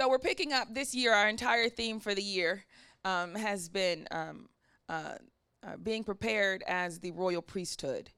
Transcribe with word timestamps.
so 0.00 0.08
we're 0.08 0.18
picking 0.18 0.54
up 0.54 0.72
this 0.72 0.94
year. 0.94 1.12
Our 1.12 1.28
entire 1.28 1.68
theme 1.68 2.00
for 2.00 2.14
the 2.14 2.22
year 2.22 2.64
um, 3.04 3.34
has 3.34 3.68
been 3.68 4.08
um, 4.10 4.48
uh, 4.88 5.16
uh, 5.62 5.76
being 5.82 6.04
prepared 6.04 6.64
as 6.66 7.00
the 7.00 7.10
royal 7.10 7.42
priesthood, 7.42 8.08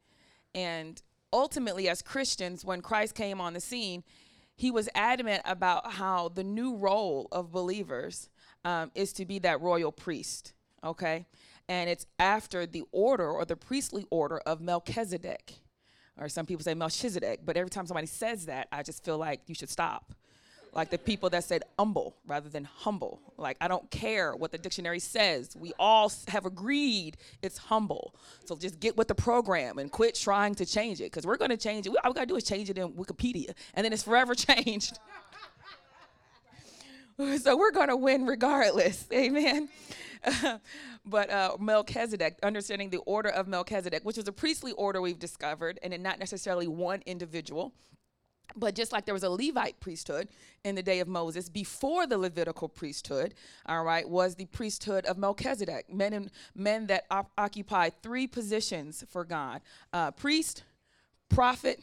and 0.54 1.02
ultimately, 1.32 1.88
as 1.88 2.00
Christians, 2.00 2.64
when 2.64 2.82
Christ 2.82 3.16
came 3.16 3.40
on 3.40 3.52
the 3.52 3.60
scene, 3.60 4.04
he 4.54 4.70
was 4.70 4.88
adamant 4.94 5.42
about 5.44 5.94
how 5.94 6.28
the 6.28 6.44
new 6.44 6.76
role 6.76 7.26
of 7.32 7.50
believers 7.50 8.28
um, 8.64 8.92
is 8.94 9.12
to 9.14 9.24
be 9.24 9.40
that 9.40 9.60
royal 9.60 9.90
priest. 9.90 10.52
Okay, 10.84 11.26
and 11.68 11.90
it's 11.90 12.06
after 12.20 12.64
the 12.64 12.84
order 12.92 13.28
or 13.28 13.44
the 13.44 13.56
priestly 13.56 14.06
order 14.08 14.38
of 14.46 14.60
Melchizedek, 14.60 15.54
or 16.16 16.28
some 16.28 16.46
people 16.46 16.62
say 16.62 16.74
Melchizedek. 16.74 17.40
But 17.44 17.56
every 17.56 17.70
time 17.70 17.88
somebody 17.88 18.06
says 18.06 18.46
that, 18.46 18.68
I 18.70 18.84
just 18.84 19.04
feel 19.04 19.18
like 19.18 19.40
you 19.48 19.56
should 19.56 19.70
stop 19.70 20.14
like 20.72 20.90
the 20.90 20.98
people 20.98 21.28
that 21.30 21.44
said 21.44 21.62
humble 21.78 22.16
rather 22.26 22.48
than 22.48 22.64
humble. 22.64 23.20
Like, 23.36 23.56
I 23.60 23.68
don't 23.68 23.90
care 23.90 24.34
what 24.34 24.52
the 24.52 24.58
dictionary 24.58 25.00
says. 25.00 25.54
We 25.54 25.72
all 25.78 26.10
have 26.28 26.46
agreed 26.46 27.16
it's 27.42 27.58
humble. 27.58 28.14
So 28.46 28.56
just 28.56 28.80
get 28.80 28.96
with 28.96 29.08
the 29.08 29.14
program 29.14 29.78
and 29.78 29.90
quit 29.90 30.14
trying 30.14 30.54
to 30.56 30.66
change 30.66 31.00
it 31.00 31.04
because 31.04 31.26
we're 31.26 31.36
going 31.36 31.50
to 31.50 31.56
change 31.56 31.86
it. 31.86 31.94
All 32.02 32.10
we 32.10 32.14
got 32.14 32.22
to 32.22 32.26
do 32.26 32.36
is 32.36 32.44
change 32.44 32.70
it 32.70 32.78
in 32.78 32.92
Wikipedia, 32.92 33.52
and 33.74 33.84
then 33.84 33.92
it's 33.92 34.02
forever 34.02 34.34
changed. 34.34 34.98
so 37.38 37.56
we're 37.56 37.70
going 37.70 37.88
to 37.88 37.96
win 37.96 38.26
regardless. 38.26 39.06
Amen. 39.12 39.68
but 41.04 41.30
uh, 41.30 41.56
Melchizedek, 41.60 42.38
understanding 42.42 42.88
the 42.90 42.98
order 42.98 43.28
of 43.28 43.46
Melchizedek, 43.46 44.04
which 44.04 44.16
is 44.16 44.26
a 44.26 44.32
priestly 44.32 44.72
order 44.72 45.02
we've 45.02 45.18
discovered, 45.18 45.78
and 45.82 46.00
not 46.02 46.18
necessarily 46.18 46.66
one 46.66 47.02
individual. 47.04 47.72
But 48.56 48.74
just 48.74 48.92
like 48.92 49.04
there 49.04 49.14
was 49.14 49.22
a 49.22 49.30
Levite 49.30 49.80
priesthood 49.80 50.28
in 50.64 50.74
the 50.74 50.82
day 50.82 51.00
of 51.00 51.08
Moses, 51.08 51.48
before 51.48 52.06
the 52.06 52.18
Levitical 52.18 52.68
priesthood, 52.68 53.34
all 53.66 53.84
right, 53.84 54.08
was 54.08 54.34
the 54.34 54.46
priesthood 54.46 55.06
of 55.06 55.18
Melchizedek, 55.18 55.92
men 55.92 56.12
and 56.12 56.30
men 56.54 56.86
that 56.88 57.06
op- 57.10 57.32
occupied 57.38 57.94
three 58.02 58.26
positions 58.26 59.04
for 59.08 59.24
God: 59.24 59.60
uh, 59.92 60.10
priest, 60.10 60.64
prophet, 61.28 61.80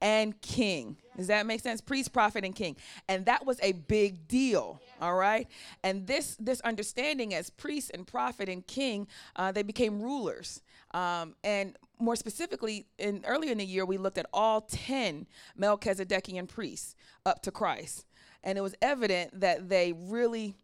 and 0.00 0.40
king. 0.40 0.96
Does 1.16 1.26
that 1.26 1.46
make 1.46 1.60
sense? 1.60 1.80
Priest, 1.80 2.12
prophet, 2.12 2.44
and 2.44 2.54
king. 2.54 2.76
And 3.08 3.26
that 3.26 3.44
was 3.44 3.58
a 3.62 3.72
big 3.72 4.26
deal. 4.26 4.80
All 5.00 5.14
right. 5.14 5.46
And 5.82 6.06
this 6.06 6.36
this 6.40 6.60
understanding 6.62 7.34
as 7.34 7.50
priest 7.50 7.90
and 7.92 8.06
prophet 8.06 8.48
and 8.48 8.66
king, 8.66 9.06
uh, 9.36 9.52
they 9.52 9.62
became 9.62 10.00
rulers. 10.00 10.62
Um, 10.92 11.34
and 11.44 11.76
more 11.98 12.16
specifically, 12.16 12.86
in 12.98 13.22
earlier 13.26 13.52
in 13.52 13.58
the 13.58 13.64
year, 13.64 13.84
we 13.84 13.98
looked 13.98 14.18
at 14.18 14.26
all 14.32 14.62
ten 14.62 15.26
Melchizedekian 15.58 16.48
priests 16.48 16.94
up 17.24 17.42
to 17.42 17.50
Christ, 17.50 18.06
and 18.42 18.58
it 18.58 18.62
was 18.62 18.74
evident 18.80 19.40
that 19.40 19.68
they 19.68 19.92
really 19.92 20.56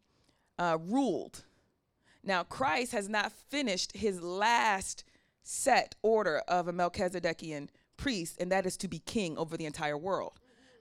uh, 0.58 0.78
ruled. 0.80 1.44
Now, 2.24 2.42
Christ 2.42 2.92
has 2.92 3.08
not 3.08 3.32
finished 3.50 3.96
his 3.96 4.20
last 4.20 5.04
set 5.42 5.94
order 6.02 6.38
of 6.48 6.66
a 6.66 6.72
Melchizedekian 6.72 7.68
priest, 7.96 8.40
and 8.40 8.50
that 8.50 8.66
is 8.66 8.76
to 8.78 8.88
be 8.88 8.98
king 8.98 9.38
over 9.38 9.56
the 9.56 9.66
entire 9.66 9.96
world. 9.96 10.32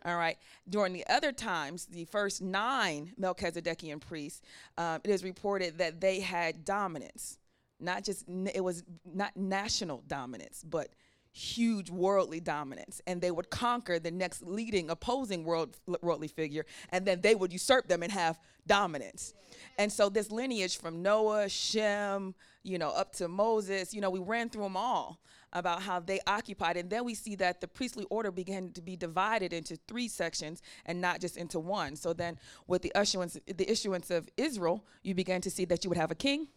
All 0.04 0.18
right. 0.18 0.38
During 0.70 0.94
the 0.94 1.06
other 1.08 1.32
times, 1.32 1.86
the 1.86 2.06
first 2.06 2.42
nine 2.42 3.14
Melchizedekian 3.20 4.00
priests, 4.00 4.42
um, 4.78 5.02
it 5.04 5.10
is 5.10 5.24
reported 5.24 5.78
that 5.80 6.00
they 6.00 6.20
had 6.20 6.64
dominance. 6.64 7.38
Not 7.80 8.04
just, 8.04 8.26
it 8.54 8.64
was 8.64 8.84
not 9.06 9.36
national 9.36 10.04
dominance, 10.08 10.64
but 10.64 10.90
huge 11.32 11.90
worldly 11.90 12.40
dominance. 12.40 13.02
And 13.06 13.22
they 13.22 13.32
would 13.32 13.50
conquer 13.50 14.00
the 14.00 14.12
next 14.12 14.42
leading 14.42 14.90
opposing 14.90 15.44
world, 15.44 15.78
worldly 16.02 16.30
figure, 16.30 16.66
and 16.90 17.06
then 17.06 17.20
they 17.20 17.36
would 17.36 17.52
usurp 17.52 17.88
them 17.88 18.04
and 18.04 18.12
have 18.12 18.40
dominance. 18.66 19.34
And 19.78 19.92
so 19.92 20.08
this 20.08 20.32
lineage 20.32 20.78
from 20.78 21.02
Noah, 21.02 21.50
Shem, 21.50 22.34
you 22.64 22.78
know, 22.78 22.90
up 22.90 23.12
to 23.16 23.28
Moses, 23.28 23.94
you 23.94 24.00
know, 24.00 24.10
we 24.10 24.20
ran 24.20 24.50
through 24.50 24.64
them 24.64 24.78
all 24.78 25.20
about 25.52 25.82
how 25.82 26.00
they 26.00 26.20
occupied. 26.26 26.78
And 26.78 26.90
then 26.90 27.04
we 27.04 27.14
see 27.14 27.36
that 27.36 27.60
the 27.60 27.68
priestly 27.68 28.06
order 28.10 28.32
began 28.32 28.72
to 28.72 28.82
be 28.82 28.96
divided 28.96 29.52
into 29.52 29.78
three 29.88 30.08
sections 30.08 30.62
and 30.86 31.02
not 31.02 31.20
just 31.20 31.36
into 31.36 31.60
one. 31.60 31.98
So 31.98 32.14
then 32.14 32.38
with 32.68 32.82
the 32.82 32.94
issuance, 32.96 33.38
the 33.46 33.70
issuance 33.70 34.10
of 34.10 34.30
Israel, 34.38 34.86
you 35.04 35.14
began 35.14 35.42
to 35.42 35.50
see 35.50 35.66
that 35.66 35.84
you 35.84 35.90
would 35.90 35.98
have 35.98 36.12
a 36.12 36.16
king, 36.16 36.48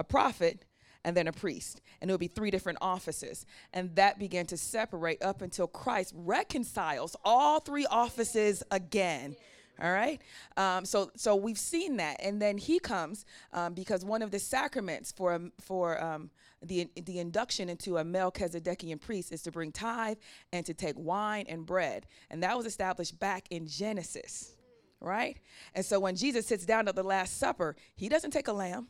a 0.00 0.04
prophet, 0.04 0.64
and 1.04 1.16
then 1.16 1.28
a 1.28 1.32
priest. 1.32 1.80
And 2.00 2.10
it 2.10 2.14
would 2.14 2.20
be 2.20 2.26
three 2.26 2.50
different 2.50 2.78
offices. 2.80 3.46
And 3.72 3.94
that 3.96 4.18
began 4.18 4.46
to 4.46 4.56
separate 4.56 5.22
up 5.22 5.42
until 5.42 5.66
Christ 5.66 6.12
reconciles 6.16 7.16
all 7.24 7.60
three 7.60 7.86
offices 7.86 8.62
again. 8.70 9.36
All 9.82 9.92
right. 9.92 10.20
Um, 10.58 10.84
so 10.84 11.10
so 11.16 11.34
we've 11.34 11.58
seen 11.58 11.96
that, 11.96 12.18
and 12.20 12.40
then 12.40 12.58
he 12.58 12.78
comes 12.78 13.24
um, 13.54 13.72
because 13.72 14.04
one 14.04 14.20
of 14.20 14.30
the 14.30 14.38
sacraments 14.38 15.10
for 15.10 15.32
um, 15.32 15.52
for 15.58 16.02
um, 16.02 16.28
the 16.60 16.86
the 17.06 17.18
induction 17.18 17.70
into 17.70 17.96
a 17.96 18.04
Melchizedekian 18.04 19.00
priest 19.00 19.32
is 19.32 19.40
to 19.42 19.50
bring 19.50 19.72
tithe 19.72 20.18
and 20.52 20.66
to 20.66 20.74
take 20.74 20.96
wine 20.98 21.46
and 21.48 21.64
bread, 21.64 22.06
and 22.28 22.42
that 22.42 22.58
was 22.58 22.66
established 22.66 23.18
back 23.18 23.46
in 23.48 23.66
Genesis, 23.66 24.54
right? 25.00 25.38
And 25.74 25.82
so 25.82 25.98
when 25.98 26.14
Jesus 26.14 26.46
sits 26.46 26.66
down 26.66 26.86
at 26.86 26.94
the 26.94 27.02
Last 27.02 27.38
Supper, 27.38 27.74
he 27.96 28.10
doesn't 28.10 28.32
take 28.32 28.48
a 28.48 28.52
lamb, 28.52 28.88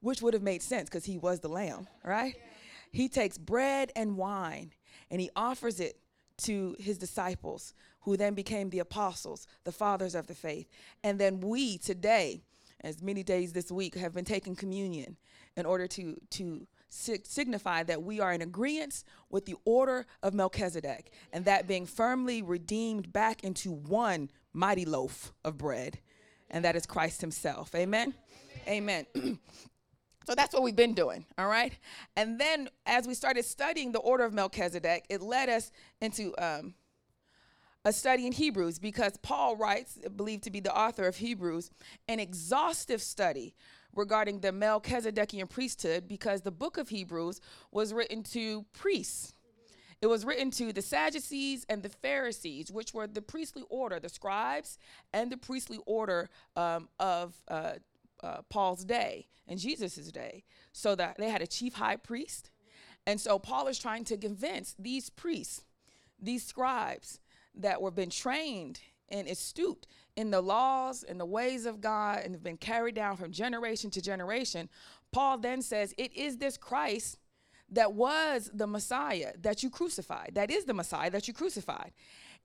which 0.00 0.22
would 0.22 0.34
have 0.34 0.42
made 0.42 0.62
sense 0.62 0.88
because 0.88 1.04
he 1.04 1.18
was 1.18 1.40
the 1.40 1.48
lamb, 1.48 1.86
right? 2.04 2.34
He 2.92 3.08
takes 3.08 3.38
bread 3.38 3.92
and 3.96 4.16
wine 4.16 4.72
and 5.10 5.20
he 5.20 5.30
offers 5.36 5.80
it 5.80 5.98
to 6.38 6.76
his 6.78 6.98
disciples 6.98 7.74
who 8.00 8.16
then 8.16 8.34
became 8.34 8.70
the 8.70 8.78
apostles, 8.78 9.46
the 9.64 9.72
fathers 9.72 10.14
of 10.14 10.26
the 10.26 10.34
faith. 10.34 10.68
And 11.02 11.18
then 11.18 11.40
we 11.40 11.78
today, 11.78 12.42
as 12.80 13.02
many 13.02 13.22
days 13.22 13.52
this 13.52 13.70
week, 13.70 13.96
have 13.96 14.14
been 14.14 14.24
taking 14.24 14.54
communion 14.54 15.16
in 15.56 15.66
order 15.66 15.86
to, 15.88 16.16
to 16.30 16.66
signify 16.88 17.82
that 17.82 18.02
we 18.02 18.20
are 18.20 18.32
in 18.32 18.40
agreement 18.40 19.02
with 19.30 19.44
the 19.46 19.56
order 19.64 20.06
of 20.22 20.32
Melchizedek, 20.32 21.12
and 21.32 21.44
that 21.44 21.66
being 21.66 21.84
firmly 21.84 22.40
redeemed 22.40 23.12
back 23.12 23.42
into 23.44 23.72
one 23.72 24.30
mighty 24.52 24.84
loaf 24.84 25.32
of 25.44 25.58
bread, 25.58 25.98
and 26.50 26.64
that 26.64 26.76
is 26.76 26.86
Christ 26.86 27.20
Himself. 27.20 27.74
Amen. 27.74 28.14
Amen. 28.66 29.06
Amen. 29.16 29.38
So 30.28 30.34
that's 30.34 30.52
what 30.52 30.62
we've 30.62 30.76
been 30.76 30.92
doing, 30.92 31.24
all 31.38 31.46
right? 31.46 31.72
And 32.14 32.38
then 32.38 32.68
as 32.84 33.06
we 33.06 33.14
started 33.14 33.46
studying 33.46 33.92
the 33.92 33.98
order 33.98 34.24
of 34.24 34.34
Melchizedek, 34.34 35.06
it 35.08 35.22
led 35.22 35.48
us 35.48 35.72
into 36.02 36.34
um, 36.36 36.74
a 37.82 37.94
study 37.94 38.26
in 38.26 38.32
Hebrews 38.32 38.78
because 38.78 39.16
Paul 39.16 39.56
writes, 39.56 39.98
believed 40.16 40.42
to 40.42 40.50
be 40.50 40.60
the 40.60 40.78
author 40.78 41.06
of 41.06 41.16
Hebrews, 41.16 41.70
an 42.08 42.20
exhaustive 42.20 43.00
study 43.00 43.54
regarding 43.94 44.40
the 44.40 44.52
Melchizedekian 44.52 45.48
priesthood 45.48 46.06
because 46.06 46.42
the 46.42 46.50
book 46.50 46.76
of 46.76 46.90
Hebrews 46.90 47.40
was 47.72 47.94
written 47.94 48.22
to 48.24 48.66
priests. 48.74 49.32
It 50.02 50.08
was 50.08 50.26
written 50.26 50.50
to 50.50 50.74
the 50.74 50.82
Sadducees 50.82 51.64
and 51.70 51.82
the 51.82 51.88
Pharisees, 51.88 52.70
which 52.70 52.92
were 52.92 53.06
the 53.06 53.22
priestly 53.22 53.62
order, 53.70 53.98
the 53.98 54.10
scribes 54.10 54.76
and 55.14 55.32
the 55.32 55.38
priestly 55.38 55.78
order 55.86 56.28
um, 56.54 56.90
of 57.00 57.34
uh, 57.48 57.72
uh, 58.22 58.42
Paul's 58.48 58.84
day 58.84 59.28
and 59.46 59.58
Jesus's 59.58 60.12
day. 60.12 60.44
So 60.72 60.94
that 60.94 61.16
they 61.18 61.30
had 61.30 61.42
a 61.42 61.46
chief 61.46 61.74
high 61.74 61.96
priest. 61.96 62.50
And 63.06 63.20
so 63.20 63.38
Paul 63.38 63.68
is 63.68 63.78
trying 63.78 64.04
to 64.04 64.16
convince 64.16 64.74
these 64.78 65.10
priests, 65.10 65.64
these 66.20 66.44
scribes, 66.44 67.20
that 67.54 67.80
were 67.80 67.90
been 67.90 68.10
trained 68.10 68.80
and 69.08 69.26
astute 69.26 69.86
in 70.16 70.30
the 70.30 70.40
laws 70.40 71.02
and 71.02 71.18
the 71.18 71.26
ways 71.26 71.64
of 71.64 71.80
God 71.80 72.20
and 72.24 72.34
have 72.34 72.42
been 72.42 72.56
carried 72.56 72.94
down 72.94 73.16
from 73.16 73.32
generation 73.32 73.90
to 73.90 74.02
generation, 74.02 74.68
Paul 75.12 75.38
then 75.38 75.62
says, 75.62 75.94
It 75.96 76.14
is 76.14 76.36
this 76.36 76.56
Christ 76.56 77.18
that 77.70 77.92
was 77.92 78.50
the 78.52 78.66
Messiah 78.66 79.32
that 79.40 79.62
you 79.62 79.70
crucified. 79.70 80.32
That 80.34 80.50
is 80.50 80.64
the 80.64 80.74
Messiah 80.74 81.10
that 81.10 81.28
you 81.28 81.34
crucified. 81.34 81.92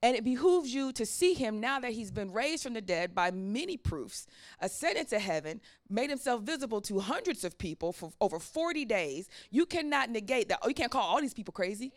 And 0.04 0.18
it 0.18 0.26
behooves 0.26 0.74
you 0.74 0.92
to 0.92 1.06
see 1.06 1.34
him 1.34 1.62
now 1.62 1.80
that 1.80 1.94
he's 1.94 2.12
been 2.12 2.34
raised 2.34 2.64
from 2.64 2.74
the 2.74 2.82
dead 2.82 3.16
by 3.16 3.32
many 3.32 3.78
proofs, 3.78 4.28
ascended 4.60 5.08
to 5.08 5.18
heaven, 5.18 5.62
made 5.90 6.10
himself 6.10 6.42
visible 6.42 6.82
to 6.82 7.00
hundreds 7.00 7.46
of 7.46 7.58
people 7.58 7.94
for 7.94 8.12
over 8.20 8.38
40 8.38 8.84
days. 8.84 9.30
You 9.50 9.66
cannot 9.66 10.10
negate 10.10 10.50
that. 10.50 10.60
Oh, 10.62 10.68
you 10.68 10.74
can't 10.74 10.92
call 10.92 11.04
all 11.04 11.22
these 11.22 11.34
people 11.34 11.54
crazy 11.54 11.94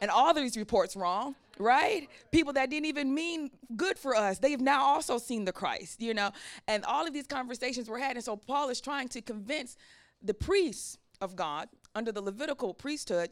and 0.00 0.12
all 0.12 0.32
these 0.32 0.56
reports 0.56 0.94
wrong, 0.94 1.34
right? 1.58 2.08
People 2.30 2.52
that 2.52 2.70
didn't 2.70 2.86
even 2.86 3.12
mean 3.12 3.50
good 3.74 3.98
for 3.98 4.14
us, 4.14 4.38
they've 4.38 4.60
now 4.60 4.84
also 4.84 5.18
seen 5.18 5.44
the 5.44 5.52
Christ, 5.52 6.00
you 6.00 6.14
know? 6.14 6.30
And 6.68 6.84
all 6.84 7.04
of 7.04 7.12
these 7.12 7.26
conversations 7.26 7.88
were 7.90 7.98
had. 7.98 8.14
And 8.14 8.24
so 8.24 8.36
Paul 8.36 8.68
is 8.68 8.80
trying 8.80 9.08
to 9.08 9.20
convince 9.20 9.76
the 10.22 10.34
priests 10.34 10.98
of 11.20 11.34
God 11.34 11.68
under 11.96 12.12
the 12.12 12.22
Levitical 12.22 12.74
priesthood 12.74 13.30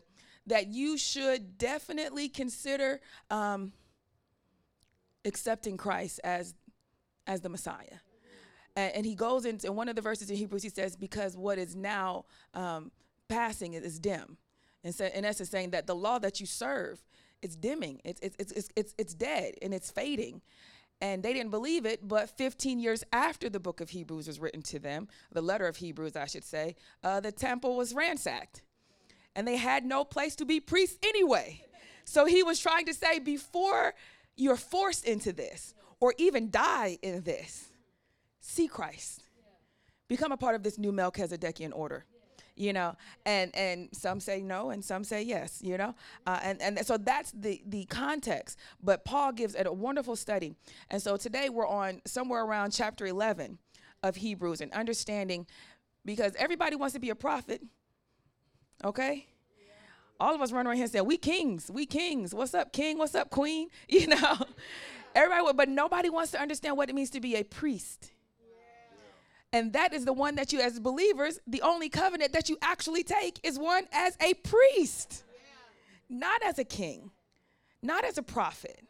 that 0.48 0.66
you 0.66 0.98
should 0.98 1.56
definitely 1.56 2.28
consider 2.28 3.00
um, 3.30 3.72
accepting 5.28 5.76
Christ 5.76 6.20
as, 6.24 6.54
as 7.26 7.40
the 7.40 7.48
Messiah. 7.48 8.00
And, 8.74 8.96
and, 8.96 9.06
he 9.06 9.14
goes 9.14 9.44
into 9.44 9.68
in 9.68 9.76
one 9.76 9.88
of 9.88 9.96
the 9.96 10.02
verses 10.02 10.30
in 10.30 10.36
Hebrews, 10.36 10.62
he 10.62 10.68
says, 10.68 10.96
because 10.96 11.36
what 11.36 11.58
is 11.58 11.76
now 11.76 12.24
um, 12.54 12.90
passing 13.28 13.74
is 13.74 13.98
dim 13.98 14.38
and 14.84 14.94
so 14.94 15.06
in 15.06 15.24
essence 15.24 15.50
saying 15.50 15.70
that 15.70 15.86
the 15.86 15.94
law 15.94 16.18
that 16.18 16.40
you 16.40 16.46
serve 16.46 17.02
is 17.42 17.56
dimming 17.56 18.00
it's 18.04 18.20
it's 18.20 18.52
it's 18.52 18.70
it's, 18.74 18.94
it's 18.96 19.14
dead 19.14 19.54
and 19.60 19.74
it's 19.74 19.90
fading 19.90 20.40
and 21.00 21.22
they 21.22 21.32
didn't 21.32 21.50
believe 21.50 21.86
it, 21.86 22.06
but 22.06 22.28
15 22.28 22.80
years 22.80 23.04
after 23.12 23.48
the 23.48 23.60
book 23.60 23.80
of 23.80 23.90
Hebrews 23.90 24.26
was 24.26 24.40
written 24.40 24.62
to 24.62 24.80
them, 24.80 25.06
the 25.32 25.40
letter 25.40 25.68
of 25.68 25.76
Hebrews, 25.76 26.16
I 26.16 26.26
should 26.26 26.44
say, 26.44 26.74
uh, 27.04 27.20
the 27.20 27.30
temple 27.30 27.76
was 27.76 27.94
ransacked. 27.94 28.62
And 29.36 29.46
they 29.46 29.56
had 29.56 29.84
no 29.84 30.04
place 30.04 30.34
to 30.36 30.44
be 30.44 30.58
priests 30.58 30.98
anyway. 31.04 31.62
So 32.04 32.24
he 32.24 32.42
was 32.42 32.58
trying 32.58 32.86
to 32.86 32.94
say, 32.94 33.20
before 33.20 33.94
you're 34.38 34.56
forced 34.56 35.04
into 35.04 35.32
this 35.32 35.74
or 36.00 36.14
even 36.16 36.50
die 36.50 36.98
in 37.02 37.22
this, 37.22 37.68
see 38.40 38.68
Christ. 38.68 39.24
Become 40.08 40.32
a 40.32 40.36
part 40.36 40.54
of 40.54 40.62
this 40.62 40.78
new 40.78 40.92
Melchizedekian 40.92 41.72
order 41.74 42.06
you 42.58 42.72
know? 42.72 42.96
And 43.24 43.54
and 43.54 43.88
some 43.92 44.20
say 44.20 44.42
no 44.42 44.70
and 44.70 44.84
some 44.84 45.04
say 45.04 45.22
yes 45.22 45.60
you 45.62 45.78
know? 45.78 45.94
Uh, 46.26 46.40
and 46.42 46.60
and 46.60 46.86
so 46.86 46.98
that's 46.98 47.32
the 47.32 47.62
the 47.66 47.84
context. 47.86 48.58
But 48.82 49.04
paul 49.04 49.32
gives 49.32 49.54
it 49.54 49.66
a 49.66 49.72
wonderful 49.72 50.16
study. 50.16 50.54
And 50.90 51.00
so 51.00 51.16
today 51.16 51.48
we're 51.48 51.66
on 51.66 52.02
somewhere 52.04 52.44
around 52.44 52.72
chapter 52.72 53.06
11 53.06 53.58
of 54.02 54.16
hebrews 54.16 54.60
and 54.60 54.72
understanding 54.72 55.46
because 56.04 56.34
everybody 56.38 56.76
wants 56.76 56.94
to 56.94 57.00
be 57.00 57.10
a 57.10 57.14
prophet 57.14 57.62
okay 58.84 59.26
all 60.20 60.34
of 60.34 60.40
us 60.40 60.52
run 60.52 60.66
around 60.66 60.76
here 60.76 60.84
and 60.84 60.92
say 60.92 61.00
we 61.00 61.16
kings 61.16 61.70
we 61.72 61.86
kings. 61.86 62.34
What's 62.34 62.54
up 62.54 62.72
king? 62.72 62.98
What's 62.98 63.14
up 63.14 63.30
queen? 63.30 63.68
You 63.88 64.08
know? 64.08 64.38
Everybody 65.14 65.56
but 65.56 65.68
nobody 65.68 66.10
wants 66.10 66.32
to 66.32 66.40
understand 66.40 66.76
what 66.76 66.88
it 66.88 66.94
means 66.94 67.10
to 67.10 67.20
be 67.20 67.36
a 67.36 67.42
priest. 67.42 68.12
And 69.52 69.72
that 69.72 69.94
is 69.94 70.04
the 70.04 70.12
one 70.12 70.34
that 70.34 70.52
you, 70.52 70.60
as 70.60 70.78
believers, 70.78 71.40
the 71.46 71.62
only 71.62 71.88
covenant 71.88 72.32
that 72.34 72.48
you 72.48 72.58
actually 72.60 73.02
take 73.02 73.40
is 73.42 73.58
one 73.58 73.84
as 73.92 74.16
a 74.20 74.34
priest, 74.34 75.24
not 76.10 76.42
as 76.44 76.58
a 76.58 76.64
king, 76.64 77.10
not 77.82 78.04
as 78.04 78.18
a 78.18 78.22
prophet, 78.22 78.82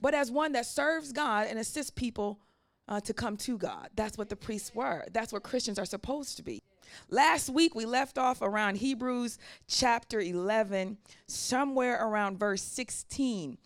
but 0.00 0.12
as 0.12 0.30
one 0.30 0.52
that 0.52 0.66
serves 0.66 1.12
God 1.12 1.46
and 1.48 1.58
assists 1.58 1.90
people 1.90 2.38
uh, 2.86 3.00
to 3.00 3.14
come 3.14 3.36
to 3.38 3.56
God. 3.56 3.88
That's 3.94 4.18
what 4.18 4.28
the 4.28 4.36
priests 4.36 4.74
were. 4.74 5.04
That's 5.12 5.32
what 5.32 5.42
Christians 5.42 5.78
are 5.78 5.86
supposed 5.86 6.36
to 6.36 6.42
be. 6.42 6.62
Last 7.10 7.50
week, 7.50 7.74
we 7.74 7.84
left 7.84 8.18
off 8.18 8.42
around 8.42 8.76
Hebrews 8.76 9.38
chapter 9.66 10.20
11, 10.20 10.98
somewhere 11.26 12.04
around 12.04 12.38
verse 12.38 12.62
16. 12.62 13.58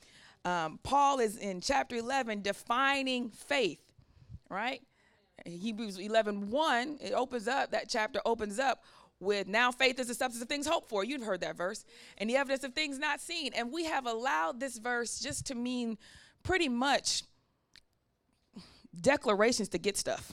Um, 0.45 0.79
Paul 0.83 1.21
is 1.21 1.37
in 1.37 1.61
chapter 1.61 1.97
11 1.97 2.43
defining 2.43 3.31
faith, 3.31 3.81
right? 4.49 4.83
Hebrews 5.47 5.99
11 5.99 6.51
1, 6.51 6.99
it 7.01 7.13
opens 7.13 7.49
up, 7.49 7.71
that 7.73 7.89
chapter 7.89 8.21
opens 8.25 8.59
up 8.59 8.85
with 9.23 9.47
now 9.47 9.71
faith 9.71 9.99
is 10.01 10.09
the 10.09 10.15
substance 10.15 10.43
of 10.43 10.49
things 10.49 10.67
hoped 10.67 10.89
for. 10.89 11.05
You've 11.05 11.23
heard 11.23 11.41
that 11.41 11.57
verse. 11.57 11.85
And 12.19 12.29
the 12.29 12.37
evidence 12.37 12.65
of 12.65 12.75
things 12.75 12.99
not 12.99 13.21
seen. 13.21 13.53
And 13.55 13.73
we 13.73 13.85
have 13.85 14.07
allowed 14.07 14.59
this 14.59 14.79
verse 14.79 15.21
just 15.21 15.47
to 15.47 15.55
mean 15.55 15.97
pretty 16.43 16.69
much 16.69 17.23
declarations 19.01 19.69
to 19.71 19.79
get 19.79 19.97
stuff. 19.97 20.33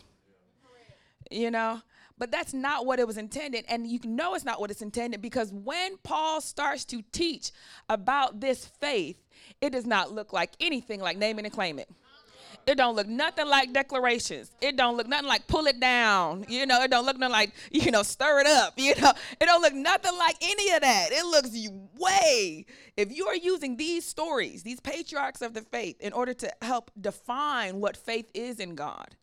You 1.29 1.51
know? 1.51 1.81
But 2.19 2.31
that's 2.31 2.53
not 2.53 2.85
what 2.85 2.99
it 2.99 3.07
was 3.07 3.17
intended. 3.17 3.65
And 3.69 3.87
you 3.87 3.99
know 4.03 4.35
it's 4.35 4.45
not 4.45 4.59
what 4.59 4.69
it's 4.69 4.81
intended 4.81 5.21
because 5.21 5.51
when 5.53 5.97
Paul 6.03 6.41
starts 6.41 6.85
to 6.85 7.01
teach 7.13 7.51
about 7.87 8.41
this 8.41 8.65
faith, 8.65 9.17
it 9.61 9.71
does 9.71 9.85
not 9.85 10.11
look 10.11 10.33
like 10.33 10.51
anything 10.59 10.99
like 10.99 11.17
naming 11.17 11.45
and 11.45 11.53
claiming. 11.53 11.85
It 12.67 12.75
don't 12.75 12.95
look 12.95 13.07
nothing 13.07 13.47
like 13.47 13.73
declarations. 13.73 14.51
It 14.61 14.75
don't 14.75 14.95
look 14.95 15.07
nothing 15.07 15.27
like 15.27 15.47
pull 15.47 15.65
it 15.65 15.79
down. 15.79 16.45
You 16.49 16.65
know, 16.65 16.83
it 16.83 16.91
don't 16.91 17.05
look 17.05 17.17
nothing 17.17 17.31
like, 17.31 17.53
you 17.71 17.89
know, 17.89 18.03
stir 18.03 18.41
it 18.41 18.47
up. 18.47 18.73
You 18.77 18.95
know, 19.01 19.13
it 19.39 19.45
don't 19.45 19.61
look 19.61 19.73
nothing 19.73 20.17
like 20.17 20.35
any 20.41 20.71
of 20.73 20.81
that. 20.81 21.09
It 21.11 21.25
looks 21.25 21.49
way. 21.97 22.65
If 22.97 23.15
you 23.15 23.27
are 23.27 23.35
using 23.35 23.77
these 23.77 24.05
stories, 24.05 24.63
these 24.63 24.79
patriarchs 24.79 25.41
of 25.41 25.53
the 25.53 25.61
faith, 25.61 25.99
in 25.99 26.13
order 26.13 26.33
to 26.33 26.51
help 26.61 26.91
define 26.99 27.79
what 27.79 27.97
faith 27.97 28.29
is 28.33 28.59
in 28.59 28.75
God, 28.75 29.15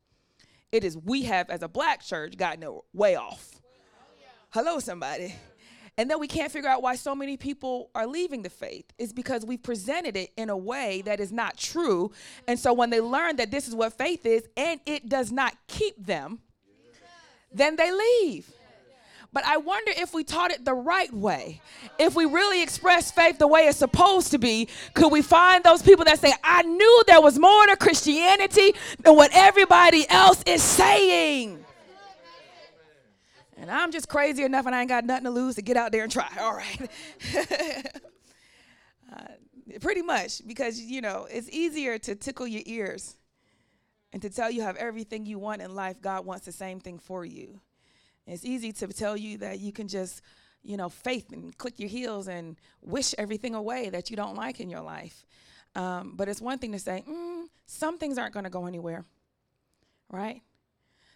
it 0.77 0.85
is 0.85 0.97
we 0.97 1.23
have 1.23 1.51
as 1.51 1.63
a 1.63 1.69
black 1.69 2.03
church 2.03 2.37
gotten 2.37 2.63
it 2.63 2.71
way 2.93 3.17
off. 3.17 3.61
Hello, 4.51 4.79
somebody. 4.79 5.35
And 5.99 6.11
then 6.11 6.21
we 6.21 6.29
can't 6.29 6.53
figure 6.53 6.69
out 6.69 6.83
why 6.83 6.95
so 6.97 7.15
many 7.15 7.39
people 7.39 7.91
are 7.95 8.07
leaving 8.07 8.43
the 8.43 8.51
faith. 8.51 8.85
Is 8.99 9.15
because 9.15 9.47
we've 9.47 9.63
presented 9.63 10.17
it 10.17 10.31
in 10.37 10.51
a 10.51 10.57
way 10.57 11.03
that 11.07 11.21
is 11.21 11.33
not 11.33 11.57
true. 11.57 12.13
And 12.47 12.59
so 12.59 12.73
when 12.75 12.91
they 12.91 13.01
learn 13.01 13.37
that 13.37 13.51
this 13.51 13.67
is 13.67 13.75
what 13.75 13.97
faith 13.97 14.27
is 14.27 14.47
and 14.57 14.81
it 14.85 15.09
does 15.09 15.33
not 15.33 15.55
keep 15.67 16.05
them 16.05 16.41
then 17.53 17.77
they 17.77 17.91
leave 17.91 18.51
but 19.33 19.45
I 19.45 19.57
wonder 19.59 19.93
if 19.97 20.15
we 20.15 20.25
taught 20.25 20.51
it 20.51 20.65
the 20.65 20.75
right 20.75 21.13
way. 21.13 21.61
If 21.99 22.15
we 22.15 22.25
really 22.25 22.63
express 22.63 23.11
faith 23.11 23.39
the 23.39 23.47
way 23.47 23.63
it's 23.67 23.79
supposed 23.79 24.31
to 24.31 24.39
be, 24.39 24.69
could 24.95 25.13
we 25.13 25.23
find 25.23 25.63
those 25.65 25.83
people 25.83 26.05
that 26.07 26.19
say, 26.19 26.33
I 26.43 26.63
knew 26.63 27.03
there 27.07 27.21
was 27.21 27.39
more 27.39 27.67
to 27.67 27.77
Christianity 27.77 28.75
than 29.03 29.17
what 29.17 29.31
everybody 29.35 30.09
else 30.09 30.43
is 30.47 30.63
saying? 30.63 31.65
And 33.57 33.71
I'm 33.71 33.91
just 33.91 34.09
crazy 34.09 34.43
enough 34.43 34.67
and 34.67 34.75
I 34.75 34.81
ain't 34.81 34.89
got 34.89 35.05
nothing 35.05 35.25
to 35.25 35.31
lose 35.31 35.55
to 35.57 35.63
get 35.63 35.77
out 35.77 35.91
there 35.93 36.03
and 36.03 36.13
try. 36.13 36.29
All 36.39 36.55
right. 36.55 36.91
uh, 39.13 39.23
pretty 39.81 40.03
much 40.03 40.47
because, 40.47 40.81
you 40.81 41.01
know, 41.01 41.27
it's 41.31 41.49
easier 41.51 41.99
to 41.99 42.15
tickle 42.15 42.47
your 42.47 42.63
ears 42.67 43.17
and 44.13 44.21
to 44.23 44.31
tell 44.31 44.51
you 44.51 44.63
have 44.63 44.77
everything 44.77 45.27
you 45.27 45.39
want 45.39 45.63
in 45.63 45.75
life. 45.75 46.01
God 46.01 46.27
wants 46.27 46.45
the 46.45 46.53
same 46.53 46.81
thing 46.81 46.99
for 46.99 47.25
you. 47.25 47.61
It's 48.27 48.45
easy 48.45 48.73
to 48.73 48.87
tell 48.89 49.17
you 49.17 49.39
that 49.39 49.61
you 49.61 49.73
can 49.73 49.89
just, 49.89 50.23
you 50.63 50.77
know, 50.77 50.89
faith 50.89 51.33
and 51.33 51.57
click 51.57 51.79
your 51.79 51.89
heels 51.89 52.29
and 52.29 52.57
wish 52.83 53.15
everything 53.19 53.55
away 53.55 53.91
that 53.91 54.11
you 54.11 54.17
don't 54.17 54.35
like 54.35 54.61
in 54.61 54.69
your 54.69 54.83
life. 54.83 55.25
Um, 55.75 56.15
but 56.17 56.29
it's 56.29 56.41
one 56.41 56.59
thing 56.59 56.73
to 56.73 56.79
say, 56.79 57.05
mm, 57.09 57.45
some 57.67 57.99
things 57.99 58.19
aren't 58.19 58.33
going 58.33 58.45
to 58.45 58.51
go 58.51 58.67
anywhere, 58.67 59.05
right? 60.11 60.43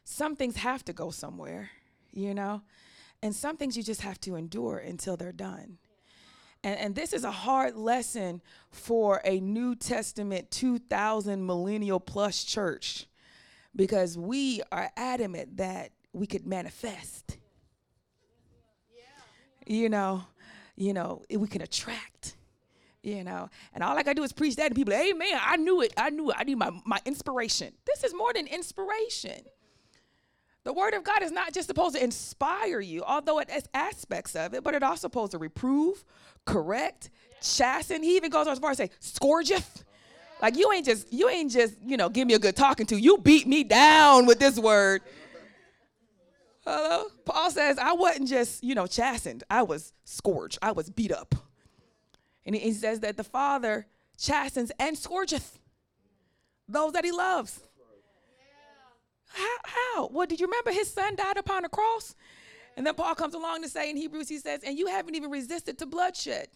Some 0.05 0.37
things 0.37 0.57
have 0.57 0.85
to 0.85 0.93
go 0.93 1.11
somewhere 1.11 1.71
you 2.13 2.35
know? 2.35 2.63
And 3.23 3.35
some 3.35 3.57
things 3.57 3.77
you 3.77 3.83
just 3.83 4.03
have 4.03 4.21
to 4.23 4.37
endure 4.37 4.79
until 4.79 5.17
they're 5.17 5.33
done. 5.33 5.79
And, 6.63 6.79
and 6.79 6.95
this 6.95 7.13
is 7.13 7.25
a 7.25 7.31
hard 7.31 7.77
lesson 7.77 8.41
for 8.71 9.21
a 9.25 9.41
New 9.41 9.75
Testament 9.75 10.51
2000 10.51 11.45
millennial 11.45 12.01
plus 12.01 12.45
church 12.45 13.07
because 13.77 14.17
we 14.17 14.63
are 14.73 14.91
adamant 14.97 15.59
that 15.59 15.93
we 16.13 16.27
could 16.27 16.47
manifest. 16.47 17.37
You 19.67 19.89
know, 19.89 20.25
you 20.77 20.93
know, 20.93 21.23
we 21.31 21.47
can 21.47 21.63
attract 21.63 22.37
you 23.03 23.25
know. 23.25 23.49
And 23.75 23.83
all 23.83 23.97
I 23.97 24.03
gotta 24.03 24.15
do 24.15 24.23
is 24.23 24.33
preach 24.33 24.57
that, 24.57 24.67
and 24.67 24.77
people, 24.77 24.93
man, 24.93 25.41
I 25.41 25.57
knew 25.57 25.81
it, 25.81 25.93
I 25.97 26.11
knew 26.11 26.31
it. 26.31 26.37
I 26.39 26.45
need 26.45 26.57
my 26.57 26.71
my 26.85 26.99
inspiration. 27.05 27.73
This 27.87 28.05
is 28.05 28.15
more 28.15 28.33
than 28.33 28.47
inspiration. 28.47 29.43
The 30.63 30.73
word 30.75 30.93
of 30.93 31.05
God 31.05 31.23
is 31.23 31.33
not 31.33 31.55
just 31.55 31.69
supposed 31.69 31.97
to 31.97 32.05
inspire 32.05 32.81
you, 32.81 33.03
although 33.03 33.39
it 33.39 33.51
has 33.51 33.67
aspects 33.73 34.37
of 34.37 34.53
it, 34.53 34.63
but 34.63 34.75
it 34.75 34.83
also 34.83 35.01
supposed 35.01 35.33
to 35.33 35.39
reprove, 35.39 36.05
correct, 36.45 37.09
chasten. 37.41 38.03
He 38.03 38.17
even 38.17 38.31
goes 38.31 38.47
as 38.47 38.59
far 38.59 38.73
as 38.73 38.77
say, 38.77 38.91
scourgeth. 39.01 39.85
Like 40.43 40.57
you 40.57 40.71
ain't 40.73 40.85
just, 40.85 41.11
you 41.13 41.31
ain't 41.31 41.51
just, 41.51 41.77
you 41.83 41.97
know, 41.97 42.11
give 42.11 42.27
me 42.27 42.35
a 42.35 42.39
good 42.39 42.57
talking 42.57 42.85
to. 42.87 43.01
You 43.01 43.19
beat 43.19 43.47
me 43.47 43.65
down 43.65 44.27
with 44.27 44.39
this 44.39 44.59
word. 44.59 45.01
Hello? 46.73 47.07
Paul 47.25 47.51
says, 47.51 47.79
I 47.79 47.95
wasn't 47.95 48.29
just, 48.29 48.63
you 48.63 48.77
know, 48.77 48.87
chastened. 48.87 49.43
I 49.51 49.63
was 49.63 49.93
scourged. 50.05 50.59
I 50.63 50.71
was 50.71 50.89
beat 50.89 51.11
up. 51.11 51.35
And 52.47 52.55
he 52.55 52.73
says 52.73 53.01
that 53.01 53.17
the 53.17 53.25
Father 53.25 53.87
chastens 54.17 54.71
and 54.79 54.97
scourgeth 54.97 55.59
those 56.69 56.93
that 56.93 57.05
he 57.05 57.11
loves. 57.11 57.61
How? 59.31 59.57
How? 59.65 60.11
Well, 60.13 60.29
did 60.29 60.39
you 60.39 60.47
remember 60.47 60.71
his 60.71 60.89
son 60.93 61.17
died 61.17 61.37
upon 61.37 61.65
a 61.65 61.69
cross? 61.69 62.15
And 62.77 62.87
then 62.87 62.95
Paul 62.95 63.17
comes 63.17 63.35
along 63.35 63.63
to 63.63 63.69
say 63.69 63.91
in 63.91 63.97
Hebrews, 63.97 64.29
he 64.29 64.39
says, 64.39 64.63
and 64.65 64.79
you 64.79 64.87
haven't 64.87 65.17
even 65.17 65.31
resisted 65.31 65.77
to 65.79 65.87
bloodshed. 65.87 66.49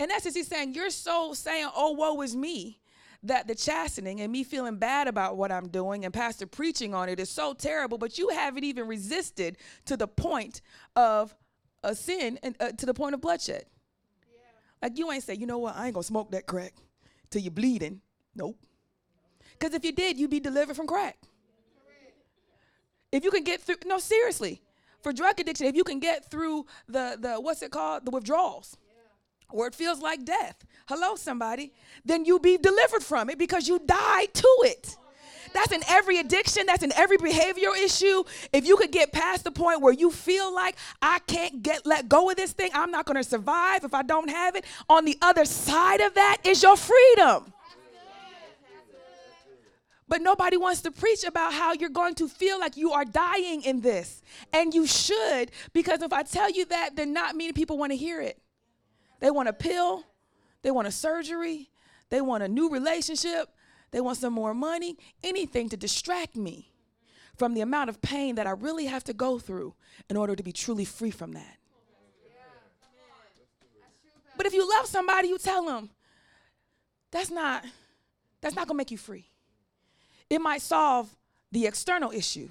And 0.00 0.10
that's 0.10 0.24
just 0.24 0.36
he's 0.36 0.48
saying, 0.48 0.74
you're 0.74 0.90
so 0.90 1.34
saying, 1.34 1.68
oh, 1.76 1.92
woe 1.92 2.20
is 2.22 2.34
me, 2.34 2.80
that 3.24 3.46
the 3.46 3.54
chastening 3.54 4.20
and 4.20 4.30
me 4.30 4.44
feeling 4.44 4.76
bad 4.76 5.08
about 5.08 5.36
what 5.36 5.50
I'm 5.50 5.68
doing 5.68 6.04
and 6.04 6.12
pastor 6.12 6.46
preaching 6.46 6.94
on 6.94 7.08
it 7.08 7.18
is 7.18 7.30
so 7.30 7.54
terrible, 7.54 7.98
but 7.98 8.18
you 8.18 8.28
haven't 8.28 8.64
even 8.64 8.86
resisted 8.86 9.56
to 9.86 9.96
the 9.96 10.06
point 10.06 10.60
of 10.94 11.34
a 11.82 11.94
sin 11.94 12.38
and 12.42 12.54
uh, 12.60 12.72
to 12.72 12.86
the 12.86 12.94
point 12.94 13.14
of 13.14 13.20
bloodshed. 13.20 13.64
Yeah. 14.32 14.40
Like 14.82 14.98
you 14.98 15.10
ain't 15.10 15.24
say, 15.24 15.34
you 15.34 15.46
know 15.46 15.58
what, 15.58 15.76
I 15.76 15.86
ain't 15.86 15.94
gonna 15.94 16.04
smoke 16.04 16.30
that 16.32 16.46
crack 16.46 16.74
till 17.30 17.42
you're 17.42 17.50
bleeding. 17.50 18.00
Nope. 18.34 18.58
Because 19.58 19.74
if 19.74 19.84
you 19.84 19.92
did, 19.92 20.18
you'd 20.18 20.30
be 20.30 20.40
delivered 20.40 20.76
from 20.76 20.86
crack. 20.86 21.18
If 23.12 23.22
you 23.22 23.30
can 23.30 23.44
get 23.44 23.60
through, 23.60 23.76
no, 23.86 23.98
seriously, 23.98 24.60
for 25.00 25.12
drug 25.12 25.38
addiction, 25.38 25.66
if 25.66 25.76
you 25.76 25.84
can 25.84 26.00
get 26.00 26.28
through 26.30 26.66
the 26.88 27.16
the 27.20 27.36
what's 27.36 27.62
it 27.62 27.70
called, 27.70 28.04
the 28.04 28.10
withdrawals. 28.10 28.76
Or 29.54 29.68
it 29.68 29.74
feels 29.74 30.00
like 30.00 30.24
death. 30.24 30.66
Hello, 30.86 31.14
somebody. 31.14 31.72
Then 32.04 32.24
you 32.24 32.38
be 32.40 32.58
delivered 32.58 33.02
from 33.02 33.30
it 33.30 33.38
because 33.38 33.68
you 33.68 33.78
died 33.78 34.34
to 34.34 34.56
it. 34.64 34.96
That's 35.54 35.70
in 35.70 35.82
every 35.88 36.18
addiction. 36.18 36.66
That's 36.66 36.82
in 36.82 36.92
every 36.94 37.16
behavioral 37.16 37.76
issue. 37.76 38.24
If 38.52 38.66
you 38.66 38.76
could 38.76 38.90
get 38.90 39.12
past 39.12 39.44
the 39.44 39.52
point 39.52 39.80
where 39.80 39.92
you 39.92 40.10
feel 40.10 40.52
like 40.52 40.74
I 41.00 41.20
can't 41.20 41.62
get 41.62 41.86
let 41.86 42.08
go 42.08 42.28
of 42.28 42.36
this 42.36 42.52
thing, 42.52 42.70
I'm 42.74 42.90
not 42.90 43.06
going 43.06 43.16
to 43.16 43.24
survive 43.24 43.84
if 43.84 43.94
I 43.94 44.02
don't 44.02 44.28
have 44.28 44.56
it. 44.56 44.64
On 44.88 45.04
the 45.04 45.16
other 45.22 45.44
side 45.44 46.00
of 46.00 46.14
that 46.14 46.38
is 46.42 46.60
your 46.60 46.76
freedom. 46.76 47.52
But 50.08 50.20
nobody 50.20 50.56
wants 50.56 50.82
to 50.82 50.90
preach 50.90 51.24
about 51.24 51.54
how 51.54 51.72
you're 51.72 51.88
going 51.88 52.16
to 52.16 52.28
feel 52.28 52.58
like 52.58 52.76
you 52.76 52.90
are 52.92 53.04
dying 53.04 53.62
in 53.62 53.80
this. 53.80 54.22
And 54.52 54.74
you 54.74 54.86
should, 54.86 55.50
because 55.72 56.02
if 56.02 56.12
I 56.12 56.24
tell 56.24 56.50
you 56.50 56.66
that, 56.66 56.96
then 56.96 57.12
not 57.12 57.36
many 57.36 57.52
people 57.52 57.78
want 57.78 57.92
to 57.92 57.96
hear 57.96 58.20
it. 58.20 58.38
They 59.24 59.30
want 59.30 59.48
a 59.48 59.54
pill, 59.54 60.04
they 60.60 60.70
want 60.70 60.86
a 60.86 60.90
surgery, 60.90 61.70
they 62.10 62.20
want 62.20 62.42
a 62.42 62.48
new 62.48 62.68
relationship, 62.68 63.48
they 63.90 64.02
want 64.02 64.18
some 64.18 64.34
more 64.34 64.52
money, 64.52 64.98
anything 65.22 65.70
to 65.70 65.78
distract 65.78 66.36
me 66.36 66.70
from 67.34 67.54
the 67.54 67.62
amount 67.62 67.88
of 67.88 68.02
pain 68.02 68.34
that 68.34 68.46
I 68.46 68.50
really 68.50 68.84
have 68.84 69.02
to 69.04 69.14
go 69.14 69.38
through 69.38 69.72
in 70.10 70.18
order 70.18 70.36
to 70.36 70.42
be 70.42 70.52
truly 70.52 70.84
free 70.84 71.10
from 71.10 71.32
that. 71.32 71.56
But 74.36 74.44
if 74.44 74.52
you 74.52 74.68
love 74.68 74.84
somebody, 74.84 75.28
you 75.28 75.38
tell 75.38 75.64
them, 75.64 75.88
that's 77.10 77.30
not 77.30 77.64
that's 78.42 78.54
not 78.54 78.68
going 78.68 78.74
to 78.74 78.78
make 78.78 78.90
you 78.90 78.98
free. 78.98 79.24
It 80.28 80.42
might 80.42 80.60
solve 80.60 81.08
the 81.50 81.64
external 81.64 82.10
issue, 82.10 82.50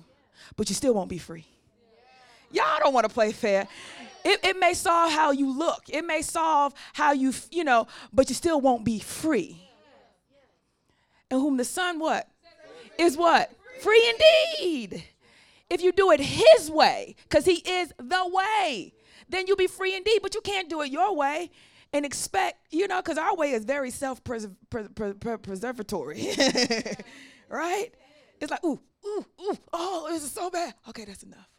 but 0.56 0.70
you 0.70 0.74
still 0.74 0.96
won't 0.96 1.10
be 1.10 1.20
free. 1.20 1.46
Y'all 2.50 2.80
don't 2.80 2.96
want 2.96 3.08
to 3.08 3.14
play 3.14 3.32
fair. 3.32 3.68
It, 4.26 4.40
it 4.44 4.58
may 4.58 4.74
solve 4.74 5.12
how 5.12 5.32
you 5.32 5.58
look. 5.58 5.84
It 5.90 6.06
may 6.06 6.22
solve 6.22 6.74
how 6.94 7.12
you, 7.12 7.34
you 7.52 7.64
know, 7.64 7.88
but 8.12 8.30
you 8.30 8.36
still 8.36 8.62
won't 8.62 8.86
be 8.86 9.00
free. 9.00 9.70
And 11.30 11.42
whom 11.42 11.58
the 11.58 11.66
Son 11.66 12.00
what? 12.00 12.30
Is 12.98 13.18
what? 13.18 13.52
Free 13.82 14.10
indeed. 14.10 15.04
If 15.70 15.82
you 15.82 15.92
do 15.92 16.12
it 16.12 16.20
his 16.20 16.70
way, 16.70 17.16
because 17.24 17.46
he 17.46 17.56
is 17.56 17.92
the 17.98 18.30
way, 18.32 18.94
then 19.30 19.46
you'll 19.48 19.58
be 19.58 19.68
free 19.68 19.96
indeed. 19.96 20.20
But 20.22 20.36
you 20.36 20.42
can't 20.42 20.70
do 20.70 20.82
it 20.82 20.92
your 20.92 21.16
way 21.16 21.50
and 21.92 22.06
expect, 22.06 22.68
you 22.72 22.88
know, 22.88 23.02
because 23.02 23.18
our 23.18 23.36
way 23.36 23.52
is 23.52 23.66
very 23.66 23.92
self 23.92 24.24
preservatory. 24.24 26.28
right? 27.50 27.90
It's 28.40 28.52
like, 28.52 28.64
ooh, 28.64 28.80
ooh, 29.06 29.26
ooh, 29.42 29.58
oh, 29.72 30.08
this 30.12 30.24
is 30.24 30.32
so 30.32 30.50
bad. 30.50 30.74
Okay, 30.90 31.06
that's 31.06 31.24
enough. 31.24 31.50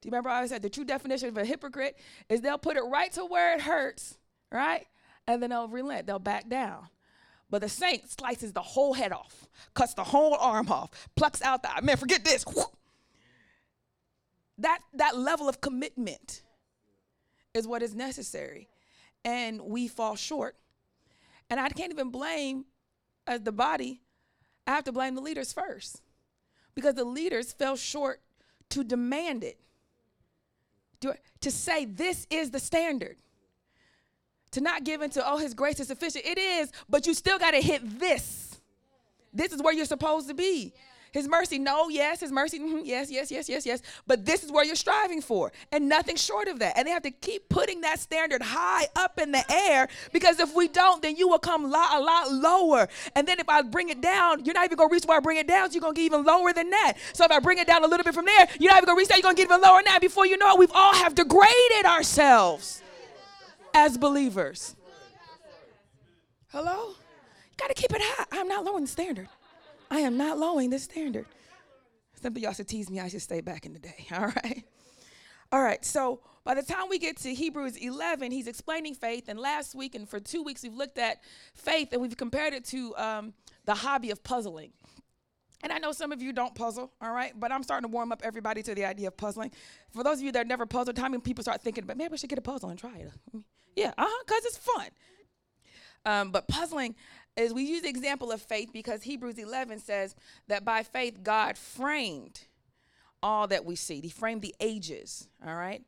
Do 0.00 0.08
you 0.08 0.10
remember 0.10 0.30
I 0.30 0.46
said 0.46 0.62
the 0.62 0.70
true 0.70 0.84
definition 0.84 1.28
of 1.28 1.36
a 1.36 1.44
hypocrite 1.44 1.98
is 2.28 2.40
they'll 2.40 2.58
put 2.58 2.76
it 2.76 2.82
right 2.82 3.12
to 3.12 3.24
where 3.24 3.54
it 3.54 3.60
hurts, 3.60 4.16
right? 4.50 4.86
And 5.26 5.42
then 5.42 5.50
they'll 5.50 5.68
relent, 5.68 6.06
they'll 6.06 6.18
back 6.18 6.48
down. 6.48 6.88
But 7.50 7.62
the 7.62 7.68
saint 7.68 8.08
slices 8.08 8.52
the 8.52 8.62
whole 8.62 8.94
head 8.94 9.12
off, 9.12 9.46
cuts 9.74 9.94
the 9.94 10.04
whole 10.04 10.34
arm 10.34 10.70
off, 10.70 11.08
plucks 11.16 11.42
out 11.42 11.62
the 11.62 11.68
man, 11.82 11.96
forget 11.96 12.24
this. 12.24 12.44
That 14.58 14.80
that 14.94 15.16
level 15.16 15.48
of 15.48 15.60
commitment 15.60 16.42
is 17.54 17.66
what 17.66 17.82
is 17.82 17.94
necessary. 17.94 18.68
And 19.24 19.60
we 19.60 19.88
fall 19.88 20.16
short. 20.16 20.56
And 21.50 21.58
I 21.58 21.68
can't 21.68 21.92
even 21.92 22.10
blame 22.10 22.64
as 23.26 23.42
the 23.42 23.52
body, 23.52 24.02
I 24.66 24.72
have 24.72 24.84
to 24.84 24.92
blame 24.92 25.14
the 25.14 25.20
leaders 25.20 25.52
first. 25.52 26.02
Because 26.74 26.94
the 26.94 27.04
leaders 27.04 27.52
fell 27.52 27.76
short 27.76 28.20
to 28.70 28.84
demand 28.84 29.44
it. 29.44 29.58
To 31.00 31.50
say 31.50 31.84
this 31.84 32.26
is 32.30 32.50
the 32.50 32.60
standard 32.60 33.16
to 34.52 34.60
not 34.60 34.84
give 34.84 35.00
into, 35.00 35.22
oh, 35.26 35.38
his 35.38 35.54
grace 35.54 35.80
is 35.80 35.88
sufficient. 35.88 36.24
It 36.24 36.38
is, 36.38 36.72
but 36.88 37.06
you 37.06 37.14
still 37.14 37.38
got 37.38 37.52
to 37.52 37.60
hit 37.60 37.98
this. 37.98 38.60
This 39.32 39.52
is 39.52 39.62
where 39.62 39.72
you're 39.72 39.84
supposed 39.84 40.28
to 40.28 40.34
be. 40.34 40.74
His 41.12 41.28
mercy, 41.28 41.58
no, 41.58 41.88
yes, 41.88 42.20
his 42.20 42.30
mercy, 42.30 42.58
mm-hmm, 42.58 42.84
yes, 42.84 43.10
yes, 43.10 43.30
yes, 43.30 43.48
yes, 43.48 43.66
yes. 43.66 43.82
But 44.06 44.24
this 44.24 44.44
is 44.44 44.52
where 44.52 44.64
you're 44.64 44.76
striving 44.76 45.20
for, 45.20 45.52
and 45.72 45.88
nothing 45.88 46.16
short 46.16 46.48
of 46.48 46.58
that. 46.60 46.76
And 46.76 46.86
they 46.86 46.92
have 46.92 47.02
to 47.02 47.10
keep 47.10 47.48
putting 47.48 47.80
that 47.80 47.98
standard 47.98 48.42
high 48.42 48.86
up 48.94 49.18
in 49.18 49.32
the 49.32 49.44
air 49.50 49.88
because 50.12 50.38
if 50.38 50.54
we 50.54 50.68
don't, 50.68 51.02
then 51.02 51.16
you 51.16 51.28
will 51.28 51.38
come 51.38 51.64
a 51.64 51.68
lot 51.68 52.32
lower. 52.32 52.88
And 53.16 53.26
then 53.26 53.40
if 53.40 53.48
I 53.48 53.62
bring 53.62 53.88
it 53.88 54.00
down, 54.00 54.44
you're 54.44 54.54
not 54.54 54.64
even 54.64 54.76
gonna 54.76 54.92
reach 54.92 55.04
where 55.04 55.16
I 55.16 55.20
bring 55.20 55.38
it 55.38 55.48
down, 55.48 55.70
so 55.70 55.74
you're 55.74 55.82
gonna 55.82 55.94
get 55.94 56.02
even 56.02 56.24
lower 56.24 56.52
than 56.52 56.70
that. 56.70 56.94
So 57.12 57.24
if 57.24 57.30
I 57.30 57.40
bring 57.40 57.58
it 57.58 57.66
down 57.66 57.84
a 57.84 57.88
little 57.88 58.04
bit 58.04 58.14
from 58.14 58.26
there, 58.26 58.48
you're 58.58 58.70
not 58.70 58.78
even 58.78 58.86
gonna 58.86 58.98
reach 58.98 59.08
that, 59.08 59.16
you're 59.16 59.22
gonna 59.22 59.34
get 59.34 59.44
even 59.44 59.60
lower 59.60 59.82
now. 59.82 59.98
Before 59.98 60.26
you 60.26 60.36
know 60.36 60.52
it, 60.52 60.58
we've 60.58 60.72
all 60.72 60.94
have 60.94 61.14
degraded 61.14 61.86
ourselves 61.86 62.82
as 63.74 63.98
believers. 63.98 64.76
Hello? 66.48 66.88
You 66.88 67.56
got 67.56 67.68
to 67.68 67.74
keep 67.74 67.92
it 67.92 68.00
high. 68.02 68.24
I'm 68.32 68.48
not 68.48 68.64
lowering 68.64 68.84
the 68.84 68.90
standard. 68.90 69.28
I 69.90 70.00
am 70.00 70.16
not 70.16 70.38
lowering 70.38 70.70
the 70.70 70.78
standard. 70.78 71.26
Some 72.20 72.36
of 72.36 72.38
y'all 72.42 72.52
should 72.52 72.68
tease 72.68 72.90
me. 72.90 73.00
I 73.00 73.08
should 73.08 73.22
stay 73.22 73.40
back 73.40 73.66
in 73.66 73.72
the 73.72 73.78
day. 73.78 74.06
All 74.12 74.26
right. 74.26 74.64
All 75.52 75.62
right. 75.62 75.84
So 75.84 76.20
by 76.44 76.54
the 76.54 76.62
time 76.62 76.88
we 76.88 76.98
get 76.98 77.16
to 77.18 77.34
Hebrews 77.34 77.76
11, 77.76 78.30
he's 78.30 78.46
explaining 78.46 78.94
faith. 78.94 79.28
And 79.28 79.38
last 79.38 79.74
week 79.74 79.94
and 79.94 80.08
for 80.08 80.20
two 80.20 80.42
weeks, 80.42 80.62
we've 80.62 80.74
looked 80.74 80.98
at 80.98 81.22
faith 81.54 81.88
and 81.92 82.00
we've 82.00 82.16
compared 82.16 82.54
it 82.54 82.64
to 82.66 82.94
um, 82.96 83.34
the 83.64 83.74
hobby 83.74 84.10
of 84.10 84.22
puzzling. 84.22 84.72
And 85.62 85.72
I 85.72 85.78
know 85.78 85.92
some 85.92 86.12
of 86.12 86.22
you 86.22 86.32
don't 86.32 86.54
puzzle, 86.54 86.92
all 87.02 87.12
right? 87.12 87.32
But 87.38 87.52
I'm 87.52 87.62
starting 87.62 87.90
to 87.90 87.92
warm 87.92 88.12
up 88.12 88.22
everybody 88.24 88.62
to 88.62 88.74
the 88.74 88.84
idea 88.84 89.08
of 89.08 89.16
puzzling. 89.16 89.50
For 89.92 90.02
those 90.02 90.18
of 90.18 90.22
you 90.24 90.32
that 90.32 90.46
never 90.46 90.64
puzzled, 90.64 90.96
time 90.96 91.12
when 91.12 91.20
people 91.20 91.42
start 91.42 91.62
thinking, 91.62 91.84
but 91.84 91.96
maybe 91.96 92.14
I 92.14 92.16
should 92.16 92.30
get 92.30 92.38
a 92.38 92.42
puzzle 92.42 92.70
and 92.70 92.78
try 92.78 92.96
it. 92.96 93.10
Yeah, 93.76 93.92
uh 93.98 94.06
huh, 94.08 94.24
because 94.26 94.44
it's 94.46 94.56
fun. 94.56 94.88
Um, 96.06 96.30
but 96.30 96.48
puzzling 96.48 96.94
is 97.40 97.52
we 97.54 97.62
use 97.62 97.82
the 97.82 97.88
example 97.88 98.30
of 98.30 98.40
faith 98.42 98.70
because 98.72 99.02
Hebrews 99.02 99.38
11 99.38 99.80
says 99.80 100.14
that 100.48 100.64
by 100.64 100.82
faith 100.82 101.22
God 101.22 101.56
framed 101.56 102.40
all 103.22 103.46
that 103.48 103.64
we 103.64 103.76
see. 103.76 104.00
He 104.00 104.08
framed 104.08 104.42
the 104.42 104.54
ages, 104.60 105.28
all 105.46 105.54
right? 105.54 105.82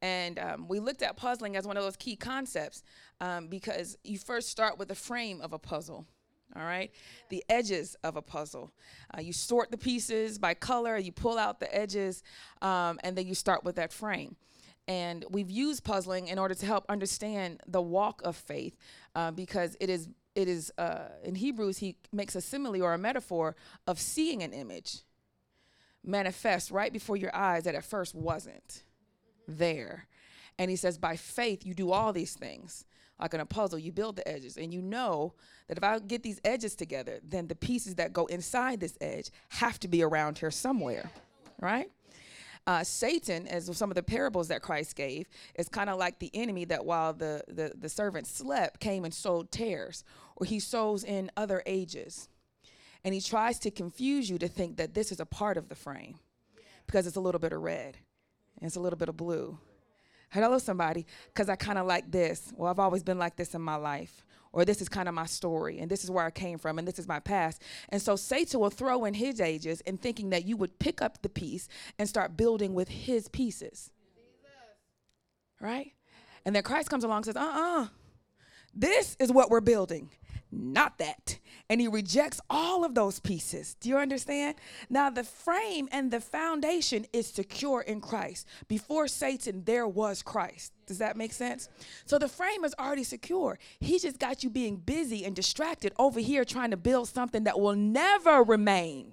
And 0.00 0.38
um, 0.38 0.68
we 0.68 0.80
looked 0.80 1.02
at 1.02 1.16
puzzling 1.16 1.56
as 1.56 1.66
one 1.66 1.76
of 1.76 1.82
those 1.82 1.96
key 1.96 2.16
concepts 2.16 2.82
um, 3.20 3.48
because 3.48 3.98
you 4.04 4.18
first 4.18 4.48
start 4.48 4.78
with 4.78 4.88
the 4.88 4.94
frame 4.94 5.40
of 5.40 5.52
a 5.52 5.58
puzzle 5.58 6.06
all 6.56 6.62
right? 6.62 6.90
The 7.28 7.44
edges 7.48 7.96
of 8.02 8.16
a 8.16 8.22
puzzle. 8.22 8.72
Uh, 9.16 9.20
you 9.20 9.32
sort 9.32 9.70
the 9.70 9.78
pieces 9.78 10.38
by 10.38 10.54
color, 10.54 10.96
you 10.96 11.12
pull 11.12 11.38
out 11.38 11.60
the 11.60 11.74
edges, 11.74 12.22
um, 12.62 12.98
and 13.02 13.16
then 13.16 13.26
you 13.26 13.34
start 13.34 13.64
with 13.64 13.76
that 13.76 13.92
frame. 13.92 14.36
And 14.86 15.24
we've 15.30 15.50
used 15.50 15.84
puzzling 15.84 16.28
in 16.28 16.38
order 16.38 16.54
to 16.54 16.66
help 16.66 16.86
understand 16.88 17.60
the 17.66 17.82
walk 17.82 18.22
of 18.24 18.36
faith 18.36 18.76
uh, 19.14 19.30
because 19.30 19.76
it 19.80 19.90
is, 19.90 20.08
it 20.38 20.46
is 20.46 20.72
uh, 20.78 21.08
in 21.24 21.34
Hebrews, 21.34 21.78
he 21.78 21.96
makes 22.12 22.36
a 22.36 22.40
simile 22.40 22.80
or 22.80 22.94
a 22.94 22.98
metaphor 22.98 23.56
of 23.88 23.98
seeing 23.98 24.44
an 24.44 24.52
image 24.52 25.00
manifest 26.04 26.70
right 26.70 26.92
before 26.92 27.16
your 27.16 27.34
eyes 27.34 27.64
that 27.64 27.74
at 27.74 27.84
first 27.84 28.14
wasn't 28.14 28.84
there. 29.48 30.06
And 30.56 30.70
he 30.70 30.76
says, 30.76 30.96
by 30.96 31.16
faith, 31.16 31.66
you 31.66 31.74
do 31.74 31.90
all 31.90 32.12
these 32.12 32.34
things 32.34 32.84
like 33.20 33.34
in 33.34 33.40
a 33.40 33.46
puzzle, 33.46 33.80
you 33.80 33.90
build 33.90 34.14
the 34.14 34.28
edges, 34.28 34.56
and 34.56 34.72
you 34.72 34.80
know 34.80 35.34
that 35.66 35.76
if 35.76 35.82
I 35.82 35.98
get 35.98 36.22
these 36.22 36.40
edges 36.44 36.76
together, 36.76 37.18
then 37.24 37.48
the 37.48 37.56
pieces 37.56 37.96
that 37.96 38.12
go 38.12 38.26
inside 38.26 38.78
this 38.78 38.96
edge 39.00 39.30
have 39.48 39.80
to 39.80 39.88
be 39.88 40.04
around 40.04 40.38
here 40.38 40.52
somewhere, 40.52 41.10
right? 41.60 41.90
Uh, 42.68 42.84
Satan, 42.84 43.48
as 43.48 43.74
some 43.76 43.90
of 43.90 43.94
the 43.94 44.02
parables 44.02 44.48
that 44.48 44.60
Christ 44.60 44.94
gave, 44.94 45.26
is 45.54 45.70
kind 45.70 45.88
of 45.88 45.98
like 45.98 46.18
the 46.18 46.30
enemy 46.34 46.66
that 46.66 46.84
while 46.84 47.14
the, 47.14 47.42
the, 47.48 47.72
the 47.74 47.88
servant 47.88 48.26
slept, 48.26 48.78
came 48.78 49.06
and 49.06 49.14
sowed 49.14 49.50
tares, 49.50 50.04
or 50.38 50.46
he 50.46 50.60
sows 50.60 51.04
in 51.04 51.30
other 51.36 51.62
ages. 51.66 52.28
And 53.04 53.12
he 53.12 53.20
tries 53.20 53.58
to 53.60 53.70
confuse 53.70 54.30
you 54.30 54.38
to 54.38 54.48
think 54.48 54.76
that 54.76 54.94
this 54.94 55.12
is 55.12 55.20
a 55.20 55.26
part 55.26 55.56
of 55.56 55.68
the 55.68 55.74
frame 55.74 56.16
because 56.86 57.06
it's 57.06 57.16
a 57.16 57.20
little 57.20 57.38
bit 57.38 57.52
of 57.52 57.60
red 57.60 57.96
and 58.56 58.66
it's 58.66 58.76
a 58.76 58.80
little 58.80 58.98
bit 58.98 59.08
of 59.08 59.16
blue. 59.16 59.58
Hello 60.30 60.58
somebody 60.58 61.06
because 61.26 61.48
i 61.48 61.56
kind 61.56 61.78
of 61.78 61.86
like 61.86 62.10
this. 62.10 62.52
Well 62.56 62.70
i've 62.70 62.78
always 62.78 63.02
been 63.02 63.18
like 63.18 63.36
this 63.36 63.54
in 63.54 63.60
my 63.60 63.76
life. 63.76 64.24
Or 64.50 64.64
this 64.64 64.80
is 64.80 64.88
kind 64.88 65.08
of 65.08 65.14
my 65.14 65.26
story 65.26 65.78
and 65.78 65.90
this 65.90 66.04
is 66.04 66.10
where 66.10 66.24
i 66.24 66.30
came 66.30 66.58
from 66.58 66.78
and 66.78 66.86
this 66.86 66.98
is 66.98 67.08
my 67.08 67.20
past. 67.20 67.62
And 67.88 68.00
so 68.00 68.16
satan 68.16 68.60
will 68.60 68.70
throw 68.70 69.04
in 69.04 69.14
his 69.14 69.40
ages 69.40 69.80
in 69.82 69.98
thinking 69.98 70.30
that 70.30 70.44
you 70.44 70.56
would 70.56 70.78
pick 70.78 71.02
up 71.02 71.22
the 71.22 71.28
piece 71.28 71.68
and 71.98 72.08
start 72.08 72.36
building 72.36 72.74
with 72.74 72.88
his 72.88 73.28
pieces. 73.28 73.90
Right? 75.60 75.92
And 76.44 76.54
then 76.54 76.62
christ 76.62 76.90
comes 76.90 77.04
along 77.04 77.18
and 77.18 77.26
says 77.26 77.36
uh-uh. 77.36 77.88
This 78.74 79.16
is 79.18 79.32
what 79.32 79.50
we're 79.50 79.60
building 79.60 80.10
not 80.50 80.98
that. 80.98 81.38
And 81.68 81.80
he 81.80 81.88
rejects 81.88 82.40
all 82.48 82.84
of 82.84 82.94
those 82.94 83.20
pieces. 83.20 83.76
Do 83.80 83.88
you 83.88 83.98
understand? 83.98 84.56
Now, 84.88 85.10
the 85.10 85.24
frame 85.24 85.88
and 85.92 86.10
the 86.10 86.20
foundation 86.20 87.06
is 87.12 87.26
secure 87.26 87.82
in 87.82 88.00
Christ. 88.00 88.46
Before 88.66 89.08
Satan, 89.08 89.64
there 89.64 89.86
was 89.86 90.22
Christ. 90.22 90.72
Does 90.86 90.98
that 90.98 91.16
make 91.16 91.32
sense? 91.32 91.68
So 92.06 92.18
the 92.18 92.28
frame 92.28 92.64
is 92.64 92.74
already 92.78 93.04
secure. 93.04 93.58
He 93.80 93.98
just 93.98 94.18
got 94.18 94.42
you 94.42 94.48
being 94.48 94.76
busy 94.76 95.24
and 95.24 95.36
distracted 95.36 95.92
over 95.98 96.20
here 96.20 96.44
trying 96.44 96.70
to 96.70 96.78
build 96.78 97.08
something 97.08 97.44
that 97.44 97.60
will 97.60 97.76
never 97.76 98.42
remain. 98.42 99.12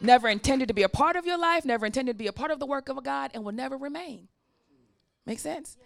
Never 0.00 0.28
intended 0.28 0.68
to 0.68 0.74
be 0.74 0.82
a 0.82 0.88
part 0.88 1.16
of 1.16 1.26
your 1.26 1.38
life, 1.38 1.64
never 1.64 1.86
intended 1.86 2.12
to 2.12 2.18
be 2.18 2.26
a 2.26 2.32
part 2.32 2.50
of 2.50 2.58
the 2.58 2.66
work 2.66 2.88
of 2.88 3.02
God, 3.02 3.30
and 3.34 3.44
will 3.44 3.52
never 3.52 3.76
remain. 3.76 4.28
Make 5.24 5.38
sense? 5.38 5.76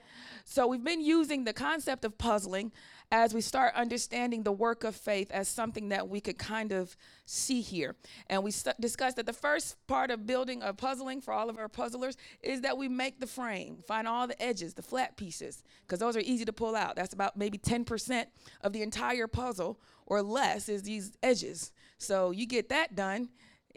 So 0.44 0.66
we've 0.66 0.82
been 0.82 1.00
using 1.00 1.44
the 1.44 1.52
concept 1.52 2.04
of 2.04 2.18
puzzling 2.18 2.72
as 3.12 3.34
we 3.34 3.40
start 3.40 3.74
understanding 3.74 4.44
the 4.44 4.52
work 4.52 4.84
of 4.84 4.94
faith 4.94 5.30
as 5.32 5.48
something 5.48 5.88
that 5.88 6.08
we 6.08 6.20
could 6.20 6.38
kind 6.38 6.70
of 6.70 6.96
see 7.26 7.60
here. 7.60 7.96
And 8.28 8.44
we 8.44 8.52
st- 8.52 8.80
discussed 8.80 9.16
that 9.16 9.26
the 9.26 9.32
first 9.32 9.84
part 9.88 10.10
of 10.12 10.26
building 10.26 10.62
a 10.62 10.72
puzzling 10.72 11.20
for 11.20 11.32
all 11.34 11.50
of 11.50 11.58
our 11.58 11.68
puzzlers 11.68 12.16
is 12.40 12.60
that 12.60 12.78
we 12.78 12.88
make 12.88 13.18
the 13.18 13.26
frame, 13.26 13.78
find 13.86 14.06
all 14.06 14.28
the 14.28 14.40
edges, 14.40 14.74
the 14.74 14.82
flat 14.82 15.16
pieces, 15.16 15.64
because 15.82 15.98
those 15.98 16.16
are 16.16 16.20
easy 16.20 16.44
to 16.44 16.52
pull 16.52 16.76
out. 16.76 16.94
That's 16.94 17.12
about 17.12 17.36
maybe 17.36 17.58
10% 17.58 18.26
of 18.62 18.72
the 18.72 18.82
entire 18.82 19.26
puzzle 19.26 19.80
or 20.06 20.22
less 20.22 20.68
is 20.68 20.84
these 20.84 21.12
edges. 21.22 21.72
So 21.98 22.30
you 22.30 22.46
get 22.46 22.68
that 22.68 22.94
done. 22.94 23.28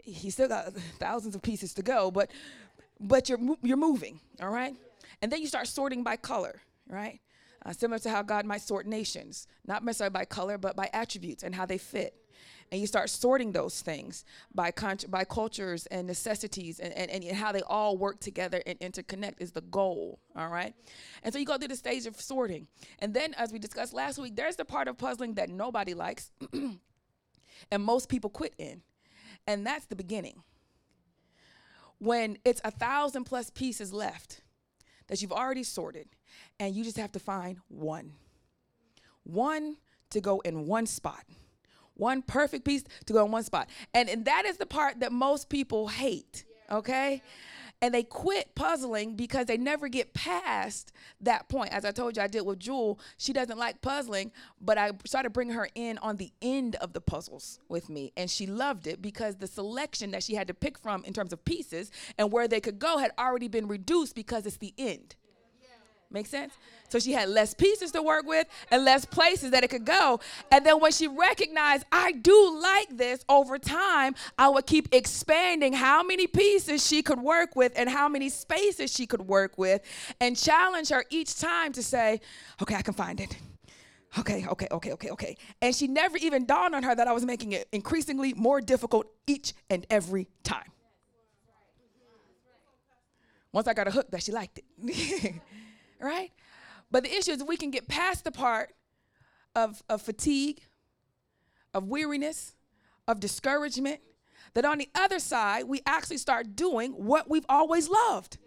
He 0.02 0.30
still 0.30 0.48
got 0.48 0.72
thousands 0.98 1.34
of 1.34 1.42
pieces 1.42 1.74
to 1.74 1.82
go, 1.82 2.10
but 2.10 2.30
but 3.00 3.28
you're 3.28 3.40
you're 3.62 3.76
moving, 3.76 4.20
all 4.40 4.50
right? 4.50 4.74
And 5.20 5.32
then 5.32 5.40
you 5.40 5.46
start 5.48 5.66
sorting 5.66 6.04
by 6.04 6.16
color, 6.16 6.62
right? 6.88 7.20
Uh, 7.64 7.72
similar 7.72 7.98
to 7.98 8.10
how 8.10 8.22
God 8.22 8.44
might 8.44 8.60
sort 8.60 8.86
nations, 8.86 9.46
not 9.66 9.82
necessarily 9.82 10.12
by 10.12 10.24
color, 10.24 10.58
but 10.58 10.76
by 10.76 10.90
attributes 10.92 11.42
and 11.42 11.54
how 11.54 11.64
they 11.64 11.78
fit. 11.78 12.14
And 12.70 12.80
you 12.80 12.86
start 12.86 13.08
sorting 13.08 13.52
those 13.52 13.80
things 13.80 14.24
by 14.54 14.70
con- 14.70 14.98
by 15.08 15.24
cultures 15.24 15.86
and 15.86 16.06
necessities 16.06 16.80
and, 16.80 16.92
and, 16.94 17.10
and 17.10 17.36
how 17.36 17.52
they 17.52 17.62
all 17.62 17.96
work 17.96 18.20
together 18.20 18.62
and 18.66 18.78
interconnect 18.80 19.34
is 19.38 19.52
the 19.52 19.60
goal. 19.60 20.18
All 20.36 20.48
right. 20.48 20.74
And 21.22 21.32
so 21.32 21.38
you 21.38 21.46
go 21.46 21.56
through 21.56 21.68
the 21.68 21.76
stage 21.76 22.06
of 22.06 22.20
sorting. 22.20 22.66
And 22.98 23.14
then, 23.14 23.34
as 23.34 23.52
we 23.52 23.58
discussed 23.58 23.94
last 23.94 24.18
week, 24.18 24.34
there's 24.36 24.56
the 24.56 24.64
part 24.64 24.88
of 24.88 24.98
puzzling 24.98 25.34
that 25.34 25.50
nobody 25.50 25.94
likes 25.94 26.32
and 27.70 27.82
most 27.82 28.08
people 28.08 28.30
quit 28.30 28.54
in. 28.58 28.82
And 29.46 29.66
that's 29.66 29.86
the 29.86 29.96
beginning. 29.96 30.42
When 31.98 32.38
it's 32.44 32.60
a 32.64 32.70
thousand 32.70 33.24
plus 33.24 33.50
pieces 33.50 33.92
left 33.92 34.42
that 35.06 35.22
you've 35.22 35.32
already 35.32 35.62
sorted, 35.62 36.08
and 36.60 36.74
you 36.74 36.84
just 36.84 36.96
have 36.96 37.12
to 37.12 37.18
find 37.18 37.58
one. 37.68 38.12
One 39.24 39.76
to 40.10 40.20
go 40.20 40.40
in 40.40 40.66
one 40.66 40.86
spot. 40.86 41.24
One 41.94 42.22
perfect 42.22 42.64
piece 42.64 42.84
to 43.06 43.12
go 43.12 43.24
in 43.24 43.30
one 43.30 43.44
spot. 43.44 43.68
And, 43.92 44.08
and 44.08 44.24
that 44.24 44.44
is 44.44 44.56
the 44.56 44.66
part 44.66 45.00
that 45.00 45.12
most 45.12 45.48
people 45.48 45.88
hate, 45.88 46.44
okay? 46.70 47.22
and 47.84 47.92
they 47.92 48.02
quit 48.02 48.54
puzzling 48.54 49.14
because 49.14 49.44
they 49.44 49.58
never 49.58 49.88
get 49.88 50.14
past 50.14 50.90
that 51.20 51.50
point. 51.50 51.70
As 51.70 51.84
I 51.84 51.90
told 51.90 52.16
you, 52.16 52.22
I 52.22 52.28
did 52.28 52.40
with 52.40 52.58
Jewel. 52.58 52.98
She 53.18 53.34
doesn't 53.34 53.58
like 53.58 53.82
puzzling, 53.82 54.32
but 54.58 54.78
I 54.78 54.92
started 55.04 55.34
bringing 55.34 55.54
her 55.54 55.68
in 55.74 55.98
on 55.98 56.16
the 56.16 56.32
end 56.40 56.76
of 56.76 56.94
the 56.94 57.02
puzzles 57.02 57.60
with 57.68 57.90
me, 57.90 58.10
and 58.16 58.30
she 58.30 58.46
loved 58.46 58.86
it 58.86 59.02
because 59.02 59.36
the 59.36 59.46
selection 59.46 60.12
that 60.12 60.22
she 60.22 60.34
had 60.34 60.48
to 60.48 60.54
pick 60.54 60.78
from 60.78 61.04
in 61.04 61.12
terms 61.12 61.34
of 61.34 61.44
pieces 61.44 61.90
and 62.16 62.32
where 62.32 62.48
they 62.48 62.58
could 62.58 62.78
go 62.78 62.96
had 62.96 63.10
already 63.18 63.48
been 63.48 63.68
reduced 63.68 64.14
because 64.14 64.46
it's 64.46 64.56
the 64.56 64.72
end. 64.78 65.14
Make 66.10 66.26
sense? 66.26 66.54
So 66.88 67.00
she 67.00 67.12
had 67.12 67.28
less 67.28 67.54
pieces 67.54 67.90
to 67.92 68.02
work 68.02 68.24
with 68.24 68.46
and 68.70 68.84
less 68.84 69.04
places 69.04 69.50
that 69.50 69.64
it 69.64 69.68
could 69.70 69.84
go. 69.84 70.20
And 70.52 70.64
then 70.64 70.78
when 70.78 70.92
she 70.92 71.08
recognized, 71.08 71.84
I 71.90 72.12
do 72.12 72.58
like 72.62 72.96
this 72.96 73.24
over 73.28 73.58
time, 73.58 74.14
I 74.38 74.48
would 74.48 74.64
keep 74.66 74.94
expanding 74.94 75.72
how 75.72 76.04
many 76.04 76.28
pieces 76.28 76.86
she 76.86 77.02
could 77.02 77.20
work 77.20 77.56
with 77.56 77.72
and 77.74 77.88
how 77.88 78.08
many 78.08 78.28
spaces 78.28 78.92
she 78.92 79.06
could 79.06 79.22
work 79.22 79.58
with 79.58 79.80
and 80.20 80.36
challenge 80.36 80.90
her 80.90 81.04
each 81.10 81.36
time 81.40 81.72
to 81.72 81.82
say, 81.82 82.20
okay, 82.62 82.76
I 82.76 82.82
can 82.82 82.94
find 82.94 83.20
it. 83.20 83.36
Okay, 84.16 84.46
okay, 84.46 84.68
okay, 84.70 84.92
okay, 84.92 85.10
okay. 85.10 85.36
And 85.60 85.74
she 85.74 85.88
never 85.88 86.16
even 86.18 86.46
dawned 86.46 86.76
on 86.76 86.84
her 86.84 86.94
that 86.94 87.08
I 87.08 87.12
was 87.12 87.24
making 87.24 87.52
it 87.52 87.66
increasingly 87.72 88.32
more 88.34 88.60
difficult 88.60 89.08
each 89.26 89.52
and 89.68 89.84
every 89.90 90.28
time. 90.44 90.70
Once 93.50 93.66
I 93.66 93.74
got 93.74 93.88
a 93.88 93.90
hook 93.90 94.10
that 94.12 94.22
she 94.22 94.30
liked 94.30 94.60
it. 94.60 95.34
right? 96.04 96.30
But 96.90 97.04
the 97.04 97.12
issue 97.12 97.32
is 97.32 97.42
we 97.42 97.56
can 97.56 97.70
get 97.70 97.88
past 97.88 98.24
the 98.24 98.32
part 98.32 98.70
of, 99.56 99.82
of 99.88 100.02
fatigue, 100.02 100.60
of 101.72 101.88
weariness, 101.88 102.54
of 103.08 103.20
discouragement, 103.20 104.00
that 104.54 104.64
on 104.64 104.78
the 104.78 104.88
other 104.94 105.18
side, 105.18 105.64
we 105.64 105.82
actually 105.86 106.18
start 106.18 106.54
doing 106.54 106.92
what 106.92 107.28
we've 107.28 107.46
always 107.48 107.88
loved. 107.88 108.38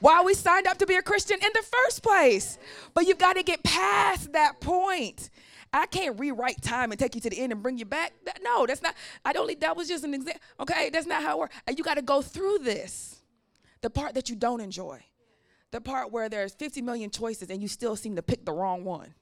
Why 0.00 0.22
we 0.22 0.34
signed 0.34 0.66
up 0.66 0.78
to 0.78 0.86
be 0.86 0.96
a 0.96 1.02
Christian 1.02 1.38
in 1.40 1.50
the 1.54 1.62
first 1.62 2.02
place. 2.02 2.58
But 2.92 3.06
you've 3.06 3.18
got 3.18 3.34
to 3.36 3.42
get 3.42 3.62
past 3.62 4.32
that 4.32 4.60
point. 4.60 5.30
I 5.72 5.86
can't 5.86 6.18
rewrite 6.18 6.60
time 6.60 6.90
and 6.90 6.98
take 6.98 7.14
you 7.14 7.20
to 7.22 7.30
the 7.30 7.38
end 7.38 7.52
and 7.52 7.62
bring 7.62 7.78
you 7.78 7.84
back. 7.84 8.12
No, 8.42 8.66
that's 8.66 8.82
not. 8.82 8.94
I 9.24 9.32
don't. 9.32 9.58
That 9.60 9.76
was 9.76 9.88
just 9.88 10.04
an 10.04 10.12
example. 10.12 10.40
Okay, 10.60 10.90
that's 10.90 11.06
not 11.06 11.22
how 11.22 11.36
it 11.36 11.40
works. 11.40 11.56
You 11.76 11.84
got 11.84 11.94
to 11.94 12.02
go 12.02 12.20
through 12.20 12.58
this, 12.58 13.22
the 13.80 13.90
part 13.90 14.14
that 14.14 14.28
you 14.28 14.36
don't 14.36 14.60
enjoy, 14.60 15.02
the 15.72 15.80
part 15.80 16.12
where 16.12 16.28
there's 16.28 16.54
50 16.54 16.82
million 16.82 17.10
choices 17.10 17.50
and 17.50 17.60
you 17.60 17.66
still 17.66 17.96
seem 17.96 18.14
to 18.16 18.22
pick 18.22 18.44
the 18.44 18.52
wrong 18.52 18.84
one. 18.84 19.14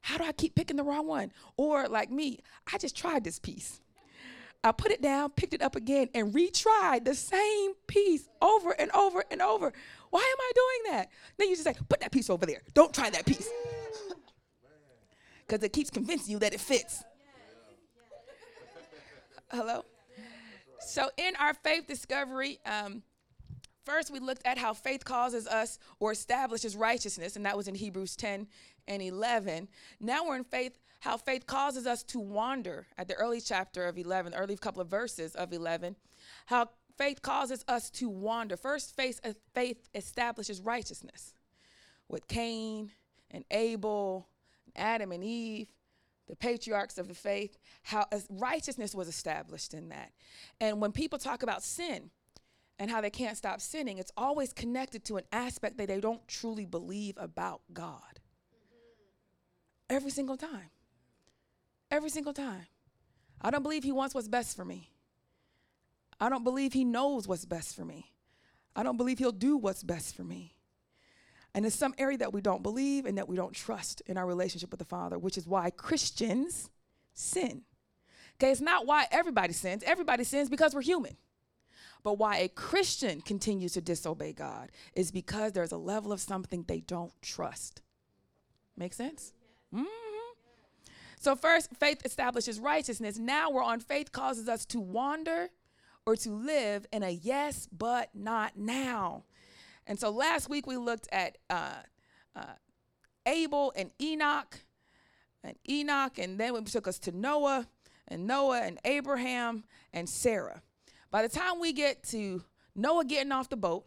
How 0.00 0.18
do 0.18 0.24
I 0.24 0.32
keep 0.32 0.54
picking 0.54 0.76
the 0.76 0.84
wrong 0.84 1.06
one? 1.06 1.32
Or 1.56 1.88
like 1.88 2.10
me, 2.10 2.40
I 2.72 2.78
just 2.78 2.96
tried 2.96 3.24
this 3.24 3.38
piece. 3.38 3.80
I 4.64 4.70
put 4.70 4.92
it 4.92 5.02
down, 5.02 5.30
picked 5.30 5.54
it 5.54 5.62
up 5.62 5.74
again, 5.74 6.08
and 6.14 6.32
retried 6.32 7.04
the 7.04 7.14
same 7.14 7.72
piece 7.88 8.28
over 8.40 8.70
and 8.70 8.90
over 8.92 9.24
and 9.30 9.42
over. 9.42 9.72
Why 10.10 10.20
am 10.20 10.40
I 10.40 10.52
doing 10.54 10.96
that? 10.96 11.10
Then 11.36 11.48
you 11.48 11.56
just 11.56 11.64
say, 11.64 11.74
put 11.88 12.00
that 12.00 12.12
piece 12.12 12.30
over 12.30 12.46
there. 12.46 12.62
Don't 12.72 12.94
try 12.94 13.10
that 13.10 13.26
piece. 13.26 13.48
Because 15.44 15.64
it 15.64 15.72
keeps 15.74 15.90
convincing 15.90 16.32
you 16.32 16.38
that 16.38 16.54
it 16.54 16.60
fits. 16.60 17.02
Hello? 19.50 19.84
So, 20.80 21.10
in 21.18 21.34
our 21.36 21.52
faith 21.52 21.86
discovery, 21.86 22.58
um, 22.64 23.02
First, 23.84 24.12
we 24.12 24.20
looked 24.20 24.46
at 24.46 24.58
how 24.58 24.74
faith 24.74 25.04
causes 25.04 25.46
us 25.46 25.78
or 25.98 26.12
establishes 26.12 26.76
righteousness, 26.76 27.34
and 27.34 27.44
that 27.44 27.56
was 27.56 27.66
in 27.66 27.74
Hebrews 27.74 28.14
10 28.16 28.46
and 28.86 29.02
11. 29.02 29.68
Now 30.00 30.26
we're 30.26 30.36
in 30.36 30.44
faith, 30.44 30.78
how 31.00 31.16
faith 31.16 31.46
causes 31.46 31.86
us 31.86 32.02
to 32.04 32.20
wander 32.20 32.86
at 32.96 33.08
the 33.08 33.14
early 33.14 33.40
chapter 33.40 33.86
of 33.86 33.98
11, 33.98 34.34
early 34.34 34.56
couple 34.56 34.82
of 34.82 34.88
verses 34.88 35.34
of 35.34 35.52
11. 35.52 35.96
How 36.46 36.70
faith 36.96 37.22
causes 37.22 37.64
us 37.66 37.90
to 37.90 38.08
wander. 38.08 38.56
First, 38.56 38.94
faith, 38.94 39.20
uh, 39.24 39.32
faith 39.54 39.88
establishes 39.94 40.60
righteousness 40.60 41.34
with 42.08 42.28
Cain 42.28 42.92
and 43.32 43.44
Abel, 43.50 44.28
Adam 44.76 45.10
and 45.10 45.24
Eve, 45.24 45.68
the 46.28 46.36
patriarchs 46.36 46.98
of 46.98 47.08
the 47.08 47.14
faith, 47.14 47.58
how 47.82 48.06
righteousness 48.30 48.94
was 48.94 49.08
established 49.08 49.74
in 49.74 49.88
that. 49.88 50.12
And 50.60 50.80
when 50.80 50.92
people 50.92 51.18
talk 51.18 51.42
about 51.42 51.62
sin, 51.62 52.10
and 52.82 52.90
how 52.90 53.00
they 53.00 53.10
can't 53.10 53.36
stop 53.36 53.60
sinning, 53.60 53.98
it's 53.98 54.10
always 54.16 54.52
connected 54.52 55.04
to 55.04 55.16
an 55.16 55.22
aspect 55.30 55.78
that 55.78 55.86
they 55.86 56.00
don't 56.00 56.26
truly 56.26 56.66
believe 56.66 57.14
about 57.16 57.60
God. 57.72 58.18
Every 59.88 60.10
single 60.10 60.36
time. 60.36 60.70
Every 61.92 62.10
single 62.10 62.32
time. 62.32 62.66
I 63.40 63.52
don't 63.52 63.62
believe 63.62 63.84
He 63.84 63.92
wants 63.92 64.16
what's 64.16 64.26
best 64.26 64.56
for 64.56 64.64
me. 64.64 64.90
I 66.18 66.28
don't 66.28 66.42
believe 66.42 66.72
He 66.72 66.82
knows 66.82 67.28
what's 67.28 67.44
best 67.44 67.76
for 67.76 67.84
me. 67.84 68.10
I 68.74 68.82
don't 68.82 68.96
believe 68.96 69.20
He'll 69.20 69.30
do 69.30 69.56
what's 69.56 69.84
best 69.84 70.16
for 70.16 70.24
me. 70.24 70.56
And 71.54 71.64
it's 71.64 71.76
some 71.76 71.94
area 71.98 72.18
that 72.18 72.32
we 72.32 72.40
don't 72.40 72.64
believe 72.64 73.06
and 73.06 73.16
that 73.16 73.28
we 73.28 73.36
don't 73.36 73.54
trust 73.54 74.02
in 74.06 74.16
our 74.16 74.26
relationship 74.26 74.72
with 74.72 74.80
the 74.80 74.84
Father, 74.84 75.20
which 75.20 75.38
is 75.38 75.46
why 75.46 75.70
Christians 75.70 76.68
sin. 77.14 77.62
Okay, 78.40 78.50
it's 78.50 78.60
not 78.60 78.86
why 78.86 79.06
everybody 79.12 79.52
sins. 79.52 79.84
Everybody 79.86 80.24
sins 80.24 80.48
because 80.48 80.74
we're 80.74 80.82
human. 80.82 81.16
But 82.04 82.18
why 82.18 82.38
a 82.38 82.48
Christian 82.48 83.20
continues 83.20 83.74
to 83.74 83.80
disobey 83.80 84.32
God 84.32 84.70
is 84.94 85.10
because 85.10 85.52
there's 85.52 85.72
a 85.72 85.76
level 85.76 86.12
of 86.12 86.20
something 86.20 86.64
they 86.66 86.80
don't 86.80 87.12
trust. 87.22 87.82
Make 88.76 88.94
sense? 88.94 89.32
Mm-hmm. 89.74 89.86
So, 91.20 91.36
first, 91.36 91.70
faith 91.78 92.04
establishes 92.04 92.58
righteousness. 92.58 93.18
Now 93.18 93.50
we're 93.50 93.62
on 93.62 93.78
faith 93.78 94.10
causes 94.10 94.48
us 94.48 94.64
to 94.66 94.80
wander 94.80 95.50
or 96.04 96.16
to 96.16 96.30
live 96.30 96.86
in 96.92 97.02
a 97.02 97.10
yes, 97.10 97.68
but 97.70 98.10
not 98.14 98.56
now. 98.56 99.24
And 99.86 99.98
so 99.98 100.10
last 100.10 100.48
week 100.48 100.66
we 100.66 100.76
looked 100.76 101.08
at 101.12 101.38
uh, 101.50 101.74
uh, 102.34 102.54
Abel 103.26 103.72
and 103.76 103.90
Enoch, 104.00 104.58
and 105.44 105.56
Enoch, 105.68 106.18
and 106.18 106.38
then 106.38 106.54
we 106.54 106.62
took 106.62 106.86
us 106.86 106.98
to 107.00 107.12
Noah, 107.12 107.66
and 108.08 108.26
Noah 108.26 108.62
and 108.62 108.78
Abraham 108.84 109.64
and 109.92 110.08
Sarah. 110.08 110.62
By 111.12 111.20
the 111.20 111.28
time 111.28 111.60
we 111.60 111.74
get 111.74 112.02
to 112.04 112.42
Noah 112.74 113.04
getting 113.04 113.32
off 113.32 113.50
the 113.50 113.56
boat, 113.56 113.84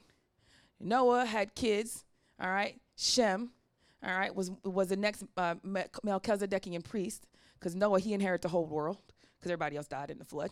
Noah 0.79 1.25
had 1.25 1.55
kids, 1.55 2.05
all 2.39 2.51
right, 2.51 2.79
Shem, 2.95 3.49
all 4.05 4.15
right, 4.15 4.33
was, 4.33 4.51
was 4.63 4.89
the 4.89 4.95
next 4.95 5.23
uh, 5.35 5.55
Melchizedekian 5.65 6.83
priest, 6.83 7.25
because 7.59 7.75
Noah, 7.75 7.99
he 7.99 8.13
inherited 8.13 8.43
the 8.43 8.49
whole 8.49 8.67
world, 8.67 8.99
because 9.39 9.51
everybody 9.51 9.75
else 9.75 9.87
died 9.87 10.11
in 10.11 10.19
the 10.19 10.23
flood. 10.23 10.51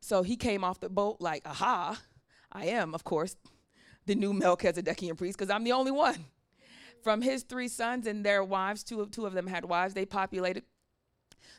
So 0.00 0.22
he 0.22 0.36
came 0.36 0.62
off 0.62 0.78
the 0.78 0.88
boat 0.88 1.16
like, 1.18 1.42
aha, 1.44 2.00
I 2.52 2.66
am, 2.66 2.94
of 2.94 3.02
course, 3.02 3.34
the 4.06 4.14
new 4.14 4.32
Melchizedekian 4.32 5.18
priest, 5.18 5.36
because 5.36 5.50
I'm 5.50 5.64
the 5.64 5.72
only 5.72 5.90
one. 5.90 6.26
From 7.02 7.20
his 7.20 7.42
three 7.42 7.68
sons 7.68 8.06
and 8.06 8.24
their 8.24 8.44
wives, 8.44 8.84
two 8.84 9.00
of, 9.00 9.10
two 9.10 9.26
of 9.26 9.32
them 9.32 9.48
had 9.48 9.64
wives, 9.64 9.94
they 9.94 10.06
populated 10.06 10.62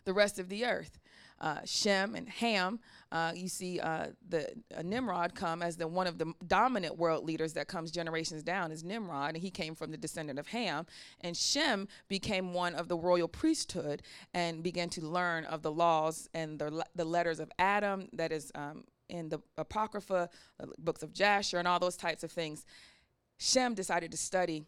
the 0.05 0.13
rest 0.13 0.39
of 0.39 0.47
the 0.47 0.65
earth 0.65 0.97
uh, 1.39 1.60
Shem 1.65 2.15
and 2.15 2.28
Ham, 2.30 2.80
uh, 3.12 3.32
you 3.36 3.47
see 3.47 3.80
uh, 3.80 4.08
the 4.28 4.50
uh, 4.76 4.82
Nimrod 4.82 5.36
come 5.36 5.62
as 5.62 5.78
the 5.78 5.88
one 5.88 6.08
of 6.08 6.17
the 6.17 6.34
dominant 6.45 6.97
world 6.97 7.23
leaders 7.26 7.54
that 7.54 7.67
comes 7.67 7.91
generations 7.91 8.43
down 8.43 8.71
is 8.71 8.84
Nimrod, 8.84 9.36
and 9.36 9.38
he 9.38 9.50
came 9.50 9.76
from 9.76 9.91
the 9.91 9.97
descendant 9.97 10.39
of 10.39 10.47
Ham. 10.47 10.86
And 11.21 11.36
Shem 11.38 11.88
became 12.08 12.54
one 12.54 12.76
of 12.76 12.88
the 12.88 12.97
royal 12.97 13.28
priesthood 13.28 14.02
and 14.34 14.63
began 14.63 14.89
to 14.89 15.02
learn 15.06 15.45
of 15.45 15.62
the 15.62 15.71
laws 15.71 16.28
and 16.34 16.60
the, 16.60 16.84
the 16.95 17.06
letters 17.06 17.39
of 17.39 17.52
Adam, 17.60 18.10
that 18.13 18.32
is 18.32 18.52
um, 18.56 18.84
in 19.10 19.30
the 19.30 19.39
Apocrypha, 19.58 20.30
the 20.60 20.67
books 20.80 21.04
of 21.04 21.13
Jasher, 21.13 21.60
and 21.60 21.67
all 21.67 21.80
those 21.80 21.97
types 21.97 22.23
of 22.23 22.32
things. 22.32 22.65
Shem 23.38 23.73
decided 23.73 24.12
to 24.12 24.17
study 24.17 24.65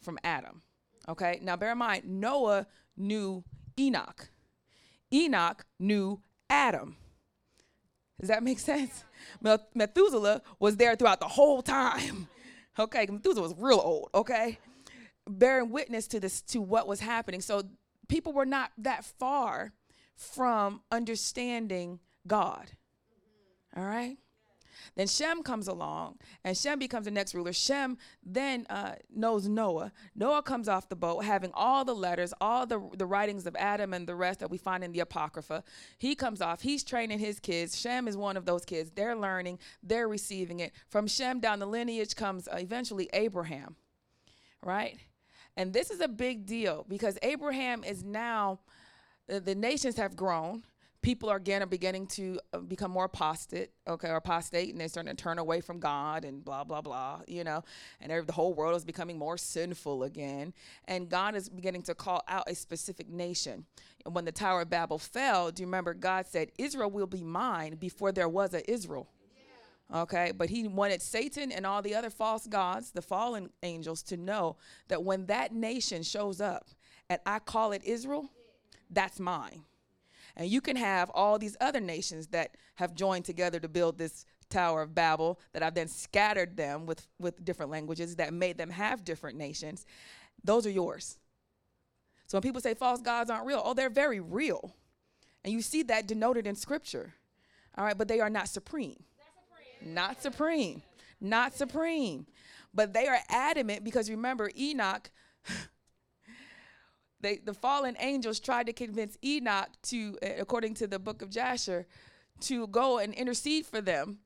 from 0.00 0.18
Adam. 0.24 0.62
Okay, 1.08 1.40
now 1.42 1.56
bear 1.56 1.72
in 1.72 1.78
mind, 1.78 2.04
Noah 2.04 2.66
knew 2.96 3.44
Enoch. 3.78 4.28
Enoch 5.12 5.64
knew 5.78 6.20
Adam. 6.48 6.96
Does 8.20 8.28
that 8.28 8.42
make 8.42 8.58
sense? 8.58 9.04
Methuselah 9.74 10.42
was 10.58 10.76
there 10.76 10.94
throughout 10.94 11.20
the 11.20 11.28
whole 11.28 11.62
time. 11.62 12.28
Okay, 12.78 13.06
Methuselah 13.06 13.42
was 13.42 13.54
real 13.58 13.82
old, 13.84 14.08
okay? 14.14 14.58
Bearing 15.28 15.68
witness 15.68 16.06
to 16.06 16.18
this 16.18 16.40
to 16.40 16.62
what 16.62 16.88
was 16.88 17.00
happening. 17.00 17.42
So 17.42 17.64
people 18.08 18.32
were 18.32 18.46
not 18.46 18.72
that 18.78 19.04
far 19.04 19.74
from 20.16 20.80
understanding 20.90 22.00
God. 22.26 22.70
All 23.76 23.84
right? 23.84 24.16
Then 24.94 25.06
Shem 25.06 25.42
comes 25.42 25.68
along, 25.68 26.18
and 26.44 26.56
Shem 26.56 26.78
becomes 26.78 27.04
the 27.04 27.10
next 27.10 27.34
ruler. 27.34 27.52
Shem 27.52 27.98
then 28.24 28.66
uh, 28.70 28.94
knows 29.14 29.48
Noah. 29.48 29.92
Noah 30.14 30.42
comes 30.42 30.68
off 30.68 30.88
the 30.88 30.96
boat, 30.96 31.24
having 31.24 31.50
all 31.54 31.84
the 31.84 31.94
letters, 31.94 32.34
all 32.40 32.66
the, 32.66 32.80
the 32.96 33.06
writings 33.06 33.46
of 33.46 33.56
Adam 33.56 33.92
and 33.92 34.06
the 34.06 34.14
rest 34.14 34.40
that 34.40 34.50
we 34.50 34.58
find 34.58 34.84
in 34.84 34.92
the 34.92 35.00
Apocrypha. 35.00 35.64
He 35.98 36.14
comes 36.14 36.40
off. 36.40 36.62
He's 36.62 36.84
training 36.84 37.18
his 37.18 37.40
kids. 37.40 37.78
Shem 37.78 38.08
is 38.08 38.16
one 38.16 38.36
of 38.36 38.44
those 38.44 38.64
kids. 38.64 38.90
They're 38.90 39.16
learning, 39.16 39.58
they're 39.82 40.08
receiving 40.08 40.60
it. 40.60 40.72
From 40.88 41.06
Shem 41.06 41.40
down 41.40 41.58
the 41.58 41.66
lineage 41.66 42.14
comes 42.14 42.48
uh, 42.48 42.56
eventually 42.56 43.08
Abraham, 43.12 43.76
right? 44.62 44.98
And 45.56 45.72
this 45.72 45.90
is 45.90 46.00
a 46.00 46.08
big 46.08 46.46
deal 46.46 46.86
because 46.88 47.18
Abraham 47.22 47.84
is 47.84 48.02
now, 48.04 48.60
uh, 49.30 49.38
the 49.38 49.54
nations 49.54 49.96
have 49.96 50.16
grown 50.16 50.64
people 51.02 51.28
are 51.28 51.36
again 51.36 51.62
are 51.62 51.66
beginning 51.66 52.06
to 52.06 52.38
uh, 52.52 52.58
become 52.58 52.90
more 52.90 53.04
apostate, 53.04 53.70
okay, 53.86 54.08
or 54.08 54.16
apostate, 54.16 54.70
and 54.70 54.80
they're 54.80 54.88
starting 54.88 55.14
to 55.14 55.22
turn 55.22 55.38
away 55.38 55.60
from 55.60 55.80
God 55.80 56.24
and 56.24 56.44
blah 56.44 56.64
blah 56.64 56.80
blah, 56.80 57.20
you 57.26 57.44
know, 57.44 57.62
and 58.00 58.26
the 58.26 58.32
whole 58.32 58.54
world 58.54 58.76
is 58.76 58.84
becoming 58.84 59.18
more 59.18 59.36
sinful 59.36 60.04
again, 60.04 60.54
and 60.86 61.08
God 61.08 61.34
is 61.34 61.48
beginning 61.48 61.82
to 61.82 61.94
call 61.94 62.22
out 62.28 62.44
a 62.46 62.54
specific 62.54 63.08
nation. 63.08 63.66
And 64.04 64.14
when 64.14 64.24
the 64.24 64.32
Tower 64.32 64.62
of 64.62 64.70
Babel 64.70 64.98
fell, 64.98 65.50
do 65.50 65.62
you 65.62 65.66
remember 65.66 65.92
God 65.94 66.26
said, 66.26 66.52
"Israel 66.56 66.90
will 66.90 67.06
be 67.06 67.22
mine" 67.22 67.74
before 67.76 68.12
there 68.12 68.28
was 68.28 68.54
a 68.54 68.70
Israel. 68.70 69.08
Okay, 69.94 70.32
but 70.34 70.48
he 70.48 70.66
wanted 70.66 71.02
Satan 71.02 71.52
and 71.52 71.66
all 71.66 71.82
the 71.82 71.94
other 71.94 72.08
false 72.08 72.46
gods, 72.46 72.92
the 72.92 73.02
fallen 73.02 73.50
angels, 73.62 74.02
to 74.04 74.16
know 74.16 74.56
that 74.88 75.04
when 75.04 75.26
that 75.26 75.52
nation 75.52 76.02
shows 76.02 76.40
up 76.40 76.70
and 77.10 77.20
I 77.26 77.40
call 77.40 77.72
it 77.72 77.84
Israel, 77.84 78.30
that's 78.88 79.20
mine. 79.20 79.64
And 80.36 80.48
you 80.48 80.60
can 80.60 80.76
have 80.76 81.10
all 81.10 81.38
these 81.38 81.56
other 81.60 81.80
nations 81.80 82.28
that 82.28 82.56
have 82.76 82.94
joined 82.94 83.24
together 83.24 83.60
to 83.60 83.68
build 83.68 83.98
this 83.98 84.24
Tower 84.48 84.82
of 84.82 84.94
Babel 84.94 85.40
that 85.52 85.62
I've 85.62 85.74
then 85.74 85.88
scattered 85.88 86.56
them 86.56 86.86
with, 86.86 87.06
with 87.18 87.44
different 87.44 87.70
languages 87.70 88.16
that 88.16 88.32
made 88.32 88.58
them 88.58 88.70
have 88.70 89.04
different 89.04 89.38
nations. 89.38 89.86
Those 90.44 90.66
are 90.66 90.70
yours. 90.70 91.18
So 92.26 92.36
when 92.36 92.42
people 92.42 92.60
say 92.60 92.74
false 92.74 93.00
gods 93.00 93.30
aren't 93.30 93.46
real, 93.46 93.62
oh, 93.64 93.74
they're 93.74 93.90
very 93.90 94.20
real. 94.20 94.74
And 95.44 95.52
you 95.52 95.62
see 95.62 95.82
that 95.84 96.06
denoted 96.06 96.46
in 96.46 96.54
scripture. 96.54 97.14
All 97.76 97.84
right, 97.84 97.96
but 97.96 98.08
they 98.08 98.20
are 98.20 98.30
not 98.30 98.48
supreme. 98.48 99.02
supreme. 99.80 99.94
Not 99.94 100.22
supreme. 100.22 100.82
Not 101.20 101.54
supreme. 101.54 102.26
But 102.74 102.92
they 102.92 103.06
are 103.06 103.18
adamant 103.28 103.84
because 103.84 104.10
remember, 104.10 104.50
Enoch 104.56 105.10
they, 107.22 107.36
the 107.36 107.54
fallen 107.54 107.96
angels 108.00 108.40
tried 108.40 108.66
to 108.66 108.72
convince 108.72 109.16
Enoch 109.24 109.68
to, 109.84 110.18
uh, 110.22 110.28
according 110.38 110.74
to 110.74 110.86
the 110.86 110.98
book 110.98 111.22
of 111.22 111.30
Jasher, 111.30 111.86
to 112.40 112.66
go 112.66 112.98
and 112.98 113.14
intercede 113.14 113.64
for 113.64 113.80
them 113.80 114.18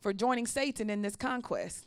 for 0.00 0.12
joining 0.12 0.46
Satan 0.46 0.90
in 0.90 1.02
this 1.02 1.16
conquest. 1.16 1.86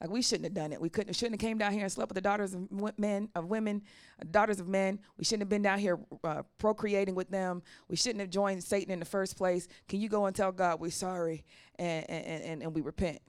Like 0.00 0.10
we 0.10 0.20
shouldn't 0.20 0.44
have 0.44 0.54
done 0.54 0.72
it. 0.72 0.80
We 0.80 0.90
couldn't 0.90 1.14
shouldn't 1.14 1.40
have 1.40 1.48
came 1.48 1.56
down 1.56 1.72
here 1.72 1.82
and 1.82 1.90
slept 1.90 2.10
with 2.10 2.16
the 2.16 2.20
daughters 2.20 2.52
of 2.52 2.98
men 2.98 3.30
of 3.34 3.46
women, 3.46 3.82
uh, 4.20 4.24
daughters 4.30 4.60
of 4.60 4.68
men. 4.68 4.98
We 5.16 5.24
shouldn't 5.24 5.42
have 5.42 5.48
been 5.48 5.62
down 5.62 5.78
here 5.78 5.98
uh, 6.22 6.42
procreating 6.58 7.14
with 7.14 7.30
them. 7.30 7.62
We 7.88 7.96
shouldn't 7.96 8.20
have 8.20 8.28
joined 8.28 8.62
Satan 8.62 8.92
in 8.92 8.98
the 8.98 9.06
first 9.06 9.38
place. 9.38 9.68
Can 9.88 10.00
you 10.00 10.10
go 10.10 10.26
and 10.26 10.36
tell 10.36 10.52
God 10.52 10.80
we're 10.80 10.90
sorry 10.90 11.44
and 11.78 12.08
and, 12.10 12.42
and, 12.42 12.62
and 12.62 12.74
we 12.74 12.82
repent? 12.82 13.20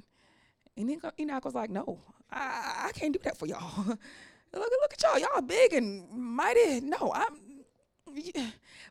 And 0.75 0.89
then 0.89 0.99
Enoch 1.17 1.45
was 1.45 1.55
like, 1.55 1.69
No, 1.69 2.01
I, 2.29 2.87
I 2.87 2.91
can't 2.91 3.13
do 3.13 3.19
that 3.23 3.37
for 3.37 3.45
y'all. 3.45 3.97
Look, 4.53 4.71
look 4.81 4.93
at 4.93 5.03
y'all. 5.03 5.19
Y'all 5.19 5.41
big 5.41 5.73
and 5.73 6.09
mighty. 6.11 6.81
No, 6.81 7.11
I'm. 7.13 7.37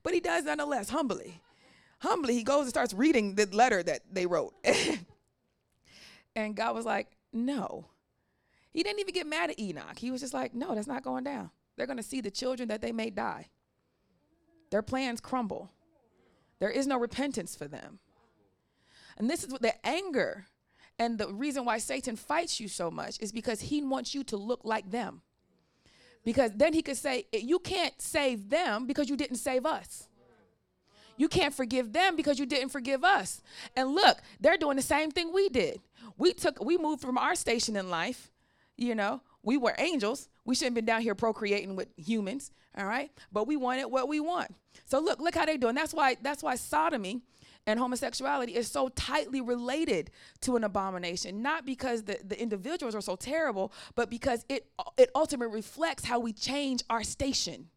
But 0.03 0.15
he 0.15 0.21
does 0.21 0.45
nonetheless, 0.45 0.91
humbly. 0.91 1.41
Humbly, 2.01 2.35
he 2.35 2.45
goes 2.45 2.63
and 2.63 2.69
starts 2.69 2.95
reading 2.95 3.35
the 3.35 3.47
letter 3.47 3.83
that 3.83 4.03
they 4.13 4.27
wrote. 4.27 4.55
and 6.37 6.55
God 6.55 6.75
was 6.75 6.85
like, 6.85 7.09
no. 7.33 7.87
He 8.71 8.83
didn't 8.83 9.01
even 9.01 9.15
get 9.15 9.27
mad 9.27 9.51
at 9.51 9.59
Enoch. 9.59 9.99
He 9.99 10.11
was 10.11 10.21
just 10.21 10.35
like, 10.35 10.55
no, 10.55 10.75
that's 10.75 10.87
not 10.87 11.03
going 11.03 11.25
down. 11.25 11.51
They're 11.77 11.87
going 11.87 11.97
to 11.97 12.03
see 12.03 12.21
the 12.21 12.31
children 12.31 12.69
that 12.69 12.83
they 12.83 12.93
may 12.93 13.11
die. 13.11 13.49
Their 14.71 14.83
plans 14.83 15.21
crumble. 15.21 15.71
There 16.59 16.71
is 16.71 16.87
no 16.87 16.99
repentance 16.99 17.57
for 17.57 17.67
them. 17.67 17.99
And 19.17 19.31
this 19.31 19.43
is 19.43 19.51
what 19.51 19.63
the 19.63 19.75
anger 19.87 20.47
and 20.99 21.19
the 21.19 21.29
reason 21.29 21.65
why 21.65 21.79
Satan 21.79 22.17
fights 22.17 22.59
you 22.59 22.69
so 22.69 22.91
much 22.91 23.19
is 23.21 23.33
because 23.33 23.61
he 23.61 23.83
wants 23.83 24.15
you 24.15 24.25
to 24.25 24.37
look 24.37 24.61
like 24.65 24.91
them. 24.91 25.23
Because 26.27 26.51
then 26.57 26.73
he 26.73 26.83
could 26.83 26.97
say, 26.97 27.27
You 27.33 27.61
can't 27.61 27.95
save 28.03 28.51
them 28.51 28.85
because 28.85 29.09
you 29.09 29.17
didn't 29.17 29.37
save 29.37 29.65
us. 29.65 30.09
You 31.17 31.29
can't 31.29 31.55
forgive 31.55 31.93
them 31.93 32.17
because 32.17 32.39
you 32.39 32.45
didn't 32.45 32.71
forgive 32.71 33.05
us. 33.05 33.41
And 33.75 33.95
look, 33.95 34.19
they're 34.41 34.59
doing 34.59 34.77
the 34.77 34.83
same 34.83 35.11
thing 35.13 35.33
we 35.33 35.49
did. 35.49 35.81
We 36.19 36.35
took, 36.35 36.63
we 36.63 36.77
moved 36.77 37.01
from 37.01 37.17
our 37.17 37.37
station 37.37 37.77
in 37.77 37.89
life, 37.89 38.31
you 38.77 38.95
know, 38.95 39.23
we 39.43 39.57
were 39.57 39.75
angels. 39.79 40.29
We 40.45 40.57
shouldn't 40.57 40.77
have 40.77 40.85
been 40.85 40.93
down 40.93 41.03
here 41.03 41.15
procreating 41.15 41.77
with 41.77 41.89
humans, 41.97 42.51
all 42.77 42.85
right? 42.85 43.11
But 43.33 43.47
we 43.47 43.57
wanted 43.57 43.87
what 43.87 44.09
we 44.09 44.19
want. 44.19 44.53
So 44.85 44.99
look, 44.99 45.21
look 45.21 45.37
how 45.37 45.47
they're 45.47 45.57
doing. 45.57 45.77
That's 45.77 45.95
why, 45.95 46.17
that's 46.21 46.43
why 46.43 46.57
sodomy 46.57 47.23
and 47.67 47.79
homosexuality 47.81 48.55
is 48.55 48.71
so 48.71 48.89
tightly 48.91 49.41
related 49.41 50.11
to 50.41 50.57
an 50.57 50.65
abomination 50.65 51.43
not 51.43 51.67
because 51.67 52.05
the, 52.05 52.19
the 52.25 52.41
individuals 52.41 52.95
are 52.95 53.01
so 53.01 53.17
terrible 53.17 53.73
but 53.95 54.09
because 54.11 54.45
it 54.49 54.67
it 54.97 55.11
ultimately 55.15 55.55
reflects 55.55 56.05
how 56.05 56.19
we 56.19 56.33
change 56.33 56.83
our 56.89 57.03
station 57.03 57.69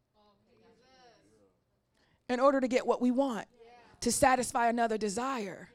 in 2.30 2.40
order 2.40 2.62
to 2.62 2.68
get 2.68 2.86
what 2.86 3.02
we 3.02 3.12
want 3.12 3.48
to 4.02 4.12
satisfy 4.12 4.70
another 4.70 4.98
desire 4.98 5.70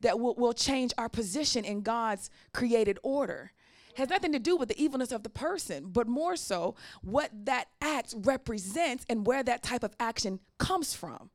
that 0.00 0.18
will, 0.18 0.34
will 0.34 0.52
change 0.52 0.92
our 0.98 1.08
position 1.08 1.64
in 1.64 1.82
god's 1.82 2.30
created 2.52 2.98
order. 3.02 3.52
Has 3.96 4.10
nothing 4.10 4.32
to 4.32 4.38
do 4.38 4.56
with 4.56 4.68
the 4.68 4.80
evilness 4.80 5.10
of 5.10 5.24
the 5.24 5.28
person, 5.28 5.88
but 5.88 6.06
more 6.06 6.36
so 6.36 6.76
what 7.02 7.30
that 7.46 7.66
act 7.80 8.14
represents 8.18 9.04
and 9.08 9.26
where 9.26 9.42
that 9.42 9.64
type 9.64 9.82
of 9.82 9.92
action 9.98 10.38
comes 10.58 10.94
from 10.94 11.30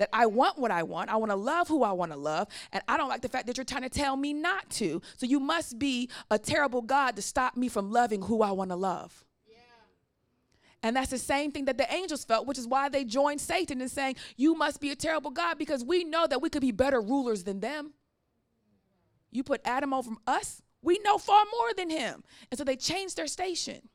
that 0.00 0.08
I 0.14 0.24
want 0.24 0.58
what 0.58 0.70
I 0.70 0.82
want. 0.82 1.10
I 1.10 1.16
want 1.16 1.30
to 1.30 1.36
love 1.36 1.68
who 1.68 1.82
I 1.82 1.92
want 1.92 2.10
to 2.10 2.18
love. 2.18 2.48
And 2.72 2.82
I 2.88 2.96
don't 2.96 3.10
like 3.10 3.20
the 3.20 3.28
fact 3.28 3.46
that 3.46 3.58
you're 3.58 3.64
trying 3.64 3.82
to 3.82 3.90
tell 3.90 4.16
me 4.16 4.32
not 4.32 4.68
to. 4.70 5.02
So 5.18 5.26
you 5.26 5.38
must 5.38 5.78
be 5.78 6.08
a 6.30 6.38
terrible 6.38 6.80
God 6.80 7.16
to 7.16 7.22
stop 7.22 7.54
me 7.54 7.68
from 7.68 7.92
loving 7.92 8.22
who 8.22 8.40
I 8.42 8.50
want 8.52 8.70
to 8.70 8.76
love. 8.76 9.24
And 10.82 10.96
that's 10.96 11.10
the 11.10 11.18
same 11.18 11.52
thing 11.52 11.66
that 11.66 11.76
the 11.76 11.92
angels 11.92 12.24
felt, 12.24 12.46
which 12.46 12.56
is 12.56 12.66
why 12.66 12.88
they 12.88 13.04
joined 13.04 13.42
Satan 13.42 13.82
in 13.82 13.90
saying, 13.90 14.16
You 14.38 14.54
must 14.54 14.80
be 14.80 14.90
a 14.90 14.96
terrible 14.96 15.30
God 15.30 15.58
because 15.58 15.84
we 15.84 16.04
know 16.04 16.26
that 16.26 16.40
we 16.40 16.48
could 16.48 16.62
be 16.62 16.72
better 16.72 17.02
rulers 17.02 17.44
than 17.44 17.60
them. 17.60 17.92
You 19.30 19.42
put 19.42 19.60
Adam 19.66 19.92
over 19.92 20.12
us, 20.26 20.62
we 20.80 20.98
know 21.04 21.18
far 21.18 21.44
more 21.52 21.74
than 21.76 21.90
him. 21.90 22.24
And 22.50 22.56
so 22.56 22.64
they 22.64 22.76
changed 22.76 23.18
their 23.18 23.26
station. 23.26 23.90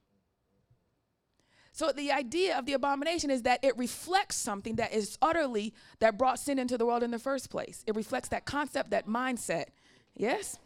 So 1.75 1.91
the 1.91 2.09
idea 2.13 2.57
of 2.57 2.65
the 2.65 2.71
abomination 2.71 3.29
is 3.29 3.41
that 3.41 3.59
it 3.61 3.77
reflects 3.77 4.37
something 4.37 4.77
that 4.77 4.93
is 4.93 5.17
utterly 5.21 5.73
that 5.99 6.17
brought 6.17 6.39
sin 6.39 6.57
into 6.57 6.77
the 6.77 6.85
world 6.85 7.03
in 7.03 7.11
the 7.11 7.19
first 7.19 7.49
place. 7.49 7.83
It 7.85 7.97
reflects 7.97 8.29
that 8.29 8.45
concept, 8.45 8.91
that 8.91 9.07
mindset. 9.07 9.65
Yes? 10.15 10.57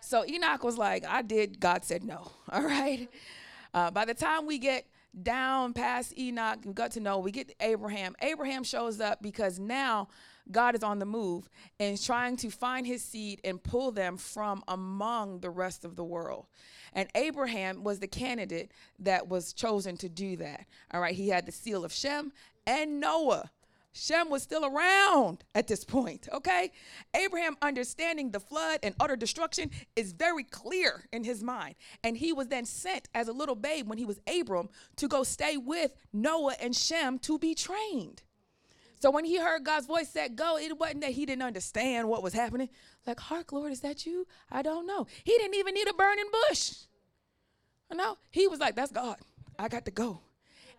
So 0.00 0.24
Enoch 0.24 0.62
was 0.62 0.78
like, 0.78 1.04
I 1.04 1.22
did, 1.22 1.58
God 1.58 1.84
said 1.84 2.04
no. 2.04 2.30
All 2.52 2.62
right. 2.62 3.08
Uh, 3.74 3.90
by 3.90 4.04
the 4.04 4.14
time 4.14 4.46
we 4.46 4.58
get 4.58 4.86
down 5.24 5.72
past 5.72 6.16
Enoch, 6.16 6.60
we 6.64 6.72
got 6.72 6.92
to 6.92 7.00
know, 7.00 7.18
we 7.18 7.32
get 7.32 7.52
Abraham. 7.58 8.14
Abraham 8.22 8.62
shows 8.62 9.00
up 9.00 9.20
because 9.20 9.58
now 9.58 10.06
God 10.50 10.74
is 10.74 10.82
on 10.82 10.98
the 10.98 11.06
move 11.06 11.48
and 11.78 12.00
trying 12.00 12.36
to 12.38 12.50
find 12.50 12.86
his 12.86 13.02
seed 13.02 13.40
and 13.44 13.62
pull 13.62 13.90
them 13.92 14.16
from 14.16 14.62
among 14.68 15.40
the 15.40 15.50
rest 15.50 15.84
of 15.84 15.96
the 15.96 16.04
world. 16.04 16.46
And 16.92 17.08
Abraham 17.14 17.84
was 17.84 18.00
the 18.00 18.08
candidate 18.08 18.72
that 18.98 19.28
was 19.28 19.52
chosen 19.52 19.96
to 19.98 20.08
do 20.08 20.36
that. 20.36 20.66
All 20.92 21.00
right, 21.00 21.14
he 21.14 21.28
had 21.28 21.46
the 21.46 21.52
seal 21.52 21.84
of 21.84 21.92
Shem 21.92 22.32
and 22.66 23.00
Noah. 23.00 23.50
Shem 23.92 24.30
was 24.30 24.42
still 24.42 24.64
around 24.64 25.42
at 25.54 25.66
this 25.66 25.84
point, 25.84 26.28
okay? 26.32 26.70
Abraham 27.14 27.56
understanding 27.60 28.30
the 28.30 28.38
flood 28.38 28.78
and 28.84 28.94
utter 29.00 29.16
destruction 29.16 29.70
is 29.96 30.12
very 30.12 30.44
clear 30.44 31.06
in 31.12 31.24
his 31.24 31.42
mind. 31.42 31.74
And 32.04 32.16
he 32.16 32.32
was 32.32 32.46
then 32.48 32.64
sent 32.64 33.08
as 33.14 33.26
a 33.26 33.32
little 33.32 33.56
babe 33.56 33.88
when 33.88 33.98
he 33.98 34.04
was 34.04 34.20
Abram 34.28 34.68
to 34.96 35.08
go 35.08 35.24
stay 35.24 35.56
with 35.56 35.96
Noah 36.12 36.54
and 36.60 36.74
Shem 36.74 37.18
to 37.20 37.38
be 37.38 37.54
trained. 37.54 38.22
So 39.00 39.10
when 39.10 39.24
he 39.24 39.38
heard 39.38 39.64
God's 39.64 39.86
voice 39.86 40.10
said 40.10 40.36
go, 40.36 40.58
it 40.58 40.78
wasn't 40.78 41.00
that 41.00 41.12
he 41.12 41.24
didn't 41.24 41.42
understand 41.42 42.08
what 42.08 42.22
was 42.22 42.34
happening. 42.34 42.68
Like, 43.06 43.18
hark, 43.18 43.50
Lord, 43.50 43.72
is 43.72 43.80
that 43.80 44.04
you? 44.04 44.26
I 44.52 44.60
don't 44.60 44.86
know. 44.86 45.06
He 45.24 45.32
didn't 45.32 45.54
even 45.54 45.74
need 45.74 45.88
a 45.88 45.94
burning 45.94 46.28
bush. 46.48 46.74
No, 47.92 48.18
he 48.30 48.46
was 48.46 48.60
like, 48.60 48.76
that's 48.76 48.92
God. 48.92 49.16
I 49.58 49.68
got 49.68 49.86
to 49.86 49.90
go. 49.90 50.20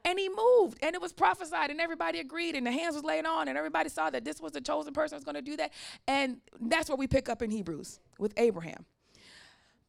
And 0.05 0.17
he 0.17 0.29
moved, 0.29 0.79
and 0.81 0.95
it 0.95 1.01
was 1.01 1.13
prophesied, 1.13 1.69
and 1.69 1.79
everybody 1.79 2.19
agreed, 2.19 2.55
and 2.55 2.65
the 2.65 2.71
hands 2.71 2.95
was 2.95 3.03
laid 3.03 3.25
on, 3.25 3.47
and 3.47 3.57
everybody 3.57 3.89
saw 3.89 4.09
that 4.09 4.23
this 4.23 4.39
was 4.39 4.51
the 4.51 4.61
chosen 4.61 4.93
person 4.93 5.15
was 5.15 5.23
going 5.23 5.35
to 5.35 5.41
do 5.41 5.57
that. 5.57 5.71
And 6.07 6.37
that's 6.59 6.89
what 6.89 6.97
we 6.97 7.07
pick 7.07 7.29
up 7.29 7.41
in 7.41 7.51
Hebrews 7.51 7.99
with 8.17 8.33
Abraham. 8.37 8.85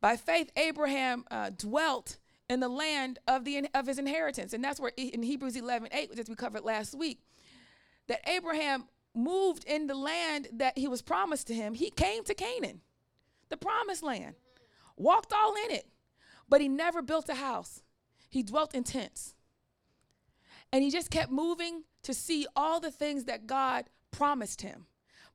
By 0.00 0.16
faith, 0.16 0.50
Abraham 0.56 1.24
uh, 1.30 1.50
dwelt 1.56 2.18
in 2.50 2.60
the 2.60 2.68
land 2.68 3.20
of, 3.28 3.44
the, 3.44 3.66
of 3.72 3.86
his 3.86 3.98
inheritance. 3.98 4.52
And 4.52 4.62
that's 4.62 4.80
where 4.80 4.92
in 4.96 5.22
Hebrews 5.22 5.56
11 5.56 5.88
8, 5.92 6.10
which 6.10 6.28
we 6.28 6.34
covered 6.34 6.64
last 6.64 6.94
week, 6.94 7.20
that 8.08 8.28
Abraham 8.28 8.84
moved 9.14 9.64
in 9.64 9.86
the 9.86 9.94
land 9.94 10.48
that 10.52 10.78
he 10.78 10.88
was 10.88 11.02
promised 11.02 11.46
to 11.48 11.54
him. 11.54 11.74
He 11.74 11.90
came 11.90 12.24
to 12.24 12.34
Canaan, 12.34 12.80
the 13.48 13.56
promised 13.56 14.02
land, 14.02 14.34
walked 14.96 15.32
all 15.32 15.54
in 15.66 15.70
it, 15.70 15.86
but 16.48 16.60
he 16.60 16.68
never 16.68 17.02
built 17.02 17.28
a 17.28 17.34
house. 17.34 17.82
He 18.28 18.42
dwelt 18.42 18.74
in 18.74 18.84
tents. 18.84 19.34
And 20.72 20.82
he 20.82 20.90
just 20.90 21.10
kept 21.10 21.30
moving 21.30 21.84
to 22.02 22.14
see 22.14 22.46
all 22.56 22.80
the 22.80 22.90
things 22.90 23.24
that 23.24 23.46
God 23.46 23.84
promised 24.10 24.62
him. 24.62 24.86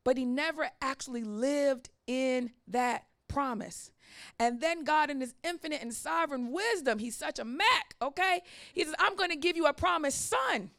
But 0.03 0.17
he 0.17 0.25
never 0.25 0.69
actually 0.81 1.23
lived 1.23 1.89
in 2.07 2.51
that 2.67 3.05
promise. 3.27 3.91
And 4.39 4.61
then 4.61 4.83
God, 4.83 5.09
in 5.09 5.21
his 5.21 5.35
infinite 5.43 5.81
and 5.81 5.93
sovereign 5.93 6.51
wisdom, 6.51 6.97
he's 6.97 7.15
such 7.15 7.39
a 7.39 7.45
Mac, 7.45 7.95
okay? 8.01 8.41
He 8.73 8.83
says, 8.83 8.95
I'm 8.99 9.15
going 9.15 9.29
to 9.29 9.35
give 9.35 9.55
you 9.55 9.67
a 9.67 9.73
promised 9.73 10.27
son 10.27 10.71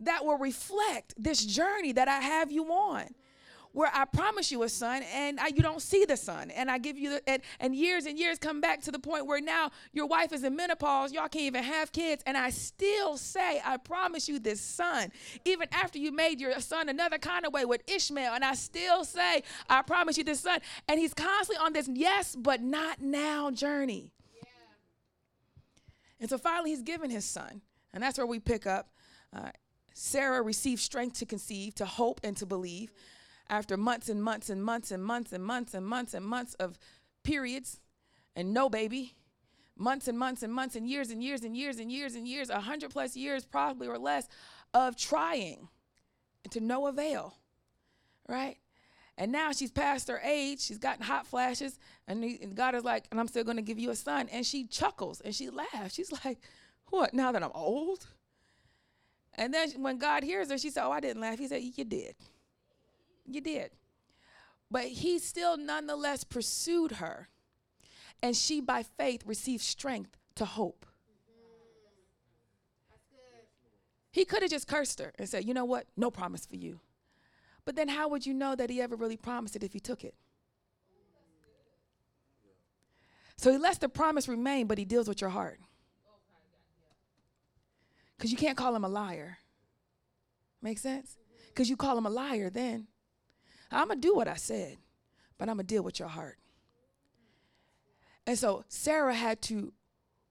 that 0.00 0.24
will 0.24 0.38
reflect 0.38 1.14
this 1.16 1.44
journey 1.44 1.92
that 1.92 2.08
I 2.08 2.20
have 2.20 2.50
you 2.50 2.66
on 2.72 3.14
where 3.72 3.90
I 3.92 4.06
promise 4.06 4.50
you 4.50 4.62
a 4.62 4.68
son 4.68 5.02
and 5.14 5.38
I, 5.38 5.48
you 5.48 5.62
don't 5.62 5.80
see 5.80 6.04
the 6.04 6.16
son. 6.16 6.50
And 6.50 6.70
I 6.70 6.78
give 6.78 6.98
you, 6.98 7.10
the, 7.10 7.28
and, 7.28 7.42
and 7.60 7.74
years 7.74 8.06
and 8.06 8.18
years 8.18 8.38
come 8.38 8.60
back 8.60 8.82
to 8.82 8.90
the 8.90 8.98
point 8.98 9.26
where 9.26 9.40
now 9.40 9.70
your 9.92 10.06
wife 10.06 10.32
is 10.32 10.42
in 10.42 10.56
menopause, 10.56 11.12
y'all 11.12 11.28
can't 11.28 11.44
even 11.44 11.62
have 11.62 11.92
kids. 11.92 12.22
And 12.26 12.36
I 12.36 12.50
still 12.50 13.16
say, 13.16 13.60
I 13.64 13.76
promise 13.76 14.28
you 14.28 14.38
this 14.38 14.60
son, 14.60 15.12
even 15.44 15.68
after 15.72 15.98
you 15.98 16.12
made 16.12 16.40
your 16.40 16.58
son 16.60 16.88
another 16.88 17.18
kind 17.18 17.46
of 17.46 17.52
way 17.52 17.64
with 17.64 17.82
Ishmael. 17.86 18.34
And 18.34 18.44
I 18.44 18.54
still 18.54 19.04
say, 19.04 19.42
I 19.68 19.82
promise 19.82 20.16
you 20.18 20.24
this 20.24 20.40
son. 20.40 20.60
And 20.88 20.98
he's 20.98 21.14
constantly 21.14 21.64
on 21.64 21.72
this 21.72 21.88
yes, 21.92 22.34
but 22.34 22.62
not 22.62 23.00
now 23.00 23.50
journey. 23.50 24.12
Yeah. 24.34 24.48
And 26.20 26.30
so 26.30 26.38
finally, 26.38 26.70
he's 26.70 26.82
given 26.82 27.10
his 27.10 27.24
son. 27.24 27.60
And 27.92 28.02
that's 28.02 28.18
where 28.18 28.26
we 28.26 28.38
pick 28.38 28.66
up. 28.66 28.88
Uh, 29.32 29.50
Sarah 29.98 30.42
received 30.42 30.80
strength 30.80 31.18
to 31.18 31.26
conceive, 31.26 31.74
to 31.74 31.84
hope, 31.84 32.20
and 32.22 32.36
to 32.36 32.46
believe 32.46 32.92
after 33.50 33.76
months 33.76 34.08
and 34.08 34.22
months 34.22 34.48
and 34.48 34.62
months 34.62 34.92
and 34.92 35.04
months 35.04 35.32
and 35.32 35.44
months 35.44 35.74
and 35.74 35.84
months 35.84 36.14
and 36.14 36.24
months 36.24 36.54
of 36.54 36.78
periods 37.24 37.80
and 38.36 38.54
no 38.54 38.68
baby, 38.68 39.16
months 39.76 40.06
and 40.06 40.16
months 40.16 40.44
and 40.44 40.54
months 40.54 40.76
and 40.76 40.88
years 40.88 41.10
and 41.10 41.20
years 41.24 41.42
and 41.42 41.56
years 41.56 41.80
and 41.80 41.90
years 41.90 42.14
and 42.14 42.28
years, 42.28 42.48
a 42.48 42.60
hundred 42.60 42.90
plus 42.90 43.16
years 43.16 43.44
probably 43.44 43.88
or 43.88 43.98
less 43.98 44.28
of 44.72 44.96
trying 44.96 45.66
and 46.44 46.52
to 46.52 46.60
no 46.60 46.86
avail, 46.86 47.34
right? 48.28 48.58
And 49.16 49.32
now 49.32 49.50
she's 49.50 49.72
past 49.72 50.06
her 50.06 50.20
age. 50.22 50.60
She's 50.60 50.78
gotten 50.78 51.02
hot 51.02 51.26
flashes. 51.26 51.80
And, 52.06 52.22
he, 52.22 52.38
and 52.40 52.54
God 52.54 52.76
is 52.76 52.84
like, 52.84 53.08
and 53.10 53.18
I'm 53.18 53.26
still 53.26 53.42
going 53.42 53.56
to 53.56 53.62
give 53.62 53.80
you 53.80 53.90
a 53.90 53.96
son. 53.96 54.28
And 54.30 54.46
she 54.46 54.64
chuckles 54.64 55.20
and 55.22 55.34
she 55.34 55.50
laughs. 55.50 55.94
She's 55.94 56.12
like, 56.24 56.38
what, 56.86 57.14
now 57.14 57.32
that 57.32 57.42
I'm 57.42 57.50
old? 57.52 58.06
And 59.38 59.54
then 59.54 59.70
when 59.78 59.98
God 59.98 60.24
hears 60.24 60.50
her, 60.50 60.58
she 60.58 60.68
said, 60.68 60.84
oh, 60.84 60.90
I 60.90 60.98
didn't 60.98 61.22
laugh. 61.22 61.38
He 61.38 61.46
said, 61.46 61.62
you 61.62 61.84
did. 61.84 62.16
You 63.24 63.40
did. 63.40 63.70
But 64.68 64.86
he 64.86 65.20
still 65.20 65.56
nonetheless 65.56 66.24
pursued 66.24 66.92
her. 66.92 67.28
And 68.20 68.36
she, 68.36 68.60
by 68.60 68.82
faith, 68.82 69.22
received 69.24 69.62
strength 69.62 70.16
to 70.34 70.44
hope. 70.44 70.84
He 74.10 74.24
could 74.24 74.42
have 74.42 74.50
just 74.50 74.66
cursed 74.66 74.98
her 74.98 75.12
and 75.16 75.28
said, 75.28 75.44
You 75.44 75.54
know 75.54 75.64
what? 75.64 75.86
No 75.96 76.10
promise 76.10 76.44
for 76.44 76.56
you. 76.56 76.80
But 77.64 77.76
then 77.76 77.86
how 77.86 78.08
would 78.08 78.26
you 78.26 78.34
know 78.34 78.56
that 78.56 78.70
he 78.70 78.82
ever 78.82 78.96
really 78.96 79.16
promised 79.16 79.54
it 79.54 79.62
if 79.62 79.72
he 79.72 79.78
took 79.78 80.02
it? 80.02 80.14
So 83.36 83.52
he 83.52 83.58
lets 83.58 83.78
the 83.78 83.88
promise 83.88 84.26
remain, 84.26 84.66
but 84.66 84.78
he 84.78 84.84
deals 84.84 85.06
with 85.06 85.20
your 85.20 85.30
heart. 85.30 85.60
Because 88.18 88.32
you 88.32 88.36
can't 88.36 88.56
call 88.56 88.74
him 88.74 88.84
a 88.84 88.88
liar. 88.88 89.38
Make 90.60 90.78
sense? 90.78 91.16
Because 91.48 91.70
you 91.70 91.76
call 91.76 91.96
him 91.96 92.04
a 92.06 92.10
liar 92.10 92.50
then. 92.50 92.88
I'm 93.70 93.88
going 93.88 94.00
to 94.00 94.08
do 94.08 94.14
what 94.14 94.28
I 94.28 94.34
said, 94.34 94.76
but 95.38 95.48
I'm 95.48 95.56
going 95.56 95.66
to 95.66 95.74
deal 95.74 95.82
with 95.82 96.00
your 96.00 96.08
heart. 96.08 96.38
And 98.26 98.38
so 98.38 98.64
Sarah 98.68 99.14
had 99.14 99.40
to 99.42 99.72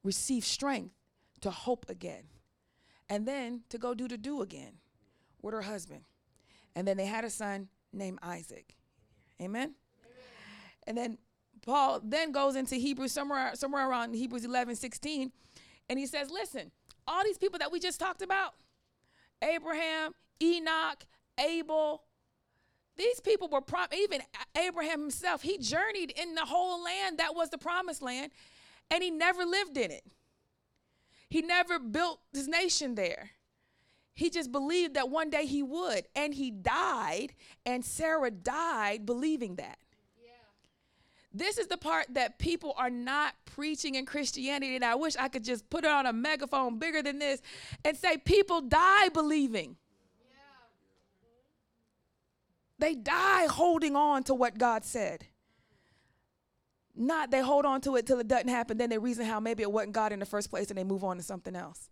receive 0.04 0.46
strength 0.46 0.94
to 1.42 1.50
hope 1.50 1.86
again 1.90 2.24
and 3.10 3.28
then 3.28 3.62
to 3.70 3.78
go 3.78 3.94
do 3.94 4.08
the 4.08 4.18
do 4.18 4.42
again 4.42 4.74
with 5.42 5.54
her 5.54 5.62
husband. 5.62 6.02
And 6.76 6.88
then 6.88 6.98
they 6.98 7.06
had 7.06 7.24
a 7.24 7.30
son 7.30 7.70
named 7.94 8.20
Isaac. 8.22 8.76
Amen? 9.42 9.74
Amen. 9.74 9.76
And 10.86 10.98
then 10.98 11.18
Paul 11.66 12.02
then 12.04 12.32
goes 12.32 12.56
into 12.56 12.76
Hebrews 12.76 13.12
somewhere 13.12 13.52
somewhere 13.56 13.90
around 13.90 14.14
Hebrews 14.14 14.46
11, 14.46 14.76
16, 14.76 15.32
and 15.90 16.00
he 16.00 16.06
says, 16.06 16.30
listen, 16.30 16.72
all 17.08 17.24
these 17.24 17.38
people 17.38 17.60
that 17.60 17.72
we 17.72 17.80
just 17.80 18.00
talked 18.00 18.22
about, 18.22 18.54
Abraham, 19.42 20.14
Enoch, 20.42 21.06
Abel, 21.40 22.04
these 22.98 23.20
people 23.20 23.48
were 23.48 23.62
prom- 23.62 23.90
even 23.96 24.22
Abraham 24.58 25.02
himself. 25.02 25.42
He 25.42 25.58
journeyed 25.58 26.12
in 26.12 26.36
the 26.36 26.46
whole 26.46 26.84
land 26.84 27.20
that 27.20 27.36
was 27.36 27.50
the 27.50 27.58
promised 27.58 28.02
land, 28.02 28.32
and 28.90 29.04
he 29.04 29.12
never 29.12 29.46
lived 29.46 29.78
in 29.78 29.92
it. 29.92 30.04
He 31.30 31.42
never 31.42 31.78
built 31.78 32.20
his 32.34 32.48
nation 32.48 32.96
there. 32.96 33.32
He 34.16 34.32
just 34.32 34.52
believed 34.52 34.96
that 34.96 35.10
one 35.10 35.30
day 35.30 35.46
he 35.46 35.62
would, 35.62 36.08
and 36.16 36.34
he 36.34 36.50
died, 36.50 37.34
and 37.66 37.86
Sarah 37.86 38.32
died 38.32 39.06
believing 39.06 39.56
that. 39.58 39.78
This 41.34 41.58
is 41.58 41.68
the 41.68 41.78
part 41.78 42.08
that 42.14 42.40
people 42.40 42.74
are 42.78 42.90
not 42.90 43.36
preaching 43.46 43.96
in 43.96 44.06
Christianity, 44.06 44.76
and 44.76 44.86
I 44.86 44.96
wish 44.96 45.16
I 45.18 45.28
could 45.28 45.44
just 45.44 45.70
put 45.70 45.84
it 45.84 45.90
on 45.90 46.06
a 46.06 46.14
megaphone 46.14 46.80
bigger 46.80 47.02
than 47.02 47.20
this 47.20 47.42
and 47.84 47.98
say, 47.98 48.18
People 48.18 48.62
die 48.62 49.10
believing. 49.10 49.76
They 52.80 52.94
die 52.94 53.48
holding 53.48 53.96
on 53.96 54.24
to 54.26 54.36
what 54.36 54.58
God 54.58 54.86
said. 54.86 55.26
Not 56.96 57.30
they 57.30 57.42
hold 57.42 57.66
on 57.66 57.82
to 57.82 57.96
it 57.96 58.08
till 58.08 58.20
it 58.20 58.28
doesn't 58.28 58.48
happen, 58.48 58.78
then 58.78 58.90
they 58.90 58.98
reason 58.98 59.26
how 59.26 59.40
maybe 59.40 59.64
it 59.64 59.72
wasn't 59.72 59.94
God 59.94 60.12
in 60.12 60.20
the 60.20 60.26
first 60.26 60.50
place 60.50 60.70
and 60.70 60.78
they 60.78 60.84
move 60.84 61.04
on 61.04 61.18
to 61.18 61.24
something 61.24 61.56
else. 61.56 61.90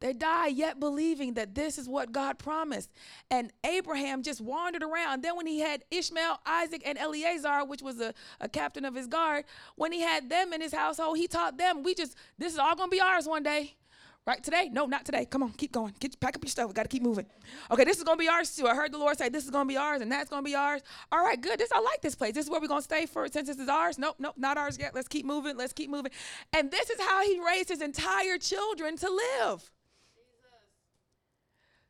They 0.00 0.12
die 0.12 0.48
yet 0.48 0.78
believing 0.78 1.34
that 1.34 1.54
this 1.54 1.78
is 1.78 1.88
what 1.88 2.12
God 2.12 2.38
promised. 2.38 2.90
And 3.30 3.50
Abraham 3.64 4.22
just 4.22 4.42
wandered 4.42 4.82
around. 4.82 5.22
Then, 5.22 5.36
when 5.36 5.46
he 5.46 5.60
had 5.60 5.84
Ishmael, 5.90 6.40
Isaac, 6.44 6.82
and 6.84 6.98
Eleazar, 6.98 7.64
which 7.64 7.80
was 7.80 8.00
a, 8.00 8.12
a 8.40 8.48
captain 8.48 8.84
of 8.84 8.94
his 8.94 9.06
guard, 9.06 9.46
when 9.76 9.92
he 9.92 10.00
had 10.00 10.28
them 10.28 10.52
in 10.52 10.60
his 10.60 10.74
household, 10.74 11.16
he 11.16 11.26
taught 11.26 11.56
them, 11.56 11.82
we 11.82 11.94
just, 11.94 12.14
this 12.38 12.52
is 12.52 12.58
all 12.58 12.76
going 12.76 12.90
to 12.90 12.94
be 12.94 13.00
ours 13.00 13.26
one 13.26 13.42
day. 13.42 13.74
Right 14.26 14.42
today? 14.42 14.68
No, 14.72 14.86
not 14.86 15.04
today. 15.04 15.24
Come 15.24 15.44
on, 15.44 15.52
keep 15.52 15.70
going. 15.70 15.94
Get 16.00 16.18
pack 16.18 16.34
up 16.34 16.42
your 16.42 16.50
stuff. 16.50 16.66
We 16.66 16.74
got 16.74 16.82
to 16.82 16.88
keep 16.88 17.02
moving. 17.04 17.26
Okay, 17.70 17.84
this 17.84 17.96
is 17.96 18.02
gonna 18.02 18.16
be 18.16 18.26
ours 18.26 18.56
too. 18.56 18.66
I 18.66 18.74
heard 18.74 18.90
the 18.90 18.98
Lord 18.98 19.16
say 19.16 19.28
this 19.28 19.44
is 19.44 19.50
gonna 19.50 19.68
be 19.68 19.76
ours, 19.76 20.02
and 20.02 20.10
that's 20.10 20.28
gonna 20.28 20.42
be 20.42 20.56
ours. 20.56 20.82
All 21.12 21.22
right, 21.22 21.40
good. 21.40 21.60
This 21.60 21.70
I 21.72 21.78
like 21.78 22.02
this 22.02 22.16
place. 22.16 22.34
This 22.34 22.46
is 22.46 22.50
where 22.50 22.60
we're 22.60 22.66
gonna 22.66 22.82
stay 22.82 23.06
for 23.06 23.28
since 23.28 23.46
this 23.46 23.58
is 23.58 23.68
ours. 23.68 24.00
Nope, 24.00 24.16
nope, 24.18 24.34
not 24.36 24.58
ours 24.58 24.78
yet. 24.80 24.96
Let's 24.96 25.06
keep 25.06 25.26
moving. 25.26 25.56
Let's 25.56 25.72
keep 25.72 25.90
moving. 25.90 26.10
And 26.52 26.72
this 26.72 26.90
is 26.90 27.00
how 27.00 27.22
he 27.22 27.38
raised 27.38 27.68
his 27.68 27.80
entire 27.80 28.36
children 28.36 28.96
to 28.96 29.20
live. 29.40 29.70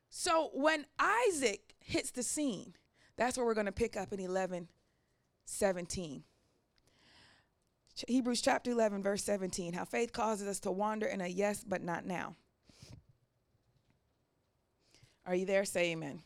So 0.09 0.49
when 0.53 0.85
Isaac 0.99 1.75
hits 1.79 2.11
the 2.11 2.23
scene, 2.23 2.73
that's 3.15 3.37
where 3.37 3.45
we're 3.45 3.53
gonna 3.53 3.71
pick 3.71 3.97
up 3.97 4.13
in 4.13 4.19
11, 4.19 4.67
17. 5.45 6.23
Hebrews 8.07 8.41
chapter 8.41 8.71
11, 8.71 9.01
verse 9.01 9.23
17. 9.23 9.73
How 9.73 9.85
faith 9.85 10.13
causes 10.13 10.47
us 10.47 10.59
to 10.61 10.71
wander 10.71 11.07
in 11.07 11.21
a 11.21 11.27
yes, 11.27 11.63
but 11.67 11.81
not 11.81 12.05
now. 12.05 12.35
Are 15.25 15.35
you 15.35 15.45
there? 15.45 15.65
Say 15.65 15.91
amen. 15.91 16.09
amen. 16.09 16.21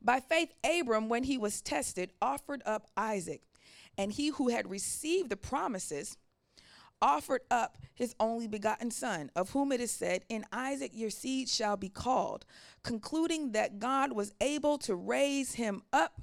By 0.00 0.20
faith, 0.20 0.54
Abram, 0.64 1.08
when 1.08 1.24
he 1.24 1.36
was 1.36 1.60
tested, 1.60 2.12
offered 2.22 2.62
up 2.64 2.86
Isaac. 2.96 3.42
And 3.98 4.12
he 4.12 4.28
who 4.28 4.48
had 4.48 4.70
received 4.70 5.28
the 5.28 5.36
promises 5.36 6.16
offered 7.02 7.42
up 7.50 7.76
his 7.94 8.14
only 8.18 8.46
begotten 8.46 8.90
son, 8.90 9.30
of 9.36 9.50
whom 9.50 9.72
it 9.72 9.80
is 9.80 9.90
said, 9.90 10.24
In 10.28 10.46
Isaac 10.52 10.92
your 10.94 11.10
seed 11.10 11.48
shall 11.48 11.76
be 11.76 11.90
called, 11.90 12.46
concluding 12.82 13.52
that 13.52 13.78
God 13.78 14.12
was 14.12 14.32
able 14.40 14.78
to 14.78 14.94
raise 14.94 15.54
him 15.54 15.82
up 15.92 16.20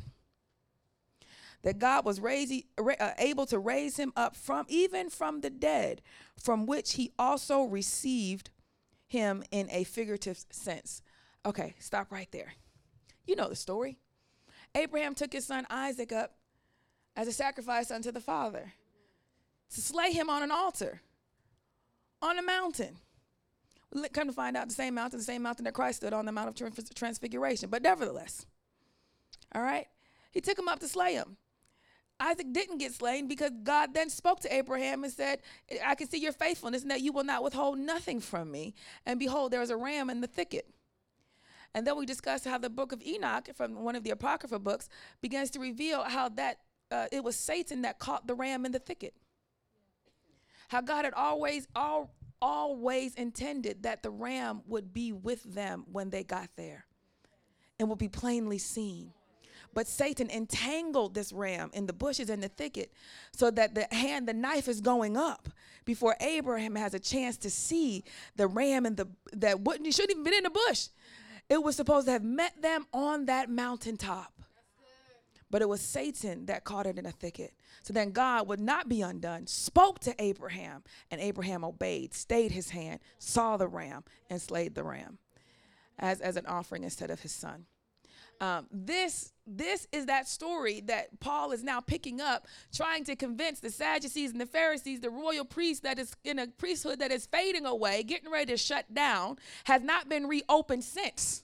that 1.61 1.79
God 1.79 2.05
was 2.05 2.19
raising, 2.19 2.63
uh, 2.77 3.11
able 3.17 3.45
to 3.47 3.59
raise 3.59 3.97
him 3.97 4.13
up 4.15 4.35
from 4.35 4.65
even 4.69 5.09
from 5.09 5.41
the 5.41 5.49
dead, 5.49 6.01
from 6.41 6.65
which 6.65 6.93
he 6.93 7.11
also 7.19 7.63
received 7.63 8.49
him 9.07 9.43
in 9.51 9.67
a 9.71 9.83
figurative 9.83 10.45
sense. 10.51 11.01
Okay, 11.45 11.75
stop 11.79 12.11
right 12.11 12.31
there. 12.31 12.53
You 13.25 13.35
know 13.35 13.49
the 13.49 13.55
story. 13.55 13.97
Abraham 14.75 15.15
took 15.15 15.33
his 15.33 15.45
son 15.45 15.65
Isaac 15.69 16.11
up 16.11 16.35
as 17.15 17.27
a 17.27 17.33
sacrifice 17.33 17.91
unto 17.91 18.11
the 18.11 18.21
Father 18.21 18.73
to 19.73 19.81
slay 19.81 20.11
him 20.11 20.29
on 20.29 20.43
an 20.43 20.51
altar 20.51 21.01
on 22.21 22.37
a 22.37 22.41
mountain. 22.41 22.97
Come 24.13 24.27
to 24.27 24.33
find 24.33 24.55
out, 24.55 24.67
the 24.67 24.75
same 24.75 24.93
mountain, 24.93 25.19
the 25.19 25.25
same 25.25 25.41
mountain 25.41 25.65
that 25.65 25.73
Christ 25.73 25.97
stood 25.97 26.13
on, 26.13 26.25
the 26.25 26.31
Mount 26.31 26.49
of 26.49 26.93
Transfiguration. 26.93 27.69
But 27.69 27.81
nevertheless, 27.81 28.45
all 29.53 29.63
right, 29.63 29.87
he 30.31 30.41
took 30.41 30.59
him 30.59 30.67
up 30.67 30.79
to 30.79 30.87
slay 30.87 31.13
him. 31.13 31.37
Isaac 32.19 32.47
didn't 32.51 32.79
get 32.79 32.93
slain 32.93 33.27
because 33.27 33.51
God 33.63 33.93
then 33.93 34.09
spoke 34.09 34.41
to 34.41 34.53
Abraham 34.53 35.03
and 35.05 35.13
said, 35.13 35.39
I 35.83 35.95
can 35.95 36.09
see 36.09 36.19
your 36.19 36.33
faithfulness 36.33 36.81
and 36.81 36.91
that 36.91 37.01
you 37.01 37.13
will 37.13 37.23
not 37.23 37.43
withhold 37.43 37.79
nothing 37.79 38.19
from 38.19 38.51
me. 38.51 38.75
And 39.05 39.19
behold, 39.19 39.51
there 39.51 39.61
is 39.61 39.69
a 39.69 39.77
ram 39.77 40.09
in 40.09 40.19
the 40.19 40.27
thicket. 40.27 40.67
And 41.73 41.87
then 41.87 41.97
we 41.97 42.05
discussed 42.05 42.45
how 42.45 42.57
the 42.57 42.69
book 42.69 42.91
of 42.91 43.01
Enoch, 43.01 43.49
from 43.55 43.83
one 43.83 43.95
of 43.95 44.03
the 44.03 44.09
Apocrypha 44.09 44.59
books, 44.59 44.89
begins 45.21 45.49
to 45.51 45.59
reveal 45.59 46.03
how 46.03 46.27
that 46.29 46.57
uh, 46.91 47.05
it 47.11 47.23
was 47.23 47.37
Satan 47.37 47.83
that 47.83 47.99
caught 47.99 48.27
the 48.27 48.35
ram 48.35 48.65
in 48.65 48.71
the 48.71 48.79
thicket. 48.79 49.13
How 50.69 50.81
God 50.81 51.03
had 51.03 51.15
always, 51.15 51.67
all, 51.75 52.13
always 52.41 53.15
intended 53.15 53.83
that 53.83 54.03
the 54.03 54.11
ram 54.11 54.61
would 54.67 54.93
be 54.93 55.11
with 55.11 55.43
them 55.43 55.83
when 55.91 56.11
they 56.11 56.23
got 56.23 56.49
there 56.55 56.85
and 57.79 57.89
would 57.89 57.97
be 57.97 58.07
plainly 58.07 58.59
seen. 58.59 59.11
But 59.73 59.87
Satan 59.87 60.29
entangled 60.29 61.15
this 61.15 61.33
ram 61.33 61.71
in 61.73 61.87
the 61.87 61.93
bushes 61.93 62.29
and 62.29 62.41
the 62.41 62.49
thicket 62.49 62.93
so 63.31 63.49
that 63.51 63.73
the 63.73 63.87
hand, 63.91 64.27
the 64.27 64.33
knife 64.33 64.67
is 64.67 64.79
going 64.79 65.17
up 65.17 65.49
before 65.85 66.15
Abraham 66.21 66.75
has 66.75 66.93
a 66.93 66.99
chance 66.99 67.37
to 67.37 67.49
see 67.49 68.03
the 68.35 68.45
ram 68.47 68.85
and 68.85 68.95
the 68.95 69.07
that 69.33 69.61
wouldn't 69.61 69.87
he 69.87 69.91
shouldn't 69.91 70.11
even 70.11 70.23
been 70.23 70.33
in 70.35 70.43
the 70.43 70.51
bush. 70.51 70.89
It 71.49 71.63
was 71.63 71.75
supposed 71.75 72.05
to 72.05 72.11
have 72.11 72.23
met 72.23 72.61
them 72.61 72.85
on 72.93 73.25
that 73.25 73.49
mountaintop. 73.49 74.33
But 75.51 75.61
it 75.61 75.69
was 75.69 75.81
Satan 75.81 76.45
that 76.45 76.63
caught 76.63 76.85
it 76.85 76.99
in 76.99 77.05
a 77.05 77.11
thicket. 77.11 77.53
So 77.81 77.93
then 77.93 78.11
God 78.11 78.47
would 78.47 78.59
not 78.59 78.87
be 78.87 79.01
undone, 79.01 79.47
spoke 79.47 79.99
to 80.01 80.15
Abraham, 80.19 80.83
and 81.09 81.19
Abraham 81.19 81.63
obeyed, 81.63 82.13
stayed 82.13 82.51
his 82.51 82.69
hand, 82.69 82.99
saw 83.17 83.57
the 83.57 83.67
ram, 83.67 84.03
and 84.29 84.41
slayed 84.41 84.75
the 84.75 84.83
ram 84.83 85.17
as, 85.97 86.21
as 86.21 86.37
an 86.37 86.45
offering 86.45 86.83
instead 86.83 87.09
of 87.09 87.21
his 87.21 87.31
son. 87.31 87.65
Um, 88.41 88.67
this 88.71 89.33
this 89.45 89.87
is 89.91 90.05
that 90.05 90.27
story 90.27 90.81
that 90.81 91.19
Paul 91.19 91.51
is 91.51 91.63
now 91.63 91.81
picking 91.81 92.21
up, 92.21 92.47
trying 92.73 93.03
to 93.05 93.15
convince 93.15 93.59
the 93.59 93.71
Sadducees 93.71 94.31
and 94.31 94.39
the 94.39 94.45
Pharisees, 94.45 95.01
the 95.01 95.09
royal 95.09 95.43
priest 95.43 95.83
that 95.83 95.97
is 95.97 96.15
in 96.23 96.39
a 96.39 96.47
priesthood 96.47 96.99
that 96.99 97.11
is 97.11 97.25
fading 97.25 97.65
away, 97.65 98.03
getting 98.03 98.29
ready 98.29 98.51
to 98.51 98.57
shut 98.57 98.93
down, 98.93 99.37
has 99.65 99.81
not 99.81 100.07
been 100.07 100.27
reopened 100.27 100.83
since. 100.83 101.43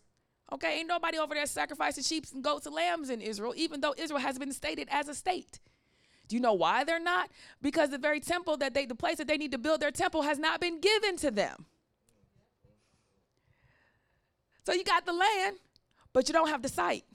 Okay, 0.54 0.80
ain't 0.80 0.88
nobody 0.88 1.18
over 1.18 1.34
there 1.34 1.46
sacrificing 1.48 2.04
sheep 2.04 2.26
and 2.34 2.44
goats 2.44 2.66
and 2.66 2.76
lambs 2.76 3.10
in 3.10 3.20
Israel, 3.20 3.54
even 3.58 3.82
though 3.82 3.96
Israel 3.98 4.20
has 4.20 4.38
been 4.38 4.52
stated 4.52 4.88
as 4.92 5.08
a 5.08 5.16
state. 5.16 5.60
Do 6.28 6.36
you 6.36 6.42
know 6.42 6.54
why 6.54 6.84
they're 6.84 7.00
not? 7.00 7.30
Because 7.62 7.90
the 7.90 7.98
very 7.98 8.20
temple 8.20 8.58
that 8.58 8.74
they, 8.74 8.86
the 8.86 8.96
place 8.96 9.18
that 9.18 9.28
they 9.28 9.38
need 9.38 9.52
to 9.52 9.58
build 9.58 9.80
their 9.80 9.92
temple 9.92 10.24
has 10.24 10.40
not 10.40 10.60
been 10.60 10.80
given 10.80 11.18
to 11.18 11.32
them. 11.32 11.66
So 14.66 14.74
you 14.74 14.84
got 14.84 15.06
the 15.06 15.14
land, 15.14 15.58
but 16.14 16.28
you 16.28 16.34
don't 16.34 16.50
have 16.50 16.62
the 16.62 16.70
site. 16.70 17.06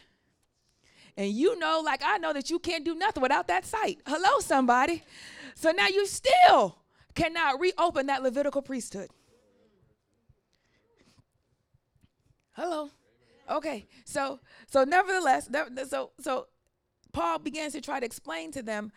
And 1.16 1.30
you 1.30 1.58
know, 1.58 1.82
like 1.84 2.02
I 2.04 2.18
know 2.18 2.32
that 2.32 2.50
you 2.50 2.58
can't 2.58 2.84
do 2.84 2.94
nothing 2.94 3.22
without 3.22 3.48
that 3.48 3.64
site. 3.64 3.98
Hello, 4.06 4.38
somebody. 4.40 5.02
So 5.54 5.72
now 5.72 5.88
you 5.88 6.06
still 6.06 6.78
cannot 7.14 7.60
reopen 7.60 8.06
that 8.06 8.22
Levitical 8.22 8.62
priesthood. 8.62 9.10
Hello. 12.52 12.90
Okay. 13.50 13.86
So 14.04 14.40
so 14.66 14.84
nevertheless, 14.84 15.50
so 15.88 16.12
so 16.20 16.46
Paul 17.12 17.40
begins 17.40 17.72
to 17.72 17.80
try 17.80 18.00
to 18.00 18.06
explain 18.06 18.52
to 18.52 18.62
them 18.62 18.92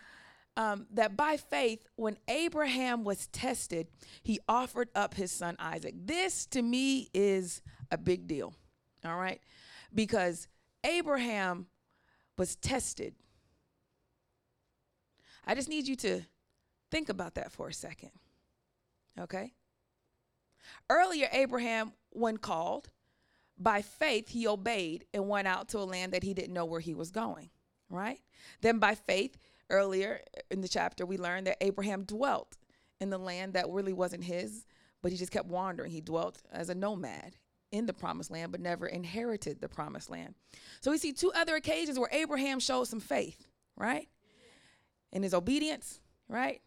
um, 0.55 0.85
that 0.91 1.17
by 1.17 1.37
faith, 1.37 1.87
when 1.95 2.17
Abraham 2.27 3.03
was 3.03 3.25
tested, 3.27 3.87
he 4.21 4.39
offered 4.47 4.89
up 4.93 5.15
his 5.15 5.31
son 5.31 5.55
Isaac. 5.57 5.95
This 6.05 6.45
to 6.47 6.61
me 6.61 7.09
is 7.13 7.63
a 7.91 7.97
big 7.97 8.27
deal. 8.27 8.53
All 9.03 9.17
right 9.17 9.41
because 9.93 10.47
Abraham 10.83 11.67
was 12.37 12.55
tested. 12.55 13.13
I 15.45 15.55
just 15.55 15.69
need 15.69 15.87
you 15.87 15.95
to 15.97 16.21
think 16.89 17.09
about 17.09 17.35
that 17.35 17.51
for 17.51 17.67
a 17.67 17.73
second. 17.73 18.11
Okay? 19.19 19.53
Earlier, 20.89 21.27
Abraham, 21.31 21.93
when 22.11 22.37
called, 22.37 22.89
by 23.57 23.81
faith, 23.81 24.29
he 24.29 24.47
obeyed 24.47 25.05
and 25.13 25.27
went 25.27 25.47
out 25.47 25.69
to 25.69 25.79
a 25.79 25.85
land 25.85 26.13
that 26.13 26.23
he 26.23 26.33
didn't 26.33 26.53
know 26.53 26.65
where 26.65 26.79
he 26.79 26.93
was 26.93 27.11
going, 27.11 27.49
right? 27.89 28.19
Then, 28.61 28.79
by 28.79 28.95
faith, 28.95 29.37
earlier 29.69 30.21
in 30.49 30.61
the 30.61 30.67
chapter, 30.67 31.05
we 31.05 31.17
learned 31.17 31.47
that 31.47 31.57
Abraham 31.61 32.03
dwelt 32.03 32.57
in 32.99 33.09
the 33.09 33.17
land 33.17 33.53
that 33.53 33.69
really 33.69 33.93
wasn't 33.93 34.23
his, 34.23 34.65
but 35.01 35.11
he 35.11 35.17
just 35.17 35.31
kept 35.31 35.47
wandering. 35.47 35.91
He 35.91 36.01
dwelt 36.01 36.41
as 36.51 36.69
a 36.69 36.75
nomad 36.75 37.35
in 37.71 37.85
the 37.85 37.93
promised 37.93 38.31
land, 38.31 38.51
but 38.51 38.61
never 38.61 38.85
inherited 38.85 39.59
the 39.59 39.67
promised 39.67 40.09
land. 40.09 40.35
So 40.81 40.91
we 40.91 40.97
see 40.97 41.11
two 41.11 41.31
other 41.33 41.55
occasions 41.55 41.97
where 41.97 42.09
Abraham 42.11 42.59
showed 42.59 42.87
some 42.87 42.99
faith, 42.99 43.47
right? 43.75 44.07
In 45.11 45.23
his 45.23 45.33
obedience, 45.33 45.99
right? 46.27 46.61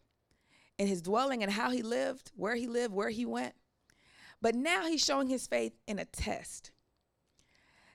In 0.77 0.87
his 0.87 1.01
dwelling 1.01 1.43
and 1.43 1.51
how 1.51 1.71
he 1.71 1.81
lived, 1.81 2.31
where 2.35 2.55
he 2.55 2.67
lived, 2.67 2.93
where 2.93 3.09
he 3.09 3.25
went. 3.25 3.55
But 4.41 4.53
now 4.53 4.85
he's 4.85 5.03
showing 5.03 5.29
his 5.29 5.47
faith 5.47 5.73
in 5.87 5.97
a 5.97 6.05
test. 6.05 6.71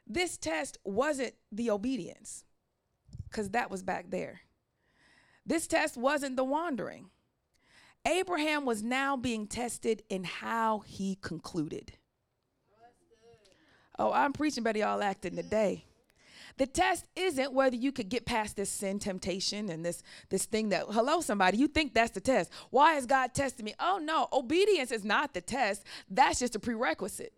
This 0.07 0.37
test 0.37 0.79
wasn't 0.85 1.35
the 1.51 1.71
obedience, 1.71 2.45
because 3.31 3.51
that 3.51 3.71
was 3.71 3.83
back 3.83 4.11
there. 4.11 4.43
This 5.47 5.67
test 5.67 5.97
wasn't 5.97 6.37
the 6.37 6.45
wandering. 6.45 7.11
Abraham 8.07 8.65
was 8.65 8.83
now 8.83 9.17
being 9.17 9.47
tested 9.47 10.03
in 10.09 10.25
how 10.25 10.81
he 10.81 11.17
concluded. 11.21 11.93
Oh, 13.99 14.13
I'm 14.13 14.33
preaching 14.33 14.65
better 14.65 14.81
y'all 14.81 15.03
acting 15.03 15.37
today. 15.37 15.85
The 16.59 16.67
test 16.67 17.07
isn't 17.17 17.53
whether 17.53 17.77
you 17.77 17.93
could 17.93 18.09
get 18.09 18.27
past 18.27 18.57
this 18.57 18.71
sin 18.71 18.99
temptation 18.99 19.71
and 19.71 19.85
this 19.85 20.03
this 20.29 20.45
thing 20.45 20.69
that 20.69 20.87
hello 20.91 21.21
somebody 21.21 21.57
you 21.57 21.67
think 21.67 21.95
that's 21.95 22.11
the 22.11 22.21
test. 22.21 22.51
Why 22.71 22.97
is 22.97 23.07
God 23.07 23.33
testing 23.35 23.65
me? 23.65 23.75
Oh 23.81 23.99
no, 24.03 24.29
obedience 24.33 24.93
is 24.93 25.05
not 25.05 25.33
the 25.35 25.41
test. 25.41 25.85
That's 26.11 26.39
just 26.39 26.57
a 26.57 26.59
prerequisite. 26.59 27.33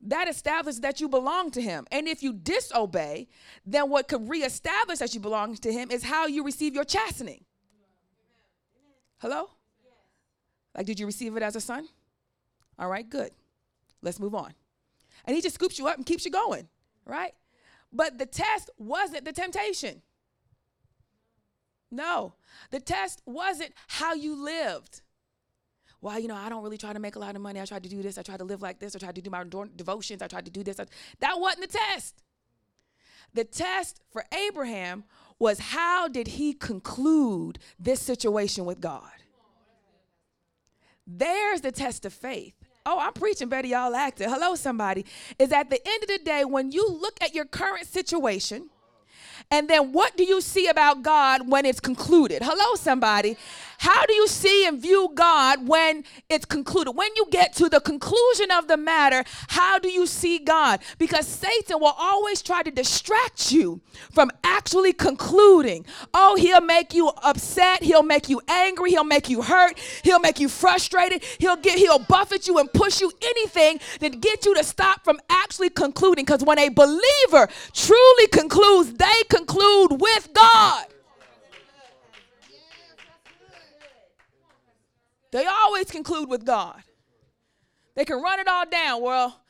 That 0.00 0.28
establishes 0.28 0.80
that 0.80 1.00
you 1.00 1.08
belong 1.08 1.50
to 1.52 1.60
him. 1.60 1.86
And 1.90 2.06
if 2.06 2.22
you 2.22 2.32
disobey, 2.32 3.28
then 3.66 3.90
what 3.90 4.08
could 4.08 4.28
reestablish 4.28 4.98
that 4.98 5.14
you 5.14 5.20
belong 5.20 5.56
to 5.56 5.72
him 5.72 5.90
is 5.90 6.04
how 6.04 6.26
you 6.26 6.44
receive 6.44 6.74
your 6.74 6.84
chastening. 6.84 7.44
Hello? 9.18 9.50
Like, 10.76 10.86
did 10.86 11.00
you 11.00 11.06
receive 11.06 11.36
it 11.36 11.42
as 11.42 11.56
a 11.56 11.60
son? 11.60 11.88
All 12.78 12.88
right, 12.88 13.08
good. 13.08 13.30
Let's 14.00 14.20
move 14.20 14.34
on. 14.34 14.54
And 15.24 15.34
he 15.34 15.42
just 15.42 15.56
scoops 15.56 15.78
you 15.78 15.88
up 15.88 15.96
and 15.96 16.06
keeps 16.06 16.24
you 16.24 16.30
going, 16.30 16.68
right? 17.04 17.34
But 17.92 18.18
the 18.18 18.26
test 18.26 18.70
wasn't 18.78 19.24
the 19.24 19.32
temptation. 19.32 20.02
No, 21.90 22.34
the 22.70 22.80
test 22.80 23.22
wasn't 23.26 23.72
how 23.88 24.14
you 24.14 24.36
lived. 24.36 25.00
Why, 26.00 26.18
you 26.18 26.28
know, 26.28 26.36
I 26.36 26.48
don't 26.48 26.62
really 26.62 26.78
try 26.78 26.92
to 26.92 27.00
make 27.00 27.16
a 27.16 27.18
lot 27.18 27.34
of 27.34 27.42
money. 27.42 27.60
I 27.60 27.64
tried 27.64 27.82
to 27.82 27.88
do 27.88 28.02
this. 28.02 28.18
I 28.18 28.22
tried 28.22 28.38
to 28.38 28.44
live 28.44 28.62
like 28.62 28.78
this. 28.78 28.94
I 28.94 28.98
tried 28.98 29.16
to 29.16 29.20
do 29.20 29.30
my 29.30 29.44
devotions. 29.74 30.22
I 30.22 30.28
tried 30.28 30.44
to 30.44 30.50
do 30.50 30.62
this. 30.62 30.76
That 30.76 31.40
wasn't 31.40 31.70
the 31.70 31.78
test. 31.78 32.22
The 33.34 33.44
test 33.44 34.00
for 34.10 34.24
Abraham 34.32 35.04
was 35.38 35.58
how 35.58 36.08
did 36.08 36.28
he 36.28 36.52
conclude 36.52 37.58
this 37.78 38.00
situation 38.00 38.64
with 38.64 38.80
God? 38.80 39.10
There's 41.06 41.62
the 41.62 41.72
test 41.72 42.04
of 42.04 42.12
faith. 42.12 42.54
Oh, 42.86 42.98
I'm 42.98 43.12
preaching 43.12 43.48
better, 43.48 43.66
y'all 43.66 43.94
acting. 43.94 44.28
Hello, 44.30 44.54
somebody. 44.54 45.04
Is 45.38 45.52
at 45.52 45.68
the 45.68 45.80
end 45.86 46.02
of 46.04 46.08
the 46.08 46.18
day, 46.24 46.44
when 46.44 46.70
you 46.72 46.88
look 46.88 47.18
at 47.20 47.34
your 47.34 47.44
current 47.44 47.86
situation, 47.86 48.70
and 49.50 49.68
then 49.68 49.92
what 49.92 50.16
do 50.16 50.24
you 50.24 50.40
see 50.40 50.68
about 50.68 51.02
God 51.02 51.48
when 51.48 51.64
it's 51.64 51.80
concluded? 51.80 52.42
Hello, 52.42 52.74
somebody. 52.76 53.36
How 53.78 54.04
do 54.06 54.12
you 54.12 54.26
see 54.26 54.66
and 54.66 54.82
view 54.82 55.10
God 55.14 55.68
when 55.68 56.02
it's 56.28 56.44
concluded? 56.44 56.92
When 56.92 57.10
you 57.14 57.26
get 57.30 57.54
to 57.54 57.68
the 57.68 57.80
conclusion 57.80 58.50
of 58.50 58.66
the 58.66 58.76
matter, 58.76 59.22
how 59.48 59.78
do 59.78 59.88
you 59.88 60.04
see 60.06 60.40
God? 60.40 60.80
Because 60.98 61.28
Satan 61.28 61.78
will 61.78 61.94
always 61.96 62.42
try 62.42 62.64
to 62.64 62.72
distract 62.72 63.52
you 63.52 63.80
from 64.10 64.32
actually 64.42 64.92
concluding. 64.92 65.86
Oh, 66.12 66.34
he'll 66.34 66.60
make 66.60 66.92
you 66.92 67.08
upset, 67.22 67.84
he'll 67.84 68.02
make 68.02 68.28
you 68.28 68.40
angry, 68.48 68.90
he'll 68.90 69.04
make 69.04 69.28
you 69.28 69.42
hurt, 69.42 69.78
he'll 70.02 70.18
make 70.18 70.40
you 70.40 70.48
frustrated, 70.48 71.22
he'll 71.38 71.56
get 71.56 71.78
he'll 71.78 72.00
buffet 72.00 72.48
you 72.48 72.58
and 72.58 72.72
push 72.72 73.00
you 73.00 73.12
anything 73.22 73.78
that 74.00 74.20
get 74.20 74.44
you 74.44 74.56
to 74.56 74.64
stop 74.64 75.04
from 75.04 75.20
actually 75.28 75.70
concluding 75.70 76.24
because 76.24 76.42
when 76.42 76.58
a 76.58 76.68
believer 76.68 77.48
truly 77.72 78.26
concludes, 78.32 78.92
they 78.94 79.22
conclude 79.28 80.00
with 80.00 80.28
God. 80.34 80.86
They 85.30 85.46
always 85.46 85.90
conclude 85.90 86.28
with 86.28 86.44
God. 86.44 86.82
They 87.94 88.04
can 88.04 88.22
run 88.22 88.40
it 88.40 88.48
all 88.48 88.64
down. 88.66 89.02
Well, 89.02 89.40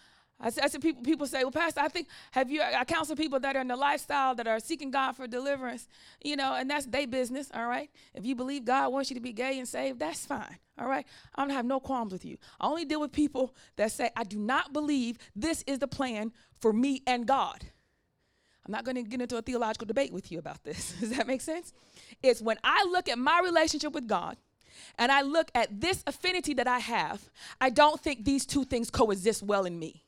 I 0.41 0.51
said, 0.51 0.65
I 0.65 0.79
people, 0.79 1.03
people 1.03 1.27
say, 1.27 1.43
well, 1.43 1.51
Pastor, 1.51 1.81
I 1.81 1.89
think, 1.89 2.07
have 2.31 2.49
you, 2.49 2.63
I 2.63 2.85
counsel 2.85 3.17
people 3.17 3.41
that 3.41 3.57
are 3.57 3.61
in 3.61 3.67
the 3.67 3.77
lifestyle 3.77 4.37
that 4.37 4.47
are 4.47 4.61
seeking 4.61 4.93
God 4.93 5.13
for 5.17 5.27
deliverance, 5.27 5.89
you 6.23 6.37
know, 6.37 6.55
and 6.55 6.71
that's 6.71 6.87
their 6.87 7.09
business, 7.09 7.51
all 7.53 7.67
right? 7.67 7.91
If 8.15 8.25
you 8.25 8.37
believe 8.37 8.65
God 8.65 8.93
wants 8.93 9.11
you 9.11 9.15
to 9.15 9.21
be 9.21 9.33
gay 9.33 9.59
and 9.59 9.67
saved, 9.67 9.99
that's 9.99 10.25
fine, 10.25 10.59
all 10.79 10.87
right? 10.87 11.05
I 11.35 11.43
don't 11.43 11.51
have 11.51 11.67
no 11.67 11.81
qualms 11.81 12.13
with 12.13 12.25
you. 12.25 12.37
I 12.61 12.69
only 12.69 12.85
deal 12.85 13.01
with 13.01 13.11
people 13.11 13.55
that 13.77 13.91
say, 13.91 14.11
I 14.15 14.23
do 14.23 14.39
not 14.39 14.73
believe 14.73 15.19
this 15.35 15.65
is 15.67 15.81
the 15.81 15.89
plan 15.89 16.33
for 16.61 16.73
me 16.73 17.03
and 17.05 17.27
God. 17.27 17.65
I'm 18.65 18.71
not 18.71 18.85
going 18.85 18.95
to 18.95 19.03
get 19.03 19.21
into 19.21 19.39
a 19.39 19.43
theological 19.43 19.87
debate 19.87 20.13
with 20.13 20.31
you 20.31 20.39
about 20.39 20.63
this. 20.63 20.93
Does 21.01 21.11
that 21.17 21.27
make 21.27 21.41
sense? 21.41 21.73
It's 22.23 22.41
when 22.41 22.59
I 22.63 22.87
look 22.93 23.09
at 23.09 23.19
my 23.19 23.41
relationship 23.43 23.93
with 23.93 24.07
God 24.07 24.37
and 24.99 25.13
I 25.13 25.23
look 25.23 25.51
at 25.55 25.81
this 25.81 26.03
affinity 26.07 26.55
that 26.55 26.67
I 26.67 26.79
have, 26.79 27.31
I 27.61 27.71
don't 27.71 28.01
think 28.01 28.25
these 28.25 28.47
two 28.47 28.65
things 28.65 28.91
coexist 28.91 29.43
well 29.43 29.65
in 29.65 29.79
me. 29.79 30.05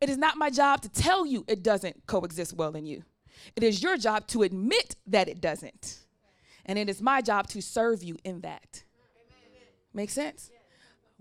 It 0.00 0.08
is 0.08 0.16
not 0.16 0.36
my 0.36 0.50
job 0.50 0.82
to 0.82 0.88
tell 0.88 1.26
you 1.26 1.44
it 1.48 1.62
doesn't 1.62 2.06
coexist 2.06 2.54
well 2.54 2.76
in 2.76 2.86
you. 2.86 3.02
It 3.56 3.62
is 3.62 3.82
your 3.82 3.96
job 3.96 4.26
to 4.28 4.42
admit 4.42 4.96
that 5.06 5.28
it 5.28 5.40
doesn't. 5.40 6.00
And 6.66 6.78
it 6.78 6.88
is 6.88 7.00
my 7.00 7.20
job 7.20 7.48
to 7.48 7.62
serve 7.62 8.02
you 8.02 8.16
in 8.24 8.42
that. 8.42 8.84
Make 9.94 10.10
sense? 10.10 10.50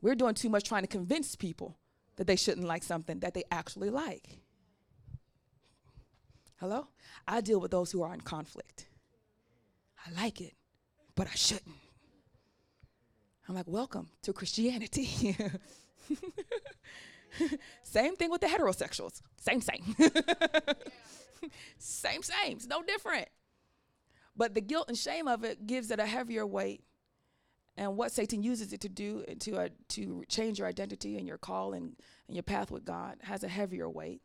We're 0.02 0.16
doing 0.16 0.36
too 0.36 0.50
much 0.50 0.66
trying 0.66 0.84
to 0.84 0.88
convince 0.88 1.36
people 1.36 1.78
that 2.18 2.28
they 2.28 2.36
shouldn't 2.36 2.68
like 2.68 2.84
something 2.84 3.20
that 3.22 3.34
they 3.34 3.44
actually 3.52 3.90
like. 3.90 4.40
Hello? 6.60 6.88
I 7.28 7.42
deal 7.42 7.60
with 7.60 7.72
those 7.72 7.92
who 7.92 8.02
are 8.02 8.14
in 8.14 8.22
conflict. 8.22 8.88
I 10.06 10.22
like 10.22 10.42
it, 10.42 10.54
but 11.18 11.28
I 11.28 11.36
shouldn't. 11.36 11.76
I'm 13.50 13.56
like, 13.56 13.68
welcome 13.68 14.10
to 14.22 14.34
Christianity. 14.34 15.36
same 17.84 18.16
thing 18.16 18.30
with 18.30 18.42
the 18.42 18.48
heterosexuals. 18.48 19.22
Same, 19.38 19.62
same. 19.62 19.96
same, 21.80 22.22
same. 22.22 22.58
It's 22.58 22.68
no 22.68 22.84
different. 22.84 23.28
But 24.36 24.54
the 24.54 24.62
guilt 24.62 24.90
and 24.90 24.98
shame 24.98 25.28
of 25.28 25.44
it 25.44 25.66
gives 25.66 25.90
it 25.90 26.00
a 26.00 26.06
heavier 26.06 26.46
weight. 26.46 26.84
And 27.76 27.98
what 27.98 28.12
Satan 28.12 28.44
uses 28.44 28.72
it 28.72 28.82
to 28.82 28.90
do 28.90 29.24
to 29.40 29.58
uh, 29.58 29.70
to 29.90 30.24
change 30.28 30.60
your 30.60 30.68
identity 30.68 31.18
and 31.18 31.28
your 31.28 31.38
call 31.38 31.74
and, 31.74 31.96
and 32.28 32.36
your 32.36 32.44
path 32.44 32.70
with 32.70 32.86
God 32.86 33.18
has 33.22 33.44
a 33.44 33.48
heavier 33.48 33.90
weight. 33.90 34.22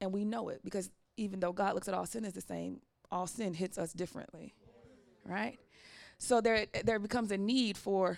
And 0.00 0.12
we 0.12 0.24
know 0.24 0.50
it 0.50 0.60
because 0.62 0.90
even 1.16 1.40
though 1.40 1.52
God 1.52 1.74
looks 1.74 1.88
at 1.88 1.94
all 1.94 2.06
sin 2.06 2.24
as 2.24 2.34
the 2.34 2.40
same, 2.40 2.80
all 3.10 3.26
sin 3.26 3.54
hits 3.54 3.78
us 3.78 3.92
differently. 3.92 4.54
Right? 5.24 5.58
So 6.22 6.40
there 6.40 6.66
there 6.84 7.00
becomes 7.00 7.32
a 7.32 7.36
need 7.36 7.76
for 7.76 8.16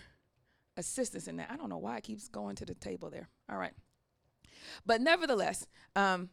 assistance 0.77 1.27
in 1.27 1.39
that. 1.39 1.51
I 1.51 1.57
don't 1.57 1.71
know 1.71 1.79
why 1.79 1.97
it 1.97 2.05
keeps 2.05 2.29
going 2.29 2.55
to 2.57 2.67
the 2.67 2.75
table 2.75 3.09
there. 3.09 3.31
All 3.51 3.57
right. 3.57 3.73
But 4.85 5.01
nevertheless, 5.01 5.67
um, 5.97 6.29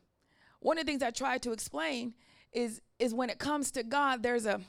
one 0.59 0.77
of 0.77 0.85
the 0.85 0.91
things 0.91 1.01
I 1.01 1.11
try 1.11 1.37
to 1.37 1.53
explain 1.53 2.13
is 2.51 2.81
is 2.99 3.13
when 3.13 3.29
it 3.29 3.39
comes 3.39 3.71
to 3.71 3.83
God, 3.83 4.21
there's 4.21 4.45
a 4.45 4.59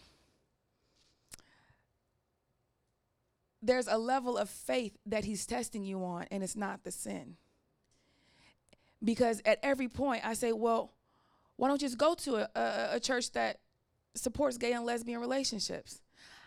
there's 3.60 3.88
a 3.88 3.98
level 3.98 4.38
of 4.38 4.48
faith 4.48 4.96
that 5.04 5.24
he's 5.24 5.44
testing 5.44 5.82
you 5.84 6.04
on, 6.04 6.26
and 6.30 6.40
it's 6.44 6.56
not 6.56 6.84
the 6.84 6.92
sin. 6.92 7.36
Because 9.02 9.42
at 9.44 9.58
every 9.64 9.88
point 9.88 10.24
I 10.24 10.34
say, 10.34 10.52
well, 10.52 10.92
why 11.56 11.66
don't 11.66 11.82
you 11.82 11.88
just 11.88 11.98
go 11.98 12.14
to 12.14 12.36
a, 12.36 12.48
a, 12.54 12.88
a 12.92 13.00
church 13.00 13.32
that 13.32 13.58
supports 14.14 14.56
gay 14.56 14.72
and 14.72 14.86
lesbian 14.86 15.20
relationships? 15.20 16.00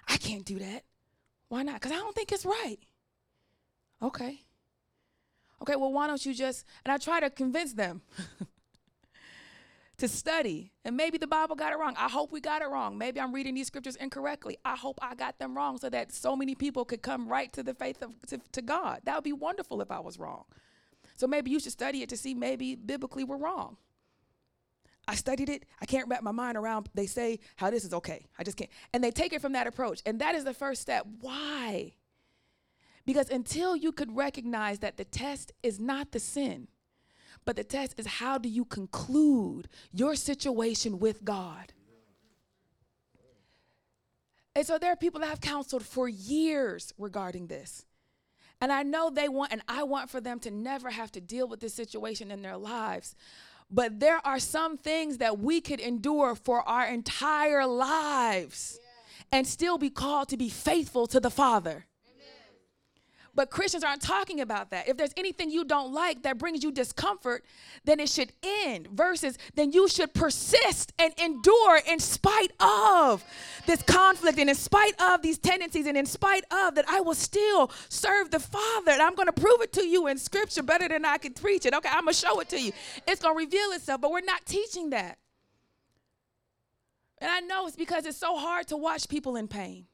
I 0.07 0.17
can't 0.17 0.45
do 0.45 0.59
that. 0.59 0.83
Why 1.49 1.63
not? 1.63 1.75
Because 1.75 1.91
I 1.91 1.95
don't 1.95 2.15
think 2.15 2.31
it's 2.31 2.45
right. 2.45 2.77
Okay. 4.01 4.41
Okay, 5.61 5.75
well, 5.75 5.91
why 5.91 6.07
don't 6.07 6.25
you 6.25 6.33
just, 6.33 6.65
and 6.83 6.91
I 6.91 6.97
try 6.97 7.19
to 7.19 7.29
convince 7.29 7.73
them 7.73 8.01
to 9.97 10.07
study. 10.07 10.71
And 10.83 10.97
maybe 10.97 11.17
the 11.17 11.27
Bible 11.27 11.55
got 11.55 11.71
it 11.71 11.79
wrong. 11.79 11.95
I 11.97 12.09
hope 12.09 12.31
we 12.31 12.41
got 12.41 12.61
it 12.61 12.69
wrong. 12.69 12.97
Maybe 12.97 13.19
I'm 13.19 13.33
reading 13.33 13.55
these 13.55 13.67
scriptures 13.67 13.95
incorrectly. 13.95 14.57
I 14.65 14.75
hope 14.75 14.99
I 15.01 15.15
got 15.15 15.39
them 15.39 15.55
wrong 15.55 15.77
so 15.77 15.89
that 15.89 16.11
so 16.11 16.35
many 16.35 16.55
people 16.55 16.85
could 16.85 17.01
come 17.01 17.27
right 17.27 17.51
to 17.53 17.63
the 17.63 17.73
faith 17.73 18.01
of 18.01 18.11
to, 18.27 18.39
to 18.51 18.61
God. 18.61 19.01
That 19.05 19.15
would 19.15 19.23
be 19.23 19.33
wonderful 19.33 19.81
if 19.81 19.91
I 19.91 19.99
was 19.99 20.19
wrong. 20.19 20.43
So 21.15 21.27
maybe 21.27 21.51
you 21.51 21.59
should 21.59 21.71
study 21.71 22.01
it 22.01 22.09
to 22.09 22.17
see 22.17 22.33
maybe 22.33 22.75
biblically 22.75 23.23
we're 23.23 23.37
wrong. 23.37 23.77
I 25.07 25.15
studied 25.15 25.49
it. 25.49 25.65
I 25.81 25.85
can't 25.85 26.07
wrap 26.07 26.23
my 26.23 26.31
mind 26.31 26.57
around. 26.57 26.89
They 26.93 27.05
say 27.05 27.39
how 27.55 27.69
this 27.69 27.83
is 27.83 27.93
okay. 27.93 28.25
I 28.39 28.43
just 28.43 28.57
can't. 28.57 28.69
And 28.93 29.03
they 29.03 29.11
take 29.11 29.33
it 29.33 29.41
from 29.41 29.53
that 29.53 29.67
approach. 29.67 30.01
And 30.05 30.19
that 30.19 30.35
is 30.35 30.43
the 30.43 30.53
first 30.53 30.81
step. 30.81 31.05
Why? 31.21 31.93
Because 33.05 33.29
until 33.29 33.75
you 33.75 33.91
could 33.91 34.15
recognize 34.15 34.79
that 34.79 34.97
the 34.97 35.05
test 35.05 35.51
is 35.61 35.79
not 35.79 36.11
the 36.11 36.19
sin, 36.19 36.67
but 37.45 37.55
the 37.55 37.63
test 37.63 37.93
is 37.99 38.07
how 38.07 38.37
do 38.37 38.49
you 38.49 38.65
conclude 38.65 39.67
your 39.91 40.15
situation 40.15 40.99
with 40.99 41.23
God? 41.23 41.73
And 44.55 44.65
so 44.65 44.77
there 44.77 44.91
are 44.91 44.95
people 44.95 45.19
that 45.19 45.29
I've 45.29 45.41
counseled 45.41 45.83
for 45.83 46.07
years 46.07 46.93
regarding 46.97 47.47
this. 47.47 47.85
And 48.61 48.71
I 48.71 48.83
know 48.83 49.09
they 49.09 49.27
want, 49.27 49.51
and 49.51 49.61
I 49.67 49.83
want 49.83 50.09
for 50.09 50.21
them 50.21 50.39
to 50.39 50.49
never 50.49 50.89
have 50.89 51.11
to 51.11 51.21
deal 51.21 51.47
with 51.47 51.59
this 51.59 51.73
situation 51.73 52.31
in 52.31 52.41
their 52.41 52.55
lives. 52.55 53.15
But 53.69 53.99
there 53.99 54.25
are 54.25 54.39
some 54.39 54.77
things 54.77 55.17
that 55.17 55.39
we 55.39 55.59
could 55.61 55.79
endure 55.79 56.35
for 56.35 56.67
our 56.67 56.85
entire 56.85 57.65
lives 57.65 58.79
yeah. 58.79 59.37
and 59.37 59.47
still 59.47 59.77
be 59.77 59.89
called 59.89 60.29
to 60.29 60.37
be 60.37 60.49
faithful 60.49 61.07
to 61.07 61.19
the 61.19 61.31
Father. 61.31 61.87
But 63.35 63.49
Christians 63.49 63.83
aren't 63.83 64.01
talking 64.01 64.39
about 64.39 64.71
that. 64.71 64.87
If 64.87 64.95
there's 64.95 65.13
anything 65.17 65.51
you 65.51 65.65
don't 65.65 65.93
like 65.93 66.23
that 66.23 66.37
brings 66.37 66.63
you 66.63 66.71
discomfort, 66.71 67.43
then 67.83 67.99
it 67.99 68.07
should 68.09 68.31
end. 68.43 68.87
Versus, 68.87 69.37
then 69.55 69.73
you 69.73 69.89
should 69.89 70.13
persist 70.13 70.93
and 70.97 71.13
endure 71.19 71.81
in 71.85 71.99
spite 71.99 72.53
of 72.61 73.23
this 73.65 73.81
conflict 73.81 74.39
and 74.39 74.49
in 74.49 74.55
spite 74.55 74.99
of 75.01 75.21
these 75.21 75.37
tendencies 75.37 75.85
and 75.85 75.97
in 75.97 76.05
spite 76.05 76.45
of 76.49 76.75
that, 76.75 76.85
I 76.87 77.01
will 77.01 77.13
still 77.13 77.71
serve 77.89 78.31
the 78.31 78.39
Father. 78.39 78.91
And 78.91 79.01
I'm 79.01 79.15
going 79.15 79.27
to 79.27 79.33
prove 79.33 79.61
it 79.61 79.73
to 79.73 79.85
you 79.85 80.07
in 80.07 80.17
Scripture 80.17 80.63
better 80.63 80.87
than 80.87 81.03
I 81.03 81.17
can 81.17 81.33
preach 81.33 81.65
it. 81.65 81.73
Okay, 81.73 81.89
I'm 81.91 82.05
going 82.05 82.13
to 82.13 82.19
show 82.19 82.39
it 82.39 82.49
to 82.49 82.59
you. 82.59 82.71
It's 83.05 83.21
going 83.21 83.35
to 83.35 83.37
reveal 83.37 83.71
itself, 83.73 83.99
but 83.99 84.11
we're 84.11 84.21
not 84.21 84.45
teaching 84.45 84.91
that. 84.91 85.17
And 87.19 87.29
I 87.29 87.41
know 87.41 87.67
it's 87.67 87.75
because 87.75 88.05
it's 88.05 88.17
so 88.17 88.37
hard 88.37 88.67
to 88.67 88.77
watch 88.77 89.09
people 89.09 89.35
in 89.35 89.47
pain 89.47 89.87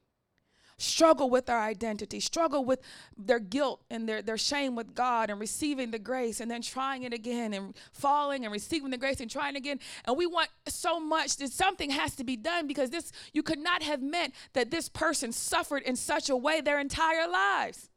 struggle 0.82 1.30
with 1.30 1.46
their 1.46 1.60
identity, 1.60 2.20
struggle 2.20 2.66
with 2.66 2.80
their 3.18 3.40
guilt 3.40 3.82
and 3.90 4.08
their, 4.08 4.22
their 4.22 4.38
shame 4.38 4.76
with 4.76 4.94
God 4.96 5.30
and 5.30 5.40
receiving 5.40 5.92
the 5.92 6.00
grace 6.00 6.40
and 6.40 6.50
then 6.50 6.62
trying 6.62 7.04
it 7.04 7.14
again 7.14 7.54
and 7.54 7.76
falling 7.92 8.44
and 8.44 8.52
receiving 8.52 8.90
the 8.90 8.98
grace 8.98 9.20
and 9.20 9.30
trying 9.30 9.56
again. 9.56 9.80
And 10.06 10.18
we 10.18 10.26
want 10.26 10.50
so 10.68 11.00
much 11.00 11.38
that 11.38 11.52
something 11.52 11.90
has 11.92 12.16
to 12.16 12.24
be 12.24 12.36
done 12.36 12.68
because 12.68 12.90
this, 12.90 13.12
you 13.34 13.44
could 13.44 13.60
not 13.60 13.84
have 13.84 14.02
meant 14.02 14.34
that 14.54 14.72
this 14.72 14.90
person 14.90 15.32
suffered 15.32 15.84
in 15.84 15.96
such 15.96 16.30
a 16.30 16.36
way 16.36 16.62
their 16.62 16.80
entire 16.80 17.28
lives. 17.28 17.90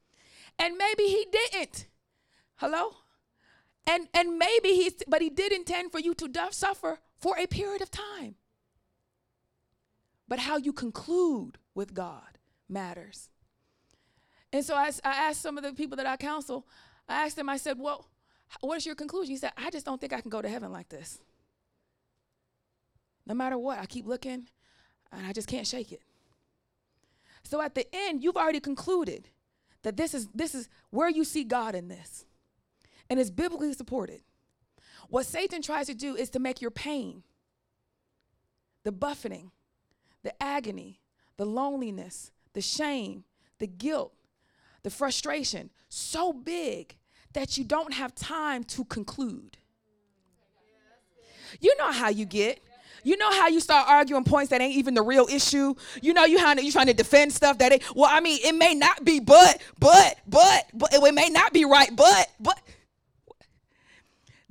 And 0.59 0.77
maybe 0.77 1.05
he 1.05 1.27
didn't. 1.31 1.87
Hello? 2.57 2.91
And, 3.87 4.09
and 4.15 4.39
maybe 4.39 4.69
he's, 4.71 4.95
but 5.09 5.21
he 5.21 5.31
did 5.31 5.53
intend 5.53 5.93
for 5.93 5.99
you 5.99 6.15
to 6.15 6.29
suffer 6.51 7.01
for 7.19 7.37
a 7.39 7.47
period 7.47 7.83
of 7.83 7.91
time. 7.91 8.37
But 10.27 10.39
how 10.39 10.57
you 10.57 10.73
conclude 10.73 11.59
with 11.75 11.93
God 11.93 12.34
matters. 12.75 13.31
And 14.53 14.63
so 14.63 14.75
I, 14.75 14.91
I 15.03 15.29
asked 15.29 15.41
some 15.41 15.57
of 15.57 15.65
the 15.65 15.73
people 15.73 15.97
that 15.97 16.07
I 16.07 16.17
counsel, 16.19 16.67
I 17.09 17.25
asked 17.25 17.37
them, 17.37 17.49
I 17.49 17.57
said, 17.57 17.79
Well, 17.79 18.07
what 18.61 18.77
is 18.77 18.85
your 18.85 18.95
conclusion? 18.95 19.31
He 19.33 19.39
said, 19.39 19.53
I 19.57 19.71
just 19.71 19.87
don't 19.87 20.01
think 20.01 20.13
I 20.13 20.21
can 20.21 20.31
go 20.31 20.43
to 20.43 20.49
heaven 20.49 20.71
like 20.71 20.91
this. 20.91 21.19
No 23.27 23.35
matter 23.35 23.57
what, 23.57 23.79
I 23.79 23.87
keep 23.87 24.07
looking 24.07 24.49
and 25.11 25.27
I 25.27 25.33
just 25.33 25.49
can't 25.49 25.67
shake 25.67 25.93
it. 25.93 26.03
So 27.43 27.61
at 27.61 27.75
the 27.75 27.87
end, 27.93 28.23
you've 28.23 28.37
already 28.37 28.61
concluded 28.61 29.29
that 29.83 29.97
this 29.97 30.15
is 30.15 30.29
this 30.35 30.55
is 30.55 30.69
where 30.91 31.09
you 31.09 31.25
see 31.25 31.45
God 31.45 31.75
in 31.75 31.89
this. 31.89 32.27
And 33.09 33.21
it's 33.21 33.31
biblically 33.31 33.73
supported. 33.73 34.21
What 35.09 35.27
Satan 35.27 35.63
tries 35.63 35.87
to 35.87 35.95
do 35.95 36.17
is 36.17 36.31
to 36.31 36.39
make 36.39 36.63
your 36.63 36.71
pain, 36.71 37.23
the 38.83 38.93
buffeting, 38.93 39.51
the 40.23 40.43
agony, 40.43 41.01
the 41.37 41.45
loneliness, 41.45 42.33
the 42.55 42.61
shame, 42.61 43.25
the 43.59 43.67
guilt, 43.67 44.15
the 44.83 44.91
frustration 44.91 45.71
so 45.89 46.33
big 46.33 46.97
that 47.35 47.59
you 47.59 47.65
don't 47.65 47.93
have 47.93 48.15
time 48.15 48.65
to 48.65 48.85
conclude. 48.85 49.59
You 51.61 51.75
know 51.77 51.93
how 51.93 52.09
you 52.09 52.25
get. 52.25 52.61
You 53.05 53.19
know 53.19 53.31
how 53.31 53.49
you 53.49 53.61
start 53.61 53.87
arguing 53.89 54.25
points 54.25 54.51
that 54.51 54.63
ain't 54.63 54.77
even 54.77 54.95
the 54.95 55.03
real 55.03 55.27
issue. 55.31 55.75
You 56.01 56.15
know 56.15 56.25
you 56.25 56.39
how 56.39 56.55
you 56.55 56.73
trying 56.73 56.87
to 56.87 56.95
defend 56.95 57.33
stuff 57.33 57.59
that 57.59 57.71
ain't. 57.71 57.95
Well, 57.95 58.09
I 58.11 58.21
mean, 58.21 58.39
it 58.43 58.55
may 58.55 58.75
not 58.75 59.05
be, 59.05 59.21
but, 59.21 59.61
but, 59.79 60.19
but, 60.27 60.67
but 60.73 60.95
it 60.95 61.15
may 61.15 61.29
not 61.29 61.53
be 61.53 61.65
right, 61.65 61.95
but, 61.95 62.31
but. 62.41 62.59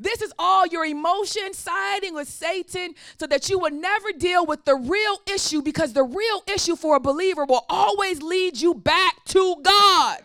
This 0.04 0.22
is 0.22 0.34
all 0.38 0.68
your 0.68 0.86
emotion 0.86 1.54
siding 1.54 2.14
with 2.14 2.28
Satan 2.28 2.94
so 3.18 3.26
that 3.28 3.50
you 3.50 3.58
will 3.58 3.72
never 3.72 4.12
deal 4.12 4.46
with 4.46 4.66
the 4.66 4.76
real 4.76 5.22
issue 5.34 5.62
because 5.62 5.94
the 5.94 6.04
real 6.04 6.44
issue 6.54 6.76
for 6.76 6.98
a 6.98 7.00
believer 7.00 7.46
will 7.46 7.66
always 7.70 8.22
lead 8.22 8.60
you 8.60 8.74
back 8.74 9.24
to 9.26 9.56
God. 9.64 10.20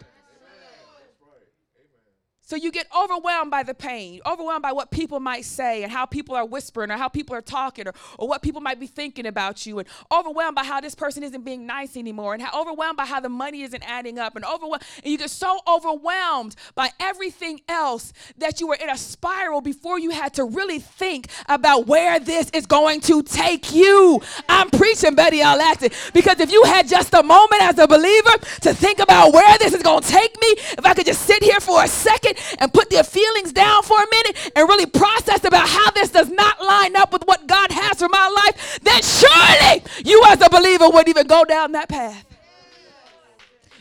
So 2.49 2.57
you 2.57 2.73
get 2.73 2.87
overwhelmed 2.97 3.51
by 3.51 3.63
the 3.63 3.75
pain, 3.75 4.23
overwhelmed 4.25 4.63
by 4.63 4.73
what 4.73 4.91
people 4.91 5.21
might 5.21 5.45
say 5.45 5.83
and 5.83 5.93
how 5.93 6.07
people 6.07 6.35
are 6.35 6.47
whispering 6.47 6.91
or 6.91 6.97
how 6.97 7.09
people 7.09 7.37
are 7.37 7.43
talking 7.43 7.87
or, 7.87 7.93
or 8.19 8.27
what 8.27 8.41
people 8.41 8.63
might 8.63 8.81
be 8.81 8.87
thinking 8.87 9.27
about 9.27 9.67
you, 9.67 9.79
and 9.81 9.87
overwhelmed 10.11 10.55
by 10.55 10.65
how 10.65 10.81
this 10.81 10.95
person 10.95 11.23
isn't 11.23 11.45
being 11.45 11.67
nice 11.67 11.95
anymore, 11.95 12.33
and 12.33 12.43
how 12.43 12.59
overwhelmed 12.59 12.97
by 12.97 13.05
how 13.05 13.21
the 13.21 13.29
money 13.29 13.61
isn't 13.65 13.83
adding 13.87 14.19
up, 14.19 14.35
and 14.35 14.47
overwhelmed, 14.47 14.83
and 15.05 15.13
you 15.13 15.19
get 15.19 15.29
so 15.29 15.61
overwhelmed 15.69 16.57
by 16.75 16.89
everything 16.99 17.61
else 17.69 18.15
that 18.39 18.63
you 18.63 18.67
were 18.67 18.77
in 18.77 18.89
a 18.89 18.97
spiral 18.97 19.61
before 19.61 19.99
you 19.99 20.09
had 20.09 20.33
to 20.33 20.45
really 20.45 20.79
think 20.79 21.29
about 21.51 21.87
where 21.87 22.19
this 22.19 22.49
is 22.55 22.65
going 22.65 23.03
to 23.03 23.23
take 23.23 23.75
you. 23.75 24.23
I'm 24.49 24.71
preaching 24.71 25.15
better 25.15 25.37
y'all 25.37 25.61
acting 25.61 25.91
because 26.15 26.41
if 26.41 26.51
you 26.51 26.65
had 26.65 26.89
just 26.89 27.13
a 27.13 27.23
moment 27.23 27.61
as 27.61 27.79
a 27.79 27.87
believer 27.87 28.39
to 28.63 28.73
think 28.73 29.01
about 29.01 29.35
where 29.35 29.59
this 29.59 29.75
is 29.75 29.83
going 29.83 30.01
to 30.01 30.09
take 30.09 30.35
me, 30.41 30.49
if 30.79 30.87
I 30.87 30.95
could 30.95 31.05
just 31.05 31.27
sit 31.27 31.43
here 31.43 31.61
for 31.61 31.85
a 31.85 31.89
second 31.89 32.38
and 32.59 32.73
put 32.73 32.91
their 32.91 33.05
feelings 33.05 33.53
down 33.53 33.83
for 33.83 34.03
a 34.03 34.07
minute 34.11 34.53
and 34.55 34.69
really 34.69 34.87
process 34.87 35.45
about 35.45 35.69
how 35.69 35.91
this 35.93 36.11
does 36.11 36.29
not 36.29 36.61
line 36.61 36.97
up 36.97 37.13
with 37.13 37.25
what 37.25 37.47
God 37.47 37.71
has 37.71 37.99
for 37.99 38.09
my 38.09 38.29
life, 38.45 38.79
then 38.83 39.03
surely 39.03 39.83
you 40.05 40.23
as 40.27 40.41
a 40.41 40.51
believer 40.51 40.89
would 40.89 41.09
even 41.09 41.27
go 41.27 41.45
down 41.45 41.73
that 41.73 41.89
path. 41.89 42.25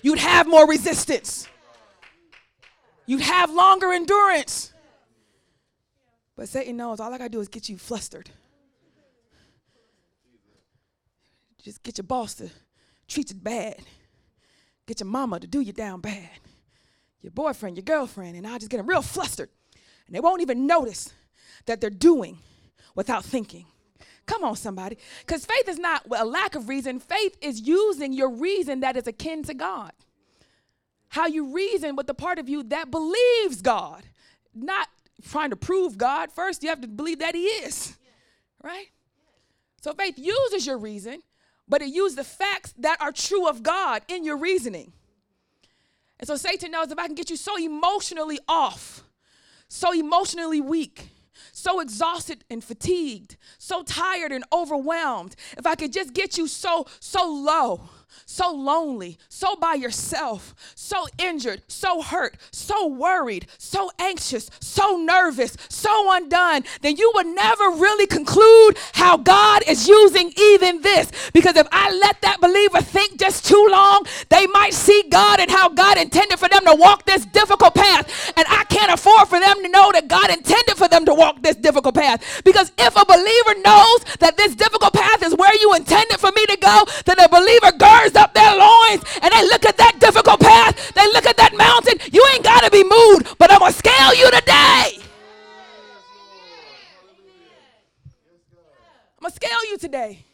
You'd 0.02 0.20
have 0.20 0.48
more 0.48 0.68
resistance. 0.68 1.48
You'd 3.06 3.22
have 3.22 3.52
longer 3.52 3.92
endurance. 3.94 4.74
But 6.36 6.50
Satan 6.50 6.78
knows 6.78 7.00
all 7.00 7.14
I 7.14 7.18
gotta 7.18 7.30
do 7.30 7.40
is 7.40 7.48
get 7.48 7.68
you 7.68 7.78
flustered. 7.78 8.30
Just 11.64 11.84
get 11.84 11.98
your 11.98 12.04
boss 12.04 12.36
to 12.36 12.50
treat 13.08 13.32
you 13.32 13.36
bad. 13.36 13.78
Get 14.86 15.00
your 15.02 15.08
mama 15.08 15.40
to 15.40 15.48
do 15.48 15.60
you 15.60 15.74
down 15.74 16.00
bad 16.00 16.30
your 17.28 17.34
boyfriend, 17.34 17.76
your 17.76 17.84
girlfriend, 17.84 18.38
and 18.38 18.48
I 18.48 18.58
just 18.58 18.72
get 18.72 18.78
them 18.78 18.88
real 18.88 19.02
flustered. 19.02 19.50
And 20.08 20.16
they 20.16 20.22
won't 20.22 20.42
even 20.42 20.66
notice 20.66 21.14
that 21.66 21.82
they're 21.82 21.90
doing 21.90 22.38
without 22.96 23.26
thinking. 23.26 23.66
Come 24.26 24.46
on, 24.46 24.56
somebody. 24.56 24.98
Because 25.26 25.46
faith 25.46 25.68
is 25.68 25.78
not 25.78 26.04
a 26.10 26.24
lack 26.24 26.56
of 26.56 26.70
reason, 26.70 27.00
faith 27.00 27.38
is 27.42 27.60
using 27.62 28.14
your 28.14 28.30
reason 28.30 28.80
that 28.80 28.96
is 28.96 29.08
akin 29.08 29.44
to 29.44 29.54
God. 29.54 29.92
How 31.10 31.28
you 31.28 31.54
reason 31.54 31.98
with 31.98 32.08
the 32.08 32.14
part 32.14 32.40
of 32.40 32.48
you 32.48 32.64
that 32.64 32.92
believes 32.92 33.62
God, 33.62 34.04
not 34.56 34.88
trying 35.30 35.50
to 35.50 35.58
prove 35.58 35.98
God. 35.98 36.32
First, 36.32 36.64
you 36.64 36.70
have 36.70 36.82
to 36.82 36.88
believe 36.88 37.20
that 37.20 37.36
He 37.36 37.44
is, 37.44 37.98
right? 38.64 38.88
So 39.82 39.94
faith 39.94 40.18
uses 40.18 40.66
your 40.66 40.78
reason, 40.78 41.24
but 41.68 41.82
it 41.82 41.90
uses 41.90 42.16
the 42.16 42.24
facts 42.24 42.74
that 42.78 43.02
are 43.02 43.12
true 43.12 43.50
of 43.50 43.64
God 43.64 44.04
in 44.08 44.24
your 44.24 44.38
reasoning. 44.38 44.94
And 46.20 46.28
so 46.28 46.36
Satan 46.36 46.72
knows 46.72 46.92
if 46.92 46.98
I 46.98 47.06
can 47.06 47.16
get 47.16 47.30
you 47.30 47.38
so 47.38 47.58
emotionally 47.58 48.40
off, 48.48 49.04
so 49.68 49.94
emotionally 49.94 50.62
weak, 50.62 51.10
so 51.52 51.80
exhausted 51.80 52.44
and 52.50 52.64
fatigued, 52.64 53.38
so 53.58 53.84
tired 53.84 54.32
and 54.32 54.44
overwhelmed, 54.52 55.36
if 55.58 55.66
I 55.66 55.76
could 55.76 55.94
just 55.94 56.14
get 56.14 56.38
you 56.38 56.48
so, 56.48 56.86
so 57.00 57.28
low 57.28 57.90
so 58.26 58.52
lonely, 58.52 59.18
so 59.30 59.56
by 59.56 59.76
yourself, 59.76 60.54
so 60.76 61.08
injured, 61.18 61.62
so 61.68 62.02
hurt, 62.02 62.38
so 62.52 62.88
worried, 62.88 63.48
so 63.58 63.92
anxious, 64.00 64.50
so 64.60 64.98
nervous, 64.98 65.58
so 65.70 66.12
undone, 66.14 66.64
then 66.82 66.98
you 66.98 67.12
would 67.16 67.28
never 67.28 67.70
really 67.72 68.08
conclude 68.08 68.78
how 68.94 69.18
God 69.18 69.64
is 69.68 69.88
using 69.88 70.32
even 70.38 70.82
this. 70.82 71.12
Because 71.34 71.56
if 71.56 71.68
I 71.72 71.92
let 71.92 72.22
that 72.22 72.40
believer 72.42 72.82
think 72.82 73.20
just 73.20 73.46
too 73.46 73.68
long, 73.70 74.06
they 74.30 74.48
might 74.48 74.74
see 74.74 75.04
God 75.10 75.40
and 75.40 75.50
how 75.50 75.70
God 75.70 75.98
intended 75.98 76.40
for 76.40 76.50
them 76.50 76.66
to 76.66 76.76
walk 76.76 77.06
this 77.06 77.26
difficult 77.26 77.76
path. 77.76 78.34
And 78.36 78.46
I 78.50 78.64
can't 78.66 78.92
afford 78.92 79.28
for 79.28 79.40
them 79.40 79.62
to 79.62 79.70
know 79.70 79.92
that 79.92 80.08
God 80.08 80.30
intended 80.30 80.78
for 80.78 80.88
them 80.88 81.06
to 81.06 81.14
walk 81.14 81.42
this 81.42 81.56
difficult 81.56 81.96
path. 81.96 82.42
Because 82.44 82.72
if 82.78 82.96
a 82.96 83.06
believer 83.06 83.62
knows 83.62 84.04
that 84.20 84.38
this 84.38 84.56
difficult 84.56 84.94
path 84.94 85.24
is 85.24 85.36
where 85.36 85.54
you 85.62 85.74
intended 85.74 86.20
for 86.20 86.32
me 86.32 86.46
to 86.46 86.58
go, 86.58 86.86
then 87.06 87.20
a 87.20 87.30
believer 87.30 87.72
up 88.16 88.34
their 88.34 88.56
loins 88.56 89.04
and 89.22 89.34
they 89.34 89.44
look 89.44 89.66
at 89.66 89.78
that 89.78 90.00
difficult 90.00 90.40
path, 90.40 90.94
they 90.94 91.06
look 91.14 91.26
at 91.26 91.38
that 91.38 91.56
mountain. 91.56 91.98
You 92.12 92.26
ain't 92.34 92.44
got 92.44 92.64
to 92.64 92.72
be 92.72 92.84
moved, 92.84 93.38
but 93.38 93.52
I'm 93.52 93.60
going 93.60 93.72
to 93.72 93.78
scale 93.78 94.14
you 94.16 94.30
today. 94.32 95.00
I'm 99.18 99.22
going 99.22 99.32
to 99.32 99.36
scale 99.36 99.66
you 99.70 99.78
today 99.78 100.26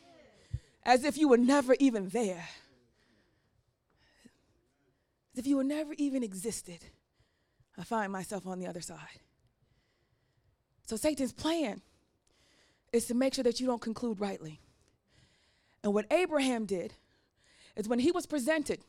as 0.83 1.03
if 1.03 1.17
you 1.17 1.29
were 1.29 1.37
never 1.37 1.75
even 1.79 2.09
there. 2.09 2.47
As 5.33 5.39
if 5.39 5.47
you 5.47 5.57
were 5.57 5.63
never 5.63 5.93
even 5.97 6.23
existed. 6.23 6.79
I 7.77 7.83
find 7.83 8.11
myself 8.11 8.45
on 8.45 8.59
the 8.59 8.67
other 8.67 8.81
side. 8.81 9.21
So 10.85 10.95
Satan's 10.95 11.33
plan 11.33 11.81
is 12.91 13.05
to 13.05 13.15
make 13.15 13.33
sure 13.33 13.43
that 13.43 13.59
you 13.59 13.65
don't 13.65 13.81
conclude 13.81 14.19
rightly. 14.19 14.59
And 15.83 15.93
what 15.93 16.05
Abraham 16.11 16.65
did 16.65 16.93
is 17.75 17.87
when 17.87 17.99
he 17.99 18.11
was 18.11 18.25
presented 18.25 18.83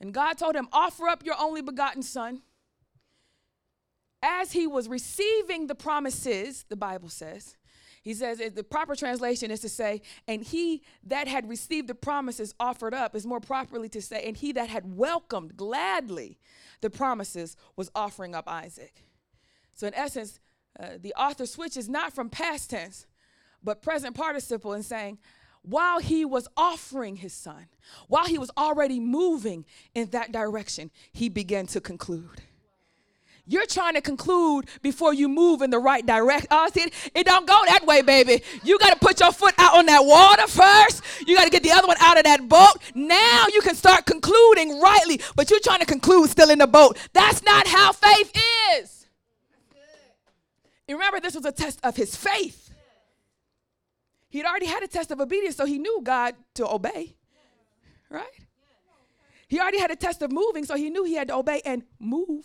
and 0.00 0.12
God 0.12 0.34
told 0.38 0.54
him, 0.54 0.68
Offer 0.72 1.08
up 1.08 1.24
your 1.24 1.36
only 1.38 1.62
begotten 1.62 2.02
son. 2.02 2.42
As 4.22 4.52
he 4.52 4.66
was 4.66 4.88
receiving 4.88 5.66
the 5.66 5.74
promises, 5.74 6.64
the 6.68 6.76
Bible 6.76 7.08
says, 7.08 7.56
he 8.02 8.14
says 8.14 8.38
the 8.54 8.64
proper 8.64 8.94
translation 8.94 9.50
is 9.50 9.60
to 9.60 9.68
say, 9.68 10.00
and 10.28 10.42
he 10.42 10.82
that 11.04 11.26
had 11.26 11.48
received 11.48 11.88
the 11.88 11.94
promises 11.94 12.54
offered 12.60 12.94
up 12.94 13.16
is 13.16 13.26
more 13.26 13.40
properly 13.40 13.88
to 13.90 14.00
say, 14.00 14.22
and 14.24 14.36
he 14.36 14.52
that 14.52 14.68
had 14.68 14.96
welcomed 14.96 15.56
gladly 15.56 16.38
the 16.82 16.90
promises 16.90 17.56
was 17.74 17.90
offering 17.94 18.34
up 18.34 18.48
Isaac. 18.48 19.02
So, 19.74 19.88
in 19.88 19.94
essence, 19.94 20.38
uh, 20.78 20.98
the 21.00 21.14
author 21.14 21.46
switches 21.46 21.88
not 21.88 22.12
from 22.12 22.30
past 22.30 22.70
tense, 22.70 23.06
but 23.62 23.82
present 23.82 24.14
participle 24.14 24.72
and 24.72 24.84
saying, 24.84 25.18
while 25.66 25.98
he 25.98 26.24
was 26.24 26.46
offering 26.56 27.16
his 27.16 27.32
son, 27.32 27.66
while 28.08 28.26
he 28.26 28.38
was 28.38 28.50
already 28.56 29.00
moving 29.00 29.64
in 29.94 30.08
that 30.10 30.32
direction, 30.32 30.90
he 31.12 31.28
began 31.28 31.66
to 31.66 31.80
conclude. 31.80 32.42
You're 33.48 33.66
trying 33.66 33.94
to 33.94 34.00
conclude 34.00 34.66
before 34.82 35.14
you 35.14 35.28
move 35.28 35.62
in 35.62 35.70
the 35.70 35.78
right 35.78 36.04
direction. 36.04 36.48
Oh, 36.50 36.68
see, 36.72 36.90
it 37.14 37.26
don't 37.26 37.46
go 37.46 37.58
that 37.66 37.86
way, 37.86 38.02
baby. 38.02 38.42
You 38.64 38.76
got 38.78 38.92
to 38.92 38.98
put 38.98 39.20
your 39.20 39.30
foot 39.32 39.54
out 39.58 39.76
on 39.76 39.86
that 39.86 40.04
water 40.04 40.48
first. 40.48 41.02
You 41.26 41.36
got 41.36 41.44
to 41.44 41.50
get 41.50 41.62
the 41.62 41.70
other 41.70 41.86
one 41.86 41.96
out 42.00 42.18
of 42.18 42.24
that 42.24 42.48
boat. 42.48 42.78
Now 42.94 43.44
you 43.52 43.60
can 43.60 43.76
start 43.76 44.04
concluding 44.04 44.80
rightly, 44.80 45.20
but 45.36 45.50
you're 45.50 45.60
trying 45.60 45.78
to 45.80 45.86
conclude 45.86 46.30
still 46.30 46.50
in 46.50 46.58
the 46.58 46.66
boat. 46.66 46.96
That's 47.12 47.44
not 47.44 47.68
how 47.68 47.92
faith 47.92 48.32
is. 48.80 49.06
You 50.88 50.94
remember, 50.94 51.20
this 51.20 51.34
was 51.34 51.44
a 51.44 51.52
test 51.52 51.80
of 51.84 51.94
his 51.94 52.16
faith. 52.16 52.65
He'd 54.36 54.44
already 54.44 54.66
had 54.66 54.82
a 54.82 54.86
test 54.86 55.10
of 55.10 55.18
obedience, 55.18 55.56
so 55.56 55.64
he 55.64 55.78
knew 55.78 56.00
God 56.02 56.34
to 56.56 56.70
obey. 56.70 57.16
Right? 58.10 58.26
He 59.48 59.58
already 59.58 59.78
had 59.78 59.90
a 59.90 59.96
test 59.96 60.20
of 60.20 60.30
moving, 60.30 60.66
so 60.66 60.76
he 60.76 60.90
knew 60.90 61.04
he 61.04 61.14
had 61.14 61.28
to 61.28 61.36
obey 61.36 61.62
and 61.64 61.84
move. 61.98 62.44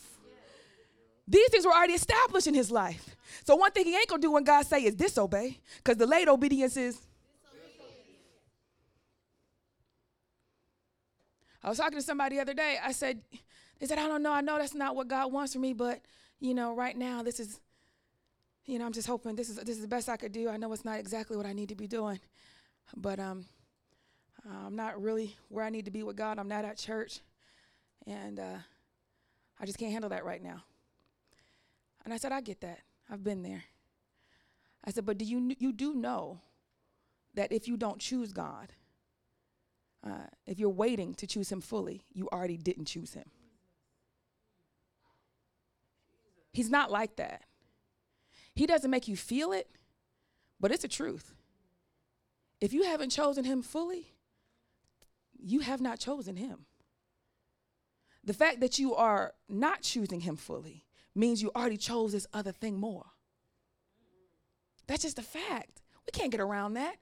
These 1.27 1.49
things 1.49 1.65
were 1.65 1.73
already 1.73 1.91
established 1.91 2.47
in 2.47 2.53
his 2.53 2.71
life. 2.71 3.17
So 3.43 3.57
one 3.57 3.71
thing 3.71 3.83
he 3.83 3.93
ain't 3.93 4.07
gonna 4.07 4.21
do 4.21 4.31
when 4.31 4.45
God 4.45 4.65
say 4.65 4.85
is 4.85 4.95
disobey, 4.95 5.59
because 5.83 5.97
the 5.97 6.05
late 6.07 6.29
obedience 6.29 6.77
is. 6.77 6.97
I 11.61 11.67
was 11.67 11.77
talking 11.77 11.99
to 11.99 12.05
somebody 12.05 12.37
the 12.37 12.41
other 12.43 12.53
day. 12.53 12.77
I 12.81 12.93
said, 12.93 13.19
they 13.79 13.87
said, 13.87 13.97
I 13.97 14.07
don't 14.07 14.23
know. 14.23 14.31
I 14.31 14.39
know 14.39 14.57
that's 14.57 14.73
not 14.73 14.95
what 14.95 15.09
God 15.09 15.33
wants 15.33 15.51
for 15.51 15.59
me, 15.59 15.73
but 15.73 15.99
you 16.39 16.53
know, 16.53 16.73
right 16.73 16.97
now 16.97 17.21
this 17.21 17.41
is 17.41 17.59
you 18.65 18.79
know, 18.79 18.85
I'm 18.85 18.93
just 18.93 19.07
hoping 19.07 19.35
this 19.35 19.49
is 19.49 19.57
this 19.57 19.75
is 19.75 19.81
the 19.81 19.87
best 19.87 20.09
I 20.09 20.17
could 20.17 20.31
do. 20.31 20.49
I 20.49 20.57
know 20.57 20.71
it's 20.73 20.85
not 20.85 20.99
exactly 20.99 21.37
what 21.37 21.45
I 21.45 21.53
need 21.53 21.69
to 21.69 21.75
be 21.75 21.87
doing, 21.87 22.19
but 22.95 23.19
um, 23.19 23.45
uh, 24.45 24.67
I'm 24.67 24.75
not 24.75 25.01
really 25.01 25.35
where 25.49 25.65
I 25.65 25.69
need 25.69 25.85
to 25.85 25.91
be 25.91 26.03
with 26.03 26.15
God. 26.15 26.39
I'm 26.39 26.47
not 26.47 26.65
at 26.65 26.77
church, 26.77 27.19
and 28.05 28.39
uh, 28.39 28.57
I 29.59 29.65
just 29.65 29.77
can't 29.77 29.91
handle 29.91 30.09
that 30.09 30.25
right 30.25 30.43
now. 30.43 30.63
And 32.03 32.13
I 32.13 32.17
said, 32.17 32.31
I 32.31 32.41
get 32.41 32.61
that. 32.61 32.79
I've 33.09 33.23
been 33.23 33.43
there. 33.43 33.63
I 34.83 34.91
said, 34.91 35.05
but 35.05 35.17
do 35.17 35.25
you 35.25 35.55
you 35.59 35.71
do 35.71 35.93
know 35.93 36.39
that 37.35 37.51
if 37.51 37.67
you 37.67 37.77
don't 37.77 37.99
choose 37.99 38.33
God, 38.33 38.73
uh, 40.05 40.27
if 40.45 40.59
you're 40.59 40.69
waiting 40.69 41.13
to 41.15 41.27
choose 41.27 41.51
Him 41.51 41.61
fully, 41.61 42.03
you 42.13 42.27
already 42.31 42.57
didn't 42.57 42.85
choose 42.85 43.13
Him. 43.13 43.29
He's 46.53 46.69
not 46.69 46.91
like 46.91 47.15
that. 47.15 47.43
He 48.55 48.65
doesn't 48.65 48.91
make 48.91 49.07
you 49.07 49.15
feel 49.15 49.51
it, 49.51 49.69
but 50.59 50.71
it's 50.71 50.83
a 50.83 50.89
truth. 50.89 51.33
If 52.59 52.73
you 52.73 52.83
haven't 52.83 53.09
chosen 53.09 53.43
him 53.43 53.61
fully, 53.61 54.13
you 55.39 55.61
have 55.61 55.81
not 55.81 55.99
chosen 55.99 56.35
him. 56.35 56.65
The 58.23 58.33
fact 58.33 58.59
that 58.59 58.77
you 58.77 58.93
are 58.95 59.33
not 59.49 59.81
choosing 59.81 60.21
him 60.21 60.35
fully 60.35 60.85
means 61.15 61.41
you 61.41 61.51
already 61.55 61.77
chose 61.77 62.11
this 62.11 62.27
other 62.33 62.51
thing 62.51 62.79
more. 62.79 63.07
That's 64.87 65.01
just 65.01 65.19
a 65.19 65.23
fact. 65.23 65.81
We 66.05 66.11
can't 66.11 66.31
get 66.31 66.41
around 66.41 66.73
that. 66.73 66.97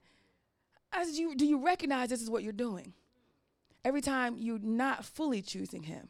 As 0.92 1.18
you, 1.18 1.34
do 1.36 1.46
you 1.46 1.64
recognize 1.64 2.08
this 2.08 2.22
is 2.22 2.30
what 2.30 2.42
you're 2.42 2.52
doing? 2.52 2.94
Every 3.84 4.00
time 4.00 4.36
you're 4.38 4.58
not 4.58 5.04
fully 5.04 5.42
choosing 5.42 5.84
him, 5.84 6.08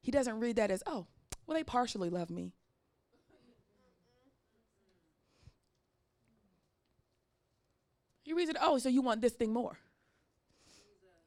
he 0.00 0.10
doesn't 0.10 0.40
read 0.40 0.56
that 0.56 0.70
as, 0.70 0.82
oh, 0.86 1.06
Well, 1.46 1.56
they 1.56 1.64
partially 1.64 2.10
love 2.10 2.30
me. 2.30 2.54
You 8.26 8.36
reason, 8.36 8.56
oh, 8.60 8.76
so 8.76 8.88
you 8.88 9.00
want 9.00 9.22
this 9.22 9.32
thing 9.32 9.52
more. 9.52 9.78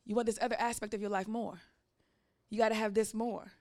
You 0.05 0.15
want 0.15 0.25
this 0.25 0.37
other 0.41 0.57
aspect 0.59 0.93
of 0.93 1.01
your 1.01 1.09
life 1.09 1.27
more. 1.27 1.61
You 2.49 2.57
got 2.57 2.69
to 2.69 2.75
have 2.75 2.93
this 2.93 3.13
more. 3.13 3.53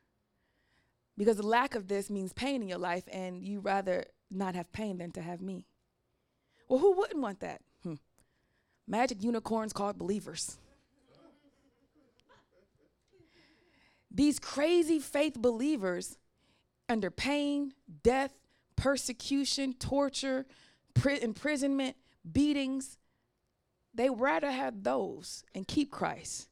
Because 1.17 1.37
the 1.37 1.47
lack 1.47 1.75
of 1.75 1.89
this 1.89 2.11
means 2.11 2.33
pain 2.33 2.63
in 2.63 2.69
your 2.69 2.79
life, 2.79 3.05
and 3.13 3.43
you 3.43 3.61
rather 3.61 4.05
not 4.31 4.55
have 4.55 4.73
pain 4.73 4.99
than 4.99 5.13
to 5.13 5.23
have 5.23 5.41
me. 5.41 5.67
Well, 6.69 6.81
who 6.81 6.93
wouldn't 6.97 7.21
want 7.21 7.41
that? 7.41 7.61
Hmm. 7.83 7.95
Magic 8.87 9.23
unicorns 9.23 9.73
called 9.73 9.99
believers. 9.99 10.59
These 14.11 14.41
crazy 14.41 14.99
faith 14.99 15.35
believers, 15.35 16.19
under 16.89 17.11
pain, 17.11 17.73
death, 18.03 18.33
persecution, 18.75 19.75
torture, 19.75 20.47
pri- 20.95 21.19
imprisonment, 21.19 21.97
beatings, 22.31 22.98
they 23.99 24.09
rather 24.09 24.53
have 24.53 24.85
those 24.85 25.43
and 25.57 25.67
keep 25.67 25.91
Christ 25.91 26.49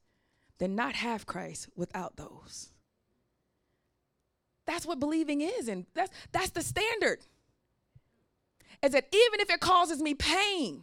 than 0.59 0.75
not 0.75 0.97
have 0.97 1.27
Christ 1.27 1.69
without 1.77 2.17
those. 2.17 2.71
That's 4.67 4.85
what 4.85 4.99
believing 4.99 5.43
is, 5.43 5.69
and 5.69 5.87
that's 5.95 6.11
that's 6.33 6.51
the 6.51 6.63
standard. 6.63 7.21
Is 8.83 8.93
that 8.93 9.07
even 9.13 9.41
if 9.41 9.49
it 9.49 9.61
causes 9.61 10.03
me 10.03 10.13
pain, 10.15 10.83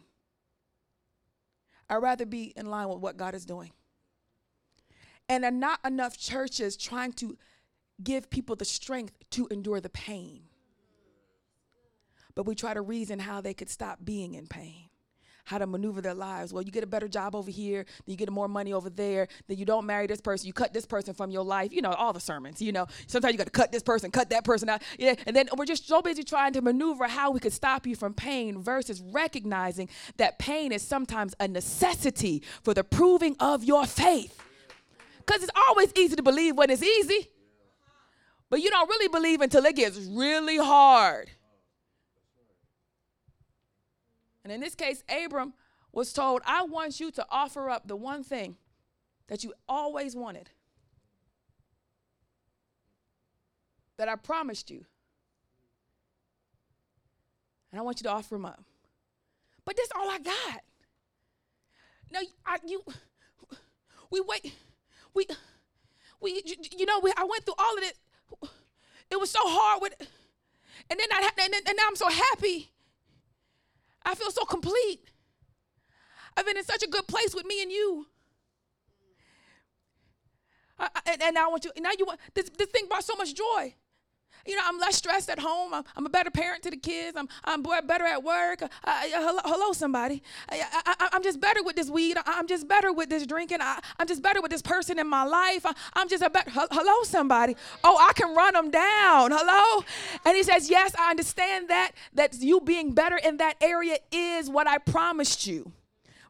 I'd 1.90 1.96
rather 1.96 2.24
be 2.24 2.54
in 2.56 2.64
line 2.64 2.88
with 2.88 2.98
what 2.98 3.18
God 3.18 3.34
is 3.34 3.44
doing. 3.44 3.72
And 5.28 5.44
are 5.44 5.50
not 5.50 5.80
enough 5.84 6.16
churches 6.16 6.78
trying 6.78 7.12
to 7.14 7.36
give 8.02 8.30
people 8.30 8.56
the 8.56 8.64
strength 8.64 9.12
to 9.32 9.46
endure 9.48 9.82
the 9.82 9.90
pain. 9.90 10.44
But 12.34 12.46
we 12.46 12.54
try 12.54 12.72
to 12.72 12.80
reason 12.80 13.18
how 13.18 13.42
they 13.42 13.52
could 13.52 13.68
stop 13.68 13.98
being 14.02 14.34
in 14.34 14.46
pain 14.46 14.88
how 15.44 15.58
to 15.58 15.66
maneuver 15.66 16.00
their 16.00 16.14
lives. 16.14 16.52
Well, 16.52 16.62
you 16.62 16.72
get 16.72 16.84
a 16.84 16.86
better 16.86 17.08
job 17.08 17.34
over 17.34 17.50
here, 17.50 17.84
then 17.84 18.12
you 18.12 18.16
get 18.16 18.30
more 18.30 18.48
money 18.48 18.72
over 18.72 18.90
there, 18.90 19.28
then 19.46 19.58
you 19.58 19.64
don't 19.64 19.86
marry 19.86 20.06
this 20.06 20.20
person, 20.20 20.46
you 20.46 20.52
cut 20.52 20.72
this 20.72 20.86
person 20.86 21.14
from 21.14 21.30
your 21.30 21.44
life. 21.44 21.72
You 21.72 21.82
know, 21.82 21.92
all 21.92 22.12
the 22.12 22.20
sermons, 22.20 22.60
you 22.60 22.72
know. 22.72 22.86
Sometimes 23.06 23.32
you 23.32 23.38
got 23.38 23.44
to 23.44 23.50
cut 23.50 23.72
this 23.72 23.82
person, 23.82 24.10
cut 24.10 24.30
that 24.30 24.44
person 24.44 24.68
out. 24.68 24.82
Yeah, 24.98 25.14
and 25.26 25.36
then 25.36 25.48
we're 25.56 25.66
just 25.66 25.86
so 25.86 26.02
busy 26.02 26.22
trying 26.22 26.52
to 26.54 26.62
maneuver 26.62 27.06
how 27.06 27.30
we 27.30 27.40
could 27.40 27.52
stop 27.52 27.86
you 27.86 27.96
from 27.96 28.14
pain 28.14 28.62
versus 28.62 29.00
recognizing 29.00 29.88
that 30.16 30.38
pain 30.38 30.72
is 30.72 30.82
sometimes 30.82 31.34
a 31.40 31.48
necessity 31.48 32.42
for 32.62 32.74
the 32.74 32.84
proving 32.84 33.36
of 33.40 33.64
your 33.64 33.86
faith. 33.86 34.40
Because 35.18 35.42
it's 35.42 35.52
always 35.68 35.92
easy 35.96 36.16
to 36.16 36.22
believe 36.22 36.56
when 36.56 36.70
it's 36.70 36.82
easy. 36.82 37.28
But 38.50 38.60
you 38.62 38.70
don't 38.70 38.88
really 38.88 39.08
believe 39.08 39.40
until 39.40 39.64
it 39.64 39.76
gets 39.76 39.98
really 39.98 40.58
hard. 40.58 41.30
And 44.44 44.52
in 44.52 44.60
this 44.60 44.74
case, 44.74 45.02
Abram 45.08 45.54
was 45.90 46.12
told, 46.12 46.42
I 46.44 46.64
want 46.64 47.00
you 47.00 47.10
to 47.12 47.26
offer 47.30 47.70
up 47.70 47.88
the 47.88 47.96
one 47.96 48.22
thing 48.22 48.56
that 49.28 49.42
you 49.42 49.54
always 49.66 50.14
wanted, 50.14 50.50
that 53.96 54.08
I 54.08 54.16
promised 54.16 54.70
you. 54.70 54.84
And 57.72 57.80
I 57.80 57.82
want 57.82 58.00
you 58.00 58.04
to 58.04 58.10
offer 58.10 58.36
him 58.36 58.44
up. 58.44 58.62
But 59.64 59.76
that's 59.76 59.90
all 59.96 60.10
I 60.10 60.18
got. 60.18 60.60
No, 62.12 62.20
I, 62.44 62.58
you, 62.66 62.84
we 64.10 64.20
wait, 64.20 64.52
we, 65.14 65.26
we, 66.20 66.42
you 66.76 66.84
know, 66.84 67.00
we, 67.00 67.12
I 67.16 67.24
went 67.24 67.44
through 67.44 67.54
all 67.58 67.78
of 67.78 67.82
it. 67.82 67.98
It 69.10 69.18
was 69.18 69.30
so 69.30 69.40
hard 69.42 69.80
with, 69.80 69.94
and 70.90 71.00
then 71.00 71.08
I, 71.10 71.30
and, 71.40 71.52
then, 71.52 71.62
and 71.66 71.76
now 71.76 71.84
I'm 71.88 71.96
so 71.96 72.08
happy. 72.08 72.73
I 74.04 74.14
feel 74.14 74.30
so 74.30 74.44
complete. 74.44 75.00
I've 76.36 76.46
been 76.46 76.56
in 76.56 76.64
such 76.64 76.82
a 76.82 76.88
good 76.88 77.06
place 77.06 77.34
with 77.34 77.46
me 77.46 77.62
and 77.62 77.70
you. 77.70 78.06
I, 80.78 80.88
I, 80.94 81.00
and, 81.12 81.22
and 81.22 81.38
I 81.38 81.46
want 81.48 81.64
you, 81.64 81.70
now 81.78 81.90
you 81.96 82.04
want, 82.04 82.20
this, 82.34 82.50
this 82.50 82.68
thing 82.68 82.86
brought 82.88 83.04
so 83.04 83.14
much 83.16 83.34
joy. 83.34 83.74
You 84.46 84.56
know, 84.56 84.62
I'm 84.64 84.78
less 84.78 84.96
stressed 84.96 85.30
at 85.30 85.38
home. 85.38 85.72
I'm, 85.72 85.84
I'm 85.96 86.06
a 86.06 86.10
better 86.10 86.30
parent 86.30 86.62
to 86.64 86.70
the 86.70 86.76
kids. 86.76 87.16
I'm, 87.16 87.28
I'm 87.44 87.62
better 87.62 88.04
at 88.04 88.22
work. 88.22 88.62
Uh, 88.62 88.68
hello, 88.84 89.40
hello, 89.44 89.72
somebody. 89.72 90.22
I, 90.50 91.08
am 91.12 91.22
just 91.22 91.40
better 91.40 91.62
with 91.62 91.76
this 91.76 91.88
weed. 91.88 92.16
I, 92.24 92.38
am 92.38 92.46
just 92.46 92.68
better 92.68 92.92
with 92.92 93.08
this 93.08 93.26
drinking. 93.26 93.58
I, 93.60 93.80
am 93.98 94.06
just 94.06 94.22
better 94.22 94.42
with 94.42 94.50
this 94.50 94.62
person 94.62 94.98
in 94.98 95.08
my 95.08 95.24
life. 95.24 95.64
I, 95.64 96.00
am 96.00 96.08
just 96.08 96.22
a 96.22 96.30
better, 96.30 96.50
hello, 96.50 97.02
somebody. 97.04 97.56
Oh, 97.82 97.96
I 97.98 98.12
can 98.12 98.34
run 98.34 98.54
them 98.54 98.70
down. 98.70 99.30
Hello? 99.32 99.84
And 100.24 100.36
he 100.36 100.42
says, 100.42 100.68
yes, 100.68 100.94
I 100.98 101.10
understand 101.10 101.68
that, 101.68 101.92
that 102.14 102.34
you 102.40 102.60
being 102.60 102.92
better 102.92 103.16
in 103.16 103.38
that 103.38 103.56
area 103.60 103.98
is 104.12 104.50
what 104.50 104.68
I 104.68 104.78
promised 104.78 105.46
you. 105.46 105.72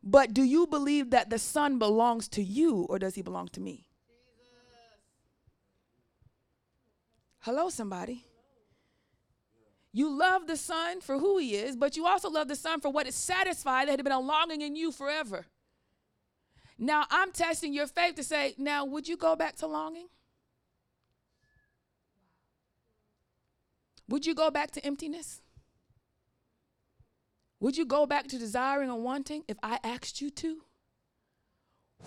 But 0.03 0.35
do 0.35 0.43
you 0.43 0.67
believe 0.67 1.11
that 1.11 1.31
the 1.31 1.39
son 1.39 1.79
belongs 1.79 2.29
to 2.29 2.43
you 2.43 2.87
or 2.91 2.99
does 2.99 3.15
he 3.15 3.23
belong 3.23 3.49
to 3.49 3.61
me? 3.61 3.87
Hello, 7.45 7.69
somebody. 7.69 8.25
You 9.93 10.09
love 10.09 10.47
the 10.47 10.57
Son 10.57 11.03
for 11.03 11.19
who 11.19 11.37
He 11.37 11.57
is, 11.57 11.77
but 11.77 11.95
you 11.95 12.07
also 12.07 12.31
love 12.31 12.49
the 12.49 12.57
Son 12.57 12.81
for 12.81 12.91
what 12.91 13.07
is 13.07 13.15
satisfied 13.15 13.87
that 13.87 13.99
had 13.99 14.03
been 14.03 14.15
a 14.15 14.19
longing 14.19 14.63
in 14.63 14.75
you 14.75 14.91
forever. 14.91 15.45
Now, 16.79 17.05
I'm 17.11 17.33
testing 17.33 17.75
your 17.75 17.87
faith 17.87 18.15
to 18.15 18.25
say, 18.25 18.55
now, 18.57 18.87
would 18.87 19.07
you 19.07 19.19
go 19.19 19.37
back 19.37 19.57
to 19.57 19.67
longing? 19.67 20.07
Would 24.09 24.25
you 24.25 24.35
go 24.35 24.51
back 24.51 24.71
to 24.71 24.85
emptiness? 24.85 25.43
Would 27.61 27.77
you 27.77 27.85
go 27.85 28.07
back 28.07 28.27
to 28.29 28.39
desiring 28.39 28.89
and 28.89 29.05
wanting 29.05 29.45
if 29.49 29.59
I 29.63 29.81
asked 29.85 30.23
you 30.23 30.31
to? 30.31 30.63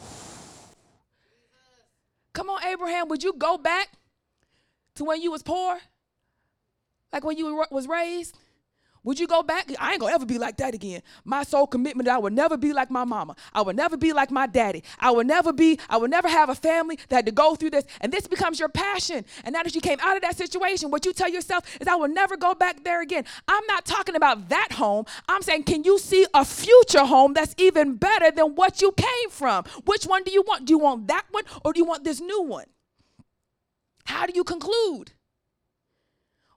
Come 2.33 2.49
on, 2.49 2.63
Abraham, 2.63 3.07
would 3.09 3.21
you 3.21 3.33
go 3.33 3.59
back 3.59 3.89
to 4.97 5.05
when 5.05 5.21
you 5.21 5.31
was 5.31 5.43
poor? 5.43 5.79
Like 7.11 7.23
when 7.23 7.37
you 7.37 7.65
was 7.71 7.87
raised? 7.87 8.37
Would 9.07 9.21
you 9.21 9.27
go 9.27 9.41
back? 9.41 9.71
I 9.79 9.91
ain't 9.91 10.01
gonna 10.01 10.13
ever 10.13 10.25
be 10.25 10.37
like 10.37 10.57
that 10.57 10.73
again. 10.73 11.01
My 11.23 11.43
sole 11.43 11.65
commitment 11.65 12.09
I 12.09 12.17
would 12.17 12.33
never 12.33 12.57
be 12.57 12.73
like 12.73 12.91
my 12.91 13.05
mama. 13.05 13.37
I 13.53 13.61
would 13.61 13.77
never 13.77 13.95
be 13.95 14.11
like 14.11 14.31
my 14.31 14.47
daddy. 14.47 14.83
I 14.99 15.11
would 15.11 15.27
never 15.27 15.53
be, 15.53 15.79
I 15.89 15.95
would 15.95 16.11
never 16.11 16.27
have 16.27 16.49
a 16.49 16.55
family 16.55 16.99
that 17.07 17.15
had 17.15 17.25
to 17.27 17.31
go 17.31 17.55
through 17.55 17.69
this. 17.69 17.85
And 18.01 18.11
this 18.11 18.27
becomes 18.27 18.59
your 18.59 18.67
passion. 18.67 19.23
And 19.45 19.53
now 19.53 19.63
that 19.63 19.73
you 19.73 19.79
came 19.79 19.97
out 20.01 20.17
of 20.17 20.23
that 20.23 20.35
situation, 20.35 20.91
what 20.91 21.05
you 21.05 21.13
tell 21.13 21.29
yourself 21.29 21.63
is, 21.79 21.87
I 21.87 21.95
will 21.95 22.09
never 22.09 22.35
go 22.35 22.53
back 22.53 22.83
there 22.83 23.01
again. 23.01 23.23
I'm 23.47 23.65
not 23.67 23.85
talking 23.85 24.15
about 24.15 24.49
that 24.49 24.73
home. 24.73 25.05
I'm 25.29 25.41
saying, 25.41 25.63
can 25.63 25.85
you 25.85 25.99
see 25.99 26.25
a 26.33 26.43
future 26.43 27.05
home 27.05 27.33
that's 27.33 27.55
even 27.57 27.95
better 27.95 28.29
than 28.31 28.55
what 28.55 28.81
you 28.81 28.91
came 28.91 29.29
from? 29.29 29.63
Which 29.85 30.03
one 30.03 30.23
do 30.23 30.31
you 30.31 30.41
want? 30.41 30.65
Do 30.65 30.73
you 30.73 30.79
want 30.79 31.07
that 31.07 31.27
one 31.31 31.45
or 31.63 31.71
do 31.71 31.79
you 31.79 31.85
want 31.85 32.03
this 32.03 32.19
new 32.19 32.41
one? 32.41 32.65
How 34.07 34.25
do 34.25 34.31
you 34.33 34.45
conclude? 34.45 35.11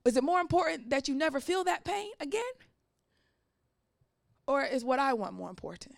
Is 0.05 0.17
it 0.17 0.23
more 0.23 0.41
important 0.41 0.91
that 0.91 1.09
you 1.09 1.15
never 1.15 1.41
feel 1.41 1.65
that 1.65 1.85
pain 1.85 2.11
again? 2.21 2.43
Or 4.47 4.63
is 4.63 4.85
what 4.85 5.01
I 5.01 5.15
want 5.15 5.35
more 5.35 5.51
important? 5.51 5.97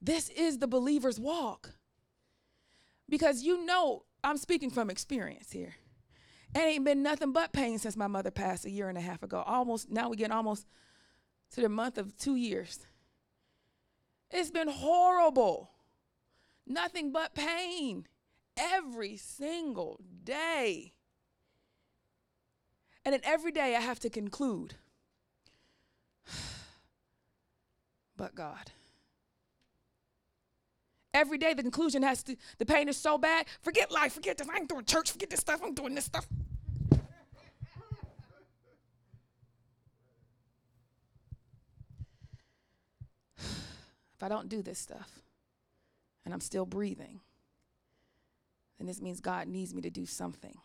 This 0.00 0.28
is 0.28 0.58
the 0.58 0.68
believer's 0.68 1.18
walk. 1.18 1.70
Because 3.08 3.42
you 3.42 3.64
know, 3.64 4.04
I'm 4.22 4.36
speaking 4.36 4.70
from 4.70 4.90
experience 4.90 5.50
here. 5.50 5.76
It 6.54 6.58
ain't 6.58 6.84
been 6.84 7.02
nothing 7.02 7.32
but 7.32 7.52
pain 7.54 7.78
since 7.78 7.96
my 7.96 8.08
mother 8.08 8.30
passed 8.30 8.66
a 8.66 8.70
year 8.70 8.90
and 8.90 8.98
a 8.98 9.02
half 9.02 9.22
ago. 9.22 9.42
Almost, 9.46 9.90
now 9.90 10.10
we 10.10 10.16
get 10.16 10.30
almost 10.30 10.66
to 11.52 11.62
the 11.62 11.68
month 11.70 11.96
of 11.96 12.16
two 12.18 12.36
years. 12.36 12.86
It's 14.30 14.50
been 14.50 14.68
horrible. 14.68 15.70
Nothing 16.66 17.10
but 17.10 17.34
pain 17.34 18.06
every 18.58 19.16
single 19.16 20.00
day. 20.24 20.92
And 23.04 23.12
then 23.12 23.20
every 23.24 23.52
day 23.52 23.74
I 23.76 23.80
have 23.80 24.00
to 24.00 24.10
conclude, 24.10 24.74
but 28.16 28.34
God. 28.34 28.72
Every 31.14 31.38
day 31.38 31.54
the 31.54 31.62
conclusion 31.62 32.02
has 32.02 32.22
to, 32.24 32.36
the 32.58 32.66
pain 32.66 32.88
is 32.88 32.96
so 32.96 33.16
bad, 33.16 33.46
forget 33.62 33.90
life, 33.90 34.12
forget 34.12 34.36
this. 34.36 34.46
I 34.48 34.58
ain't 34.58 34.68
doing 34.68 34.84
church, 34.84 35.10
forget 35.10 35.30
this 35.30 35.40
stuff, 35.40 35.60
I'm 35.64 35.74
doing 35.74 35.94
this 35.94 36.04
stuff. 36.04 36.28
if 43.38 44.22
I 44.22 44.28
don't 44.28 44.50
do 44.50 44.62
this 44.62 44.78
stuff 44.78 45.22
and 46.24 46.34
I'm 46.34 46.40
still 46.40 46.66
breathing, 46.66 47.20
then 48.78 48.86
this 48.86 49.02
means 49.02 49.20
God 49.20 49.48
needs 49.48 49.74
me 49.74 49.82
to 49.82 49.90
do 49.90 50.06
something. 50.06 50.56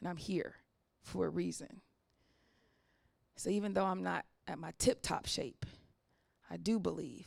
And 0.00 0.08
I'm 0.08 0.16
here 0.16 0.56
for 1.02 1.26
a 1.26 1.30
reason. 1.30 1.80
So 3.36 3.50
even 3.50 3.74
though 3.74 3.86
I'm 3.86 4.02
not 4.02 4.24
at 4.46 4.58
my 4.58 4.72
tip 4.78 5.02
top 5.02 5.26
shape, 5.26 5.66
I 6.50 6.56
do 6.56 6.78
believe 6.78 7.26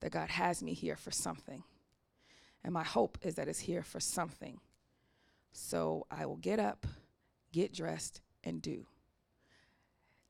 that 0.00 0.12
God 0.12 0.28
has 0.28 0.62
me 0.62 0.74
here 0.74 0.96
for 0.96 1.10
something. 1.10 1.62
And 2.64 2.74
my 2.74 2.84
hope 2.84 3.18
is 3.22 3.36
that 3.36 3.48
it's 3.48 3.60
here 3.60 3.82
for 3.82 4.00
something 4.00 4.60
So 5.52 6.06
I 6.10 6.26
will 6.26 6.36
get 6.36 6.58
up, 6.58 6.86
get 7.52 7.72
dressed, 7.72 8.20
and 8.42 8.60
do. 8.60 8.86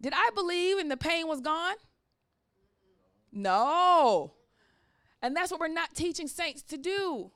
Did 0.00 0.12
I 0.14 0.30
believe 0.34 0.78
and 0.78 0.90
the 0.90 0.96
pain 0.96 1.28
was 1.28 1.40
gone? 1.40 1.76
No. 3.32 4.34
And 5.22 5.36
that's 5.36 5.50
what 5.50 5.60
we're 5.60 5.68
not 5.68 5.94
teaching 5.94 6.26
saints 6.26 6.62
to 6.64 6.76
do. 6.76 7.30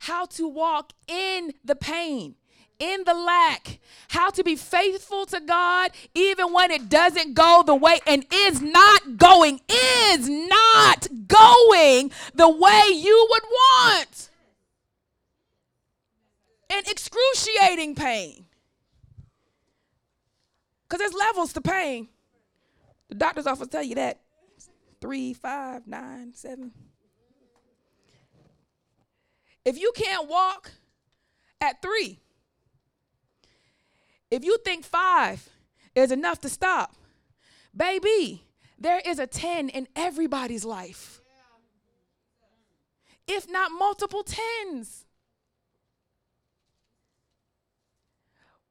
How 0.00 0.26
to 0.26 0.46
walk 0.46 0.92
in 1.08 1.54
the 1.64 1.74
pain, 1.74 2.34
in 2.78 3.04
the 3.04 3.14
lack, 3.14 3.78
how 4.08 4.30
to 4.30 4.44
be 4.44 4.56
faithful 4.56 5.26
to 5.26 5.40
God 5.40 5.92
even 6.14 6.52
when 6.52 6.70
it 6.70 6.88
doesn't 6.88 7.34
go 7.34 7.62
the 7.66 7.74
way 7.74 8.00
and 8.06 8.24
is 8.32 8.60
not 8.60 9.16
going, 9.16 9.60
is 9.68 10.28
not 10.28 11.06
going 11.26 12.10
the 12.34 12.48
way 12.48 12.82
you 12.92 13.26
would 13.30 13.42
want. 13.44 14.30
And 16.68 16.86
excruciating 16.88 17.94
pain. 17.94 18.46
Because 20.88 21.00
there's 21.00 21.14
levels 21.14 21.52
to 21.54 21.60
pain. 21.60 22.08
The 23.08 23.14
doctor's 23.14 23.46
office 23.46 23.68
tell 23.68 23.82
you 23.82 23.94
that. 23.96 24.20
Three, 25.00 25.34
five, 25.34 25.86
nine, 25.86 26.32
seven. 26.34 26.72
If 29.66 29.76
you 29.80 29.90
can't 29.96 30.28
walk 30.28 30.70
at 31.60 31.82
three, 31.82 32.20
if 34.30 34.44
you 34.44 34.58
think 34.64 34.84
five 34.84 35.48
is 35.92 36.12
enough 36.12 36.40
to 36.42 36.48
stop, 36.48 36.94
baby, 37.76 38.44
there 38.78 39.02
is 39.04 39.18
a 39.18 39.26
10 39.26 39.68
in 39.70 39.88
everybody's 39.96 40.64
life. 40.64 41.20
If 43.26 43.50
not 43.50 43.72
multiple 43.72 44.22
tens. 44.22 45.04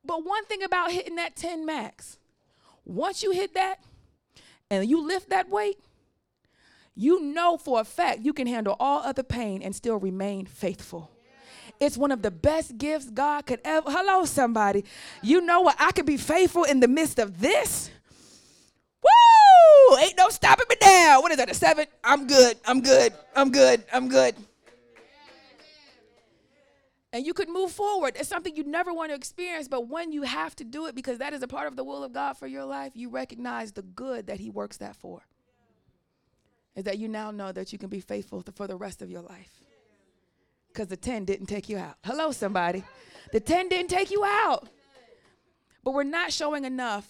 But 0.05 0.23
one 0.25 0.45
thing 0.45 0.63
about 0.63 0.91
hitting 0.91 1.17
that 1.17 1.35
10 1.35 1.65
max, 1.65 2.17
once 2.85 3.21
you 3.21 3.31
hit 3.31 3.53
that 3.55 3.83
and 4.69 4.89
you 4.89 5.05
lift 5.05 5.29
that 5.29 5.49
weight, 5.49 5.77
you 6.95 7.21
know 7.21 7.57
for 7.57 7.81
a 7.81 7.83
fact 7.83 8.21
you 8.21 8.33
can 8.33 8.47
handle 8.47 8.75
all 8.79 9.01
other 9.03 9.23
pain 9.23 9.61
and 9.61 9.75
still 9.75 9.97
remain 9.97 10.45
faithful. 10.45 11.11
It's 11.79 11.97
one 11.97 12.11
of 12.11 12.21
the 12.21 12.31
best 12.31 12.77
gifts 12.77 13.09
God 13.09 13.45
could 13.45 13.59
ever. 13.65 13.91
Hello, 13.91 14.23
somebody. 14.25 14.85
You 15.21 15.41
know 15.41 15.61
what? 15.61 15.75
I 15.77 15.91
could 15.91 16.05
be 16.05 16.17
faithful 16.17 16.63
in 16.63 16.79
the 16.79 16.87
midst 16.87 17.19
of 17.19 17.39
this. 17.39 17.89
Woo! 19.03 19.97
Ain't 19.97 20.17
no 20.17 20.29
stopping 20.29 20.65
me 20.69 20.77
now. 20.81 21.21
What 21.21 21.31
is 21.31 21.37
that? 21.37 21.49
A 21.49 21.53
seven? 21.53 21.85
I'm 22.03 22.27
good. 22.27 22.57
I'm 22.65 22.81
good. 22.81 23.13
I'm 23.35 23.51
good. 23.51 23.83
I'm 23.91 24.07
good. 24.07 24.35
And 27.11 27.25
you 27.25 27.33
could 27.33 27.49
move 27.49 27.71
forward. 27.71 28.15
It's 28.17 28.27
something 28.27 28.55
you 28.55 28.63
never 28.63 28.93
want 28.93 29.11
to 29.11 29.15
experience, 29.15 29.69
but 29.69 29.87
when 29.87 30.11
you 30.11 30.23
have 30.23 30.55
to 30.57 30.65
do 30.65 30.87
it 30.87 30.95
because 30.95 31.19
that 31.19 31.33
is 31.33 31.41
a 31.43 31.47
part 31.47 31.67
of 31.67 31.77
the 31.77 31.83
will 31.83 32.03
of 32.03 32.11
God 32.11 32.33
for 32.33 32.45
your 32.45 32.65
life, 32.65 32.91
you 32.93 33.09
recognize 33.09 33.71
the 33.71 33.83
good 33.83 34.27
that 34.27 34.39
He 34.39 34.49
works 34.49 34.77
that 34.77 34.95
for 34.97 35.21
is 36.75 36.83
that 36.83 36.97
you 36.97 37.07
now 37.07 37.31
know 37.31 37.51
that 37.51 37.71
you 37.71 37.79
can 37.79 37.89
be 37.89 37.99
faithful 37.99 38.43
for 38.55 38.67
the 38.67 38.75
rest 38.75 39.01
of 39.01 39.09
your 39.09 39.21
life. 39.21 39.51
Because 40.67 40.87
the 40.87 40.97
10 40.97 41.25
didn't 41.25 41.45
take 41.45 41.69
you 41.69 41.77
out. 41.77 41.95
Hello, 42.03 42.31
somebody. 42.31 42.83
The 43.31 43.39
10 43.39 43.69
didn't 43.69 43.89
take 43.89 44.11
you 44.11 44.25
out. 44.25 44.67
But 45.83 45.93
we're 45.93 46.03
not 46.03 46.33
showing 46.33 46.65
enough 46.65 47.07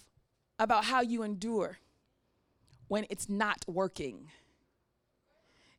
about 0.59 0.85
how 0.85 1.01
you 1.01 1.23
endure 1.23 1.79
when 2.87 3.07
it's 3.09 3.27
not 3.27 3.65
working. 3.67 4.29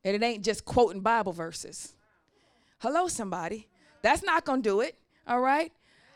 And 0.05 0.17
it 0.17 0.23
ain't 0.23 0.45
just 0.45 0.65
quoting 0.65 1.01
Bible 1.01 1.33
verses. 1.33 1.95
Hello, 2.79 3.07
somebody. 3.07 3.69
That's 4.03 4.23
not 4.23 4.45
going 4.45 4.63
to 4.63 4.69
do 4.69 4.81
it. 4.81 4.97
All 5.27 5.41
right? 5.41 5.73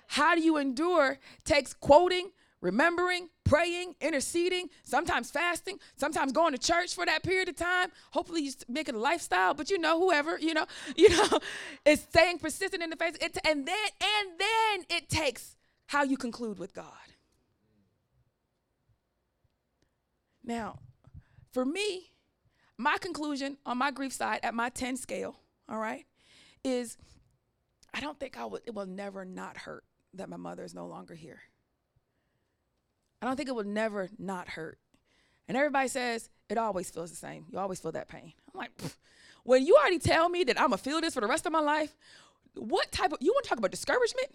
How 0.08 0.34
do 0.34 0.40
you 0.40 0.56
endure 0.56 1.18
takes 1.44 1.72
quoting, 1.72 2.30
remembering, 2.60 3.28
praying, 3.50 3.96
interceding, 4.00 4.70
sometimes 4.84 5.28
fasting, 5.28 5.76
sometimes 5.96 6.30
going 6.30 6.52
to 6.52 6.58
church 6.58 6.94
for 6.94 7.04
that 7.04 7.24
period 7.24 7.48
of 7.48 7.56
time. 7.56 7.88
Hopefully 8.12 8.42
you 8.42 8.52
make 8.68 8.88
it 8.88 8.94
a 8.94 8.98
lifestyle, 8.98 9.54
but 9.54 9.70
you 9.70 9.78
know, 9.78 9.98
whoever, 9.98 10.38
you 10.38 10.54
know, 10.54 10.66
you 10.96 11.08
know, 11.08 11.40
it's 11.84 12.02
staying 12.02 12.38
persistent 12.38 12.80
in 12.80 12.90
the 12.90 12.96
face. 12.96 13.16
It, 13.20 13.36
and 13.44 13.66
then 13.66 13.88
and 14.00 14.38
then 14.38 14.86
it 14.88 15.08
takes 15.08 15.56
how 15.88 16.04
you 16.04 16.16
conclude 16.16 16.60
with 16.60 16.72
God. 16.72 16.84
Now, 20.44 20.78
for 21.52 21.64
me, 21.64 22.12
my 22.78 22.98
conclusion 22.98 23.56
on 23.66 23.78
my 23.78 23.90
grief 23.90 24.12
side 24.12 24.38
at 24.44 24.54
my 24.54 24.68
10 24.68 24.96
scale, 24.96 25.34
all 25.68 25.78
right, 25.78 26.06
is 26.62 26.96
I 27.92 28.00
don't 28.00 28.18
think 28.20 28.38
I 28.38 28.44
would 28.44 28.62
it 28.64 28.74
will 28.76 28.86
never 28.86 29.24
not 29.24 29.56
hurt 29.56 29.82
that 30.14 30.28
my 30.28 30.36
mother 30.36 30.62
is 30.62 30.72
no 30.72 30.86
longer 30.86 31.16
here. 31.16 31.40
I 33.20 33.26
don't 33.26 33.36
think 33.36 33.48
it 33.48 33.54
will 33.54 33.64
never 33.64 34.08
not 34.18 34.48
hurt. 34.48 34.78
And 35.48 35.56
everybody 35.56 35.88
says 35.88 36.30
it 36.48 36.58
always 36.58 36.90
feels 36.90 37.10
the 37.10 37.16
same. 37.16 37.46
You 37.50 37.58
always 37.58 37.80
feel 37.80 37.92
that 37.92 38.08
pain. 38.08 38.32
I'm 38.52 38.58
like, 38.58 38.70
when 39.44 39.66
you 39.66 39.76
already 39.76 39.98
tell 39.98 40.28
me 40.28 40.44
that 40.44 40.58
I'm 40.58 40.68
gonna 40.68 40.78
feel 40.78 41.00
this 41.00 41.14
for 41.14 41.20
the 41.20 41.26
rest 41.26 41.46
of 41.46 41.52
my 41.52 41.60
life, 41.60 41.96
what 42.54 42.90
type 42.92 43.12
of 43.12 43.18
you 43.20 43.32
want 43.32 43.44
to 43.44 43.48
talk 43.48 43.58
about 43.58 43.70
discouragement? 43.70 44.28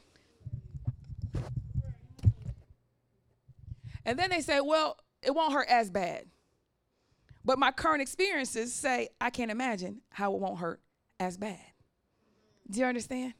And 4.06 4.20
then 4.20 4.30
they 4.30 4.42
say, 4.42 4.62
well, 4.62 4.98
it 5.24 5.34
won't 5.34 5.54
hurt 5.54 5.68
as 5.68 5.90
bad. 5.90 6.26
But 7.44 7.60
my 7.60 7.72
current 7.72 8.02
experiences 8.02 8.74
say 8.74 9.10
I 9.20 9.30
can't 9.30 9.52
imagine 9.52 10.02
how 10.10 10.34
it 10.34 10.40
won't 10.40 10.60
hurt 10.60 10.82
as 11.20 11.38
bad. 11.38 11.60
Do 12.70 12.80
you 12.80 12.86
understand? 12.86 13.34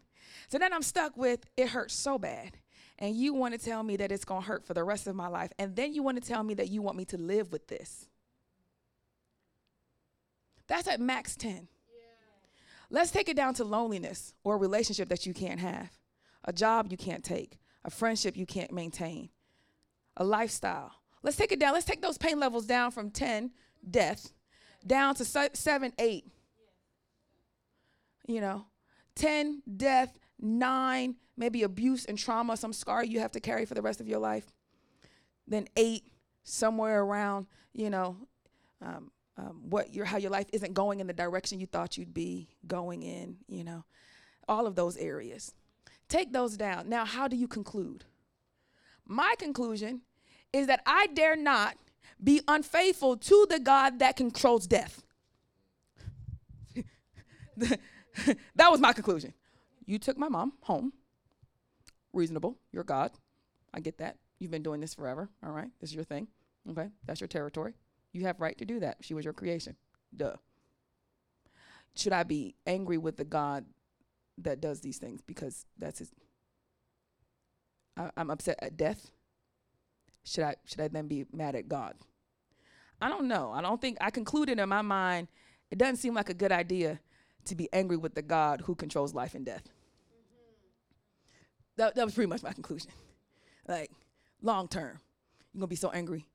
So 0.48 0.58
then 0.58 0.74
I'm 0.74 0.84
stuck 0.84 1.18
with 1.18 1.46
it 1.58 1.70
hurts 1.70 1.94
so 1.94 2.18
bad 2.18 2.58
and 3.00 3.16
you 3.16 3.34
want 3.34 3.54
to 3.54 3.60
tell 3.60 3.84
me 3.84 3.98
that 3.98 4.12
it's 4.12 4.26
going 4.26 4.42
to 4.42 4.48
hurt 4.48 4.66
for 4.66 4.74
the 4.74 4.84
rest 4.84 5.08
of 5.08 5.16
my 5.16 5.28
life, 5.28 5.52
and 5.60 5.76
then 5.76 5.94
you 5.94 6.04
want 6.04 6.22
to 6.22 6.28
tell 6.28 6.44
me 6.44 6.54
that 6.56 6.70
you 6.70 6.82
want 6.82 6.98
me 6.98 7.06
to 7.06 7.18
live 7.18 7.52
with 7.52 7.68
this. 7.68 8.08
That's 10.68 10.88
at 10.88 11.00
max 11.00 11.36
10. 11.36 11.54
Yeah. 11.54 11.62
Let's 12.90 13.12
take 13.12 13.30
it 13.30 13.36
down 13.36 13.54
to 13.56 13.64
loneliness 13.64 14.34
or 14.44 14.56
a 14.56 14.58
relationship 14.58 15.10
that 15.10 15.26
you 15.26 15.34
can't 15.34 15.60
have, 15.60 15.92
a 16.46 16.54
job 16.54 16.88
you 16.90 16.98
can't 16.98 17.24
take, 17.24 17.60
a 17.84 17.92
friendship 17.92 18.36
you 18.38 18.46
can't 18.46 18.72
maintain, 18.72 19.30
a 20.18 20.24
lifestyle. 20.24 20.92
Let's 21.22 21.38
take 21.38 21.52
it 21.52 21.60
down. 21.60 21.74
Let's 21.74 21.86
take 21.86 22.02
those 22.02 22.18
pain 22.18 22.40
levels 22.40 22.66
down 22.66 22.92
from 22.92 23.10
10, 23.12 23.52
death, 23.90 24.32
down 24.86 25.16
to 25.16 25.26
7, 25.26 25.94
8. 25.98 26.26
You 28.28 28.42
know, 28.42 28.66
10, 29.16 29.62
death, 29.78 30.18
nine, 30.40 31.16
maybe 31.38 31.64
abuse 31.64 32.06
and 32.06 32.18
trauma, 32.18 32.58
some 32.58 32.74
scar 32.74 33.04
you 33.04 33.20
have 33.20 33.32
to 33.32 33.40
carry 33.40 33.66
for 33.66 33.74
the 33.74 33.82
rest 33.82 34.00
of 34.00 34.08
your 34.08 34.20
life. 34.20 34.46
Then 35.48 35.68
eight, 35.76 36.08
somewhere 36.44 37.02
around, 37.02 37.48
you 37.74 37.90
know, 37.90 38.18
um, 38.82 39.12
um, 39.38 39.62
what 39.70 39.94
your 39.94 40.06
how 40.06 40.18
your 40.18 40.32
life 40.32 40.48
isn't 40.54 40.74
going 40.74 41.00
in 41.00 41.08
the 41.08 41.14
direction 41.14 41.60
you 41.60 41.66
thought 41.66 41.98
you'd 41.98 42.14
be 42.14 42.50
going 42.66 43.04
in, 43.04 43.38
you 43.48 43.64
know, 43.64 43.84
all 44.48 44.66
of 44.66 44.76
those 44.76 44.96
areas. 44.98 45.54
Take 46.08 46.32
those 46.32 46.56
down. 46.56 46.88
Now, 46.88 47.04
how 47.06 47.28
do 47.28 47.36
you 47.36 47.48
conclude? 47.48 48.06
My 49.06 49.36
conclusion 49.38 50.02
is 50.54 50.68
that 50.68 50.82
I 50.86 51.08
dare 51.08 51.36
not 51.36 51.76
be 52.24 52.42
unfaithful 52.48 53.18
to 53.18 53.48
the 53.50 53.60
God 53.60 54.00
that 54.00 54.16
controls 54.16 54.68
death. 54.68 55.04
that 57.58 58.72
was 58.72 58.80
my 58.80 58.94
conclusion. 58.94 59.34
You 59.86 60.00
took 60.00 60.18
my 60.18 60.30
mom 60.30 60.54
home. 60.62 60.94
Reasonable. 62.16 62.58
You're 62.72 62.84
God. 62.84 63.12
I 63.74 63.80
get 63.82 64.00
that. 64.00 64.18
You've 64.40 64.52
been 64.52 64.64
doing 64.64 64.82
this 64.82 64.94
forever. 64.94 65.30
All 65.46 65.52
right. 65.52 65.70
This 65.80 65.92
is 65.92 65.96
your 65.96 66.06
thing. 66.06 66.28
Okay. 66.70 66.88
That's 67.06 67.22
your 67.22 67.28
territory. 67.28 67.74
You 68.14 68.24
have 68.24 68.40
right 68.40 68.58
to 68.58 68.66
do 68.66 68.80
that. 68.80 68.98
She 69.02 69.14
was 69.14 69.26
your 69.26 69.34
creation. 69.34 69.76
Duh. 70.16 70.36
Should 71.96 72.14
I 72.14 72.24
be 72.24 72.56
angry 72.66 72.98
with 72.98 73.18
the 73.18 73.26
God 73.26 73.66
that 74.38 74.62
does 74.62 74.82
these 74.82 74.98
things 74.98 75.22
because 75.22 75.66
that's 75.78 76.00
his 76.00 76.12
I, 77.98 78.10
I'm 78.18 78.30
upset 78.30 78.60
at 78.62 78.78
death? 78.78 79.12
Should 80.24 80.44
I 80.44 80.56
should 80.66 80.82
I 80.82 80.88
then 80.88 81.08
be 81.08 81.26
mad 81.32 81.56
at 81.56 81.70
God? 81.70 81.96
I 83.02 83.10
don't 83.10 83.28
know. 83.28 83.52
I 83.52 83.62
don't 83.62 83.80
think 83.80 83.98
I 84.02 84.10
concluded 84.10 84.60
in 84.60 84.70
my 84.70 84.82
mind 84.82 85.28
it 85.72 85.78
doesn't 85.78 85.98
seem 85.98 86.14
like 86.14 86.30
a 86.30 86.34
good 86.34 86.52
idea 86.52 87.00
to 87.46 87.56
be 87.56 87.70
angry 87.74 87.98
with 87.98 88.16
the 88.16 88.22
God 88.22 88.62
who 88.62 88.76
controls 88.76 89.14
life 89.14 89.36
and 89.36 89.46
death. 89.46 89.64
That, 91.78 91.96
that 91.96 92.06
was 92.06 92.14
pretty 92.14 92.30
much 92.30 92.44
my 92.44 92.54
conclusion. 92.54 92.92
Like, 93.68 93.92
long 94.42 94.68
term, 94.68 95.00
you're 95.54 95.60
gonna 95.60 95.68
be 95.68 95.76
so 95.76 95.90
angry, 95.90 96.26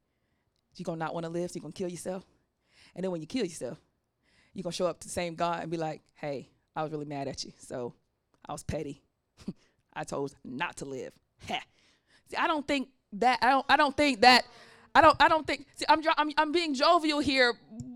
you're 0.77 0.85
gonna 0.85 0.99
not 0.99 1.15
wanna 1.15 1.29
live, 1.29 1.51
so 1.51 1.57
you're 1.57 1.63
gonna 1.63 1.73
kill 1.73 1.89
yourself. 1.89 2.25
And 2.95 3.05
then 3.05 3.11
when 3.11 3.21
you 3.21 3.27
kill 3.27 3.45
yourself, 3.45 3.79
you're 4.53 4.63
gonna 4.63 4.73
show 4.73 4.87
up 4.87 5.01
to 5.01 5.07
the 5.07 5.13
same 5.13 5.35
God 5.35 5.63
and 5.63 5.71
be 5.71 5.77
like, 5.77 6.03
hey, 6.15 6.49
I 6.75 6.83
was 6.83 6.93
really 6.93 7.07
mad 7.07 7.29
at 7.29 7.45
you, 7.45 7.53
so 7.59 7.95
I 8.47 8.53
was 8.53 8.63
petty. 8.63 9.03
I 9.95 10.05
chose 10.05 10.35
not 10.45 10.77
to 10.79 10.85
live. 10.85 11.13
see, 11.49 12.37
I 12.37 12.47
don't 12.47 12.67
think 12.67 12.89
that, 13.15 13.39
I 13.43 13.51
don't, 13.51 13.67
I 13.69 13.77
don't 13.77 13.97
think 13.97 14.21
that, 14.23 14.45
I 14.95 15.01
don't, 15.01 15.17
I 15.23 15.29
don't 15.29 15.47
think, 15.47 15.67
see, 15.77 15.85
I'm, 15.89 16.03
I'm, 16.17 16.31
I'm 16.37 16.53
being 16.53 16.75
jovial 16.75 17.21
here, 17.21 17.55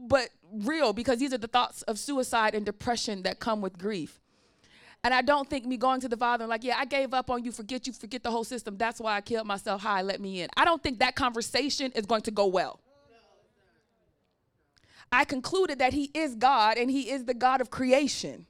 but 0.09 0.28
real 0.53 0.92
because 0.92 1.18
these 1.18 1.32
are 1.32 1.38
the 1.38 1.49
thoughts 1.49 1.82
of 1.82 1.99
suicide 1.99 2.55
and 2.55 2.64
depression 2.64 3.22
that 3.22 3.40
come 3.40 3.61
with 3.61 3.78
grief. 3.78 4.20
And 5.05 5.12
I 5.12 5.20
don't 5.20 5.48
think 5.48 5.66
me 5.66 5.76
going 5.76 6.00
to 6.00 6.09
the 6.09 6.16
Father 6.16 6.44
and 6.44 6.48
like, 6.48 6.64
yeah, 6.64 6.76
I 6.78 6.86
gave 6.86 7.12
up 7.12 7.28
on 7.30 7.44
you, 7.44 7.52
forget 7.52 7.86
you, 7.86 7.92
forget 7.92 8.22
the 8.22 8.30
whole 8.30 8.42
system. 8.42 8.78
That's 8.78 8.98
why 8.98 9.14
I 9.14 9.20
killed 9.20 9.46
myself. 9.46 9.82
Hi, 9.82 10.00
let 10.00 10.18
me 10.18 10.40
in. 10.40 10.48
I 10.57 10.64
don't 10.64 10.82
think 10.82 10.98
that 11.00 11.14
conversation 11.14 11.92
is 11.92 12.07
going 12.07 12.22
to 12.22 12.30
go 12.30 12.46
well. 12.46 12.80
I 15.12 15.26
concluded 15.26 15.78
that 15.80 15.92
He 15.92 16.11
is 16.14 16.34
God 16.34 16.78
and 16.78 16.90
He 16.90 17.11
is 17.11 17.26
the 17.26 17.34
God 17.34 17.61
of 17.61 17.70
creation. 17.70 18.46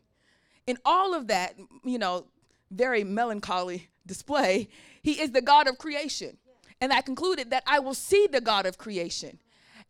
In 0.68 0.78
all 0.84 1.12
of 1.12 1.26
that, 1.26 1.57
you 1.82 1.98
know, 1.98 2.26
very 2.70 3.02
melancholy 3.02 3.88
display, 4.07 4.68
He 5.02 5.20
is 5.20 5.32
the 5.32 5.42
God 5.42 5.66
of 5.66 5.76
creation. 5.78 6.38
And 6.80 6.92
I 6.92 7.00
concluded 7.00 7.50
that 7.50 7.64
I 7.66 7.80
will 7.80 7.94
see 7.94 8.28
the 8.30 8.40
God 8.40 8.64
of 8.64 8.78
creation 8.78 9.40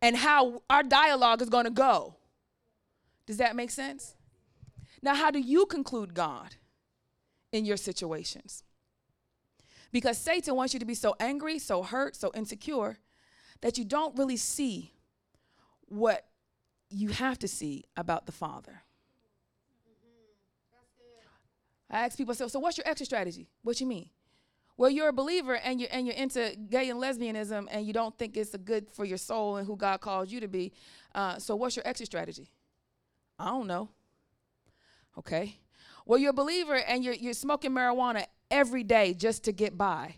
and 0.01 0.17
how 0.17 0.63
our 0.71 0.83
dialogue 0.83 1.43
is 1.43 1.51
going 1.51 1.65
to 1.65 1.71
go. 1.71 2.17
Does 3.27 3.37
that 3.37 3.55
make 3.55 3.71
sense? 3.71 4.15
Now, 5.05 5.15
how 5.15 5.31
do 5.31 5.39
you 5.39 5.67
conclude 5.67 6.15
God 6.15 6.57
in 7.53 7.67
your 7.67 7.77
situations? 7.77 8.65
Because 9.93 10.17
Satan 10.17 10.57
wants 10.57 10.73
you 10.73 10.81
to 10.81 10.87
be 10.87 10.95
so 10.95 11.15
angry, 11.21 11.59
so 11.59 11.83
hurt, 11.83 12.17
so 12.17 12.33
insecure 12.35 12.97
that 13.61 13.77
you 13.77 13.85
don't 13.85 14.17
really 14.17 14.39
see 14.39 14.95
what 15.89 16.25
you 16.89 17.11
have 17.11 17.39
to 17.41 17.49
see 17.49 17.85
about 17.99 18.25
the 18.25 18.33
Father. 18.33 18.83
I 21.91 22.07
ask 22.07 22.17
people, 22.17 22.35
so, 22.35 22.49
so 22.49 22.59
what's 22.59 22.79
your 22.79 22.89
exit 22.89 23.07
strategy? 23.07 23.51
What 23.63 23.79
you 23.83 23.87
mean? 23.87 24.09
Well, 24.79 24.89
you're 24.89 25.09
a 25.09 25.13
believer 25.13 25.55
and 25.55 25.81
you're 25.81 25.91
and 25.93 26.07
you're 26.07 26.17
into 26.17 26.57
gay 26.69 26.89
and 26.89 26.99
lesbianism 26.99 27.69
and 27.71 27.87
you 27.87 27.93
don't 27.93 28.17
think 28.19 28.39
it's 28.39 28.55
a 28.55 28.59
good 28.59 28.91
for 28.91 29.05
your 29.05 29.19
soul 29.19 29.59
and 29.59 29.67
who 29.67 29.77
God 29.77 30.01
calls 30.01 30.33
you 30.33 30.41
to 30.41 30.49
be. 30.49 30.73
Uh, 31.15 31.39
so 31.39 31.55
what's 31.55 31.77
your 31.77 31.87
exit 31.87 32.07
strategy? 32.07 32.49
I 33.39 33.51
don't 33.51 33.67
know. 33.67 33.91
Okay. 35.19 35.59
Well, 36.07 36.19
you're 36.19 36.31
a 36.31 36.35
believer 36.35 36.77
and 36.77 37.05
you're 37.05 37.15
you're 37.15 37.35
smoking 37.35 37.73
marijuana 37.73 38.27
every 38.51 38.83
day 38.83 39.15
just 39.15 39.45
to 39.45 39.53
get 39.53 39.79
by. 39.79 40.17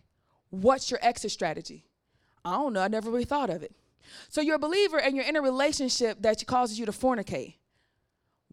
What's 0.50 0.90
your 0.90 1.00
exit 1.02 1.30
strategy? 1.30 1.84
I 2.44 2.52
don't 2.52 2.72
know. 2.72 2.80
I 2.80 2.88
never 2.88 3.10
really 3.10 3.24
thought 3.24 3.50
of 3.50 3.62
it. 3.62 3.72
So 4.28 4.40
you're 4.40 4.56
a 4.56 4.60
believer 4.60 4.98
and 4.98 5.16
you're 5.16 5.24
in 5.24 5.36
a 5.36 5.42
relationship 5.42 6.22
that 6.22 6.44
causes 6.46 6.78
you 6.78 6.86
to 6.86 6.92
fornicate. 6.92 7.54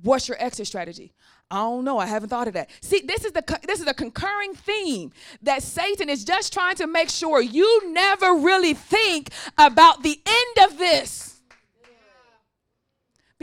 What's 0.02 0.28
your 0.28 0.38
exit 0.40 0.68
strategy? 0.68 1.14
I 1.52 1.58
don't 1.58 1.86
know. 1.86 2.00
I 2.00 2.08
haven't 2.08 2.30
thought 2.30 2.48
of 2.48 2.56
that. 2.56 2.70
See, 2.82 3.02
this 3.06 3.24
is 3.24 3.32
the 3.32 3.60
this 3.68 3.80
is 3.80 3.88
a 3.88 3.94
concurring 3.94 4.54
theme 4.56 5.12
that 5.44 5.62
Satan 5.62 6.10
is 6.10 6.26
just 6.26 6.52
trying 6.52 6.76
to 6.78 6.88
make 6.88 7.10
sure 7.10 7.42
you 7.42 7.94
never 7.94 8.34
really 8.34 8.74
think 8.74 9.30
about 9.58 10.02
the 10.02 10.20
end 10.26 10.72
of 10.72 10.78
this. 10.78 11.33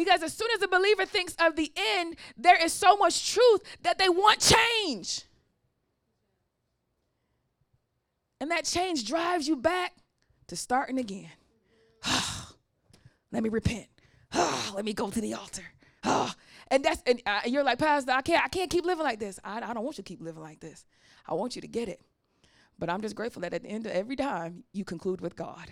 Because 0.01 0.23
as 0.23 0.33
soon 0.33 0.49
as 0.57 0.63
a 0.63 0.69
believer 0.69 1.05
thinks 1.05 1.37
of 1.39 1.57
the 1.57 1.71
end, 1.77 2.17
there 2.35 2.57
is 2.57 2.73
so 2.73 2.97
much 2.97 3.35
truth 3.35 3.61
that 3.83 3.99
they 3.99 4.09
want 4.09 4.41
change. 4.41 5.25
And 8.41 8.51
that 8.51 8.65
change 8.65 9.07
drives 9.07 9.47
you 9.47 9.57
back 9.57 9.93
to 10.47 10.57
starting 10.57 10.97
again. 10.97 11.29
Let 13.31 13.43
me 13.43 13.51
repent. 13.51 13.89
Let 14.75 14.87
me 14.87 14.95
go 14.95 15.11
to 15.11 15.21
the 15.21 15.35
altar. 15.35 15.65
And 16.73 16.85
that's 16.85 17.03
and 17.05 17.21
uh, 17.27 17.41
you're 17.47 17.65
like, 17.65 17.81
Pastor, 17.81 18.13
I 18.13 18.23
can't 18.23 18.45
I 18.45 18.47
can't 18.47 18.71
keep 18.71 18.87
living 18.87 19.03
like 19.03 19.19
this. 19.19 19.41
I, 19.43 19.57
I 19.57 19.75
don't 19.75 19.83
want 19.83 19.99
you 19.99 20.05
to 20.05 20.09
keep 20.09 20.23
living 20.23 20.41
like 20.41 20.61
this. 20.61 20.85
I 21.27 21.35
want 21.35 21.57
you 21.57 21.63
to 21.63 21.67
get 21.67 21.89
it. 21.89 22.01
But 22.79 22.89
I'm 22.89 23.03
just 23.03 23.17
grateful 23.17 23.43
that 23.43 23.53
at 23.53 23.65
the 23.65 23.69
end 23.69 23.87
of 23.87 23.93
every 23.93 24.15
time 24.15 24.63
you 24.73 24.85
conclude 24.85 25.21
with 25.21 25.35
God. 25.35 25.67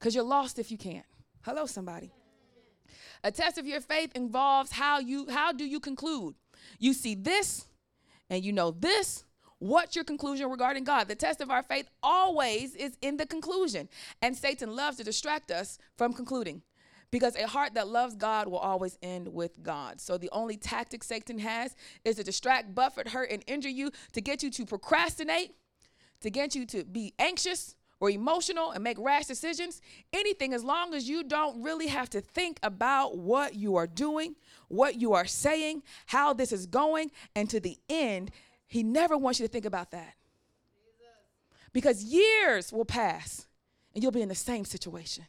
Because 0.00 0.16
you're 0.16 0.24
lost 0.24 0.58
if 0.58 0.72
you 0.72 0.78
can't. 0.78 1.06
Hello, 1.44 1.66
somebody. 1.66 2.12
A 3.24 3.32
test 3.32 3.58
of 3.58 3.66
your 3.66 3.80
faith 3.80 4.12
involves 4.14 4.70
how 4.70 5.00
you 5.00 5.28
how 5.28 5.52
do 5.52 5.64
you 5.64 5.80
conclude? 5.80 6.36
You 6.78 6.92
see 6.92 7.16
this 7.16 7.66
and 8.30 8.44
you 8.44 8.52
know 8.52 8.70
this. 8.70 9.24
What's 9.58 9.96
your 9.96 10.04
conclusion 10.04 10.48
regarding 10.50 10.84
God? 10.84 11.08
The 11.08 11.16
test 11.16 11.40
of 11.40 11.50
our 11.50 11.64
faith 11.64 11.88
always 12.02 12.76
is 12.76 12.96
in 13.00 13.16
the 13.16 13.26
conclusion. 13.26 13.88
And 14.20 14.36
Satan 14.36 14.74
loves 14.74 14.98
to 14.98 15.04
distract 15.04 15.50
us 15.50 15.78
from 15.96 16.12
concluding. 16.12 16.62
Because 17.10 17.36
a 17.36 17.46
heart 17.46 17.74
that 17.74 17.88
loves 17.88 18.14
God 18.14 18.48
will 18.48 18.58
always 18.58 18.96
end 19.02 19.28
with 19.28 19.62
God. 19.62 20.00
So 20.00 20.18
the 20.18 20.30
only 20.32 20.56
tactic 20.56 21.04
Satan 21.04 21.38
has 21.38 21.76
is 22.04 22.16
to 22.16 22.24
distract, 22.24 22.74
buffet, 22.74 23.08
hurt, 23.08 23.30
and 23.30 23.44
injure 23.46 23.68
you 23.68 23.90
to 24.12 24.20
get 24.20 24.42
you 24.42 24.50
to 24.50 24.64
procrastinate, 24.64 25.54
to 26.22 26.30
get 26.30 26.54
you 26.54 26.66
to 26.66 26.84
be 26.84 27.14
anxious 27.18 27.74
or 28.02 28.10
emotional 28.10 28.72
and 28.72 28.82
make 28.82 28.98
rash 28.98 29.26
decisions. 29.26 29.80
Anything 30.12 30.52
as 30.52 30.64
long 30.64 30.92
as 30.92 31.08
you 31.08 31.22
don't 31.22 31.62
really 31.62 31.86
have 31.86 32.10
to 32.10 32.20
think 32.20 32.58
about 32.64 33.16
what 33.16 33.54
you 33.54 33.76
are 33.76 33.86
doing, 33.86 34.34
what 34.66 35.00
you 35.00 35.12
are 35.12 35.24
saying, 35.24 35.84
how 36.06 36.32
this 36.32 36.50
is 36.50 36.66
going, 36.66 37.12
and 37.36 37.48
to 37.48 37.60
the 37.60 37.78
end, 37.88 38.32
he 38.66 38.82
never 38.82 39.16
wants 39.16 39.38
you 39.38 39.46
to 39.46 39.52
think 39.52 39.64
about 39.64 39.92
that. 39.92 40.14
Because 41.72 42.02
years 42.02 42.72
will 42.72 42.84
pass 42.84 43.46
and 43.94 44.02
you'll 44.02 44.10
be 44.10 44.20
in 44.20 44.28
the 44.28 44.34
same 44.34 44.64
situation. 44.64 45.24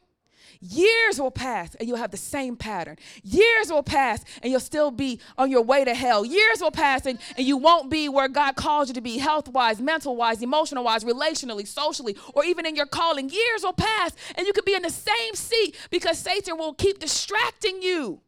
Years 0.60 1.20
will 1.20 1.32
pass 1.32 1.76
and 1.76 1.88
you'll 1.88 1.98
have 1.98 2.12
the 2.12 2.18
same 2.18 2.56
pattern. 2.56 2.98
Years 3.24 3.70
will 3.70 3.84
pass 3.84 4.24
and 4.42 4.52
you'll 4.52 4.60
still 4.60 4.92
be 4.92 5.20
on 5.38 5.52
your 5.52 5.62
way 5.62 5.84
to 5.84 5.94
hell. 5.94 6.26
Years 6.26 6.62
will 6.62 6.72
pass 6.72 7.06
and, 7.06 7.20
and 7.38 7.46
you 7.46 7.58
won't 7.58 7.90
be 7.90 8.10
where 8.10 8.28
God 8.28 8.56
calls 8.56 8.88
you 8.88 8.94
to 8.94 9.02
be 9.02 9.18
health 9.18 9.48
wise, 9.48 9.80
mental 9.80 10.16
wise, 10.16 10.42
emotional 10.42 10.84
wise, 10.84 11.04
relationally, 11.04 11.68
socially, 11.68 12.16
or 12.34 12.44
even 12.44 12.66
in 12.66 12.76
your 12.76 12.86
calling. 12.86 13.30
Years 13.30 13.64
will 13.64 13.74
pass 13.74 14.16
and 14.36 14.48
you 14.48 14.54
could 14.54 14.66
be 14.66 14.76
in 14.76 14.82
the 14.82 14.90
same 14.90 15.36
seat 15.36 15.76
because 15.90 16.18
Satan 16.18 16.58
will 16.58 16.74
keep 16.74 17.00
distracting 17.00 17.82
you 17.82 18.22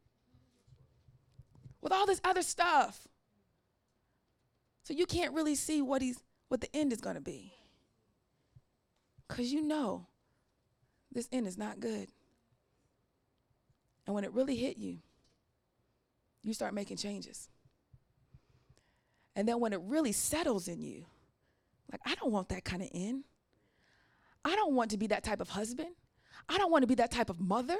with 1.81 1.93
all 1.93 2.05
this 2.05 2.21
other 2.23 2.41
stuff. 2.41 3.07
So 4.83 4.93
you 4.93 5.05
can't 5.05 5.33
really 5.33 5.55
see 5.55 5.81
what 5.81 6.01
he's 6.01 6.19
what 6.47 6.61
the 6.61 6.75
end 6.75 6.93
is 6.93 7.01
going 7.01 7.15
to 7.15 7.21
be. 7.21 7.53
Cuz 9.27 9.51
you 9.51 9.61
know 9.61 10.07
this 11.11 11.27
end 11.31 11.47
is 11.47 11.57
not 11.57 11.79
good. 11.79 12.09
And 14.05 14.13
when 14.13 14.23
it 14.23 14.31
really 14.33 14.55
hit 14.55 14.77
you, 14.77 14.99
you 16.43 16.53
start 16.53 16.73
making 16.73 16.97
changes. 16.97 17.49
And 19.35 19.47
then 19.47 19.59
when 19.59 19.73
it 19.73 19.81
really 19.81 20.11
settles 20.11 20.67
in 20.67 20.81
you, 20.81 21.05
like, 21.91 22.01
I 22.05 22.15
don't 22.15 22.31
want 22.31 22.49
that 22.49 22.63
kind 22.63 22.81
of 22.81 22.89
end. 22.93 23.23
I 24.43 24.55
don't 24.55 24.73
want 24.73 24.91
to 24.91 24.97
be 24.97 25.07
that 25.07 25.23
type 25.23 25.41
of 25.41 25.49
husband. 25.49 25.89
I 26.47 26.57
don't 26.57 26.71
want 26.71 26.83
to 26.83 26.87
be 26.87 26.95
that 26.95 27.11
type 27.11 27.29
of 27.29 27.39
mother. 27.39 27.77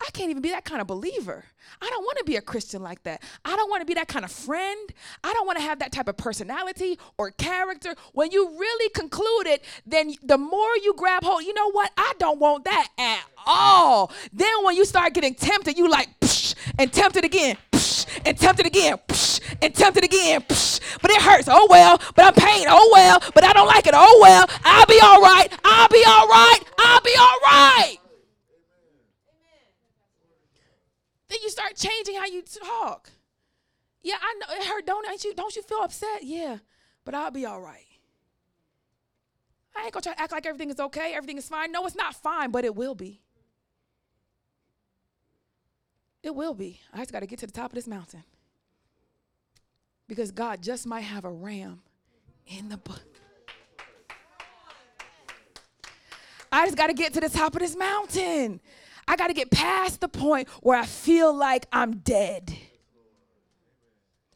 I 0.00 0.10
can't 0.12 0.30
even 0.30 0.42
be 0.42 0.50
that 0.50 0.64
kind 0.64 0.80
of 0.80 0.86
believer. 0.86 1.44
I 1.80 1.88
don't 1.90 2.02
want 2.02 2.18
to 2.18 2.24
be 2.24 2.36
a 2.36 2.40
Christian 2.40 2.82
like 2.82 3.02
that. 3.04 3.22
I 3.44 3.56
don't 3.56 3.70
want 3.70 3.80
to 3.82 3.86
be 3.86 3.94
that 3.94 4.08
kind 4.08 4.24
of 4.24 4.32
friend. 4.32 4.92
I 5.22 5.32
don't 5.32 5.46
want 5.46 5.58
to 5.58 5.64
have 5.64 5.78
that 5.78 5.92
type 5.92 6.08
of 6.08 6.16
personality 6.16 6.98
or 7.18 7.30
character. 7.30 7.94
When 8.12 8.30
you 8.30 8.58
really 8.58 8.90
conclude 8.90 9.46
it, 9.46 9.64
then 9.86 10.14
the 10.22 10.38
more 10.38 10.76
you 10.82 10.94
grab 10.96 11.22
hold, 11.22 11.44
you 11.44 11.54
know 11.54 11.70
what? 11.70 11.90
I 11.96 12.12
don't 12.18 12.40
want 12.40 12.64
that 12.64 12.88
at 12.98 13.24
all. 13.46 14.12
Then 14.32 14.52
when 14.64 14.76
you 14.76 14.84
start 14.84 15.14
getting 15.14 15.34
tempted, 15.34 15.78
you 15.78 15.88
like, 15.88 16.08
psh, 16.20 16.54
and 16.78 16.92
tempted 16.92 17.24
again, 17.24 17.56
psh, 17.72 18.06
and 18.24 18.38
tempted 18.38 18.66
again, 18.66 18.98
psh, 19.08 19.40
and 19.60 19.74
tempted 19.74 20.04
again. 20.04 20.42
Psh, 20.42 20.80
but 21.00 21.10
it 21.10 21.20
hurts. 21.20 21.48
Oh 21.50 21.66
well. 21.70 22.00
But 22.14 22.24
I'm 22.24 22.34
pain. 22.34 22.66
Oh 22.68 22.90
well. 22.92 23.22
But 23.34 23.44
I 23.44 23.52
don't 23.52 23.66
like 23.66 23.86
it. 23.86 23.94
Oh 23.96 24.18
well. 24.20 24.46
I'll 24.64 24.86
be 24.86 24.98
all 25.02 25.20
right. 25.20 25.48
I'll 25.64 25.88
be 25.88 26.04
all 26.06 26.28
right. 26.28 26.60
I'll 26.78 27.00
be 27.00 27.14
all 27.18 27.38
right. 27.44 28.01
Then 31.32 31.40
you 31.42 31.48
start 31.48 31.76
changing 31.76 32.16
how 32.16 32.26
you 32.26 32.42
talk. 32.42 33.08
Yeah, 34.02 34.16
I 34.20 34.34
know 34.34 34.54
it 34.54 34.66
hurt. 34.66 34.84
Don't 34.84 35.24
you? 35.24 35.34
Don't 35.34 35.56
you 35.56 35.62
feel 35.62 35.78
upset? 35.78 36.24
Yeah, 36.24 36.58
but 37.06 37.14
I'll 37.14 37.30
be 37.30 37.46
all 37.46 37.58
right. 37.58 37.86
I 39.74 39.84
ain't 39.84 39.92
gonna 39.94 40.02
try 40.02 40.12
to 40.12 40.20
act 40.20 40.30
like 40.30 40.44
everything 40.44 40.68
is 40.68 40.78
okay, 40.78 41.14
everything 41.14 41.38
is 41.38 41.48
fine. 41.48 41.72
No, 41.72 41.86
it's 41.86 41.96
not 41.96 42.14
fine, 42.14 42.50
but 42.50 42.66
it 42.66 42.74
will 42.74 42.94
be. 42.94 43.22
It 46.22 46.34
will 46.34 46.52
be. 46.52 46.80
I 46.92 46.98
just 46.98 47.12
got 47.12 47.20
to 47.20 47.26
get 47.26 47.38
to 47.38 47.46
the 47.46 47.52
top 47.52 47.70
of 47.70 47.76
this 47.76 47.86
mountain. 47.86 48.24
Because 50.08 50.30
God 50.30 50.60
just 50.60 50.86
might 50.86 51.00
have 51.00 51.24
a 51.24 51.30
ram 51.30 51.80
in 52.46 52.68
the 52.68 52.76
book. 52.76 53.00
I 56.52 56.66
just 56.66 56.76
got 56.76 56.88
to 56.88 56.94
get 56.94 57.14
to 57.14 57.20
the 57.20 57.30
top 57.30 57.54
of 57.54 57.60
this 57.60 57.74
mountain. 57.74 58.60
I 59.06 59.16
got 59.16 59.28
to 59.28 59.34
get 59.34 59.50
past 59.50 60.00
the 60.00 60.08
point 60.08 60.48
where 60.60 60.78
I 60.78 60.86
feel 60.86 61.34
like 61.34 61.66
I'm 61.72 61.98
dead. 61.98 62.56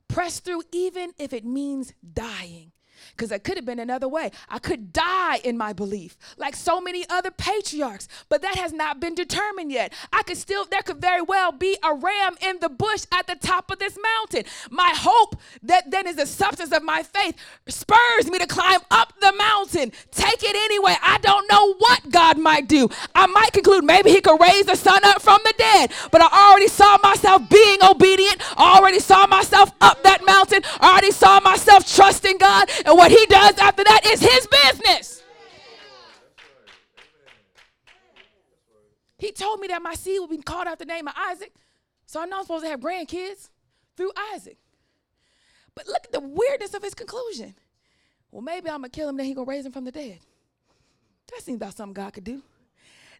Press 0.09 0.41
through, 0.41 0.63
even 0.73 1.13
if 1.19 1.33
it 1.33 1.45
means 1.45 1.93
dying. 2.15 2.73
Because 3.11 3.31
it 3.33 3.45
could 3.45 3.57
have 3.57 3.65
been 3.65 3.79
another 3.79 4.09
way. 4.09 4.31
I 4.49 4.59
could 4.59 4.93
die 4.93 5.37
in 5.45 5.57
my 5.57 5.73
belief, 5.73 6.17
like 6.37 6.57
so 6.57 6.81
many 6.81 7.05
other 7.09 7.31
patriarchs, 7.31 8.09
but 8.29 8.43
that 8.43 8.57
has 8.57 8.73
not 8.73 9.01
been 9.01 9.15
determined 9.15 9.73
yet. 9.73 9.93
I 10.13 10.23
could 10.23 10.37
still, 10.37 10.65
there 10.65 10.83
could 10.83 11.01
very 11.01 11.23
well 11.23 11.53
be 11.53 11.77
a 11.83 11.95
ram 11.95 12.37
in 12.41 12.59
the 12.61 12.69
bush 12.69 13.05
at 13.13 13.27
the 13.27 13.37
top 13.37 13.71
of 13.71 13.79
this 13.79 13.99
mountain. 14.03 14.45
My 14.71 14.93
hope 14.97 15.37
that 15.63 15.91
then 15.91 16.07
is 16.07 16.17
the 16.17 16.27
substance 16.27 16.73
of 16.73 16.83
my 16.83 17.03
faith 17.03 17.37
spurs 17.69 18.31
me 18.31 18.39
to 18.39 18.47
climb 18.47 18.81
up 18.91 19.13
the 19.21 19.33
mountain. 19.33 19.93
Take 20.11 20.43
it 20.43 20.57
anyway. 20.57 20.97
I 21.03 21.19
don't 21.19 21.51
know 21.51 21.75
what 21.75 22.11
God 22.11 22.39
might 22.39 22.69
do. 22.69 22.89
I 23.15 23.27
might 23.27 23.53
conclude 23.53 23.85
maybe 23.85 24.11
He 24.11 24.21
could 24.21 24.41
raise 24.41 24.67
the 24.67 24.77
son 24.77 25.01
up 25.05 25.23
from 25.23 25.41
the 25.45 25.55
dead, 25.57 25.93
but 26.11 26.21
I 26.21 26.51
already 26.51 26.69
saw 26.69 26.99
myself 27.03 27.49
being 27.49 27.79
obedient. 27.83 28.43
I 28.57 28.79
already 28.79 29.01
saw 29.01 29.27
myself 29.27 29.73
up 29.81 30.03
that 30.03 30.25
mountain. 30.25 30.63
I 30.81 30.93
already 30.93 31.11
saw 31.11 31.41
myself 31.41 31.91
trusting 31.93 32.39
God 32.39 32.69
and 32.85 32.96
what 32.97 33.11
he 33.11 33.27
does 33.27 33.59
after 33.59 33.85
that 33.85 34.01
is 34.07 34.21
his 34.21 34.47
business. 34.47 35.23
He 39.19 39.33
told 39.33 39.61
me 39.61 39.69
that 39.69 39.83
my 39.83 39.95
seed 39.95 40.21
will 40.21 40.29
be 40.29 40.39
called 40.39 40.67
after 40.67 40.85
the 40.85 40.93
name 40.93 41.09
of 41.09 41.15
Isaac. 41.17 41.53
So 42.07 42.21
I 42.21 42.27
know 42.27 42.39
I'm 42.39 42.43
supposed 42.45 42.65
to 42.65 42.71
have 42.71 42.81
grandkids 42.81 43.49
through 43.97 44.13
Isaac. 44.35 44.59
But 45.75 45.87
look 45.87 46.05
at 46.05 46.13
the 46.13 46.21
weirdness 46.21 46.75
of 46.75 46.83
his 46.83 46.95
conclusion. 46.95 47.55
Well, 48.31 48.43
maybe 48.43 48.69
I'm 48.71 48.83
to 48.83 48.89
kill 48.89 49.09
him, 49.09 49.17
then 49.17 49.27
he 49.27 49.35
to 49.35 49.45
raise 49.45 49.65
him 49.65 49.73
from 49.73 49.85
the 49.85 49.93
dead. 49.93 50.19
That 51.33 51.43
seems 51.43 51.61
like 51.61 51.73
something 51.73 51.95
God 51.95 52.13
could 52.13 52.25
do. 52.25 52.43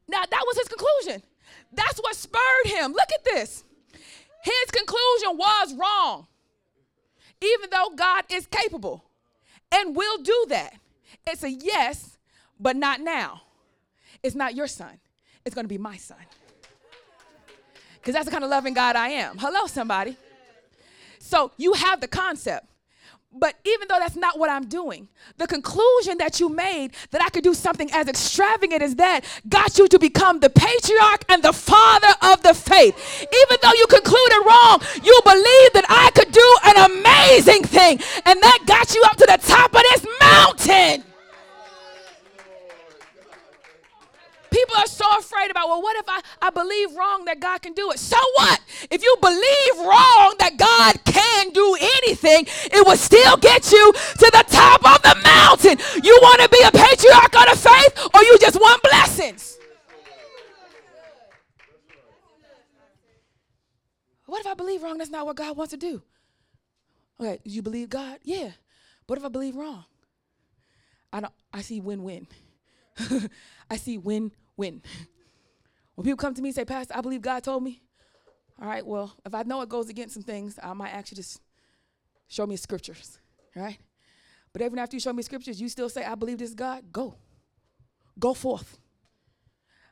Now, 0.09 0.23
that 0.29 0.45
was 0.47 0.59
his 0.59 0.69
conclusion. 0.69 1.23
That's 1.73 1.99
what 1.99 2.15
spurred 2.15 2.67
him. 2.67 2.93
Look 2.93 3.09
at 3.15 3.25
this. 3.25 3.65
His 4.43 4.71
conclusion 4.71 5.37
was 5.37 5.75
wrong, 5.75 6.27
even 7.43 7.71
though 7.71 7.91
God 7.97 8.25
is 8.31 8.47
capable 8.47 9.05
and 9.73 9.97
will 9.97 10.19
do 10.19 10.47
that. 10.49 10.75
It's 11.27 11.43
a 11.43 11.51
yes, 11.51 12.19
but 12.59 12.77
not 12.77 13.01
now. 13.01 13.43
It's 14.23 14.35
not 14.35 14.55
your 14.55 14.67
son, 14.67 14.99
it's 15.45 15.55
gonna 15.55 15.69
be 15.69 15.79
my 15.79 15.97
son. 15.97 16.19
Because 17.95 18.15
that's 18.15 18.27
the 18.27 18.31
kind 18.31 18.45
of 18.45 18.51
loving 18.51 18.75
God 18.75 18.95
I 18.95 19.09
am. 19.09 19.37
Hello, 19.39 19.67
somebody. 19.67 20.17
So 21.19 21.51
you 21.57 21.73
have 21.73 22.01
the 22.01 22.07
concept. 22.07 22.67
But 23.39 23.57
even 23.65 23.89
though 23.89 23.99
that's 23.99 24.17
not 24.17 24.39
what 24.39 24.51
I'm 24.51 24.67
doing, 24.67 25.09
the 25.37 25.47
conclusion 25.47 26.19
that 26.19 26.41
you 26.41 26.49
made 26.49 26.93
that 27.11 27.23
I 27.23 27.29
could 27.29 27.45
do 27.45 27.53
something 27.53 27.91
as 27.93 28.09
extravagant 28.09 28.83
as 28.83 28.95
that 28.97 29.25
got 29.49 29.79
you 29.79 29.89
to 29.89 29.99
become 29.99 30.41
the 30.41 30.49
patriarch 30.49 31.25
and 31.29 31.43
the 31.43 31.53
father 31.53 32.15
of 32.23 32.43
the 32.43 32.55
faith. 32.55 32.97
Even 33.21 33.59
though 33.63 33.75
you 33.75 33.87
concluded 33.89 34.43
wrong, 34.47 34.81
you 35.03 35.21
believed 35.25 35.75
that 35.75 35.85
I 35.89 36.11
could 36.15 36.33
do 36.33 36.57
an 36.65 36.91
amazing 36.91 37.65
thing, 37.65 38.01
and 38.25 38.41
that 38.41 38.61
got 38.67 38.95
you 38.95 39.03
up 39.05 39.17
to 39.17 39.27
the 39.27 39.39
top 39.47 39.75
of 39.75 39.83
this 39.83 40.07
mountain. 40.21 41.05
People 44.51 44.77
are 44.77 44.87
so 44.87 45.05
afraid 45.19 45.51
about, 45.51 45.69
well, 45.69 45.83
what 45.83 45.97
if 45.97 46.07
I, 46.09 46.21
I 46.43 46.51
believe 46.51 46.95
wrong 46.95 47.25
that 47.27 47.41
God 47.41 47.63
can 47.63 47.73
do 47.73 47.91
it? 47.91 47.99
So 47.99 48.19
what? 48.37 48.61
If 48.91 49.03
you 49.03 49.17
believe 49.21 49.87
wrong 49.87 50.35
that 50.39 50.57
God 50.57 51.05
can 51.05 51.51
do 51.51 51.77
anything, 51.81 52.47
it 52.73 52.87
will 52.87 52.97
still 52.97 53.37
get 53.37 53.73
you 53.73 53.93
to 53.93 54.31
the 54.33 54.45
top 54.49 54.85
of 54.85 55.03
the 55.03 55.21
mountain. 55.23 55.79
You 56.03 56.19
want 56.23 56.43
to 56.43 56.49
be 56.49 56.63
a 56.63 56.71
patriarch 56.71 57.35
of 57.35 57.51
the 57.51 57.69
faith, 57.69 58.09
or 58.15 58.23
you 58.23 58.39
just 58.39 58.57
want 58.57 58.83
blessings? 58.83 59.59
What 64.27 64.41
if 64.41 64.47
I 64.47 64.55
believe 64.55 64.83
wrong? 64.83 64.99
That's 64.99 65.11
not 65.11 65.25
what 65.25 65.37
God 65.37 65.57
wants 65.57 65.71
to 65.71 65.77
do. 65.77 66.03
Okay, 67.21 67.39
you 67.45 67.63
believe 67.63 67.89
God? 67.89 68.19
Yeah. 68.23 68.51
What 69.07 69.19
if 69.19 69.25
I 69.25 69.29
believe 69.29 69.57
wrong? 69.57 69.85
I 71.13 71.21
don't 71.21 71.33
I 71.53 71.63
see 71.63 71.81
win-win. 71.81 72.27
I 73.71 73.77
see 73.77 73.99
win 73.99 74.33
win. 74.57 74.83
When 75.97 76.05
people 76.05 76.19
come 76.19 76.35
to 76.35 76.43
me 76.43 76.51
and 76.51 76.55
say, 76.55 76.67
Pastor, 76.67 76.95
I 76.95 77.01
believe 77.01 77.23
God 77.23 77.43
told 77.43 77.63
me, 77.63 77.81
all 78.61 78.69
right, 78.69 78.87
well, 78.87 79.17
if 79.25 79.35
I 79.35 79.45
know 79.45 79.63
it 79.63 79.71
goes 79.71 79.89
against 79.89 80.13
some 80.13 80.23
things, 80.23 80.59
I 80.63 80.75
might 80.75 80.91
actually 80.91 81.17
just 81.17 81.41
show 82.29 82.47
me 82.47 82.57
scriptures, 82.57 83.19
right? 83.55 83.79
But 84.53 84.61
even 84.61 84.79
after 84.79 84.95
you 84.97 85.01
show 85.01 85.15
me 85.15 85.23
scriptures, 85.23 85.59
you 85.59 85.71
still 85.71 85.89
say, 85.89 86.05
I 86.05 86.15
believe 86.15 86.37
this 86.37 86.53
God, 86.53 86.93
go. 86.93 87.15
Go 88.19 88.35
forth. 88.35 88.79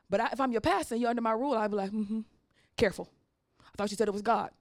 But 0.09 0.19
I, 0.19 0.29
if 0.31 0.39
I'm 0.39 0.51
your 0.51 0.61
pastor 0.61 0.93
and 0.93 1.01
you're 1.01 1.09
under 1.09 1.21
my 1.23 1.31
rule, 1.31 1.53
I'd 1.53 1.71
be 1.71 1.77
like, 1.77 1.91
mm-hmm, 1.91 2.21
careful. 2.77 3.09
I 3.61 3.69
thought 3.75 3.89
you 3.89 3.97
said 3.97 4.07
it 4.07 4.13
was 4.13 4.21
God. 4.21 4.51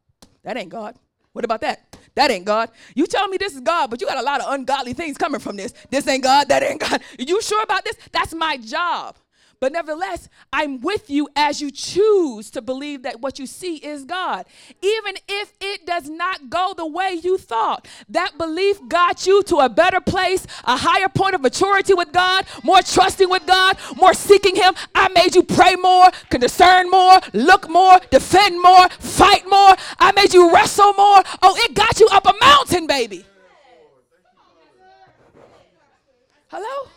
That 0.43 0.57
ain't 0.57 0.71
God. 0.71 0.97
What 1.33 1.45
about 1.45 1.61
that? 1.61 1.94
That 2.17 2.31
ain't 2.31 2.45
God. 2.45 2.71
You 2.95 3.07
tell 3.07 3.29
me 3.29 3.37
this 3.37 3.55
is 3.55 3.61
God, 3.61 3.91
but 3.91 4.01
you 4.01 4.07
got 4.07 4.19
a 4.19 4.23
lot 4.23 4.41
of 4.41 4.53
ungodly 4.53 4.93
things 4.93 5.19
coming 5.19 5.41
from 5.41 5.57
this. 5.57 5.75
This 5.91 6.07
ain't 6.07 6.23
God. 6.23 6.49
That 6.49 6.63
ain't 6.63 6.81
God. 6.81 7.03
You 7.19 7.41
sure 7.43 7.63
about 7.63 7.85
this? 7.85 7.97
That's 8.13 8.35
my 8.35 8.57
job. 8.57 9.17
But 9.65 9.73
nevertheless, 9.73 10.29
I'm 10.53 10.83
with 10.83 11.09
you 11.09 11.27
as 11.35 11.63
you 11.63 11.71
choose 11.71 12.51
to 12.51 12.61
believe 12.61 13.05
that 13.05 13.23
what 13.23 13.39
you 13.39 13.47
see 13.47 13.77
is 13.77 14.05
God. 14.05 14.45
Even 14.83 15.15
if 15.27 15.55
it 15.59 15.87
does 15.87 16.07
not 16.07 16.51
go 16.51 16.75
the 16.77 16.85
way 16.85 17.19
you 17.23 17.39
thought, 17.39 17.89
that 18.11 18.37
belief 18.37 18.79
got 18.89 19.27
you 19.27 19.43
to 19.45 19.61
a 19.61 19.71
better 19.71 20.03
place, 20.03 20.47
a 20.65 20.77
higher 20.77 21.09
point 21.09 21.35
of 21.35 21.41
maturity 21.41 21.95
with 21.95 22.13
God, 22.13 22.45
more 22.63 22.83
trusting 22.83 23.31
with 23.31 23.47
God, 23.47 23.79
more 23.97 24.13
seeking 24.13 24.55
Him. 24.55 24.75
I 24.95 25.09
made 25.15 25.35
you 25.35 25.43
pray 25.43 25.77
more, 25.77 26.11
can 26.29 26.43
discern 26.43 26.91
more, 26.91 27.19
look 27.33 27.67
more, 27.67 27.99
defend 28.11 28.61
more, 28.61 28.91
fight 28.91 29.49
more. 29.49 29.77
I 29.99 30.13
made 30.13 30.35
you 30.35 30.53
wrestle 30.53 30.93
more. 30.93 31.23
Oh, 31.41 31.57
it 31.57 31.73
got 31.73 32.01
you 32.01 32.09
up 32.13 32.27
a 32.27 32.35
mountain, 32.39 32.87
baby. 32.87 33.25
Hello? 36.49 36.91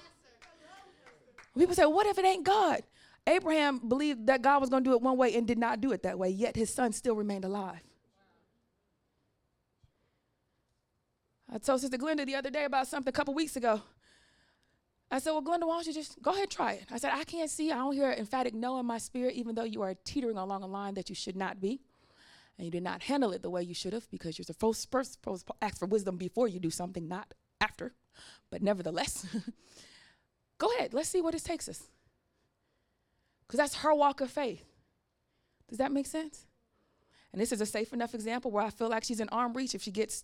People 1.57 1.75
say, 1.75 1.85
what 1.85 2.05
if 2.07 2.17
it 2.17 2.25
ain't 2.25 2.45
God? 2.45 2.83
Abraham 3.27 3.79
believed 3.79 4.27
that 4.27 4.41
God 4.41 4.61
was 4.61 4.69
going 4.69 4.83
to 4.83 4.89
do 4.89 4.95
it 4.95 5.01
one 5.01 5.17
way 5.17 5.35
and 5.35 5.45
did 5.45 5.57
not 5.57 5.81
do 5.81 5.91
it 5.91 6.03
that 6.03 6.17
way, 6.17 6.29
yet 6.29 6.55
his 6.55 6.73
son 6.73 6.93
still 6.93 7.15
remained 7.15 7.43
alive. 7.43 7.81
I 11.51 11.57
told 11.59 11.81
Sister 11.81 11.97
Glenda 11.97 12.25
the 12.25 12.35
other 12.35 12.49
day 12.49 12.65
about 12.65 12.87
something 12.87 13.09
a 13.09 13.13
couple 13.13 13.33
weeks 13.33 13.55
ago. 13.55 13.81
I 15.09 15.19
said, 15.19 15.31
Well, 15.31 15.41
Glenda, 15.41 15.65
why 15.65 15.75
don't 15.75 15.87
you 15.87 15.93
just 15.93 16.21
go 16.21 16.31
ahead 16.31 16.43
and 16.43 16.51
try 16.51 16.73
it? 16.73 16.85
I 16.91 16.97
said, 16.97 17.11
I 17.13 17.23
can't 17.23 17.49
see, 17.49 17.71
I 17.71 17.77
don't 17.77 17.93
hear 17.93 18.11
an 18.11 18.19
emphatic 18.19 18.53
no 18.53 18.79
in 18.79 18.85
my 18.85 18.97
spirit, 18.97 19.35
even 19.35 19.55
though 19.55 19.63
you 19.63 19.81
are 19.81 19.93
teetering 20.03 20.37
along 20.37 20.63
a 20.63 20.67
line 20.67 20.95
that 20.95 21.07
you 21.07 21.15
should 21.15 21.37
not 21.37 21.61
be. 21.61 21.79
And 22.57 22.65
you 22.65 22.71
did 22.71 22.83
not 22.83 23.03
handle 23.03 23.31
it 23.31 23.41
the 23.43 23.49
way 23.49 23.61
you 23.61 23.73
should 23.73 23.93
have 23.93 24.09
because 24.09 24.37
you're 24.37 24.45
supposed, 24.45 24.91
to 24.91 25.37
ask 25.61 25.77
for 25.77 25.85
wisdom 25.85 26.17
before 26.17 26.47
you 26.47 26.59
do 26.59 26.71
something, 26.71 27.07
not 27.07 27.33
after. 27.61 27.93
But 28.49 28.61
nevertheless, 28.61 29.25
Go 30.57 30.69
ahead. 30.75 30.93
Let's 30.93 31.09
see 31.09 31.21
where 31.21 31.31
this 31.31 31.43
takes 31.43 31.69
us. 31.69 31.83
Because 33.45 33.57
that's 33.59 33.75
her 33.75 33.93
walk 33.93 34.21
of 34.21 34.29
faith. 34.29 34.63
Does 35.69 35.77
that 35.77 35.91
make 35.91 36.05
sense? 36.05 36.45
And 37.31 37.41
this 37.41 37.51
is 37.51 37.61
a 37.61 37.65
safe 37.65 37.93
enough 37.93 38.15
example 38.15 38.51
where 38.51 38.63
I 38.63 38.69
feel 38.69 38.89
like 38.89 39.03
she's 39.03 39.19
in 39.19 39.29
arm 39.29 39.53
reach 39.53 39.75
if 39.75 39.81
she 39.81 39.91
gets 39.91 40.23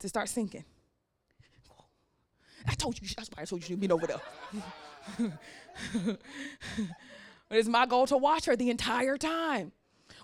to 0.00 0.08
start 0.08 0.28
sinking. 0.28 0.64
I 2.66 2.74
told 2.74 3.00
you, 3.00 3.08
that's 3.16 3.28
why 3.34 3.42
I 3.42 3.44
told 3.44 3.68
you 3.68 3.76
be 3.76 3.90
over 3.90 4.06
there. 4.06 4.20
but 7.48 7.58
it's 7.58 7.68
my 7.68 7.84
goal 7.86 8.06
to 8.06 8.16
watch 8.16 8.46
her 8.46 8.56
the 8.56 8.70
entire 8.70 9.18
time, 9.18 9.72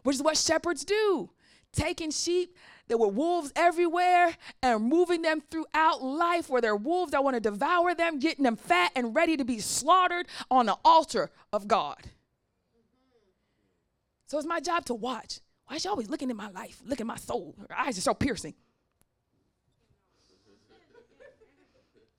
which 0.03 0.17
is 0.17 0.23
what 0.23 0.39
shepherds 0.39 0.85
do. 0.85 1.31
Taking 1.73 2.11
sheep 2.11 2.57
there 2.91 2.99
were 2.99 3.07
wolves 3.07 3.53
everywhere 3.55 4.37
and 4.65 4.83
moving 4.83 5.23
them 5.23 5.41
throughout 5.49 6.03
life 6.03 6.51
where 6.51 6.61
there 6.61 6.73
are 6.73 6.77
wolves 6.77 7.13
that 7.13 7.23
want 7.23 7.35
to 7.35 7.41
devour 7.41 7.95
them, 7.95 8.19
getting 8.19 8.43
them 8.43 8.57
fat 8.57 8.91
and 8.97 9.15
ready 9.15 9.37
to 9.37 9.45
be 9.45 9.61
slaughtered 9.61 10.27
on 10.51 10.67
the 10.67 10.77
altar 10.85 11.31
of 11.53 11.69
God. 11.69 11.99
So 14.27 14.39
it's 14.39 14.47
my 14.47 14.59
job 14.59 14.87
to 14.87 14.95
watch. 14.95 15.39
Why 15.67 15.77
is 15.77 15.83
she 15.83 15.89
always 15.89 16.11
looking 16.11 16.31
at 16.31 16.37
my 16.37 16.51
life, 16.51 16.83
looking 16.85 17.05
at 17.05 17.07
my 17.07 17.17
soul? 17.17 17.55
Her 17.69 17.79
eyes 17.79 17.97
are 17.97 18.01
so 18.01 18.13
piercing. 18.13 18.55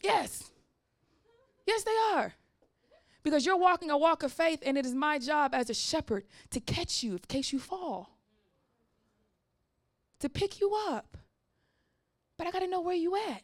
Yes. 0.02 0.52
Yes, 1.68 1.84
they 1.84 1.98
are. 2.14 2.34
Because 3.24 3.46
you're 3.46 3.58
walking 3.58 3.92
a 3.92 3.98
walk 3.98 4.24
of 4.24 4.32
faith, 4.32 4.64
and 4.66 4.78
it 4.78 4.86
is 4.86 4.96
my 4.96 5.20
job 5.20 5.54
as 5.54 5.70
a 5.70 5.74
shepherd 5.74 6.24
to 6.52 6.62
catch 6.62 7.04
you 7.04 7.12
in 7.12 7.20
case 7.28 7.52
you 7.52 7.60
fall 7.60 8.21
to 10.22 10.30
pick 10.30 10.60
you 10.60 10.74
up. 10.90 11.18
But 12.38 12.48
I 12.48 12.52
got 12.52 12.60
to 12.60 12.68
know 12.68 12.82
where 12.82 12.96
you 12.96 13.16
at. 13.16 13.44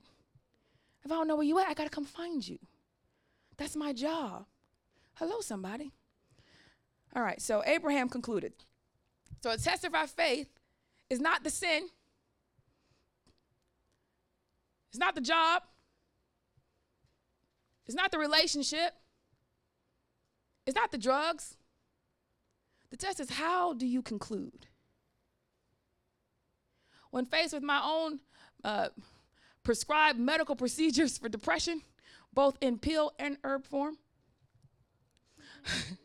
If 1.04 1.12
I 1.12 1.16
don't 1.16 1.28
know 1.28 1.36
where 1.36 1.46
you 1.46 1.60
at, 1.60 1.68
I 1.68 1.74
got 1.74 1.84
to 1.84 1.90
come 1.90 2.06
find 2.06 2.48
you. 2.48 2.58
That's 3.58 3.76
my 3.76 3.94
job. 3.94 4.46
Hello, 5.16 5.42
somebody. 5.42 5.94
All 7.16 7.24
right, 7.24 7.42
so 7.42 7.64
Abraham 7.66 8.10
concluded. 8.10 8.54
So 9.44 9.52
a 9.52 9.58
test 9.58 9.84
of 9.84 9.96
our 9.96 10.08
faith 10.08 10.50
is 11.10 11.20
not 11.20 11.44
the 11.44 11.50
sin, 11.50 11.90
it's 14.90 15.00
not 15.00 15.16
the 15.16 15.22
job, 15.22 15.64
it's 17.86 17.96
not 17.96 18.12
the 18.12 18.20
relationship, 18.20 18.94
it's 20.66 20.76
not 20.76 20.92
the 20.92 20.98
drugs. 20.98 21.56
The 22.90 22.98
test 22.98 23.20
is 23.20 23.32
how 23.32 23.74
do 23.74 23.86
you 23.86 24.02
conclude? 24.02 24.67
When 27.12 27.26
faced 27.26 27.54
with 27.54 27.64
my 27.64 27.82
own 27.84 28.20
uh, 28.64 28.90
prescribed 29.64 30.20
medical 30.20 30.56
procedures 30.64 31.18
for 31.18 31.30
depression, 31.30 31.82
both 32.34 32.58
in 32.62 32.78
pill 32.78 33.14
and 33.20 33.38
herb 33.44 33.66
form. 33.66 33.98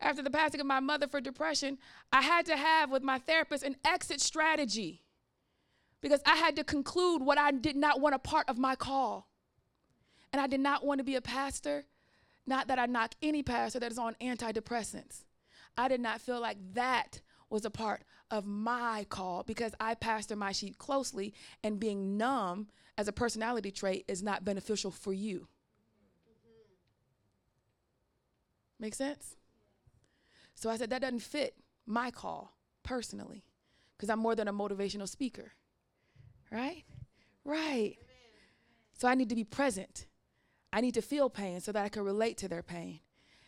After 0.00 0.22
the 0.22 0.30
passing 0.30 0.60
of 0.60 0.66
my 0.66 0.80
mother 0.80 1.06
for 1.06 1.20
depression, 1.20 1.78
I 2.12 2.20
had 2.20 2.44
to 2.46 2.56
have 2.56 2.90
with 2.90 3.02
my 3.02 3.18
therapist 3.18 3.64
an 3.64 3.76
exit 3.84 4.20
strategy 4.20 5.02
because 6.02 6.20
I 6.26 6.36
had 6.36 6.56
to 6.56 6.64
conclude 6.64 7.22
what 7.22 7.38
I 7.38 7.50
did 7.50 7.76
not 7.76 8.00
want 8.00 8.14
a 8.14 8.18
part 8.18 8.48
of 8.50 8.58
my 8.58 8.76
call. 8.76 9.28
And 10.32 10.40
I 10.40 10.46
did 10.46 10.60
not 10.60 10.84
want 10.84 10.98
to 10.98 11.04
be 11.04 11.14
a 11.14 11.22
pastor, 11.22 11.86
not 12.46 12.68
that 12.68 12.78
I 12.78 12.84
knock 12.84 13.14
any 13.22 13.42
pastor 13.42 13.80
that 13.80 13.90
is 13.90 13.98
on 13.98 14.14
antidepressants. 14.20 15.24
I 15.78 15.88
did 15.88 16.00
not 16.00 16.20
feel 16.20 16.40
like 16.40 16.58
that 16.74 17.20
was 17.54 17.64
a 17.64 17.70
part 17.70 18.02
of 18.32 18.44
my 18.44 19.06
call 19.08 19.44
because 19.44 19.72
I 19.78 19.94
pastor 19.94 20.34
my 20.34 20.50
sheep 20.50 20.76
closely, 20.76 21.32
and 21.62 21.78
being 21.78 22.18
numb 22.18 22.66
as 22.98 23.06
a 23.06 23.12
personality 23.12 23.70
trait 23.70 24.04
is 24.08 24.22
not 24.22 24.44
beneficial 24.44 24.90
for 24.90 25.12
you. 25.12 25.46
Make 28.80 28.94
sense? 28.94 29.36
So 30.56 30.68
I 30.68 30.76
said, 30.76 30.90
that 30.90 31.00
doesn't 31.00 31.20
fit 31.20 31.54
my 31.86 32.10
call 32.10 32.56
personally 32.82 33.44
because 33.96 34.10
I'm 34.10 34.18
more 34.18 34.34
than 34.34 34.48
a 34.48 34.52
motivational 34.52 35.08
speaker. 35.08 35.52
Right? 36.50 36.84
Right. 37.44 37.96
So 38.98 39.06
I 39.06 39.14
need 39.14 39.28
to 39.28 39.36
be 39.36 39.44
present. 39.44 40.06
I 40.72 40.80
need 40.80 40.94
to 40.94 41.02
feel 41.02 41.30
pain 41.30 41.60
so 41.60 41.70
that 41.70 41.84
I 41.84 41.88
can 41.88 42.02
relate 42.02 42.36
to 42.38 42.48
their 42.48 42.62
pain. 42.64 42.98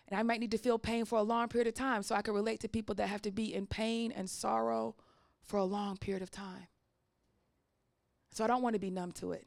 And 0.09 0.19
I 0.19 0.23
might 0.23 0.41
need 0.41 0.53
to 0.53 0.59
feel 0.59 0.79
pain 0.79 1.05
for 1.05 1.19
a 1.19 1.23
long 1.23 1.49
period 1.49 1.67
of 1.67 1.75
time 1.75 2.03
so 2.03 2.15
I 2.15 2.23
can 2.23 2.35
relate 2.35 2.61
to 2.61 2.69
people 2.69 2.95
that 2.97 3.09
have 3.09 3.23
to 3.23 3.33
be 3.33 3.53
in 3.53 3.67
pain 3.67 4.13
and 4.13 4.31
sorrow 4.31 4.95
for 5.43 5.57
a 5.57 5.65
long 5.65 5.97
period 5.97 6.23
of 6.23 6.31
time. 6.31 6.69
So 8.33 8.45
I 8.45 8.47
don't 8.47 8.63
want 8.63 8.75
to 8.75 8.81
be 8.81 8.91
numb 8.91 9.13
to 9.13 9.33
it. 9.33 9.47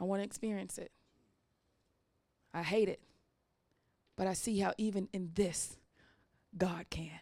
I 0.00 0.04
want 0.04 0.20
to 0.20 0.24
experience 0.24 0.78
it. 0.78 0.90
I 2.54 2.62
hate 2.62 2.88
it. 2.88 3.00
But 4.16 4.26
I 4.26 4.32
see 4.32 4.58
how 4.58 4.72
even 4.78 5.08
in 5.12 5.30
this, 5.34 5.76
God 6.56 6.86
can. 6.90 7.20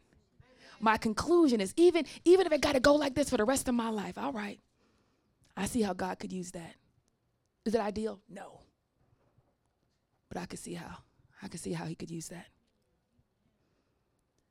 My 0.80 0.96
conclusion 0.96 1.60
is 1.60 1.72
even 1.76 2.06
even 2.24 2.46
if 2.46 2.52
it 2.52 2.60
got 2.60 2.74
to 2.74 2.80
go 2.80 2.94
like 2.94 3.14
this 3.14 3.30
for 3.30 3.36
the 3.36 3.44
rest 3.44 3.68
of 3.68 3.74
my 3.74 3.88
life, 3.88 4.18
all 4.18 4.32
right. 4.32 4.60
I 5.56 5.66
see 5.66 5.82
how 5.82 5.94
God 5.94 6.18
could 6.18 6.32
use 6.32 6.52
that. 6.52 6.74
Is 7.64 7.74
it 7.74 7.80
ideal? 7.80 8.20
No. 8.28 8.60
But 10.28 10.38
I 10.38 10.46
could 10.46 10.58
see 10.58 10.74
how. 10.74 10.98
I 11.42 11.48
could 11.48 11.60
see 11.60 11.72
how 11.72 11.84
he 11.84 11.94
could 11.94 12.10
use 12.10 12.28
that. 12.28 12.46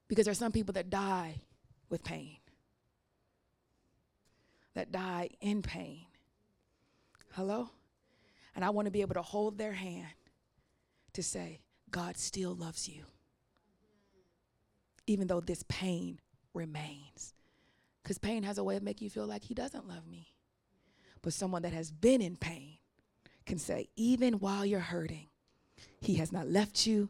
Because 0.08 0.26
there's 0.26 0.38
some 0.38 0.52
people 0.52 0.74
that 0.74 0.90
die 0.90 1.42
with 1.90 2.04
pain. 2.04 2.38
That 4.76 4.92
die 4.92 5.30
in 5.42 5.62
pain. 5.62 6.06
Hello? 7.34 7.70
And 8.56 8.64
I 8.64 8.70
want 8.70 8.86
to 8.86 8.92
be 8.92 9.02
able 9.02 9.16
to 9.16 9.22
hold 9.22 9.58
their 9.58 9.74
hand 9.74 10.08
to 11.14 11.24
say, 11.24 11.60
God 11.90 12.18
still 12.18 12.54
loves 12.54 12.88
you. 12.88 13.04
Even 15.08 15.28
though 15.28 15.42
this 15.42 15.64
pain 15.68 16.20
remains. 16.54 17.34
Because 18.04 18.18
pain 18.18 18.44
has 18.44 18.58
a 18.58 18.64
way 18.64 18.76
of 18.76 18.84
making 18.84 19.06
you 19.06 19.10
feel 19.10 19.26
like 19.26 19.44
he 19.44 19.54
doesn't 19.54 19.88
love 19.88 20.08
me. 20.08 20.34
But 21.22 21.34
someone 21.34 21.64
that 21.64 21.74
has 21.74 21.92
been 21.92 22.22
in 22.22 22.36
pain 22.36 22.78
can 23.46 23.58
say, 23.58 23.90
even 23.96 24.36
while 24.36 24.66
you're 24.66 24.80
hurting, 24.80 25.28
he 26.00 26.16
has 26.16 26.32
not 26.32 26.48
left 26.48 26.86
you. 26.88 27.10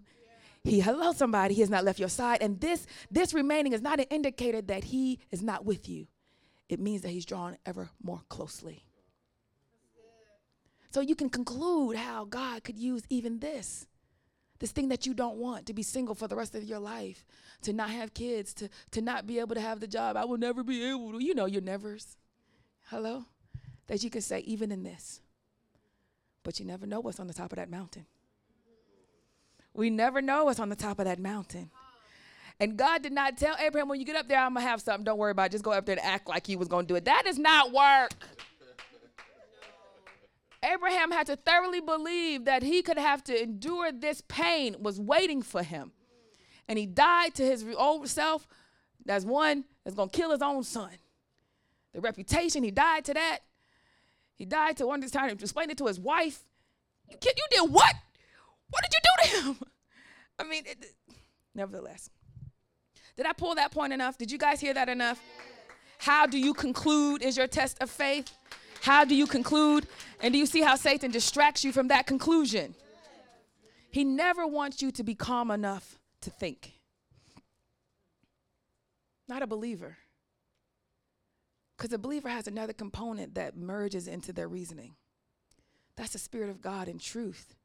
He 0.63 0.79
hello 0.79 1.11
somebody, 1.11 1.53
he 1.53 1.61
has 1.61 1.69
not 1.69 1.83
left 1.83 1.99
your 1.99 2.09
side. 2.09 2.41
And 2.41 2.59
this 2.59 2.87
this 3.11 3.33
remaining 3.33 3.73
is 3.73 3.81
not 3.81 3.99
an 3.99 4.07
indicator 4.09 4.61
that 4.63 4.85
he 4.85 5.19
is 5.31 5.43
not 5.43 5.63
with 5.63 5.87
you. 5.87 6.07
It 6.69 6.79
means 6.79 7.01
that 7.01 7.09
he's 7.09 7.25
drawn 7.25 7.57
ever 7.65 7.89
more 8.01 8.21
closely. 8.29 8.83
So 10.89 11.01
you 11.01 11.15
can 11.15 11.29
conclude 11.29 11.97
how 11.97 12.25
God 12.25 12.63
could 12.63 12.79
use 12.79 13.03
even 13.09 13.39
this. 13.39 13.85
This 14.59 14.71
thing 14.71 14.87
that 14.87 15.05
you 15.05 15.13
don't 15.13 15.35
want 15.35 15.65
to 15.65 15.73
be 15.73 15.83
single 15.83 16.15
for 16.15 16.29
the 16.29 16.35
rest 16.35 16.55
of 16.55 16.63
your 16.63 16.79
life, 16.79 17.25
to 17.63 17.73
not 17.73 17.89
have 17.89 18.13
kids, 18.13 18.53
to, 18.55 18.69
to 18.91 19.01
not 19.01 19.27
be 19.27 19.39
able 19.39 19.55
to 19.55 19.61
have 19.61 19.81
the 19.81 19.87
job. 19.87 20.15
I 20.15 20.23
will 20.23 20.37
never 20.37 20.63
be 20.63 20.85
able 20.85 21.11
to. 21.11 21.23
You 21.23 21.35
know 21.35 21.45
your 21.45 21.61
nevers. 21.61 22.15
Hello? 22.85 23.25
That 23.87 24.03
you 24.03 24.09
can 24.09 24.21
say, 24.21 24.39
even 24.39 24.71
in 24.71 24.83
this. 24.83 25.19
But 26.43 26.59
you 26.59 26.65
never 26.65 26.85
know 26.85 27.01
what's 27.01 27.19
on 27.19 27.27
the 27.27 27.33
top 27.33 27.51
of 27.51 27.57
that 27.57 27.69
mountain. 27.69 28.05
We 29.75 29.89
never 29.89 30.21
know 30.21 30.45
what's 30.45 30.59
on 30.59 30.69
the 30.69 30.75
top 30.75 30.99
of 30.99 31.05
that 31.05 31.19
mountain. 31.19 31.69
And 32.59 32.77
God 32.77 33.03
did 33.03 33.11
not 33.11 33.37
tell 33.37 33.57
Abraham, 33.59 33.89
when 33.89 33.99
you 33.99 34.05
get 34.05 34.15
up 34.15 34.29
there, 34.29 34.39
I'm 34.39 34.53
going 34.53 34.63
to 34.63 34.69
have 34.69 34.81
something. 34.81 35.03
Don't 35.03 35.17
worry 35.17 35.31
about 35.31 35.47
it. 35.47 35.51
Just 35.51 35.65
go 35.65 35.71
up 35.71 35.85
there 35.85 35.97
and 35.97 36.05
act 36.05 36.29
like 36.29 36.47
he 36.47 36.55
was 36.55 36.69
going 36.69 36.85
to 36.85 36.93
do 36.93 36.95
it. 36.95 37.05
That 37.05 37.23
does 37.25 37.37
not 37.37 37.73
work. 37.73 38.11
Abraham 40.63 41.11
had 41.11 41.27
to 41.27 41.35
thoroughly 41.35 41.81
believe 41.81 42.45
that 42.45 42.63
he 42.63 42.81
could 42.81 42.97
have 42.97 43.23
to 43.25 43.43
endure 43.43 43.91
this 43.91 44.23
pain 44.29 44.77
was 44.79 44.99
waiting 44.99 45.41
for 45.41 45.61
him. 45.61 45.91
And 46.69 46.79
he 46.79 46.85
died 46.85 47.35
to 47.35 47.45
his 47.45 47.65
old 47.77 48.07
self. 48.07 48.47
That's 49.05 49.25
one 49.25 49.65
that's 49.83 49.95
going 49.95 50.09
to 50.09 50.17
kill 50.17 50.31
his 50.31 50.41
own 50.41 50.63
son. 50.63 50.91
The 51.93 51.99
reputation, 51.99 52.63
he 52.63 52.71
died 52.71 53.03
to 53.05 53.13
that. 53.13 53.39
He 54.35 54.45
died 54.45 54.77
to 54.77 54.87
one 54.87 55.01
this 55.01 55.11
time 55.11 55.35
to 55.35 55.43
explain 55.43 55.69
it 55.69 55.77
to 55.77 55.87
his 55.87 55.99
wife. 55.99 56.45
You, 57.09 57.17
you 57.23 57.45
did 57.51 57.71
what? 57.71 57.93
What 58.75 58.83
did 58.83 58.93
you 58.93 58.99
do 59.03 59.23
to 59.23 59.47
him? 59.47 59.57
I 60.39 60.43
mean, 60.43 60.63
it, 60.65 60.93
nevertheless. 61.53 62.09
Did 63.15 63.25
I 63.25 63.31
pull 63.31 63.55
that 63.55 63.71
point 63.71 63.93
enough? 63.93 64.17
Did 64.17 64.29
you 64.29 64.37
guys 64.37 64.59
hear 64.59 64.73
that 64.73 64.89
enough? 64.89 65.21
How 65.97 66.25
do 66.25 66.37
you 66.37 66.53
conclude 66.53 67.21
is 67.21 67.37
your 67.37 67.47
test 67.47 67.81
of 67.81 67.89
faith? 67.89 68.29
How 68.81 69.05
do 69.05 69.15
you 69.15 69.27
conclude? 69.27 69.87
And 70.21 70.33
do 70.33 70.37
you 70.37 70.45
see 70.45 70.61
how 70.61 70.75
Satan 70.75 71.09
distracts 71.09 71.63
you 71.63 71.71
from 71.71 71.87
that 71.87 72.05
conclusion? 72.05 72.75
He 73.91 74.03
never 74.03 74.45
wants 74.45 74.81
you 74.81 74.91
to 74.91 75.03
be 75.03 75.15
calm 75.15 75.51
enough 75.51 75.97
to 76.21 76.29
think. 76.29 76.73
Not 79.29 79.41
a 79.41 79.47
believer. 79.47 79.95
Because 81.77 81.93
a 81.93 81.97
believer 81.97 82.27
has 82.27 82.45
another 82.45 82.73
component 82.73 83.35
that 83.35 83.55
merges 83.55 84.07
into 84.09 84.33
their 84.33 84.49
reasoning. 84.49 84.95
That's 85.95 86.11
the 86.11 86.19
Spirit 86.19 86.49
of 86.49 86.61
God 86.61 86.89
in 86.89 86.99
truth. 86.99 87.55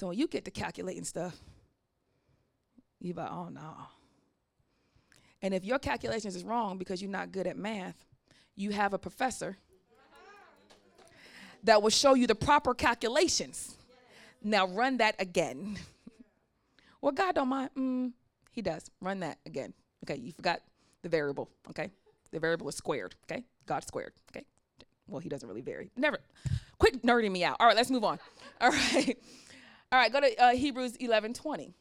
So 0.00 0.06
when 0.06 0.16
you 0.16 0.28
get 0.28 0.46
to 0.46 0.50
calculating 0.50 1.04
stuff, 1.04 1.36
you're 3.00 3.14
like, 3.14 3.30
oh 3.30 3.50
no. 3.50 3.74
And 5.42 5.52
if 5.52 5.62
your 5.62 5.78
calculations 5.78 6.34
is 6.34 6.42
wrong 6.42 6.78
because 6.78 7.02
you're 7.02 7.10
not 7.10 7.32
good 7.32 7.46
at 7.46 7.58
math, 7.58 8.06
you 8.56 8.70
have 8.70 8.94
a 8.94 8.98
professor 8.98 9.58
that 11.64 11.82
will 11.82 11.90
show 11.90 12.14
you 12.14 12.26
the 12.26 12.34
proper 12.34 12.72
calculations. 12.72 13.76
Now 14.42 14.68
run 14.68 14.96
that 14.96 15.16
again. 15.18 15.76
well, 17.02 17.12
God 17.12 17.34
don't 17.34 17.48
mind. 17.48 17.68
Mm, 17.76 18.12
he 18.52 18.62
does. 18.62 18.90
Run 19.02 19.20
that 19.20 19.36
again. 19.44 19.74
Okay, 20.02 20.18
you 20.18 20.32
forgot 20.32 20.62
the 21.02 21.10
variable. 21.10 21.50
Okay, 21.68 21.90
the 22.30 22.40
variable 22.40 22.70
is 22.70 22.74
squared. 22.74 23.14
Okay, 23.30 23.44
God 23.66 23.84
squared. 23.86 24.14
Okay, 24.34 24.46
well, 25.06 25.20
he 25.20 25.28
doesn't 25.28 25.46
really 25.46 25.60
vary. 25.60 25.90
Never. 25.94 26.20
Quit 26.78 27.02
nerding 27.02 27.32
me 27.32 27.44
out. 27.44 27.58
All 27.60 27.66
right, 27.66 27.76
let's 27.76 27.90
move 27.90 28.04
on. 28.04 28.18
All 28.62 28.70
right. 28.94 29.18
All 29.92 29.98
right, 29.98 30.12
go 30.12 30.20
to 30.20 30.42
uh, 30.42 30.50
Hebrews 30.50 30.96
11 30.96 31.34
20. 31.34 31.74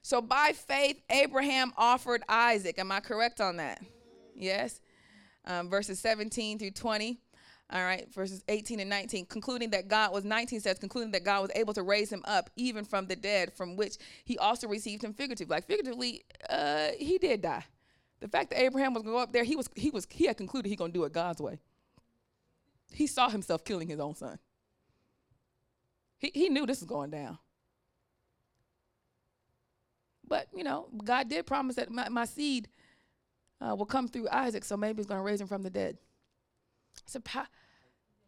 So 0.00 0.22
by 0.22 0.52
faith, 0.54 1.00
Abraham 1.10 1.72
offered 1.76 2.22
Isaac. 2.28 2.78
Am 2.78 2.92
I 2.92 3.00
correct 3.00 3.40
on 3.40 3.56
that? 3.56 3.82
Yes. 4.34 4.80
Um, 5.46 5.68
verses 5.68 5.98
17 6.00 6.58
through 6.58 6.70
20. 6.72 7.18
All 7.70 7.82
right, 7.82 8.12
verses 8.12 8.44
18 8.48 8.80
and 8.80 8.90
19. 8.90 9.26
Concluding 9.26 9.70
that 9.70 9.88
God 9.88 10.12
was, 10.12 10.24
19 10.24 10.60
says, 10.60 10.78
concluding 10.78 11.10
that 11.12 11.24
God 11.24 11.42
was 11.42 11.50
able 11.54 11.72
to 11.74 11.82
raise 11.82 12.10
him 12.10 12.22
up 12.26 12.50
even 12.56 12.84
from 12.84 13.06
the 13.06 13.16
dead, 13.16 13.52
from 13.52 13.76
which 13.76 13.96
he 14.24 14.36
also 14.38 14.68
received 14.68 15.02
him 15.02 15.14
figuratively. 15.14 15.54
Like 15.54 15.66
figuratively, 15.66 16.22
uh, 16.48 16.88
he 16.98 17.18
did 17.18 17.42
die. 17.42 17.64
The 18.20 18.28
fact 18.28 18.50
that 18.50 18.60
Abraham 18.60 18.94
was 18.94 19.02
going 19.02 19.12
to 19.12 19.18
go 19.18 19.22
up 19.22 19.32
there, 19.32 19.44
he 19.44 19.56
was 19.56 19.68
he 19.74 19.90
was 19.90 20.06
he 20.10 20.26
had 20.26 20.36
concluded 20.36 20.68
he 20.68 20.76
going 20.76 20.92
to 20.92 20.98
do 20.98 21.04
it 21.04 21.12
God's 21.12 21.40
way. 21.40 21.58
He 22.92 23.06
saw 23.06 23.28
himself 23.28 23.64
killing 23.64 23.88
his 23.88 24.00
own 24.00 24.14
son. 24.14 24.38
He, 26.24 26.30
he 26.34 26.48
knew 26.48 26.66
this 26.66 26.80
was 26.80 26.88
going 26.88 27.10
down. 27.10 27.38
But, 30.26 30.48
you 30.56 30.64
know, 30.64 30.88
God 31.04 31.28
did 31.28 31.44
promise 31.46 31.76
that 31.76 31.90
my, 31.90 32.08
my 32.08 32.24
seed 32.24 32.68
uh, 33.60 33.74
will 33.76 33.86
come 33.86 34.08
through 34.08 34.28
Isaac, 34.30 34.64
so 34.64 34.76
maybe 34.76 34.98
he's 34.98 35.06
going 35.06 35.18
to 35.18 35.24
raise 35.24 35.40
him 35.40 35.46
from 35.46 35.62
the 35.62 35.70
dead. 35.70 35.98
So 37.06 37.20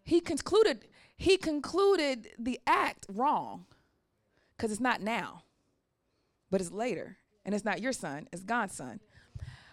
he 0.03 0.21
concluded 0.21 0.87
he 1.17 1.39
concluded 1.39 2.29
the 2.39 2.61
act 2.67 3.07
wrong 3.09 3.65
because 4.55 4.71
it's 4.71 4.81
not 4.81 5.01
now, 5.01 5.45
but 6.51 6.61
it's 6.61 6.71
later. 6.71 7.17
And 7.47 7.55
it's 7.55 7.65
not 7.65 7.81
your 7.81 7.93
son, 7.93 8.29
it's 8.33 8.43
God's 8.43 8.75
son. 8.75 9.01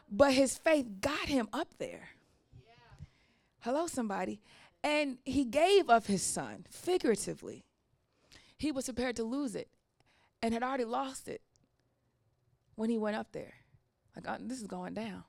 But 0.10 0.32
his 0.32 0.58
faith 0.58 0.86
got 1.02 1.28
him 1.28 1.50
up 1.52 1.68
there. 1.80 2.10
Yeah. 2.66 3.06
Hello, 3.62 3.88
somebody. 3.88 4.40
And 4.84 5.18
he 5.26 5.44
gave 5.44 5.90
of 5.90 6.06
his 6.06 6.22
son, 6.22 6.66
figuratively 6.70 7.66
he 8.64 8.72
was 8.72 8.86
prepared 8.86 9.16
to 9.18 9.24
lose 9.24 9.56
it 9.56 9.68
and 10.42 10.54
had 10.54 10.64
already 10.64 10.86
lost 10.86 11.28
it 11.28 11.42
when 12.76 12.90
he 12.90 12.98
went 12.98 13.16
up 13.16 13.32
there. 13.32 13.54
Like, 14.16 14.26
oh, 14.28 14.38
this 14.40 14.62
is 14.62 14.68
going 14.68 14.94
down. 14.94 15.24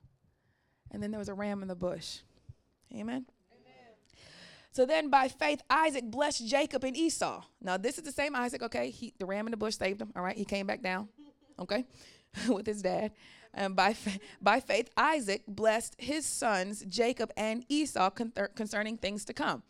And 0.91 1.03
then 1.03 1.11
there 1.11 1.19
was 1.19 1.29
a 1.29 1.35
ram 1.35 1.61
in 1.61 1.69
the 1.69 1.75
bush. 1.75 2.19
Amen? 2.93 3.27
Amen. 3.53 3.93
So 4.71 4.87
then 4.87 5.11
by 5.11 5.29
faith, 5.29 5.63
Isaac 5.69 6.05
blessed 6.05 6.47
Jacob 6.47 6.85
and 6.85 6.97
Esau. 6.97 7.43
Now, 7.61 7.77
this 7.77 7.99
is 7.99 8.05
the 8.05 8.13
same 8.13 8.37
Isaac, 8.37 8.63
okay? 8.63 8.91
He, 8.91 9.13
the 9.19 9.27
ram 9.27 9.47
in 9.47 9.51
the 9.51 9.57
bush 9.57 9.77
saved 9.77 10.01
him, 10.01 10.13
all 10.15 10.23
right? 10.23 10.37
He 10.37 10.45
came 10.45 10.67
back 10.67 10.83
down, 10.83 11.09
okay, 11.59 11.85
with 12.49 12.67
his 12.67 12.83
dad. 12.83 13.13
And 13.53 13.75
by, 13.75 13.95
fa- 13.95 14.21
by 14.41 14.61
faith, 14.61 14.91
Isaac 14.97 15.43
blessed 15.49 15.97
his 15.99 16.25
sons, 16.25 16.85
Jacob 16.89 17.33
and 17.37 17.65
Esau, 17.69 18.11
con- 18.11 18.33
concerning 18.55 18.97
things 18.97 19.25
to 19.25 19.33
come. 19.33 19.63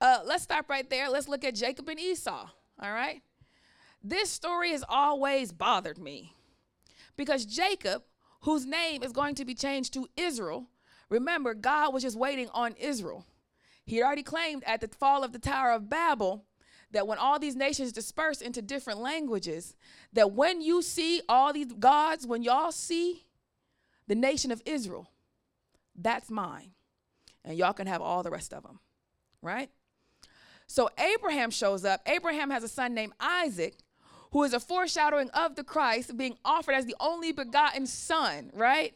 Uh, 0.00 0.20
let's 0.24 0.44
stop 0.44 0.70
right 0.70 0.88
there. 0.88 1.08
Let's 1.10 1.28
look 1.28 1.44
at 1.44 1.54
Jacob 1.54 1.88
and 1.88 2.00
Esau, 2.00 2.48
all 2.82 2.92
right? 2.92 3.22
This 4.02 4.30
story 4.30 4.72
has 4.72 4.84
always 4.88 5.52
bothered 5.52 5.98
me 5.98 6.34
because 7.16 7.46
Jacob, 7.46 8.02
whose 8.40 8.66
name 8.66 9.02
is 9.02 9.12
going 9.12 9.36
to 9.36 9.44
be 9.44 9.54
changed 9.54 9.94
to 9.94 10.08
Israel, 10.16 10.66
remember, 11.08 11.54
God 11.54 11.94
was 11.94 12.02
just 12.02 12.18
waiting 12.18 12.48
on 12.52 12.74
Israel. 12.78 13.24
He 13.84 13.96
had 13.96 14.04
already 14.04 14.24
claimed 14.24 14.64
at 14.64 14.80
the 14.80 14.88
fall 14.88 15.22
of 15.22 15.32
the 15.32 15.38
Tower 15.38 15.70
of 15.70 15.88
Babel 15.88 16.44
that 16.90 17.06
when 17.06 17.18
all 17.18 17.38
these 17.38 17.56
nations 17.56 17.92
disperse 17.92 18.40
into 18.40 18.60
different 18.60 19.00
languages, 19.00 19.76
that 20.12 20.32
when 20.32 20.60
you 20.60 20.82
see 20.82 21.22
all 21.28 21.52
these 21.52 21.72
gods, 21.72 22.26
when 22.26 22.42
y'all 22.42 22.72
see 22.72 23.24
the 24.08 24.14
nation 24.14 24.50
of 24.50 24.60
Israel, 24.66 25.08
that's 25.96 26.30
mine. 26.30 26.72
And 27.44 27.56
y'all 27.56 27.72
can 27.72 27.86
have 27.86 28.02
all 28.02 28.22
the 28.22 28.30
rest 28.30 28.52
of 28.52 28.62
them, 28.62 28.78
right? 29.40 29.70
So 30.72 30.88
Abraham 30.98 31.50
shows 31.50 31.84
up. 31.84 32.00
Abraham 32.06 32.48
has 32.50 32.62
a 32.62 32.68
son 32.68 32.94
named 32.94 33.12
Isaac, 33.20 33.74
who 34.30 34.42
is 34.42 34.54
a 34.54 34.60
foreshadowing 34.60 35.28
of 35.30 35.54
the 35.54 35.62
Christ 35.62 36.16
being 36.16 36.38
offered 36.44 36.74
as 36.74 36.86
the 36.86 36.96
only 36.98 37.30
begotten 37.30 37.86
son, 37.86 38.50
right? 38.54 38.94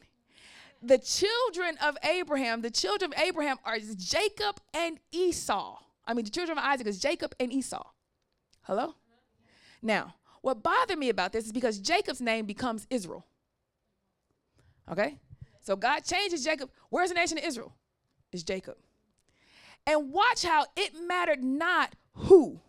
the 0.82 0.98
children 0.98 1.76
of 1.82 1.96
Abraham, 2.02 2.62
the 2.62 2.70
children 2.70 3.12
of 3.12 3.18
Abraham 3.20 3.56
are 3.64 3.78
Jacob 3.96 4.60
and 4.74 4.98
Esau. 5.12 5.78
I 6.06 6.14
mean, 6.14 6.24
the 6.24 6.30
children 6.30 6.56
of 6.58 6.64
Isaac 6.64 6.86
is 6.86 6.98
Jacob 6.98 7.34
and 7.40 7.52
Esau. 7.52 7.84
Hello? 8.62 8.94
Now, 9.82 10.14
what 10.42 10.62
bothered 10.62 10.98
me 10.98 11.08
about 11.08 11.32
this 11.32 11.46
is 11.46 11.52
because 11.52 11.78
Jacob's 11.78 12.20
name 12.20 12.46
becomes 12.46 12.86
Israel. 12.88 13.24
Okay? 14.90 15.18
So 15.60 15.74
God 15.76 16.00
changes 16.04 16.44
Jacob. 16.44 16.70
Where's 16.90 17.08
the 17.08 17.16
nation 17.16 17.38
of 17.38 17.44
Israel? 17.44 17.72
It's 18.32 18.42
Jacob. 18.42 18.76
And 19.86 20.12
watch 20.12 20.42
how 20.42 20.66
it 20.76 20.92
mattered 21.06 21.44
not 21.44 21.94
who, 22.14 22.60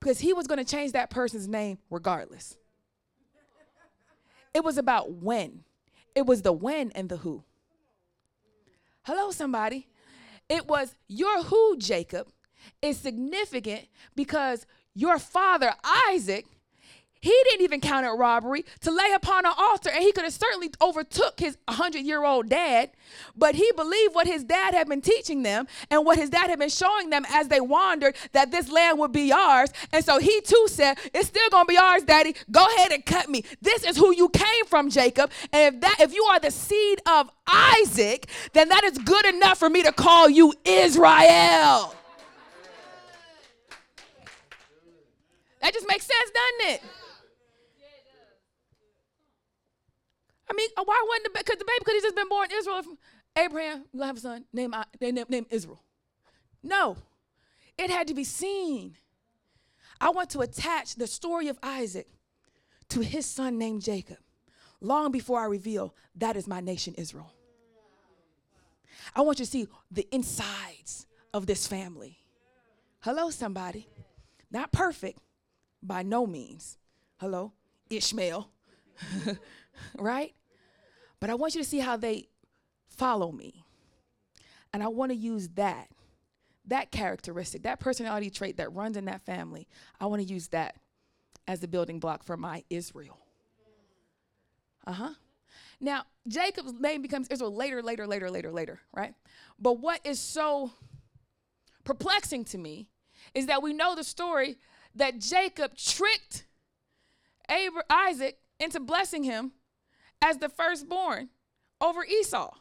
because 0.00 0.20
he 0.20 0.32
was 0.32 0.46
going 0.46 0.58
to 0.58 0.64
change 0.64 0.92
that 0.92 1.10
person's 1.10 1.46
name 1.46 1.78
regardless. 1.90 2.56
It 4.54 4.64
was 4.64 4.78
about 4.78 5.12
when. 5.12 5.64
It 6.14 6.24
was 6.24 6.40
the 6.40 6.52
when 6.52 6.90
and 6.92 7.10
the 7.10 7.18
who. 7.18 7.44
Hello, 9.02 9.30
somebody. 9.30 9.88
It 10.48 10.66
was 10.66 10.94
your 11.06 11.42
who, 11.42 11.76
Jacob, 11.76 12.28
is 12.80 12.96
significant 12.96 13.88
because 14.14 14.66
your 14.94 15.18
father, 15.18 15.74
Isaac, 16.08 16.46
he 17.20 17.34
didn't 17.50 17.62
even 17.62 17.80
count 17.80 18.06
it 18.06 18.10
robbery 18.10 18.64
to 18.80 18.90
lay 18.90 19.12
upon 19.14 19.46
an 19.46 19.52
altar, 19.56 19.90
and 19.90 20.02
he 20.02 20.12
could 20.12 20.24
have 20.24 20.32
certainly 20.32 20.70
overtook 20.80 21.40
his 21.40 21.56
100-year-old 21.68 22.48
dad, 22.48 22.90
but 23.36 23.54
he 23.54 23.70
believed 23.72 24.14
what 24.14 24.26
his 24.26 24.44
dad 24.44 24.74
had 24.74 24.88
been 24.88 25.00
teaching 25.00 25.42
them 25.42 25.66
and 25.90 26.04
what 26.04 26.18
his 26.18 26.30
dad 26.30 26.50
had 26.50 26.58
been 26.58 26.68
showing 26.68 27.10
them 27.10 27.24
as 27.30 27.48
they 27.48 27.60
wandered 27.60 28.14
that 28.32 28.50
this 28.50 28.70
land 28.70 28.98
would 28.98 29.12
be 29.12 29.32
ours. 29.32 29.70
And 29.92 30.04
so 30.04 30.18
he 30.18 30.40
too 30.42 30.66
said, 30.68 30.98
"It's 31.14 31.28
still 31.28 31.48
gonna 31.50 31.64
be 31.64 31.78
ours, 31.78 32.02
Daddy. 32.02 32.34
Go 32.50 32.64
ahead 32.76 32.92
and 32.92 33.04
cut 33.04 33.28
me. 33.28 33.44
This 33.60 33.84
is 33.84 33.96
who 33.96 34.14
you 34.14 34.28
came 34.28 34.64
from, 34.66 34.90
Jacob. 34.90 35.30
And 35.52 35.74
if 35.74 35.80
that, 35.80 35.96
if 36.00 36.14
you 36.14 36.24
are 36.24 36.38
the 36.38 36.50
seed 36.50 37.00
of 37.06 37.30
Isaac, 37.46 38.28
then 38.52 38.68
that 38.68 38.84
is 38.84 38.98
good 38.98 39.26
enough 39.26 39.58
for 39.58 39.70
me 39.70 39.82
to 39.82 39.92
call 39.92 40.28
you 40.28 40.54
Israel." 40.64 41.94
That 45.62 45.72
just 45.72 45.88
makes 45.88 46.06
sense, 46.06 46.30
doesn't 46.30 46.74
it? 46.74 46.82
I 50.48 50.54
mean, 50.54 50.68
uh, 50.76 50.84
why 50.84 51.04
wasn't 51.08 51.24
the 51.24 51.38
because 51.38 51.58
the 51.58 51.64
baby 51.64 51.84
could 51.84 51.94
have 51.94 52.02
just 52.02 52.16
been 52.16 52.28
born 52.28 52.50
in 52.50 52.58
Israel? 52.58 52.82
Abraham, 53.36 53.84
you 53.92 54.02
have 54.02 54.16
a 54.16 54.20
son, 54.20 54.44
name 54.52 54.74
name, 55.00 55.24
name 55.28 55.46
Israel. 55.50 55.82
No, 56.62 56.96
it 57.78 57.90
had 57.90 58.06
to 58.08 58.14
be 58.14 58.24
seen. 58.24 58.96
I 60.00 60.10
want 60.10 60.30
to 60.30 60.40
attach 60.40 60.94
the 60.96 61.06
story 61.06 61.48
of 61.48 61.58
Isaac 61.62 62.08
to 62.90 63.00
his 63.00 63.26
son 63.26 63.58
named 63.58 63.82
Jacob, 63.82 64.18
long 64.80 65.10
before 65.10 65.40
I 65.40 65.46
reveal 65.46 65.94
that 66.16 66.36
is 66.36 66.46
my 66.46 66.60
nation 66.60 66.94
Israel. 66.94 67.32
I 69.14 69.22
want 69.22 69.38
you 69.38 69.44
to 69.44 69.50
see 69.50 69.68
the 69.90 70.06
insides 70.12 71.06
of 71.32 71.46
this 71.46 71.66
family. 71.66 72.18
Hello, 73.00 73.30
somebody. 73.30 73.88
Not 74.50 74.72
perfect, 74.72 75.20
by 75.82 76.02
no 76.02 76.26
means. 76.26 76.78
Hello, 77.18 77.52
Ishmael. 77.90 78.48
right? 79.98 80.34
But 81.20 81.30
I 81.30 81.34
want 81.34 81.54
you 81.54 81.62
to 81.62 81.68
see 81.68 81.78
how 81.78 81.96
they 81.96 82.28
follow 82.88 83.32
me. 83.32 83.64
And 84.72 84.82
I 84.82 84.88
want 84.88 85.10
to 85.10 85.16
use 85.16 85.48
that, 85.50 85.88
that 86.66 86.90
characteristic, 86.90 87.62
that 87.62 87.80
personality 87.80 88.30
trait 88.30 88.56
that 88.58 88.72
runs 88.72 88.96
in 88.96 89.06
that 89.06 89.24
family. 89.24 89.66
I 90.00 90.06
want 90.06 90.22
to 90.22 90.28
use 90.28 90.48
that 90.48 90.76
as 91.48 91.60
the 91.60 91.68
building 91.68 92.00
block 92.00 92.22
for 92.22 92.36
my 92.36 92.64
Israel. 92.68 93.18
Uh 94.86 94.92
huh. 94.92 95.14
Now, 95.80 96.04
Jacob's 96.26 96.72
name 96.74 97.02
becomes 97.02 97.28
Israel 97.28 97.54
later, 97.54 97.82
later, 97.82 98.06
later, 98.06 98.30
later, 98.30 98.52
later, 98.52 98.80
right? 98.94 99.14
But 99.58 99.78
what 99.80 100.00
is 100.04 100.20
so 100.20 100.72
perplexing 101.84 102.44
to 102.46 102.58
me 102.58 102.88
is 103.34 103.46
that 103.46 103.62
we 103.62 103.72
know 103.72 103.94
the 103.94 104.04
story 104.04 104.56
that 104.94 105.20
Jacob 105.20 105.76
tricked 105.76 106.46
Isaac 107.48 108.38
into 108.58 108.80
blessing 108.80 109.22
him 109.24 109.52
as 110.22 110.38
the 110.38 110.48
firstborn 110.48 111.28
over 111.80 112.04
Esau. 112.04 112.54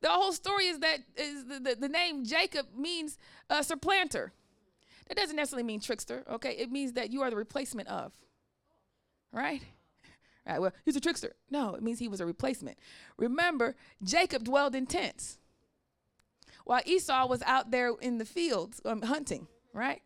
The 0.00 0.08
whole 0.08 0.32
story 0.32 0.66
is 0.66 0.78
that 0.78 1.00
is 1.16 1.44
the, 1.46 1.58
the, 1.58 1.74
the 1.74 1.88
name 1.88 2.24
Jacob 2.24 2.66
means 2.76 3.18
uh, 3.50 3.62
supplanter. 3.62 4.32
That 5.08 5.16
doesn't 5.16 5.36
necessarily 5.36 5.64
mean 5.64 5.80
trickster, 5.80 6.22
okay? 6.30 6.52
It 6.52 6.70
means 6.70 6.92
that 6.92 7.10
you 7.10 7.22
are 7.22 7.30
the 7.30 7.36
replacement 7.36 7.88
of. 7.88 8.12
Right? 9.32 9.62
Right, 10.46 10.62
well, 10.62 10.72
he's 10.86 10.96
a 10.96 11.00
trickster. 11.00 11.34
No, 11.50 11.74
it 11.74 11.82
means 11.82 11.98
he 11.98 12.08
was 12.08 12.22
a 12.22 12.24
replacement. 12.24 12.78
Remember, 13.18 13.76
Jacob 14.02 14.44
dwelled 14.44 14.74
in 14.74 14.86
tents 14.86 15.36
while 16.64 16.80
Esau 16.86 17.26
was 17.26 17.42
out 17.42 17.70
there 17.70 17.92
in 18.00 18.16
the 18.16 18.24
fields 18.24 18.80
um, 18.86 19.02
hunting, 19.02 19.46
right? 19.74 20.00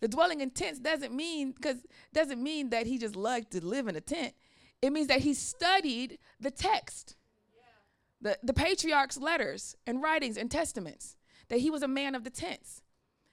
The 0.00 0.06
dwelling 0.06 0.40
in 0.40 0.50
tents 0.50 0.78
doesn't 0.78 1.12
mean 1.12 1.50
because 1.50 1.78
doesn't 2.12 2.40
mean 2.40 2.70
that 2.70 2.86
he 2.86 2.96
just 2.96 3.16
liked 3.16 3.50
to 3.52 3.64
live 3.64 3.88
in 3.88 3.96
a 3.96 4.00
tent. 4.00 4.34
It 4.80 4.92
means 4.92 5.08
that 5.08 5.20
he 5.20 5.34
studied 5.34 6.18
the 6.40 6.50
text, 6.50 7.16
the, 8.20 8.38
the 8.42 8.52
patriarch's 8.52 9.18
letters 9.18 9.76
and 9.86 10.02
writings 10.02 10.36
and 10.36 10.50
testaments, 10.50 11.16
that 11.48 11.60
he 11.60 11.70
was 11.70 11.82
a 11.82 11.88
man 11.88 12.14
of 12.14 12.24
the 12.24 12.30
tents. 12.30 12.82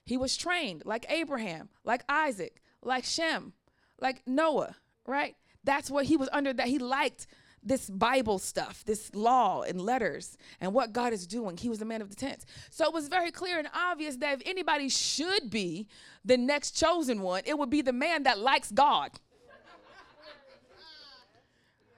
He 0.06 0.18
was 0.18 0.38
trained 0.38 0.84
like 0.86 1.06
Abraham, 1.10 1.70
like 1.84 2.04
Isaac, 2.10 2.62
like 2.82 3.04
Shem, 3.04 3.54
like 4.00 4.22
Noah, 4.26 4.76
right? 5.06 5.36
That's 5.64 5.90
what 5.90 6.06
he 6.06 6.18
was 6.18 6.30
under, 6.32 6.54
that 6.54 6.68
he 6.68 6.80
liked 6.80 7.28
this 7.64 7.90
Bible 7.90 8.38
stuff, 8.38 8.84
this 8.86 9.14
law 9.16 9.64
and 9.64 9.82
letters, 9.82 10.38
and 10.62 10.72
what 10.72 10.94
God 10.94 11.14
is 11.14 11.26
doing. 11.26 11.58
He 11.58 11.68
was 11.68 11.82
a 11.82 11.86
man 11.86 12.02
of 12.02 12.10
the 12.10 12.16
tents. 12.16 12.46
So 12.70 12.86
it 12.86 12.94
was 12.94 13.08
very 13.08 13.32
clear 13.32 13.58
and 13.58 13.68
obvious 13.74 14.18
that 14.18 14.36
if 14.36 14.48
anybody 14.48 14.88
should 14.88 15.50
be 15.50 15.88
the 16.24 16.38
next 16.38 16.72
chosen 16.72 17.22
one, 17.22 17.42
it 17.46 17.58
would 17.58 17.72
be 17.72 17.82
the 17.82 17.92
man 17.92 18.24
that 18.24 18.38
likes 18.38 18.72
God 18.72 19.12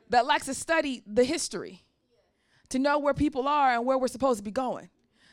that 0.10 0.26
likes 0.26 0.46
to 0.46 0.54
study 0.54 1.04
the 1.06 1.24
history 1.24 1.84
to 2.70 2.80
know 2.80 3.00
where 3.00 3.14
people 3.14 3.48
are 3.48 3.74
and 3.74 3.86
where 3.86 3.98
we're 3.98 4.08
supposed 4.08 4.40
to 4.40 4.44
be 4.44 4.52
going. 4.52 4.90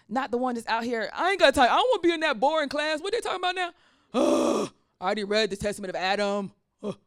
Not 0.08 0.30
the 0.30 0.38
one 0.38 0.54
that's 0.54 0.66
out 0.66 0.84
here, 0.84 1.10
I 1.14 1.30
ain't 1.30 1.40
got 1.40 1.54
time. 1.54 1.64
I 1.70 1.76
don't 1.76 1.88
want 1.88 2.02
to 2.02 2.08
be 2.08 2.14
in 2.14 2.20
that 2.20 2.38
boring 2.38 2.68
class. 2.68 3.00
What 3.00 3.12
they 3.12 3.20
talking 3.20 3.40
about 3.40 3.54
now? 3.54 3.70
Oh, 4.12 4.70
I 5.00 5.04
already 5.06 5.24
read 5.24 5.50
the 5.50 5.56
Testament 5.56 5.90
of 5.90 5.96
Adam. 5.96 6.52
Oh. 6.82 6.94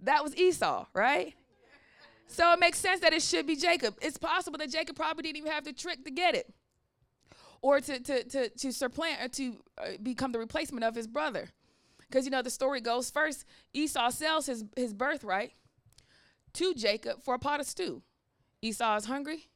That 0.00 0.22
was 0.22 0.36
Esau, 0.36 0.86
right? 0.92 1.34
So 2.28 2.52
it 2.52 2.60
makes 2.60 2.78
sense 2.78 3.00
that 3.00 3.12
it 3.12 3.22
should 3.22 3.46
be 3.46 3.56
Jacob. 3.56 3.96
It's 4.02 4.18
possible 4.18 4.58
that 4.58 4.70
Jacob 4.70 4.94
probably 4.94 5.22
didn't 5.22 5.38
even 5.38 5.52
have 5.52 5.64
the 5.64 5.72
trick 5.72 6.04
to 6.04 6.10
get 6.10 6.34
it 6.34 6.52
or 7.62 7.80
to, 7.80 7.98
to, 7.98 8.24
to, 8.24 8.48
to 8.50 8.72
supplant 8.72 9.22
or 9.22 9.28
to 9.28 9.56
uh, 9.78 9.84
become 10.02 10.32
the 10.32 10.38
replacement 10.38 10.84
of 10.84 10.94
his 10.94 11.06
brother. 11.06 11.48
Because, 12.08 12.24
you 12.24 12.30
know, 12.30 12.42
the 12.42 12.50
story 12.50 12.80
goes 12.80 13.10
first, 13.10 13.44
Esau 13.72 14.10
sells 14.10 14.46
his, 14.46 14.64
his 14.76 14.92
birthright 14.92 15.52
to 16.56 16.74
Jacob 16.74 17.22
for 17.22 17.34
a 17.34 17.38
pot 17.38 17.60
of 17.60 17.66
stew. 17.66 18.02
Esau 18.62 18.96
is 18.96 19.06
hungry. 19.06 19.48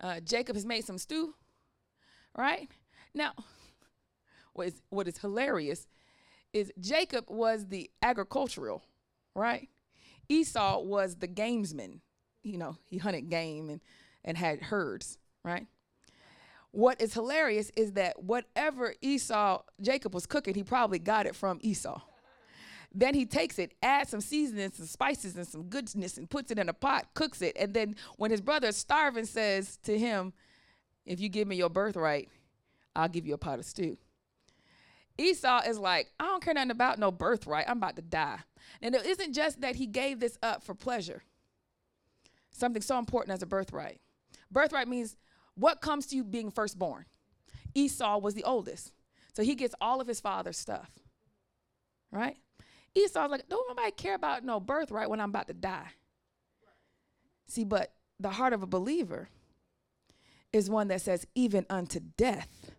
Uh, 0.00 0.20
Jacob 0.20 0.56
has 0.56 0.66
made 0.66 0.84
some 0.84 0.98
stew, 0.98 1.34
right? 2.36 2.68
Now, 3.14 3.32
what 4.52 4.68
is, 4.68 4.82
what 4.90 5.08
is 5.08 5.18
hilarious 5.18 5.86
is 6.52 6.72
Jacob 6.78 7.26
was 7.28 7.66
the 7.66 7.90
agricultural, 8.02 8.84
right? 9.34 9.68
Esau 10.28 10.80
was 10.80 11.16
the 11.16 11.28
gamesman. 11.28 12.00
You 12.42 12.58
know, 12.58 12.76
he 12.84 12.98
hunted 12.98 13.30
game 13.30 13.70
and, 13.70 13.80
and 14.24 14.36
had 14.36 14.62
herds, 14.62 15.18
right? 15.42 15.66
what 16.76 17.00
is 17.00 17.14
hilarious 17.14 17.70
is 17.74 17.92
that 17.92 18.22
whatever 18.22 18.94
Esau, 19.00 19.62
Jacob 19.80 20.14
was 20.14 20.26
cooking, 20.26 20.54
he 20.54 20.62
probably 20.62 20.98
got 20.98 21.24
it 21.24 21.34
from 21.34 21.58
Esau. 21.62 22.02
Then 22.98 23.12
he 23.12 23.26
takes 23.26 23.58
it, 23.58 23.74
adds 23.82 24.08
some 24.08 24.22
seasonings, 24.22 24.78
some 24.78 24.86
spices, 24.86 25.36
and 25.36 25.46
some 25.46 25.64
goodness, 25.64 26.16
and 26.16 26.30
puts 26.30 26.50
it 26.50 26.58
in 26.58 26.70
a 26.70 26.72
pot, 26.72 27.08
cooks 27.12 27.42
it. 27.42 27.54
And 27.60 27.74
then 27.74 27.94
when 28.16 28.30
his 28.30 28.40
brother 28.40 28.68
is 28.68 28.76
starving, 28.78 29.26
says 29.26 29.76
to 29.82 29.98
him, 29.98 30.32
If 31.04 31.20
you 31.20 31.28
give 31.28 31.46
me 31.46 31.56
your 31.56 31.68
birthright, 31.68 32.30
I'll 32.96 33.10
give 33.10 33.26
you 33.26 33.34
a 33.34 33.38
pot 33.38 33.58
of 33.58 33.66
stew. 33.66 33.98
Esau 35.18 35.60
is 35.66 35.78
like, 35.78 36.10
I 36.18 36.24
don't 36.24 36.42
care 36.42 36.54
nothing 36.54 36.70
about 36.70 36.98
no 36.98 37.10
birthright. 37.10 37.66
I'm 37.68 37.76
about 37.76 37.96
to 37.96 38.02
die. 38.02 38.38
And 38.80 38.94
it 38.94 39.04
isn't 39.04 39.34
just 39.34 39.60
that 39.60 39.76
he 39.76 39.86
gave 39.86 40.18
this 40.18 40.38
up 40.42 40.62
for 40.62 40.74
pleasure, 40.74 41.22
something 42.50 42.80
so 42.80 42.98
important 42.98 43.34
as 43.34 43.42
a 43.42 43.46
birthright. 43.46 44.00
Birthright 44.50 44.88
means 44.88 45.18
what 45.54 45.82
comes 45.82 46.06
to 46.06 46.16
you 46.16 46.24
being 46.24 46.50
firstborn. 46.50 47.04
Esau 47.74 48.16
was 48.16 48.32
the 48.32 48.44
oldest. 48.44 48.94
So 49.34 49.42
he 49.42 49.54
gets 49.54 49.74
all 49.82 50.00
of 50.00 50.08
his 50.08 50.18
father's 50.18 50.56
stuff. 50.56 50.90
Right? 52.10 52.38
Esau's 52.96 53.30
like, 53.30 53.48
don't 53.48 53.68
nobody 53.68 53.90
care 53.90 54.14
about 54.14 54.42
no 54.42 54.58
birthright 54.58 55.10
when 55.10 55.20
I'm 55.20 55.28
about 55.28 55.48
to 55.48 55.54
die. 55.54 55.88
See, 57.46 57.64
but 57.64 57.92
the 58.18 58.30
heart 58.30 58.52
of 58.54 58.62
a 58.62 58.66
believer 58.66 59.28
is 60.52 60.70
one 60.70 60.88
that 60.88 61.02
says, 61.02 61.26
even 61.34 61.66
unto 61.68 62.00
death, 62.16 62.72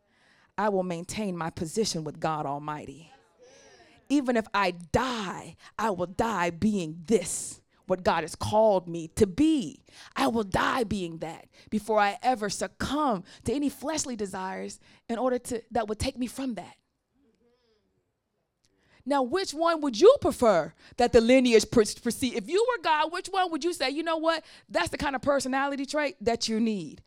I 0.57 0.69
will 0.69 0.83
maintain 0.83 1.37
my 1.37 1.51
position 1.51 2.03
with 2.03 2.19
God 2.19 2.45
Almighty. 2.45 3.11
Even 4.09 4.35
if 4.35 4.47
I 4.53 4.71
die, 4.71 5.55
I 5.77 5.91
will 5.91 6.07
die 6.07 6.49
being 6.49 7.03
this, 7.05 7.61
what 7.85 8.03
God 8.03 8.23
has 8.23 8.35
called 8.35 8.87
me 8.87 9.09
to 9.09 9.27
be. 9.27 9.83
I 10.15 10.27
will 10.27 10.43
die 10.43 10.83
being 10.83 11.19
that 11.19 11.45
before 11.69 11.99
I 11.99 12.17
ever 12.23 12.49
succumb 12.49 13.23
to 13.43 13.53
any 13.53 13.69
fleshly 13.69 14.15
desires 14.15 14.79
in 15.07 15.19
order 15.19 15.37
to 15.39 15.61
that 15.71 15.87
would 15.87 15.99
take 15.99 16.17
me 16.17 16.25
from 16.25 16.55
that. 16.55 16.76
Now, 19.07 19.23
which 19.23 19.53
one 19.53 19.79
would 19.79 19.99
you 19.99 20.13
prefer 20.19 20.73
that 20.97 21.13
the 21.13 21.21
lineage 21.21 21.71
proceed? 21.71 22.33
If 22.33 22.49
you 22.49 22.63
were 22.69 22.83
God, 22.83 23.13
which 23.13 23.27
one 23.27 23.49
would 23.51 23.63
you 23.63 23.71
say, 23.71 23.89
you 23.89 24.03
know 24.03 24.17
what? 24.17 24.43
That's 24.67 24.89
the 24.89 24.97
kind 24.97 25.15
of 25.15 25.21
personality 25.21 25.85
trait 25.85 26.17
that 26.19 26.49
you 26.49 26.59
need. 26.59 27.01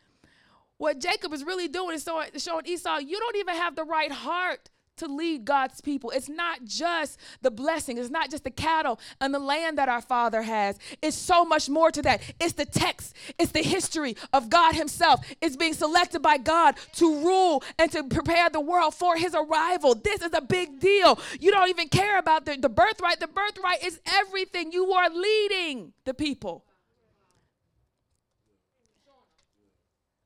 What 0.78 0.98
Jacob 0.98 1.34
is 1.34 1.44
really 1.44 1.68
doing 1.68 1.94
is 1.94 2.08
showing 2.38 2.66
Esau, 2.66 2.98
you 3.00 3.18
don't 3.18 3.36
even 3.36 3.54
have 3.54 3.76
the 3.76 3.84
right 3.84 4.10
heart 4.10 4.70
to 5.00 5.08
lead 5.08 5.44
God's 5.44 5.80
people. 5.80 6.10
It's 6.10 6.28
not 6.28 6.64
just 6.64 7.18
the 7.42 7.50
blessing, 7.50 7.98
it's 7.98 8.10
not 8.10 8.30
just 8.30 8.44
the 8.44 8.50
cattle 8.50 9.00
and 9.20 9.34
the 9.34 9.38
land 9.38 9.78
that 9.78 9.88
our 9.88 10.00
Father 10.00 10.42
has. 10.42 10.78
It's 11.02 11.16
so 11.16 11.44
much 11.44 11.68
more 11.68 11.90
to 11.90 12.02
that. 12.02 12.22
It's 12.38 12.52
the 12.52 12.64
text, 12.64 13.14
it's 13.38 13.52
the 13.52 13.62
history 13.62 14.16
of 14.32 14.48
God 14.48 14.74
Himself. 14.74 15.26
It's 15.40 15.56
being 15.56 15.74
selected 15.74 16.20
by 16.20 16.38
God 16.38 16.76
to 16.94 17.24
rule 17.24 17.62
and 17.78 17.90
to 17.92 18.04
prepare 18.04 18.48
the 18.48 18.60
world 18.60 18.94
for 18.94 19.16
His 19.16 19.34
arrival. 19.34 19.94
This 19.94 20.22
is 20.22 20.32
a 20.32 20.40
big 20.40 20.80
deal. 20.80 21.18
You 21.40 21.50
don't 21.50 21.68
even 21.68 21.88
care 21.88 22.18
about 22.18 22.46
the, 22.46 22.56
the 22.56 22.68
birthright. 22.68 23.20
The 23.20 23.28
birthright 23.28 23.84
is 23.84 24.00
everything. 24.06 24.72
You 24.72 24.92
are 24.92 25.10
leading 25.10 25.92
the 26.04 26.14
people. 26.14 26.64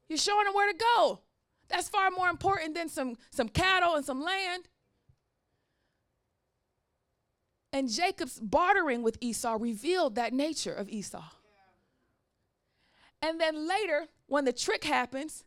You're 0.09 0.19
showing 0.19 0.45
them 0.45 0.55
where 0.55 0.71
to 0.71 0.79
go. 0.79 1.21
That's 1.75 1.89
far 1.89 2.09
more 2.13 2.29
important 2.29 2.77
than 2.77 2.89
some, 2.89 3.17
some 3.31 3.49
cattle 3.49 3.97
and 3.97 4.05
some 4.05 4.23
land. 4.23 4.69
And 7.73 7.91
Jacob's 7.91 8.39
bartering 8.39 9.03
with 9.03 9.19
Esau 9.21 9.57
revealed 9.61 10.15
that 10.15 10.33
nature 10.33 10.73
of 10.73 10.89
Esau. 10.89 11.25
And 13.21 13.41
then 13.41 13.67
later, 13.67 14.07
when 14.29 14.45
the 14.45 14.53
trick 14.53 14.85
happens, 14.85 15.43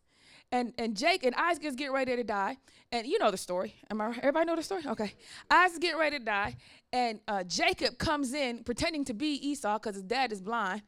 and, 0.52 0.74
and 0.78 0.98
Jake 0.98 1.24
and 1.24 1.34
Isaac 1.36 1.64
is 1.64 1.76
getting 1.76 1.94
ready 1.94 2.14
to 2.18 2.24
die, 2.26 2.58
and 2.92 3.08
you 3.08 3.20
know 3.20 3.32
the 3.32 3.38
story. 3.38 3.76
Am 3.90 4.02
I? 4.02 4.08
Everybody 4.18 4.46
know 4.48 4.56
the 4.58 4.64
story? 4.64 4.84
Okay. 4.86 5.14
Isaac 5.50 5.82
getting 5.82 6.00
ready 6.00 6.20
to 6.20 6.26
die, 6.26 6.58
and 6.92 7.22
uh, 7.30 7.44
Jacob 7.44 7.98
comes 7.98 8.34
in 8.34 8.66
pretending 8.66 9.06
to 9.06 9.14
be 9.14 9.36
Esau 9.48 9.78
because 9.78 9.96
his 9.96 10.04
dad 10.04 10.34
is 10.34 10.42
blind, 10.42 10.82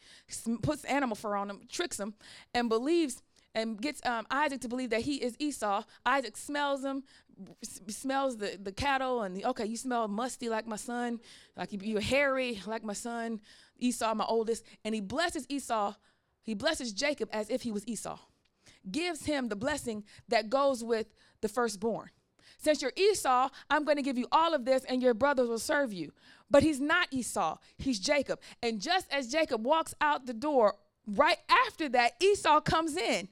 puts 0.62 0.84
animal 0.84 1.16
fur 1.16 1.38
on 1.38 1.50
him, 1.50 1.62
tricks 1.70 1.98
him, 1.98 2.14
and 2.54 2.68
believes 2.68 3.22
and 3.56 3.82
gets 3.82 4.06
um, 4.06 4.26
Isaac 4.30 4.62
to 4.62 4.68
believe 4.68 4.92
that 4.92 5.02
he 5.02 5.16
is 5.16 5.36
Esau. 5.40 5.84
Isaac 6.06 6.38
smells 6.38 6.84
him, 6.84 7.04
smells 7.64 8.38
the, 8.38 8.60
the 8.62 8.72
cattle, 8.72 9.24
and 9.24 9.36
the, 9.36 9.46
okay, 9.46 9.66
you 9.66 9.78
smell 9.78 10.08
musty 10.08 10.50
like 10.50 10.68
my 10.68 10.76
son, 10.76 11.20
like 11.58 11.72
you, 11.74 11.80
you're 11.82 12.02
hairy 12.02 12.62
like 12.66 12.84
my 12.84 12.94
son, 12.94 13.40
Esau, 13.80 14.14
my 14.14 14.26
oldest. 14.26 14.64
And 14.86 14.94
he 14.94 15.02
blesses 15.02 15.46
Esau, 15.50 15.96
he 16.44 16.54
blesses 16.54 16.94
Jacob 16.94 17.30
as 17.32 17.50
if 17.50 17.64
he 17.64 17.72
was 17.72 17.88
Esau, 17.88 18.20
gives 18.90 19.26
him 19.26 19.50
the 19.50 19.56
blessing 19.56 20.04
that 20.28 20.50
goes 20.50 20.84
with 20.84 21.08
the 21.42 21.50
firstborn. 21.50 22.10
Since 22.58 22.82
you're 22.82 22.92
Esau, 22.98 23.50
I'm 23.70 23.86
going 23.86 23.96
to 23.96 24.04
give 24.04 24.18
you 24.18 24.28
all 24.32 24.54
of 24.54 24.66
this, 24.66 24.84
and 24.84 25.02
your 25.02 25.14
brothers 25.14 25.48
will 25.48 25.60
serve 25.60 25.94
you. 25.94 26.12
But 26.52 26.62
he's 26.62 26.82
not 26.82 27.08
Esau, 27.12 27.58
he's 27.78 28.00
Jacob. 28.00 28.42
And 28.62 28.82
just 28.82 29.08
as 29.12 29.32
Jacob 29.32 29.66
walks 29.66 29.96
out 30.02 30.26
the 30.26 30.34
door, 30.34 30.76
right 31.08 31.38
after 31.68 31.88
that, 31.90 32.14
Esau 32.22 32.60
comes 32.62 32.98
in 32.98 33.30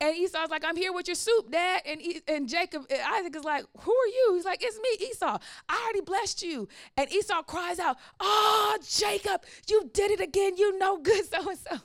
and 0.00 0.16
Esau's 0.16 0.50
like, 0.50 0.64
I'm 0.64 0.76
here 0.76 0.92
with 0.92 1.08
your 1.08 1.16
soup, 1.16 1.50
Dad. 1.50 1.82
And, 1.84 2.00
and 2.28 2.48
Jacob, 2.48 2.86
and 2.88 3.00
Isaac 3.14 3.34
is 3.34 3.44
like, 3.44 3.64
Who 3.80 3.92
are 3.92 4.06
you? 4.06 4.32
He's 4.34 4.44
like, 4.44 4.62
It's 4.62 4.78
me, 4.78 5.06
Esau. 5.08 5.38
I 5.68 5.82
already 5.82 6.02
blessed 6.02 6.42
you. 6.42 6.68
And 6.96 7.10
Esau 7.12 7.42
cries 7.42 7.78
out, 7.78 7.96
Oh, 8.20 8.78
Jacob, 8.88 9.42
you 9.68 9.90
did 9.92 10.12
it 10.12 10.20
again. 10.20 10.56
You 10.56 10.78
know 10.78 10.98
good 10.98 11.24
so 11.26 11.48
and 11.48 11.58
so. 11.58 11.78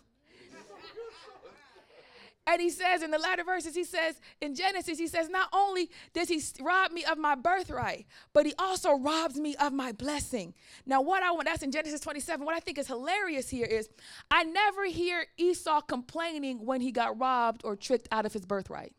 And 2.45 2.61
he 2.61 2.69
says 2.69 3.01
in 3.01 3.11
the 3.11 3.17
latter 3.17 3.43
verses, 3.43 3.73
he 3.73 3.85
says 3.85 4.19
in 4.41 4.53
Genesis, 4.53 4.99
he 4.99 5.07
says, 5.07 5.29
Not 5.29 5.47
only 5.53 5.89
does 6.13 6.27
he 6.27 6.41
rob 6.61 6.91
me 6.91 7.05
of 7.05 7.17
my 7.17 7.35
birthright, 7.35 8.05
but 8.33 8.45
he 8.45 8.53
also 8.59 8.97
robs 8.97 9.37
me 9.37 9.55
of 9.55 9.71
my 9.71 9.93
blessing. 9.93 10.53
Now, 10.85 11.01
what 11.01 11.23
I 11.23 11.31
want, 11.31 11.45
that's 11.45 11.63
in 11.63 11.71
Genesis 11.71 12.01
27. 12.01 12.45
What 12.45 12.55
I 12.55 12.59
think 12.59 12.77
is 12.77 12.87
hilarious 12.87 13.49
here 13.49 13.65
is 13.65 13.87
I 14.29 14.43
never 14.43 14.85
hear 14.85 15.25
Esau 15.37 15.81
complaining 15.81 16.65
when 16.65 16.81
he 16.81 16.91
got 16.91 17.17
robbed 17.17 17.61
or 17.63 17.77
tricked 17.77 18.09
out 18.11 18.25
of 18.25 18.33
his 18.33 18.45
birthright. 18.45 18.93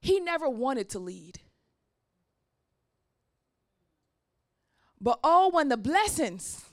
He 0.00 0.20
never 0.20 0.48
wanted 0.48 0.90
to 0.90 1.00
lead. 1.00 1.40
But 5.00 5.18
oh, 5.24 5.50
when 5.50 5.68
the 5.68 5.76
blessings, 5.76 6.64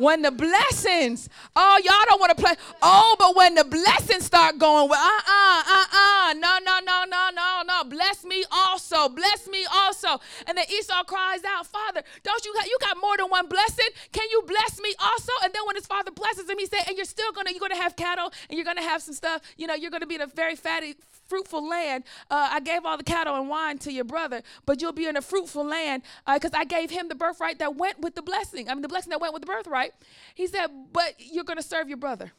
when 0.00 0.22
the 0.22 0.30
blessings, 0.30 1.28
oh, 1.54 1.78
y'all 1.84 2.04
don't 2.08 2.20
want 2.20 2.36
to 2.36 2.42
play. 2.42 2.54
Oh, 2.80 3.14
but 3.18 3.36
when 3.36 3.54
the 3.54 3.64
blessings 3.64 4.24
start 4.24 4.58
going, 4.58 4.88
well, 4.88 4.98
uh 4.98 5.20
uh, 5.28 5.62
uh 5.68 5.84
uh, 5.92 6.32
no, 6.34 6.58
no, 6.64 6.78
no, 6.84 7.04
no, 7.08 7.28
no, 7.34 7.62
no. 7.66 7.84
Bless 7.84 8.24
me 8.24 8.44
also. 8.50 9.08
Bless 9.10 9.46
me 9.48 9.66
also. 9.70 10.18
And 10.46 10.56
then 10.56 10.64
Esau 10.70 11.04
cries 11.04 11.42
out, 11.44 11.66
Father, 11.66 12.02
don't 12.22 12.44
you, 12.44 12.54
you 12.66 12.78
got 12.80 12.96
more 13.00 13.16
than 13.18 13.26
one 13.26 13.46
blessing? 13.46 13.88
Can 14.12 14.26
you 14.30 14.42
bless 14.46 14.80
me 14.80 14.94
also? 14.98 15.32
And 15.44 15.52
then 15.52 15.62
when 15.66 15.76
his 15.76 15.86
father 15.86 16.10
blesses 16.10 16.48
him, 16.48 16.58
he 16.58 16.66
said, 16.66 16.80
and 16.88 16.96
you're 16.96 17.04
still 17.04 17.32
gonna, 17.32 17.50
you're 17.50 17.60
gonna 17.60 17.76
have 17.76 17.94
cattle 17.94 18.32
and 18.48 18.56
you're 18.56 18.64
gonna 18.64 18.82
have 18.82 19.02
some 19.02 19.14
stuff. 19.14 19.42
You 19.58 19.66
know, 19.66 19.74
you're 19.74 19.90
gonna 19.90 20.06
be 20.06 20.14
in 20.14 20.22
a 20.22 20.26
very 20.26 20.56
fatty, 20.56 20.94
fruitful 21.28 21.66
land. 21.66 22.04
Uh, 22.30 22.48
I 22.52 22.60
gave 22.60 22.84
all 22.84 22.96
the 22.96 23.04
cattle 23.04 23.36
and 23.36 23.48
wine 23.48 23.78
to 23.78 23.92
your 23.92 24.04
brother, 24.04 24.42
but 24.66 24.80
you'll 24.80 24.92
be 24.92 25.06
in 25.06 25.16
a 25.16 25.22
fruitful 25.22 25.64
land 25.64 26.02
because 26.34 26.54
uh, 26.54 26.58
I 26.58 26.64
gave 26.64 26.90
him 26.90 27.08
the 27.08 27.14
birthright 27.14 27.58
that 27.58 27.76
went 27.76 28.00
with 28.00 28.14
the 28.14 28.22
blessing. 28.22 28.68
I 28.68 28.74
mean, 28.74 28.82
the 28.82 28.88
blessing 28.88 29.10
that 29.10 29.20
went 29.20 29.34
with 29.34 29.42
the 29.42 29.46
birthright. 29.46 29.89
He 30.34 30.46
said, 30.46 30.68
but 30.92 31.14
you're 31.18 31.44
going 31.44 31.58
to 31.58 31.62
serve 31.62 31.88
your 31.88 31.98
brother. 31.98 32.32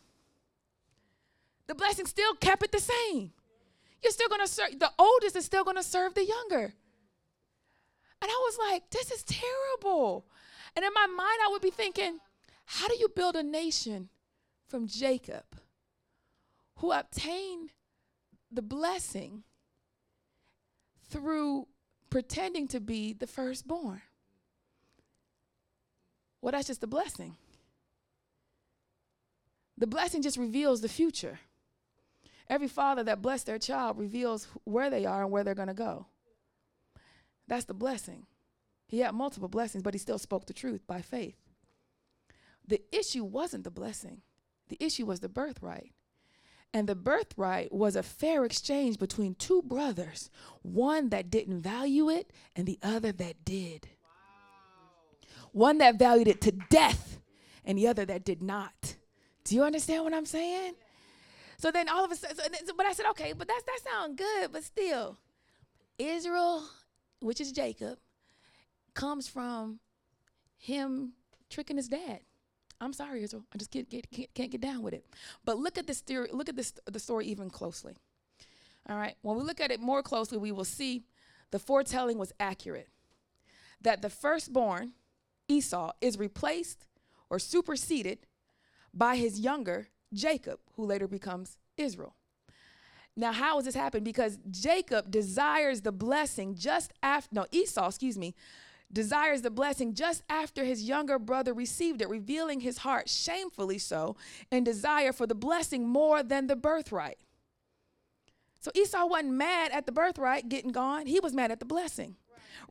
The 1.68 1.76
blessing 1.76 2.06
still 2.06 2.34
kept 2.36 2.64
it 2.64 2.72
the 2.72 2.80
same. 2.80 3.32
You're 4.03 4.11
still 4.11 4.30
going 4.30 4.41
to 4.41 4.48
serve, 4.48 4.80
the 4.80 4.91
oldest 4.98 5.36
is 5.36 5.45
still 5.45 5.64
going 5.64 5.78
to 5.78 5.84
serve 5.84 6.14
the 6.14 6.26
younger. 6.26 6.73
And 8.22 8.30
I 8.30 8.40
was 8.45 8.57
like, 8.72 8.90
this 8.90 9.11
is 9.11 9.23
terrible. 9.23 10.26
And 10.76 10.84
in 10.84 10.91
my 10.94 11.07
mind, 11.07 11.40
I 11.45 11.49
would 11.52 11.61
be 11.61 11.72
thinking, 11.72 12.19
how 12.65 12.88
do 12.88 12.95
you 12.98 13.10
build 13.10 13.36
a 13.36 13.44
nation 13.44 14.10
from 14.68 14.88
Jacob 14.88 15.44
who 16.78 16.91
obtained 16.91 17.72
the 18.52 18.61
blessing 18.61 19.44
through 21.10 21.68
pretending 22.11 22.68
to 22.68 22.80
be 22.80 23.14
the 23.14 23.26
firstborn. 23.26 24.02
Well, 26.42 26.52
that's 26.52 26.68
just 26.68 26.84
a 26.84 26.88
blessing. 26.88 27.36
The 29.78 29.88
blessing 29.88 30.22
just 30.22 30.38
reveals 30.38 30.82
the 30.82 30.90
future. 30.90 31.40
Every 32.48 32.68
father 32.68 33.04
that 33.04 33.22
blessed 33.22 33.46
their 33.46 33.60
child 33.60 33.98
reveals 33.98 34.48
where 34.64 34.90
they 34.90 35.06
are 35.06 35.24
and 35.24 35.32
where 35.32 35.44
they're 35.44 35.56
going 35.56 35.70
to 35.70 35.74
go. 35.74 36.08
That's 37.48 37.66
the 37.66 37.74
blessing. 37.74 38.26
He 38.88 39.00
had 39.00 39.16
multiple 39.16 39.48
blessings, 39.48 39.84
but 39.84 39.94
he 39.94 39.98
still 39.98 40.20
spoke 40.20 40.46
the 40.46 40.54
truth 40.54 40.86
by 40.86 41.02
faith. 41.02 41.38
The 42.68 42.82
issue 42.92 43.24
wasn't 43.24 43.64
the 43.64 43.72
blessing, 43.72 44.22
the 44.70 44.78
issue 44.80 45.06
was 45.06 45.22
the 45.22 45.30
birthright. 45.30 45.94
And 46.74 46.88
the 46.88 46.96
birthright 46.96 47.74
was 47.74 47.96
a 47.96 48.04
fair 48.04 48.46
exchange 48.46 48.98
between 48.98 49.36
two 49.36 49.62
brothers, 49.62 50.30
one 50.62 51.10
that 51.10 51.30
didn't 51.30 51.62
value 51.62 52.10
it 52.10 52.32
and 52.56 52.66
the 52.66 52.80
other 52.82 53.12
that 53.12 53.44
did. 53.44 53.90
One 55.52 55.78
that 55.80 55.99
valued 55.99 56.28
it 56.28 56.41
to 56.41 56.52
death 56.52 57.19
and 57.65 57.78
the 57.78 57.88
other 57.88 58.06
that 58.06 58.23
did 58.23 58.41
not. 58.41 58.95
Do 59.44 59.56
you 59.56 59.64
understand 59.64 60.03
what 60.03 60.14
I'm 60.14 60.26
saying? 60.26 60.73
So 61.57 61.72
then 61.72 61.90
all 61.90 62.03
of 62.03 62.11
a 62.11 62.15
sudden, 62.15 62.38
so, 62.65 62.73
but 62.76 62.86
I 62.86 62.94
said, 62.94 63.06
okay, 63.11 63.34
but 63.34 63.48
that's 63.48 63.64
that 63.64 63.80
sounds 63.91 64.15
good, 64.18 64.52
but 64.52 64.64
still, 64.64 65.18
Israel, 65.99 66.64
which 67.19 67.40
is 67.40 67.52
Jacob, 67.52 67.99
comes 68.94 69.28
from 69.28 69.80
him 70.57 71.14
tricking 71.49 71.78
his 71.78 71.88
dad. 71.88 72.22
I'm 72.80 72.94
sorry, 72.94 73.23
Israel. 73.23 73.45
I 73.53 73.57
just 73.57 73.72
can't 73.72 73.88
get, 73.88 74.10
can't, 74.10 74.34
can't 74.34 74.52
get 74.52 74.61
down 74.61 74.82
with 74.82 74.95
it. 74.95 75.06
But 75.45 75.60
look 75.60 75.78
at 75.78 75.86
this 75.86 75.99
theory, 75.99 76.30
look 76.32 76.49
at 76.49 76.56
this 76.56 76.73
the 76.86 76.99
story 76.99 77.28
even 77.28 77.49
closely. 77.49 77.95
All 78.90 78.98
right. 78.98 79.15
When 79.22 79.38
we 79.38 79.44
look 79.44 79.61
at 79.61 79.72
it 79.72 79.80
more 79.80 80.02
closely, 80.02 80.40
we 80.40 80.52
will 80.52 80.65
see 80.65 81.03
the 81.52 81.60
foretelling 81.60 82.18
was 82.18 82.34
accurate. 82.40 82.90
That 83.82 84.02
the 84.02 84.10
firstborn, 84.10 84.94
Esau, 85.52 85.91
is 86.02 86.18
replaced 86.18 86.88
or 87.30 87.40
superseded 87.40 88.19
by 88.94 89.15
his 89.18 89.40
younger, 89.40 89.88
Jacob, 90.14 90.60
who 90.76 90.86
later 90.86 91.07
becomes 91.07 91.57
Israel. 91.78 92.15
Now, 93.15 93.34
how 93.34 93.57
has 93.57 93.65
this 93.65 93.76
happened? 93.76 94.06
Because 94.06 94.40
Jacob 94.49 95.11
desires 95.11 95.82
the 95.82 95.91
blessing 95.91 96.56
just 96.56 96.94
after, 97.03 97.36
no, 97.36 97.45
Esau, 97.52 97.88
excuse 97.88 98.18
me, 98.18 98.34
desires 98.91 99.41
the 99.41 99.52
blessing 99.52 99.94
just 99.94 100.23
after 100.30 100.64
his 100.64 100.84
younger 100.84 101.19
brother 101.19 101.53
received 101.53 102.02
it, 102.02 102.10
revealing 102.10 102.61
his 102.61 102.80
heart, 102.80 103.10
shamefully 103.10 103.78
so, 103.78 104.15
and 104.52 104.65
desire 104.65 105.11
for 105.11 105.28
the 105.28 105.36
blessing 105.36 105.88
more 105.88 106.23
than 106.23 106.48
the 106.48 106.56
birthright. 106.56 107.19
So 108.60 108.72
Esau 108.76 109.06
wasn't 109.07 109.34
mad 109.34 109.72
at 109.72 109.86
the 109.86 109.91
birthright 109.91 110.48
getting 110.48 110.72
gone, 110.72 111.06
he 111.06 111.19
was 111.19 111.34
mad 111.34 111.52
at 111.52 111.60
the 111.60 111.65
blessing. 111.65 112.15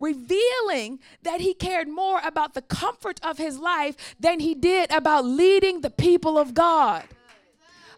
Revealing 0.01 1.01
that 1.23 1.41
he 1.41 1.55
cared 1.55 1.89
more 1.89 2.21
about 2.25 2.55
the 2.55 2.63
comfort 2.63 3.21
of 3.23 3.39
his 3.39 3.59
life 3.59 4.15
than 4.19 4.41
he 4.41 4.55
did 4.55 4.91
about 4.91 5.25
leading 5.25 5.81
the 5.81 5.91
people 5.91 6.39
of 6.39 6.55
God. 6.55 7.05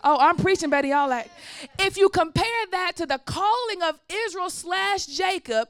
Oh, 0.04 0.18
I'm 0.18 0.36
preaching 0.36 0.68
better, 0.68 0.88
y'all. 0.88 1.08
Like, 1.08 1.30
if 1.78 1.96
you 1.96 2.08
compare 2.08 2.66
that 2.72 2.92
to 2.96 3.06
the 3.06 3.18
calling 3.18 3.82
of 3.82 4.00
Israel 4.10 4.50
slash 4.50 5.06
Jacob 5.06 5.68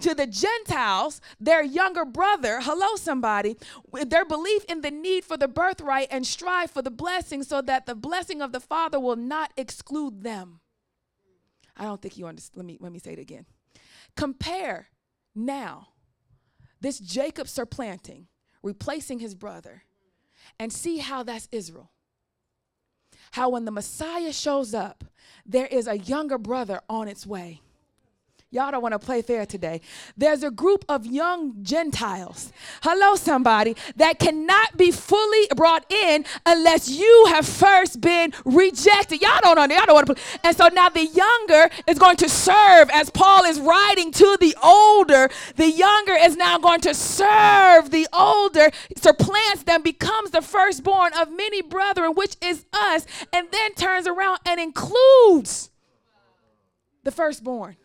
to 0.00 0.14
the 0.14 0.26
Gentiles, 0.26 1.20
their 1.38 1.62
younger 1.62 2.06
brother, 2.06 2.60
hello, 2.62 2.96
somebody, 2.96 3.56
their 3.92 4.24
belief 4.24 4.64
in 4.64 4.80
the 4.80 4.90
need 4.90 5.24
for 5.24 5.36
the 5.36 5.48
birthright 5.48 6.08
and 6.10 6.26
strive 6.26 6.70
for 6.70 6.80
the 6.80 6.90
blessing 6.90 7.42
so 7.42 7.60
that 7.60 7.84
the 7.84 7.94
blessing 7.94 8.40
of 8.40 8.52
the 8.52 8.60
Father 8.60 8.98
will 8.98 9.16
not 9.16 9.52
exclude 9.56 10.22
them. 10.22 10.60
I 11.76 11.84
don't 11.84 12.00
think 12.00 12.16
you 12.16 12.26
understand. 12.26 12.56
Let 12.56 12.66
me, 12.66 12.78
let 12.80 12.92
me 12.92 13.00
say 13.00 13.12
it 13.12 13.18
again. 13.18 13.44
Compare 14.16 14.88
now 15.34 15.88
this 16.80 16.98
Jacob 16.98 17.48
supplanting, 17.48 18.26
replacing 18.62 19.18
his 19.18 19.34
brother, 19.34 19.84
and 20.58 20.72
see 20.72 20.98
how 20.98 21.22
that's 21.22 21.48
Israel 21.50 21.90
how 23.34 23.48
when 23.48 23.64
the 23.64 23.70
Messiah 23.72 24.32
shows 24.32 24.74
up, 24.74 25.02
there 25.44 25.66
is 25.66 25.88
a 25.88 25.98
younger 25.98 26.38
brother 26.38 26.80
on 26.88 27.08
its 27.08 27.26
way. 27.26 27.60
Y'all 28.54 28.70
don't 28.70 28.82
want 28.82 28.92
to 28.92 29.00
play 29.00 29.20
fair 29.20 29.44
today. 29.44 29.80
There's 30.16 30.44
a 30.44 30.50
group 30.50 30.84
of 30.88 31.04
young 31.04 31.60
Gentiles, 31.64 32.52
hello, 32.82 33.16
somebody, 33.16 33.74
that 33.96 34.20
cannot 34.20 34.76
be 34.76 34.92
fully 34.92 35.48
brought 35.56 35.90
in 35.90 36.24
unless 36.46 36.88
you 36.88 37.26
have 37.30 37.48
first 37.48 38.00
been 38.00 38.32
rejected. 38.44 39.20
Y'all 39.20 39.40
don't 39.42 39.56
know. 39.56 39.74
Y'all 39.74 39.86
don't 39.86 39.94
want 39.94 40.06
to. 40.06 40.14
Play. 40.14 40.22
And 40.44 40.56
so 40.56 40.68
now 40.68 40.88
the 40.88 41.04
younger 41.04 41.68
is 41.88 41.98
going 41.98 42.16
to 42.18 42.28
serve 42.28 42.90
as 42.90 43.10
Paul 43.10 43.42
is 43.42 43.58
writing 43.58 44.12
to 44.12 44.36
the 44.40 44.54
older. 44.62 45.28
The 45.56 45.68
younger 45.68 46.14
is 46.14 46.36
now 46.36 46.56
going 46.58 46.80
to 46.82 46.94
serve 46.94 47.90
the 47.90 48.06
older, 48.12 48.70
supplants 48.96 49.64
them, 49.64 49.82
becomes 49.82 50.30
the 50.30 50.42
firstborn 50.42 51.12
of 51.14 51.32
many 51.32 51.60
brethren, 51.60 52.12
which 52.14 52.36
is 52.40 52.66
us, 52.72 53.04
and 53.32 53.48
then 53.50 53.74
turns 53.74 54.06
around 54.06 54.38
and 54.46 54.60
includes 54.60 55.70
the 57.02 57.10
firstborn 57.10 57.76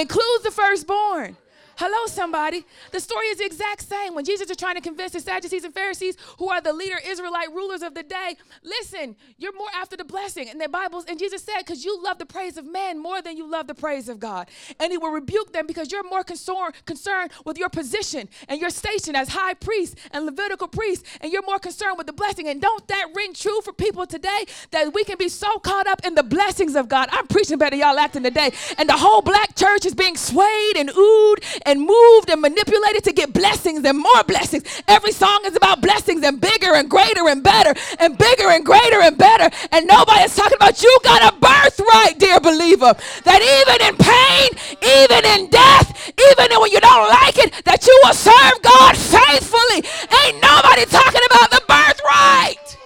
includes 0.00 0.44
the 0.44 0.50
firstborn. 0.50 1.36
Hello, 1.82 2.04
somebody. 2.08 2.66
The 2.92 3.00
story 3.00 3.28
is 3.28 3.38
the 3.38 3.46
exact 3.46 3.88
same. 3.88 4.14
When 4.14 4.26
Jesus 4.26 4.50
is 4.50 4.56
trying 4.58 4.74
to 4.74 4.82
convince 4.82 5.12
the 5.12 5.20
Sadducees 5.20 5.64
and 5.64 5.72
Pharisees, 5.72 6.14
who 6.38 6.50
are 6.50 6.60
the 6.60 6.74
leader 6.74 6.98
Israelite 7.02 7.50
rulers 7.54 7.80
of 7.80 7.94
the 7.94 8.02
day, 8.02 8.36
listen, 8.62 9.16
you're 9.38 9.56
more 9.56 9.70
after 9.74 9.96
the 9.96 10.04
blessing. 10.04 10.50
And 10.50 10.60
the 10.60 10.68
Bibles, 10.68 11.06
and 11.08 11.18
Jesus 11.18 11.42
said, 11.42 11.56
because 11.60 11.82
you 11.82 11.98
love 12.04 12.18
the 12.18 12.26
praise 12.26 12.58
of 12.58 12.66
man 12.66 12.98
more 12.98 13.22
than 13.22 13.38
you 13.38 13.50
love 13.50 13.66
the 13.66 13.74
praise 13.74 14.10
of 14.10 14.20
God. 14.20 14.50
And 14.78 14.92
he 14.92 14.98
will 14.98 15.10
rebuke 15.10 15.54
them 15.54 15.66
because 15.66 15.90
you're 15.90 16.04
more 16.04 16.22
concerned, 16.22 16.74
concerned 16.84 17.30
with 17.46 17.56
your 17.56 17.70
position 17.70 18.28
and 18.50 18.60
your 18.60 18.68
station 18.68 19.16
as 19.16 19.30
high 19.30 19.54
priest 19.54 19.96
and 20.10 20.26
Levitical 20.26 20.68
priest, 20.68 21.06
and 21.22 21.32
you're 21.32 21.46
more 21.46 21.58
concerned 21.58 21.96
with 21.96 22.06
the 22.06 22.12
blessing. 22.12 22.46
And 22.48 22.60
don't 22.60 22.86
that 22.88 23.06
ring 23.14 23.32
true 23.32 23.62
for 23.62 23.72
people 23.72 24.06
today 24.06 24.44
that 24.72 24.92
we 24.92 25.02
can 25.02 25.16
be 25.16 25.30
so 25.30 25.58
caught 25.60 25.86
up 25.86 26.04
in 26.04 26.14
the 26.14 26.22
blessings 26.22 26.76
of 26.76 26.90
God? 26.90 27.08
I'm 27.10 27.26
preaching 27.26 27.56
better, 27.56 27.76
y'all 27.76 27.98
acting 27.98 28.22
today. 28.22 28.52
And 28.76 28.86
the 28.86 28.98
whole 28.98 29.22
black 29.22 29.56
church 29.56 29.86
is 29.86 29.94
being 29.94 30.18
swayed 30.18 30.76
and 30.76 30.90
oohed 30.90 31.60
and 31.69 31.69
moved 31.78 32.30
and 32.30 32.40
manipulated 32.40 33.04
to 33.04 33.12
get 33.12 33.32
blessings 33.32 33.84
and 33.84 33.98
more 33.98 34.24
blessings. 34.26 34.64
Every 34.88 35.12
song 35.12 35.42
is 35.44 35.54
about 35.54 35.82
blessings 35.82 36.24
and 36.24 36.40
bigger 36.40 36.74
and 36.74 36.88
greater 36.88 37.28
and 37.28 37.42
better 37.42 37.78
and 37.98 38.16
bigger 38.16 38.48
and 38.48 38.64
greater 38.64 39.00
and 39.02 39.16
better. 39.16 39.54
And 39.70 39.86
nobody's 39.86 40.34
talking 40.34 40.56
about 40.56 40.82
you 40.82 40.98
got 41.04 41.32
a 41.32 41.36
birthright, 41.36 42.18
dear 42.18 42.40
believer. 42.40 42.94
That 43.24 43.40
even 43.44 43.78
in 43.86 43.94
pain, 44.00 44.48
even 44.80 45.22
in 45.36 45.50
death, 45.50 46.10
even 46.32 46.60
when 46.60 46.70
you 46.72 46.80
don't 46.80 47.08
like 47.08 47.38
it, 47.38 47.64
that 47.64 47.86
you 47.86 48.00
will 48.04 48.14
serve 48.14 48.62
God 48.62 48.96
faithfully. 48.96 49.84
Ain't 50.24 50.40
nobody 50.40 50.84
talking 50.86 51.22
about 51.28 51.50
the 51.50 51.62
birthright. 51.68 52.79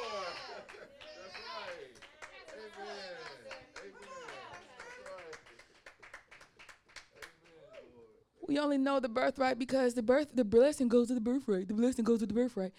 We 8.55 8.61
only 8.61 8.79
know 8.79 9.01
the 9.01 9.09
birthright 9.09 9.59
because 9.59 9.95
the 9.95 10.03
birth 10.05 10.29
the 10.33 10.45
blessing 10.45 10.87
goes 10.87 11.09
to 11.09 11.15
the 11.15 11.21
birthright. 11.21 11.67
The 11.67 11.75
blessing 11.75 12.05
goes 12.05 12.21
to 12.21 12.27
the 12.27 12.35
birthright. 12.35 12.73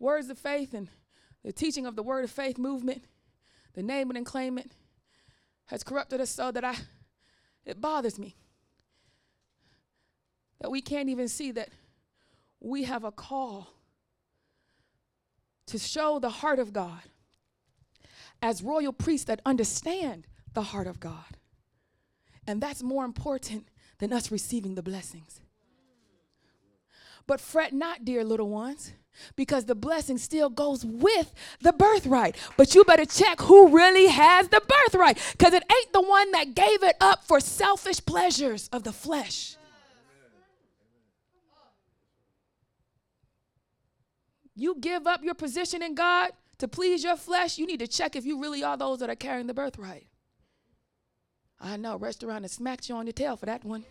Words 0.00 0.28
of 0.28 0.40
faith 0.40 0.74
and 0.74 0.88
the 1.44 1.52
teaching 1.52 1.86
of 1.86 1.94
the 1.94 2.02
word 2.02 2.24
of 2.24 2.32
faith 2.32 2.58
movement, 2.58 3.04
the 3.74 3.82
name 3.84 4.10
it 4.10 4.16
and 4.16 4.26
claim 4.26 4.58
it, 4.58 4.72
has 5.66 5.84
corrupted 5.84 6.20
us 6.20 6.30
so 6.30 6.50
that 6.50 6.64
I 6.64 6.74
it 7.64 7.80
bothers 7.80 8.18
me. 8.18 8.34
That 10.60 10.72
we 10.72 10.82
can't 10.82 11.08
even 11.08 11.28
see 11.28 11.52
that 11.52 11.68
we 12.58 12.82
have 12.82 13.04
a 13.04 13.12
call 13.12 13.68
to 15.66 15.78
show 15.78 16.18
the 16.18 16.28
heart 16.28 16.58
of 16.58 16.72
God 16.72 17.02
as 18.42 18.64
royal 18.64 18.92
priests 18.92 19.26
that 19.26 19.40
understand 19.46 20.26
the 20.54 20.62
heart 20.62 20.88
of 20.88 20.98
God. 20.98 21.38
And 22.48 22.60
that's 22.60 22.82
more 22.82 23.04
important 23.04 23.68
than 24.00 24.12
us 24.12 24.32
receiving 24.32 24.74
the 24.74 24.82
blessings. 24.82 25.40
But 27.26 27.40
fret 27.40 27.72
not, 27.72 28.04
dear 28.04 28.24
little 28.24 28.48
ones, 28.48 28.92
because 29.36 29.66
the 29.66 29.74
blessing 29.74 30.18
still 30.18 30.48
goes 30.48 30.84
with 30.84 31.32
the 31.60 31.72
birthright. 31.72 32.36
But 32.56 32.74
you 32.74 32.82
better 32.84 33.04
check 33.04 33.40
who 33.40 33.68
really 33.68 34.08
has 34.08 34.48
the 34.48 34.62
birthright, 34.66 35.18
because 35.32 35.52
it 35.52 35.62
ain't 35.70 35.92
the 35.92 36.02
one 36.02 36.32
that 36.32 36.54
gave 36.54 36.82
it 36.82 36.96
up 37.00 37.24
for 37.24 37.38
selfish 37.38 38.04
pleasures 38.04 38.68
of 38.72 38.82
the 38.82 38.92
flesh. 38.92 39.56
You 44.56 44.76
give 44.80 45.06
up 45.06 45.22
your 45.22 45.34
position 45.34 45.82
in 45.82 45.94
God 45.94 46.32
to 46.58 46.68
please 46.68 47.02
your 47.02 47.16
flesh, 47.16 47.56
you 47.56 47.66
need 47.66 47.80
to 47.80 47.88
check 47.88 48.14
if 48.14 48.26
you 48.26 48.40
really 48.40 48.62
are 48.62 48.76
those 48.76 48.98
that 48.98 49.08
are 49.08 49.14
carrying 49.16 49.46
the 49.46 49.54
birthright. 49.54 50.06
I 51.60 51.76
know, 51.76 51.96
restaurant 51.96 52.44
and 52.44 52.50
smacked 52.50 52.88
you 52.88 52.94
on 52.94 53.06
your 53.06 53.12
tail 53.12 53.36
for 53.36 53.46
that 53.46 53.64
one. 53.64 53.84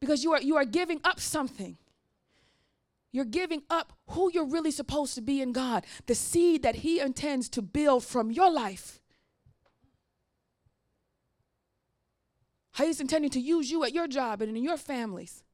Because 0.00 0.24
you 0.24 0.32
are 0.32 0.42
you 0.42 0.56
are 0.56 0.64
giving 0.64 1.00
up 1.04 1.20
something. 1.20 1.76
You're 3.12 3.24
giving 3.26 3.62
up 3.68 3.92
who 4.08 4.30
you're 4.32 4.48
really 4.48 4.70
supposed 4.70 5.14
to 5.14 5.20
be 5.20 5.42
in 5.42 5.52
God, 5.52 5.84
the 6.06 6.14
seed 6.14 6.62
that 6.62 6.76
He 6.76 6.98
intends 6.98 7.48
to 7.50 7.62
build 7.62 8.04
from 8.04 8.30
your 8.30 8.50
life. 8.50 9.00
How 12.72 12.86
He's 12.86 13.00
intending 13.00 13.30
to 13.30 13.40
use 13.40 13.70
you 13.70 13.84
at 13.84 13.92
your 13.92 14.08
job 14.08 14.40
and 14.40 14.56
in 14.56 14.64
your 14.64 14.78
families, 14.78 15.44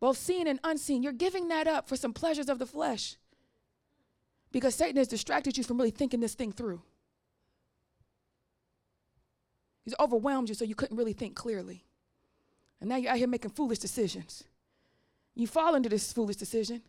both 0.00 0.18
seen 0.18 0.46
and 0.48 0.58
unseen. 0.64 1.02
You're 1.02 1.12
giving 1.12 1.48
that 1.48 1.68
up 1.68 1.88
for 1.88 1.96
some 1.96 2.12
pleasures 2.12 2.48
of 2.48 2.58
the 2.58 2.66
flesh 2.66 3.16
because 4.52 4.74
Satan 4.74 4.96
has 4.96 5.08
distracted 5.08 5.56
you 5.56 5.64
from 5.64 5.78
really 5.78 5.90
thinking 5.90 6.20
this 6.20 6.34
thing 6.34 6.52
through. 6.52 6.82
He's 9.88 9.94
overwhelmed 9.98 10.50
you 10.50 10.54
so 10.54 10.66
you 10.66 10.74
couldn't 10.74 10.98
really 10.98 11.14
think 11.14 11.34
clearly. 11.34 11.82
And 12.78 12.90
now 12.90 12.96
you're 12.96 13.10
out 13.10 13.16
here 13.16 13.26
making 13.26 13.52
foolish 13.52 13.78
decisions. 13.78 14.44
You 15.34 15.46
fall 15.46 15.74
into 15.74 15.88
this 15.88 16.12
foolish 16.12 16.36
decision. 16.36 16.82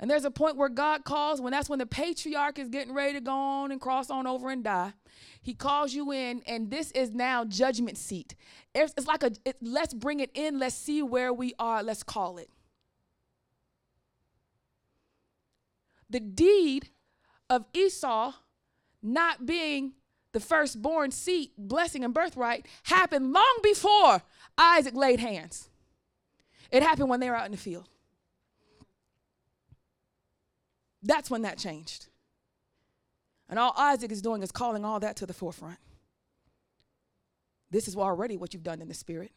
And 0.00 0.10
there's 0.10 0.24
a 0.24 0.30
point 0.30 0.56
where 0.56 0.70
God 0.70 1.04
calls, 1.04 1.42
when 1.42 1.50
that's 1.50 1.68
when 1.68 1.78
the 1.78 1.84
patriarch 1.84 2.58
is 2.58 2.70
getting 2.70 2.94
ready 2.94 3.12
to 3.12 3.20
go 3.20 3.34
on 3.34 3.70
and 3.70 3.78
cross 3.78 4.08
on 4.08 4.26
over 4.26 4.48
and 4.48 4.64
die. 4.64 4.94
He 5.42 5.52
calls 5.52 5.92
you 5.92 6.10
in, 6.10 6.40
and 6.46 6.70
this 6.70 6.90
is 6.92 7.10
now 7.10 7.44
judgment 7.44 7.98
seat. 7.98 8.34
It's, 8.74 8.94
it's 8.96 9.06
like 9.06 9.22
a 9.22 9.32
it, 9.44 9.58
let's 9.60 9.92
bring 9.92 10.20
it 10.20 10.30
in, 10.32 10.58
let's 10.58 10.74
see 10.74 11.02
where 11.02 11.34
we 11.34 11.52
are, 11.58 11.82
let's 11.82 12.02
call 12.02 12.38
it. 12.38 12.48
The 16.08 16.20
deed 16.20 16.88
of 17.50 17.66
Esau 17.74 18.32
not 19.02 19.44
being 19.44 19.92
the 20.32 20.40
firstborn 20.40 21.10
seat, 21.10 21.52
blessing 21.56 22.04
and 22.04 22.14
birthright, 22.14 22.66
happened 22.84 23.32
long 23.32 23.58
before 23.62 24.22
Isaac 24.56 24.94
laid 24.94 25.20
hands. 25.20 25.68
It 26.70 26.82
happened 26.82 27.08
when 27.08 27.20
they 27.20 27.28
were 27.28 27.36
out 27.36 27.46
in 27.46 27.52
the 27.52 27.58
field. 27.58 27.88
That's 31.02 31.30
when 31.30 31.42
that 31.42 31.58
changed. 31.58 32.06
And 33.48 33.58
all 33.58 33.74
Isaac 33.76 34.10
is 34.10 34.22
doing 34.22 34.42
is 34.42 34.52
calling 34.52 34.84
all 34.84 35.00
that 35.00 35.16
to 35.16 35.26
the 35.26 35.34
forefront. 35.34 35.78
This 37.70 37.88
is 37.88 37.96
already 37.96 38.36
what 38.36 38.54
you've 38.54 38.62
done 38.62 38.80
in 38.80 38.88
the 38.88 38.94
spirit 38.94 39.32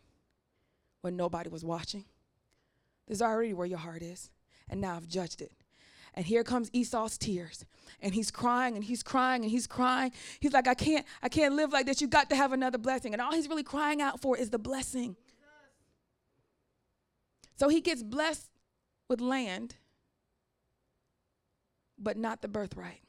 when 1.02 1.18
nobody 1.18 1.50
was 1.50 1.66
watching. 1.66 2.06
This 3.08 3.18
is 3.18 3.22
already 3.22 3.54
where 3.54 3.68
your 3.68 3.80
heart 3.80 4.02
is. 4.02 4.30
And 4.70 4.82
now 4.82 4.96
I've 4.96 5.08
judged 5.08 5.42
it. 5.42 5.52
And 6.16 6.26
here 6.26 6.44
comes 6.44 6.70
Esau's 6.74 7.18
tears. 7.18 7.66
And 8.02 8.14
he's 8.14 8.32
crying 8.32 8.76
and 8.76 8.84
he's 8.84 9.04
crying 9.04 9.44
and 9.44 9.52
he's 9.52 9.68
crying. 9.68 10.12
He's 10.40 10.54
like, 10.54 10.68
I 10.68 10.74
can't, 10.74 11.06
I 11.22 11.30
can't 11.30 11.56
live 11.56 11.74
like 11.74 11.86
this. 11.86 12.02
You 12.02 12.08
got 12.08 12.30
to 12.30 12.36
have 12.36 12.54
another 12.54 12.78
blessing. 12.78 13.14
And 13.14 13.22
all 13.22 13.34
he's 13.34 13.50
really 13.50 13.64
crying 13.64 14.02
out 14.02 14.22
for 14.22 14.38
is 14.38 14.50
the 14.50 14.58
blessing. 14.58 15.18
So 17.58 17.70
he 17.70 17.82
gets 17.82 18.02
blessed 18.02 18.50
with 19.10 19.22
land, 19.22 19.76
but 21.98 22.18
not 22.18 22.42
the 22.42 22.48
birthright. 22.48 23.02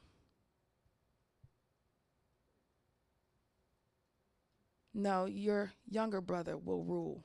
No, 4.93 5.25
your 5.25 5.71
younger 5.89 6.21
brother 6.21 6.57
will 6.57 6.83
rule 6.83 7.23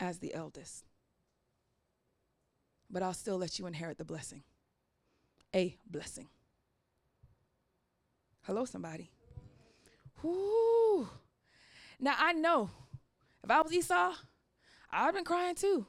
as 0.00 0.18
the 0.18 0.34
eldest. 0.34 0.84
But 2.90 3.02
I'll 3.02 3.12
still 3.12 3.38
let 3.38 3.58
you 3.58 3.66
inherit 3.66 3.98
the 3.98 4.04
blessing. 4.04 4.44
A 5.54 5.76
blessing. 5.90 6.28
Hello, 8.42 8.64
somebody. 8.64 9.10
Whoo. 10.22 11.08
Now 11.98 12.14
I 12.18 12.32
know 12.32 12.70
if 13.42 13.50
I 13.50 13.60
was 13.60 13.72
Esau, 13.72 14.12
I'd 14.90 15.14
been 15.14 15.24
crying 15.24 15.54
too. 15.54 15.86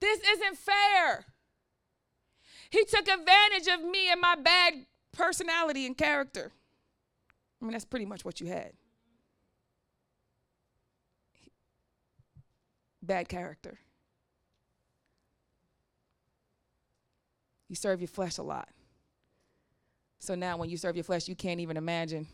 This 0.00 0.20
isn't 0.20 0.58
fair. 0.58 1.24
He 2.70 2.84
took 2.84 3.08
advantage 3.08 3.68
of 3.68 3.82
me 3.82 4.10
and 4.10 4.20
my 4.20 4.36
bad 4.36 4.86
personality 5.12 5.86
and 5.86 5.96
character. 5.96 6.52
I 7.60 7.64
mean, 7.64 7.72
that's 7.72 7.84
pretty 7.84 8.06
much 8.06 8.24
what 8.24 8.40
you 8.40 8.48
had. 8.48 8.72
bad 13.08 13.28
character. 13.28 13.78
You 17.68 17.74
serve 17.74 18.00
your 18.00 18.08
flesh 18.08 18.38
a 18.38 18.42
lot. 18.42 18.68
So 20.18 20.34
now, 20.34 20.56
when 20.56 20.68
you 20.68 20.76
serve 20.76 20.96
your 20.96 21.04
flesh, 21.04 21.28
you 21.28 21.34
can't 21.34 21.60
even 21.60 21.76
imagine 21.76 22.26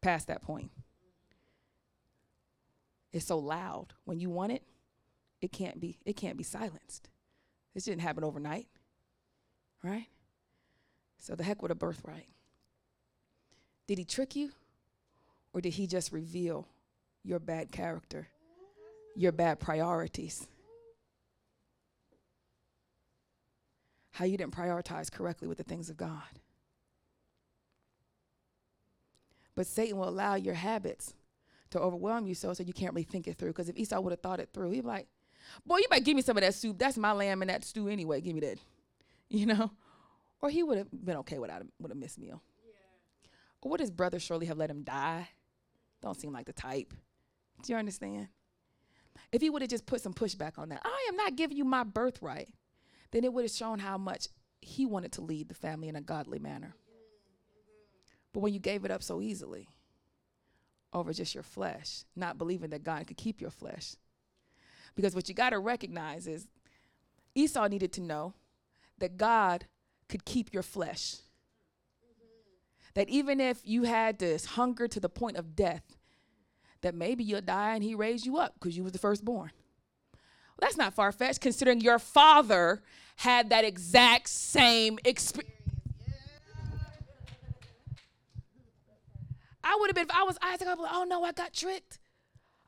past 0.00 0.28
that 0.28 0.42
point. 0.42 0.70
It's 3.12 3.26
so 3.26 3.38
loud. 3.38 3.88
When 4.04 4.20
you 4.20 4.30
want 4.30 4.52
it, 4.52 4.62
it 5.40 5.52
can't 5.52 5.80
be, 5.80 5.98
it 6.04 6.14
can't 6.16 6.36
be 6.36 6.44
silenced. 6.44 7.08
This 7.74 7.84
didn't 7.84 8.02
happen 8.02 8.24
overnight. 8.24 8.68
Right? 9.82 10.06
So 11.18 11.34
the 11.34 11.44
heck 11.44 11.62
with 11.62 11.72
a 11.72 11.74
birthright. 11.74 12.28
Did 13.86 13.98
he 13.98 14.04
trick 14.04 14.36
you? 14.36 14.50
Or 15.52 15.60
did 15.60 15.74
he 15.74 15.86
just 15.86 16.12
reveal 16.12 16.68
your 17.24 17.38
bad 17.38 17.72
character 17.72 18.28
your 19.18 19.32
bad 19.32 19.58
priorities. 19.58 20.46
How 24.18 24.24
you 24.24 24.36
didn't 24.36 24.52
prioritize 24.52 25.12
correctly 25.12 25.46
with 25.46 25.58
the 25.58 25.62
things 25.62 25.90
of 25.90 25.96
God. 25.96 26.40
But 29.54 29.68
Satan 29.68 29.96
will 29.96 30.08
allow 30.08 30.34
your 30.34 30.54
habits 30.54 31.14
to 31.70 31.78
overwhelm 31.78 32.26
you 32.26 32.34
so 32.34 32.52
so 32.52 32.64
you 32.64 32.72
can't 32.72 32.92
really 32.94 33.04
think 33.04 33.28
it 33.28 33.36
through. 33.38 33.50
Because 33.50 33.68
if 33.68 33.76
Esau 33.76 34.00
would 34.00 34.10
have 34.10 34.20
thought 34.20 34.40
it 34.40 34.48
through, 34.52 34.72
he'd 34.72 34.80
be 34.80 34.88
like, 34.88 35.06
Boy, 35.64 35.76
you 35.76 35.86
might 35.88 36.02
give 36.02 36.16
me 36.16 36.22
some 36.22 36.36
of 36.36 36.42
that 36.42 36.54
soup. 36.54 36.80
That's 36.80 36.98
my 36.98 37.12
lamb 37.12 37.42
in 37.42 37.48
that 37.48 37.64
stew 37.64 37.86
anyway. 37.86 38.20
Give 38.20 38.34
me 38.34 38.40
that. 38.40 38.58
You 39.30 39.46
know? 39.46 39.70
Or 40.40 40.50
he 40.50 40.64
would 40.64 40.78
have 40.78 40.88
been 40.90 41.18
okay 41.18 41.38
without 41.38 41.60
him 41.60 41.70
with 41.78 41.92
a 41.92 41.94
missed 41.94 42.18
meal. 42.18 42.42
Yeah. 42.64 43.28
Or 43.62 43.70
would 43.70 43.80
his 43.80 43.92
brother 43.92 44.18
surely 44.18 44.46
have 44.46 44.58
let 44.58 44.68
him 44.68 44.82
die? 44.82 45.28
Don't 46.02 46.18
seem 46.18 46.32
like 46.32 46.46
the 46.46 46.52
type. 46.52 46.92
Do 47.62 47.72
you 47.72 47.78
understand? 47.78 48.28
If 49.30 49.42
he 49.42 49.50
would 49.50 49.62
have 49.62 49.70
just 49.70 49.86
put 49.86 50.00
some 50.00 50.12
pushback 50.12 50.58
on 50.58 50.70
that, 50.70 50.82
I 50.84 51.06
am 51.08 51.16
not 51.16 51.36
giving 51.36 51.56
you 51.56 51.64
my 51.64 51.84
birthright, 51.84 52.48
then 53.10 53.24
it 53.24 53.32
would 53.32 53.44
have 53.44 53.50
shown 53.50 53.78
how 53.78 53.98
much 53.98 54.28
he 54.60 54.86
wanted 54.86 55.12
to 55.12 55.20
lead 55.20 55.48
the 55.48 55.54
family 55.54 55.88
in 55.88 55.96
a 55.96 56.00
godly 56.00 56.38
manner. 56.38 56.74
But 58.32 58.40
when 58.40 58.52
you 58.52 58.60
gave 58.60 58.84
it 58.84 58.90
up 58.90 59.02
so 59.02 59.20
easily 59.20 59.68
over 60.92 61.12
just 61.12 61.34
your 61.34 61.44
flesh, 61.44 62.04
not 62.16 62.38
believing 62.38 62.70
that 62.70 62.84
God 62.84 63.06
could 63.06 63.16
keep 63.16 63.40
your 63.40 63.50
flesh, 63.50 63.96
because 64.94 65.14
what 65.14 65.28
you 65.28 65.34
got 65.34 65.50
to 65.50 65.58
recognize 65.58 66.26
is 66.26 66.48
Esau 67.34 67.68
needed 67.68 67.92
to 67.94 68.00
know 68.00 68.34
that 68.98 69.16
God 69.16 69.66
could 70.08 70.24
keep 70.24 70.52
your 70.52 70.62
flesh. 70.62 71.16
That 72.94 73.08
even 73.08 73.40
if 73.40 73.60
you 73.64 73.84
had 73.84 74.18
this 74.18 74.44
hunger 74.44 74.88
to 74.88 74.98
the 74.98 75.08
point 75.08 75.36
of 75.36 75.54
death, 75.54 75.96
that 76.80 76.94
maybe 76.94 77.22
you'll 77.22 77.40
die 77.40 77.74
and 77.74 77.84
he 77.84 77.94
raised 77.94 78.26
you 78.26 78.38
up 78.38 78.54
because 78.54 78.76
you 78.76 78.82
was 78.82 78.92
the 78.92 78.98
firstborn. 78.98 79.50
Well, 80.58 80.68
that's 80.68 80.76
not 80.76 80.94
far 80.94 81.12
fetched 81.12 81.40
considering 81.40 81.80
your 81.80 81.98
father 81.98 82.82
had 83.16 83.50
that 83.50 83.64
exact 83.64 84.28
same 84.28 84.98
experience. 85.04 85.54
I 89.62 89.76
would 89.78 89.88
have 89.88 89.94
been, 89.94 90.06
if 90.06 90.16
I 90.16 90.22
was 90.24 90.38
Isaac, 90.42 90.66
I'd 90.66 90.76
be 90.76 90.82
like, 90.82 90.92
oh 90.94 91.04
no, 91.04 91.22
I 91.22 91.32
got 91.32 91.52
tricked. 91.52 91.98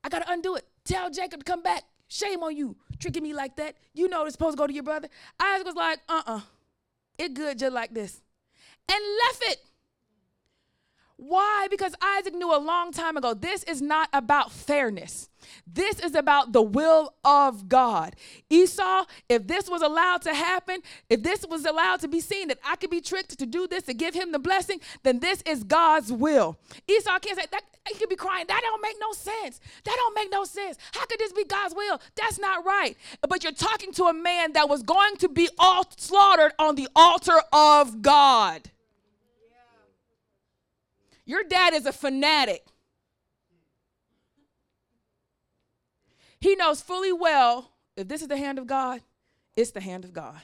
I 0.04 0.08
got 0.08 0.20
to 0.22 0.30
undo 0.30 0.54
it. 0.56 0.66
Tell 0.84 1.10
Jacob 1.10 1.40
to 1.40 1.44
come 1.44 1.62
back. 1.62 1.84
Shame 2.08 2.42
on 2.42 2.56
you, 2.56 2.76
tricking 2.98 3.22
me 3.22 3.32
like 3.32 3.56
that. 3.56 3.76
You 3.94 4.08
know 4.08 4.24
it's 4.24 4.34
supposed 4.34 4.56
to 4.56 4.60
go 4.60 4.66
to 4.66 4.72
your 4.72 4.82
brother. 4.82 5.08
Isaac 5.40 5.66
was 5.66 5.76
like, 5.76 6.00
uh 6.08 6.22
uh-uh. 6.26 6.36
uh, 6.36 6.40
it 7.18 7.34
good 7.34 7.58
just 7.58 7.72
like 7.72 7.94
this. 7.94 8.20
And 8.90 9.00
left 9.24 9.42
it. 9.52 9.58
Why? 11.20 11.66
Because 11.70 11.94
Isaac 12.00 12.34
knew 12.34 12.50
a 12.50 12.56
long 12.56 12.92
time 12.92 13.18
ago 13.18 13.34
this 13.34 13.62
is 13.64 13.82
not 13.82 14.08
about 14.14 14.50
fairness. 14.50 15.28
This 15.66 16.00
is 16.00 16.14
about 16.14 16.52
the 16.52 16.62
will 16.62 17.12
of 17.22 17.68
God. 17.68 18.16
Esau, 18.48 19.04
if 19.28 19.46
this 19.46 19.68
was 19.68 19.82
allowed 19.82 20.22
to 20.22 20.34
happen, 20.34 20.80
if 21.10 21.22
this 21.22 21.44
was 21.46 21.66
allowed 21.66 22.00
to 22.00 22.08
be 22.08 22.20
seen 22.20 22.48
that 22.48 22.58
I 22.64 22.76
could 22.76 22.88
be 22.88 23.02
tricked 23.02 23.38
to 23.38 23.44
do 23.44 23.66
this 23.66 23.82
to 23.84 23.92
give 23.92 24.14
him 24.14 24.32
the 24.32 24.38
blessing, 24.38 24.80
then 25.02 25.18
this 25.18 25.42
is 25.42 25.62
God's 25.62 26.10
will. 26.10 26.58
Esau 26.88 27.18
can't 27.18 27.38
say 27.38 27.46
that 27.50 27.64
he 27.86 27.98
could 27.98 28.08
be 28.08 28.16
crying, 28.16 28.46
that 28.48 28.60
don't 28.62 28.80
make 28.80 28.96
no 28.98 29.12
sense. 29.12 29.60
That 29.84 29.96
don't 29.96 30.14
make 30.14 30.32
no 30.32 30.44
sense. 30.44 30.78
How 30.92 31.04
could 31.04 31.20
this 31.20 31.34
be 31.34 31.44
God's 31.44 31.74
will? 31.74 32.00
That's 32.16 32.38
not 32.38 32.64
right. 32.64 32.96
But 33.28 33.42
you're 33.42 33.52
talking 33.52 33.92
to 33.92 34.04
a 34.04 34.14
man 34.14 34.54
that 34.54 34.70
was 34.70 34.82
going 34.82 35.16
to 35.16 35.28
be 35.28 35.50
all 35.58 35.84
slaughtered 35.98 36.52
on 36.58 36.76
the 36.76 36.88
altar 36.96 37.40
of 37.52 38.00
God. 38.00 38.70
Your 41.30 41.44
dad 41.44 41.74
is 41.74 41.86
a 41.86 41.92
fanatic. 41.92 42.66
He 46.40 46.56
knows 46.56 46.82
fully 46.82 47.12
well 47.12 47.70
if 47.96 48.08
this 48.08 48.20
is 48.20 48.26
the 48.26 48.36
hand 48.36 48.58
of 48.58 48.66
God, 48.66 49.00
it's 49.54 49.70
the 49.70 49.80
hand 49.80 50.04
of 50.04 50.12
God. 50.12 50.40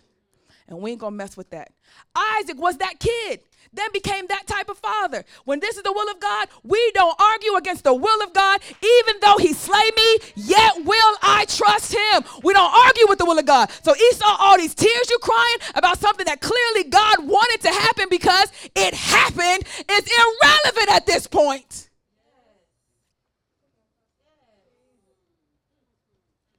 And 0.69 0.79
we 0.79 0.93
ain't 0.93 1.01
gonna 1.01 1.17
mess 1.17 1.37
with 1.37 1.51
that. 1.51 1.73
Isaac 2.15 2.57
was 2.57 2.77
that 2.77 3.01
kid, 3.01 3.41
then 3.77 3.89
became 3.93 4.27
that 4.29 4.47
type 4.47 4.69
of 4.69 4.79
father. 4.79 5.25
When 5.45 5.61
this 5.61 5.77
is 5.77 5.83
the 5.83 5.93
will 5.93 6.11
of 6.11 6.21
God, 6.21 6.49
we 6.65 6.91
don't 6.95 7.19
argue 7.21 7.55
against 7.55 7.85
the 7.85 7.95
will 7.95 8.23
of 8.23 8.33
God. 8.33 8.61
Even 8.83 9.17
though 9.21 9.37
he 9.39 9.53
slay 9.53 9.91
me, 9.97 10.19
yet 10.35 10.85
will 10.85 11.17
I 11.23 11.45
trust 11.49 11.93
him. 11.95 12.25
We 12.43 12.53
don't 12.53 12.73
argue 12.87 13.07
with 13.09 13.19
the 13.19 13.25
will 13.25 13.39
of 13.39 13.47
God. 13.47 13.71
So 13.83 13.95
Esau, 13.95 14.37
all 14.39 14.57
these 14.57 14.75
tears 14.75 15.11
you 15.11 15.19
crying 15.19 15.59
about 15.75 15.99
something 15.99 16.27
that 16.27 16.41
clearly 16.41 16.89
God 16.89 17.27
wanted 17.27 17.61
to 17.63 17.69
happen 17.69 18.07
because 18.11 18.51
it 18.75 18.95
happened 18.95 19.65
is 19.91 20.05
irrelevant 20.07 20.91
at 20.91 21.07
this 21.07 21.27
point. 21.27 21.89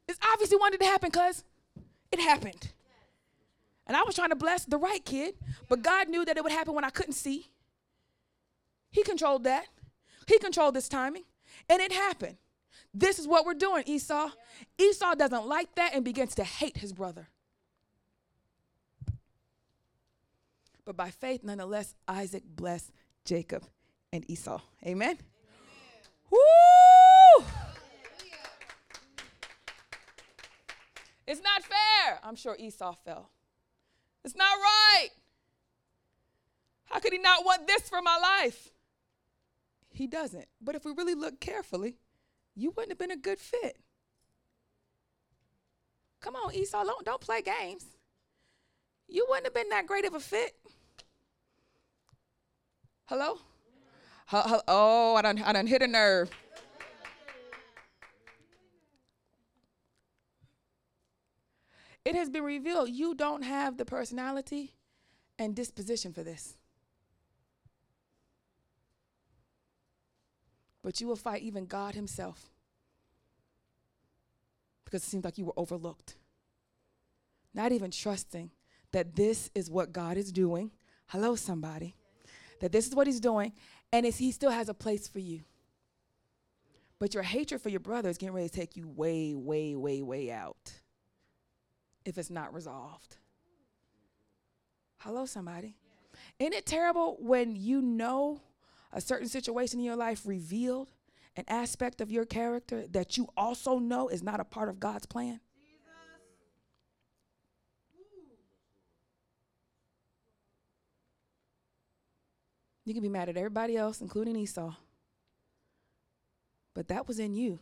It's 0.07 0.19
obviously 0.31 0.57
wanted 0.57 0.79
to 0.79 0.85
happen 0.85 1.09
because 1.09 1.43
it 2.11 2.19
happened. 2.19 2.69
And 3.87 3.95
I 3.95 4.03
was 4.03 4.15
trying 4.15 4.29
to 4.29 4.35
bless 4.35 4.65
the 4.65 4.77
right 4.77 5.03
kid, 5.03 5.35
but 5.69 5.81
God 5.81 6.09
knew 6.09 6.25
that 6.25 6.35
it 6.35 6.43
would 6.43 6.51
happen 6.51 6.73
when 6.73 6.83
I 6.83 6.89
couldn't 6.89 7.13
see. 7.13 7.47
He 8.91 9.01
controlled 9.01 9.45
that. 9.45 9.65
He 10.27 10.37
controlled 10.39 10.75
this 10.75 10.89
timing, 10.89 11.23
and 11.69 11.81
it 11.81 11.93
happened. 11.93 12.37
This 12.93 13.17
is 13.17 13.27
what 13.27 13.45
we're 13.45 13.53
doing, 13.53 13.83
Esau. 13.85 14.29
Esau 14.77 15.15
doesn't 15.15 15.47
like 15.47 15.73
that 15.75 15.93
and 15.93 16.03
begins 16.03 16.35
to 16.35 16.43
hate 16.43 16.77
his 16.77 16.91
brother. 16.91 17.29
But 20.83 20.97
by 20.97 21.09
faith, 21.09 21.43
nonetheless, 21.43 21.95
Isaac 22.07 22.43
blessed 22.45 22.91
Jacob 23.23 23.63
and 24.11 24.29
Esau. 24.29 24.61
Amen? 24.85 25.09
Amen. 25.09 25.17
Woo! 26.31 27.45
It's 31.25 31.41
not 31.41 31.63
fair. 31.63 32.19
I'm 32.23 32.35
sure 32.35 32.55
Esau 32.57 32.93
fell. 33.05 33.29
It's 34.27 34.35
not 34.35 34.43
right. 34.43 35.07
How 36.87 36.99
could 36.99 37.13
he 37.13 37.17
not 37.17 37.45
want 37.45 37.65
this 37.65 37.87
for 37.87 38.01
my 38.01 38.17
life? 38.17 38.73
He 39.89 40.05
doesn't. 40.05 40.49
But 40.59 40.75
if 40.75 40.83
we 40.83 40.91
really 40.91 41.13
look 41.13 41.39
carefully, 41.39 41.95
you 42.53 42.71
wouldn't 42.71 42.91
have 42.91 42.97
been 42.97 43.11
a 43.11 43.15
good 43.15 43.39
fit. 43.39 43.77
Come 46.19 46.35
on, 46.35 46.53
Esau, 46.53 46.83
don't, 46.83 47.05
don't 47.05 47.21
play 47.21 47.41
games. 47.41 47.85
You 49.07 49.25
wouldn't 49.29 49.45
have 49.45 49.53
been 49.53 49.69
that 49.69 49.87
great 49.87 50.03
of 50.03 50.13
a 50.13 50.19
fit. 50.19 50.57
Hello? 53.05 53.37
Oh, 54.33 55.15
I 55.15 55.21
done, 55.21 55.41
I 55.41 55.53
done 55.53 55.67
hit 55.67 55.81
a 55.81 55.87
nerve. 55.87 56.29
It 62.07 62.15
has 62.15 62.29
been 62.29 62.45
revealed 62.45 62.87
you 62.87 63.15
don't 63.15 63.41
have 63.41 63.75
the 63.75 63.83
personality 63.83 64.77
and 65.37 65.53
disposition 65.53 66.13
for 66.13 66.23
this. 66.23 66.55
But 70.81 71.01
you 71.01 71.07
will 71.07 71.17
fight 71.17 71.41
even 71.41 71.65
God 71.65 71.95
Himself 71.95 72.49
because 74.85 75.03
it 75.03 75.07
seems 75.07 75.25
like 75.25 75.37
you 75.37 75.43
were 75.43 75.59
overlooked. 75.59 76.15
Not 77.53 77.73
even 77.73 77.91
trusting 77.91 78.51
that 78.93 79.17
this 79.17 79.49
is 79.53 79.69
what 79.69 79.91
God 79.91 80.15
is 80.15 80.31
doing. 80.31 80.71
Hello, 81.07 81.35
somebody. 81.35 81.93
That 82.61 82.71
this 82.71 82.87
is 82.87 82.95
what 82.95 83.07
He's 83.07 83.19
doing, 83.19 83.51
and 83.91 84.05
He 84.05 84.31
still 84.31 84.51
has 84.51 84.69
a 84.69 84.73
place 84.73 85.09
for 85.09 85.19
you. 85.19 85.41
But 86.99 87.13
your 87.13 87.23
hatred 87.23 87.59
for 87.59 87.67
your 87.67 87.81
brother 87.81 88.07
is 88.07 88.17
getting 88.17 88.33
ready 88.33 88.47
to 88.47 88.55
take 88.55 88.77
you 88.77 88.87
way, 88.87 89.35
way, 89.35 89.75
way, 89.75 90.01
way 90.01 90.31
out 90.31 90.71
if 92.07 92.17
it's 92.17 92.29
not 92.29 92.53
resolved. 92.53 93.17
Hello, 94.99 95.25
somebody. 95.25 95.75
Isn't 96.39 96.53
it 96.53 96.65
terrible 96.65 97.17
when 97.19 97.55
you 97.55 97.81
know 97.81 98.41
a 98.93 99.01
certain 99.01 99.27
situation 99.27 99.79
in 99.79 99.85
your 99.85 99.97
life 99.97 100.21
revealed 100.25 100.89
an 101.35 101.43
aspect 101.49 101.99
of 101.99 102.09
your 102.09 102.25
character 102.25 102.87
that 102.87 103.17
you 103.17 103.27
also 103.35 103.77
know 103.77 104.07
is 104.07 104.23
not 104.23 104.39
a 104.39 104.45
part 104.45 104.69
of 104.69 104.79
God's 104.79 105.05
plan? 105.05 105.41
You 112.85 112.93
can 112.93 113.03
be 113.03 113.09
mad 113.09 113.27
at 113.27 113.35
everybody 113.35 113.75
else, 113.75 113.99
including 113.99 114.37
Esau. 114.37 114.73
But 116.73 116.87
that 116.87 117.05
was 117.05 117.19
in 117.19 117.35
you. 117.35 117.59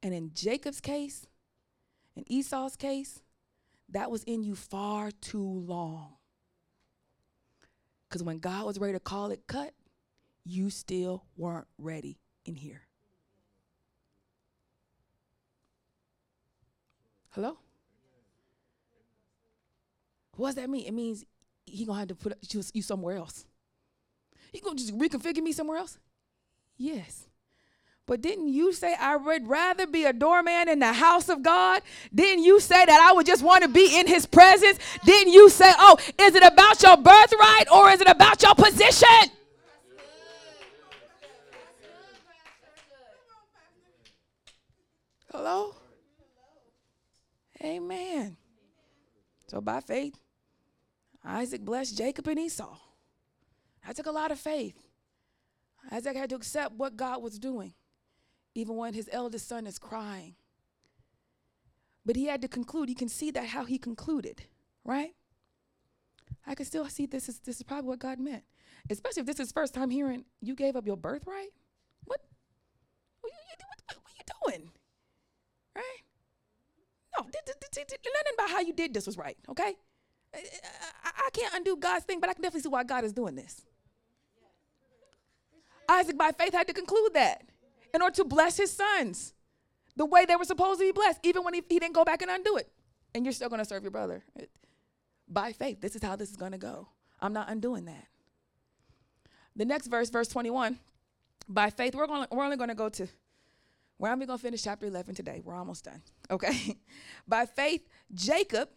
And 0.00 0.14
in 0.14 0.30
Jacob's 0.32 0.80
case, 0.80 1.26
in 2.16 2.24
Esau's 2.32 2.76
case, 2.76 3.22
that 3.90 4.10
was 4.10 4.24
in 4.24 4.42
you 4.42 4.56
far 4.56 5.10
too 5.10 5.44
long. 5.46 6.14
Because 8.08 8.22
when 8.22 8.38
God 8.38 8.66
was 8.66 8.78
ready 8.78 8.94
to 8.94 9.00
call 9.00 9.30
it 9.30 9.46
cut, 9.46 9.74
you 10.44 10.70
still 10.70 11.24
weren't 11.36 11.66
ready 11.78 12.18
in 12.44 12.54
here. 12.54 12.82
Hello? 17.30 17.58
What 20.36 20.48
does 20.48 20.54
that 20.56 20.70
mean? 20.70 20.86
It 20.86 20.94
means 20.94 21.24
he 21.66 21.84
gonna 21.84 21.98
have 21.98 22.08
to 22.08 22.14
put 22.14 22.38
you 22.74 22.82
somewhere 22.82 23.16
else. 23.16 23.44
He 24.52 24.60
gonna 24.60 24.76
just 24.76 24.96
reconfigure 24.96 25.42
me 25.42 25.52
somewhere 25.52 25.78
else? 25.78 25.98
Yes. 26.76 27.28
But 28.06 28.20
didn't 28.20 28.48
you 28.48 28.72
say 28.72 28.94
I 29.00 29.16
would 29.16 29.48
rather 29.48 29.84
be 29.84 30.04
a 30.04 30.12
doorman 30.12 30.68
in 30.68 30.78
the 30.78 30.92
house 30.92 31.28
of 31.28 31.42
God? 31.42 31.82
Didn't 32.14 32.44
you 32.44 32.60
say 32.60 32.84
that 32.84 33.00
I 33.00 33.12
would 33.12 33.26
just 33.26 33.42
want 33.42 33.64
to 33.64 33.68
be 33.68 33.98
in 33.98 34.06
his 34.06 34.26
presence? 34.26 34.78
Didn't 35.04 35.32
you 35.32 35.50
say, 35.50 35.72
oh, 35.76 35.98
is 36.16 36.36
it 36.36 36.44
about 36.44 36.80
your 36.84 36.96
birthright 36.96 37.68
or 37.72 37.90
is 37.90 38.00
it 38.00 38.08
about 38.08 38.40
your 38.42 38.54
position? 38.54 39.32
Hello? 45.32 45.74
Amen. 47.60 48.36
So 49.48 49.60
by 49.60 49.80
faith, 49.80 50.14
Isaac 51.24 51.62
blessed 51.62 51.98
Jacob 51.98 52.28
and 52.28 52.38
Esau. 52.38 52.76
That 53.84 53.96
took 53.96 54.06
a 54.06 54.12
lot 54.12 54.30
of 54.30 54.38
faith. 54.38 54.76
Isaac 55.90 56.16
had 56.16 56.30
to 56.30 56.36
accept 56.36 56.74
what 56.74 56.96
God 56.96 57.20
was 57.20 57.40
doing 57.40 57.74
even 58.56 58.76
when 58.76 58.94
his 58.94 59.08
eldest 59.12 59.48
son 59.48 59.66
is 59.66 59.78
crying. 59.78 60.34
But 62.04 62.16
he 62.16 62.26
had 62.26 62.42
to 62.42 62.48
conclude. 62.48 62.88
You 62.88 62.94
can 62.94 63.08
see 63.08 63.30
that 63.32 63.48
how 63.48 63.64
he 63.64 63.78
concluded, 63.78 64.44
right? 64.84 65.14
I 66.46 66.54
can 66.54 66.64
still 66.64 66.88
see 66.88 67.06
this 67.06 67.28
is 67.28 67.40
this 67.40 67.56
is 67.56 67.62
probably 67.62 67.88
what 67.88 67.98
God 67.98 68.18
meant. 68.18 68.44
Especially 68.88 69.20
if 69.20 69.26
this 69.26 69.40
is 69.40 69.52
first 69.52 69.74
time 69.74 69.90
hearing 69.90 70.24
you 70.40 70.54
gave 70.54 70.76
up 70.76 70.86
your 70.86 70.96
birthright. 70.96 71.50
What? 72.04 72.20
What, 73.20 73.32
what, 73.32 73.98
what 74.02 74.12
are 74.12 74.50
you 74.50 74.58
doing? 74.58 74.70
Right? 75.74 76.02
No, 77.18 77.24
nothing 77.24 78.32
about 78.34 78.50
how 78.50 78.60
you 78.60 78.72
did 78.72 78.94
this 78.94 79.06
was 79.06 79.16
right, 79.16 79.36
okay? 79.48 79.74
I, 80.34 80.38
I, 81.04 81.10
I 81.26 81.30
can't 81.32 81.54
undo 81.54 81.76
God's 81.76 82.04
thing, 82.04 82.20
but 82.20 82.28
I 82.28 82.34
can 82.34 82.42
definitely 82.42 82.62
see 82.62 82.68
why 82.68 82.84
God 82.84 83.04
is 83.04 83.12
doing 83.12 83.34
this. 83.34 83.64
Isaac, 85.88 86.18
by 86.18 86.32
faith, 86.32 86.52
had 86.52 86.66
to 86.66 86.74
conclude 86.74 87.14
that 87.14 87.42
in 87.96 88.02
order 88.02 88.14
to 88.14 88.24
bless 88.24 88.58
his 88.58 88.70
sons 88.70 89.32
the 89.96 90.04
way 90.04 90.26
they 90.26 90.36
were 90.36 90.44
supposed 90.44 90.78
to 90.78 90.86
be 90.86 90.92
blessed, 90.92 91.18
even 91.22 91.42
when 91.42 91.54
he, 91.54 91.62
he 91.66 91.78
didn't 91.78 91.94
go 91.94 92.04
back 92.04 92.20
and 92.20 92.30
undo 92.30 92.56
it. 92.58 92.70
And 93.14 93.24
you're 93.24 93.32
still 93.32 93.48
going 93.48 93.58
to 93.58 93.64
serve 93.64 93.82
your 93.82 93.90
brother. 93.90 94.22
It, 94.36 94.50
by 95.26 95.52
faith, 95.52 95.80
this 95.80 95.96
is 95.96 96.02
how 96.02 96.14
this 96.14 96.30
is 96.30 96.36
going 96.36 96.52
to 96.52 96.58
go. 96.58 96.88
I'm 97.20 97.32
not 97.32 97.48
undoing 97.48 97.86
that. 97.86 98.06
The 99.56 99.64
next 99.64 99.86
verse, 99.86 100.10
verse 100.10 100.28
21, 100.28 100.78
by 101.48 101.70
faith, 101.70 101.94
we're, 101.94 102.06
gonna, 102.06 102.28
we're 102.30 102.44
only 102.44 102.58
going 102.58 102.68
to 102.68 102.74
go 102.74 102.90
to, 102.90 103.08
where 103.96 104.12
are 104.12 104.16
we 104.16 104.26
going 104.26 104.38
to 104.38 104.42
finish 104.42 104.62
chapter 104.62 104.84
11 104.84 105.14
today? 105.14 105.40
We're 105.42 105.56
almost 105.56 105.84
done. 105.84 106.02
Okay? 106.30 106.76
by 107.26 107.46
faith, 107.46 107.88
Jacob, 108.12 108.68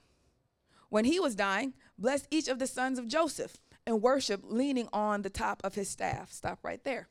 when 0.90 1.04
he 1.04 1.20
was 1.20 1.36
dying, 1.36 1.74
blessed 1.98 2.28
each 2.32 2.48
of 2.48 2.60
the 2.60 2.68
sons 2.68 2.98
of 2.98 3.08
Joseph 3.08 3.58
and 3.86 4.02
worship 4.02 4.42
leaning 4.44 4.88
on 4.94 5.24
the 5.24 5.30
top 5.30 5.62
of 5.66 5.76
his 5.76 5.90
staff. 5.90 6.32
Stop 6.32 6.60
right 6.64 6.84
there. 6.86 7.10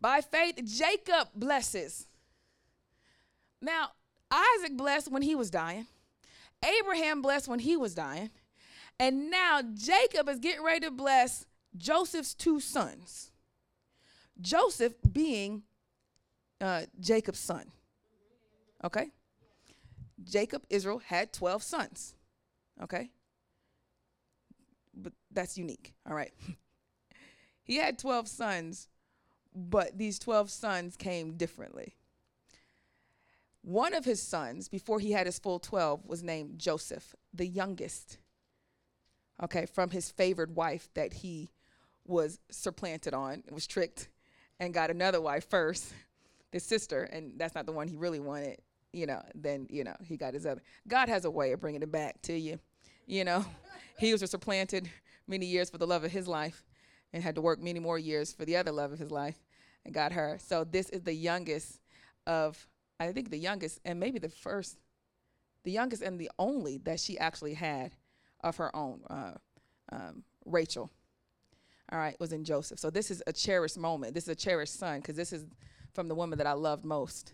By 0.00 0.20
faith, 0.20 0.60
Jacob 0.64 1.28
blesses. 1.34 2.06
Now, 3.60 3.90
Isaac 4.30 4.76
blessed 4.76 5.10
when 5.10 5.22
he 5.22 5.34
was 5.34 5.50
dying. 5.50 5.86
Abraham 6.64 7.22
blessed 7.22 7.48
when 7.48 7.58
he 7.58 7.76
was 7.76 7.94
dying. 7.94 8.30
And 9.00 9.30
now 9.30 9.60
Jacob 9.74 10.28
is 10.28 10.38
getting 10.38 10.64
ready 10.64 10.80
to 10.86 10.90
bless 10.90 11.46
Joseph's 11.76 12.34
two 12.34 12.60
sons. 12.60 13.30
Joseph 14.40 14.94
being 15.12 15.62
uh, 16.60 16.82
Jacob's 17.00 17.38
son. 17.38 17.70
Okay? 18.84 19.10
Jacob, 20.22 20.62
Israel, 20.70 21.00
had 21.04 21.32
12 21.32 21.62
sons. 21.62 22.14
Okay? 22.82 23.10
But 24.94 25.12
that's 25.30 25.56
unique. 25.56 25.94
All 26.08 26.14
right. 26.14 26.32
he 27.64 27.76
had 27.76 27.98
12 27.98 28.28
sons 28.28 28.88
but 29.58 29.98
these 29.98 30.18
12 30.18 30.50
sons 30.50 30.96
came 30.96 31.32
differently. 31.36 31.94
One 33.62 33.92
of 33.92 34.04
his 34.04 34.22
sons, 34.22 34.68
before 34.68 35.00
he 35.00 35.12
had 35.12 35.26
his 35.26 35.38
full 35.38 35.58
12, 35.58 36.06
was 36.06 36.22
named 36.22 36.58
Joseph, 36.58 37.14
the 37.34 37.46
youngest, 37.46 38.18
okay, 39.42 39.66
from 39.66 39.90
his 39.90 40.10
favored 40.10 40.54
wife 40.54 40.88
that 40.94 41.12
he 41.12 41.50
was 42.06 42.38
supplanted 42.50 43.12
on, 43.12 43.42
was 43.50 43.66
tricked, 43.66 44.08
and 44.60 44.72
got 44.72 44.90
another 44.90 45.20
wife 45.20 45.48
first, 45.50 45.92
his 46.50 46.64
sister, 46.64 47.02
and 47.02 47.32
that's 47.36 47.54
not 47.54 47.66
the 47.66 47.72
one 47.72 47.88
he 47.88 47.96
really 47.96 48.20
wanted, 48.20 48.58
you 48.92 49.06
know, 49.06 49.22
then, 49.34 49.66
you 49.68 49.84
know, 49.84 49.94
he 50.02 50.16
got 50.16 50.34
his 50.34 50.46
other. 50.46 50.62
God 50.86 51.08
has 51.08 51.24
a 51.24 51.30
way 51.30 51.52
of 51.52 51.60
bringing 51.60 51.82
it 51.82 51.92
back 51.92 52.22
to 52.22 52.32
you, 52.32 52.58
you 53.06 53.24
know. 53.24 53.44
he 53.98 54.12
was 54.12 54.28
supplanted 54.30 54.88
many 55.26 55.46
years 55.46 55.68
for 55.68 55.78
the 55.78 55.86
love 55.86 56.04
of 56.04 56.10
his 56.10 56.26
life 56.26 56.64
and 57.12 57.22
had 57.22 57.34
to 57.34 57.40
work 57.40 57.60
many 57.60 57.80
more 57.80 57.98
years 57.98 58.32
for 58.32 58.44
the 58.44 58.56
other 58.56 58.72
love 58.72 58.92
of 58.92 58.98
his 58.98 59.10
life 59.10 59.38
and 59.88 59.94
got 59.94 60.12
her. 60.12 60.38
So 60.38 60.64
this 60.64 60.90
is 60.90 61.02
the 61.02 61.14
youngest 61.14 61.80
of, 62.26 62.68
I 63.00 63.10
think 63.12 63.30
the 63.30 63.38
youngest 63.38 63.80
and 63.86 63.98
maybe 63.98 64.18
the 64.18 64.28
first, 64.28 64.76
the 65.64 65.70
youngest 65.72 66.02
and 66.02 66.20
the 66.20 66.30
only 66.38 66.76
that 66.84 67.00
she 67.00 67.18
actually 67.18 67.54
had 67.54 67.94
of 68.44 68.56
her 68.58 68.74
own, 68.76 69.00
uh, 69.08 69.32
um, 69.90 70.24
Rachel. 70.44 70.90
All 71.90 71.98
right, 71.98 72.20
was 72.20 72.34
in 72.34 72.44
Joseph. 72.44 72.78
So 72.78 72.90
this 72.90 73.10
is 73.10 73.22
a 73.26 73.32
cherished 73.32 73.78
moment. 73.78 74.12
This 74.12 74.24
is 74.24 74.28
a 74.28 74.34
cherished 74.34 74.78
son 74.78 75.00
because 75.00 75.16
this 75.16 75.32
is 75.32 75.46
from 75.94 76.06
the 76.06 76.14
woman 76.14 76.36
that 76.36 76.46
I 76.46 76.52
loved 76.52 76.84
most, 76.84 77.32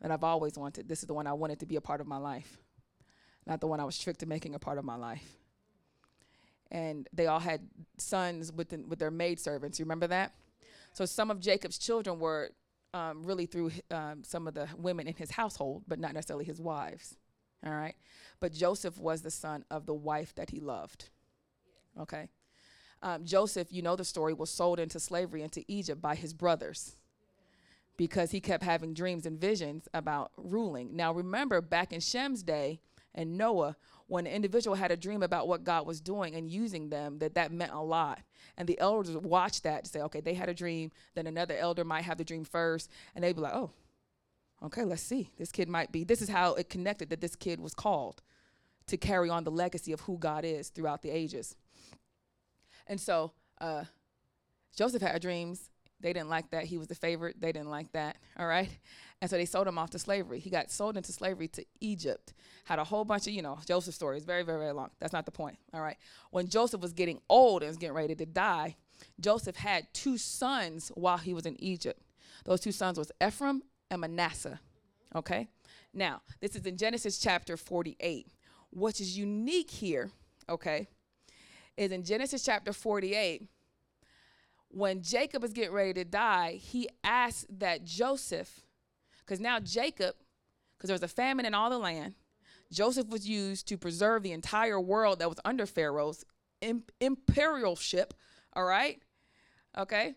that 0.00 0.12
I've 0.12 0.22
always 0.22 0.56
wanted. 0.56 0.88
This 0.88 1.00
is 1.00 1.08
the 1.08 1.14
one 1.14 1.26
I 1.26 1.32
wanted 1.32 1.58
to 1.60 1.66
be 1.66 1.74
a 1.74 1.80
part 1.80 2.00
of 2.00 2.06
my 2.06 2.16
life, 2.16 2.58
not 3.44 3.60
the 3.60 3.66
one 3.66 3.80
I 3.80 3.84
was 3.84 3.98
tricked 3.98 4.20
to 4.20 4.26
making 4.26 4.54
a 4.54 4.60
part 4.60 4.78
of 4.78 4.84
my 4.84 4.94
life. 4.94 5.36
And 6.70 7.08
they 7.12 7.26
all 7.26 7.40
had 7.40 7.62
sons 7.96 8.52
with, 8.52 8.72
with 8.86 9.00
their 9.00 9.10
maidservants. 9.10 9.80
You 9.80 9.84
remember 9.84 10.06
that? 10.06 10.32
So 10.98 11.04
some 11.04 11.30
of 11.30 11.38
Jacob's 11.38 11.78
children 11.78 12.18
were 12.18 12.50
um, 12.92 13.22
really 13.22 13.46
through 13.46 13.70
um, 13.92 14.24
some 14.24 14.48
of 14.48 14.54
the 14.54 14.66
women 14.76 15.06
in 15.06 15.14
his 15.14 15.30
household, 15.30 15.84
but 15.86 16.00
not 16.00 16.12
necessarily 16.12 16.44
his 16.44 16.60
wives. 16.60 17.16
All 17.64 17.72
right. 17.72 17.94
But 18.40 18.52
Joseph 18.52 18.98
was 18.98 19.22
the 19.22 19.30
son 19.30 19.64
of 19.70 19.86
the 19.86 19.94
wife 19.94 20.34
that 20.34 20.50
he 20.50 20.58
loved. 20.58 21.10
Okay. 22.00 22.26
Um, 23.00 23.24
Joseph, 23.24 23.68
you 23.70 23.80
know 23.80 23.94
the 23.94 24.04
story, 24.04 24.34
was 24.34 24.50
sold 24.50 24.80
into 24.80 24.98
slavery 24.98 25.42
into 25.42 25.62
Egypt 25.68 26.02
by 26.02 26.16
his 26.16 26.34
brothers 26.34 26.96
because 27.96 28.32
he 28.32 28.40
kept 28.40 28.64
having 28.64 28.92
dreams 28.92 29.24
and 29.24 29.40
visions 29.40 29.86
about 29.94 30.32
ruling. 30.36 30.96
Now, 30.96 31.12
remember 31.12 31.60
back 31.60 31.92
in 31.92 32.00
Shem's 32.00 32.42
day 32.42 32.80
and 33.14 33.38
Noah, 33.38 33.76
when 34.08 34.26
an 34.26 34.32
individual 34.32 34.74
had 34.74 34.90
a 34.90 34.96
dream 34.96 35.22
about 35.22 35.46
what 35.46 35.64
God 35.64 35.86
was 35.86 36.00
doing 36.00 36.34
and 36.34 36.50
using 36.50 36.88
them, 36.88 37.18
that 37.18 37.34
that 37.34 37.52
meant 37.52 37.72
a 37.72 37.80
lot. 37.80 38.20
And 38.56 38.66
the 38.66 38.78
elders 38.80 39.16
watched 39.16 39.62
that 39.62 39.84
to 39.84 39.90
say, 39.90 40.00
okay, 40.00 40.20
they 40.20 40.34
had 40.34 40.48
a 40.48 40.54
dream, 40.54 40.90
then 41.14 41.26
another 41.26 41.54
elder 41.54 41.84
might 41.84 42.04
have 42.04 42.18
the 42.18 42.24
dream 42.24 42.44
first, 42.44 42.90
and 43.14 43.22
they'd 43.22 43.36
be 43.36 43.42
like, 43.42 43.54
oh, 43.54 43.70
okay, 44.62 44.84
let's 44.84 45.02
see. 45.02 45.30
This 45.36 45.52
kid 45.52 45.68
might 45.68 45.92
be. 45.92 46.04
This 46.04 46.22
is 46.22 46.30
how 46.30 46.54
it 46.54 46.70
connected 46.70 47.10
that 47.10 47.20
this 47.20 47.36
kid 47.36 47.60
was 47.60 47.74
called 47.74 48.22
to 48.86 48.96
carry 48.96 49.28
on 49.28 49.44
the 49.44 49.50
legacy 49.50 49.92
of 49.92 50.00
who 50.00 50.16
God 50.18 50.44
is 50.44 50.70
throughout 50.70 51.02
the 51.02 51.10
ages. 51.10 51.54
And 52.86 52.98
so 52.98 53.32
uh, 53.60 53.84
Joseph 54.74 55.02
had 55.02 55.20
dreams. 55.20 55.68
They 56.00 56.12
didn't 56.12 56.28
like 56.28 56.50
that. 56.50 56.64
He 56.64 56.78
was 56.78 56.86
the 56.86 56.94
favorite. 56.94 57.40
They 57.40 57.52
didn't 57.52 57.70
like 57.70 57.90
that. 57.92 58.16
All 58.38 58.46
right. 58.46 58.68
And 59.20 59.28
so 59.28 59.36
they 59.36 59.44
sold 59.44 59.66
him 59.66 59.78
off 59.78 59.90
to 59.90 59.98
slavery. 59.98 60.38
He 60.38 60.48
got 60.48 60.70
sold 60.70 60.96
into 60.96 61.12
slavery 61.12 61.48
to 61.48 61.64
Egypt. 61.80 62.34
Had 62.64 62.78
a 62.78 62.84
whole 62.84 63.04
bunch 63.04 63.26
of, 63.26 63.32
you 63.32 63.42
know, 63.42 63.58
Joseph's 63.66 63.96
story. 63.96 64.20
Very, 64.20 64.42
very, 64.42 64.58
very 64.60 64.72
long. 64.72 64.90
That's 65.00 65.12
not 65.12 65.24
the 65.24 65.32
point. 65.32 65.58
All 65.74 65.80
right. 65.80 65.96
When 66.30 66.48
Joseph 66.48 66.80
was 66.80 66.92
getting 66.92 67.20
old 67.28 67.62
and 67.62 67.68
was 67.68 67.76
getting 67.76 67.96
ready 67.96 68.14
to 68.14 68.26
die, 68.26 68.76
Joseph 69.20 69.56
had 69.56 69.92
two 69.92 70.18
sons 70.18 70.92
while 70.94 71.18
he 71.18 71.34
was 71.34 71.46
in 71.46 71.60
Egypt. 71.62 72.00
Those 72.44 72.60
two 72.60 72.72
sons 72.72 72.98
was 72.98 73.10
Ephraim 73.24 73.62
and 73.90 74.00
Manasseh. 74.00 74.60
Okay. 75.14 75.48
Now, 75.92 76.22
this 76.40 76.54
is 76.54 76.64
in 76.66 76.76
Genesis 76.76 77.18
chapter 77.18 77.56
48. 77.56 78.28
What 78.70 79.00
is 79.00 79.16
unique 79.16 79.70
here, 79.70 80.10
okay, 80.48 80.86
is 81.76 81.90
in 81.90 82.04
Genesis 82.04 82.44
chapter 82.44 82.72
48, 82.72 83.48
when 84.70 85.02
Jacob 85.02 85.44
is 85.44 85.52
getting 85.52 85.72
ready 85.72 85.94
to 85.94 86.04
die, 86.04 86.52
he 86.52 86.88
asks 87.02 87.46
that 87.50 87.84
Joseph, 87.84 88.60
because 89.20 89.40
now 89.40 89.58
Jacob, 89.60 90.14
because 90.76 90.88
there 90.88 90.94
was 90.94 91.02
a 91.02 91.08
famine 91.08 91.46
in 91.46 91.54
all 91.54 91.70
the 91.70 91.78
land, 91.78 92.14
Joseph 92.70 93.08
was 93.08 93.28
used 93.28 93.66
to 93.68 93.78
preserve 93.78 94.22
the 94.22 94.32
entire 94.32 94.78
world 94.78 95.18
that 95.18 95.28
was 95.28 95.40
under 95.44 95.66
Pharaoh's 95.66 96.24
imp- 96.60 96.92
imperialship, 97.00 98.12
all 98.54 98.64
right? 98.64 99.00
Okay? 99.76 100.14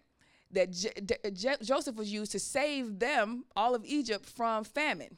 That 0.51 0.71
J- 0.71 0.91
J- 1.31 1.55
Joseph 1.63 1.95
was 1.95 2.11
used 2.11 2.33
to 2.33 2.39
save 2.39 2.99
them, 2.99 3.45
all 3.55 3.73
of 3.73 3.85
Egypt, 3.85 4.25
from 4.25 4.65
famine. 4.65 5.17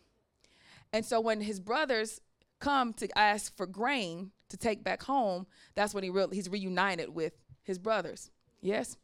And 0.92 1.04
so 1.04 1.20
when 1.20 1.42
his 1.42 1.60
brothers 1.60 2.22
come 2.60 2.94
to 2.94 3.18
ask 3.18 3.56
for 3.58 3.66
grain 3.66 4.32
to 4.50 4.58
take 4.58 4.84
back 4.84 5.02
home, 5.04 5.48
that's 5.74 5.94
when 5.96 6.04
he 6.04 6.12
re- 6.12 6.28
he's 6.32 6.50
reunited 6.50 7.10
with 7.10 7.34
his 7.64 7.80
brothers. 7.80 8.30
Yes? 8.62 8.96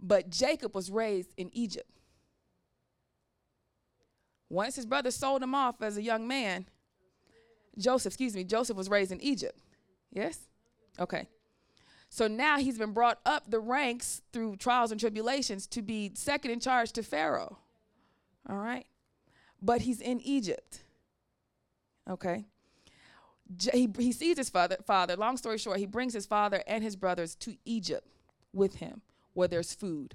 But 0.00 0.30
Jacob 0.30 0.74
was 0.74 0.90
raised 0.90 1.32
in 1.36 1.50
Egypt. 1.52 1.90
Once 4.48 4.76
his 4.76 4.86
brother 4.86 5.10
sold 5.10 5.42
him 5.42 5.54
off 5.54 5.82
as 5.82 5.96
a 5.96 6.02
young 6.02 6.28
man, 6.28 6.66
Joseph, 7.78 8.12
excuse 8.12 8.34
me, 8.34 8.44
Joseph 8.44 8.76
was 8.76 8.88
raised 8.88 9.12
in 9.12 9.20
Egypt. 9.20 9.58
Yes? 10.12 10.38
Okay. 10.98 11.28
So 12.08 12.28
now 12.28 12.58
he's 12.58 12.78
been 12.78 12.92
brought 12.92 13.18
up 13.26 13.50
the 13.50 13.58
ranks 13.58 14.22
through 14.32 14.56
trials 14.56 14.92
and 14.92 15.00
tribulations 15.00 15.66
to 15.68 15.82
be 15.82 16.12
second 16.14 16.52
in 16.52 16.60
charge 16.60 16.92
to 16.92 17.02
Pharaoh. 17.02 17.58
All 18.48 18.56
right? 18.56 18.86
But 19.60 19.82
he's 19.82 20.00
in 20.00 20.20
Egypt. 20.20 20.80
Okay? 22.08 22.44
he, 23.72 23.88
he 23.98 24.12
sees 24.12 24.36
his 24.36 24.48
father, 24.48 24.76
father. 24.86 25.16
Long 25.16 25.36
story 25.36 25.58
short, 25.58 25.78
he 25.78 25.86
brings 25.86 26.14
his 26.14 26.26
father 26.26 26.62
and 26.66 26.82
his 26.82 26.96
brothers 26.96 27.34
to 27.36 27.56
Egypt 27.64 28.06
with 28.52 28.76
him 28.76 29.02
where 29.36 29.48
there's 29.48 29.74
food 29.74 30.14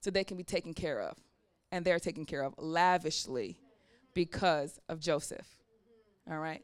so 0.00 0.10
they 0.10 0.22
can 0.22 0.36
be 0.36 0.44
taken 0.44 0.74
care 0.74 1.00
of. 1.00 1.16
And 1.72 1.84
they're 1.84 1.98
taken 1.98 2.24
care 2.26 2.42
of 2.42 2.54
lavishly 2.58 3.58
because 4.14 4.78
of 4.88 5.00
Joseph. 5.00 5.46
All 6.30 6.38
right. 6.38 6.62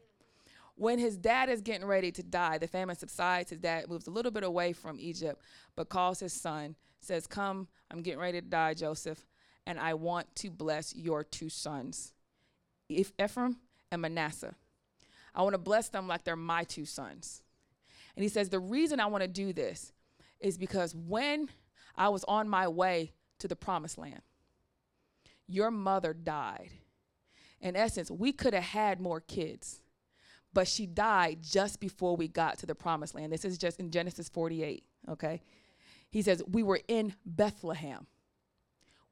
When 0.75 0.99
his 0.99 1.17
dad 1.17 1.49
is 1.49 1.61
getting 1.61 1.87
ready 1.87 2.11
to 2.11 2.23
die, 2.23 2.59
the 2.59 2.67
famine 2.67 2.95
subsides. 2.95 3.49
His 3.49 3.59
dad 3.59 3.89
moves 3.89 4.07
a 4.07 4.11
little 4.11 4.31
bit 4.31 4.43
away 4.43 4.71
from 4.73 4.99
Egypt, 4.99 5.41
but 5.75 5.89
calls 5.89 6.19
his 6.19 6.33
son, 6.33 6.75
says, 6.99 7.27
Come, 7.27 7.67
I'm 7.89 8.01
getting 8.01 8.19
ready 8.19 8.41
to 8.41 8.47
die, 8.47 8.73
Joseph, 8.73 9.25
and 9.65 9.79
I 9.79 9.95
want 9.95 10.33
to 10.37 10.51
bless 10.51 10.95
your 10.95 11.23
two 11.23 11.49
sons, 11.49 12.13
if 12.87 13.13
Ephraim 13.19 13.57
and 13.91 14.01
Manasseh. 14.01 14.55
I 15.33 15.41
want 15.41 15.53
to 15.53 15.59
bless 15.59 15.89
them 15.89 16.07
like 16.07 16.23
they're 16.23 16.35
my 16.35 16.63
two 16.65 16.85
sons. 16.85 17.41
And 18.15 18.23
he 18.23 18.29
says, 18.29 18.49
The 18.49 18.59
reason 18.59 18.99
I 18.99 19.05
want 19.07 19.23
to 19.23 19.27
do 19.27 19.53
this 19.53 19.91
is 20.39 20.57
because 20.57 20.95
when 20.95 21.49
I 21.95 22.09
was 22.09 22.23
on 22.25 22.49
my 22.49 22.67
way 22.67 23.13
to 23.39 23.47
the 23.47 23.55
promised 23.55 23.97
land, 23.97 24.21
your 25.47 25.71
mother 25.71 26.13
died. 26.13 26.71
In 27.61 27.75
essence, 27.75 28.11
we 28.11 28.31
could 28.31 28.53
have 28.53 28.63
had 28.63 28.99
more 28.99 29.19
kids, 29.19 29.81
but 30.53 30.67
she 30.67 30.85
died 30.85 31.39
just 31.41 31.79
before 31.79 32.15
we 32.15 32.27
got 32.27 32.57
to 32.59 32.65
the 32.65 32.75
promised 32.75 33.15
land. 33.15 33.31
This 33.31 33.45
is 33.45 33.57
just 33.57 33.79
in 33.79 33.91
Genesis 33.91 34.29
48, 34.29 34.83
okay? 35.09 35.41
He 36.09 36.21
says, 36.21 36.43
We 36.47 36.63
were 36.63 36.81
in 36.87 37.13
Bethlehem 37.25 38.07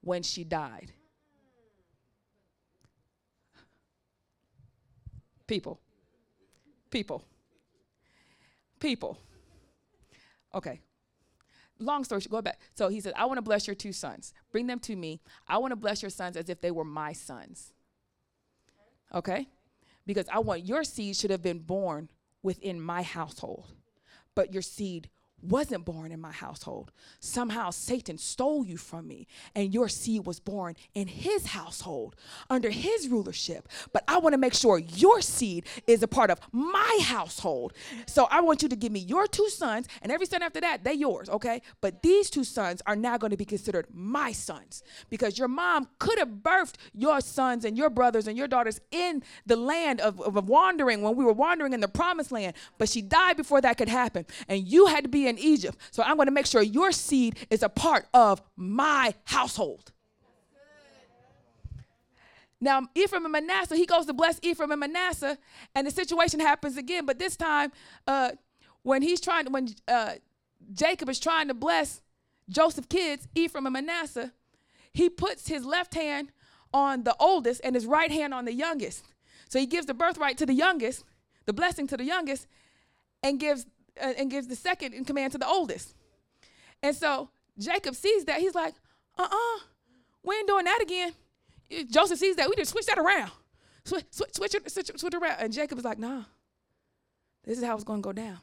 when 0.01 0.23
she 0.23 0.43
died. 0.43 0.91
People, 5.47 5.79
People. 6.93 7.25
People. 8.79 9.17
Okay. 10.53 10.79
Long 11.79 12.03
story, 12.03 12.21
go 12.29 12.41
back. 12.41 12.59
So 12.75 12.87
he 12.87 12.99
said, 12.99 13.13
I 13.15 13.25
want 13.25 13.37
to 13.37 13.41
bless 13.41 13.67
your 13.67 13.75
two 13.75 13.93
sons. 13.93 14.33
Bring 14.51 14.67
them 14.67 14.79
to 14.79 14.95
me. 14.95 15.21
I 15.47 15.57
want 15.57 15.71
to 15.71 15.75
bless 15.75 16.01
your 16.01 16.09
sons 16.09 16.37
as 16.37 16.49
if 16.49 16.61
they 16.61 16.71
were 16.71 16.85
my 16.85 17.13
sons. 17.13 17.73
Okay? 19.13 19.47
Because 20.05 20.27
I 20.31 20.39
want 20.39 20.65
your 20.65 20.83
seed 20.83 21.15
should 21.15 21.31
have 21.31 21.41
been 21.41 21.59
born 21.59 22.09
within 22.41 22.79
my 22.79 23.01
household, 23.01 23.67
but 24.35 24.53
your 24.53 24.61
seed 24.61 25.09
wasn't 25.43 25.85
born 25.85 26.11
in 26.11 26.21
my 26.21 26.31
household. 26.31 26.91
Somehow 27.19 27.69
Satan 27.69 28.17
stole 28.17 28.65
you 28.65 28.77
from 28.77 29.07
me, 29.07 29.27
and 29.55 29.73
your 29.73 29.89
seed 29.89 30.25
was 30.25 30.39
born 30.39 30.75
in 30.93 31.07
his 31.07 31.47
household 31.47 32.15
under 32.49 32.69
his 32.69 33.07
rulership. 33.07 33.67
But 33.91 34.03
I 34.07 34.17
want 34.19 34.33
to 34.33 34.37
make 34.37 34.53
sure 34.53 34.77
your 34.77 35.21
seed 35.21 35.65
is 35.87 36.03
a 36.03 36.07
part 36.07 36.29
of 36.29 36.39
my 36.51 36.99
household. 37.01 37.73
So 38.07 38.27
I 38.31 38.41
want 38.41 38.61
you 38.61 38.69
to 38.69 38.75
give 38.75 38.91
me 38.91 38.99
your 38.99 39.27
two 39.27 39.49
sons, 39.49 39.87
and 40.01 40.11
every 40.11 40.25
son 40.25 40.41
after 40.41 40.61
that, 40.61 40.83
they're 40.83 40.93
yours, 40.93 41.29
okay? 41.29 41.61
But 41.81 42.01
these 42.01 42.29
two 42.29 42.43
sons 42.43 42.81
are 42.85 42.95
now 42.95 43.17
going 43.17 43.31
to 43.31 43.37
be 43.37 43.45
considered 43.45 43.87
my 43.93 44.31
sons 44.31 44.83
because 45.09 45.37
your 45.37 45.47
mom 45.47 45.87
could 45.99 46.17
have 46.19 46.29
birthed 46.29 46.75
your 46.93 47.21
sons 47.21 47.65
and 47.65 47.77
your 47.77 47.89
brothers 47.89 48.27
and 48.27 48.37
your 48.37 48.47
daughters 48.47 48.79
in 48.91 49.23
the 49.45 49.55
land 49.55 50.01
of, 50.01 50.21
of 50.21 50.47
wandering 50.47 51.01
when 51.01 51.15
we 51.15 51.25
were 51.25 51.33
wandering 51.33 51.73
in 51.73 51.79
the 51.79 51.87
promised 51.87 52.31
land, 52.31 52.55
but 52.77 52.89
she 52.89 53.01
died 53.01 53.37
before 53.37 53.61
that 53.61 53.77
could 53.77 53.89
happen. 53.89 54.25
And 54.47 54.67
you 54.67 54.87
had 54.87 55.03
to 55.03 55.09
be 55.09 55.27
in 55.27 55.32
in 55.33 55.43
Egypt. 55.43 55.77
So 55.91 56.03
I'm 56.03 56.15
going 56.15 56.27
to 56.27 56.31
make 56.31 56.45
sure 56.45 56.61
your 56.61 56.91
seed 56.91 57.35
is 57.49 57.63
a 57.63 57.69
part 57.69 58.07
of 58.13 58.41
my 58.55 59.13
household. 59.25 59.91
Now, 62.61 62.87
Ephraim 62.95 63.25
and 63.25 63.31
Manasseh, 63.33 63.75
he 63.75 63.85
goes 63.85 64.05
to 64.05 64.13
bless 64.13 64.39
Ephraim 64.41 64.71
and 64.71 64.79
Manasseh, 64.79 65.37
and 65.75 65.85
the 65.85 65.91
situation 65.91 66.39
happens 66.39 66.77
again. 66.77 67.05
But 67.05 67.19
this 67.19 67.35
time, 67.35 67.73
uh, 68.07 68.31
when 68.83 69.01
he's 69.01 69.19
trying 69.19 69.45
to, 69.45 69.51
when 69.51 69.67
uh, 69.85 70.13
Jacob 70.73 71.09
is 71.09 71.19
trying 71.19 71.49
to 71.49 71.53
bless 71.53 72.01
Joseph's 72.47 72.87
kids, 72.87 73.27
Ephraim 73.35 73.65
and 73.65 73.73
Manasseh, 73.73 74.31
he 74.93 75.09
puts 75.09 75.49
his 75.49 75.65
left 75.65 75.93
hand 75.93 76.31
on 76.73 77.03
the 77.03 77.15
oldest 77.19 77.59
and 77.65 77.75
his 77.75 77.85
right 77.85 78.11
hand 78.11 78.33
on 78.33 78.45
the 78.45 78.53
youngest. 78.53 79.03
So 79.49 79.59
he 79.59 79.65
gives 79.65 79.85
the 79.85 79.93
birthright 79.93 80.37
to 80.37 80.45
the 80.45 80.53
youngest, 80.53 81.03
the 81.45 81.53
blessing 81.53 81.85
to 81.87 81.97
the 81.97 82.05
youngest, 82.05 82.47
and 83.21 83.39
gives 83.39 83.65
and 83.97 84.31
gives 84.31 84.47
the 84.47 84.55
second 84.55 84.93
in 84.93 85.05
command 85.05 85.31
to 85.33 85.37
the 85.37 85.47
oldest. 85.47 85.95
And 86.81 86.95
so 86.95 87.29
Jacob 87.57 87.95
sees 87.95 88.25
that. 88.25 88.39
He's 88.39 88.55
like, 88.55 88.73
uh 89.17 89.27
uh 89.29 89.59
we 90.23 90.35
ain't 90.35 90.47
doing 90.47 90.65
that 90.65 90.81
again. 90.81 91.13
Joseph 91.89 92.19
sees 92.19 92.35
that. 92.37 92.49
We 92.49 92.55
just 92.55 92.71
switch 92.71 92.85
that 92.87 92.97
around. 92.97 93.31
Switch, 93.85 94.05
switch, 94.11 94.33
switch, 94.33 94.55
it, 94.55 94.71
switch, 94.71 94.91
switch 94.95 95.13
around. 95.13 95.37
And 95.39 95.51
Jacob 95.51 95.77
is 95.77 95.83
like, 95.83 95.99
nah, 95.99 96.23
this 97.43 97.57
is 97.57 97.63
how 97.63 97.75
it's 97.75 97.83
going 97.83 98.01
to 98.01 98.07
go 98.07 98.13
down. 98.13 98.39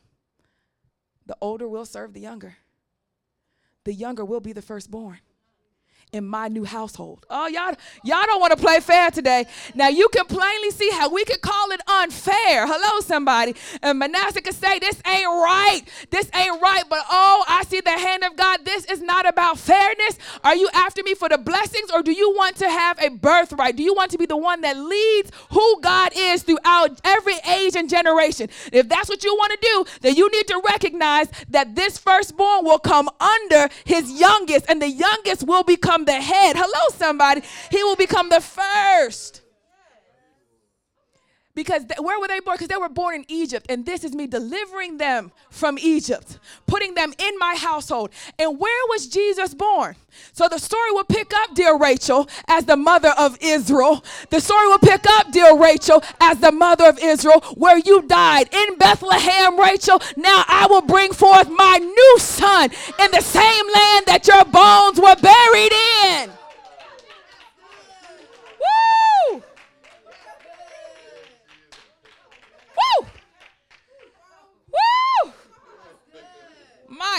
The 1.26 1.36
older 1.40 1.68
will 1.68 1.86
serve 1.86 2.12
the 2.12 2.20
younger, 2.20 2.56
the 3.84 3.94
younger 3.94 4.24
will 4.24 4.40
be 4.40 4.52
the 4.52 4.62
firstborn. 4.62 5.18
In 6.12 6.26
my 6.26 6.48
new 6.48 6.64
household. 6.64 7.24
Oh, 7.30 7.46
y'all, 7.46 7.74
y'all 8.02 8.26
don't 8.26 8.40
want 8.40 8.52
to 8.52 8.58
play 8.58 8.80
fair 8.80 9.10
today. 9.10 9.46
Now 9.74 9.88
you 9.88 10.08
can 10.08 10.26
plainly 10.26 10.70
see 10.70 10.90
how 10.90 11.08
we 11.08 11.24
could 11.24 11.40
call 11.40 11.70
it 11.70 11.80
unfair. 11.88 12.66
Hello, 12.66 13.00
somebody. 13.00 13.54
And 13.82 13.98
Manasseh 13.98 14.42
could 14.42 14.54
say, 14.54 14.78
This 14.78 15.00
ain't 15.06 15.26
right. 15.26 15.82
This 16.10 16.30
ain't 16.34 16.60
right. 16.60 16.84
But 16.88 17.04
oh, 17.10 17.44
I 17.48 17.64
see 17.64 17.80
the 17.80 17.90
hand 17.90 18.24
of 18.24 18.36
God. 18.36 18.64
This 18.64 18.84
is 18.86 19.00
not 19.00 19.28
about 19.28 19.58
fairness. 19.58 20.18
Are 20.42 20.56
you 20.56 20.68
after 20.74 21.02
me 21.02 21.14
for 21.14 21.28
the 21.28 21.38
blessings, 21.38 21.90
or 21.92 22.02
do 22.02 22.12
you 22.12 22.34
want 22.34 22.56
to 22.56 22.68
have 22.68 23.00
a 23.00 23.08
birthright? 23.10 23.76
Do 23.76 23.82
you 23.82 23.94
want 23.94 24.10
to 24.12 24.18
be 24.18 24.26
the 24.26 24.36
one 24.36 24.60
that 24.62 24.76
leads 24.76 25.30
who 25.50 25.80
God 25.80 26.12
is 26.16 26.42
throughout 26.42 27.00
every 27.04 27.36
age 27.48 27.76
and 27.76 27.88
generation? 27.88 28.48
If 28.72 28.88
that's 28.88 29.08
what 29.08 29.22
you 29.22 29.34
want 29.34 29.52
to 29.52 29.58
do, 29.60 29.84
then 30.00 30.16
you 30.16 30.30
need 30.30 30.46
to 30.48 30.60
recognize 30.66 31.28
that 31.50 31.76
this 31.76 31.98
firstborn 31.98 32.64
will 32.64 32.78
come 32.78 33.08
under 33.20 33.68
his 33.84 34.10
youngest, 34.18 34.66
and 34.68 34.82
the 34.82 34.90
youngest 34.90 35.44
will 35.44 35.62
become 35.62 35.99
the 36.04 36.20
head. 36.20 36.56
Hello, 36.56 36.96
somebody. 36.96 37.42
He 37.70 37.82
will 37.84 37.96
become 37.96 38.28
the 38.28 38.40
first. 38.40 39.42
Because 41.60 41.84
th- 41.84 42.00
where 42.00 42.18
were 42.18 42.26
they 42.26 42.40
born? 42.40 42.54
Because 42.54 42.68
they 42.68 42.78
were 42.78 42.88
born 42.88 43.16
in 43.16 43.24
Egypt. 43.28 43.66
And 43.68 43.84
this 43.84 44.02
is 44.02 44.14
me 44.14 44.26
delivering 44.26 44.96
them 44.96 45.30
from 45.50 45.78
Egypt, 45.78 46.38
putting 46.66 46.94
them 46.94 47.12
in 47.18 47.38
my 47.38 47.54
household. 47.54 48.08
And 48.38 48.58
where 48.58 48.86
was 48.88 49.06
Jesus 49.06 49.52
born? 49.52 49.94
So 50.32 50.48
the 50.48 50.56
story 50.56 50.90
will 50.92 51.04
pick 51.04 51.34
up, 51.34 51.54
dear 51.54 51.76
Rachel, 51.76 52.30
as 52.48 52.64
the 52.64 52.78
mother 52.78 53.12
of 53.18 53.36
Israel. 53.42 54.02
The 54.30 54.40
story 54.40 54.68
will 54.68 54.78
pick 54.78 55.04
up, 55.06 55.32
dear 55.32 55.54
Rachel, 55.54 56.02
as 56.18 56.38
the 56.38 56.50
mother 56.50 56.86
of 56.88 56.98
Israel, 56.98 57.42
where 57.58 57.76
you 57.76 58.00
died 58.08 58.48
in 58.54 58.78
Bethlehem, 58.78 59.60
Rachel. 59.60 60.00
Now 60.16 60.44
I 60.48 60.66
will 60.66 60.80
bring 60.80 61.12
forth 61.12 61.50
my 61.50 61.76
new 61.76 62.18
son 62.20 62.70
in 63.00 63.10
the 63.10 63.20
same 63.20 63.66
land 63.70 64.06
that 64.06 64.26
your 64.26 64.46
bones 64.46 64.98
were 64.98 65.16
buried 65.16 65.72
in. 66.06 66.30
Woo! 68.60 69.42
Woo! 72.76 73.08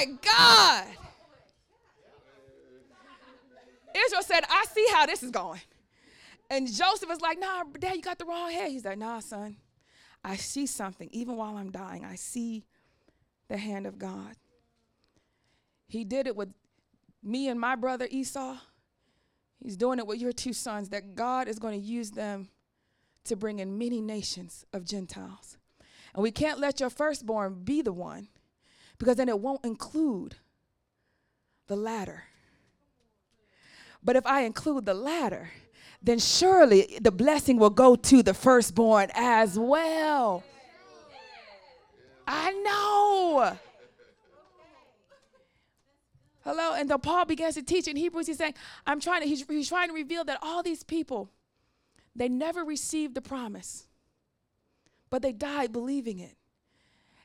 My 0.02 0.06
God. 0.06 0.88
Israel 3.96 4.24
said, 4.24 4.44
I 4.50 4.66
see 4.74 4.88
how 4.92 5.06
this 5.06 5.22
is 5.22 5.30
going. 5.30 5.62
And 6.50 6.66
Joseph 6.68 7.08
was 7.08 7.22
like, 7.22 7.40
Nah, 7.40 7.64
dad, 7.80 7.96
you 7.96 8.02
got 8.02 8.18
the 8.18 8.26
wrong 8.26 8.50
head. 8.52 8.72
He's 8.72 8.86
like, 8.86 8.98
Nah, 8.98 9.20
son. 9.20 9.58
I 10.24 10.38
see 10.38 10.66
something. 10.66 11.10
Even 11.12 11.36
while 11.36 11.56
I'm 11.56 11.72
dying, 11.72 12.04
I 12.04 12.16
see 12.16 12.66
the 13.48 13.58
hand 13.58 13.86
of 13.86 14.00
God. 14.00 14.36
He 15.88 16.04
did 16.04 16.26
it 16.26 16.36
with 16.36 16.50
me 17.22 17.50
and 17.50 17.60
my 17.60 17.76
brother 17.76 18.08
Esau. 18.10 18.58
He's 19.60 19.78
doing 19.78 20.00
it 20.00 20.08
with 20.08 20.20
your 20.20 20.32
two 20.32 20.54
sons, 20.54 20.90
that 20.90 21.14
God 21.14 21.48
is 21.48 21.60
going 21.60 21.80
to 21.80 21.86
use 21.86 22.12
them 22.12 22.50
to 23.26 23.36
bring 23.36 23.60
in 23.60 23.78
many 23.78 24.02
nations 24.02 24.66
of 24.74 24.84
Gentiles. 24.84 25.58
And 26.16 26.24
we 26.24 26.32
can't 26.32 26.60
let 26.60 26.80
your 26.80 26.90
firstborn 26.90 27.64
be 27.64 27.84
the 27.84 27.94
one 27.94 28.30
because 29.02 29.16
then 29.16 29.30
it 29.30 29.40
won't 29.40 29.66
include 29.66 30.36
the 31.66 31.76
latter. 31.76 32.26
But 34.04 34.16
if 34.16 34.28
I 34.28 34.42
include 34.42 34.86
the 34.86 34.94
latter, 34.94 35.50
then 36.04 36.20
surely 36.20 37.00
the 37.02 37.12
blessing 37.12 37.58
will 37.58 37.72
go 37.72 37.96
to 37.96 38.22
the 38.22 38.36
firstborn 38.36 39.10
as 39.16 39.58
well. 39.58 40.44
I 42.28 42.52
know. 42.52 43.58
Hello, 46.44 46.74
and 46.76 46.88
then 46.88 47.00
Paul 47.00 47.26
begins 47.26 47.56
to 47.56 47.64
teach 47.64 47.88
in 47.88 47.96
Hebrews. 47.96 48.28
He's 48.28 48.38
saying, 48.38 48.54
"I'm 48.86 49.00
trying 49.00 49.22
to." 49.24 49.28
He's, 49.28 49.44
he's 49.48 49.70
trying 49.70 49.88
to 49.88 49.96
reveal 49.96 50.24
that 50.26 50.38
all 50.44 50.62
these 50.62 50.84
people, 50.84 51.32
they 52.16 52.30
never 52.30 52.64
received 52.64 53.16
the 53.16 53.22
promise, 53.22 53.88
but 55.10 55.24
they 55.24 55.32
died 55.32 55.72
believing 55.72 56.20
it. 56.20 56.38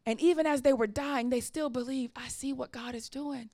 And 0.06 0.20
even 0.20 0.46
as 0.46 0.62
they 0.62 0.72
were 0.72 0.86
dying, 0.86 1.30
they 1.30 1.40
still 1.40 1.68
believed, 1.68 2.12
"I 2.16 2.28
see 2.28 2.52
what 2.52 2.72
God 2.72 2.94
is 2.94 3.08
doing." 3.08 3.50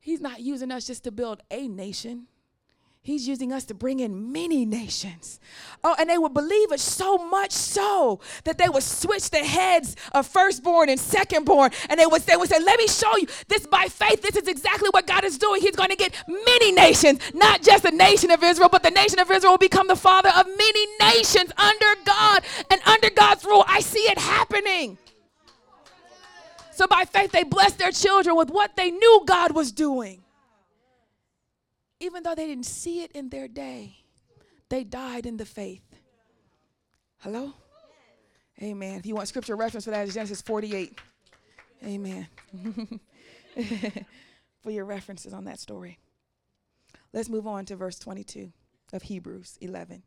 He's 0.00 0.20
not 0.20 0.40
using 0.40 0.70
us 0.70 0.86
just 0.86 1.04
to 1.04 1.10
build 1.10 1.42
a 1.50 1.68
nation. 1.68 2.28
He's 3.02 3.26
using 3.26 3.54
us 3.54 3.64
to 3.66 3.74
bring 3.74 4.00
in 4.00 4.32
many 4.32 4.66
nations. 4.66 5.40
Oh, 5.82 5.96
and 5.98 6.10
they 6.10 6.18
would 6.18 6.34
believe 6.34 6.72
it 6.72 6.80
so 6.80 7.16
much 7.16 7.52
so 7.52 8.20
that 8.44 8.58
they 8.58 8.68
would 8.68 8.82
switch 8.82 9.30
the 9.30 9.38
heads 9.38 9.96
of 10.12 10.26
firstborn 10.26 10.90
and 10.90 11.00
secondborn. 11.00 11.72
And 11.88 11.98
they 11.98 12.04
would, 12.04 12.20
they 12.22 12.36
would 12.36 12.50
say, 12.50 12.60
Let 12.62 12.78
me 12.78 12.86
show 12.86 13.16
you 13.16 13.26
this 13.48 13.66
by 13.66 13.86
faith. 13.86 14.20
This 14.20 14.36
is 14.36 14.46
exactly 14.46 14.90
what 14.90 15.06
God 15.06 15.24
is 15.24 15.38
doing. 15.38 15.62
He's 15.62 15.76
going 15.76 15.88
to 15.88 15.96
get 15.96 16.14
many 16.26 16.70
nations, 16.70 17.20
not 17.32 17.62
just 17.62 17.82
the 17.82 17.92
nation 17.92 18.30
of 18.30 18.42
Israel, 18.44 18.68
but 18.68 18.82
the 18.82 18.90
nation 18.90 19.18
of 19.20 19.30
Israel 19.30 19.54
will 19.54 19.58
become 19.58 19.88
the 19.88 19.96
father 19.96 20.30
of 20.36 20.46
many 20.46 20.86
nations 21.00 21.50
under 21.56 21.86
God 22.04 22.42
and 22.70 22.80
under 22.84 23.08
God's 23.08 23.44
rule. 23.44 23.64
I 23.66 23.80
see 23.80 24.00
it 24.00 24.18
happening. 24.18 24.98
So 26.78 26.86
by 26.86 27.04
faith, 27.04 27.32
they 27.32 27.42
blessed 27.42 27.78
their 27.78 27.90
children 27.90 28.36
with 28.36 28.50
what 28.50 28.76
they 28.76 28.90
knew 28.90 29.22
God 29.26 29.54
was 29.54 29.72
doing 29.72 30.22
even 32.00 32.22
though 32.22 32.34
they 32.34 32.46
didn't 32.46 32.66
see 32.66 33.02
it 33.02 33.12
in 33.12 33.28
their 33.28 33.48
day, 33.48 33.96
they 34.68 34.84
died 34.84 35.26
in 35.26 35.36
the 35.36 35.44
faith. 35.44 35.82
Hello? 37.18 37.52
Amen. 38.62 38.98
If 38.98 39.06
you 39.06 39.14
want 39.14 39.28
scripture 39.28 39.56
reference 39.56 39.84
for 39.84 39.90
that, 39.90 40.04
it's 40.04 40.14
Genesis 40.14 40.42
48. 40.42 40.98
Amen. 41.84 42.28
for 44.62 44.70
your 44.70 44.84
references 44.84 45.32
on 45.32 45.44
that 45.44 45.58
story. 45.58 45.98
Let's 47.12 47.28
move 47.28 47.46
on 47.46 47.64
to 47.66 47.76
verse 47.76 47.98
22 47.98 48.52
of 48.92 49.02
Hebrews 49.02 49.58
11. 49.60 50.02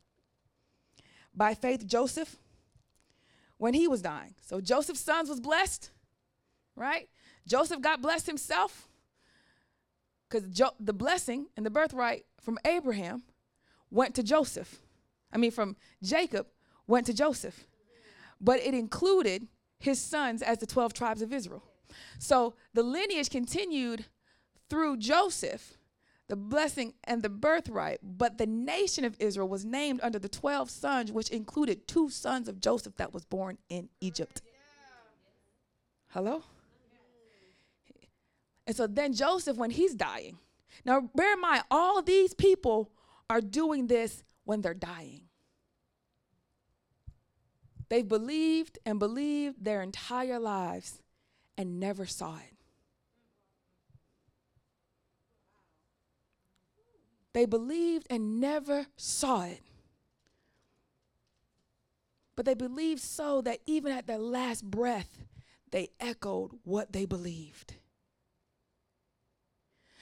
By 1.34 1.54
faith, 1.54 1.88
Joseph, 1.88 2.36
when 3.58 3.74
he 3.74 3.88
was 3.88 4.02
dying, 4.02 4.36
so 4.42 4.60
Joseph's 4.60 5.00
sons 5.00 5.30
was 5.30 5.40
blessed, 5.40 5.92
right? 6.76 7.10
Joseph 7.48 7.82
got 7.82 8.02
blessed 8.02 8.28
himself 8.28 8.88
because 10.30 10.48
jo- 10.50 10.76
the 10.80 10.94
blessing 10.94 11.48
and 11.58 11.66
the 11.66 11.70
birthright 11.70 12.26
from 12.40 12.58
Abraham 12.66 13.24
went 13.90 14.16
to 14.16 14.24
Joseph. 14.24 14.80
I 15.32 15.38
mean, 15.38 15.52
from 15.52 15.76
Jacob 16.02 16.48
went 16.88 17.06
to 17.08 17.14
Joseph. 17.14 17.68
But 18.40 18.60
it 18.60 18.74
included 18.74 19.48
his 19.80 20.00
sons 20.00 20.42
as 20.42 20.58
the 20.60 20.66
12 20.66 20.94
tribes 20.94 21.22
of 21.22 21.34
Israel. 21.34 21.64
So 22.20 22.56
the 22.74 22.84
lineage 22.84 23.30
continued 23.30 24.06
through 24.70 24.98
Joseph, 24.98 25.78
the 26.28 26.36
blessing 26.36 26.94
and 27.04 27.22
the 27.22 27.30
birthright. 27.30 28.00
But 28.02 28.38
the 28.38 28.46
nation 28.48 29.06
of 29.06 29.16
Israel 29.20 29.48
was 29.48 29.66
named 29.66 30.00
under 30.02 30.20
the 30.20 30.30
12 30.30 30.70
sons, 30.70 31.12
which 31.12 31.30
included 31.30 31.88
two 31.88 32.10
sons 32.10 32.48
of 32.48 32.60
Joseph 32.60 32.96
that 32.98 33.14
was 33.14 33.26
born 33.26 33.58
in 33.70 33.90
Egypt. 34.00 34.42
Hello? 36.10 36.44
And 38.68 38.76
so 38.76 38.88
then 38.88 39.14
Joseph, 39.14 39.58
when 39.58 39.72
he's 39.72 39.96
dying, 39.96 40.38
now 40.86 41.10
bear 41.14 41.34
in 41.34 41.42
mind, 41.42 41.64
all 41.70 42.02
these 42.02 42.34
people 42.34 42.92
are 43.30 43.42
doing 43.42 43.88
this 43.88 44.24
when 44.44 44.62
they're 44.62 44.74
dying. 44.74 45.24
They've 47.90 48.08
believed 48.08 48.80
and 48.86 49.00
believed 49.00 49.64
their 49.64 49.82
entire 49.82 50.40
lives 50.40 51.02
and 51.58 51.80
never 51.80 52.06
saw 52.06 52.38
it. 52.38 52.56
They 57.34 57.46
believed 57.46 58.08
and 58.10 58.40
never 58.40 58.88
saw 58.98 59.44
it. 59.44 59.62
But 62.36 62.46
they 62.46 62.54
believed 62.54 63.02
so 63.02 63.42
that 63.42 63.60
even 63.66 63.92
at 63.92 64.08
their 64.08 64.18
last 64.18 64.64
breath, 64.70 65.26
they 65.72 65.90
echoed 66.00 66.52
what 66.64 66.92
they 66.94 67.06
believed. 67.06 67.76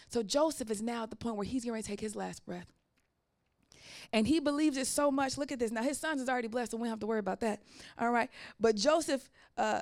So 0.09 0.23
Joseph 0.23 0.71
is 0.71 0.81
now 0.81 1.03
at 1.03 1.11
the 1.11 1.15
point 1.15 1.35
where 1.35 1.45
he's 1.45 1.63
going 1.63 1.81
to 1.81 1.87
take 1.87 1.99
his 1.99 2.15
last 2.15 2.45
breath. 2.45 2.65
And 4.11 4.27
he 4.27 4.39
believes 4.39 4.75
it 4.75 4.87
so 4.87 5.11
much. 5.11 5.37
Look 5.37 5.51
at 5.51 5.59
this. 5.59 5.71
Now, 5.71 5.83
his 5.83 5.99
sons 5.99 6.19
is 6.19 6.27
already 6.27 6.47
blessed, 6.47 6.71
so 6.71 6.77
we 6.77 6.83
don't 6.83 6.89
have 6.89 6.99
to 7.01 7.07
worry 7.07 7.19
about 7.19 7.41
that. 7.41 7.61
All 7.97 8.11
right. 8.11 8.29
But 8.59 8.75
Joseph, 8.75 9.29
uh, 9.55 9.81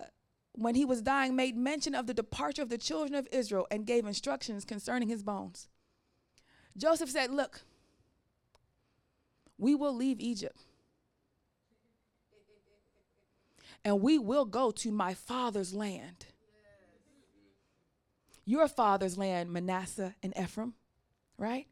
when 0.52 0.76
he 0.76 0.84
was 0.84 1.02
dying, 1.02 1.36
made 1.36 1.56
mention 1.56 1.96
of 1.96 2.08
the 2.08 2.14
departure 2.14 2.62
of 2.62 2.68
the 2.68 2.78
children 2.78 3.16
of 3.16 3.28
Israel 3.32 3.68
and 3.72 3.86
gave 3.86 4.06
instructions 4.06 4.66
concerning 4.66 5.08
his 5.08 5.24
bones. 5.24 5.70
Joseph 6.76 7.10
said, 7.10 7.32
Look, 7.32 7.62
we 9.58 9.76
will 9.76 9.96
leave 9.96 10.20
Egypt. 10.20 10.60
And 13.86 14.02
we 14.02 14.18
will 14.18 14.46
go 14.46 14.72
to 14.72 14.92
my 14.92 15.14
father's 15.14 15.74
land 15.74 16.26
your 18.48 18.68
father's 18.70 19.18
land, 19.18 19.52
Manasseh 19.52 20.16
and 20.24 20.34
Ephraim, 20.40 20.74
right? 21.38 21.68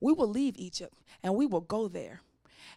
We 0.00 0.12
will 0.12 0.28
leave 0.28 0.56
Egypt 0.56 0.94
and 1.22 1.34
we 1.34 1.44
will 1.44 1.60
go 1.60 1.88
there. 1.88 2.20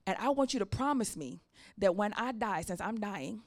And 0.05 0.17
I 0.19 0.29
want 0.29 0.53
you 0.53 0.59
to 0.59 0.65
promise 0.65 1.15
me 1.15 1.41
that 1.77 1.95
when 1.95 2.13
I 2.13 2.31
die, 2.31 2.61
since 2.61 2.81
I'm 2.81 2.99
dying, 2.99 3.41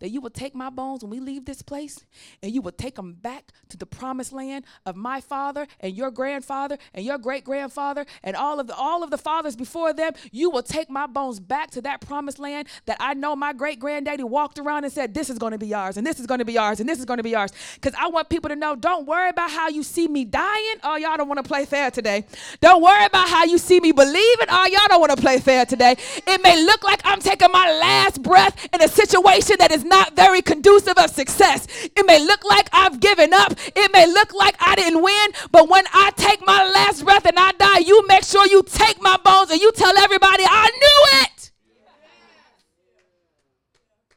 that 0.00 0.10
you 0.10 0.20
will 0.20 0.30
take 0.30 0.54
my 0.54 0.70
bones 0.70 1.02
when 1.02 1.10
we 1.10 1.20
leave 1.20 1.44
this 1.44 1.62
place 1.62 2.04
and 2.42 2.52
you 2.52 2.62
will 2.62 2.72
take 2.72 2.96
them 2.96 3.14
back 3.14 3.52
to 3.68 3.76
the 3.76 3.86
promised 3.86 4.32
land 4.32 4.64
of 4.86 4.96
my 4.96 5.20
father 5.20 5.66
and 5.80 5.94
your 5.94 6.10
grandfather 6.10 6.78
and 6.94 7.04
your 7.04 7.18
great 7.18 7.44
grandfather 7.44 8.04
and 8.22 8.36
all 8.36 8.60
of 8.60 8.66
the 8.66 8.74
all 8.74 9.02
of 9.02 9.10
the 9.10 9.18
fathers 9.18 9.56
before 9.56 9.92
them. 9.92 10.12
You 10.30 10.50
will 10.50 10.62
take 10.62 10.90
my 10.90 11.06
bones 11.06 11.40
back 11.40 11.70
to 11.72 11.82
that 11.82 12.00
promised 12.00 12.38
land 12.38 12.68
that 12.86 12.96
I 13.00 13.14
know 13.14 13.36
my 13.36 13.52
great 13.52 13.78
granddaddy 13.78 14.24
walked 14.24 14.58
around 14.58 14.84
and 14.84 14.92
said 14.92 15.14
this 15.14 15.30
is 15.30 15.38
going 15.38 15.52
to 15.52 15.58
be 15.58 15.74
ours 15.74 15.96
and 15.96 16.06
this 16.06 16.20
is 16.20 16.26
going 16.26 16.38
to 16.38 16.44
be 16.44 16.58
ours 16.58 16.80
and 16.80 16.88
this 16.88 16.98
is 16.98 17.04
going 17.04 17.18
to 17.18 17.22
be 17.22 17.34
ours 17.34 17.52
cuz 17.80 17.92
I 17.98 18.08
want 18.08 18.28
people 18.28 18.48
to 18.48 18.56
know 18.56 18.74
don't 18.76 19.06
worry 19.06 19.28
about 19.28 19.50
how 19.50 19.68
you 19.68 19.82
see 19.82 20.08
me 20.08 20.24
dying. 20.24 20.76
Oh 20.82 20.96
y'all 20.96 21.16
don't 21.16 21.28
want 21.28 21.42
to 21.42 21.48
play 21.48 21.64
fair 21.64 21.90
today. 21.90 22.24
Don't 22.60 22.82
worry 22.82 23.04
about 23.04 23.28
how 23.28 23.44
you 23.44 23.58
see 23.58 23.80
me 23.80 23.92
believing. 23.92 24.46
Oh 24.48 24.66
y'all 24.66 24.88
don't 24.88 25.00
want 25.00 25.14
to 25.14 25.20
play 25.20 25.38
fair 25.38 25.66
today. 25.66 25.96
It 26.26 26.42
may 26.42 26.64
look 26.64 26.84
like 26.84 27.00
I'm 27.04 27.20
taking 27.20 27.50
my 27.52 27.72
last 27.78 28.22
breath 28.22 28.68
in 28.72 28.82
a 28.82 28.88
situation 28.88 29.56
that 29.58 29.71
is 29.72 29.84
not 29.84 30.14
very 30.14 30.42
conducive 30.42 30.98
of 30.98 31.10
success. 31.10 31.66
It 31.96 32.06
may 32.06 32.20
look 32.20 32.44
like 32.44 32.68
I've 32.72 33.00
given 33.00 33.32
up. 33.32 33.54
It 33.74 33.92
may 33.92 34.06
look 34.06 34.32
like 34.34 34.56
I 34.60 34.74
didn't 34.76 35.02
win. 35.02 35.32
But 35.50 35.68
when 35.68 35.84
I 35.92 36.10
take 36.16 36.44
my 36.46 36.64
last 36.70 37.04
breath 37.04 37.24
and 37.26 37.38
I 37.38 37.52
die, 37.52 37.78
you 37.78 38.06
make 38.06 38.24
sure 38.24 38.46
you 38.46 38.62
take 38.62 39.00
my 39.00 39.16
bones 39.24 39.50
and 39.50 39.60
you 39.60 39.72
tell 39.72 39.96
everybody 39.96 40.44
I 40.46 40.70
knew 40.70 41.20
it. 41.22 41.50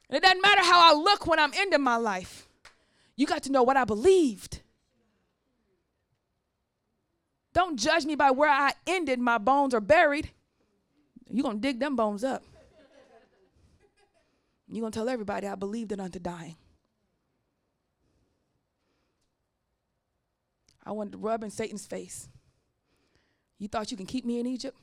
It 0.10 0.22
doesn't 0.22 0.42
matter 0.42 0.62
how 0.62 0.94
I 0.94 0.98
look 0.98 1.26
when 1.26 1.40
I'm 1.40 1.52
ending 1.56 1.82
my 1.82 1.98
life. 1.98 2.48
You 3.16 3.26
got 3.26 3.44
to 3.44 3.52
know 3.52 3.64
what 3.64 3.78
I 3.78 3.86
believed. 3.86 4.62
Don't 7.54 7.80
judge 7.80 8.06
me 8.06 8.16
by 8.16 8.32
where 8.32 8.50
I 8.50 8.74
ended. 8.86 9.20
My 9.20 9.38
bones 9.38 9.74
are 9.74 9.82
buried. 9.82 10.32
You're 11.30 11.44
going 11.44 11.58
to 11.58 11.62
dig 11.62 11.80
them 11.80 11.96
bones 11.96 12.24
up. 12.24 12.44
You're 14.68 14.82
going 14.82 14.92
to 14.92 15.00
tell 15.00 15.10
everybody 15.10 15.48
I 15.48 15.56
believed 15.56 15.92
it 15.92 16.00
unto 16.00 16.20
dying. 16.20 16.56
I 20.84 20.92
wanted 20.92 21.14
to 21.14 21.18
rub 21.18 21.44
in 21.44 21.50
Satan's 21.50 21.86
face. 21.86 22.30
You 23.58 23.68
thought 23.68 23.92
you 23.92 23.98
can 23.98 24.06
keep 24.06 24.26
me 24.26 24.40
in 24.40 24.46
Egypt? 24.46 24.78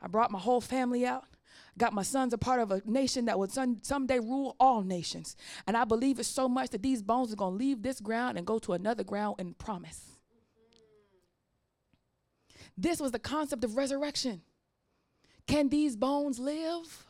I 0.00 0.08
brought 0.08 0.30
my 0.30 0.38
whole 0.38 0.60
family 0.60 1.06
out. 1.06 1.24
Got 1.78 1.92
my 1.92 2.02
sons 2.02 2.32
a 2.32 2.38
part 2.38 2.60
of 2.60 2.70
a 2.70 2.82
nation 2.86 3.26
that 3.26 3.38
would 3.38 3.50
some, 3.50 3.78
someday 3.82 4.18
rule 4.18 4.56
all 4.58 4.82
nations. 4.82 5.36
And 5.66 5.76
I 5.76 5.84
believe 5.84 6.18
it 6.18 6.24
so 6.24 6.48
much 6.48 6.70
that 6.70 6.82
these 6.82 7.02
bones 7.02 7.32
are 7.32 7.36
going 7.36 7.54
to 7.54 7.58
leave 7.58 7.82
this 7.82 8.00
ground 8.00 8.38
and 8.38 8.46
go 8.46 8.58
to 8.60 8.72
another 8.72 9.04
ground 9.04 9.36
in 9.38 9.54
promise. 9.54 10.00
This 12.76 13.00
was 13.00 13.12
the 13.12 13.18
concept 13.18 13.64
of 13.64 13.76
resurrection. 13.76 14.42
Can 15.46 15.68
these 15.68 15.96
bones 15.96 16.38
live? 16.38 17.05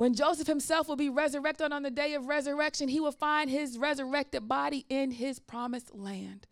When 0.00 0.14
Joseph 0.14 0.46
himself 0.46 0.88
will 0.88 0.96
be 0.96 1.10
resurrected 1.10 1.72
on 1.72 1.82
the 1.82 1.90
day 1.90 2.14
of 2.14 2.24
resurrection, 2.24 2.88
he 2.88 3.00
will 3.00 3.12
find 3.12 3.50
his 3.50 3.76
resurrected 3.76 4.48
body 4.48 4.86
in 4.88 5.10
his 5.10 5.38
promised 5.38 5.94
land. 5.94 6.46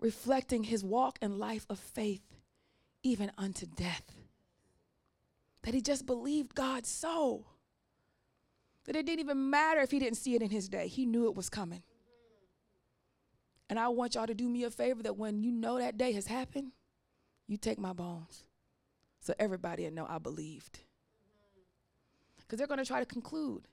Reflecting 0.00 0.64
his 0.64 0.82
walk 0.82 1.18
and 1.20 1.38
life 1.38 1.66
of 1.68 1.78
faith, 1.78 2.22
even 3.02 3.30
unto 3.36 3.66
death. 3.66 4.10
That 5.64 5.74
he 5.74 5.82
just 5.82 6.06
believed 6.06 6.54
God 6.54 6.86
so 6.86 7.44
that 8.86 8.96
it 8.96 9.04
didn't 9.04 9.20
even 9.20 9.50
matter 9.50 9.82
if 9.82 9.90
he 9.90 9.98
didn't 9.98 10.16
see 10.16 10.34
it 10.34 10.40
in 10.40 10.48
his 10.48 10.66
day, 10.66 10.88
he 10.88 11.04
knew 11.04 11.26
it 11.26 11.34
was 11.34 11.50
coming. 11.50 11.82
And 13.68 13.78
I 13.78 13.88
want 13.88 14.14
y'all 14.14 14.26
to 14.26 14.34
do 14.34 14.48
me 14.48 14.64
a 14.64 14.70
favor 14.70 15.02
that 15.02 15.18
when 15.18 15.42
you 15.42 15.52
know 15.52 15.76
that 15.76 15.98
day 15.98 16.12
has 16.12 16.26
happened, 16.26 16.72
you 17.46 17.58
take 17.58 17.78
my 17.78 17.92
bones 17.92 18.44
so 19.24 19.32
everybody 19.38 19.84
will 19.84 19.92
know 19.92 20.06
I 20.06 20.18
believed. 20.18 20.80
Because 22.36 22.58
they're 22.58 22.66
going 22.66 22.78
to 22.78 22.84
try 22.84 23.00
to 23.00 23.06
conclude, 23.06 23.66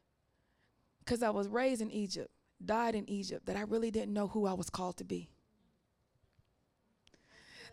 because 0.99 1.21
I 1.21 1.29
was 1.29 1.49
raised 1.49 1.81
in 1.81 1.91
Egypt, 1.91 2.31
died 2.63 2.95
in 2.95 3.07
Egypt, 3.09 3.45
that 3.47 3.57
I 3.57 3.61
really 3.61 3.91
didn't 3.91 4.13
know 4.13 4.29
who 4.29 4.45
I 4.45 4.53
was 4.53 4.69
called 4.69 4.95
to 4.97 5.03
be. 5.03 5.29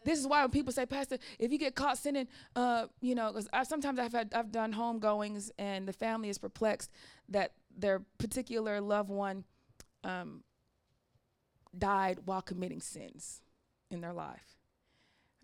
This 0.04 0.18
is 0.18 0.26
why 0.26 0.40
when 0.40 0.50
people 0.50 0.72
say, 0.72 0.86
Pastor, 0.86 1.18
if 1.38 1.52
you 1.52 1.58
get 1.58 1.76
caught 1.76 1.98
sinning, 1.98 2.26
uh, 2.56 2.86
you 3.00 3.14
know, 3.14 3.32
because 3.32 3.68
sometimes 3.68 4.00
I've 4.00 4.12
had 4.12 4.32
I've 4.34 4.50
done 4.50 4.72
home 4.72 4.98
goings 4.98 5.52
and 5.58 5.86
the 5.86 5.92
family 5.92 6.30
is 6.30 6.38
perplexed 6.38 6.90
that 7.28 7.52
their 7.76 8.02
particular 8.18 8.80
loved 8.80 9.10
one 9.10 9.44
um, 10.02 10.42
died 11.76 12.20
while 12.24 12.42
committing 12.42 12.80
sins 12.80 13.40
in 13.90 14.00
their 14.00 14.12
life. 14.12 14.57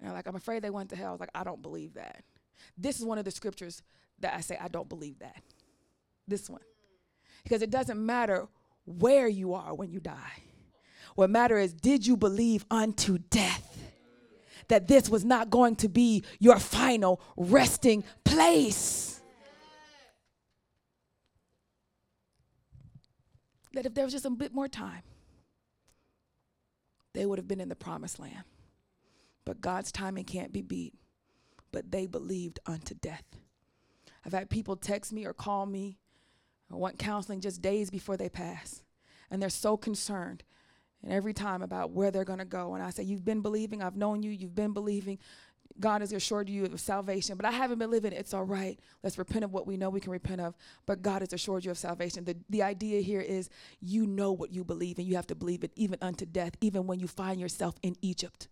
And 0.05 0.11
they're 0.11 0.19
like, 0.19 0.27
I'm 0.27 0.37
afraid 0.37 0.63
they 0.63 0.69
went 0.69 0.91
to 0.91 0.97
hell. 0.97 1.09
I 1.09 1.13
was 1.13 1.21
like, 1.21 1.31
I 1.35 1.45
don't 1.45 1.63
believe 1.63 1.95
that. 1.95 2.25
This 2.77 2.99
is 2.99 3.07
one 3.07 3.17
of 3.17 3.25
the 3.25 3.31
scriptures 3.31 3.83
that 4.21 4.35
I 4.35 4.43
say, 4.43 4.59
I 4.61 4.69
don't 4.69 4.87
believe 4.87 5.21
that. 5.21 5.43
This 6.29 6.51
one. 6.51 6.61
Because 7.43 7.63
it 7.63 7.71
doesn't 7.71 8.05
matter 8.05 8.47
where 8.85 9.29
you 9.29 9.55
are 9.55 9.75
when 9.75 9.91
you 9.91 10.01
die. 10.01 10.43
What 11.15 11.31
matters 11.31 11.71
is, 11.71 11.73
did 11.73 12.07
you 12.07 12.19
believe 12.19 12.67
unto 12.71 13.17
death? 13.17 13.79
That 14.69 14.89
this 14.89 15.09
was 15.09 15.25
not 15.25 15.49
going 15.49 15.77
to 15.77 15.89
be 15.89 16.23
your 16.39 16.59
final 16.59 17.23
resting 17.39 18.05
place. 18.25 19.23
That 23.73 23.87
if 23.87 23.95
there 23.95 24.05
was 24.05 24.13
just 24.13 24.27
a 24.27 24.31
bit 24.31 24.53
more 24.53 24.69
time, 24.69 25.03
they 27.15 27.25
would 27.25 27.39
have 27.39 27.49
been 27.49 27.61
in 27.61 27.71
the 27.71 27.75
promised 27.75 28.19
land. 28.19 28.45
But 29.45 29.61
God's 29.61 29.93
timing 29.93 30.25
can't 30.25 30.53
be 30.53 30.63
beat. 30.63 30.95
But 31.73 31.91
they 31.91 32.07
believed 32.07 32.61
unto 32.67 32.95
death. 32.95 33.25
I've 34.25 34.33
had 34.33 34.49
people 34.49 34.77
text 34.77 35.13
me 35.13 35.27
or 35.27 35.33
call 35.33 35.67
me 35.67 35.99
or 36.71 36.79
want 36.79 36.99
counseling 36.99 37.41
just 37.41 37.61
days 37.61 37.91
before 37.91 38.17
they 38.17 38.29
pass. 38.29 38.83
And 39.31 39.43
they're 39.43 39.51
so 39.51 39.77
concerned 39.77 40.45
and 41.03 41.13
every 41.13 41.35
time 41.35 41.63
about 41.63 41.91
where 41.91 42.11
they're 42.11 42.25
going 42.25 42.39
to 42.39 42.45
go. 42.45 42.75
And 42.75 42.83
I 42.83 42.91
say, 42.91 43.03
You've 43.03 43.25
been 43.25 43.43
believing. 43.43 43.83
I've 43.83 43.97
known 43.97 44.23
you. 44.23 44.31
You've 44.31 44.55
been 44.55 44.73
believing. 44.73 45.19
God 45.81 46.03
has 46.03 46.13
assured 46.13 46.49
you 46.49 46.67
of 46.67 46.79
salvation, 46.79 47.37
but 47.37 47.45
I 47.45 47.51
haven't 47.51 47.81
been 47.81 47.91
living. 47.91 48.13
It's 48.13 48.33
all 48.33 48.45
right. 48.45 48.79
Let's 49.03 49.19
repent 49.19 49.45
of 49.45 49.53
what 49.53 49.67
we 49.67 49.77
know 49.77 49.91
we 49.91 49.99
can 49.99 50.13
repent 50.13 50.41
of. 50.41 50.55
But 50.87 51.03
God 51.03 51.21
has 51.23 51.33
assured 51.33 51.65
you 51.65 51.73
of 51.73 51.79
salvation. 51.79 52.25
The, 52.25 52.37
the 52.49 52.63
idea 52.63 53.01
here 53.01 53.21
is 53.21 53.51
you 53.81 54.07
know 54.07 54.31
what 54.31 54.53
you 54.53 54.63
believe, 54.63 54.99
and 54.99 55.07
you 55.07 55.17
have 55.17 55.27
to 55.29 55.35
believe 55.35 55.65
it 55.65 55.73
even 55.75 55.99
unto 56.01 56.27
death, 56.27 56.53
even 56.61 56.87
when 56.87 57.01
you 57.01 57.09
find 57.09 57.41
yourself 57.41 57.75
in 57.83 57.97
Egypt 58.03 58.49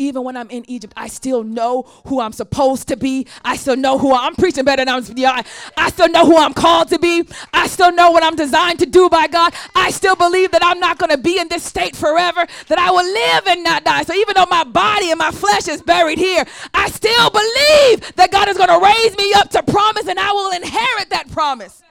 even 0.00 0.24
when 0.24 0.36
I'm 0.36 0.50
in 0.50 0.68
Egypt, 0.68 0.94
I 0.96 1.08
still 1.08 1.44
know 1.44 1.82
who 2.06 2.20
I'm 2.20 2.32
supposed 2.32 2.88
to 2.88 2.96
be. 2.96 3.26
I 3.44 3.56
still 3.56 3.76
know 3.76 3.98
who 3.98 4.14
I'm 4.14 4.34
preaching 4.34 4.64
better 4.64 4.84
than 4.84 4.88
I'm. 4.88 5.04
Yeah, 5.14 5.42
I 5.76 5.90
still 5.90 6.08
know 6.08 6.24
who 6.24 6.38
I'm 6.38 6.54
called 6.54 6.88
to 6.88 6.98
be. 6.98 7.24
I 7.52 7.66
still 7.66 7.92
know 7.92 8.10
what 8.10 8.24
I'm 8.24 8.34
designed 8.34 8.78
to 8.78 8.86
do 8.86 9.10
by 9.10 9.26
God. 9.26 9.54
I 9.76 9.90
still 9.90 10.16
believe 10.16 10.52
that 10.52 10.64
I'm 10.64 10.80
not 10.80 10.98
going 10.98 11.10
to 11.10 11.18
be 11.18 11.38
in 11.38 11.48
this 11.48 11.62
state 11.62 11.94
forever. 11.94 12.46
That 12.68 12.78
I 12.78 12.90
will 12.90 13.04
live 13.04 13.46
and 13.46 13.62
not 13.62 13.84
die. 13.84 14.02
So 14.04 14.14
even 14.14 14.34
though 14.34 14.46
my 14.50 14.64
body 14.64 15.10
and 15.10 15.18
my 15.18 15.30
flesh 15.30 15.68
is 15.68 15.82
buried 15.82 16.18
here, 16.18 16.44
I 16.72 16.88
still 16.88 17.30
believe 17.30 18.16
that 18.16 18.30
God 18.32 18.48
is 18.48 18.56
going 18.56 18.70
to 18.70 18.80
raise 18.82 19.16
me 19.18 19.34
up 19.34 19.50
to 19.50 19.62
promise, 19.62 20.08
and 20.08 20.18
I 20.18 20.32
will 20.32 20.50
inherit 20.52 21.10
that 21.10 21.30
promise. 21.30 21.82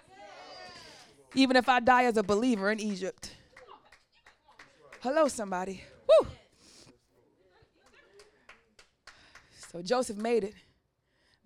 Even 1.35 1.55
if 1.55 1.69
I 1.69 1.79
die 1.79 2.05
as 2.05 2.17
a 2.17 2.23
believer 2.23 2.71
in 2.71 2.79
Egypt. 2.79 3.35
Hello, 5.01 5.27
somebody. 5.27 5.83
Woo. 6.07 6.27
So 9.71 9.81
Joseph 9.81 10.17
made 10.17 10.43
it, 10.43 10.55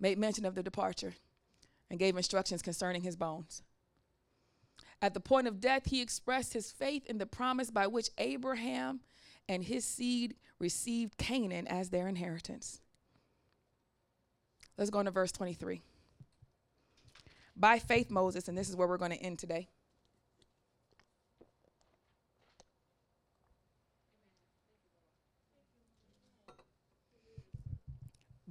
made 0.00 0.18
mention 0.18 0.46
of 0.46 0.54
the 0.54 0.62
departure, 0.62 1.14
and 1.90 1.98
gave 1.98 2.16
instructions 2.16 2.62
concerning 2.62 3.02
his 3.02 3.16
bones. 3.16 3.62
At 5.02 5.12
the 5.12 5.20
point 5.20 5.46
of 5.46 5.60
death, 5.60 5.82
he 5.86 6.00
expressed 6.00 6.54
his 6.54 6.72
faith 6.72 7.04
in 7.06 7.18
the 7.18 7.26
promise 7.26 7.70
by 7.70 7.86
which 7.86 8.08
Abraham 8.16 9.00
and 9.46 9.64
his 9.64 9.84
seed 9.84 10.36
received 10.58 11.18
Canaan 11.18 11.66
as 11.66 11.90
their 11.90 12.08
inheritance. 12.08 12.80
Let's 14.78 14.90
go 14.90 15.00
into 15.00 15.10
verse 15.10 15.30
23. 15.30 15.82
By 17.56 17.78
faith, 17.78 18.10
Moses, 18.10 18.48
and 18.48 18.56
this 18.56 18.70
is 18.70 18.76
where 18.76 18.88
we're 18.88 18.96
going 18.96 19.12
to 19.12 19.22
end 19.22 19.38
today. 19.38 19.68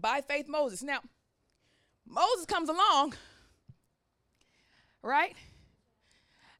By 0.04 0.20
faith 0.20 0.50
Moses. 0.50 0.84
Now, 0.84 1.00
Moses 2.06 2.46
comes 2.46 2.68
along, 2.68 3.14
right? 5.02 5.34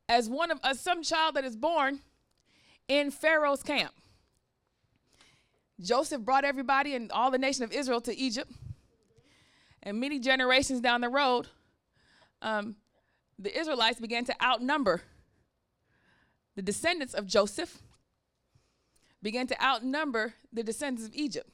As 0.08 0.30
one 0.30 0.50
of 0.50 0.60
as 0.64 0.80
some 0.80 1.04
child 1.04 1.36
that 1.36 1.44
is 1.44 1.58
born 1.58 2.00
in 2.88 3.12
Pharaoh's 3.12 3.62
camp. 3.62 3.92
Joseph 5.82 6.22
brought 6.22 6.46
everybody 6.46 6.96
and 6.96 7.12
all 7.12 7.30
the 7.30 7.38
nation 7.38 7.64
of 7.64 7.74
Israel 7.74 8.00
to 8.02 8.16
Egypt. 8.16 8.50
And 9.82 10.00
many 10.00 10.20
generations 10.20 10.80
down 10.80 11.02
the 11.02 11.10
road, 11.10 11.48
um, 12.42 12.78
the 13.38 13.58
Israelites 13.58 14.00
began 14.00 14.24
to 14.26 14.36
outnumber 14.42 15.02
the 16.56 16.62
descendants 16.62 17.14
of 17.14 17.28
Joseph, 17.28 17.80
began 19.22 19.48
to 19.48 19.62
outnumber 19.62 20.36
the 20.54 20.64
descendants 20.64 21.06
of 21.06 21.14
Egypt. 21.14 21.50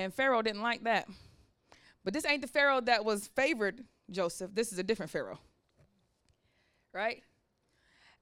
And 0.00 0.14
Pharaoh 0.14 0.40
didn't 0.40 0.62
like 0.62 0.84
that. 0.84 1.06
But 2.04 2.14
this 2.14 2.24
ain't 2.24 2.40
the 2.40 2.48
Pharaoh 2.48 2.80
that 2.80 3.04
was 3.04 3.28
favored 3.28 3.84
Joseph. 4.10 4.54
This 4.54 4.72
is 4.72 4.78
a 4.78 4.82
different 4.82 5.10
Pharaoh. 5.10 5.38
Right? 6.94 7.22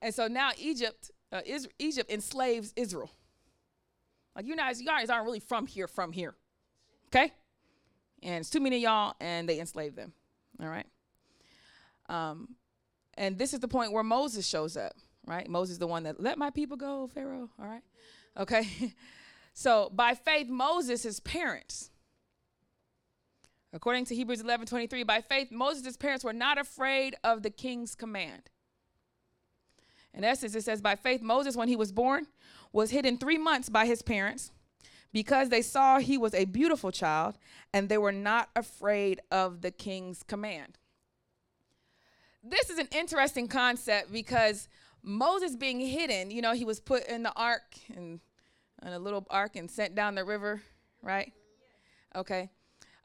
And 0.01 0.13
so 0.13 0.27
now 0.27 0.51
Egypt, 0.57 1.11
uh, 1.31 1.41
Egypt 1.79 2.11
enslaves 2.11 2.73
Israel. 2.75 3.09
Like 4.35 4.45
you 4.45 4.55
guys, 4.57 4.81
you 4.81 4.87
guys 4.87 5.09
aren't 5.09 5.25
really 5.25 5.39
from 5.39 5.67
here, 5.67 5.87
from 5.87 6.11
here. 6.11 6.35
Okay? 7.07 7.31
And 8.21 8.41
it's 8.41 8.49
too 8.49 8.59
many 8.59 8.75
of 8.77 8.81
y'all, 8.81 9.15
and 9.21 9.47
they 9.47 9.59
enslave 9.59 9.95
them. 9.95 10.11
All 10.61 10.67
right. 10.67 10.85
Um, 12.09 12.55
and 13.15 13.37
this 13.37 13.53
is 13.53 13.61
the 13.61 13.67
point 13.69 13.93
where 13.93 14.03
Moses 14.03 14.45
shows 14.45 14.75
up, 14.75 14.93
right? 15.25 15.49
Moses 15.49 15.77
the 15.77 15.87
one 15.87 16.03
that 16.03 16.19
let 16.19 16.37
my 16.37 16.49
people 16.49 16.75
go, 16.75 17.07
Pharaoh. 17.07 17.49
All 17.57 17.65
right. 17.65 17.83
Okay. 18.37 18.93
so 19.59 19.91
by 19.93 20.15
faith, 20.15 20.47
Moses' 20.47 21.19
parents, 21.19 21.89
according 23.73 24.05
to 24.05 24.15
Hebrews 24.15 24.39
11 24.39 24.67
23, 24.67 25.03
by 25.03 25.19
faith, 25.19 25.51
Moses' 25.51 25.97
parents 25.97 26.23
were 26.23 26.31
not 26.31 26.57
afraid 26.57 27.17
of 27.25 27.43
the 27.43 27.49
king's 27.49 27.93
command. 27.93 28.43
In 30.13 30.23
essence, 30.23 30.55
it 30.55 30.63
says, 30.63 30.81
by 30.81 30.95
faith, 30.95 31.21
Moses, 31.21 31.57
when 31.57 31.67
he 31.67 31.75
was 31.75 31.91
born, 31.91 32.27
was 32.71 32.91
hidden 32.91 33.17
three 33.17 33.37
months 33.37 33.67
by 33.67 33.85
his 33.85 34.01
parents 34.01 34.53
because 35.11 35.49
they 35.49 35.61
saw 35.61 35.99
he 35.99 36.17
was 36.17 36.33
a 36.33 36.45
beautiful 36.45 36.89
child 36.89 37.37
and 37.73 37.89
they 37.89 37.97
were 37.97 38.13
not 38.13 38.47
afraid 38.55 39.19
of 39.29 39.59
the 39.59 39.71
king's 39.71 40.23
command. 40.23 40.77
This 42.41 42.69
is 42.69 42.77
an 42.77 42.87
interesting 42.93 43.49
concept 43.49 44.09
because 44.09 44.69
Moses 45.03 45.57
being 45.57 45.81
hidden, 45.81 46.31
you 46.31 46.41
know, 46.41 46.53
he 46.53 46.63
was 46.63 46.79
put 46.79 47.05
in 47.07 47.23
the 47.23 47.33
ark 47.35 47.75
and 47.93 48.21
in 48.85 48.93
a 48.93 48.99
little 48.99 49.25
ark 49.29 49.55
and 49.55 49.69
sent 49.69 49.95
down 49.95 50.15
the 50.15 50.23
river, 50.23 50.61
right? 51.01 51.31
Okay. 52.15 52.49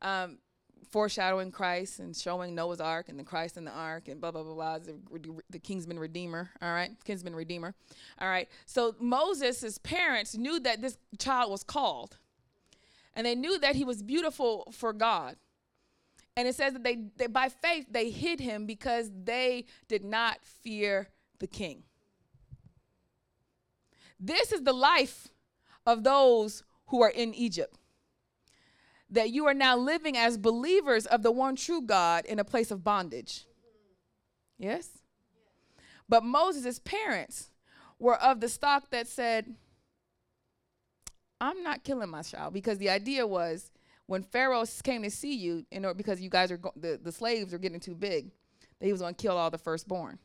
Um, 0.03 0.39
foreshadowing 0.91 1.51
Christ 1.51 1.99
and 1.99 2.15
showing 2.15 2.55
Noah's 2.55 2.81
Ark 2.81 3.09
and 3.09 3.19
the 3.19 3.25
Christ 3.25 3.57
in 3.57 3.65
the 3.65 3.73
Ark 3.73 4.07
and 4.07 4.21
blah 4.21 4.31
blah 4.31 4.45
blah 4.45 4.55
blah. 4.55 4.79
The, 4.79 4.97
the 5.51 5.59
kinsman 5.59 5.99
redeemer. 5.99 6.51
All 6.63 6.73
right, 6.73 6.93
kinsman 7.05 7.35
redeemer. 7.35 7.75
All 8.21 8.29
right. 8.29 8.49
So 8.67 8.95
Moses' 9.01 9.79
parents 9.79 10.37
knew 10.37 10.61
that 10.61 10.81
this 10.83 10.97
child 11.19 11.51
was 11.51 11.65
called, 11.65 12.19
and 13.15 13.27
they 13.27 13.35
knew 13.35 13.59
that 13.59 13.75
he 13.75 13.85
was 13.85 14.03
beautiful 14.03 14.73
for 14.73 14.93
God. 14.93 15.37
And 16.37 16.49
it 16.49 16.55
says 16.55 16.73
that 16.73 16.85
they, 16.85 16.99
they 17.17 17.27
by 17.27 17.49
faith 17.49 17.87
they 17.91 18.11
hid 18.11 18.41
him 18.41 18.67
because 18.67 19.11
they 19.25 19.67
did 19.89 20.05
not 20.05 20.45
fear 20.45 21.09
the 21.41 21.47
king. 21.49 21.83
This 24.21 24.53
is 24.53 24.63
the 24.63 24.73
life 24.73 25.29
of 25.87 26.05
those 26.05 26.63
who 26.87 27.03
are 27.03 27.11
in 27.11 27.35
Egypt 27.35 27.77
that 29.11 29.31
you 29.31 29.47
are 29.47 29.55
now 29.55 29.77
living 29.77 30.17
as 30.17 30.37
believers 30.37 31.07
of 31.07 31.23
the 31.23 31.31
one 31.31 31.57
true 31.57 31.81
God 31.81 32.25
in 32.25 32.39
a 32.39 32.45
place 32.45 32.71
of 32.71 32.83
bondage. 32.83 33.47
Yes? 34.59 34.89
But 36.09 36.25
Moses' 36.25 36.79
parents 36.79 37.51
were 37.99 38.17
of 38.17 38.41
the 38.41 38.49
stock 38.49 38.91
that 38.91 39.07
said, 39.07 39.55
I'm 41.41 41.63
not 41.63 41.85
killing 41.85 42.11
my 42.11 42.23
child 42.23 42.55
because 42.55 42.79
the 42.79 42.91
idea 42.91 43.27
was 43.27 43.71
when 44.07 44.23
Pharaoh 44.23 44.65
came 44.83 45.03
to 45.03 45.11
see 45.11 45.35
you, 45.35 45.65
in 45.71 45.85
order, 45.85 45.95
because 45.95 46.21
you 46.21 46.29
guys 46.29 46.51
are 46.51 46.57
go- 46.59 46.73
the, 46.77 46.99
the 47.03 47.13
slaves 47.13 47.55
are 47.55 47.59
getting 47.59 47.81
too 47.81 47.95
big, 47.95 48.31
that 48.79 48.87
he 48.87 48.93
was 48.93 49.01
going 49.01 49.15
to 49.15 49.23
kill 49.23 49.37
all 49.37 49.51
the 49.51 49.59
firstborn, 49.59 50.19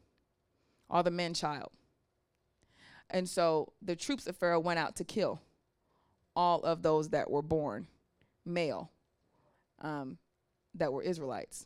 all 0.90 1.04
the 1.04 1.12
men 1.12 1.34
child. 1.34 1.72
And 3.10 3.28
so 3.28 3.74
the 3.82 3.96
troops 3.96 4.28
of 4.28 4.36
Pharaoh 4.36 4.60
went 4.60 4.80
out 4.80 4.96
to 4.98 5.04
kill 5.04 5.42
all 6.36 6.62
of 6.62 6.82
those 6.82 7.10
that 7.10 7.30
were 7.30 7.42
born 7.42 7.88
male 8.46 8.92
um, 9.82 10.18
that 10.76 10.92
were 10.92 11.02
Israelites. 11.02 11.66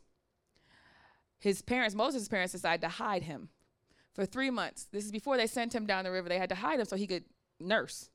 His 1.39 1.61
parents, 1.61 1.95
Moses' 1.95 2.27
parents, 2.27 2.53
decided 2.53 2.81
to 2.81 2.87
hide 2.87 3.23
him 3.23 3.49
for 4.13 4.25
three 4.25 4.49
months. 4.49 4.87
This 4.91 5.05
is 5.05 5.11
before 5.11 5.37
they 5.37 5.47
sent 5.47 5.73
him 5.75 5.85
down 5.85 6.05
the 6.05 6.11
river. 6.11 6.29
They 6.29 6.37
had 6.37 6.49
to 6.49 6.55
hide 6.55 6.79
him 6.79 6.85
so 6.85 6.95
he 6.95 7.07
could 7.07 7.25
nurse. 7.59 8.09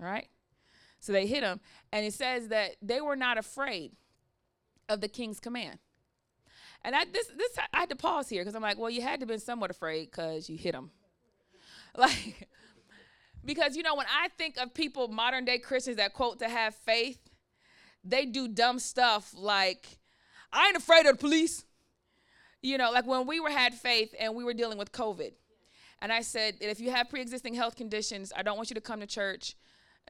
All 0.00 0.06
right? 0.06 0.28
So 1.00 1.12
they 1.12 1.26
hid 1.26 1.42
him. 1.42 1.60
And 1.92 2.06
it 2.06 2.14
says 2.14 2.48
that 2.48 2.76
they 2.80 3.00
were 3.00 3.16
not 3.16 3.36
afraid 3.36 3.92
of 4.88 5.00
the 5.00 5.08
king's 5.08 5.40
command. 5.40 5.78
And 6.82 6.94
I 6.94 7.04
this 7.06 7.26
this 7.36 7.58
I 7.72 7.80
had 7.80 7.88
to 7.90 7.96
pause 7.96 8.28
here 8.28 8.42
because 8.42 8.54
I'm 8.54 8.62
like, 8.62 8.78
well, 8.78 8.90
you 8.90 9.00
had 9.00 9.20
to 9.20 9.22
have 9.22 9.28
been 9.28 9.40
somewhat 9.40 9.70
afraid 9.70 10.10
because 10.10 10.48
you 10.48 10.56
hit 10.56 10.74
him. 10.74 10.90
Like 11.96 12.48
because 13.44 13.76
you 13.76 13.82
know 13.82 13.94
when 13.94 14.06
I 14.06 14.28
think 14.28 14.56
of 14.56 14.74
people 14.74 15.08
modern 15.08 15.44
day 15.44 15.58
Christians 15.58 15.96
that 15.98 16.14
quote 16.14 16.38
to 16.40 16.48
have 16.48 16.74
faith, 16.74 17.18
they 18.04 18.26
do 18.26 18.48
dumb 18.48 18.78
stuff 18.78 19.32
like, 19.36 19.98
I 20.52 20.68
ain't 20.68 20.76
afraid 20.76 21.06
of 21.06 21.16
the 21.16 21.20
police. 21.20 21.64
You 22.62 22.78
know, 22.78 22.90
like 22.90 23.06
when 23.06 23.26
we 23.26 23.40
were 23.40 23.50
had 23.50 23.74
faith 23.74 24.14
and 24.18 24.34
we 24.34 24.44
were 24.44 24.54
dealing 24.54 24.78
with 24.78 24.92
COVID. 24.92 25.32
And 26.00 26.12
I 26.12 26.20
said 26.20 26.56
that 26.60 26.70
if 26.70 26.80
you 26.80 26.90
have 26.90 27.08
pre-existing 27.08 27.54
health 27.54 27.76
conditions, 27.76 28.32
I 28.34 28.42
don't 28.42 28.56
want 28.56 28.70
you 28.70 28.74
to 28.74 28.80
come 28.80 29.00
to 29.00 29.06
church. 29.06 29.54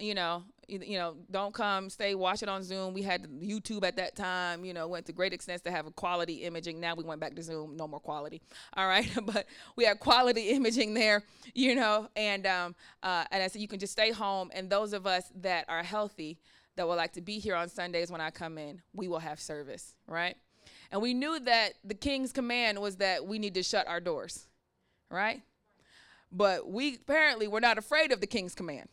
You 0.00 0.14
know, 0.14 0.42
you, 0.66 0.80
you 0.84 0.98
know, 0.98 1.14
don't 1.30 1.54
come, 1.54 1.88
stay, 1.88 2.14
watch 2.14 2.42
it 2.42 2.48
on 2.48 2.62
Zoom. 2.62 2.94
We 2.94 3.02
had 3.02 3.28
YouTube 3.28 3.84
at 3.84 3.96
that 3.96 4.16
time. 4.16 4.64
You 4.64 4.74
know, 4.74 4.88
went 4.88 5.06
to 5.06 5.12
great 5.12 5.32
extents 5.32 5.62
to 5.62 5.70
have 5.70 5.86
a 5.86 5.90
quality 5.90 6.44
imaging. 6.44 6.80
Now 6.80 6.94
we 6.94 7.04
went 7.04 7.20
back 7.20 7.34
to 7.36 7.42
Zoom, 7.42 7.76
no 7.76 7.86
more 7.86 8.00
quality. 8.00 8.42
All 8.76 8.86
right, 8.88 9.08
but 9.24 9.46
we 9.76 9.84
had 9.84 10.00
quality 10.00 10.48
imaging 10.50 10.94
there. 10.94 11.22
You 11.54 11.74
know, 11.74 12.08
and 12.16 12.46
um, 12.46 12.74
uh, 13.02 13.24
and 13.30 13.42
I 13.42 13.48
said 13.48 13.62
you 13.62 13.68
can 13.68 13.78
just 13.78 13.92
stay 13.92 14.10
home. 14.10 14.50
And 14.54 14.68
those 14.68 14.92
of 14.92 15.06
us 15.06 15.30
that 15.36 15.64
are 15.68 15.82
healthy, 15.82 16.38
that 16.76 16.88
would 16.88 16.96
like 16.96 17.12
to 17.12 17.20
be 17.20 17.38
here 17.38 17.54
on 17.54 17.68
Sundays 17.68 18.10
when 18.10 18.20
I 18.20 18.30
come 18.30 18.58
in, 18.58 18.82
we 18.92 19.08
will 19.08 19.18
have 19.18 19.40
service, 19.40 19.94
right? 20.06 20.36
And 20.90 21.00
we 21.02 21.14
knew 21.14 21.38
that 21.40 21.74
the 21.84 21.94
king's 21.94 22.32
command 22.32 22.78
was 22.78 22.96
that 22.96 23.26
we 23.26 23.38
need 23.38 23.54
to 23.54 23.62
shut 23.62 23.86
our 23.88 24.00
doors, 24.00 24.46
right? 25.10 25.42
But 26.30 26.68
we 26.68 26.96
apparently 26.96 27.48
were 27.48 27.60
not 27.60 27.78
afraid 27.78 28.12
of 28.12 28.20
the 28.20 28.26
king's 28.26 28.54
command. 28.54 28.88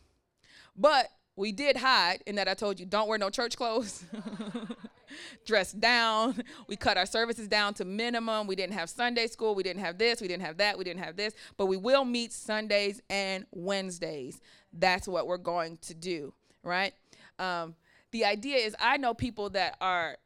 But 0.76 1.08
we 1.36 1.52
did 1.52 1.76
hide 1.76 2.22
in 2.26 2.36
that 2.36 2.48
I 2.48 2.54
told 2.54 2.78
you 2.78 2.86
don't 2.86 3.08
wear 3.08 3.18
no 3.18 3.30
church 3.30 3.56
clothes. 3.56 4.04
Dress 5.46 5.72
down. 5.72 6.42
We 6.68 6.76
cut 6.76 6.96
our 6.96 7.06
services 7.06 7.48
down 7.48 7.74
to 7.74 7.84
minimum. 7.84 8.46
We 8.46 8.56
didn't 8.56 8.74
have 8.74 8.88
Sunday 8.88 9.26
school. 9.26 9.54
We 9.54 9.62
didn't 9.62 9.82
have 9.82 9.98
this. 9.98 10.20
We 10.20 10.28
didn't 10.28 10.44
have 10.44 10.56
that. 10.58 10.78
We 10.78 10.84
didn't 10.84 11.02
have 11.02 11.16
this. 11.16 11.34
But 11.56 11.66
we 11.66 11.76
will 11.76 12.04
meet 12.04 12.32
Sundays 12.32 13.00
and 13.10 13.46
Wednesdays. 13.50 14.40
That's 14.72 15.06
what 15.06 15.26
we're 15.26 15.36
going 15.36 15.78
to 15.82 15.94
do, 15.94 16.32
right? 16.62 16.94
Um, 17.38 17.74
the 18.10 18.24
idea 18.24 18.56
is 18.56 18.74
I 18.78 18.96
know 18.96 19.14
people 19.14 19.50
that 19.50 19.76
are 19.80 20.16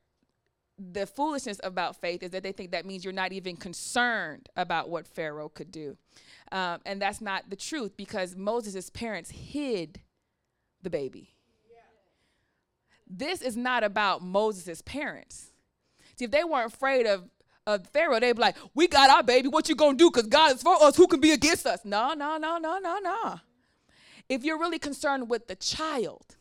the 0.79 1.07
foolishness 1.07 1.59
about 1.65 1.97
faith 1.97 2.23
is 2.23 2.31
that 2.31 2.43
they 2.43 2.53
think 2.53 2.73
that 2.73 2.85
means 2.85 3.05
you're 3.05 3.13
not 3.13 3.33
even 3.33 3.57
concerned 3.57 4.49
about 4.57 4.91
what 4.91 5.07
Pharaoh 5.07 5.49
could 5.49 5.73
do. 5.73 5.97
Um, 6.53 6.81
and 6.85 7.01
that's 7.01 7.21
not 7.21 7.49
the 7.49 7.57
truth 7.57 7.97
because 7.97 8.37
Moses' 8.37 8.91
parents 8.91 9.31
hid 9.31 10.01
the 10.87 10.91
baby. 10.91 11.35
This 13.09 13.43
is 13.43 13.57
not 13.57 13.83
about 13.83 14.23
Moses' 14.23 14.83
parents. 14.83 15.51
See, 16.17 16.25
if 16.25 16.31
they 16.31 16.45
weren't 16.45 16.73
afraid 16.73 17.07
of, 17.07 17.29
of 17.67 17.89
Pharaoh, 17.89 18.21
they'd 18.21 18.35
be 18.35 18.41
like, 18.41 18.57
We 18.73 18.87
got 18.87 19.11
our 19.11 19.25
baby. 19.25 19.49
What 19.49 19.69
you 19.69 19.75
gonna 19.75 19.99
do? 19.99 20.11
Because 20.11 20.29
God 20.29 20.55
is 20.55 20.63
for 20.63 20.81
us. 20.81 20.97
Who 20.97 21.09
can 21.09 21.21
be 21.21 21.33
against 21.33 21.67
us? 21.67 21.81
No, 21.85 22.15
no, 22.15 22.37
no, 22.37 22.59
no, 22.59 22.79
no, 22.79 22.99
no. 23.01 23.41
If 24.29 24.45
you're 24.45 24.59
really 24.59 24.79
concerned 24.79 25.29
with 25.29 25.49
the 25.49 25.57
child, 25.57 26.37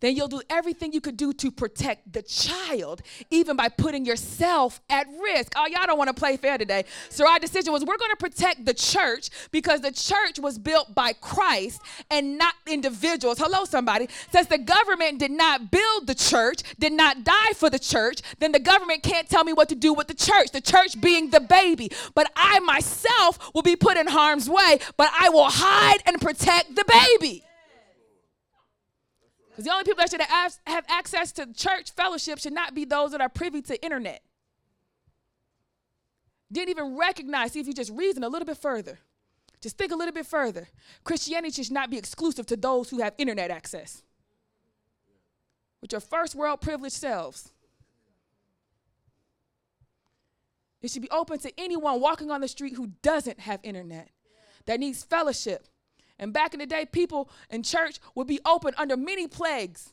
then 0.00 0.16
you'll 0.16 0.28
do 0.28 0.42
everything 0.50 0.92
you 0.92 1.00
could 1.00 1.16
do 1.16 1.32
to 1.34 1.50
protect 1.50 2.12
the 2.12 2.22
child, 2.22 3.02
even 3.30 3.56
by 3.56 3.68
putting 3.68 4.04
yourself 4.04 4.80
at 4.88 5.06
risk. 5.22 5.52
Oh, 5.56 5.66
y'all 5.66 5.86
don't 5.86 5.98
want 5.98 6.08
to 6.08 6.14
play 6.14 6.36
fair 6.36 6.58
today. 6.58 6.84
So 7.08 7.28
our 7.28 7.38
decision 7.38 7.72
was 7.72 7.84
we're 7.84 7.96
going 7.96 8.10
to 8.10 8.16
protect 8.16 8.64
the 8.64 8.74
church 8.74 9.30
because 9.50 9.80
the 9.80 9.92
church 9.92 10.38
was 10.38 10.58
built 10.58 10.94
by 10.94 11.12
Christ 11.12 11.80
and 12.10 12.38
not 12.38 12.54
individuals. 12.66 13.38
Hello, 13.38 13.64
somebody. 13.64 14.08
Since 14.30 14.48
the 14.48 14.58
government 14.58 15.18
did 15.18 15.30
not 15.30 15.70
build 15.70 16.06
the 16.06 16.14
church, 16.14 16.62
did 16.78 16.92
not 16.92 17.24
die 17.24 17.52
for 17.54 17.70
the 17.70 17.78
church, 17.78 18.22
then 18.38 18.52
the 18.52 18.58
government 18.60 19.02
can't 19.02 19.28
tell 19.28 19.44
me 19.44 19.52
what 19.52 19.68
to 19.68 19.74
do 19.74 19.92
with 19.92 20.08
the 20.08 20.14
church, 20.14 20.50
the 20.52 20.60
church 20.60 21.00
being 21.00 21.30
the 21.30 21.40
baby. 21.40 21.90
But 22.14 22.30
I 22.36 22.60
myself 22.60 23.54
will 23.54 23.62
be 23.62 23.76
put 23.76 23.96
in 23.96 24.06
harm's 24.06 24.48
way, 24.48 24.78
but 24.96 25.10
I 25.18 25.28
will 25.28 25.48
hide 25.48 25.98
and 26.06 26.20
protect 26.20 26.74
the 26.74 26.84
baby. 26.86 27.44
Because 29.54 29.66
the 29.66 29.70
only 29.70 29.84
people 29.84 30.02
that 30.02 30.10
should 30.10 30.20
have, 30.20 30.84
access 30.88 31.30
to 31.30 31.52
church 31.52 31.92
fellowship 31.92 32.40
should 32.40 32.52
not 32.52 32.74
be 32.74 32.84
those 32.84 33.12
that 33.12 33.20
are 33.20 33.28
privy 33.28 33.62
to 33.62 33.80
internet. 33.84 34.20
Didn't 36.50 36.70
even 36.70 36.96
recognize, 36.98 37.52
see 37.52 37.60
if 37.60 37.68
you 37.68 37.72
just 37.72 37.92
reason 37.92 38.24
a 38.24 38.28
little 38.28 38.46
bit 38.46 38.56
further. 38.56 38.98
Just 39.60 39.78
think 39.78 39.92
a 39.92 39.96
little 39.96 40.12
bit 40.12 40.26
further. 40.26 40.68
Christianity 41.04 41.62
should 41.62 41.72
not 41.72 41.88
be 41.88 41.98
exclusive 41.98 42.46
to 42.46 42.56
those 42.56 42.90
who 42.90 43.00
have 43.00 43.14
internet 43.16 43.52
access. 43.52 44.02
With 45.80 45.92
your 45.92 46.00
first 46.00 46.34
world 46.34 46.60
privileged 46.60 46.96
selves. 46.96 47.52
It 50.82 50.90
should 50.90 51.02
be 51.02 51.10
open 51.10 51.38
to 51.38 51.52
anyone 51.58 52.00
walking 52.00 52.30
on 52.30 52.40
the 52.40 52.48
street 52.48 52.74
who 52.74 52.88
doesn't 53.02 53.38
have 53.38 53.60
internet, 53.62 54.10
that 54.66 54.80
needs 54.80 55.04
fellowship, 55.04 55.68
and 56.18 56.32
back 56.32 56.54
in 56.54 56.60
the 56.60 56.66
day, 56.66 56.86
people 56.86 57.28
in 57.50 57.62
church 57.62 57.98
would 58.14 58.26
be 58.26 58.40
open 58.44 58.74
under 58.76 58.96
many 58.96 59.26
plagues. 59.26 59.92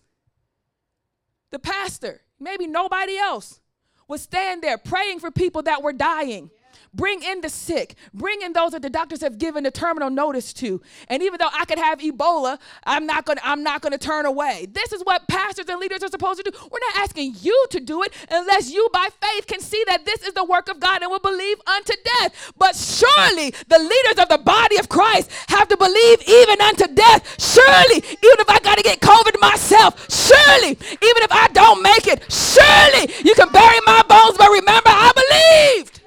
the 1.52 1.60
pastor, 1.60 2.22
maybe 2.40 2.66
nobody 2.66 3.18
else, 3.18 3.60
would 4.08 4.22
stand 4.22 4.62
there 4.62 4.78
praying 4.78 5.20
for 5.20 5.32
people 5.32 5.62
that 5.64 5.84
were 5.84 5.94
dying. 5.94 6.50
Bring 6.94 7.24
in 7.24 7.40
the 7.40 7.48
sick. 7.48 7.96
Bring 8.14 8.42
in 8.42 8.52
those 8.52 8.72
that 8.72 8.82
the 8.82 8.90
doctors 8.90 9.22
have 9.22 9.38
given 9.38 9.66
a 9.66 9.72
terminal 9.72 10.10
notice 10.10 10.52
to. 10.54 10.82
And 11.08 11.24
even 11.24 11.38
though 11.40 11.50
I 11.54 11.64
could 11.64 11.80
have 11.80 12.00
Ebola, 12.00 12.60
I'm 12.84 13.06
not 13.06 13.24
gonna 13.26 13.40
I'm 13.46 13.64
not 13.64 13.82
gonna 13.82 13.98
turn 13.98 14.26
away. 14.26 14.68
This 14.70 14.92
is 14.92 15.02
what 15.04 15.26
pastors 15.30 15.70
and 15.70 15.80
leaders 15.80 16.04
are 16.04 16.10
supposed 16.10 16.44
to 16.44 16.52
do. 16.52 16.58
We're 16.70 16.80
not 16.94 16.98
asking 16.98 17.36
you 17.40 17.66
to 17.70 17.80
do 17.80 18.04
it 18.04 18.14
unless 18.30 18.70
you 18.72 18.90
by 18.92 19.08
faith 19.22 19.48
can 19.48 19.62
see 19.62 19.82
that 19.88 20.06
this 20.06 20.22
is 20.24 20.34
the 20.34 20.44
work 20.44 20.68
of 20.68 20.82
God 20.82 21.02
and 21.02 21.10
will 21.10 21.20
believe 21.20 21.62
unto 21.66 21.94
death. 22.04 22.52
But 22.58 22.76
surely 22.76 23.54
the 23.70 23.80
leaders 23.80 24.22
of 24.22 24.28
the 24.28 24.40
body 24.44 24.78
of 24.78 24.90
Christ 24.90 25.32
have 25.48 25.70
to 25.70 25.78
believe 25.78 26.22
even 26.28 26.60
unto 26.60 26.88
death. 26.88 27.40
Surely, 27.40 27.98
even 27.98 28.40
if 28.40 28.50
I 28.50 28.60
gotta 28.60 28.84
get 28.84 29.00
COVID 29.00 29.40
myself, 29.40 30.12
surely, 30.12 30.72
even 30.72 31.24
if 31.24 31.32
I 31.32 31.48
don't 31.54 31.82
make 31.82 32.08
it, 32.08 32.30
surely 32.30 33.14
you 33.24 33.34
can 33.34 33.50
bury 33.54 33.80
my 33.86 34.04
bones, 34.10 34.38
but 34.38 34.50
remember 34.50 34.90
I 34.90 35.12
believed. 35.16 36.01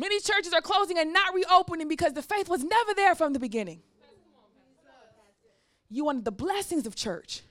Many 0.00 0.18
churches 0.18 0.54
are 0.54 0.62
closing 0.62 0.98
and 0.98 1.12
not 1.12 1.34
reopening 1.34 1.86
because 1.86 2.14
the 2.14 2.22
faith 2.22 2.48
was 2.48 2.64
never 2.64 2.94
there 2.96 3.14
from 3.14 3.34
the 3.34 3.38
beginning. 3.38 3.82
You 5.90 6.06
wanted 6.06 6.24
the 6.24 6.32
blessings 6.32 6.86
of 6.86 6.94
church 6.94 7.42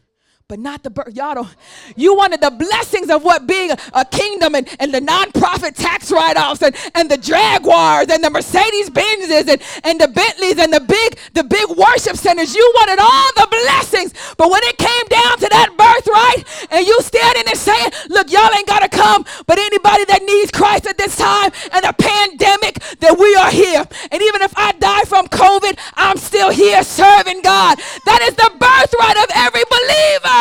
but 0.50 0.58
not 0.58 0.82
the 0.82 0.90
y'all 1.14 1.36
don't 1.36 1.56
you 1.96 2.16
wanted 2.16 2.42
the 2.42 2.50
blessings 2.50 3.12
of 3.12 3.24
what 3.24 3.46
being 3.46 3.70
a, 3.70 4.04
kingdom 4.06 4.56
and, 4.56 4.68
and 4.80 4.92
the 4.92 5.00
nonprofit 5.00 5.76
tax 5.76 6.12
write-offs 6.12 6.64
and, 6.64 6.76
and 6.96 7.06
the 7.12 7.18
jaguars 7.18 8.08
and 8.10 8.24
the 8.24 8.32
mercedes 8.32 8.90
benzes 8.90 9.48
and, 9.48 9.62
and 9.84 10.02
the 10.02 10.08
bentleys 10.08 10.58
and 10.58 10.74
the 10.74 10.80
big 10.80 11.20
the 11.36 11.44
big 11.44 11.70
worship 11.78 12.18
centers 12.18 12.56
you 12.56 12.74
wanted 12.78 12.98
all 12.98 13.30
the 13.38 13.48
blessings. 13.52 14.12
But 14.38 14.50
when 14.50 14.64
it 14.64 14.80
came 14.80 15.06
down 15.06 15.38
to 15.38 15.48
that 15.54 15.70
birthright 15.78 16.42
and 16.72 16.82
you 16.82 16.98
standing 17.02 17.46
there 17.46 17.54
saying 17.54 17.92
look 18.10 18.32
y'all 18.32 18.50
ain't 18.58 18.66
gotta 18.66 18.90
come 18.90 19.24
but 19.46 19.60
anybody 19.60 20.06
that 20.06 20.24
needs 20.24 20.50
christ 20.50 20.88
at 20.88 20.98
this 20.98 21.16
time 21.16 21.52
and 21.74 21.86
a 21.86 21.94
pandemic 21.94 22.82
that 23.06 23.14
we 23.20 23.36
are 23.36 23.52
here. 23.52 23.86
And 24.10 24.20
even 24.20 24.42
if 24.42 24.58
i 24.58 24.72
die 24.82 25.06
from 25.06 25.28
covid 25.28 25.78
i'm 25.94 26.18
still 26.18 26.50
here 26.50 26.82
serving 26.82 27.44
god. 27.44 27.78
That 28.10 28.26
is 28.26 28.34
the 28.34 28.50
birthright 28.58 29.18
of 29.22 29.30
every 29.36 29.64
believer 29.70 30.39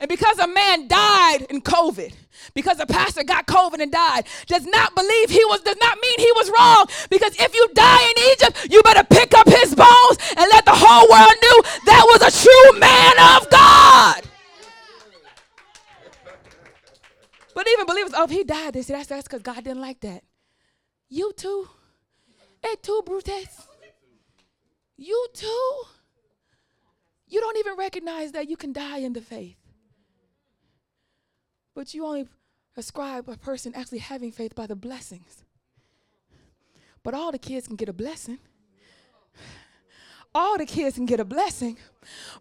and 0.00 0.08
because 0.08 0.38
a 0.38 0.46
man 0.46 0.88
died 0.88 1.46
in 1.50 1.60
COVID, 1.60 2.14
because 2.54 2.80
a 2.80 2.86
pastor 2.86 3.22
got 3.22 3.46
COVID 3.46 3.80
and 3.80 3.92
died, 3.92 4.26
does 4.46 4.64
not 4.66 4.94
believe 4.94 5.30
he 5.30 5.44
was, 5.44 5.60
does 5.60 5.76
not 5.80 5.98
mean 6.00 6.18
he 6.18 6.32
was 6.36 6.50
wrong. 6.50 6.86
Because 7.10 7.34
if 7.38 7.54
you 7.54 7.68
die 7.74 8.02
in 8.02 8.22
Egypt, 8.32 8.68
you 8.70 8.82
better 8.82 9.04
pick 9.04 9.34
up 9.34 9.48
his 9.48 9.74
bones 9.74 10.18
and 10.36 10.46
let 10.50 10.64
the 10.64 10.74
whole 10.74 11.08
world 11.08 11.36
knew 11.42 11.62
that 11.86 12.04
was 12.06 12.22
a 12.22 12.30
true 12.42 12.80
man 12.80 13.12
of 13.36 13.50
God. 13.50 14.22
But 17.54 17.68
even 17.68 17.86
believers, 17.86 18.12
oh, 18.16 18.26
he 18.26 18.42
died, 18.44 18.74
they 18.74 18.82
say 18.82 18.94
that's 18.94 19.24
because 19.24 19.42
God 19.42 19.56
didn't 19.56 19.82
like 19.82 20.00
that. 20.00 20.22
You 21.08 21.32
too. 21.36 21.68
Hey, 22.62 22.76
too, 22.80 23.02
Brutus. 23.04 23.69
You 25.00 25.28
too? 25.32 25.82
You 27.26 27.40
don't 27.40 27.56
even 27.56 27.74
recognize 27.78 28.32
that 28.32 28.50
you 28.50 28.56
can 28.58 28.74
die 28.74 28.98
in 28.98 29.14
the 29.14 29.22
faith. 29.22 29.56
But 31.74 31.94
you 31.94 32.04
only 32.04 32.28
ascribe 32.76 33.26
a 33.30 33.38
person 33.38 33.72
actually 33.74 34.00
having 34.00 34.30
faith 34.30 34.54
by 34.54 34.66
the 34.66 34.76
blessings. 34.76 35.42
But 37.02 37.14
all 37.14 37.32
the 37.32 37.38
kids 37.38 37.66
can 37.66 37.76
get 37.76 37.88
a 37.88 37.94
blessing. 37.94 38.40
All 40.34 40.58
the 40.58 40.66
kids 40.66 40.96
can 40.96 41.06
get 41.06 41.18
a 41.18 41.24
blessing. 41.24 41.78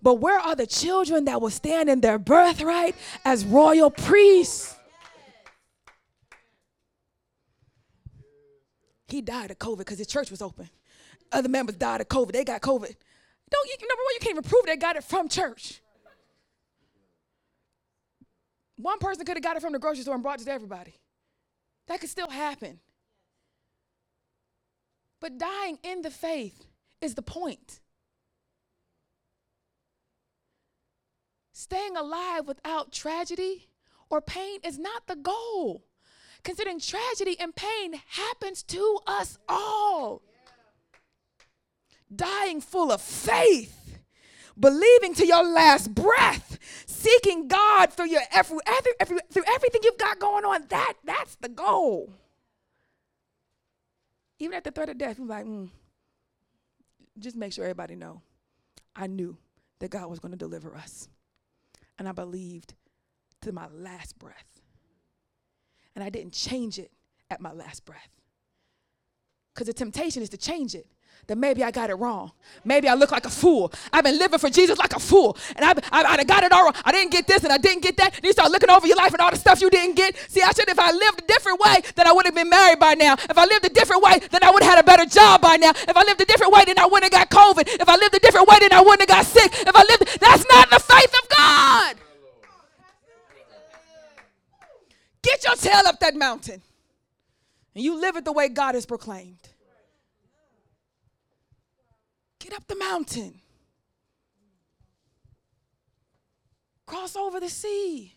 But 0.01 0.15
where 0.15 0.37
are 0.37 0.55
the 0.55 0.67
children 0.67 1.25
that 1.25 1.41
will 1.41 1.49
stand 1.49 1.89
in 1.89 2.01
their 2.01 2.19
birthright 2.19 2.93
as 3.23 3.45
royal 3.45 3.89
priests? 3.89 4.75
He 9.07 9.21
died 9.21 9.49
of 9.49 9.59
COVID 9.59 9.77
because 9.77 9.97
his 9.97 10.07
church 10.07 10.29
was 10.29 10.41
open 10.41 10.69
other 11.31 11.49
members 11.49 11.75
died 11.75 12.01
of 12.01 12.07
COVID. 12.07 12.31
They 12.31 12.43
got 12.43 12.61
COVID. 12.61 12.95
Don't 13.49 13.67
you 13.67 13.87
number 13.87 14.03
one, 14.03 14.13
you 14.13 14.19
can't 14.19 14.31
even 14.31 14.43
prove 14.43 14.65
they 14.65 14.77
got 14.77 14.95
it 14.95 15.03
from 15.03 15.27
church. 15.27 15.81
One 18.77 18.99
person 18.99 19.25
could 19.25 19.35
have 19.35 19.43
got 19.43 19.57
it 19.57 19.61
from 19.61 19.73
the 19.73 19.79
grocery 19.79 20.03
store 20.03 20.13
and 20.13 20.23
brought 20.23 20.39
it 20.41 20.45
to 20.45 20.51
everybody. 20.51 20.95
That 21.87 21.99
could 21.99 22.09
still 22.09 22.29
happen. 22.29 22.79
But 25.19 25.37
dying 25.37 25.79
in 25.83 26.01
the 26.01 26.11
faith 26.11 26.65
is 27.01 27.15
the 27.15 27.21
point. 27.21 27.81
Staying 31.51 31.97
alive 31.97 32.47
without 32.47 32.93
tragedy 32.93 33.67
or 34.09 34.21
pain 34.21 34.59
is 34.63 34.79
not 34.79 35.07
the 35.07 35.15
goal. 35.17 35.83
Considering 36.43 36.79
tragedy 36.79 37.37
and 37.37 37.53
pain 37.53 37.99
happens 38.07 38.63
to 38.63 38.99
us 39.05 39.37
all 39.49 40.21
dying 42.13 42.61
full 42.61 42.91
of 42.91 43.01
faith, 43.01 43.99
believing 44.59 45.13
to 45.15 45.25
your 45.25 45.43
last 45.43 45.93
breath, 45.93 46.57
seeking 46.85 47.47
God 47.47 47.93
through 47.93 48.09
your 48.09 48.21
every, 48.31 48.57
every, 48.65 48.91
every, 48.99 49.17
through 49.31 49.43
everything 49.47 49.81
you've 49.83 49.97
got 49.97 50.19
going 50.19 50.45
on. 50.45 50.65
That 50.69 50.93
that's 51.03 51.35
the 51.35 51.49
goal. 51.49 52.11
Even 54.39 54.55
at 54.55 54.63
the 54.63 54.71
threat 54.71 54.89
of 54.89 54.97
death, 54.97 55.17
you're 55.17 55.27
like, 55.27 55.45
mm, 55.45 55.69
just 57.17 57.35
make 57.35 57.53
sure 57.53 57.65
everybody 57.65 57.95
know. 57.95 58.21
I 58.95 59.07
knew 59.07 59.37
that 59.79 59.91
God 59.91 60.09
was 60.09 60.19
going 60.19 60.31
to 60.31 60.37
deliver 60.37 60.75
us, 60.75 61.07
and 61.97 62.07
I 62.07 62.11
believed 62.11 62.73
to 63.41 63.51
my 63.51 63.67
last 63.73 64.17
breath, 64.17 64.61
and 65.95 66.03
I 66.03 66.09
didn't 66.09 66.33
change 66.33 66.79
it 66.79 66.91
at 67.29 67.41
my 67.41 67.51
last 67.51 67.85
breath. 67.85 68.09
Because 69.53 69.67
the 69.67 69.73
temptation 69.73 70.21
is 70.21 70.29
to 70.29 70.37
change 70.37 70.75
it 70.75 70.87
that 71.27 71.37
maybe 71.37 71.63
I 71.63 71.71
got 71.71 71.89
it 71.89 71.95
wrong. 71.95 72.31
Maybe 72.65 72.87
I 72.87 72.95
look 72.95 73.11
like 73.11 73.25
a 73.25 73.29
fool. 73.29 73.71
I've 73.93 74.03
been 74.03 74.17
living 74.17 74.39
for 74.39 74.49
Jesus 74.49 74.77
like 74.79 74.95
a 74.95 74.99
fool. 74.99 75.37
And 75.55 75.63
I've, 75.63 75.79
I, 75.91 76.03
I 76.03 76.23
got 76.23 76.43
it 76.43 76.51
all 76.51 76.63
wrong. 76.63 76.73
I 76.83 76.91
didn't 76.91 77.11
get 77.11 77.27
this 77.27 77.43
and 77.43 77.53
I 77.53 77.57
didn't 77.57 77.83
get 77.83 77.97
that. 77.97 78.15
And 78.15 78.23
you 78.23 78.31
start 78.31 78.51
looking 78.51 78.69
over 78.69 78.87
your 78.87 78.97
life 78.97 79.13
and 79.13 79.21
all 79.21 79.31
the 79.31 79.37
stuff 79.37 79.61
you 79.61 79.69
didn't 79.69 79.95
get. 79.95 80.17
See, 80.27 80.41
I 80.41 80.51
should, 80.51 80.69
if 80.69 80.79
I 80.79 80.91
lived 80.91 81.21
a 81.21 81.25
different 81.27 81.59
way, 81.59 81.81
then 81.95 82.07
I 82.07 82.11
would 82.11 82.25
have 82.25 82.35
been 82.35 82.49
married 82.49 82.79
by 82.79 82.95
now. 82.95 83.13
If 83.13 83.37
I 83.37 83.45
lived 83.45 83.65
a 83.65 83.69
different 83.69 84.03
way, 84.03 84.19
then 84.31 84.43
I 84.43 84.51
would 84.51 84.63
have 84.63 84.77
had 84.77 84.83
a 84.83 84.85
better 84.85 85.05
job 85.05 85.41
by 85.41 85.57
now. 85.57 85.69
If 85.69 85.95
I 85.95 86.03
lived 86.03 86.21
a 86.21 86.25
different 86.25 86.53
way, 86.53 86.63
then 86.65 86.79
I 86.79 86.85
wouldn't 86.85 87.13
have 87.13 87.29
got 87.29 87.29
COVID. 87.29 87.67
If 87.81 87.87
I 87.89 87.95
lived 87.95 88.15
a 88.15 88.19
different 88.19 88.47
way, 88.47 88.57
then 88.59 88.73
I 88.73 88.81
wouldn't 88.81 89.01
have 89.01 89.09
got 89.09 89.25
sick. 89.25 89.51
If 89.53 89.75
I 89.75 89.83
lived, 89.83 90.19
that's 90.19 90.45
not 90.49 90.69
the 90.69 90.79
faith 90.79 91.13
of 91.13 91.29
God. 91.29 91.95
Get 95.21 95.43
your 95.43 95.55
tail 95.55 95.85
up 95.85 95.99
that 95.99 96.15
mountain. 96.15 96.61
And 97.75 97.83
you 97.83 97.99
live 97.99 98.15
it 98.15 98.25
the 98.25 98.31
way 98.31 98.49
God 98.49 98.75
has 98.75 98.85
proclaimed. 98.85 99.37
Get 102.39 102.53
up 102.53 102.67
the 102.67 102.75
mountain. 102.75 103.41
Cross 106.85 107.15
over 107.15 107.39
the 107.39 107.49
sea. 107.49 108.15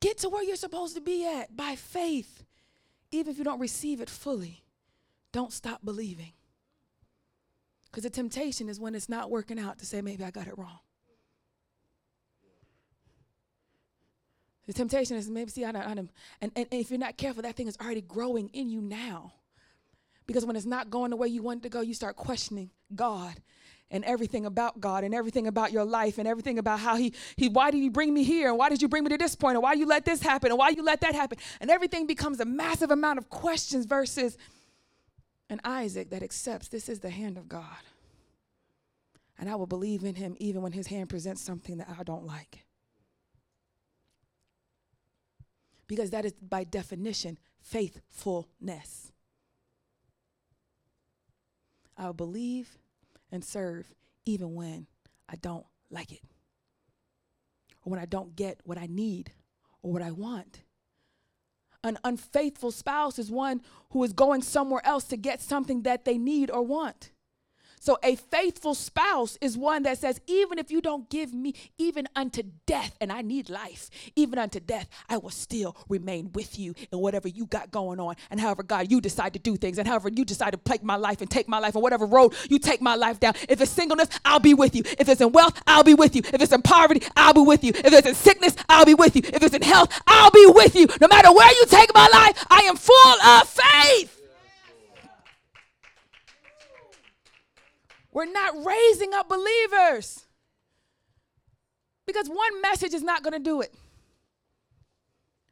Get 0.00 0.18
to 0.18 0.28
where 0.28 0.44
you're 0.44 0.56
supposed 0.56 0.94
to 0.96 1.00
be 1.00 1.26
at 1.26 1.56
by 1.56 1.76
faith. 1.76 2.44
Even 3.10 3.32
if 3.32 3.38
you 3.38 3.44
don't 3.44 3.60
receive 3.60 4.00
it 4.00 4.10
fully, 4.10 4.64
don't 5.32 5.52
stop 5.52 5.82
believing. 5.84 6.32
Because 7.86 8.02
the 8.02 8.10
temptation 8.10 8.68
is 8.68 8.80
when 8.80 8.94
it's 8.94 9.08
not 9.08 9.30
working 9.30 9.58
out 9.58 9.78
to 9.78 9.86
say, 9.86 10.02
maybe 10.02 10.24
I 10.24 10.30
got 10.30 10.48
it 10.48 10.58
wrong. 10.58 10.80
The 14.66 14.72
temptation 14.72 15.16
is 15.16 15.30
maybe, 15.30 15.50
see, 15.50 15.64
I 15.64 15.72
don't, 15.72 15.86
I 15.86 15.94
don't 15.94 16.10
and, 16.40 16.50
and 16.56 16.66
if 16.70 16.90
you're 16.90 16.98
not 16.98 17.16
careful, 17.16 17.42
that 17.42 17.54
thing 17.54 17.68
is 17.68 17.76
already 17.80 18.00
growing 18.00 18.48
in 18.48 18.68
you 18.68 18.80
now. 18.80 19.32
Because 20.26 20.46
when 20.46 20.56
it's 20.56 20.66
not 20.66 20.90
going 20.90 21.10
the 21.10 21.16
way 21.16 21.28
you 21.28 21.42
want 21.42 21.60
it 21.60 21.62
to 21.64 21.68
go, 21.68 21.80
you 21.80 21.94
start 21.94 22.16
questioning 22.16 22.70
God 22.94 23.34
and 23.90 24.04
everything 24.04 24.46
about 24.46 24.80
God 24.80 25.04
and 25.04 25.14
everything 25.14 25.46
about 25.46 25.70
your 25.70 25.84
life 25.84 26.18
and 26.18 26.26
everything 26.26 26.58
about 26.58 26.80
how 26.80 26.96
he, 26.96 27.14
he 27.36 27.48
why 27.48 27.70
did 27.70 27.78
he 27.78 27.90
bring 27.90 28.12
me 28.12 28.24
here? 28.24 28.48
And 28.48 28.58
why 28.58 28.68
did 28.68 28.80
you 28.80 28.88
bring 28.88 29.04
me 29.04 29.10
to 29.10 29.18
this 29.18 29.34
point? 29.34 29.56
And 29.56 29.62
why 29.62 29.74
you 29.74 29.86
let 29.86 30.04
this 30.04 30.22
happen? 30.22 30.50
And 30.50 30.58
why 30.58 30.70
you 30.70 30.82
let 30.82 31.02
that 31.02 31.14
happen? 31.14 31.38
And 31.60 31.70
everything 31.70 32.06
becomes 32.06 32.40
a 32.40 32.44
massive 32.44 32.90
amount 32.90 33.18
of 33.18 33.28
questions 33.28 33.84
versus 33.84 34.38
an 35.50 35.60
Isaac 35.64 36.10
that 36.10 36.22
accepts 36.22 36.68
this 36.68 36.88
is 36.88 37.00
the 37.00 37.10
hand 37.10 37.36
of 37.36 37.48
God. 37.48 37.64
And 39.38 39.50
I 39.50 39.56
will 39.56 39.66
believe 39.66 40.04
in 40.04 40.14
him 40.14 40.36
even 40.38 40.62
when 40.62 40.72
his 40.72 40.86
hand 40.86 41.10
presents 41.10 41.42
something 41.42 41.78
that 41.78 41.88
I 41.98 42.02
don't 42.02 42.24
like. 42.24 42.64
Because 45.86 46.10
that 46.10 46.24
is 46.24 46.32
by 46.32 46.64
definition 46.64 47.38
faithfulness 47.60 49.12
I'll 51.96 52.12
believe 52.12 52.78
and 53.30 53.44
serve 53.44 53.92
even 54.24 54.54
when 54.54 54.86
I 55.28 55.36
don't 55.36 55.66
like 55.90 56.12
it. 56.12 56.22
Or 57.84 57.90
when 57.90 58.00
I 58.00 58.06
don't 58.06 58.36
get 58.36 58.60
what 58.64 58.78
I 58.78 58.86
need 58.86 59.32
or 59.82 59.92
what 59.92 60.02
I 60.02 60.10
want. 60.10 60.62
An 61.82 61.98
unfaithful 62.02 62.70
spouse 62.70 63.18
is 63.18 63.30
one 63.30 63.60
who 63.90 64.02
is 64.04 64.14
going 64.14 64.40
somewhere 64.40 64.80
else 64.84 65.04
to 65.04 65.16
get 65.16 65.42
something 65.42 65.82
that 65.82 66.04
they 66.04 66.16
need 66.16 66.50
or 66.50 66.62
want. 66.62 67.10
So 67.84 67.98
a 68.02 68.16
faithful 68.16 68.74
spouse 68.74 69.36
is 69.42 69.58
one 69.58 69.82
that 69.82 69.98
says, 69.98 70.18
even 70.26 70.58
if 70.58 70.70
you 70.70 70.80
don't 70.80 71.10
give 71.10 71.34
me 71.34 71.52
even 71.76 72.08
unto 72.16 72.42
death, 72.64 72.96
and 72.98 73.12
I 73.12 73.20
need 73.20 73.50
life, 73.50 73.90
even 74.16 74.38
unto 74.38 74.58
death, 74.58 74.88
I 75.06 75.18
will 75.18 75.28
still 75.28 75.76
remain 75.90 76.32
with 76.32 76.58
you 76.58 76.74
in 76.90 76.98
whatever 76.98 77.28
you 77.28 77.44
got 77.44 77.70
going 77.70 78.00
on. 78.00 78.14
And 78.30 78.40
however, 78.40 78.62
God, 78.62 78.90
you 78.90 79.02
decide 79.02 79.34
to 79.34 79.38
do 79.38 79.56
things, 79.56 79.76
and 79.76 79.86
however 79.86 80.08
you 80.08 80.24
decide 80.24 80.52
to 80.52 80.56
take 80.56 80.82
my 80.82 80.96
life 80.96 81.20
and 81.20 81.30
take 81.30 81.46
my 81.46 81.58
life, 81.58 81.74
and 81.74 81.82
whatever 81.82 82.06
road 82.06 82.32
you 82.48 82.58
take 82.58 82.80
my 82.80 82.94
life 82.94 83.20
down. 83.20 83.34
If 83.50 83.60
it's 83.60 83.70
singleness, 83.70 84.08
I'll 84.24 84.40
be 84.40 84.54
with 84.54 84.74
you. 84.74 84.82
If 84.98 85.10
it's 85.10 85.20
in 85.20 85.32
wealth, 85.32 85.60
I'll 85.66 85.84
be 85.84 85.92
with 85.92 86.16
you. 86.16 86.22
If 86.32 86.40
it's 86.40 86.54
in 86.54 86.62
poverty, 86.62 87.02
I'll 87.14 87.34
be 87.34 87.42
with 87.42 87.62
you. 87.62 87.72
If 87.74 87.92
it's 87.92 88.08
in 88.08 88.14
sickness, 88.14 88.56
I'll 88.66 88.86
be 88.86 88.94
with 88.94 89.14
you. 89.14 89.20
If 89.26 89.42
it's 89.42 89.54
in 89.54 89.60
health, 89.60 89.92
I'll 90.06 90.30
be 90.30 90.46
with 90.46 90.74
you. 90.74 90.86
No 91.02 91.08
matter 91.08 91.30
where 91.34 91.52
you 91.52 91.66
take 91.66 91.92
my 91.92 92.08
life, 92.10 92.46
I 92.48 92.60
am 92.60 92.76
full 92.76 93.20
of 93.20 93.46
faith. 93.46 94.23
We're 98.14 98.30
not 98.30 98.64
raising 98.64 99.12
up 99.12 99.28
believers 99.28 100.24
because 102.06 102.28
one 102.28 102.62
message 102.62 102.94
is 102.94 103.02
not 103.02 103.24
going 103.24 103.32
to 103.32 103.40
do 103.40 103.60
it. 103.60 103.74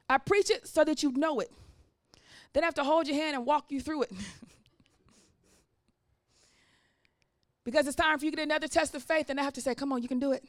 I 0.09 0.19
preach 0.19 0.49
it 0.49 0.69
so 0.69 0.85
that 0.85 1.03
you 1.03 1.11
know 1.13 1.41
it. 1.41 1.51
Then 2.53 2.63
I 2.63 2.67
have 2.67 2.75
to 2.75 2.85
hold 2.85 3.09
your 3.09 3.17
hand 3.17 3.35
and 3.35 3.45
walk 3.45 3.67
you 3.71 3.81
through 3.81 4.03
it. 4.03 4.13
because 7.65 7.87
it's 7.87 7.97
time 7.97 8.19
for 8.19 8.27
you 8.27 8.31
to 8.31 8.37
get 8.37 8.45
another 8.45 8.69
test 8.69 8.95
of 8.95 9.03
faith, 9.03 9.29
and 9.29 9.41
I 9.41 9.43
have 9.43 9.55
to 9.55 9.61
say, 9.61 9.75
Come 9.75 9.93
on, 9.93 10.03
you 10.03 10.09
can 10.09 10.21
do 10.21 10.33
it. 10.33 10.45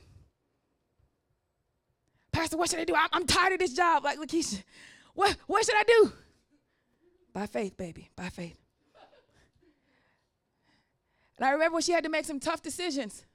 Pastor, 2.32 2.58
what 2.58 2.70
should 2.70 2.80
I 2.80 2.86
do? 2.86 2.96
I'm, 2.96 3.10
I'm 3.12 3.26
tired 3.26 3.54
of 3.54 3.60
this 3.60 3.74
job. 3.74 4.04
Like 4.04 4.20
Lakeisha, 4.20 4.62
what, 5.16 5.36
what 5.48 5.66
should 5.66 5.76
I 5.76 5.84
do? 5.84 6.12
By 7.34 7.48
faith, 7.48 7.76
baby, 7.76 8.12
by 8.16 8.30
faith. 8.30 8.63
And 11.38 11.46
I 11.46 11.52
remember 11.52 11.76
when 11.76 11.82
she 11.82 11.92
had 11.92 12.04
to 12.04 12.10
make 12.10 12.26
some 12.26 12.40
tough 12.40 12.62
decisions. 12.62 13.26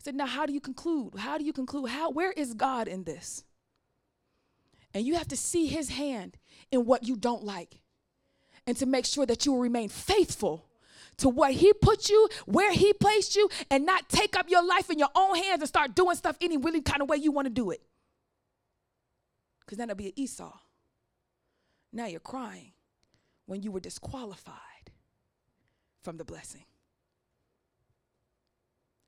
I 0.00 0.04
said, 0.04 0.14
Now, 0.14 0.26
how 0.26 0.46
do 0.46 0.52
you 0.52 0.60
conclude? 0.60 1.14
How 1.18 1.38
do 1.38 1.44
you 1.44 1.52
conclude? 1.52 1.90
How, 1.90 2.10
where 2.10 2.32
is 2.32 2.54
God 2.54 2.88
in 2.88 3.04
this? 3.04 3.44
And 4.94 5.06
you 5.06 5.14
have 5.14 5.28
to 5.28 5.36
see 5.36 5.66
his 5.66 5.90
hand 5.90 6.38
in 6.70 6.86
what 6.86 7.04
you 7.04 7.16
don't 7.16 7.44
like 7.44 7.80
and 8.66 8.76
to 8.78 8.86
make 8.86 9.04
sure 9.04 9.26
that 9.26 9.44
you 9.44 9.52
will 9.52 9.60
remain 9.60 9.88
faithful 9.88 10.66
to 11.18 11.28
what 11.28 11.52
he 11.52 11.72
put 11.72 12.08
you, 12.08 12.28
where 12.46 12.72
he 12.72 12.92
placed 12.92 13.36
you, 13.36 13.48
and 13.70 13.84
not 13.84 14.08
take 14.08 14.36
up 14.36 14.48
your 14.48 14.66
life 14.66 14.88
in 14.88 14.98
your 14.98 15.08
own 15.14 15.36
hands 15.36 15.60
and 15.60 15.68
start 15.68 15.94
doing 15.94 16.16
stuff 16.16 16.36
any 16.40 16.56
really 16.56 16.80
kind 16.80 17.02
of 17.02 17.08
way 17.08 17.16
you 17.16 17.32
want 17.32 17.46
to 17.46 17.50
do 17.50 17.70
it. 17.70 17.82
Because 19.60 19.78
then 19.78 19.90
it'll 19.90 19.98
be 19.98 20.06
an 20.06 20.12
Esau. 20.16 20.56
Now 21.92 22.06
you're 22.06 22.20
crying 22.20 22.72
when 23.46 23.62
you 23.62 23.72
were 23.72 23.80
disqualified 23.80 24.67
from 26.02 26.16
the 26.16 26.24
blessing. 26.24 26.64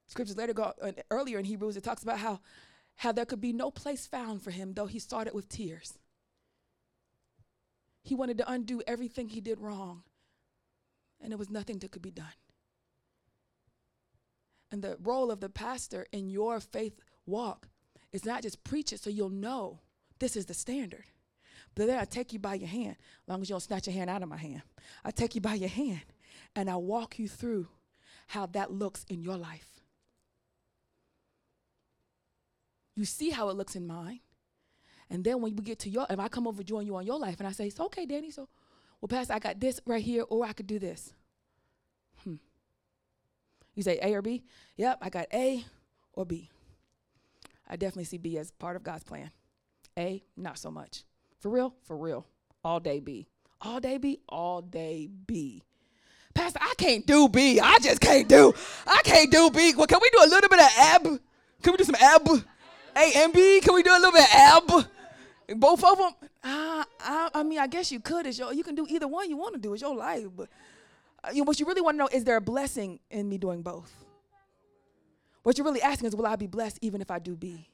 Scriptures 0.07 0.37
later 0.37 0.53
go 0.53 0.73
uh, 0.83 0.93
earlier 1.11 1.39
in 1.39 1.45
Hebrews, 1.45 1.77
it 1.77 1.85
talks 1.85 2.03
about 2.03 2.19
how, 2.19 2.41
how 2.97 3.13
there 3.13 3.25
could 3.25 3.41
be 3.41 3.53
no 3.53 3.71
place 3.71 4.07
found 4.07 4.43
for 4.43 4.51
him, 4.51 4.75
though 4.75 4.87
he 4.87 4.99
started 4.99 5.35
with 5.35 5.49
tears. 5.49 5.99
He 8.03 8.15
wanted 8.15 8.39
to 8.39 8.51
undo 8.51 8.83
everything 8.87 9.29
he 9.29 9.41
did 9.41 9.61
wrong, 9.61 10.03
and 11.21 11.31
there 11.31 11.39
was 11.39 11.51
nothing 11.51 11.79
that 11.79 11.93
could 11.93 12.03
be 12.03 12.11
done. 12.11 12.27
And 14.73 14.83
the 14.83 14.97
role 15.03 15.31
of 15.31 15.41
the 15.41 15.49
pastor 15.49 16.07
in 16.13 16.29
your 16.29 16.59
faith 16.59 17.01
walk 17.27 17.69
is 18.13 18.25
not 18.25 18.43
just 18.43 18.65
preach 18.65 18.93
it 18.93 19.01
so 19.01 19.11
you'll 19.11 19.31
know 19.31 19.81
this 20.19 20.37
is 20.37 20.47
the 20.47 20.55
standard. 20.55 21.05
But 21.75 21.87
then 21.87 21.99
I 21.99 22.05
take 22.05 22.33
you 22.33 22.41
by 22.41 22.55
your 22.55 22.69
hand, 22.69 22.97
as 22.99 23.29
long 23.29 23.43
as 23.43 23.49
you 23.49 23.55
don't 23.55 23.61
snatch 23.61 23.87
your 23.87 23.95
hand 23.95 24.11
out 24.11 24.23
of 24.23 24.29
my 24.29 24.37
hand. 24.37 24.63
I 25.05 25.13
take 25.13 25.37
you 25.37 25.41
by 25.41 25.55
your 25.55 25.69
hand 25.69 26.03
and 26.55 26.71
I'll 26.71 26.83
walk 26.83 27.19
you 27.19 27.29
through 27.29 27.69
how 28.29 28.47
that 28.47 28.71
looks 28.71 29.05
in 29.09 29.23
your 29.23 29.37
life. 29.37 29.81
You 32.95 33.05
see 33.05 33.31
how 33.31 33.49
it 33.49 33.57
looks 33.57 33.77
in 33.77 33.87
mine. 33.87 34.21
And 35.09 35.25
then 35.25 35.41
when 35.41 35.57
we 35.57 35.63
get 35.65 35.79
to 35.81 35.91
your, 35.91 36.07
if 36.09 36.19
I 36.19 36.29
come 36.29 36.47
over 36.47 36.63
join 36.63 36.87
you 36.87 36.97
on 36.97 37.07
your 37.07 37.19
life 37.19 37.39
and 37.39 37.49
I 37.49 37.53
say, 37.53 37.67
it's 37.67 37.81
okay, 37.81 38.07
Danny, 38.07 38.31
so, 38.31 38.49
well, 39.01 39.09
Pastor, 39.09 39.33
I 39.35 39.39
got 39.39 39.59
this 39.59 39.81
right 39.87 40.03
here, 40.03 40.25
or 40.29 40.45
I 40.45 40.53
could 40.53 40.67
do 40.67 40.79
this. 40.79 41.13
Hmm. 42.23 42.37
You 43.75 43.83
say 43.83 43.99
A 44.03 44.15
or 44.15 44.23
B? 44.23 44.45
Yep, 44.77 44.99
I 45.01 45.09
got 45.09 45.27
A 45.33 45.65
or 46.13 46.25
B. 46.25 46.51
I 47.67 47.77
definitely 47.77 48.05
see 48.05 48.19
B 48.19 48.37
as 48.39 48.51
part 48.51 48.77
of 48.77 48.83
God's 48.83 49.05
plan. 49.05 49.31
A, 49.99 50.23
not 50.37 50.59
so 50.59 50.71
much. 50.71 51.05
For 51.39 51.51
real? 51.51 51.75
For 51.83 51.97
real. 51.97 52.27
All 52.63 52.81
day 52.81 53.01
B. 53.01 53.27
All 53.61 53.81
day 53.81 53.99
B? 53.99 54.21
All 54.29 54.61
day 54.61 55.09
B. 55.27 55.63
Pastor, 56.35 56.61
I 56.63 56.75
can't 56.77 57.07
do 57.07 57.29
B. 57.29 57.61
I 57.61 57.79
just 57.81 58.01
can't 58.01 58.29
do. 58.29 58.55
I 58.87 59.01
can't 59.03 59.31
do 59.31 59.51
B. 59.51 59.75
Well, 59.77 59.87
can 59.87 59.99
we 60.01 60.11
do 60.11 60.19
a 60.23 60.29
little 60.29 60.49
bit 60.49 60.61
of 60.61 60.69
ab? 60.79 61.03
Can 61.63 61.73
we 61.73 61.77
do 61.77 61.85
some 61.85 61.97
ab? 61.97 62.29
A 62.97 63.13
and 63.17 63.33
B? 63.33 63.61
Can 63.61 63.75
we 63.75 63.83
do 63.83 63.91
a 63.91 63.99
little 63.99 64.13
bit 64.13 64.23
of 64.23 64.31
ab? 64.35 64.87
Both 65.57 65.85
of 65.85 65.99
them? 65.99 66.13
Uh, 66.43 66.85
I, 67.01 67.31
I 67.35 67.43
mean, 67.43 67.59
I 67.59 67.67
guess 67.67 67.91
you 67.93 68.01
could. 68.01 68.27
It's 68.27 68.39
your, 68.39 68.53
you 68.53 68.63
can 68.63 68.75
do 68.75 68.87
either 68.89 69.09
one 69.09 69.29
you 69.29 69.37
want 69.37 69.55
to 69.55 69.61
do. 69.61 69.73
It's 69.73 69.83
your 69.83 69.95
life. 69.97 70.27
But 70.35 70.49
uh, 71.23 71.31
you 71.33 71.39
know, 71.39 71.45
what 71.45 71.59
you 71.61 71.67
really 71.67 71.81
want 71.81 71.97
to 71.97 71.99
know 71.99 72.09
is 72.13 72.25
there 72.25 72.37
a 72.37 72.41
blessing 72.41 73.01
in 73.11 73.29
me 73.29 73.39
doing 73.39 73.63
both? 73.63 73.93
What 75.43 75.59
you're 75.59 75.65
really 75.65 75.83
asking 75.83 76.09
is, 76.09 76.17
will 76.17 76.27
I 76.27 76.37
be 76.37 76.47
blessed 76.47 76.79
even 76.83 77.01
if 77.01 77.11
I 77.11 77.19
do 77.19 77.35
B? 77.35 77.70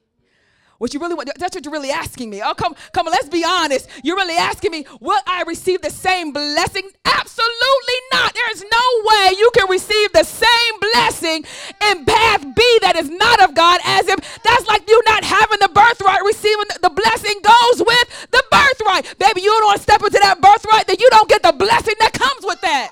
What 0.79 0.93
you 0.93 1.01
really 1.01 1.15
want, 1.15 1.31
that's 1.39 1.55
what 1.55 1.65
you're 1.65 1.73
really 1.73 1.91
asking 1.91 2.31
me. 2.31 2.43
Oh, 2.43 2.55
come, 2.55 2.75
come 2.93 3.07
on, 3.07 3.13
let's 3.13 3.29
be 3.29 3.45
honest. 3.45 3.89
You're 4.03 4.17
really 4.17 4.37
asking 4.37 4.73
me, 4.73 4.87
will 5.01 5.21
I 5.27 5.43
receive 5.47 5.81
the 5.81 5.91
same 5.91 6.33
blessing? 6.33 6.91
Absolutely 7.05 7.99
not. 8.13 8.35
There 8.35 8.51
is 8.53 8.63
no 8.63 8.87
way 9.05 9.35
you 9.39 9.51
can 9.55 9.71
receive 9.71 10.13
the 10.13 10.25
same 10.25 10.81
blessing 10.93 11.45
in 11.91 12.05
path 12.05 12.43
B 12.55 12.79
that 12.83 12.97
is 12.97 13.09
not 13.09 13.43
of 13.43 13.55
God 13.55 13.81
as 13.85 14.07
if 14.09 14.43
that's 14.43 14.67
like 14.67 14.89
you 14.89 15.01
not 15.07 15.25
having 15.25 15.61
the 15.61 15.69
birthright, 15.69 16.23
receiving 16.25 16.67
the 16.83 16.91
blessing 16.91 17.41
goes 17.43 17.83
with 17.85 18.29
the 18.31 18.45
birthright. 18.51 19.19
Baby, 19.19 19.43
you 19.43 19.51
don't 19.51 19.65
want 19.65 19.77
to 19.79 19.83
step 19.83 20.03
into 20.03 20.19
that 20.21 20.41
birthright, 20.41 20.87
then 20.87 20.97
you 20.99 21.09
don't 21.11 21.29
get 21.29 21.43
the 21.43 21.53
blessing 21.53 21.95
that 22.01 22.13
comes 22.13 22.45
with 22.45 22.61
that. 22.61 22.91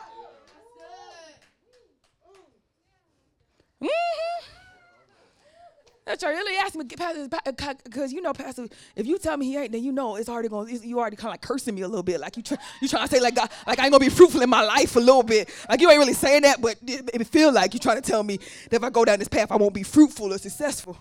Mm-hmm. 3.83 4.34
That's 6.07 6.23
right. 6.23 6.33
Really 6.33 6.57
ask 6.59 6.75
me, 6.75 6.85
Pastor, 6.85 7.29
because 7.47 8.13
uh, 8.13 8.15
you 8.15 8.21
know, 8.21 8.35
Pastor, 8.35 8.69
if 8.95 9.07
you 9.07 9.19
tell 9.19 9.39
me 9.39 9.47
he 9.47 9.57
ain't, 9.57 9.73
then 9.73 9.83
you 9.83 9.91
know 9.91 10.17
it's 10.17 10.29
already 10.29 10.49
going. 10.49 10.69
You 10.83 10.99
already 10.99 11.17
kind 11.17 11.29
of 11.29 11.33
like 11.33 11.41
cursing 11.41 11.75
me 11.75 11.81
a 11.81 11.89
little 11.89 12.03
bit, 12.03 12.21
like 12.21 12.37
you 12.37 12.43
try, 12.43 12.59
you 12.83 12.89
trying 12.89 13.09
to 13.09 13.15
say 13.15 13.21
like 13.21 13.35
God, 13.35 13.49
like 13.67 13.79
I 13.79 13.85
ain't 13.85 13.93
gonna 13.93 14.05
be 14.05 14.11
fruitful 14.11 14.43
in 14.43 14.51
my 14.51 14.63
life 14.63 14.97
a 14.97 15.01
little 15.01 15.23
bit. 15.23 15.49
Like 15.69 15.81
you 15.81 15.89
ain't 15.89 15.99
really 15.99 16.13
saying 16.13 16.43
that, 16.43 16.61
but 16.61 16.77
it, 16.87 17.09
it 17.15 17.27
feel 17.27 17.53
like 17.53 17.73
you 17.73 17.81
trying 17.81 18.01
to 18.01 18.07
tell 18.07 18.23
me 18.23 18.37
that 18.37 18.77
if 18.77 18.85
I 18.85 18.91
go 18.91 19.05
down 19.07 19.19
this 19.19 19.29
path, 19.29 19.51
I 19.51 19.57
won't 19.57 19.73
be 19.73 19.83
fruitful 19.83 20.33
or 20.33 20.37
successful. 20.37 20.99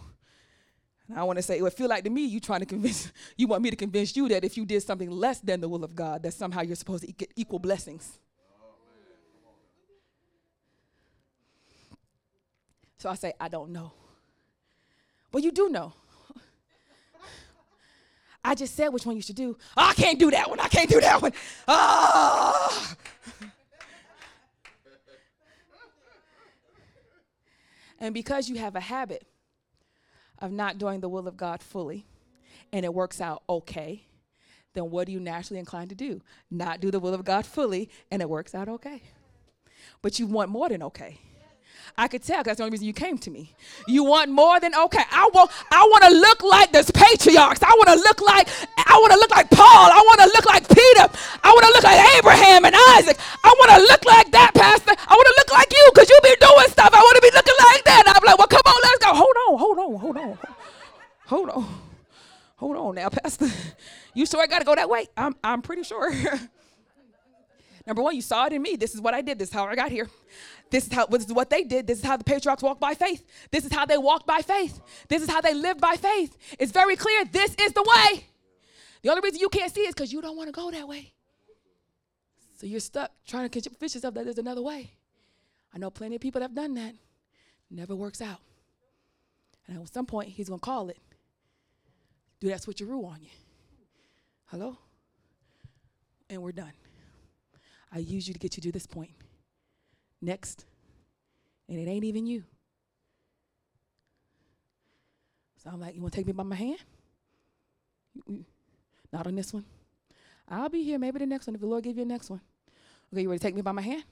And 1.10 1.20
I 1.20 1.24
want 1.24 1.38
to 1.38 1.44
say, 1.44 1.58
it 1.58 1.62
would 1.62 1.74
feel 1.74 1.90
like 1.90 2.06
to 2.06 2.10
me, 2.10 2.26
you 2.26 2.40
trying 2.40 2.62
to 2.62 2.66
convince, 2.66 3.12
you 3.38 3.48
want 3.48 3.62
me 3.62 3.70
to 3.72 3.76
convince 3.76 4.16
you 4.16 4.30
that 4.30 4.46
if 4.46 4.56
you 4.56 4.66
did 4.66 4.84
something 4.84 5.12
less 5.12 5.40
than 5.42 5.60
the 5.60 5.68
will 5.68 5.84
of 5.84 5.96
God, 5.96 6.24
that 6.24 6.34
somehow 6.34 6.62
you're 6.62 6.78
supposed 6.78 7.06
to 7.06 7.12
get 7.12 7.32
equal 7.36 7.60
blessings. 7.60 8.20
So 12.98 13.10
I 13.10 13.16
say, 13.16 13.34
I 13.38 13.50
don't 13.50 13.72
know. 13.72 13.92
Well, 15.34 15.44
you 15.44 15.52
do 15.52 15.68
know. 15.68 15.92
I 18.46 18.54
just 18.54 18.76
said 18.76 18.90
which 18.90 19.06
one 19.06 19.16
you 19.16 19.22
should 19.24 19.36
do. 19.36 19.58
Oh, 19.76 19.90
I 19.90 19.94
can't 19.94 20.20
do 20.20 20.30
that 20.30 20.48
one. 20.50 20.60
I 20.60 20.68
can't 20.68 20.90
do 20.90 21.02
that 21.02 21.22
one. 21.22 21.34
Ah. 21.68 22.96
and 28.00 28.14
because 28.14 28.48
you 28.48 28.58
have 28.58 28.76
a 28.76 28.80
habit 28.80 29.26
of 30.38 30.52
not 30.52 30.78
doing 30.78 31.00
the 31.00 31.10
will 31.10 31.28
of 31.28 31.36
God 31.36 31.64
fully 31.64 32.06
and 32.72 32.86
it 32.86 32.94
works 32.94 33.20
out 33.20 33.42
okay, 33.50 34.06
then 34.74 34.92
what 34.92 35.08
are 35.08 35.12
you 35.12 35.20
naturally 35.20 35.60
inclined 35.60 35.90
to 35.90 35.96
do? 35.96 36.22
Not 36.52 36.80
do 36.80 36.92
the 36.92 37.00
will 37.00 37.14
of 37.16 37.26
God 37.26 37.46
fully 37.46 37.90
and 38.12 38.22
it 38.22 38.30
works 38.30 38.54
out 38.54 38.70
okay. 38.70 39.02
But 40.04 40.20
you 40.20 40.28
want 40.28 40.52
more 40.52 40.70
than 40.70 40.84
okay. 40.84 41.20
I 41.98 42.08
could 42.08 42.24
tell 42.24 42.44
that's 42.44 42.58
the 42.58 42.64
only 42.64 42.72
reason 42.72 42.88
you 42.88 42.94
came 42.94 43.18
to 43.20 43.30
me. 43.30 43.54
You 43.88 44.04
want 44.04 44.32
more 44.32 44.60
than 44.60 44.74
okay. 44.76 45.04
I 45.12 45.30
want 45.34 45.52
I 45.72 45.84
want 45.84 46.04
to 46.06 46.10
look 46.10 46.42
like 46.44 46.72
this 46.72 46.90
patriarchs. 46.92 47.62
I 47.62 47.70
want 47.78 47.90
to 47.90 47.96
look 47.96 48.22
like 48.22 48.48
I 48.78 48.98
want 49.00 49.14
to 49.14 49.20
look 49.20 49.32
like 49.32 49.50
Paul. 49.50 49.90
I 49.92 50.02
want 50.06 50.20
to 50.22 50.28
look 50.34 50.46
like 50.46 50.68
Peter. 50.68 51.08
I 51.44 51.50
want 51.54 51.66
to 51.66 51.72
look 51.74 51.84
like 51.84 52.00
Abraham 52.18 52.66
and 52.66 52.76
Isaac. 52.98 53.18
I 53.44 53.54
want 53.60 53.72
to 53.72 53.80
look 53.86 54.06
like 54.06 54.32
that, 54.32 54.54
Pastor. 54.54 54.94
I 54.98 55.14
want 55.14 55.28
to 55.28 55.36
look 55.38 55.52
like 55.52 55.72
you 55.72 55.86
because 55.94 56.10
you 56.10 56.18
be 56.24 56.36
doing 56.42 56.70
stuff. 56.70 56.90
I 56.94 57.00
want 57.00 57.16
to 57.16 57.22
be 57.22 57.32
looking 57.36 57.60
like 57.72 57.84
that. 57.86 58.04
And 58.08 58.18
I'm 58.18 58.24
like, 58.26 58.38
well, 58.38 58.48
come 58.48 58.66
on, 58.66 58.80
let's 58.84 59.00
go. 59.06 59.14
Hold 59.14 59.38
on, 59.48 59.60
hold 59.60 59.78
on, 59.80 60.00
hold 60.00 60.18
on, 60.18 60.38
hold 61.28 61.50
on, 61.50 61.66
hold 62.58 62.78
on 62.78 62.96
now, 62.96 63.10
Pastor. 63.10 63.48
You 64.14 64.26
sure 64.26 64.42
I 64.42 64.48
got 64.48 64.60
to 64.60 64.66
go 64.66 64.76
that 64.76 64.90
way? 64.90 65.08
I'm 65.18 65.36
I'm 65.44 65.62
pretty 65.62 65.84
sure. 65.84 66.12
Number 67.86 68.02
one, 68.02 68.16
you 68.16 68.22
saw 68.22 68.46
it 68.46 68.54
in 68.54 68.62
me. 68.62 68.76
This 68.76 68.96
is 68.96 69.02
what 69.02 69.14
I 69.14 69.22
did. 69.22 69.38
This 69.40 69.50
is 69.50 69.54
how 69.54 69.66
I 69.66 69.76
got 69.76 69.92
here. 69.92 70.10
This 70.70 70.88
is 70.88 70.94
how 70.94 71.06
this 71.06 71.26
is 71.26 71.34
what 71.34 71.50
they 71.50 71.64
did. 71.64 71.86
This 71.86 72.00
is 72.00 72.06
how 72.06 72.18
the 72.18 72.24
patriarchs 72.24 72.64
walked 72.64 72.80
by 72.80 72.94
faith. 72.94 73.24
This 73.52 73.66
is 73.66 73.74
how 73.74 73.86
they 73.86 73.98
walked 73.98 74.26
by 74.26 74.42
faith. 74.42 74.80
This 75.10 75.22
is 75.22 75.30
how 75.30 75.42
they 75.42 75.54
lived 75.54 75.82
by 75.82 75.96
faith. 75.96 76.38
It's 76.58 76.72
very 76.72 76.96
clear. 76.96 77.26
This 77.26 77.54
is 77.56 77.74
the 77.74 77.84
way. 77.84 78.26
The 79.02 79.10
only 79.10 79.22
reason 79.22 79.40
you 79.40 79.50
can't 79.50 79.74
see 79.74 79.82
is 79.82 79.94
because 79.94 80.14
you 80.14 80.22
don't 80.22 80.38
want 80.38 80.48
to 80.48 80.54
go 80.54 80.72
that 80.72 80.88
way. 80.88 81.12
So 82.56 82.66
you're 82.66 82.80
stuck 82.80 83.12
trying 83.28 83.50
to 83.50 83.62
convince 83.62 83.96
yourself 83.96 84.14
that 84.14 84.24
there's 84.24 84.38
another 84.38 84.62
way. 84.62 84.92
I 85.74 85.78
know 85.78 85.90
plenty 85.90 86.16
of 86.16 86.22
people 86.22 86.40
that 86.40 86.46
have 86.46 86.56
done 86.56 86.76
that. 86.76 86.96
Never 87.70 87.96
works 87.96 88.22
out. 88.22 88.40
And 89.68 89.82
at 89.82 89.94
some 89.94 90.06
point, 90.06 90.30
he's 90.30 90.48
going 90.48 90.60
to 90.60 90.66
call 90.66 90.90
it. 90.90 90.98
Do 92.40 92.48
that 92.50 92.62
switcheroo 92.62 93.06
on 93.06 93.22
you. 93.22 93.30
Hello? 94.46 94.78
And 96.30 96.42
we're 96.42 96.52
done. 96.52 96.74
I 97.94 98.00
use 98.00 98.28
you 98.28 98.34
to 98.34 98.40
get 98.40 98.58
you 98.58 98.62
to 98.64 98.72
this 98.72 98.88
point. 98.88 99.12
Next. 100.22 100.66
And 101.70 101.78
it 101.80 101.90
ain't 101.90 102.04
even 102.04 102.26
you. 102.26 102.44
So 105.64 105.70
I'm 105.72 105.80
like, 105.80 105.96
you 105.96 106.02
want 106.02 106.14
to 106.14 106.18
take 106.18 106.28
me 106.28 106.34
by 106.34 106.44
my 106.44 106.56
hand? 106.56 106.80
Not 109.12 109.28
on 109.28 109.36
this 109.36 109.54
one. 109.54 109.66
I'll 110.50 110.70
be 110.70 110.84
here 110.84 111.00
maybe 111.00 111.20
the 111.20 111.26
next 111.26 111.48
one 111.48 111.56
if 111.56 111.62
the 111.62 111.68
Lord 111.68 111.84
give 111.84 111.98
you 111.98 112.04
the 112.04 112.10
next 112.10 112.30
one. 112.30 112.42
Okay, 113.14 113.22
you 113.22 113.30
ready 113.30 113.40
to 113.40 113.44
take 113.44 113.56
me 113.56 113.62
by 113.62 113.72
my 113.72 113.82
hand? 113.82 114.04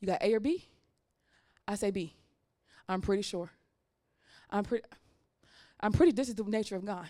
You 0.00 0.06
got 0.08 0.22
A 0.22 0.34
or 0.34 0.40
B? 0.40 0.66
I 1.68 1.76
say 1.76 1.90
B. 1.90 2.14
I'm 2.88 3.00
pretty 3.00 3.22
sure. 3.22 3.50
I'm 4.50 4.64
pretty 4.64 4.84
I'm 5.80 5.92
pretty 5.92 6.12
this 6.12 6.28
is 6.28 6.34
the 6.34 6.44
nature 6.44 6.76
of 6.76 6.84
God. 6.84 7.08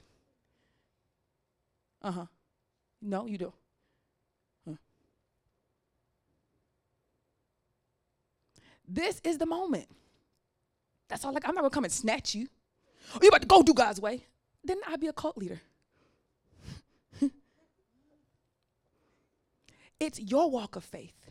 Uh-huh. 2.02 2.26
No, 3.00 3.26
you 3.26 3.38
do. 3.38 3.52
This 8.86 9.20
is 9.24 9.38
the 9.38 9.46
moment. 9.46 9.86
That's 11.08 11.24
all 11.24 11.32
like 11.32 11.48
I'm 11.48 11.54
not 11.54 11.62
gonna 11.62 11.70
come 11.70 11.84
and 11.84 11.92
snatch 11.92 12.34
you. 12.34 12.48
Oh, 13.14 13.18
you 13.22 13.28
about 13.28 13.42
to 13.42 13.46
go 13.46 13.62
do 13.62 13.74
God's 13.74 14.00
way. 14.00 14.24
Then 14.64 14.78
I'd 14.88 15.00
be 15.00 15.08
a 15.08 15.12
cult 15.12 15.36
leader. 15.36 15.60
it's 20.00 20.18
your 20.20 20.50
walk 20.50 20.76
of 20.76 20.84
faith. 20.84 21.30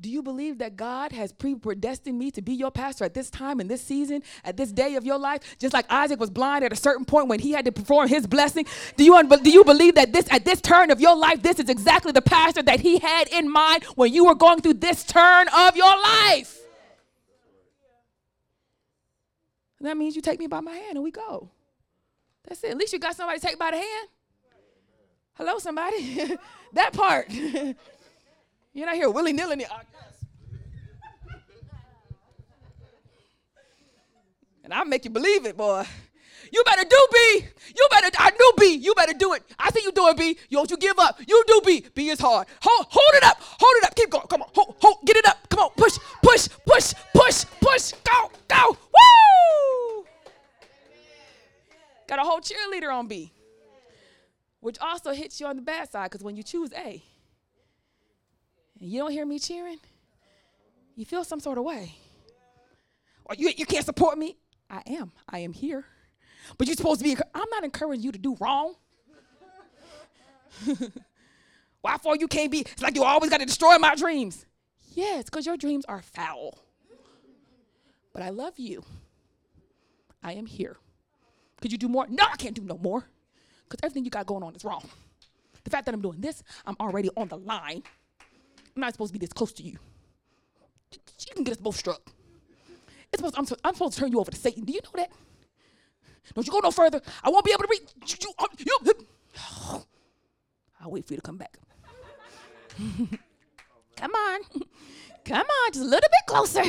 Do 0.00 0.08
you 0.08 0.22
believe 0.22 0.58
that 0.58 0.76
God 0.76 1.10
has 1.10 1.32
predestined 1.32 2.16
me 2.16 2.30
to 2.30 2.40
be 2.40 2.52
your 2.52 2.70
pastor 2.70 3.04
at 3.04 3.14
this 3.14 3.30
time 3.30 3.60
in 3.60 3.66
this 3.66 3.82
season, 3.82 4.22
at 4.44 4.56
this 4.56 4.70
day 4.70 4.94
of 4.94 5.04
your 5.04 5.18
life? 5.18 5.56
Just 5.58 5.74
like 5.74 5.86
Isaac 5.90 6.20
was 6.20 6.30
blind 6.30 6.64
at 6.64 6.72
a 6.72 6.76
certain 6.76 7.04
point 7.04 7.26
when 7.26 7.40
he 7.40 7.50
had 7.50 7.64
to 7.64 7.72
perform 7.72 8.08
his 8.08 8.26
blessing. 8.26 8.64
Do 8.96 9.02
you, 9.02 9.20
do 9.24 9.50
you 9.50 9.64
believe 9.64 9.96
that 9.96 10.12
this 10.12 10.26
at 10.30 10.44
this 10.44 10.60
turn 10.60 10.92
of 10.92 11.00
your 11.00 11.16
life, 11.16 11.42
this 11.42 11.58
is 11.58 11.68
exactly 11.68 12.12
the 12.12 12.22
pastor 12.22 12.62
that 12.62 12.80
he 12.80 12.98
had 12.98 13.28
in 13.28 13.50
mind 13.50 13.84
when 13.96 14.12
you 14.12 14.26
were 14.26 14.36
going 14.36 14.60
through 14.60 14.74
this 14.74 15.02
turn 15.02 15.48
of 15.48 15.76
your 15.76 16.00
life? 16.00 16.58
And 19.80 19.88
that 19.88 19.96
means 19.96 20.14
you 20.14 20.22
take 20.22 20.38
me 20.38 20.46
by 20.46 20.60
my 20.60 20.74
hand 20.74 20.96
and 20.96 21.02
we 21.02 21.10
go. 21.10 21.50
That's 22.46 22.62
it. 22.62 22.70
At 22.70 22.76
least 22.76 22.92
you 22.92 23.00
got 23.00 23.16
somebody 23.16 23.40
to 23.40 23.46
take 23.46 23.58
by 23.58 23.72
the 23.72 23.78
hand. 23.78 24.08
Hello, 25.34 25.58
somebody. 25.58 26.36
that 26.72 26.92
part. 26.92 27.28
You're 28.72 28.86
not 28.86 28.94
here 28.94 29.10
willy 29.10 29.32
nilly. 29.32 29.66
And 34.64 34.74
I'll 34.74 34.84
make 34.84 35.04
you 35.04 35.10
believe 35.10 35.46
it, 35.46 35.56
boy. 35.56 35.84
You 36.52 36.62
better 36.64 36.84
do 36.84 37.06
B. 37.12 37.46
You 37.76 37.88
better, 37.90 38.08
I 38.18 38.30
knew 38.30 38.52
B. 38.58 38.74
You 38.74 38.94
better 38.94 39.14
do 39.14 39.34
it. 39.34 39.42
I 39.58 39.70
see 39.70 39.80
you 39.82 39.92
doing 39.92 40.16
B. 40.16 40.38
You 40.48 40.58
don't 40.58 40.70
you 40.70 40.76
give 40.76 40.98
up. 40.98 41.18
You 41.26 41.42
do 41.46 41.60
B. 41.64 41.86
B 41.94 42.08
is 42.08 42.20
hard. 42.20 42.46
Hold, 42.60 42.86
hold 42.90 43.14
it 43.14 43.24
up. 43.24 43.38
Hold 43.40 43.74
it 43.82 43.84
up. 43.84 43.94
Keep 43.94 44.10
going. 44.10 44.26
Come 44.26 44.42
on. 44.42 44.48
Hold, 44.54 44.76
hold, 44.80 44.98
get 45.04 45.16
it 45.16 45.26
up. 45.26 45.48
Come 45.48 45.60
on. 45.60 45.70
Push, 45.76 45.98
push, 46.22 46.48
push, 46.66 46.94
push, 47.14 47.44
push. 47.60 47.92
Go, 48.04 48.30
go. 48.46 48.70
Woo! 48.70 50.04
Got 52.06 52.18
a 52.18 52.22
whole 52.22 52.40
cheerleader 52.40 52.92
on 52.92 53.06
B. 53.08 53.32
Which 54.60 54.78
also 54.80 55.12
hits 55.12 55.40
you 55.40 55.46
on 55.46 55.56
the 55.56 55.62
bad 55.62 55.90
side 55.90 56.10
because 56.10 56.24
when 56.24 56.36
you 56.36 56.42
choose 56.42 56.72
A, 56.72 57.02
and 58.80 58.90
you 58.90 58.98
don't 59.00 59.10
hear 59.10 59.26
me 59.26 59.38
cheering, 59.38 59.78
you 60.96 61.04
feel 61.04 61.24
some 61.24 61.40
sort 61.40 61.58
of 61.58 61.64
way. 61.64 61.94
Or 63.24 63.34
you, 63.36 63.50
you 63.56 63.66
can't 63.66 63.84
support 63.84 64.18
me. 64.18 64.36
I 64.70 64.82
am. 64.86 65.12
I 65.28 65.40
am 65.40 65.52
here. 65.52 65.84
But 66.56 66.66
you're 66.66 66.76
supposed 66.76 67.00
to 67.00 67.04
be, 67.04 67.16
I'm 67.34 67.50
not 67.50 67.64
encouraging 67.64 68.04
you 68.04 68.12
to 68.12 68.18
do 68.18 68.36
wrong. 68.40 68.74
Why 71.80 71.96
for 71.98 72.16
you 72.16 72.26
can't 72.26 72.50
be, 72.50 72.60
it's 72.60 72.82
like 72.82 72.96
you 72.96 73.04
always 73.04 73.30
got 73.30 73.40
to 73.40 73.46
destroy 73.46 73.78
my 73.78 73.94
dreams. 73.94 74.46
Yes, 74.94 75.24
because 75.24 75.46
your 75.46 75.56
dreams 75.56 75.84
are 75.86 76.02
foul. 76.02 76.58
But 78.12 78.22
I 78.22 78.30
love 78.30 78.58
you. 78.58 78.84
I 80.22 80.32
am 80.32 80.46
here. 80.46 80.76
Could 81.60 81.70
you 81.70 81.78
do 81.78 81.88
more? 81.88 82.06
No, 82.08 82.24
I 82.24 82.36
can't 82.36 82.54
do 82.54 82.62
no 82.62 82.78
more. 82.78 83.04
Because 83.68 83.80
everything 83.84 84.04
you 84.04 84.10
got 84.10 84.26
going 84.26 84.42
on 84.42 84.54
is 84.54 84.64
wrong. 84.64 84.88
The 85.64 85.70
fact 85.70 85.86
that 85.86 85.94
I'm 85.94 86.00
doing 86.00 86.20
this, 86.20 86.42
I'm 86.66 86.76
already 86.80 87.10
on 87.16 87.28
the 87.28 87.36
line. 87.36 87.82
I'm 88.78 88.82
not 88.82 88.92
supposed 88.92 89.12
to 89.12 89.18
be 89.18 89.26
this 89.26 89.32
close 89.32 89.52
to 89.54 89.64
you. 89.64 89.76
You 90.92 91.34
can 91.34 91.42
get 91.42 91.50
us 91.50 91.56
both 91.60 91.74
struck. 91.74 92.00
It's 93.12 93.20
supposed, 93.20 93.34
I'm, 93.36 93.58
I'm 93.64 93.74
supposed 93.74 93.94
to 93.94 94.00
turn 94.00 94.12
you 94.12 94.20
over 94.20 94.30
to 94.30 94.36
Satan. 94.36 94.64
Do 94.64 94.72
you 94.72 94.78
know 94.84 94.92
that? 94.94 95.10
Don't 96.32 96.46
you 96.46 96.52
go 96.52 96.60
no 96.60 96.70
further. 96.70 97.00
I 97.24 97.30
won't 97.30 97.44
be 97.44 97.50
able 97.50 97.64
to 97.64 97.68
reach 97.68 98.22
you. 98.22 98.28
you, 98.28 98.32
um, 98.38 98.82
you. 98.86 99.06
I'll 100.80 100.92
wait 100.92 101.08
for 101.08 101.14
you 101.14 101.16
to 101.16 101.22
come 101.22 101.38
back. 101.38 101.58
come 103.96 104.12
on. 104.12 104.40
Come 105.24 105.46
on, 105.46 105.72
just 105.72 105.84
a 105.84 105.88
little 105.88 105.98
bit 105.98 106.26
closer. 106.28 106.62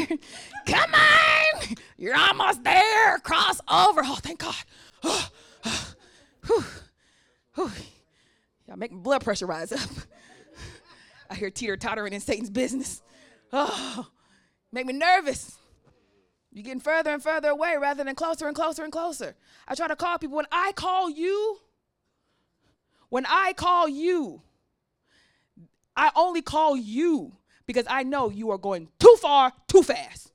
Come 0.66 0.92
on. 0.96 1.76
You're 1.96 2.18
almost 2.18 2.64
there. 2.64 3.20
Cross 3.20 3.62
over. 3.70 4.02
Oh, 4.04 4.18
thank 4.20 4.40
God. 4.40 4.56
Oh, 5.04 5.30
oh, 5.66 5.94
whew, 6.48 6.64
whew. 7.54 7.72
Y'all 8.68 8.78
make 8.78 8.92
my 8.92 8.98
blood 8.98 9.24
pressure 9.24 9.46
rise 9.46 9.72
up. 9.72 9.80
I 11.30 11.36
hear 11.36 11.50
teeter 11.50 11.78
tottering 11.78 12.14
in 12.14 12.20
Satan's 12.20 12.50
business. 12.50 13.02
Oh, 13.54 14.08
make 14.72 14.86
me 14.86 14.94
nervous. 14.94 15.58
You're 16.52 16.64
getting 16.64 16.80
further 16.80 17.12
and 17.12 17.22
further 17.22 17.50
away 17.50 17.76
rather 17.80 18.04
than 18.04 18.16
closer 18.16 18.48
and 18.48 18.56
closer 18.56 18.84
and 18.84 18.92
closer. 18.92 19.36
I 19.68 19.76
try 19.76 19.88
to 19.88 19.96
call 19.96 20.18
people. 20.18 20.38
When 20.38 20.48
I 20.52 20.72
call 20.74 21.10
you, 21.10 21.60
when 23.10 23.26
I 23.28 23.54
call 23.54 23.88
you, 23.88 24.42
I 25.96 26.12
only 26.16 26.42
call 26.42 26.76
you 26.76 27.34
because 27.68 27.86
I 27.88 28.04
know 28.04 28.30
you 28.30 28.50
are 28.52 28.58
going 28.58 28.88
too 29.00 29.16
far, 29.22 29.52
too 29.68 29.84
fast. 29.84 30.32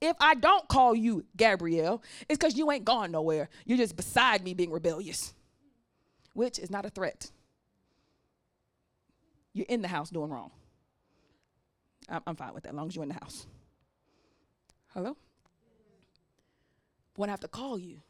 If 0.00 0.16
I 0.20 0.34
don't 0.34 0.66
call 0.68 0.94
you 0.94 1.24
Gabrielle, 1.36 2.02
it's 2.28 2.38
because 2.38 2.56
you 2.56 2.70
ain't 2.72 2.84
gone 2.84 3.12
nowhere. 3.12 3.48
You're 3.66 3.78
just 3.78 3.94
beside 3.94 4.42
me 4.42 4.54
being 4.54 4.72
rebellious, 4.72 5.34
which 6.34 6.58
is 6.58 6.70
not 6.70 6.86
a 6.86 6.90
threat. 6.90 7.30
You're 9.54 9.66
in 9.68 9.82
the 9.82 9.88
house 9.88 10.10
doing 10.10 10.30
wrong. 10.30 10.50
I'm, 12.08 12.22
I'm 12.26 12.36
fine 12.36 12.54
with 12.54 12.64
that, 12.64 12.70
as 12.70 12.74
long 12.74 12.88
as 12.88 12.96
you're 12.96 13.02
in 13.02 13.10
the 13.10 13.14
house. 13.14 13.46
Hello? 14.94 15.16
When 17.16 17.28
I 17.28 17.32
have 17.32 17.40
to 17.40 17.48
call 17.48 17.78
you, 17.78 18.00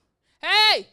hey, 0.41 0.87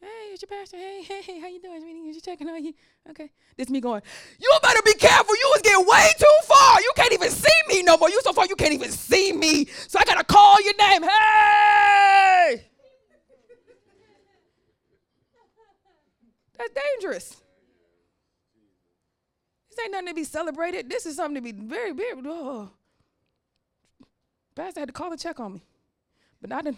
hey, 0.00 0.32
it's 0.32 0.42
your 0.42 0.48
pastor. 0.48 0.76
Hey, 0.76 1.02
hey, 1.22 1.40
how 1.40 1.48
you 1.48 1.60
doing? 1.60 2.06
Is 2.08 2.16
you 2.16 2.22
checking 2.22 2.48
on 2.48 2.64
you? 2.64 2.72
Okay. 3.10 3.30
This 3.56 3.68
me 3.68 3.80
going, 3.80 4.02
you 4.38 4.58
better 4.62 4.80
be 4.84 4.94
careful. 4.94 5.34
You 5.34 5.50
was 5.52 5.62
getting 5.62 5.86
way 5.86 6.08
too 6.18 6.26
far. 6.44 6.80
You 6.80 6.92
can't 6.96 7.12
even 7.12 7.30
see 7.30 7.48
me 7.68 7.82
no 7.82 7.96
more. 7.96 8.08
You 8.08 8.20
so 8.22 8.32
far 8.32 8.46
you 8.46 8.56
can't 8.56 8.72
even 8.72 8.90
see 8.90 9.32
me. 9.32 9.66
So 9.88 9.98
I 9.98 10.04
gotta 10.04 10.24
call 10.24 10.60
your 10.62 10.76
name. 10.76 11.02
Hey! 11.02 12.64
That's 16.58 16.70
dangerous. 16.72 17.42
Ain't 19.82 19.92
nothing 19.92 20.08
to 20.08 20.14
be 20.14 20.24
celebrated. 20.24 20.88
This 20.90 21.06
is 21.06 21.16
something 21.16 21.36
to 21.36 21.40
be 21.40 21.52
very, 21.52 21.92
very. 21.92 22.20
Oh. 22.24 22.70
Pastor 24.54 24.80
had 24.80 24.88
to 24.88 24.92
call 24.92 25.10
and 25.10 25.20
check 25.20 25.40
on 25.40 25.54
me, 25.54 25.62
but 26.40 26.50
not 26.50 26.66
in, 26.66 26.76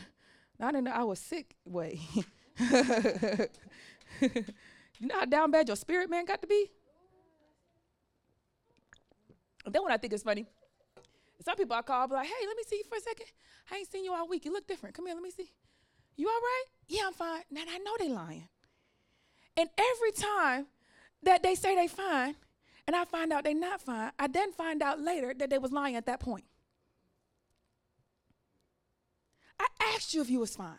not 0.58 0.74
in 0.74 0.84
the 0.84 0.94
I 0.94 1.02
was 1.02 1.18
sick 1.18 1.56
way. 1.64 2.00
you 2.60 3.48
know 5.00 5.14
how 5.14 5.24
down 5.24 5.50
bad 5.50 5.68
your 5.68 5.76
spirit 5.76 6.10
man 6.10 6.24
got 6.24 6.42
to 6.42 6.46
be. 6.46 6.70
And 9.64 9.74
then 9.74 9.82
when 9.82 9.92
I 9.92 9.96
think 9.96 10.12
it's 10.12 10.22
funny, 10.22 10.46
some 11.44 11.56
people 11.56 11.74
I 11.74 11.82
call, 11.82 12.06
be 12.08 12.14
like, 12.14 12.26
"Hey, 12.26 12.46
let 12.46 12.56
me 12.56 12.62
see 12.68 12.76
you 12.76 12.84
for 12.88 12.96
a 12.96 13.00
second. 13.00 13.26
I 13.70 13.76
ain't 13.78 13.90
seen 13.90 14.04
you 14.04 14.12
all 14.12 14.28
week. 14.28 14.44
You 14.44 14.52
look 14.52 14.66
different. 14.66 14.94
Come 14.94 15.06
here, 15.06 15.14
let 15.14 15.22
me 15.22 15.30
see. 15.30 15.52
You 16.16 16.28
all 16.28 16.40
right? 16.40 16.64
Yeah, 16.88 17.02
I'm 17.06 17.12
fine. 17.14 17.42
Now 17.50 17.62
I 17.68 17.78
know 17.78 17.96
they 17.98 18.08
lying. 18.08 18.48
And 19.56 19.68
every 19.78 20.12
time 20.12 20.66
that 21.22 21.42
they 21.42 21.54
say 21.54 21.74
they 21.74 21.88
fine, 21.88 22.36
and 22.86 22.96
I 22.96 23.04
find 23.04 23.32
out 23.32 23.44
they're 23.44 23.54
not 23.54 23.80
fine, 23.80 24.10
I 24.18 24.26
then 24.26 24.52
find 24.52 24.82
out 24.82 25.00
later 25.00 25.34
that 25.38 25.50
they 25.50 25.58
was 25.58 25.72
lying 25.72 25.96
at 25.96 26.06
that 26.06 26.20
point. 26.20 26.44
I 29.60 29.66
asked 29.94 30.14
you 30.14 30.20
if 30.20 30.30
you 30.30 30.40
was 30.40 30.56
fine. 30.56 30.74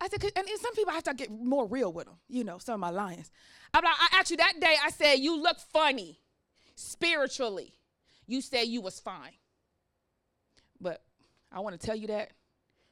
I 0.00 0.08
said, 0.08 0.22
and 0.36 0.46
some 0.60 0.74
people 0.74 0.90
I 0.90 0.94
have 0.94 1.04
to 1.04 1.14
get 1.14 1.30
more 1.30 1.66
real 1.66 1.92
with 1.92 2.06
them, 2.06 2.16
you 2.28 2.44
know, 2.44 2.58
some 2.58 2.74
of 2.74 2.80
my 2.80 2.90
lions. 2.90 3.30
I'm 3.72 3.82
like, 3.84 3.94
I 3.98 4.18
asked 4.18 4.30
you 4.30 4.36
that 4.38 4.54
day, 4.60 4.74
I 4.84 4.90
said, 4.90 5.14
you 5.14 5.40
look 5.40 5.58
funny 5.72 6.20
spiritually. 6.74 7.72
You 8.26 8.40
said 8.40 8.62
you 8.62 8.80
was 8.80 9.00
fine. 9.00 9.32
But 10.80 11.02
I 11.52 11.60
want 11.60 11.80
to 11.80 11.86
tell 11.86 11.96
you 11.96 12.08
that 12.08 12.32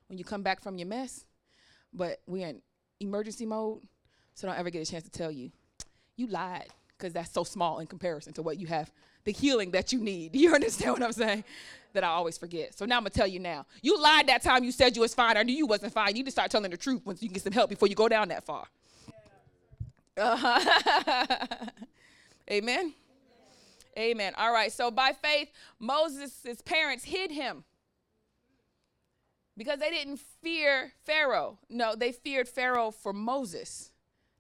when 0.09 0.19
you 0.19 0.25
come 0.25 0.43
back 0.43 0.63
from 0.63 0.79
your 0.79 0.87
mess, 0.87 1.25
but 1.93 2.21
we're 2.27 2.47
in 2.47 2.63
emergency 3.01 3.47
mode. 3.47 3.83
So 4.35 4.47
don't 4.47 4.59
ever 4.59 4.71
get 4.71 4.87
a 4.87 4.91
chance 4.91 5.05
to 5.05 5.11
tell 5.11 5.31
you, 5.31 5.51
you 6.17 6.27
lied, 6.27 6.69
because 7.03 7.13
that's 7.13 7.33
so 7.33 7.43
small 7.43 7.81
in 7.81 7.87
comparison 7.89 8.33
to 8.35 8.43
what 8.43 8.59
you 8.59 8.69
have, 8.69 8.93
the 9.25 9.33
healing 9.33 9.73
that 9.73 9.93
you 9.93 9.99
need. 9.99 10.31
Do 10.33 10.39
you 10.39 10.55
understand 10.55 10.93
what 10.93 11.03
I'm 11.03 11.13
saying? 11.13 11.43
That 11.95 12.05
I 12.05 12.09
always 12.09 12.39
forget. 12.39 12.79
So 12.79 12.87
now 12.87 12.97
I'm 12.97 13.03
gonna 13.03 13.11
tell 13.11 13.27
you 13.27 13.41
now. 13.41 13.67
You 13.83 14.01
lied 14.01 14.29
that 14.29 14.43
time 14.43 14.65
you 14.65 14.73
said 14.73 14.95
you 14.95 15.03
was 15.03 15.15
fine. 15.15 15.37
I 15.37 15.43
knew 15.43 15.55
you 15.55 15.67
wasn't 15.67 15.93
fine. 15.93 16.11
You 16.11 16.15
need 16.15 16.27
to 16.27 16.31
start 16.31 16.51
telling 16.51 16.71
the 16.71 16.77
truth 16.77 17.03
once 17.05 17.23
you 17.23 17.29
can 17.29 17.35
get 17.35 17.43
some 17.43 17.53
help 17.53 17.69
before 17.69 17.89
you 17.89 17.95
go 17.95 18.09
down 18.09 18.29
that 18.29 18.45
far. 18.45 18.67
Uh-huh. 20.17 21.47
Amen. 22.51 22.95
Amen. 23.99 24.33
All 24.39 24.53
right. 24.53 24.73
So 24.73 24.91
by 24.91 25.13
faith, 25.13 25.51
Moses' 25.79 26.63
parents 26.65 27.05
hid 27.05 27.31
him 27.31 27.65
because 29.57 29.81
they 29.81 29.91
didn't 29.91 30.21
fear 30.43 30.93
Pharaoh. 31.05 31.59
No, 31.69 31.95
they 31.95 32.13
feared 32.13 32.49
Pharaoh 32.49 32.91
for 32.91 33.13
Moses. 33.13 33.91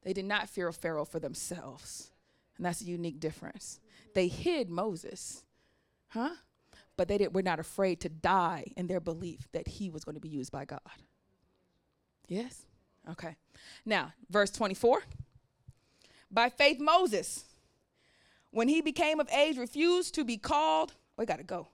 They 0.04 0.12
did 0.14 0.24
not 0.24 0.48
fear 0.48 0.72
Pharaoh 0.72 1.04
for 1.04 1.18
themselves. 1.18 2.11
And 2.56 2.66
that's 2.66 2.82
a 2.82 2.84
unique 2.84 3.20
difference. 3.20 3.80
They 4.14 4.28
hid 4.28 4.70
Moses. 4.70 5.42
Huh? 6.08 6.34
But 6.96 7.08
they 7.08 7.18
did, 7.18 7.34
were 7.34 7.42
not 7.42 7.58
afraid 7.58 8.00
to 8.00 8.08
die 8.08 8.66
in 8.76 8.86
their 8.86 9.00
belief 9.00 9.48
that 9.52 9.66
he 9.66 9.88
was 9.88 10.04
going 10.04 10.14
to 10.14 10.20
be 10.20 10.28
used 10.28 10.52
by 10.52 10.64
God. 10.64 10.80
Yes? 12.28 12.66
Okay. 13.10 13.36
Now, 13.84 14.12
verse 14.30 14.50
24. 14.50 15.02
By 16.30 16.48
faith, 16.48 16.78
Moses, 16.80 17.44
when 18.50 18.68
he 18.68 18.80
became 18.80 19.20
of 19.20 19.28
age, 19.30 19.56
refused 19.56 20.14
to 20.14 20.24
be 20.24 20.36
called. 20.36 20.92
Oh, 20.94 21.22
we 21.22 21.26
got 21.26 21.38
to 21.38 21.44
go. 21.44 21.68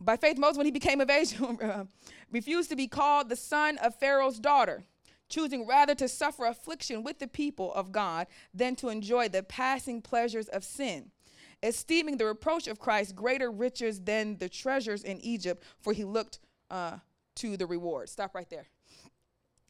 By 0.00 0.16
faith, 0.16 0.38
Moses, 0.38 0.56
when 0.56 0.66
he 0.66 0.72
became 0.72 1.00
of 1.00 1.10
age, 1.10 1.34
uh, 1.62 1.84
refused 2.30 2.70
to 2.70 2.76
be 2.76 2.88
called 2.88 3.28
the 3.28 3.36
son 3.36 3.78
of 3.78 3.94
Pharaoh's 3.96 4.38
daughter, 4.38 4.84
choosing 5.32 5.66
rather 5.66 5.94
to 5.94 6.08
suffer 6.08 6.44
affliction 6.44 7.02
with 7.02 7.18
the 7.18 7.26
people 7.26 7.72
of 7.74 7.90
God 7.90 8.26
than 8.52 8.76
to 8.76 8.90
enjoy 8.90 9.28
the 9.28 9.42
passing 9.42 10.02
pleasures 10.02 10.48
of 10.48 10.62
sin, 10.62 11.10
esteeming 11.62 12.18
the 12.18 12.26
reproach 12.26 12.68
of 12.68 12.78
Christ 12.78 13.16
greater 13.16 13.50
riches 13.50 14.00
than 14.00 14.36
the 14.36 14.48
treasures 14.48 15.02
in 15.02 15.18
Egypt, 15.20 15.64
for 15.80 15.92
he 15.92 16.04
looked 16.04 16.38
uh, 16.70 16.98
to 17.36 17.56
the 17.56 17.66
reward. 17.66 18.08
Stop 18.08 18.34
right 18.34 18.48
there. 18.50 18.66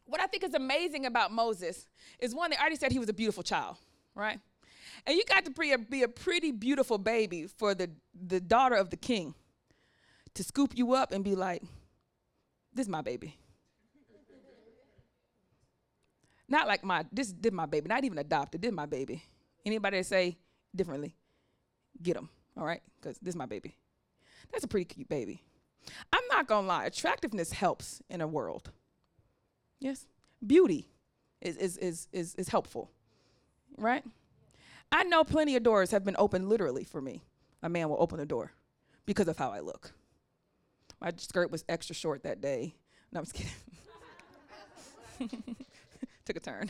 What 0.05 0.19
I 0.19 0.27
think 0.27 0.43
is 0.43 0.53
amazing 0.53 1.05
about 1.05 1.31
Moses 1.31 1.87
is 2.19 2.35
one, 2.35 2.51
they 2.51 2.57
already 2.57 2.75
said 2.75 2.91
he 2.91 2.99
was 2.99 3.09
a 3.09 3.13
beautiful 3.13 3.41
child, 3.41 3.77
right? 4.15 4.39
And 5.05 5.15
you 5.15 5.23
got 5.25 5.45
to 5.45 5.51
be 5.51 5.71
a, 5.71 5.77
be 5.77 6.03
a 6.03 6.07
pretty 6.09 6.51
beautiful 6.51 6.97
baby 6.97 7.47
for 7.47 7.73
the, 7.73 7.89
the 8.13 8.41
daughter 8.41 8.75
of 8.75 8.89
the 8.89 8.97
king 8.97 9.33
to 10.33 10.43
scoop 10.43 10.73
you 10.75 10.93
up 10.93 11.13
and 11.13 11.23
be 11.23 11.35
like, 11.35 11.63
this 12.73 12.85
is 12.85 12.89
my 12.89 13.01
baby. 13.01 13.37
Not 16.47 16.67
like 16.67 16.83
my, 16.83 17.05
this 17.11 17.31
did 17.31 17.53
my 17.53 17.65
baby, 17.65 17.87
not 17.87 18.03
even 18.03 18.17
adopted, 18.17 18.61
did 18.61 18.73
my 18.73 18.85
baby. 18.85 19.23
Anybody 19.65 20.03
say 20.03 20.37
differently, 20.75 21.15
get 22.01 22.15
them, 22.15 22.29
all 22.57 22.65
right? 22.65 22.81
Because 22.99 23.17
this 23.19 23.31
is 23.31 23.35
my 23.35 23.45
baby. 23.45 23.77
That's 24.51 24.63
a 24.63 24.67
pretty 24.67 24.85
cute 24.85 25.09
baby. 25.09 25.41
I'm 26.11 26.23
not 26.29 26.47
gonna 26.47 26.67
lie, 26.67 26.85
attractiveness 26.85 27.51
helps 27.51 28.01
in 28.09 28.21
a 28.21 28.27
world. 28.27 28.71
Yes? 29.79 30.05
Beauty 30.45 30.89
is, 31.41 31.57
is, 31.57 31.77
is, 31.77 32.07
is, 32.11 32.35
is 32.35 32.49
helpful, 32.49 32.91
right? 33.77 34.03
I 34.91 35.03
know 35.03 35.23
plenty 35.23 35.55
of 35.55 35.63
doors 35.63 35.91
have 35.91 36.03
been 36.03 36.15
opened 36.19 36.49
literally 36.49 36.83
for 36.83 37.01
me. 37.01 37.23
A 37.63 37.69
man 37.69 37.89
will 37.89 37.97
open 37.99 38.19
a 38.19 38.25
door 38.25 38.51
because 39.05 39.27
of 39.27 39.37
how 39.37 39.51
I 39.51 39.59
look. 39.59 39.93
My 41.01 41.11
skirt 41.17 41.49
was 41.51 41.65
extra 41.67 41.95
short 41.95 42.23
that 42.23 42.41
day. 42.41 42.75
No, 43.11 43.19
I'm 43.19 43.25
just 43.25 43.35
kidding. 45.19 45.55
Took 46.25 46.37
a 46.37 46.39
turn. 46.39 46.69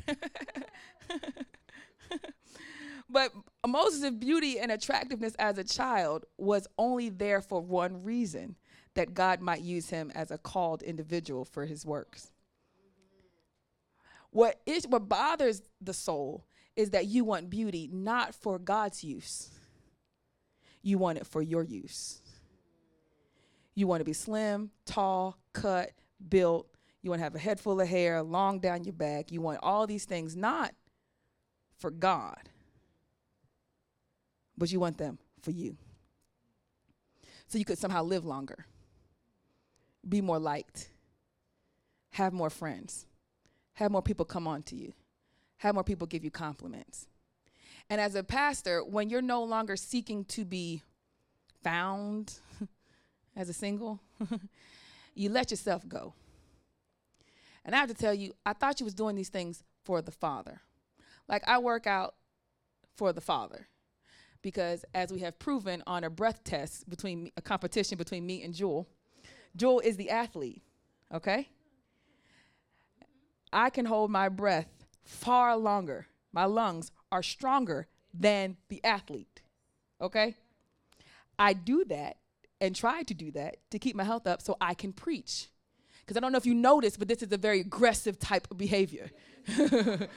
but 3.09 3.31
Moses' 3.67 4.11
beauty 4.11 4.59
and 4.59 4.71
attractiveness 4.71 5.35
as 5.35 5.57
a 5.57 5.63
child 5.63 6.25
was 6.37 6.67
only 6.77 7.09
there 7.09 7.41
for 7.41 7.61
one 7.61 8.03
reason 8.03 8.55
that 8.95 9.13
God 9.13 9.41
might 9.41 9.61
use 9.61 9.89
him 9.89 10.11
as 10.15 10.31
a 10.31 10.37
called 10.37 10.81
individual 10.83 11.45
for 11.45 11.65
his 11.65 11.85
works. 11.85 12.31
What 14.31 14.59
is 14.65 14.87
what 14.87 15.07
bothers 15.07 15.61
the 15.79 15.93
soul 15.93 16.45
is 16.75 16.89
that 16.89 17.05
you 17.05 17.23
want 17.23 17.49
beauty 17.49 17.87
not 17.91 18.33
for 18.33 18.57
God's 18.57 19.03
use. 19.03 19.51
You 20.81 20.97
want 20.97 21.19
it 21.19 21.27
for 21.27 21.41
your 21.41 21.63
use. 21.63 22.19
You 23.75 23.87
want 23.87 24.01
to 24.01 24.05
be 24.05 24.13
slim, 24.13 24.71
tall, 24.85 25.37
cut, 25.53 25.91
built. 26.29 26.67
You 27.03 27.09
want 27.09 27.19
to 27.19 27.23
have 27.23 27.35
a 27.35 27.39
head 27.39 27.59
full 27.59 27.81
of 27.81 27.87
hair, 27.87 28.23
long 28.23 28.59
down 28.59 28.85
your 28.85 28.93
back. 28.93 29.31
You 29.31 29.41
want 29.41 29.59
all 29.61 29.85
these 29.85 30.05
things 30.05 30.37
not 30.37 30.73
for 31.77 31.91
God, 31.91 32.49
but 34.57 34.71
you 34.71 34.79
want 34.79 34.97
them 34.97 35.19
for 35.41 35.51
you. 35.51 35.75
So 37.47 37.57
you 37.57 37.65
could 37.65 37.77
somehow 37.77 38.03
live 38.03 38.25
longer, 38.25 38.65
be 40.07 40.21
more 40.21 40.39
liked, 40.39 40.89
have 42.11 42.31
more 42.31 42.49
friends, 42.49 43.05
have 43.73 43.91
more 43.91 44.01
people 44.01 44.25
come 44.25 44.47
on 44.47 44.63
to 44.63 44.75
you, 44.75 44.93
have 45.57 45.75
more 45.75 45.83
people 45.83 46.07
give 46.07 46.23
you 46.23 46.31
compliments. 46.31 47.07
And 47.89 47.99
as 47.99 48.15
a 48.15 48.23
pastor, 48.23 48.81
when 48.81 49.09
you're 49.09 49.21
no 49.21 49.43
longer 49.43 49.75
seeking 49.75 50.23
to 50.25 50.45
be 50.45 50.81
found, 51.61 52.39
as 53.35 53.49
a 53.49 53.53
single, 53.53 53.99
you 55.15 55.29
let 55.29 55.51
yourself 55.51 55.87
go. 55.87 56.13
And 57.65 57.75
I 57.75 57.79
have 57.79 57.89
to 57.89 57.95
tell 57.95 58.13
you, 58.13 58.33
I 58.45 58.53
thought 58.53 58.79
you 58.79 58.85
was 58.85 58.93
doing 58.93 59.15
these 59.15 59.29
things 59.29 59.63
for 59.83 60.01
the 60.01 60.11
Father. 60.11 60.61
Like 61.27 61.43
I 61.47 61.59
work 61.59 61.87
out 61.87 62.15
for 62.95 63.13
the 63.13 63.21
Father. 63.21 63.67
Because 64.41 64.83
as 64.93 65.11
we 65.11 65.19
have 65.21 65.39
proven 65.39 65.81
on 65.87 66.03
a 66.03 66.09
breath 66.09 66.43
test 66.43 66.89
between 66.89 67.31
a 67.37 67.41
competition 67.41 67.97
between 67.97 68.25
me 68.25 68.43
and 68.43 68.53
Jewel, 68.53 68.87
Jewel 69.55 69.79
is 69.79 69.95
the 69.95 70.09
athlete, 70.09 70.61
okay? 71.13 71.47
I 73.53 73.69
can 73.69 73.85
hold 73.85 74.11
my 74.11 74.27
breath 74.27 74.67
far 75.05 75.55
longer. 75.55 76.07
My 76.33 76.45
lungs 76.45 76.91
are 77.11 77.23
stronger 77.23 77.87
than 78.13 78.57
the 78.67 78.83
athlete, 78.83 79.41
okay? 80.01 80.35
I 81.39 81.53
do 81.53 81.85
that 81.85 82.17
and 82.59 82.75
try 82.75 83.03
to 83.03 83.13
do 83.13 83.31
that 83.31 83.57
to 83.71 83.79
keep 83.79 83.95
my 83.95 84.03
health 84.03 84.27
up 84.27 84.41
so 84.41 84.57
I 84.59 84.73
can 84.73 84.91
preach. 84.91 85.47
Because 86.05 86.17
I 86.17 86.19
don't 86.19 86.31
know 86.31 86.37
if 86.37 86.45
you 86.45 86.53
noticed, 86.53 86.99
but 86.99 87.07
this 87.07 87.23
is 87.23 87.31
a 87.31 87.37
very 87.37 87.61
aggressive 87.61 88.19
type 88.19 88.47
of 88.51 88.57
behavior. 88.57 89.09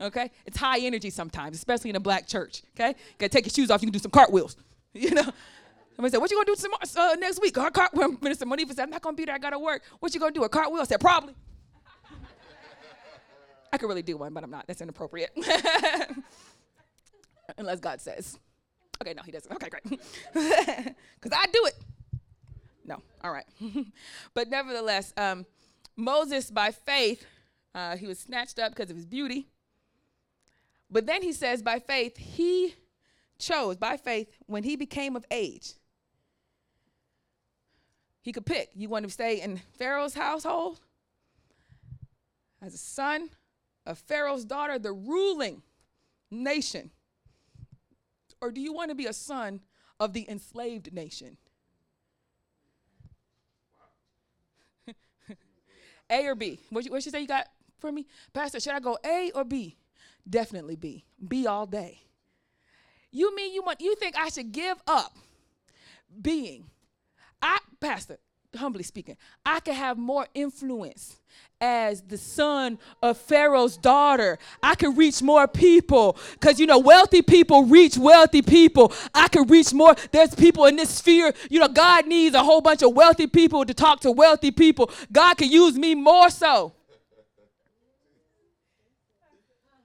okay? 0.00 0.30
It's 0.46 0.56
high 0.56 0.80
energy 0.80 1.10
sometimes, 1.10 1.56
especially 1.56 1.90
in 1.90 1.96
a 1.96 2.00
black 2.00 2.26
church. 2.26 2.62
Okay? 2.74 2.88
You 2.88 3.14
gotta 3.18 3.30
take 3.30 3.44
your 3.44 3.52
shoes 3.52 3.70
off, 3.70 3.82
you 3.82 3.86
can 3.86 3.92
do 3.92 3.98
some 3.98 4.10
cartwheels. 4.10 4.56
You 4.92 5.12
know? 5.12 5.30
Somebody 5.94 6.10
said, 6.10 6.18
What 6.18 6.32
you 6.32 6.36
gonna 6.36 6.46
do 6.46 6.56
tomorrow, 6.56 7.12
uh, 7.12 7.14
next 7.14 7.40
week? 7.40 7.56
Our 7.56 7.70
cart- 7.70 7.92
well, 7.94 8.16
Minister 8.20 8.44
Monifa 8.44 8.70
said, 8.70 8.80
I'm 8.80 8.90
not 8.90 9.02
gonna 9.02 9.16
be 9.16 9.24
there, 9.24 9.36
I 9.36 9.38
gotta 9.38 9.58
work. 9.58 9.82
What 10.00 10.12
you 10.12 10.18
gonna 10.18 10.32
do? 10.32 10.42
A 10.42 10.48
cartwheel? 10.48 10.80
I 10.80 10.84
said, 10.84 10.98
Probably. 10.98 11.32
I 13.72 13.78
could 13.78 13.86
really 13.88 14.02
do 14.02 14.16
one, 14.16 14.34
but 14.34 14.42
I'm 14.42 14.50
not. 14.50 14.66
That's 14.66 14.80
inappropriate. 14.80 15.30
Unless 17.56 17.78
God 17.78 18.00
says. 18.00 18.36
Okay, 19.00 19.14
no, 19.14 19.22
he 19.22 19.30
doesn't. 19.30 19.52
Okay, 19.52 19.68
great. 19.68 19.84
Because 20.32 21.38
I 21.38 21.46
do 21.52 21.66
it. 21.66 21.74
No, 22.90 23.00
all 23.22 23.32
right. 23.32 23.46
but 24.34 24.48
nevertheless, 24.48 25.14
um, 25.16 25.46
Moses, 25.96 26.50
by 26.50 26.72
faith, 26.72 27.24
uh, 27.74 27.96
he 27.96 28.06
was 28.06 28.18
snatched 28.18 28.58
up 28.58 28.72
because 28.72 28.90
of 28.90 28.96
his 28.96 29.06
beauty. 29.06 29.46
But 30.90 31.06
then 31.06 31.22
he 31.22 31.32
says, 31.32 31.62
by 31.62 31.78
faith, 31.78 32.16
he 32.16 32.74
chose, 33.38 33.76
by 33.76 33.96
faith, 33.96 34.28
when 34.46 34.64
he 34.64 34.76
became 34.76 35.16
of 35.16 35.24
age, 35.30 35.74
he 38.20 38.32
could 38.32 38.44
pick. 38.44 38.70
You 38.74 38.88
want 38.88 39.06
to 39.06 39.10
stay 39.10 39.40
in 39.40 39.62
Pharaoh's 39.78 40.14
household 40.14 40.80
as 42.60 42.74
a 42.74 42.78
son 42.78 43.30
of 43.86 43.98
Pharaoh's 43.98 44.44
daughter, 44.44 44.78
the 44.78 44.92
ruling 44.92 45.62
nation 46.30 46.90
or 48.40 48.50
do 48.50 48.60
you 48.60 48.72
want 48.72 48.90
to 48.90 48.94
be 48.94 49.06
a 49.06 49.12
son 49.12 49.60
of 49.98 50.12
the 50.12 50.28
enslaved 50.28 50.92
nation? 50.92 51.36
A 56.10 56.26
or 56.26 56.34
B? 56.34 56.58
What 56.70 56.84
you, 56.84 56.90
what 56.90 57.04
you 57.04 57.10
say 57.10 57.20
you 57.20 57.28
got 57.28 57.46
for 57.78 57.90
me? 57.92 58.06
Pastor, 58.32 58.60
should 58.60 58.74
I 58.74 58.80
go 58.80 58.98
A 59.04 59.30
or 59.34 59.44
B? 59.44 59.76
Definitely 60.28 60.76
B. 60.76 61.04
B 61.26 61.46
all 61.46 61.66
day. 61.66 62.00
You 63.10 63.34
mean 63.34 63.52
you 63.52 63.62
want 63.62 63.80
you 63.80 63.94
think 63.96 64.16
I 64.16 64.28
should 64.28 64.52
give 64.52 64.80
up 64.86 65.16
being 66.20 66.66
I 67.42 67.58
pastor, 67.80 68.18
humbly 68.56 68.82
speaking, 68.82 69.16
I 69.44 69.60
could 69.60 69.74
have 69.74 69.98
more 69.98 70.26
influence 70.34 71.18
as 71.60 72.02
the 72.02 72.16
son 72.16 72.78
of 73.02 73.16
Pharaoh's 73.16 73.76
daughter. 73.76 74.38
I 74.62 74.74
could 74.74 74.96
reach 74.96 75.22
more 75.22 75.46
people 75.46 76.16
because, 76.32 76.58
you 76.58 76.66
know, 76.66 76.78
wealthy 76.78 77.22
people 77.22 77.64
reach 77.64 77.98
wealthy 77.98 78.42
people. 78.42 78.92
I 79.14 79.28
could 79.28 79.50
reach 79.50 79.72
more. 79.72 79.94
There's 80.10 80.34
people 80.34 80.66
in 80.66 80.76
this 80.76 80.90
sphere. 80.90 81.32
You 81.50 81.60
know, 81.60 81.68
God 81.68 82.06
needs 82.06 82.34
a 82.34 82.42
whole 82.42 82.60
bunch 82.60 82.82
of 82.82 82.94
wealthy 82.94 83.26
people 83.26 83.64
to 83.64 83.74
talk 83.74 84.00
to 84.00 84.10
wealthy 84.10 84.50
people. 84.50 84.90
God 85.12 85.34
could 85.34 85.50
use 85.50 85.76
me 85.76 85.94
more 85.94 86.30
so. 86.30 86.72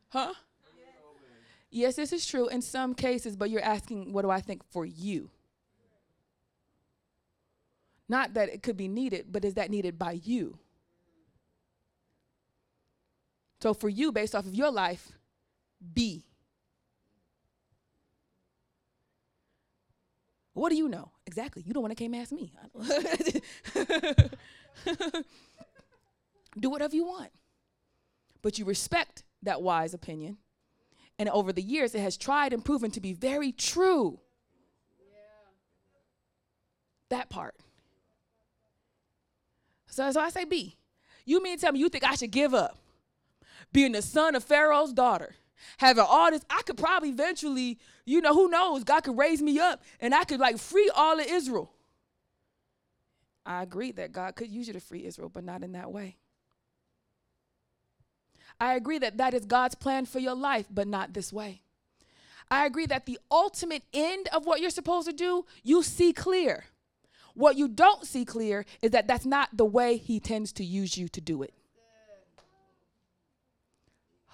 Huh? 0.10 0.34
Yes, 1.70 1.98
this 1.98 2.14
is 2.14 2.26
true 2.26 2.48
in 2.48 2.62
some 2.62 2.96
cases, 2.96 3.36
but 3.36 3.50
you're 3.50 3.62
asking, 3.62 4.14
what 4.14 4.22
do 4.22 4.30
I 4.32 4.40
think 4.40 4.64
for 4.72 4.86
you? 4.86 5.30
Not 8.08 8.34
that 8.36 8.50
it 8.50 8.62
could 8.62 8.78
be 8.78 8.88
needed, 8.88 9.28
but 9.32 9.44
is 9.44 9.56
that 9.56 9.72
needed 9.72 9.98
by 9.98 10.20
you? 10.24 10.60
So 13.62 13.74
for 13.74 13.90
you, 13.90 14.12
based 14.12 14.36
off 14.36 14.46
of 14.46 14.54
your 14.54 14.70
life, 14.70 15.12
B. 15.94 16.26
What 20.54 20.70
do 20.70 20.76
you 20.76 20.88
know? 20.88 21.12
Exactly. 21.26 21.64
You 21.66 21.74
don't 21.74 21.82
want 21.82 21.92
to 21.92 21.96
came 21.96 22.14
ask 22.14 22.32
me. 22.32 22.54
do 26.60 26.70
whatever 26.70 26.96
you 26.96 27.06
want. 27.06 27.32
But 28.42 28.60
you 28.60 28.66
respect 28.66 29.24
that 29.44 29.62
wise 29.62 29.94
opinion. 29.94 30.38
And 31.18 31.30
over 31.30 31.52
the 31.52 31.62
years, 31.62 31.96
it 31.96 32.02
has 32.02 32.18
tried 32.18 32.54
and 32.54 32.64
proven 32.64 32.92
to 32.92 33.02
be 33.02 33.14
very 33.14 33.52
true. 33.52 34.20
Yeah. 35.00 35.16
That 37.10 37.30
part. 37.30 37.56
So, 39.96 40.12
so 40.12 40.20
I 40.20 40.30
say 40.30 40.44
B. 40.44 40.76
You 41.24 41.42
mean 41.42 41.58
tell 41.58 41.72
me 41.72 41.80
you 41.80 41.88
think 41.88 42.04
I 42.04 42.16
should 42.16 42.32
give 42.32 42.54
up 42.54 42.78
being 43.72 43.94
the 43.94 44.02
son 44.02 44.36
of 44.36 44.44
Pharaoh's 44.44 44.92
daughter? 44.92 45.36
having 45.78 46.06
all 46.08 46.30
this, 46.30 46.42
I 46.50 46.62
could 46.64 46.78
probably 46.78 47.10
eventually, 47.10 47.80
you 48.06 48.22
know, 48.22 48.34
who 48.34 48.50
knows? 48.50 48.84
God 48.84 49.02
could 49.04 49.18
raise 49.18 49.42
me 49.42 49.58
up 49.58 49.82
and 50.00 50.14
I 50.14 50.26
could 50.26 50.40
like 50.40 50.58
free 50.58 50.92
all 50.94 51.18
of 51.18 51.26
Israel. 51.26 51.72
I 53.46 53.64
agree 53.64 53.92
that 53.94 54.12
God 54.12 54.36
could 54.36 54.50
use 54.50 54.68
you 54.68 54.74
to 54.74 54.80
free 54.80 55.06
Israel, 55.06 55.30
but 55.30 55.46
not 55.46 55.64
in 55.64 55.72
that 55.72 55.92
way. 55.92 56.18
I 58.60 58.76
agree 58.76 59.00
that 59.00 59.18
that 59.18 59.34
is 59.34 59.46
God's 59.46 59.76
plan 59.76 60.06
for 60.06 60.20
your 60.20 60.36
life, 60.36 60.66
but 60.70 60.88
not 60.88 61.14
this 61.14 61.32
way. 61.32 61.62
I 62.52 62.66
agree 62.66 62.86
that 62.88 63.06
the 63.06 63.18
ultimate 63.32 63.84
end 63.94 64.28
of 64.34 64.46
what 64.46 64.62
you're 64.62 64.70
supposed 64.70 65.08
to 65.08 65.14
do, 65.14 65.46
you 65.64 65.82
see 65.82 66.14
clear. 66.14 66.66
What 67.36 67.58
you 67.58 67.68
don't 67.68 68.06
see 68.06 68.26
clear 68.26 68.66
is 68.82 68.92
that 68.92 69.08
that's 69.08 69.26
not 69.26 69.50
the 69.54 69.66
way 69.66 69.98
He 69.98 70.20
tends 70.20 70.52
to 70.54 70.66
use 70.66 70.98
you 70.98 71.08
to 71.10 71.22
do 71.22 71.44
it. 71.44 71.54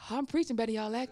I'm 0.10 0.26
preaching 0.26 0.56
better, 0.56 0.72
y'all 0.72 0.90
like. 0.90 1.10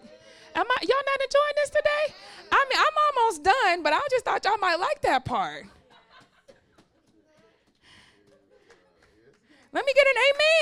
Am 0.54 0.66
I 0.68 0.76
y'all 0.82 0.96
not 1.06 1.20
enjoying 1.24 1.56
this 1.56 1.70
today? 1.70 2.14
I 2.50 2.66
mean, 2.68 2.78
I'm 2.78 3.22
almost 3.22 3.44
done, 3.44 3.82
but 3.82 3.92
I 3.92 4.00
just 4.10 4.24
thought 4.24 4.44
y'all 4.44 4.58
might 4.58 4.76
like 4.76 5.00
that 5.02 5.24
part. 5.24 5.66
Let 9.72 9.84
me 9.86 9.92
get 9.94 10.06
an 10.06 10.14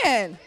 amen. 0.04 0.38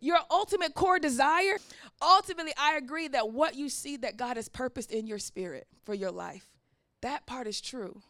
Your 0.00 0.18
ultimate 0.30 0.74
core 0.74 0.98
desire, 0.98 1.58
ultimately, 2.02 2.52
I 2.58 2.76
agree 2.76 3.08
that 3.08 3.30
what 3.30 3.54
you 3.54 3.68
see 3.68 3.96
that 3.98 4.16
God 4.16 4.36
has 4.36 4.48
purposed 4.48 4.92
in 4.92 5.06
your 5.06 5.18
spirit 5.18 5.66
for 5.84 5.94
your 5.94 6.10
life, 6.10 6.46
that 7.02 7.26
part 7.26 7.46
is 7.46 7.60
true. 7.60 8.02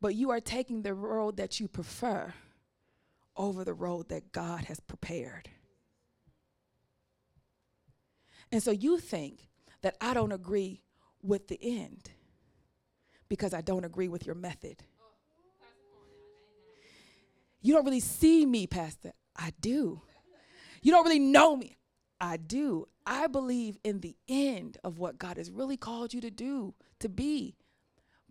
But 0.00 0.14
you 0.14 0.30
are 0.30 0.40
taking 0.40 0.82
the 0.82 0.94
road 0.94 1.36
that 1.38 1.60
you 1.60 1.68
prefer 1.68 2.34
over 3.36 3.64
the 3.64 3.74
road 3.74 4.08
that 4.10 4.32
God 4.32 4.64
has 4.66 4.80
prepared. 4.80 5.48
And 8.52 8.62
so 8.62 8.70
you 8.70 8.98
think 8.98 9.48
that 9.82 9.96
I 10.00 10.14
don't 10.14 10.32
agree 10.32 10.82
with 11.22 11.48
the 11.48 11.58
end 11.60 12.10
because 13.28 13.54
I 13.54 13.62
don't 13.62 13.84
agree 13.84 14.08
with 14.08 14.26
your 14.26 14.34
method. 14.34 14.82
You 17.62 17.72
don't 17.72 17.84
really 17.84 18.00
see 18.00 18.44
me, 18.44 18.66
Pastor. 18.66 19.12
I 19.34 19.52
do. 19.60 20.02
You 20.82 20.92
don't 20.92 21.04
really 21.04 21.18
know 21.18 21.56
me. 21.56 21.78
I 22.24 22.38
do. 22.38 22.88
I 23.06 23.26
believe 23.26 23.76
in 23.84 24.00
the 24.00 24.16
end 24.28 24.78
of 24.82 24.98
what 24.98 25.18
God 25.18 25.36
has 25.36 25.50
really 25.50 25.76
called 25.76 26.14
you 26.14 26.20
to 26.22 26.30
do, 26.30 26.74
to 27.00 27.08
be 27.08 27.54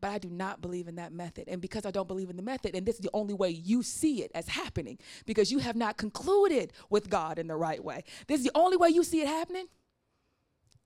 but 0.04 0.12
I 0.12 0.18
do 0.18 0.30
not 0.30 0.60
believe 0.60 0.90
in 0.90 0.96
that 0.96 1.14
method. 1.14 1.46
And 1.48 1.62
because 1.62 1.86
I 1.86 1.92
don't 1.92 2.10
believe 2.10 2.30
in 2.30 2.36
the 2.36 2.44
method, 2.44 2.76
and 2.76 2.86
this 2.86 2.96
is 2.96 3.02
the 3.02 3.10
only 3.14 3.34
way 3.34 3.50
you 3.52 3.82
see 3.82 4.22
it 4.22 4.32
as 4.36 4.50
happening, 4.50 5.00
because 5.26 5.50
you 5.50 5.60
have 5.60 5.78
not 5.78 5.96
concluded 5.96 6.74
with 6.90 7.10
God 7.10 7.40
in 7.40 7.48
the 7.48 7.56
right 7.56 7.82
way. 7.82 8.04
This 8.28 8.40
is 8.40 8.44
the 8.44 8.52
only 8.54 8.76
way 8.76 8.90
you 8.90 9.06
see 9.06 9.22
it 9.22 9.30
happening. 9.30 9.68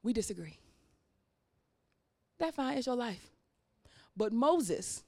We 0.04 0.14
disagree. 0.14 0.60
That 2.38 2.54
fine 2.54 2.78
is 2.78 2.86
your 2.86 2.96
life. 2.96 3.32
But 4.16 4.34
Moses 4.34 5.02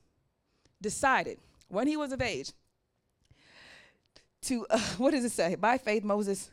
decided 0.82 1.38
when 1.68 1.86
he 1.86 1.96
was 1.96 2.12
of 2.12 2.20
age 2.20 2.52
to, 4.42 4.66
uh, 4.72 4.80
what 4.98 5.12
does 5.12 5.24
it 5.24 5.34
say? 5.34 5.54
By 5.54 5.78
faith, 5.78 6.04
Moses 6.04 6.50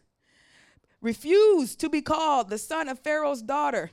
refused 1.06 1.78
to 1.78 1.88
be 1.88 2.02
called 2.02 2.50
the 2.50 2.58
son 2.58 2.88
of 2.88 2.98
Pharaoh's 2.98 3.40
daughter 3.40 3.90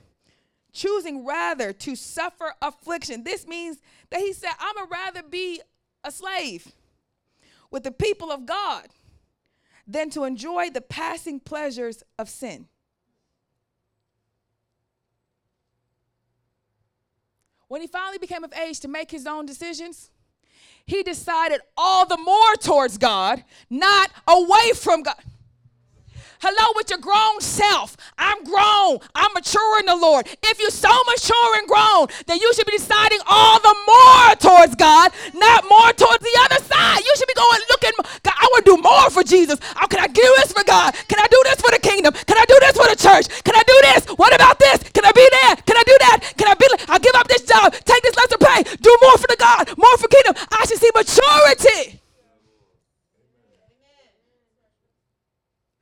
choosing 0.72 1.24
rather 1.24 1.72
to 1.72 1.94
suffer 1.94 2.52
affliction. 2.60 3.22
This 3.22 3.46
means 3.46 3.78
that 4.10 4.18
he 4.18 4.32
said, 4.32 4.50
I'm 4.58 4.74
going 4.74 4.88
to 4.88 4.92
rather 4.92 5.22
be 5.22 5.60
a 6.02 6.10
slave 6.10 6.72
with 7.70 7.84
the 7.84 7.92
people 7.92 8.32
of 8.32 8.44
God 8.44 8.88
than 9.86 10.10
to 10.10 10.24
enjoy 10.24 10.70
the 10.70 10.80
passing 10.80 11.38
pleasures 11.38 12.02
of 12.18 12.28
sin. 12.28 12.66
When 17.68 17.80
he 17.80 17.86
finally 17.86 18.18
became 18.18 18.42
of 18.42 18.52
age 18.54 18.80
to 18.80 18.88
make 18.88 19.12
his 19.12 19.24
own 19.24 19.46
decisions, 19.46 20.10
he 20.84 21.04
decided 21.04 21.60
all 21.76 22.06
the 22.06 22.16
more 22.16 22.54
towards 22.56 22.98
God, 22.98 23.44
not 23.70 24.10
away 24.26 24.72
from 24.74 25.04
God. 25.04 25.22
Hello 26.44 26.76
with 26.76 26.92
your 26.92 27.00
grown 27.00 27.40
self. 27.40 27.96
I'm 28.20 28.44
grown. 28.44 29.00
I'm 29.16 29.32
mature 29.32 29.80
in 29.80 29.88
the 29.88 29.96
Lord. 29.96 30.28
If 30.44 30.60
you're 30.60 30.68
so 30.68 30.92
mature 31.08 31.56
and 31.56 31.64
grown, 31.64 32.12
then 32.28 32.36
you 32.36 32.52
should 32.52 32.68
be 32.68 32.76
deciding 32.76 33.24
all 33.24 33.56
the 33.64 33.72
more 33.88 34.28
towards 34.36 34.76
God, 34.76 35.08
not 35.32 35.64
more 35.72 35.88
towards 35.96 36.20
the 36.20 36.36
other 36.44 36.60
side. 36.68 37.00
You 37.00 37.12
should 37.16 37.32
be 37.32 37.40
going 37.40 37.64
looking, 37.72 37.96
God, 38.20 38.36
I 38.36 38.44
want 38.52 38.60
to 38.60 38.76
do 38.76 38.78
more 38.84 39.08
for 39.08 39.24
Jesus. 39.24 39.56
How 39.72 39.88
can 39.88 40.04
I 40.04 40.06
do 40.06 40.20
this 40.36 40.52
for 40.52 40.60
God? 40.68 40.92
Can 41.08 41.16
I 41.16 41.24
do 41.32 41.40
this 41.48 41.64
for 41.64 41.72
the 41.72 41.80
kingdom? 41.80 42.12
Can 42.12 42.36
I 42.36 42.44
do 42.44 42.60
this 42.60 42.76
for 42.76 42.92
the 42.92 42.98
church? 43.00 43.24
Can 43.40 43.56
I 43.56 43.64
do 43.64 43.78
this? 43.88 44.04
What 44.20 44.36
about 44.36 44.60
this? 44.60 44.84
Can 44.92 45.08
I 45.08 45.16
be 45.16 45.24
there? 45.24 45.56
Can 45.64 45.80
I 45.80 45.84
do 45.88 45.96
that? 45.96 46.36
Can 46.36 46.48
I 46.48 46.52
be 46.60 46.68
I'll 46.92 47.00
give 47.00 47.16
up 47.16 47.28
this 47.28 47.48
job, 47.48 47.72
take 47.72 48.02
this 48.04 48.20
lesser 48.20 48.36
pay, 48.36 48.68
do 48.84 48.92
more 49.00 49.16
for 49.16 49.32
the 49.32 49.36
God, 49.40 49.72
more 49.80 49.96
for 49.96 50.08
kingdom. 50.12 50.36
I 50.52 50.66
should 50.68 50.76
see 50.76 50.92
maturity. 50.92 52.03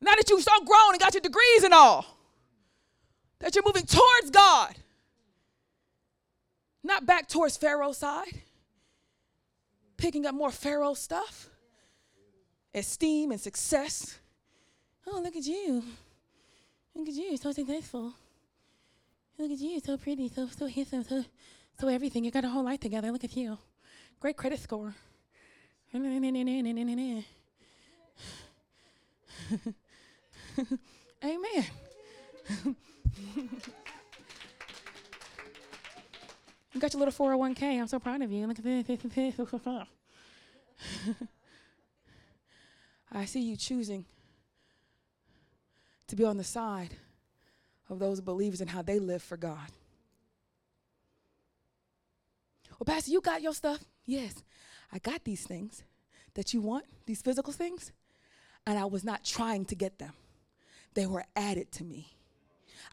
Now 0.02 0.14
that 0.16 0.28
you've 0.28 0.42
so 0.42 0.64
grown 0.64 0.90
and 0.90 1.00
got 1.00 1.14
your 1.14 1.20
degrees 1.20 1.62
and 1.62 1.72
all, 1.72 2.04
that 3.38 3.54
you're 3.54 3.64
moving 3.64 3.86
towards 3.86 4.30
God, 4.32 4.74
not 6.82 7.06
back 7.06 7.28
towards 7.28 7.56
Pharaoh's 7.56 7.98
side, 7.98 8.42
picking 9.96 10.26
up 10.26 10.34
more 10.34 10.50
Pharaoh 10.50 10.94
stuff, 10.94 11.48
esteem 12.74 13.30
and 13.30 13.40
success. 13.40 14.18
Oh, 15.06 15.20
look 15.20 15.36
at 15.36 15.46
you. 15.46 15.84
Look 16.96 17.08
at 17.08 17.14
you, 17.14 17.36
so 17.36 17.52
successful. 17.52 18.12
Look 19.38 19.52
at 19.52 19.58
you, 19.58 19.80
so 19.80 19.96
pretty, 19.96 20.28
so 20.28 20.48
so 20.48 20.66
handsome, 20.66 21.04
so 21.04 21.24
so 21.78 21.88
everything. 21.88 22.24
You 22.24 22.32
got 22.32 22.44
a 22.44 22.48
whole 22.48 22.64
life 22.64 22.80
together. 22.80 23.12
Look 23.12 23.24
at 23.24 23.36
you. 23.36 23.56
Great 24.18 24.36
credit 24.36 24.58
score. 24.58 24.94
Amen. 31.24 31.64
you 36.72 36.80
got 36.80 36.92
your 36.92 37.04
little 37.04 37.26
401k. 37.26 37.80
I'm 37.80 37.86
so 37.86 37.98
proud 37.98 38.22
of 38.22 38.30
you. 38.30 38.46
Look 38.46 38.58
at 38.58 38.64
this. 38.64 38.86
I 43.12 43.24
see 43.26 43.42
you 43.42 43.56
choosing 43.56 44.04
to 46.08 46.16
be 46.16 46.24
on 46.24 46.36
the 46.36 46.44
side 46.44 46.96
of 47.88 47.98
those 47.98 48.20
believers 48.20 48.60
and 48.60 48.70
how 48.70 48.82
they 48.82 48.98
live 48.98 49.22
for 49.22 49.36
God. 49.36 49.68
Well, 52.78 52.86
Pastor, 52.86 53.10
you 53.10 53.20
got 53.20 53.42
your 53.42 53.54
stuff? 53.54 53.84
Yes, 54.06 54.42
I 54.92 54.98
got 54.98 55.24
these 55.24 55.46
things 55.46 55.82
that 56.34 56.52
you 56.52 56.60
want, 56.60 56.84
these 57.06 57.22
physical 57.22 57.52
things, 57.52 57.92
and 58.66 58.78
I 58.78 58.86
was 58.86 59.04
not 59.04 59.24
trying 59.24 59.64
to 59.66 59.74
get 59.74 59.98
them 59.98 60.12
they 60.94 61.06
were 61.06 61.24
added 61.36 61.72
to 61.72 61.84
me. 61.84 62.12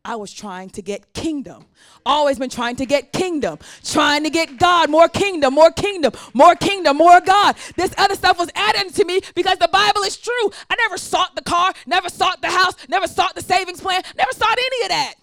I 0.05 0.15
was 0.15 0.31
trying 0.31 0.69
to 0.71 0.81
get 0.81 1.13
kingdom. 1.13 1.65
Always 2.05 2.39
been 2.39 2.49
trying 2.49 2.77
to 2.77 2.85
get 2.85 3.11
kingdom. 3.11 3.59
Trying 3.83 4.23
to 4.23 4.29
get 4.29 4.57
God, 4.57 4.89
more 4.89 5.09
kingdom, 5.09 5.53
more 5.53 5.71
kingdom, 5.71 6.13
more 6.33 6.55
kingdom, 6.55 6.97
more 6.97 7.19
God. 7.21 7.55
This 7.75 7.93
other 7.97 8.15
stuff 8.15 8.39
was 8.39 8.49
added 8.55 8.93
to 8.95 9.05
me 9.05 9.19
because 9.35 9.57
the 9.57 9.67
Bible 9.67 10.01
is 10.01 10.17
true. 10.17 10.51
I 10.69 10.75
never 10.75 10.97
sought 10.97 11.35
the 11.35 11.41
car, 11.41 11.73
never 11.85 12.09
sought 12.09 12.41
the 12.41 12.49
house, 12.49 12.75
never 12.87 13.07
sought 13.07 13.35
the 13.35 13.41
savings 13.41 13.81
plan, 13.81 14.01
never 14.17 14.31
sought 14.31 14.57
any 14.57 14.83
of 14.83 14.89
that. 14.89 15.15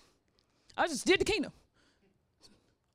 I 0.76 0.88
just 0.88 1.06
did 1.06 1.20
the 1.20 1.24
kingdom. 1.24 1.52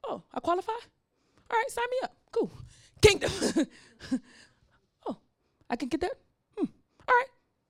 Oh, 0.04 0.22
I 0.34 0.40
qualify? 0.40 0.72
All 0.72 1.58
right, 1.58 1.70
sign 1.70 1.86
me 1.90 1.98
up. 2.04 2.16
Cool. 2.32 2.52
Kingdom. 3.02 3.32
oh, 5.08 5.18
I 5.70 5.76
can 5.76 5.90
get 5.90 6.02
that? 6.02 6.14
Hmm. 6.58 6.66
All 7.08 7.16
right. 7.16 7.28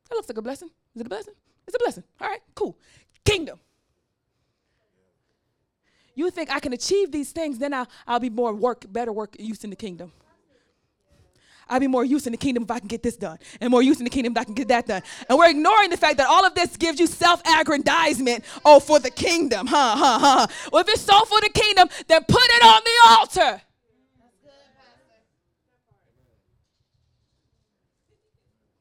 That 0.10 0.16
looks 0.16 0.30
like 0.30 0.38
a 0.38 0.42
blessing? 0.42 0.70
Is 0.96 1.02
it 1.02 1.06
a 1.08 1.10
blessing? 1.10 1.34
It's 1.68 1.76
a 1.76 1.80
blessing. 1.80 2.04
All 2.20 2.28
right, 2.28 2.42
cool. 2.56 2.78
Kingdom. 3.24 3.60
You 6.16 6.30
think 6.30 6.52
I 6.52 6.60
can 6.60 6.74
achieve 6.74 7.12
these 7.12 7.32
things, 7.32 7.58
then 7.58 7.74
I'll, 7.74 7.88
I'll 8.06 8.20
be 8.20 8.30
more 8.30 8.54
work, 8.54 8.86
better 8.92 9.12
work 9.14 9.36
use 9.40 9.64
in 9.64 9.70
the 9.70 9.76
kingdom. 9.76 10.12
I'll 11.70 11.80
be 11.80 11.88
more 11.88 12.04
use 12.04 12.28
in 12.28 12.32
the 12.34 12.38
kingdom 12.38 12.64
if 12.64 12.72
I 12.72 12.80
can 12.80 12.90
get 12.90 13.02
this 13.02 13.16
done, 13.16 13.40
and 13.62 13.72
more 13.72 13.82
use 13.82 13.98
in 14.00 14.04
the 14.04 14.10
kingdom 14.10 14.34
if 14.34 14.38
I 14.38 14.44
can 14.44 14.54
get 14.54 14.68
that 14.68 14.88
done. 14.88 15.02
And 15.30 15.38
we're 15.38 15.50
ignoring 15.50 15.90
the 15.90 15.96
fact 15.96 16.18
that 16.18 16.28
all 16.28 16.46
of 16.46 16.54
this 16.54 16.76
gives 16.76 17.00
you 17.00 17.08
self 17.08 17.42
aggrandizement. 17.48 18.44
Oh, 18.66 18.82
for 18.82 19.00
the 19.00 19.10
kingdom, 19.10 19.68
huh, 19.68 19.96
huh, 19.96 20.20
huh. 20.20 20.48
Well, 20.72 20.82
if 20.82 20.90
it's 20.90 21.02
so 21.02 21.18
for 21.22 21.40
the 21.40 21.50
kingdom, 21.50 21.88
then 22.08 22.26
put 22.28 22.44
it 22.44 22.64
on 22.64 22.82
the 22.84 23.10
altar. 23.10 23.62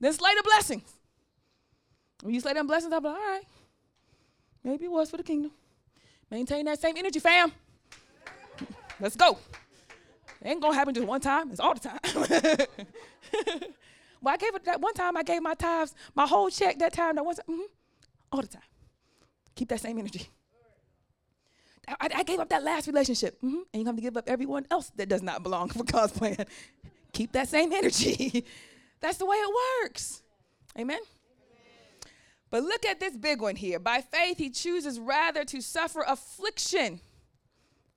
Then 0.00 0.12
slay 0.12 0.31
the 0.34 0.42
blessings. 0.42 1.00
When 2.23 2.35
you 2.35 2.41
slay 2.41 2.53
them 2.53 2.67
blessings, 2.67 2.93
I'll 2.93 3.01
be 3.01 3.09
like, 3.09 3.17
all 3.17 3.23
right, 3.23 3.43
maybe 4.63 4.85
it 4.85 4.91
was 4.91 5.11
for 5.11 5.17
the 5.17 5.23
kingdom. 5.23 5.53
Maintain 6.31 6.65
that 6.67 6.81
same 6.81 6.97
energy, 6.97 7.19
fam. 7.19 7.53
Let's 9.01 9.17
go. 9.17 9.39
It 10.43 10.49
ain't 10.49 10.61
gonna 10.61 10.75
happen 10.75 10.95
just 10.95 11.07
one 11.07 11.21
time, 11.21 11.51
it's 11.51 11.61
all 11.61 11.75
the 11.75 11.81
time. 11.81 11.99
well, 14.23 14.35
I 14.35 14.37
gave 14.37 14.55
it 14.55 14.65
that 14.65 14.81
one 14.81 14.95
time, 14.95 15.17
I 15.17 15.23
gave 15.23 15.43
my 15.43 15.55
tithes, 15.55 15.95
my 16.15 16.27
whole 16.27 16.51
check 16.51 16.79
that 16.79 16.93
time, 16.93 17.17
that 17.17 17.25
time, 17.25 17.35
mm-hmm, 17.49 17.61
all 18.33 18.41
the 18.41 18.49
time. 18.49 18.63
Keep 19.55 19.69
that 19.69 19.81
same 19.81 19.99
energy. 19.99 20.29
I, 21.89 22.09
I 22.17 22.23
gave 22.23 22.39
up 22.39 22.49
that 22.51 22.63
last 22.63 22.87
relationship, 22.87 23.37
mm-hmm, 23.39 23.61
and 23.73 23.81
you 23.83 23.85
have 23.87 23.97
to 23.97 24.03
give 24.03 24.17
up 24.17 24.29
everyone 24.29 24.67
else 24.71 24.91
that 24.97 25.09
does 25.09 25.23
not 25.23 25.43
belong 25.43 25.69
for 25.69 25.85
God's 25.85 26.13
plan. 26.13 26.47
Keep 27.13 27.33
that 27.33 27.49
same 27.49 27.73
energy. 27.73 28.45
That's 29.01 29.19
the 29.19 29.27
way 29.27 29.37
it 29.37 29.55
works. 29.83 30.23
Amen. 30.79 31.01
But 32.51 32.65
look 32.65 32.85
at 32.85 33.01
this 33.01 33.17
big 33.17 33.41
one 33.41 33.57
here. 33.57 33.79
By 33.79 34.01
faith, 34.01 34.39
he 34.39 34.51
chooses 34.51 34.99
rather 34.99 35.45
to 35.45 35.61
suffer 35.61 36.05
affliction. 36.07 37.01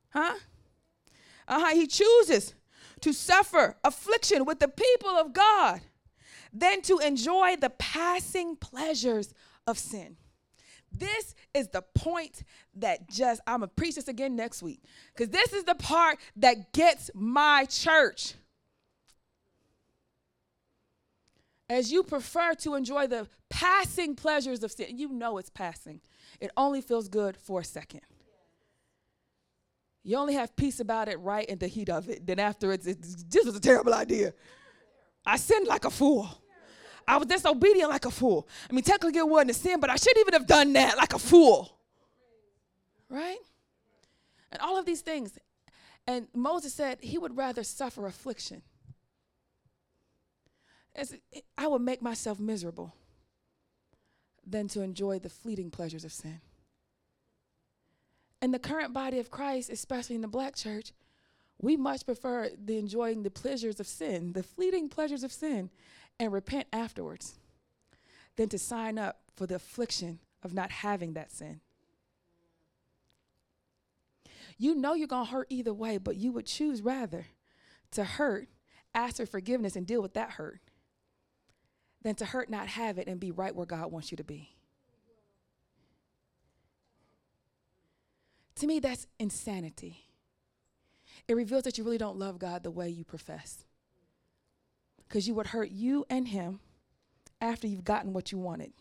Huh? 0.09 0.35
Uh 1.47 1.59
huh. 1.59 1.75
He 1.75 1.87
chooses 1.87 2.53
to 3.01 3.13
suffer 3.13 3.77
affliction 3.83 4.45
with 4.45 4.59
the 4.59 4.67
people 4.67 5.09
of 5.09 5.33
God 5.33 5.81
than 6.53 6.81
to 6.83 6.99
enjoy 6.99 7.55
the 7.55 7.71
passing 7.71 8.55
pleasures 8.55 9.33
of 9.65 9.79
sin. 9.79 10.17
This 10.95 11.33
is 11.53 11.69
the 11.69 11.81
point 11.81 12.43
that 12.75 13.09
just, 13.09 13.41
I'm 13.47 13.61
to 13.61 13.67
preach 13.67 13.95
this 13.95 14.07
again 14.07 14.35
next 14.35 14.61
week 14.61 14.83
because 15.13 15.29
this 15.29 15.51
is 15.51 15.63
the 15.63 15.75
part 15.75 16.19
that 16.35 16.71
gets 16.71 17.09
my 17.15 17.65
church. 17.65 18.35
As 21.73 21.91
you 21.91 22.03
prefer 22.03 22.53
to 22.53 22.75
enjoy 22.75 23.07
the 23.07 23.27
passing 23.49 24.15
pleasures 24.15 24.61
of 24.61 24.71
sin, 24.71 24.95
you 24.95 25.09
know 25.09 25.39
it's 25.39 25.49
passing. 25.49 26.01
It 26.39 26.51
only 26.55 26.81
feels 26.81 27.07
good 27.07 27.35
for 27.35 27.61
a 27.61 27.63
second. 27.63 28.01
You 30.03 30.17
only 30.17 30.35
have 30.35 30.55
peace 30.55 30.79
about 30.79 31.07
it 31.07 31.19
right 31.19 31.47
in 31.49 31.57
the 31.57 31.65
heat 31.65 31.89
of 31.89 32.09
it. 32.09 32.27
Then 32.27 32.37
afterwards, 32.37 32.85
it's, 32.85 33.23
this 33.23 33.43
was 33.47 33.55
a 33.55 33.59
terrible 33.59 33.91
idea. 33.91 34.35
I 35.25 35.37
sinned 35.37 35.65
like 35.65 35.83
a 35.85 35.89
fool. 35.89 36.29
I 37.07 37.17
was 37.17 37.25
disobedient 37.25 37.89
like 37.89 38.05
a 38.05 38.11
fool. 38.11 38.47
I 38.69 38.73
mean, 38.73 38.83
technically 38.83 39.17
it 39.17 39.27
wasn't 39.27 39.51
a 39.51 39.55
sin, 39.55 39.79
but 39.79 39.89
I 39.89 39.95
shouldn't 39.95 40.19
even 40.19 40.33
have 40.33 40.45
done 40.45 40.73
that 40.73 40.95
like 40.95 41.15
a 41.15 41.19
fool. 41.19 41.75
Right? 43.09 43.39
And 44.51 44.61
all 44.61 44.77
of 44.77 44.85
these 44.85 45.01
things. 45.01 45.39
And 46.05 46.27
Moses 46.35 46.71
said 46.71 46.99
he 47.01 47.17
would 47.17 47.35
rather 47.35 47.63
suffer 47.63 48.05
affliction. 48.05 48.61
As 50.95 51.15
I 51.57 51.67
would 51.67 51.81
make 51.81 52.01
myself 52.01 52.39
miserable 52.39 52.93
than 54.45 54.67
to 54.69 54.81
enjoy 54.81 55.19
the 55.19 55.29
fleeting 55.29 55.71
pleasures 55.71 56.03
of 56.03 56.11
sin. 56.11 56.41
In 58.41 58.51
the 58.51 58.59
current 58.59 58.93
body 58.93 59.19
of 59.19 59.31
Christ, 59.31 59.69
especially 59.69 60.15
in 60.15 60.21
the 60.21 60.27
black 60.27 60.55
church, 60.55 60.91
we 61.61 61.77
much 61.77 62.05
prefer 62.05 62.49
the 62.63 62.77
enjoying 62.77 63.23
the 63.23 63.31
pleasures 63.31 63.79
of 63.79 63.87
sin, 63.87 64.33
the 64.33 64.43
fleeting 64.43 64.89
pleasures 64.89 65.23
of 65.23 65.31
sin, 65.31 65.69
and 66.19 66.33
repent 66.33 66.67
afterwards 66.73 67.39
than 68.35 68.49
to 68.49 68.59
sign 68.59 68.97
up 68.97 69.21
for 69.35 69.47
the 69.47 69.55
affliction 69.55 70.19
of 70.43 70.53
not 70.53 70.71
having 70.71 71.13
that 71.13 71.31
sin. 71.31 71.61
You 74.57 74.75
know 74.75 74.93
you're 74.93 75.07
going 75.07 75.25
to 75.25 75.31
hurt 75.31 75.47
either 75.49 75.73
way, 75.73 75.97
but 75.97 76.17
you 76.17 76.31
would 76.33 76.45
choose 76.45 76.81
rather 76.81 77.27
to 77.91 78.03
hurt, 78.03 78.49
ask 78.93 79.17
for 79.17 79.25
forgiveness, 79.25 79.75
and 79.75 79.87
deal 79.87 80.01
with 80.01 80.13
that 80.13 80.31
hurt 80.31 80.59
than 82.03 82.15
to 82.15 82.25
hurt, 82.25 82.49
not 82.49 82.67
have 82.67 82.97
it, 82.97 83.07
and 83.07 83.19
be 83.19 83.31
right 83.31 83.55
where 83.55 83.65
God 83.65 83.91
wants 83.91 84.11
you 84.11 84.17
to 84.17 84.23
be. 84.23 84.53
To 88.55 88.67
me, 88.67 88.79
that's 88.79 89.07
insanity. 89.19 90.05
It 91.27 91.35
reveals 91.35 91.63
that 91.63 91.77
you 91.77 91.83
really 91.83 91.97
don't 91.97 92.19
love 92.19 92.37
God 92.37 92.63
the 92.63 92.71
way 92.71 92.89
you 92.89 93.03
profess. 93.03 93.65
Because 95.07 95.27
you 95.27 95.33
would 95.35 95.47
hurt 95.47 95.69
you 95.71 96.05
and 96.09 96.27
Him 96.27 96.59
after 97.39 97.67
you've 97.67 97.83
gotten 97.83 98.13
what 98.13 98.31
you 98.31 98.37
wanted, 98.37 98.73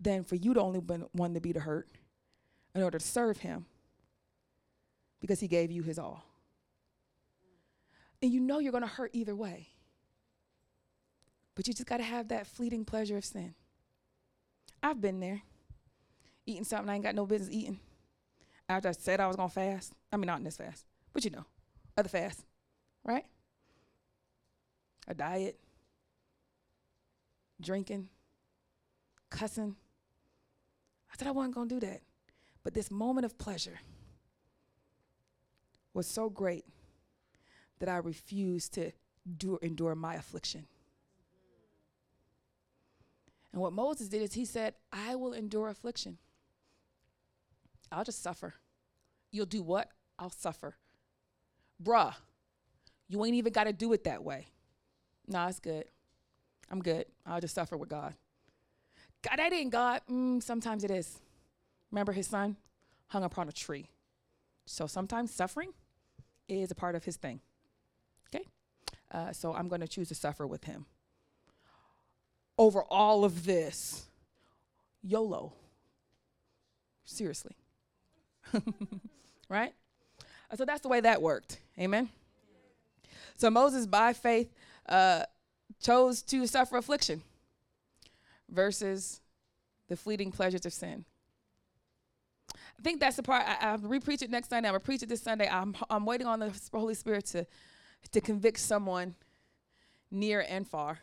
than 0.00 0.24
for 0.24 0.36
you 0.36 0.54
to 0.54 0.60
only 0.60 0.80
been 0.80 1.06
one 1.12 1.34
to 1.34 1.40
be 1.40 1.52
the 1.52 1.60
hurt 1.60 1.88
in 2.74 2.82
order 2.82 2.98
to 2.98 3.04
serve 3.04 3.38
Him 3.38 3.66
because 5.20 5.40
He 5.40 5.48
gave 5.48 5.70
you 5.70 5.82
His 5.82 5.98
all. 5.98 6.24
And 8.22 8.32
you 8.32 8.40
know 8.40 8.58
you're 8.58 8.72
going 8.72 8.82
to 8.82 8.88
hurt 8.88 9.10
either 9.12 9.34
way. 9.34 9.68
But 11.58 11.66
you 11.66 11.74
just 11.74 11.88
got 11.88 11.96
to 11.96 12.04
have 12.04 12.28
that 12.28 12.46
fleeting 12.46 12.84
pleasure 12.84 13.16
of 13.16 13.24
sin. 13.24 13.52
I've 14.80 15.00
been 15.00 15.18
there, 15.18 15.42
eating 16.46 16.62
something 16.62 16.88
I 16.88 16.94
ain't 16.94 17.02
got 17.02 17.16
no 17.16 17.26
business 17.26 17.50
eating 17.50 17.80
after 18.68 18.90
I 18.90 18.92
said 18.92 19.18
I 19.18 19.26
was 19.26 19.34
gonna 19.34 19.48
fast. 19.48 19.92
I 20.12 20.16
mean, 20.18 20.28
not 20.28 20.38
in 20.38 20.44
this 20.44 20.56
fast, 20.56 20.84
but 21.12 21.24
you 21.24 21.32
know, 21.32 21.44
other 21.96 22.08
fast, 22.08 22.44
right? 23.02 23.24
A 25.08 25.14
diet, 25.14 25.58
drinking, 27.60 28.08
cussing. 29.28 29.74
I 31.12 31.16
said 31.18 31.26
I 31.26 31.32
wasn't 31.32 31.56
gonna 31.56 31.68
do 31.68 31.80
that, 31.80 32.02
but 32.62 32.72
this 32.72 32.88
moment 32.88 33.24
of 33.24 33.36
pleasure 33.36 33.80
was 35.92 36.06
so 36.06 36.30
great 36.30 36.64
that 37.80 37.88
I 37.88 37.96
refused 37.96 38.74
to 38.74 38.92
do, 39.36 39.58
endure 39.60 39.96
my 39.96 40.14
affliction. 40.14 40.68
And 43.52 43.62
what 43.62 43.72
Moses 43.72 44.08
did 44.08 44.22
is 44.22 44.34
he 44.34 44.44
said, 44.44 44.74
I 44.92 45.14
will 45.16 45.32
endure 45.32 45.68
affliction. 45.68 46.18
I'll 47.90 48.04
just 48.04 48.22
suffer. 48.22 48.54
You'll 49.30 49.46
do 49.46 49.62
what? 49.62 49.90
I'll 50.18 50.30
suffer. 50.30 50.76
Bruh, 51.82 52.14
you 53.08 53.24
ain't 53.24 53.36
even 53.36 53.52
got 53.52 53.64
to 53.64 53.72
do 53.72 53.92
it 53.92 54.04
that 54.04 54.22
way. 54.22 54.48
Nah, 55.26 55.48
it's 55.48 55.60
good. 55.60 55.84
I'm 56.70 56.80
good. 56.80 57.06
I'll 57.26 57.40
just 57.40 57.54
suffer 57.54 57.76
with 57.76 57.88
God. 57.88 58.14
God, 59.22 59.38
that 59.38 59.52
ain't 59.52 59.72
God. 59.72 60.02
Mm, 60.10 60.42
sometimes 60.42 60.84
it 60.84 60.90
is. 60.90 61.18
Remember 61.90 62.12
his 62.12 62.26
son 62.26 62.56
hung 63.08 63.24
upon 63.24 63.48
a 63.48 63.52
tree. 63.52 63.88
So 64.66 64.86
sometimes 64.86 65.32
suffering 65.32 65.72
is 66.48 66.70
a 66.70 66.74
part 66.74 66.94
of 66.94 67.04
his 67.04 67.16
thing. 67.16 67.40
Okay? 68.28 68.44
Uh, 69.10 69.32
so 69.32 69.54
I'm 69.54 69.68
going 69.68 69.80
to 69.80 69.88
choose 69.88 70.08
to 70.08 70.14
suffer 70.14 70.46
with 70.46 70.64
him. 70.64 70.86
Over 72.58 72.82
all 72.82 73.24
of 73.24 73.44
this, 73.44 74.06
YOLO. 75.02 75.52
Seriously. 77.04 77.56
right? 79.48 79.72
So 80.56 80.64
that's 80.64 80.80
the 80.80 80.88
way 80.88 81.00
that 81.00 81.22
worked. 81.22 81.58
Amen. 81.78 82.08
So 83.36 83.50
Moses, 83.50 83.86
by 83.86 84.12
faith, 84.12 84.52
uh, 84.88 85.22
chose 85.80 86.22
to 86.22 86.46
suffer 86.46 86.76
affliction 86.76 87.22
versus 88.50 89.20
the 89.88 89.96
fleeting 89.96 90.32
pleasures 90.32 90.66
of 90.66 90.72
sin. 90.72 91.04
I 92.54 92.82
think 92.82 93.00
that's 93.00 93.16
the 93.16 93.22
part. 93.22 93.44
I, 93.46 93.76
will 93.76 93.88
repreach 93.88 94.22
it 94.22 94.30
next 94.30 94.50
Sunday. 94.50 94.68
I'm 94.68 94.72
gonna 94.72 94.80
preach 94.80 95.02
it 95.02 95.08
this 95.08 95.22
Sunday. 95.22 95.48
I'm 95.48 95.74
I'm 95.90 96.04
waiting 96.04 96.26
on 96.26 96.38
the 96.38 96.52
Holy 96.72 96.94
Spirit 96.94 97.26
to 97.26 97.46
to 98.12 98.20
convict 98.20 98.58
someone 98.58 99.14
near 100.10 100.44
and 100.48 100.66
far 100.66 101.00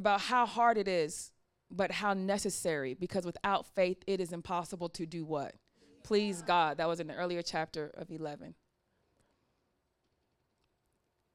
about 0.00 0.22
how 0.22 0.46
hard 0.46 0.78
it 0.78 0.88
is 0.88 1.30
but 1.70 1.92
how 1.92 2.14
necessary 2.14 2.94
because 2.94 3.24
without 3.24 3.66
faith 3.74 3.98
it 4.06 4.18
is 4.20 4.32
impossible 4.32 4.88
to 4.88 5.06
do 5.06 5.24
what? 5.24 5.54
Please 6.02 6.42
god. 6.42 6.78
That 6.78 6.88
was 6.88 6.98
in 6.98 7.06
the 7.06 7.14
earlier 7.14 7.42
chapter 7.42 7.92
of 7.94 8.10
11 8.10 8.54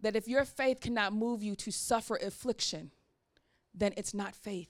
that 0.01 0.15
if 0.15 0.27
your 0.27 0.43
faith 0.43 0.81
cannot 0.81 1.13
move 1.13 1.41
you 1.41 1.55
to 1.55 1.71
suffer 1.71 2.17
affliction 2.17 2.91
then 3.73 3.93
it's 3.97 4.13
not 4.13 4.35
faith. 4.35 4.69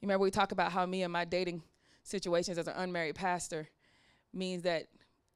You 0.00 0.06
remember 0.06 0.24
we 0.24 0.30
talk 0.30 0.52
about 0.52 0.72
how 0.72 0.84
me 0.86 1.02
and 1.02 1.12
my 1.12 1.24
dating 1.24 1.62
situations 2.02 2.58
as 2.58 2.66
an 2.66 2.74
unmarried 2.76 3.14
pastor 3.14 3.68
means 4.32 4.62
that 4.62 4.88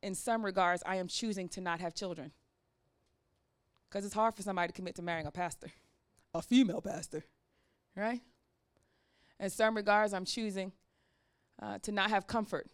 in 0.02 0.15
some 0.15 0.44
regards 0.44 0.83
i 0.86 0.97
am 0.97 1.08
choosing 1.08 1.49
to 1.49 1.60
not 1.60 1.81
have 1.81 1.94
children 1.94 2.33
Because 3.94 4.06
it's 4.06 4.14
hard 4.14 4.34
for 4.34 4.42
somebody 4.42 4.66
to 4.66 4.73
commit 4.73 4.97
to 4.97 5.02
marrying 5.02 5.28
a 5.28 5.31
pastor, 5.31 5.68
a 6.34 6.42
female 6.42 6.81
pastor, 6.81 7.23
right? 7.94 8.20
In 9.39 9.50
some 9.50 9.76
regards, 9.76 10.12
I'm 10.12 10.24
choosing 10.24 10.73
uh, 11.62 11.78
to 11.78 11.92
not 11.92 12.10
have 12.10 12.26
comfort 12.26 12.66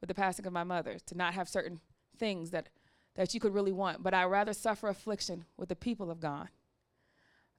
with 0.00 0.08
the 0.08 0.14
passing 0.14 0.44
of 0.44 0.52
my 0.52 0.64
mother, 0.64 0.98
to 1.06 1.16
not 1.16 1.34
have 1.34 1.48
certain 1.48 1.78
things 2.18 2.50
that, 2.50 2.68
that 3.14 3.32
you 3.32 3.38
could 3.38 3.54
really 3.54 3.70
want. 3.70 4.02
But 4.02 4.12
I'd 4.12 4.24
rather 4.24 4.52
suffer 4.52 4.88
affliction 4.88 5.44
with 5.56 5.68
the 5.68 5.76
people 5.76 6.10
of 6.10 6.18
God 6.18 6.48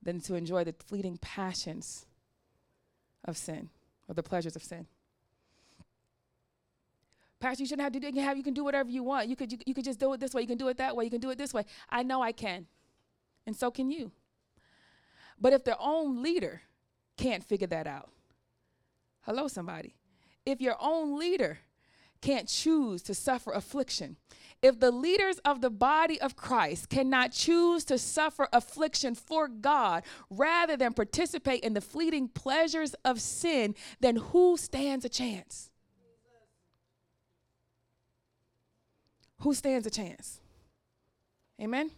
than 0.04 0.20
to 0.24 0.36
enjoy 0.36 0.66
the 0.66 0.76
fleeting 0.86 1.18
passions 1.22 2.06
of 3.24 3.38
sin 3.38 3.70
or 4.10 4.16
the 4.16 4.24
pleasures 4.24 4.58
of 4.58 4.64
sin. 4.64 4.86
Pastor, 7.40 7.64
you 7.64 7.68
shouldn't 7.68 7.84
have 7.84 7.94
to 7.94 8.00
do 8.00 8.08
you 8.08 8.14
can 8.14 8.24
have 8.24 8.38
you 8.38 8.44
can 8.44 8.54
do 8.54 8.64
whatever 8.64 8.90
you 8.90 9.04
want. 9.04 9.28
You 9.28 9.36
could 9.36 9.52
you, 9.52 9.58
you 9.66 9.74
could 9.74 9.86
just 9.86 10.00
do 10.00 10.12
it 10.14 10.20
this 10.20 10.34
way, 10.34 10.42
you 10.42 10.48
can 10.48 10.58
do 10.58 10.68
it 10.68 10.78
that 10.78 10.96
way, 10.96 11.06
you 11.06 11.10
can 11.10 11.22
do 11.22 11.30
it 11.30 11.38
this 11.38 11.54
way. 11.54 11.66
I 11.90 12.04
know 12.04 12.22
I 12.22 12.32
can. 12.32 12.68
And 13.48 13.56
so 13.56 13.72
can 13.72 13.90
you. 13.90 14.12
But 15.40 15.54
if 15.54 15.64
their 15.64 15.78
own 15.80 16.22
leader 16.22 16.62
can't 17.18 17.44
figure 17.44 17.68
that 17.68 17.88
out, 17.88 18.10
hello, 19.22 19.48
somebody. 19.48 19.96
If 20.46 20.62
your 20.62 20.76
own 20.80 21.18
leader 21.18 21.60
can't 22.22 22.48
choose 22.50 23.02
to 23.04 23.16
suffer 23.16 23.52
affliction, 23.52 24.18
if 24.62 24.80
the 24.80 24.92
leaders 24.92 25.40
of 25.40 25.62
the 25.62 25.70
body 25.70 26.20
of 26.20 26.36
Christ 26.36 26.90
cannot 26.90 27.32
choose 27.32 27.86
to 27.86 27.98
suffer 27.98 28.50
affliction 28.52 29.16
for 29.16 29.48
God 29.48 30.04
rather 30.30 30.76
than 30.76 30.94
participate 30.94 31.64
in 31.64 31.74
the 31.74 31.82
fleeting 31.82 32.28
pleasures 32.28 32.94
of 33.06 33.22
sin, 33.22 33.76
then 34.02 34.18
who 34.18 34.58
stands 34.58 35.06
a 35.06 35.10
chance? 35.10 35.69
Who 39.40 39.54
stands 39.54 39.88
a 39.88 39.90
chance? 39.90 40.40
Amen? 41.62 41.92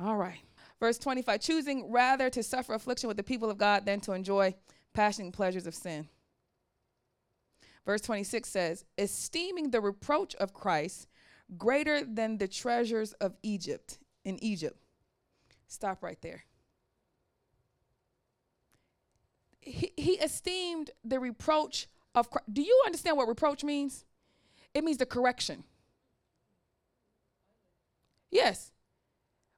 All 0.00 0.16
right. 0.16 0.40
Verse 0.80 0.98
25 0.98 1.40
choosing 1.40 1.90
rather 1.90 2.28
to 2.30 2.42
suffer 2.42 2.74
affliction 2.74 3.08
with 3.08 3.16
the 3.16 3.22
people 3.22 3.50
of 3.50 3.58
God 3.58 3.86
than 3.86 4.00
to 4.00 4.12
enjoy 4.12 4.54
passionate 4.94 5.32
pleasures 5.32 5.66
of 5.66 5.74
sin. 5.74 6.08
Verse 7.84 8.00
26 8.00 8.48
says, 8.48 8.84
esteeming 8.98 9.70
the 9.70 9.80
reproach 9.80 10.34
of 10.36 10.54
Christ 10.54 11.08
greater 11.56 12.04
than 12.04 12.38
the 12.38 12.48
treasures 12.48 13.12
of 13.14 13.36
Egypt 13.42 13.98
in 14.24 14.42
Egypt. 14.42 14.78
Stop 15.66 16.02
right 16.02 16.20
there. 16.20 16.44
He, 19.60 19.92
he 19.96 20.12
esteemed 20.12 20.90
the 21.04 21.18
reproach 21.18 21.86
of 22.14 22.30
Christ. 22.30 22.52
Do 22.52 22.62
you 22.62 22.82
understand 22.84 23.16
what 23.16 23.28
reproach 23.28 23.64
means? 23.64 24.04
It 24.74 24.84
means 24.84 24.98
the 24.98 25.06
correction. 25.06 25.64
Yes. 28.32 28.72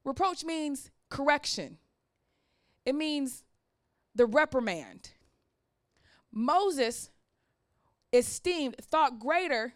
Reproach 0.04 0.44
means 0.44 0.90
correction, 1.08 1.78
it 2.84 2.94
means 2.94 3.44
the 4.14 4.26
reprimand. 4.26 5.12
Moses 6.30 7.10
esteemed, 8.12 8.76
thought 8.82 9.18
greater 9.18 9.74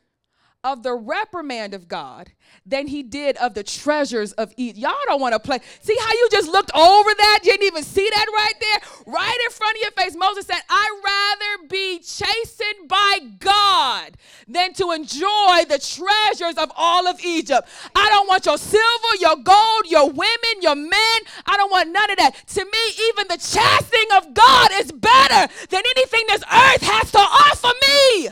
of 0.64 0.82
the 0.82 0.92
reprimand 0.92 1.72
of 1.72 1.86
God 1.86 2.32
than 2.66 2.88
he 2.88 3.04
did 3.04 3.36
of 3.36 3.54
the 3.54 3.62
treasures 3.62 4.32
of 4.32 4.52
Egypt. 4.56 4.78
Y'all 4.78 4.94
don't 5.06 5.20
want 5.20 5.32
to 5.32 5.38
play. 5.38 5.60
See 5.80 5.96
how 6.00 6.10
you 6.12 6.28
just 6.32 6.48
looked 6.50 6.72
over 6.74 7.10
that? 7.14 7.40
You 7.44 7.52
didn't 7.52 7.66
even 7.66 7.84
see 7.84 8.08
that 8.10 8.26
right 8.34 8.54
there? 8.60 8.78
Right 9.06 9.38
in 9.44 9.50
front 9.50 9.76
of 9.76 9.82
your 9.82 9.90
face. 9.92 10.16
Moses 10.16 10.46
said, 10.46 10.60
I'd 10.68 11.00
rather 11.04 11.68
be 11.68 12.00
chastened 12.00 12.88
by 12.88 13.20
God 13.38 14.16
than 14.48 14.72
to 14.74 14.90
enjoy 14.90 15.64
the 15.68 15.78
treasures 15.78 16.56
of 16.56 16.72
all 16.76 17.06
of 17.06 17.20
Egypt. 17.20 17.68
I 17.94 18.08
don't 18.08 18.26
want 18.26 18.46
your 18.46 18.58
silver, 18.58 19.16
your 19.20 19.36
gold, 19.36 19.86
your 19.86 20.10
women, 20.10 20.60
your 20.60 20.74
men. 20.74 21.20
I 21.46 21.56
don't 21.56 21.70
want 21.70 21.92
none 21.92 22.10
of 22.10 22.16
that. 22.16 22.34
To 22.48 22.64
me, 22.64 23.08
even 23.08 23.28
the 23.28 23.36
chastening 23.36 24.08
of 24.16 24.34
God 24.34 24.70
is 24.74 24.90
better 24.90 25.52
than 25.70 25.82
anything 25.96 26.24
this 26.26 26.42
earth 26.42 26.82
has 26.82 27.12
to 27.12 27.18
offer 27.18 27.72
me. 27.80 28.28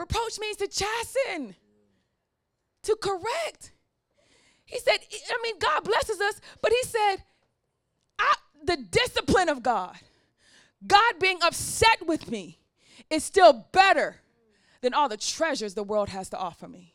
Reproach 0.00 0.40
means 0.40 0.56
to 0.56 0.66
chasten, 0.66 1.54
to 2.84 2.96
correct. 3.02 3.72
He 4.64 4.78
said, 4.78 4.96
I 4.96 5.38
mean, 5.42 5.58
God 5.58 5.84
blesses 5.84 6.18
us, 6.18 6.40
but 6.62 6.72
he 6.72 6.82
said, 6.84 7.16
the 8.64 8.78
discipline 8.78 9.50
of 9.50 9.62
God, 9.62 9.96
God 10.86 11.14
being 11.20 11.38
upset 11.42 12.06
with 12.06 12.30
me, 12.30 12.60
is 13.10 13.24
still 13.24 13.66
better 13.72 14.16
than 14.80 14.94
all 14.94 15.10
the 15.10 15.18
treasures 15.18 15.74
the 15.74 15.82
world 15.82 16.08
has 16.08 16.30
to 16.30 16.38
offer 16.38 16.66
me. 16.66 16.94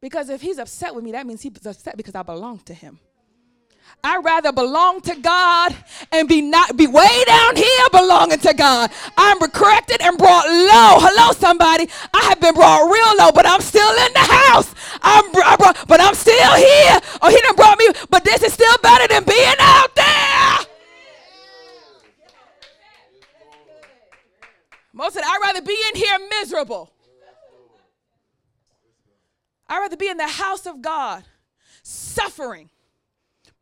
Because 0.00 0.30
if 0.30 0.40
he's 0.40 0.58
upset 0.58 0.94
with 0.94 1.04
me, 1.04 1.12
that 1.12 1.26
means 1.26 1.42
he's 1.42 1.66
upset 1.66 1.98
because 1.98 2.14
I 2.14 2.22
belong 2.22 2.60
to 2.60 2.72
him. 2.72 2.98
I'd 4.06 4.24
rather 4.24 4.52
belong 4.52 5.00
to 5.02 5.16
God 5.16 5.74
and 6.12 6.28
be 6.28 6.40
not 6.40 6.76
be 6.76 6.86
way 6.86 7.24
down 7.26 7.56
here 7.56 7.86
belonging 7.90 8.38
to 8.38 8.54
God. 8.54 8.90
I'm 9.16 9.40
corrected 9.50 10.00
and 10.00 10.16
brought 10.16 10.46
low. 10.46 11.02
Hello, 11.02 11.32
somebody. 11.32 11.88
I 12.14 12.22
have 12.28 12.40
been 12.40 12.54
brought 12.54 12.88
real 12.88 13.16
low, 13.18 13.32
but 13.32 13.46
I'm 13.46 13.60
still 13.60 13.90
in 14.06 14.12
the 14.12 14.20
house. 14.20 14.72
I'm 15.02 15.24
I 15.44 15.56
brought, 15.56 15.88
but 15.88 16.00
I'm 16.00 16.14
still 16.14 16.54
here. 16.54 17.00
Oh, 17.20 17.30
he 17.30 17.40
done 17.40 17.56
brought 17.56 17.78
me, 17.78 17.88
but 18.08 18.24
this 18.24 18.44
is 18.44 18.52
still 18.52 18.76
better 18.80 19.08
than 19.08 19.24
being 19.24 19.54
out 19.58 19.94
there. 19.96 20.58
Moses 24.92 25.14
said, 25.14 25.24
I'd 25.26 25.40
rather 25.42 25.62
be 25.62 25.76
in 25.92 25.96
here 25.96 26.16
miserable. 26.30 26.92
I'd 29.68 29.78
rather 29.78 29.96
be 29.96 30.08
in 30.08 30.16
the 30.16 30.28
house 30.28 30.64
of 30.64 30.80
God, 30.80 31.24
suffering 31.82 32.70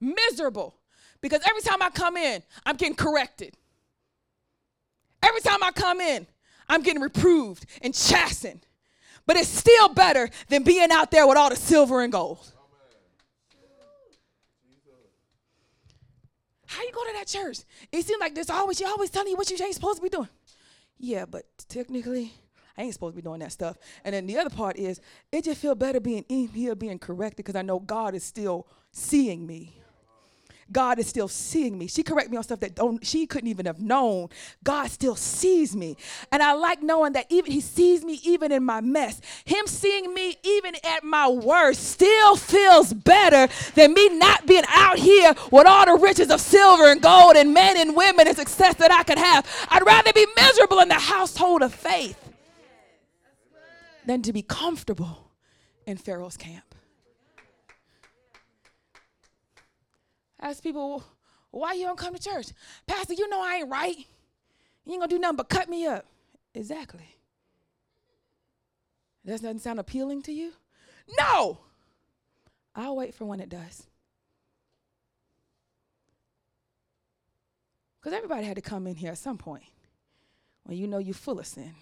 miserable 0.05 0.77
because 1.21 1.41
every 1.49 1.63
time 1.63 1.81
I 1.81 1.91
come 1.91 2.17
in, 2.17 2.43
I'm 2.67 2.77
getting 2.77 2.97
corrected. 2.97 3.57
Every 5.23 5.41
time 5.41 5.63
I 5.63 5.71
come 5.73 6.01
in, 6.01 6.27
I'm 6.69 6.83
getting 6.83 7.01
reproved 7.01 7.65
and 7.83 7.95
chastened. 7.95 8.67
But 9.27 9.37
it's 9.37 9.49
still 9.49 9.89
better 9.89 10.29
than 10.49 10.65
being 10.65 10.91
out 10.91 11.11
there 11.11 11.27
with 11.27 11.39
all 11.39 11.49
the 11.49 11.57
silver 11.57 12.03
and 12.03 12.13
gold. 12.13 12.47
How 16.67 16.83
you 16.83 16.93
go 16.93 17.05
to 17.05 17.13
that 17.15 17.29
church? 17.29 17.61
It 17.93 18.05
seems 18.05 18.21
like 18.21 18.35
there's 18.35 18.51
always 18.51 18.81
you 18.81 18.87
always 18.87 19.09
telling 19.09 19.29
you 19.29 19.37
what 19.37 19.49
you 19.49 19.57
ain't 19.65 19.75
supposed 19.75 19.97
to 19.97 20.03
be 20.03 20.09
doing. 20.09 20.29
Yeah, 20.99 21.25
but 21.25 21.45
technically, 21.69 22.33
I 22.77 22.83
ain't 22.83 22.93
supposed 22.93 23.15
to 23.15 23.17
be 23.17 23.23
doing 23.23 23.41
that 23.41 23.53
stuff. 23.53 23.77
And 24.05 24.15
then 24.15 24.27
the 24.27 24.37
other 24.39 24.51
part 24.51 24.77
is, 24.77 25.01
it 25.31 25.45
just 25.45 25.61
feel 25.61 25.75
better 25.75 26.01
being 26.01 26.25
in 26.29 26.49
here, 26.49 26.75
being 26.75 26.99
corrected, 26.99 27.45
because 27.45 27.57
I 27.57 27.63
know 27.63 27.79
God 27.79 28.15
is 28.15 28.25
still 28.25 28.67
seeing 28.91 29.47
me. 29.47 29.77
God 30.73 30.99
is 30.99 31.07
still 31.07 31.29
seeing 31.29 31.79
me. 31.79 31.87
She 31.87 32.03
correct 32.03 32.31
me 32.31 32.37
on 32.37 32.43
stuff 32.43 32.61
that 32.61 32.75
don't 32.75 33.05
she 33.05 33.27
couldn't 33.27 33.49
even 33.49 33.67
have 33.67 33.81
known. 33.81 34.29
God 34.63 34.91
still 34.91 35.17
sees 35.17 35.77
me. 35.77 35.97
And 36.33 36.43
I 36.43 36.53
like 36.53 36.83
knowing 36.83 37.13
that 37.13 37.27
even 37.31 37.53
he 37.53 37.61
sees 37.61 38.05
me 38.05 38.21
even 38.25 38.53
in 38.53 38.65
my 38.65 38.81
mess. 38.81 39.21
Him 39.45 39.67
seeing 39.67 40.13
me 40.15 40.37
even 40.43 40.75
at 40.85 41.05
my 41.05 41.29
worst 41.29 41.91
still 41.91 42.37
feels 42.37 42.93
better 42.93 43.53
than 43.75 43.95
me 43.95 44.09
not 44.19 44.47
being 44.47 44.65
out 44.69 44.99
here 44.99 45.35
with 45.51 45.67
all 45.67 45.87
the 45.87 46.03
riches 46.03 46.31
of 46.31 46.41
silver 46.41 46.91
and 46.91 47.03
gold 47.03 47.37
and 47.37 47.53
men 47.53 47.77
and 47.77 47.97
women 47.97 48.27
and 48.27 48.37
success 48.37 48.75
that 48.77 48.91
I 48.91 49.03
could 49.03 49.19
have. 49.19 49.47
I'd 49.69 49.85
rather 49.85 50.13
be 50.13 50.27
miserable 50.37 50.81
in 50.81 50.89
the 50.89 50.95
household 50.95 51.63
of 51.63 51.75
faith 51.75 52.21
than 54.07 54.23
to 54.23 54.33
be 54.33 54.43
comfortable 54.43 55.31
in 55.87 55.97
Pharaoh's 55.97 56.37
camp. 56.37 56.75
Ask 60.45 60.63
people, 60.63 61.03
why 61.51 61.73
you 61.73 61.85
don't 61.87 61.99
come 61.99 62.15
to 62.15 62.21
church? 62.21 62.49
Pastor, 62.87 63.15
you 63.15 63.29
know 63.29 63.41
I 63.43 63.57
ain't 63.57 63.71
right. 63.71 63.97
You 64.85 64.93
ain't 64.93 65.01
gonna 65.01 65.09
do 65.09 65.19
nothing 65.19 65.37
but 65.37 65.49
cut 65.49 65.69
me 65.69 65.87
up. 65.87 66.05
Exactly. 66.55 67.17
Does 69.25 69.41
that 69.41 69.59
sound 69.61 69.81
appealing 69.81 70.23
to 70.23 70.33
you? 70.33 70.53
No. 71.19 71.59
I'll 72.77 72.97
wait 72.97 73.15
for 73.15 73.25
when 73.25 73.41
it 73.41 73.49
does. 73.49 73.87
Because 77.99 78.15
everybody 78.15 78.45
had 78.45 78.57
to 78.57 78.63
come 78.63 78.87
in 78.87 78.97
here 78.97 79.13
at 79.13 79.19
some 79.19 79.39
point 79.39 79.65
when 80.65 80.77
you 80.77 80.87
know 80.87 80.99
you're 80.99 81.15
full 81.15 81.39
of 81.39 81.47
sin. 81.47 81.75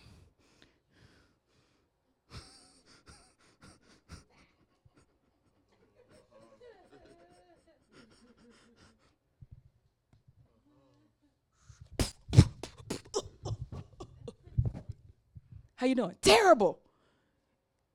How 15.83 15.87
you 15.89 15.97
doing? 15.97 16.15
Terrible. 16.23 16.79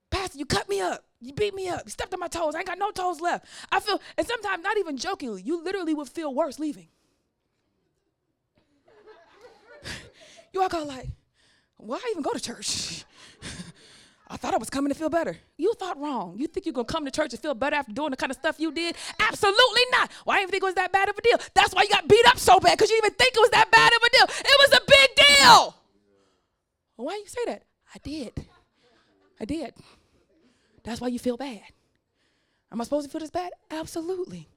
Pastor, 0.09 0.37
you 0.37 0.45
cut 0.45 0.67
me 0.67 0.81
up. 0.81 1.05
You 1.21 1.31
beat 1.31 1.55
me 1.55 1.69
up. 1.69 1.83
You 1.85 1.91
stepped 1.91 2.13
on 2.13 2.19
my 2.19 2.27
toes. 2.27 2.53
I 2.53 2.57
ain't 2.57 2.67
got 2.67 2.77
no 2.77 2.91
toes 2.91 3.21
left. 3.21 3.45
I 3.71 3.79
feel, 3.79 4.01
and 4.17 4.27
sometimes 4.27 4.61
not 4.61 4.77
even 4.77 4.97
jokingly, 4.97 5.41
you 5.41 5.63
literally 5.63 5.93
would 5.93 6.09
feel 6.09 6.35
worse 6.35 6.59
leaving. 6.59 6.89
you 10.53 10.59
walk 10.59 10.73
out 10.73 10.85
like, 10.85 11.07
why 11.77 12.01
even 12.11 12.23
go 12.23 12.33
to 12.33 12.41
church? 12.41 13.05
I 14.27 14.35
thought 14.35 14.53
I 14.53 14.57
was 14.57 14.69
coming 14.69 14.91
to 14.91 14.99
feel 14.99 15.09
better. 15.09 15.37
You 15.55 15.73
thought 15.75 15.97
wrong. 15.97 16.35
You 16.37 16.47
think 16.47 16.65
you're 16.65 16.73
gonna 16.73 16.83
come 16.83 17.05
to 17.05 17.11
church 17.11 17.31
and 17.31 17.41
feel 17.41 17.53
better 17.53 17.77
after 17.77 17.93
doing 17.93 18.11
the 18.11 18.17
kind 18.17 18.31
of 18.31 18.37
stuff 18.37 18.59
you 18.59 18.73
did? 18.73 18.97
Absolutely 19.17 19.83
not. 19.91 20.11
Why 20.25 20.33
well, 20.33 20.41
didn't 20.41 20.51
think 20.51 20.63
it 20.63 20.65
was 20.65 20.75
that 20.75 20.91
bad 20.91 21.07
of 21.07 21.17
a 21.17 21.21
deal? 21.21 21.37
That's 21.53 21.73
why 21.73 21.83
you 21.83 21.89
got 21.89 22.05
beat 22.09 22.25
up 22.27 22.37
so 22.37 22.59
bad, 22.59 22.77
because 22.77 22.91
you 22.91 22.97
even 22.97 23.13
think 23.13 23.33
it 23.33 23.39
was 23.39 23.51
that 23.51 23.71
bad 23.71 23.93
of 23.93 24.01
a 24.05 24.09
deal. 24.09 24.25
It 24.39 24.57
was 24.59 24.77
a 24.77 24.81
big 24.85 25.25
deal. 25.25 25.75
Why 26.97 27.13
you 27.13 27.27
say 27.27 27.45
that? 27.45 27.63
I 27.93 27.99
did. 28.03 28.45
I 29.39 29.45
did. 29.45 29.73
That's 30.83 31.01
why 31.01 31.07
you 31.07 31.19
feel 31.19 31.37
bad. 31.37 31.61
Am 32.71 32.81
I 32.81 32.83
supposed 32.83 33.07
to 33.07 33.11
feel 33.11 33.21
this 33.21 33.29
bad? 33.29 33.51
Absolutely. 33.71 34.47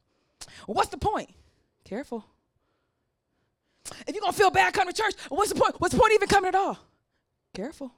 Well, 0.66 0.74
what's 0.74 0.90
the 0.90 0.98
point? 0.98 1.30
Careful. 1.84 2.24
If 4.06 4.14
you're 4.14 4.20
gonna 4.20 4.32
feel 4.32 4.50
bad 4.50 4.74
coming 4.74 4.92
to 4.92 5.02
church, 5.02 5.14
what's 5.28 5.52
the 5.52 5.60
point? 5.60 5.80
What's 5.80 5.94
the 5.94 6.00
point 6.00 6.12
even 6.14 6.28
coming 6.28 6.48
at 6.48 6.54
all? 6.54 6.78
Careful. 7.54 7.92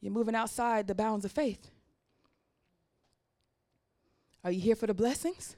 You're 0.00 0.12
moving 0.12 0.34
outside 0.34 0.86
the 0.86 0.94
bounds 0.94 1.24
of 1.24 1.32
faith. 1.32 1.70
Are 4.44 4.52
you 4.52 4.60
here 4.60 4.76
for 4.76 4.86
the 4.86 4.94
blessings 4.94 5.56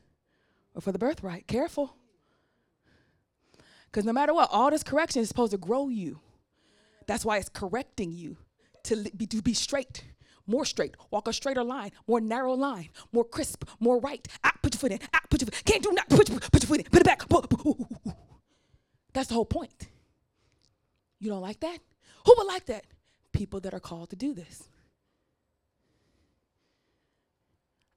or 0.74 0.80
for 0.80 0.92
the 0.92 0.98
birthright? 0.98 1.46
Careful. 1.46 1.94
Because 3.90 4.06
no 4.06 4.12
matter 4.12 4.32
what, 4.32 4.48
all 4.50 4.70
this 4.70 4.82
correction 4.82 5.20
is 5.20 5.28
supposed 5.28 5.52
to 5.52 5.58
grow 5.58 5.88
you. 5.88 6.20
That's 7.08 7.24
why 7.24 7.38
it's 7.38 7.48
correcting 7.48 8.12
you 8.12 8.36
to 8.84 9.10
be, 9.16 9.26
to 9.26 9.40
be 9.40 9.54
straight, 9.54 10.04
more 10.46 10.66
straight, 10.66 10.94
walk 11.10 11.26
a 11.26 11.32
straighter 11.32 11.64
line, 11.64 11.90
more 12.06 12.20
narrow 12.20 12.52
line, 12.52 12.90
more 13.12 13.24
crisp, 13.24 13.64
more 13.80 13.98
right. 13.98 14.28
Ah, 14.44 14.52
put 14.62 14.74
your 14.74 14.78
foot 14.78 14.92
in. 14.92 15.00
Ah, 15.14 15.22
put 15.30 15.40
your 15.40 15.46
foot. 15.46 15.64
Can't 15.64 15.82
do 15.82 15.90
not. 15.90 16.06
Put 16.10 16.28
your, 16.28 16.38
put 16.38 16.62
your 16.62 16.68
foot 16.68 16.80
in. 16.80 16.84
Put 16.84 17.00
it 17.00 17.06
back. 17.06 17.22
That's 19.14 19.28
the 19.28 19.34
whole 19.34 19.46
point. 19.46 19.88
You 21.18 21.30
don't 21.30 21.40
like 21.40 21.60
that? 21.60 21.78
Who 22.26 22.34
would 22.36 22.46
like 22.46 22.66
that? 22.66 22.84
People 23.32 23.60
that 23.60 23.72
are 23.72 23.80
called 23.80 24.10
to 24.10 24.16
do 24.16 24.34
this. 24.34 24.68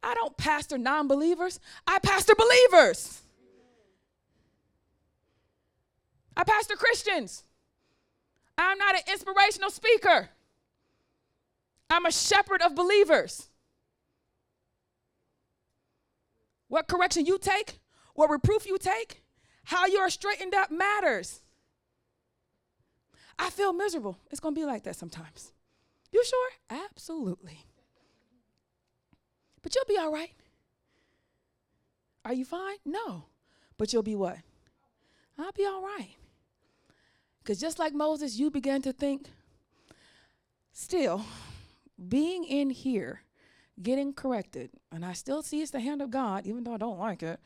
I 0.01 0.13
don't 0.15 0.35
pastor 0.37 0.77
non 0.77 1.09
believers, 1.09 1.59
I 1.85 1.99
pastor 1.99 2.33
believers. 2.33 3.21
I 6.35 6.45
pastor 6.45 6.77
Christians. 6.77 7.43
I'm 8.57 8.77
not 8.77 8.95
an 8.95 9.01
inspirational 9.11 9.69
speaker. 9.69 10.29
I'm 11.89 12.05
a 12.05 12.11
shepherd 12.11 12.61
of 12.61 12.75
believers. 12.75 13.49
What 16.67 16.87
correction 16.87 17.25
you 17.25 17.37
take, 17.37 17.79
what 18.15 18.29
reproof 18.29 18.65
you 18.65 18.77
take, 18.77 19.21
how 19.65 19.85
you 19.87 19.99
are 19.99 20.09
straightened 20.09 20.53
up 20.53 20.71
matters. 20.71 21.41
I 23.37 23.49
feel 23.49 23.73
miserable. 23.73 24.17
It's 24.29 24.39
going 24.39 24.55
to 24.55 24.61
be 24.61 24.65
like 24.65 24.83
that 24.83 24.95
sometimes. 24.95 25.51
You 26.11 26.23
sure? 26.23 26.49
Absolutely. 26.69 27.65
But 29.61 29.75
you'll 29.75 29.85
be 29.85 29.97
all 29.97 30.11
right. 30.11 30.31
Are 32.23 32.33
you 32.33 32.45
fine? 32.45 32.77
No. 32.85 33.25
But 33.77 33.91
you'll 33.91 34.03
be 34.03 34.15
what? 34.15 34.37
I'll 35.37 35.51
be 35.51 35.65
all 35.65 35.81
right. 35.81 36.15
Because 37.41 37.59
just 37.59 37.79
like 37.79 37.93
Moses, 37.93 38.37
you 38.37 38.51
began 38.51 38.81
to 38.83 38.93
think, 38.93 39.27
still, 40.71 41.25
being 42.07 42.43
in 42.43 42.69
here, 42.69 43.21
getting 43.81 44.13
corrected, 44.13 44.69
and 44.91 45.03
I 45.03 45.13
still 45.13 45.41
see 45.41 45.61
it's 45.61 45.71
the 45.71 45.79
hand 45.79 46.01
of 46.01 46.11
God, 46.11 46.45
even 46.45 46.63
though 46.63 46.73
I 46.73 46.77
don't 46.77 46.99
like 46.99 47.23
it, 47.23 47.39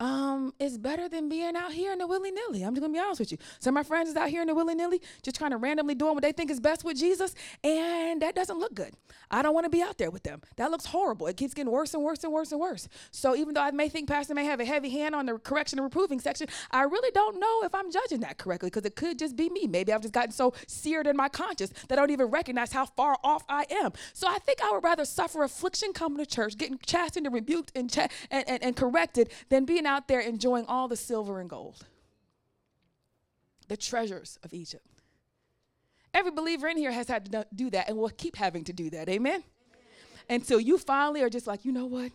um, 0.00 0.54
it's 0.58 0.78
better 0.78 1.08
than 1.08 1.28
being 1.28 1.54
out 1.56 1.72
here 1.72 1.92
in 1.92 1.98
the 1.98 2.06
willy 2.06 2.30
nilly. 2.30 2.62
I'm 2.62 2.74
just 2.74 2.80
gonna 2.80 2.92
be 2.92 2.98
honest 2.98 3.20
with 3.20 3.32
you. 3.32 3.38
Some 3.58 3.76
of 3.76 3.80
my 3.80 3.86
friends 3.86 4.08
is 4.08 4.16
out 4.16 4.30
here 4.30 4.40
in 4.40 4.48
the 4.48 4.54
willy 4.54 4.74
nilly, 4.74 5.02
just 5.22 5.38
kind 5.38 5.52
of 5.52 5.62
randomly 5.62 5.94
doing 5.94 6.14
what 6.14 6.22
they 6.22 6.32
think 6.32 6.50
is 6.50 6.58
best 6.58 6.84
with 6.84 6.96
Jesus, 6.96 7.34
and 7.62 8.22
that 8.22 8.34
doesn't 8.34 8.58
look 8.58 8.74
good. 8.74 8.94
I 9.30 9.42
don't 9.42 9.54
want 9.54 9.64
to 9.64 9.70
be 9.70 9.82
out 9.82 9.98
there 9.98 10.10
with 10.10 10.22
them. 10.22 10.40
That 10.56 10.70
looks 10.70 10.86
horrible. 10.86 11.26
It 11.26 11.36
keeps 11.36 11.52
getting 11.52 11.70
worse 11.70 11.92
and 11.92 12.02
worse 12.02 12.24
and 12.24 12.32
worse 12.32 12.50
and 12.50 12.60
worse. 12.60 12.88
So 13.10 13.36
even 13.36 13.54
though 13.54 13.60
I 13.60 13.70
may 13.70 13.88
think 13.88 14.08
Pastor 14.08 14.34
may 14.34 14.44
have 14.46 14.58
a 14.58 14.64
heavy 14.64 14.88
hand 14.88 15.14
on 15.14 15.26
the 15.26 15.38
correction 15.38 15.78
and 15.78 15.84
reproving 15.84 16.18
section, 16.18 16.48
I 16.70 16.82
really 16.82 17.10
don't 17.12 17.38
know 17.38 17.62
if 17.64 17.74
I'm 17.74 17.92
judging 17.92 18.20
that 18.20 18.38
correctly 18.38 18.68
because 18.68 18.86
it 18.86 18.96
could 18.96 19.18
just 19.18 19.36
be 19.36 19.50
me. 19.50 19.66
Maybe 19.66 19.92
I've 19.92 20.00
just 20.00 20.14
gotten 20.14 20.32
so 20.32 20.54
seared 20.66 21.06
in 21.06 21.16
my 21.16 21.28
conscience 21.28 21.72
that 21.88 21.98
I 21.98 22.02
don't 22.02 22.10
even 22.10 22.26
recognize 22.26 22.72
how 22.72 22.86
far 22.86 23.18
off 23.22 23.44
I 23.48 23.66
am. 23.70 23.92
So 24.14 24.26
I 24.26 24.38
think 24.38 24.62
I 24.62 24.72
would 24.72 24.82
rather 24.82 25.04
suffer 25.04 25.42
affliction 25.44 25.92
coming 25.92 26.18
to 26.18 26.26
church, 26.26 26.56
getting 26.56 26.78
chastened 26.84 27.26
and 27.26 27.34
rebuked 27.34 27.72
and, 27.74 27.94
and, 28.30 28.48
and, 28.48 28.62
and 28.62 28.76
corrected, 28.76 29.30
than 29.50 29.64
being 29.64 29.86
out 29.86 29.89
there 30.08 30.20
enjoying 30.20 30.66
all 30.66 30.88
the 30.88 30.96
silver 30.96 31.40
and 31.40 31.50
gold, 31.50 31.84
the 33.68 33.76
treasures 33.76 34.38
of 34.42 34.52
Egypt. 34.54 34.86
Every 36.12 36.32
believer 36.32 36.68
in 36.68 36.76
here 36.76 36.90
has 36.92 37.08
had 37.08 37.30
to 37.30 37.46
do 37.54 37.70
that 37.70 37.88
and 37.88 37.96
will 37.96 38.10
keep 38.10 38.36
having 38.36 38.64
to 38.64 38.72
do 38.72 38.90
that. 38.90 39.08
Amen? 39.08 39.42
Amen. 39.42 39.44
Until 40.28 40.60
you 40.60 40.76
finally 40.76 41.22
are 41.22 41.30
just 41.30 41.46
like, 41.46 41.64
you 41.64 41.72
know 41.72 41.86
what? 41.86 42.10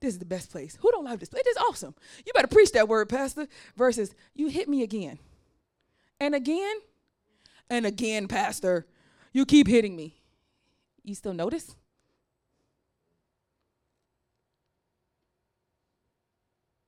This 0.00 0.14
is 0.14 0.18
the 0.18 0.26
best 0.26 0.50
place. 0.50 0.78
Who 0.80 0.90
don't 0.90 1.04
love 1.04 1.18
this 1.18 1.28
place? 1.28 1.42
It 1.44 1.48
is 1.48 1.56
awesome. 1.68 1.94
You 2.24 2.32
better 2.34 2.46
preach 2.46 2.72
that 2.72 2.88
word, 2.88 3.08
Pastor. 3.08 3.48
Versus, 3.76 4.14
you 4.34 4.48
hit 4.48 4.68
me 4.68 4.82
again. 4.82 5.18
And 6.20 6.34
again, 6.34 6.76
and 7.70 7.86
again, 7.86 8.28
Pastor. 8.28 8.86
You 9.32 9.44
keep 9.44 9.66
hitting 9.66 9.96
me. 9.96 10.14
You 11.02 11.14
still 11.14 11.34
notice? 11.34 11.74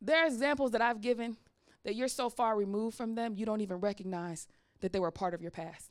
There 0.00 0.22
are 0.22 0.26
examples 0.26 0.70
that 0.72 0.80
I've 0.80 1.00
given 1.00 1.36
that 1.84 1.94
you're 1.94 2.08
so 2.08 2.28
far 2.28 2.56
removed 2.56 2.96
from 2.96 3.14
them, 3.14 3.34
you 3.36 3.46
don't 3.46 3.60
even 3.60 3.78
recognize 3.78 4.46
that 4.80 4.92
they 4.92 5.00
were 5.00 5.08
a 5.08 5.12
part 5.12 5.34
of 5.34 5.42
your 5.42 5.50
past. 5.50 5.90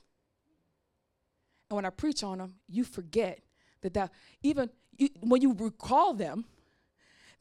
And 1.69 1.75
when 1.75 1.85
I 1.85 1.89
preach 1.89 2.23
on 2.23 2.39
them, 2.39 2.55
you 2.67 2.83
forget 2.83 3.39
that 3.81 3.93
that 3.93 4.11
even 4.41 4.69
you, 4.97 5.09
when 5.21 5.41
you 5.41 5.53
recall 5.53 6.13
them, 6.13 6.45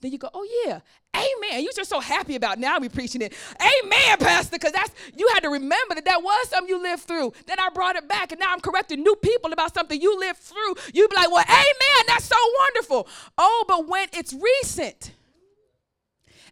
then 0.00 0.12
you 0.12 0.18
go, 0.18 0.30
oh 0.32 0.47
yeah, 0.64 0.80
amen. 1.16 1.62
You're 1.64 1.72
just 1.72 1.90
so 1.90 1.98
happy 1.98 2.36
about 2.36 2.58
now 2.58 2.78
we 2.78 2.88
preaching 2.88 3.20
it. 3.20 3.34
Amen, 3.60 4.18
pastor, 4.18 4.52
because 4.52 4.72
that's 4.72 4.92
you 5.16 5.28
had 5.34 5.40
to 5.40 5.48
remember 5.48 5.97
that 5.97 6.05
that 6.05 6.22
was 6.22 6.48
something 6.50 6.68
you 6.68 6.80
lived 6.80 7.02
through. 7.02 7.32
Then 7.47 7.58
I 7.58 7.68
brought 7.70 7.97
it 7.97 8.06
back, 8.06 8.30
and 8.30 8.38
now 8.40 8.52
I'm 8.52 8.60
correcting 8.60 9.02
new 9.02 9.16
people 9.16 9.52
about 9.52 9.74
something 9.74 10.00
you 10.00 10.18
lived 10.20 10.38
through. 10.38 10.74
You'd 10.94 11.10
be 11.10 11.16
like, 11.16 11.32
well, 11.32 11.44
amen, 11.48 12.05
that's 12.06 12.26
so 12.26 12.36
wonderful. 12.60 13.08
Oh, 13.36 13.64
but 13.66 13.88
when 13.88 14.06
it's 14.12 14.32
recent, 14.32 15.12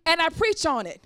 and 0.06 0.20
I 0.20 0.28
preach 0.30 0.64
on 0.64 0.86
it. 0.86 1.04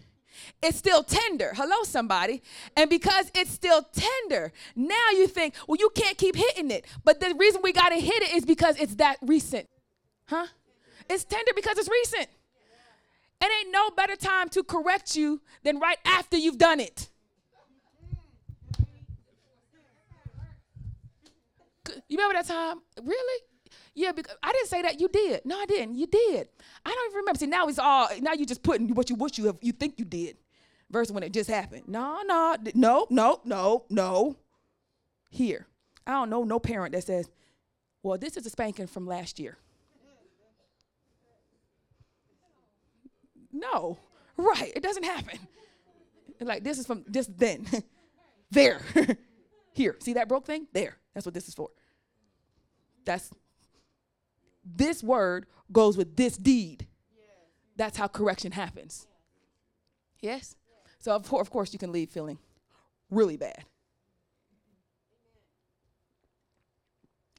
It's 0.62 0.76
still 0.76 1.02
tender. 1.02 1.52
Hello, 1.54 1.82
somebody. 1.84 2.42
And 2.76 2.90
because 2.90 3.30
it's 3.34 3.50
still 3.50 3.82
tender, 3.92 4.52
now 4.76 5.10
you 5.12 5.26
think, 5.26 5.54
well, 5.66 5.76
you 5.78 5.90
can't 5.94 6.18
keep 6.18 6.36
hitting 6.36 6.70
it. 6.70 6.86
But 7.02 7.20
the 7.20 7.34
reason 7.38 7.62
we 7.62 7.72
got 7.72 7.90
to 7.90 7.96
hit 7.96 8.22
it 8.22 8.34
is 8.34 8.44
because 8.44 8.78
it's 8.78 8.96
that 8.96 9.16
recent. 9.22 9.68
Huh? 10.26 10.46
It's 11.08 11.24
tender 11.24 11.52
because 11.56 11.78
it's 11.78 11.88
recent. 11.88 12.28
It 13.42 13.50
ain't 13.60 13.72
no 13.72 13.90
better 13.90 14.16
time 14.16 14.50
to 14.50 14.62
correct 14.62 15.16
you 15.16 15.40
than 15.62 15.80
right 15.80 15.98
after 16.04 16.36
you've 16.36 16.58
done 16.58 16.78
it. 16.78 17.08
You 22.08 22.18
remember 22.18 22.34
that 22.34 22.46
time? 22.46 22.80
Really? 23.02 23.42
Yeah, 23.94 24.12
because 24.12 24.36
I 24.42 24.52
didn't 24.52 24.68
say 24.68 24.82
that. 24.82 25.00
You 25.00 25.08
did. 25.08 25.44
No, 25.44 25.58
I 25.58 25.66
didn't. 25.66 25.96
You 25.96 26.06
did. 26.06 26.48
I 26.84 26.90
don't 26.90 27.10
even 27.10 27.16
remember. 27.18 27.38
See, 27.38 27.46
now 27.46 27.66
it's 27.66 27.78
all. 27.78 28.08
Now 28.20 28.32
you 28.32 28.46
just 28.46 28.62
putting 28.62 28.94
what 28.94 29.10
you 29.10 29.16
wish 29.16 29.36
you 29.38 29.46
have. 29.46 29.58
You 29.60 29.72
think 29.72 29.98
you 29.98 30.04
did, 30.04 30.36
versus 30.90 31.12
when 31.12 31.22
it 31.22 31.32
just 31.32 31.50
happened. 31.50 31.84
No, 31.88 32.22
no, 32.24 32.56
no, 32.74 33.06
no, 33.10 33.40
no, 33.44 33.84
no. 33.90 34.36
Here, 35.28 35.66
I 36.06 36.12
don't 36.12 36.30
know 36.30 36.44
no 36.44 36.58
parent 36.58 36.92
that 36.92 37.04
says, 37.04 37.28
"Well, 38.02 38.16
this 38.16 38.36
is 38.36 38.46
a 38.46 38.50
spanking 38.50 38.86
from 38.86 39.06
last 39.06 39.38
year." 39.38 39.58
No, 43.52 43.98
right? 44.36 44.72
It 44.74 44.82
doesn't 44.82 45.04
happen. 45.04 45.38
Like 46.40 46.64
this 46.64 46.78
is 46.78 46.86
from 46.86 47.04
just 47.10 47.36
then. 47.36 47.66
there, 48.50 48.80
here. 49.74 49.96
See 50.00 50.14
that 50.14 50.28
broke 50.28 50.46
thing? 50.46 50.68
There. 50.72 50.96
That's 51.12 51.26
what 51.26 51.34
this 51.34 51.48
is 51.48 51.54
for. 51.54 51.70
That's 53.04 53.30
this 54.64 55.02
word 55.02 55.46
goes 55.72 55.96
with 55.96 56.16
this 56.16 56.36
deed. 56.36 56.86
That's 57.76 57.96
how 57.96 58.08
correction 58.08 58.52
happens. 58.52 59.06
Yes? 60.20 60.54
So, 60.98 61.12
of, 61.12 61.32
of 61.32 61.50
course, 61.50 61.72
you 61.72 61.78
can 61.78 61.92
leave 61.92 62.10
feeling 62.10 62.38
really 63.10 63.36
bad. 63.36 63.64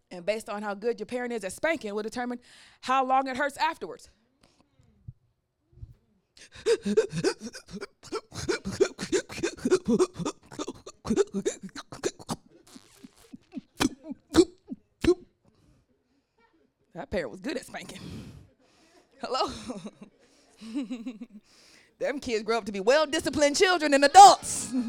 And 0.10 0.26
based 0.26 0.50
on 0.50 0.62
how 0.62 0.74
good 0.74 1.00
your 1.00 1.06
parent 1.06 1.32
is 1.32 1.44
at 1.44 1.54
spanking, 1.54 1.94
will 1.94 2.04
determine 2.04 2.40
how 2.82 3.06
long 3.06 3.28
it 3.28 3.38
hurts 3.38 3.58
afterwards. 3.58 4.10
That 16.94 17.10
parent 17.10 17.32
was 17.32 17.40
good 17.40 17.58
at 17.58 17.66
spanking. 17.66 18.00
Hello? 19.22 19.52
Them 22.00 22.20
kids 22.20 22.44
grow 22.44 22.58
up 22.58 22.66
to 22.66 22.72
be 22.72 22.80
well 22.80 23.06
disciplined 23.06 23.56
children 23.56 23.94
and 23.94 24.04
adults. 24.06 24.74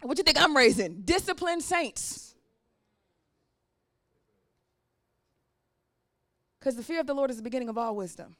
What 0.00 0.16
you 0.16 0.22
think 0.22 0.40
I'm 0.40 0.56
raising? 0.56 1.02
Disciplined 1.02 1.62
saints. 1.62 2.36
Because 6.58 6.76
the 6.76 6.82
fear 6.82 7.00
of 7.00 7.06
the 7.06 7.14
Lord 7.14 7.30
is 7.30 7.36
the 7.36 7.42
beginning 7.42 7.68
of 7.68 7.76
all 7.76 7.96
wisdom. 7.96 8.36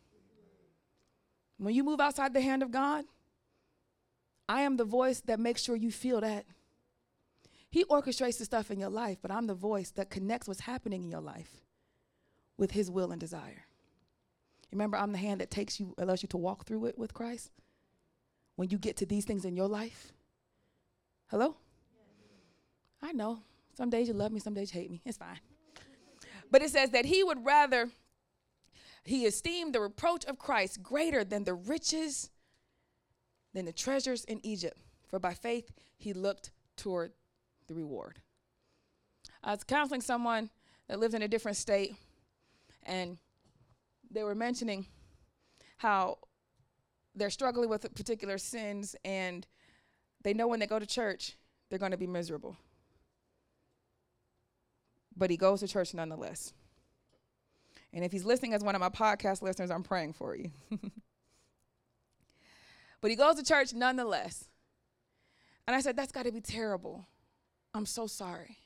When 1.58 1.74
you 1.74 1.82
move 1.82 2.00
outside 2.00 2.32
the 2.32 2.40
hand 2.40 2.62
of 2.62 2.70
God, 2.70 3.04
I 4.48 4.62
am 4.62 4.76
the 4.76 4.84
voice 4.84 5.20
that 5.22 5.40
makes 5.40 5.62
sure 5.62 5.74
you 5.74 5.90
feel 5.90 6.20
that. 6.20 6.46
He 7.70 7.84
orchestrates 7.84 8.38
the 8.38 8.44
stuff 8.44 8.70
in 8.70 8.78
your 8.78 8.90
life, 8.90 9.18
but 9.20 9.30
I'm 9.30 9.46
the 9.46 9.54
voice 9.54 9.90
that 9.92 10.10
connects 10.10 10.48
what's 10.48 10.60
happening 10.60 11.04
in 11.04 11.10
your 11.10 11.20
life 11.20 11.64
with 12.56 12.70
His 12.70 12.90
will 12.90 13.12
and 13.12 13.20
desire. 13.20 13.64
Remember, 14.72 14.96
I'm 14.96 15.12
the 15.12 15.18
hand 15.18 15.40
that 15.40 15.50
takes 15.50 15.78
you, 15.78 15.94
allows 15.98 16.22
you 16.22 16.28
to 16.28 16.36
walk 16.36 16.64
through 16.64 16.86
it 16.86 16.98
with 16.98 17.14
Christ. 17.14 17.50
When 18.56 18.70
you 18.70 18.78
get 18.78 18.96
to 18.98 19.06
these 19.06 19.24
things 19.24 19.44
in 19.44 19.54
your 19.54 19.68
life, 19.68 20.12
hello? 21.28 21.56
I 23.00 23.12
know. 23.12 23.40
Some 23.74 23.90
days 23.90 24.08
you 24.08 24.14
love 24.14 24.32
me, 24.32 24.40
some 24.40 24.54
days 24.54 24.74
you 24.74 24.80
hate 24.80 24.90
me. 24.90 25.00
It's 25.04 25.18
fine. 25.18 25.38
But 26.50 26.62
it 26.62 26.70
says 26.70 26.90
that 26.90 27.04
he 27.04 27.22
would 27.22 27.44
rather, 27.44 27.90
he 29.04 29.26
esteemed 29.26 29.74
the 29.74 29.80
reproach 29.80 30.24
of 30.24 30.38
Christ 30.38 30.82
greater 30.82 31.22
than 31.22 31.44
the 31.44 31.54
riches, 31.54 32.30
than 33.54 33.66
the 33.66 33.72
treasures 33.72 34.24
in 34.24 34.40
Egypt. 34.42 34.78
For 35.06 35.18
by 35.18 35.34
faith 35.34 35.70
he 35.96 36.12
looked 36.12 36.50
toward 36.76 37.12
the 37.68 37.74
reward. 37.74 38.20
I 39.42 39.52
was 39.52 39.62
counseling 39.64 40.00
someone 40.00 40.50
that 40.88 40.98
lives 40.98 41.14
in 41.14 41.22
a 41.22 41.28
different 41.28 41.56
state, 41.56 41.94
and 42.84 43.18
they 44.10 44.24
were 44.24 44.34
mentioning 44.34 44.86
how 45.76 46.18
they're 47.14 47.30
struggling 47.30 47.68
with 47.68 47.94
particular 47.94 48.38
sins, 48.38 48.96
and 49.04 49.46
they 50.22 50.34
know 50.34 50.48
when 50.48 50.60
they 50.60 50.66
go 50.66 50.78
to 50.78 50.86
church, 50.86 51.36
they're 51.68 51.78
going 51.78 51.92
to 51.92 51.98
be 51.98 52.06
miserable. 52.06 52.56
But 55.16 55.30
he 55.30 55.36
goes 55.36 55.60
to 55.60 55.68
church 55.68 55.94
nonetheless. 55.94 56.52
And 57.92 58.04
if 58.04 58.12
he's 58.12 58.24
listening 58.24 58.54
as 58.54 58.62
one 58.62 58.74
of 58.74 58.80
my 58.80 58.88
podcast 58.88 59.42
listeners, 59.42 59.70
I'm 59.70 59.82
praying 59.82 60.12
for 60.12 60.36
you. 60.36 60.50
but 63.00 63.10
he 63.10 63.16
goes 63.16 63.36
to 63.36 63.44
church 63.44 63.72
nonetheless. 63.72 64.48
And 65.66 65.74
I 65.74 65.80
said, 65.80 65.96
That's 65.96 66.12
got 66.12 66.24
to 66.24 66.32
be 66.32 66.40
terrible. 66.40 67.06
I'm 67.78 67.86
so 67.86 68.08
sorry 68.08 68.56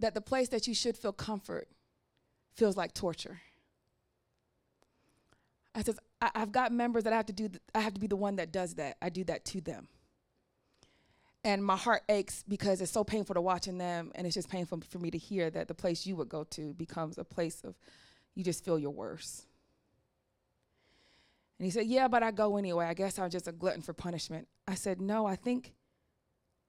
that 0.00 0.12
the 0.12 0.20
place 0.20 0.50
that 0.50 0.68
you 0.68 0.74
should 0.74 0.98
feel 0.98 1.14
comfort 1.14 1.66
feels 2.54 2.76
like 2.76 2.92
torture. 2.92 3.40
I 5.74 5.82
says, 5.82 5.98
I, 6.20 6.30
have 6.34 6.52
got 6.52 6.72
members 6.72 7.04
that 7.04 7.14
I 7.14 7.16
have 7.16 7.24
to 7.24 7.32
do, 7.32 7.48
th- 7.48 7.62
I 7.74 7.80
have 7.80 7.94
to 7.94 8.00
be 8.00 8.06
the 8.06 8.14
one 8.14 8.36
that 8.36 8.52
does 8.52 8.74
that. 8.74 8.98
I 9.00 9.08
do 9.08 9.24
that 9.24 9.46
to 9.46 9.62
them. 9.62 9.88
And 11.42 11.64
my 11.64 11.76
heart 11.76 12.02
aches 12.10 12.44
because 12.46 12.82
it's 12.82 12.92
so 12.92 13.02
painful 13.02 13.32
to 13.34 13.40
watching 13.40 13.78
them, 13.78 14.12
and 14.14 14.26
it's 14.26 14.34
just 14.34 14.50
painful 14.50 14.82
for 14.86 14.98
me 14.98 15.10
to 15.10 15.18
hear 15.18 15.48
that 15.48 15.66
the 15.66 15.74
place 15.74 16.04
you 16.04 16.16
would 16.16 16.28
go 16.28 16.44
to 16.44 16.74
becomes 16.74 17.16
a 17.16 17.24
place 17.24 17.62
of 17.64 17.76
you 18.34 18.44
just 18.44 18.62
feel 18.62 18.78
your 18.78 18.90
worst. 18.90 19.46
And 21.58 21.64
he 21.64 21.70
said, 21.70 21.86
Yeah, 21.86 22.08
but 22.08 22.22
I 22.22 22.30
go 22.30 22.58
anyway. 22.58 22.84
I 22.84 22.92
guess 22.92 23.18
I'm 23.18 23.30
just 23.30 23.48
a 23.48 23.52
glutton 23.52 23.80
for 23.80 23.94
punishment. 23.94 24.48
I 24.68 24.74
said, 24.74 25.00
No, 25.00 25.24
I 25.24 25.36
think 25.36 25.72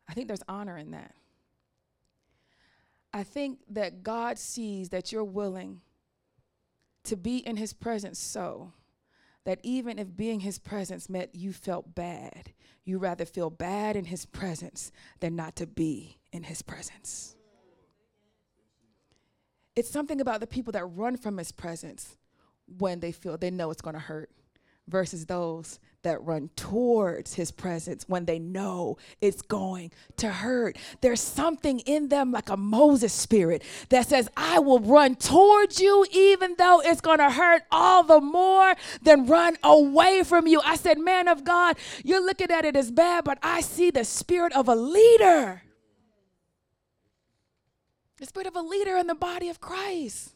I 0.07 0.13
think 0.13 0.27
there's 0.27 0.43
honor 0.47 0.77
in 0.77 0.91
that. 0.91 1.13
I 3.13 3.23
think 3.23 3.59
that 3.69 4.03
God 4.03 4.37
sees 4.37 4.89
that 4.89 5.11
you're 5.11 5.23
willing 5.23 5.81
to 7.05 7.15
be 7.15 7.37
in 7.37 7.57
his 7.57 7.73
presence 7.73 8.19
so 8.19 8.73
that 9.45 9.59
even 9.63 9.97
if 9.97 10.15
being 10.15 10.41
his 10.41 10.59
presence 10.59 11.09
meant 11.09 11.33
you 11.33 11.53
felt 11.53 11.95
bad, 11.95 12.51
you 12.83 12.97
rather 12.97 13.25
feel 13.25 13.49
bad 13.49 13.95
in 13.95 14.05
his 14.05 14.25
presence 14.25 14.91
than 15.19 15.35
not 15.35 15.55
to 15.55 15.65
be 15.65 16.17
in 16.31 16.43
his 16.43 16.61
presence. 16.61 17.35
It's 19.75 19.89
something 19.89 20.19
about 20.19 20.39
the 20.41 20.47
people 20.47 20.73
that 20.73 20.85
run 20.85 21.17
from 21.17 21.37
his 21.37 21.51
presence 21.51 22.17
when 22.77 22.99
they 22.99 23.11
feel 23.11 23.37
they 23.37 23.51
know 23.51 23.71
it's 23.71 23.81
going 23.81 23.93
to 23.93 23.99
hurt 23.99 24.29
versus 24.87 25.25
those 25.25 25.79
that 26.03 26.23
run 26.23 26.49
towards 26.55 27.33
his 27.33 27.51
presence 27.51 28.05
when 28.07 28.25
they 28.25 28.39
know 28.39 28.97
it's 29.19 29.41
going 29.41 29.91
to 30.17 30.29
hurt. 30.29 30.77
There's 31.01 31.21
something 31.21 31.79
in 31.81 32.09
them 32.09 32.31
like 32.31 32.49
a 32.49 32.57
Moses 32.57 33.11
spirit 33.11 33.63
that 33.89 34.07
says, 34.07 34.29
I 34.37 34.59
will 34.59 34.79
run 34.79 35.15
towards 35.15 35.81
you 35.81 36.05
even 36.11 36.55
though 36.57 36.81
it's 36.81 37.01
going 37.01 37.17
to 37.17 37.31
hurt 37.31 37.63
all 37.71 38.03
the 38.03 38.21
more 38.21 38.75
than 39.01 39.25
run 39.25 39.57
away 39.63 40.23
from 40.23 40.47
you. 40.47 40.61
I 40.63 40.75
said, 40.75 40.99
Man 40.99 41.27
of 41.27 41.43
God, 41.43 41.77
you're 42.03 42.25
looking 42.25 42.51
at 42.51 42.65
it 42.65 42.75
as 42.75 42.91
bad, 42.91 43.23
but 43.23 43.37
I 43.41 43.61
see 43.61 43.91
the 43.91 44.05
spirit 44.05 44.53
of 44.53 44.67
a 44.67 44.75
leader. 44.75 45.63
The 48.17 48.25
spirit 48.25 48.47
of 48.47 48.55
a 48.55 48.61
leader 48.61 48.97
in 48.97 49.07
the 49.07 49.15
body 49.15 49.49
of 49.49 49.59
Christ. 49.59 50.33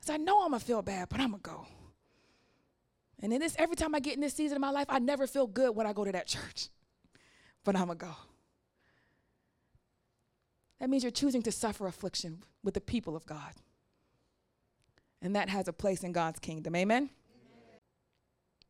So 0.00 0.14
I 0.14 0.16
know 0.16 0.42
I'm 0.42 0.50
going 0.50 0.60
to 0.60 0.66
feel 0.66 0.82
bad, 0.82 1.08
but 1.08 1.20
I'm 1.20 1.30
going 1.30 1.42
to 1.42 1.50
go. 1.50 1.66
And 3.22 3.32
in 3.32 3.40
this, 3.40 3.54
every 3.58 3.76
time 3.76 3.94
I 3.94 4.00
get 4.00 4.14
in 4.14 4.20
this 4.20 4.34
season 4.34 4.56
of 4.56 4.60
my 4.60 4.70
life, 4.70 4.86
I 4.88 4.98
never 4.98 5.26
feel 5.26 5.46
good 5.46 5.76
when 5.76 5.86
I 5.86 5.92
go 5.92 6.04
to 6.04 6.12
that 6.12 6.26
church. 6.26 6.68
But 7.62 7.76
I'm 7.76 7.88
going 7.88 7.98
to 7.98 8.06
go. 8.06 8.12
That 10.80 10.88
means 10.88 11.02
you're 11.02 11.10
choosing 11.10 11.42
to 11.42 11.52
suffer 11.52 11.86
affliction 11.86 12.42
with 12.64 12.72
the 12.72 12.80
people 12.80 13.14
of 13.14 13.26
God. 13.26 13.52
And 15.20 15.36
that 15.36 15.50
has 15.50 15.68
a 15.68 15.72
place 15.74 16.02
in 16.02 16.12
God's 16.12 16.38
kingdom. 16.38 16.74
Amen? 16.74 17.02
Amen? 17.02 17.10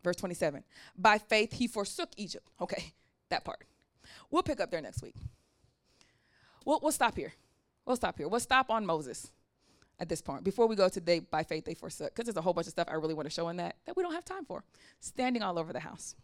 Verse 0.03 0.17
27. 0.17 0.65
By 0.99 1.19
faith, 1.19 1.53
he 1.53 1.69
forsook 1.69 2.09
Egypt. 2.17 2.49
Okay, 2.61 2.93
that 3.29 3.45
part. 3.45 3.63
We'll 4.29 4.43
pick 4.43 4.59
up 4.59 4.73
there 4.73 4.81
next 4.81 5.03
week. 5.03 5.15
We'll, 6.65 6.81
we'll 6.83 6.91
stop 6.91 7.17
here. 7.17 7.33
We'll 7.87 7.95
stop 7.95 8.19
here. 8.19 8.27
We'll 8.27 8.41
stop 8.41 8.71
on 8.71 8.85
Moses 8.85 9.31
at 10.01 10.09
this 10.09 10.21
point. 10.21 10.43
Before 10.43 10.67
we 10.67 10.75
go 10.75 10.89
to 10.89 11.01
they 11.01 11.21
by 11.21 11.43
faith 11.43 11.65
they 11.65 11.75
forsook 11.75 12.15
because 12.15 12.27
there's 12.27 12.37
a 12.37 12.43
whole 12.43 12.55
bunch 12.55 12.67
of 12.67 12.73
stuff 12.73 12.89
i 12.91 12.95
really 12.95 13.15
want 13.15 13.27
to 13.27 13.31
show 13.31 13.49
in 13.49 13.57
that 13.59 13.77
that 13.87 13.97
we 13.97 14.03
don't 14.03 14.15
have 14.15 14.25
time 14.25 14.45
for. 14.45 14.65
Standing 15.01 15.43
all 15.43 15.59
over 15.59 15.73
the 15.73 15.81
house 15.81 16.17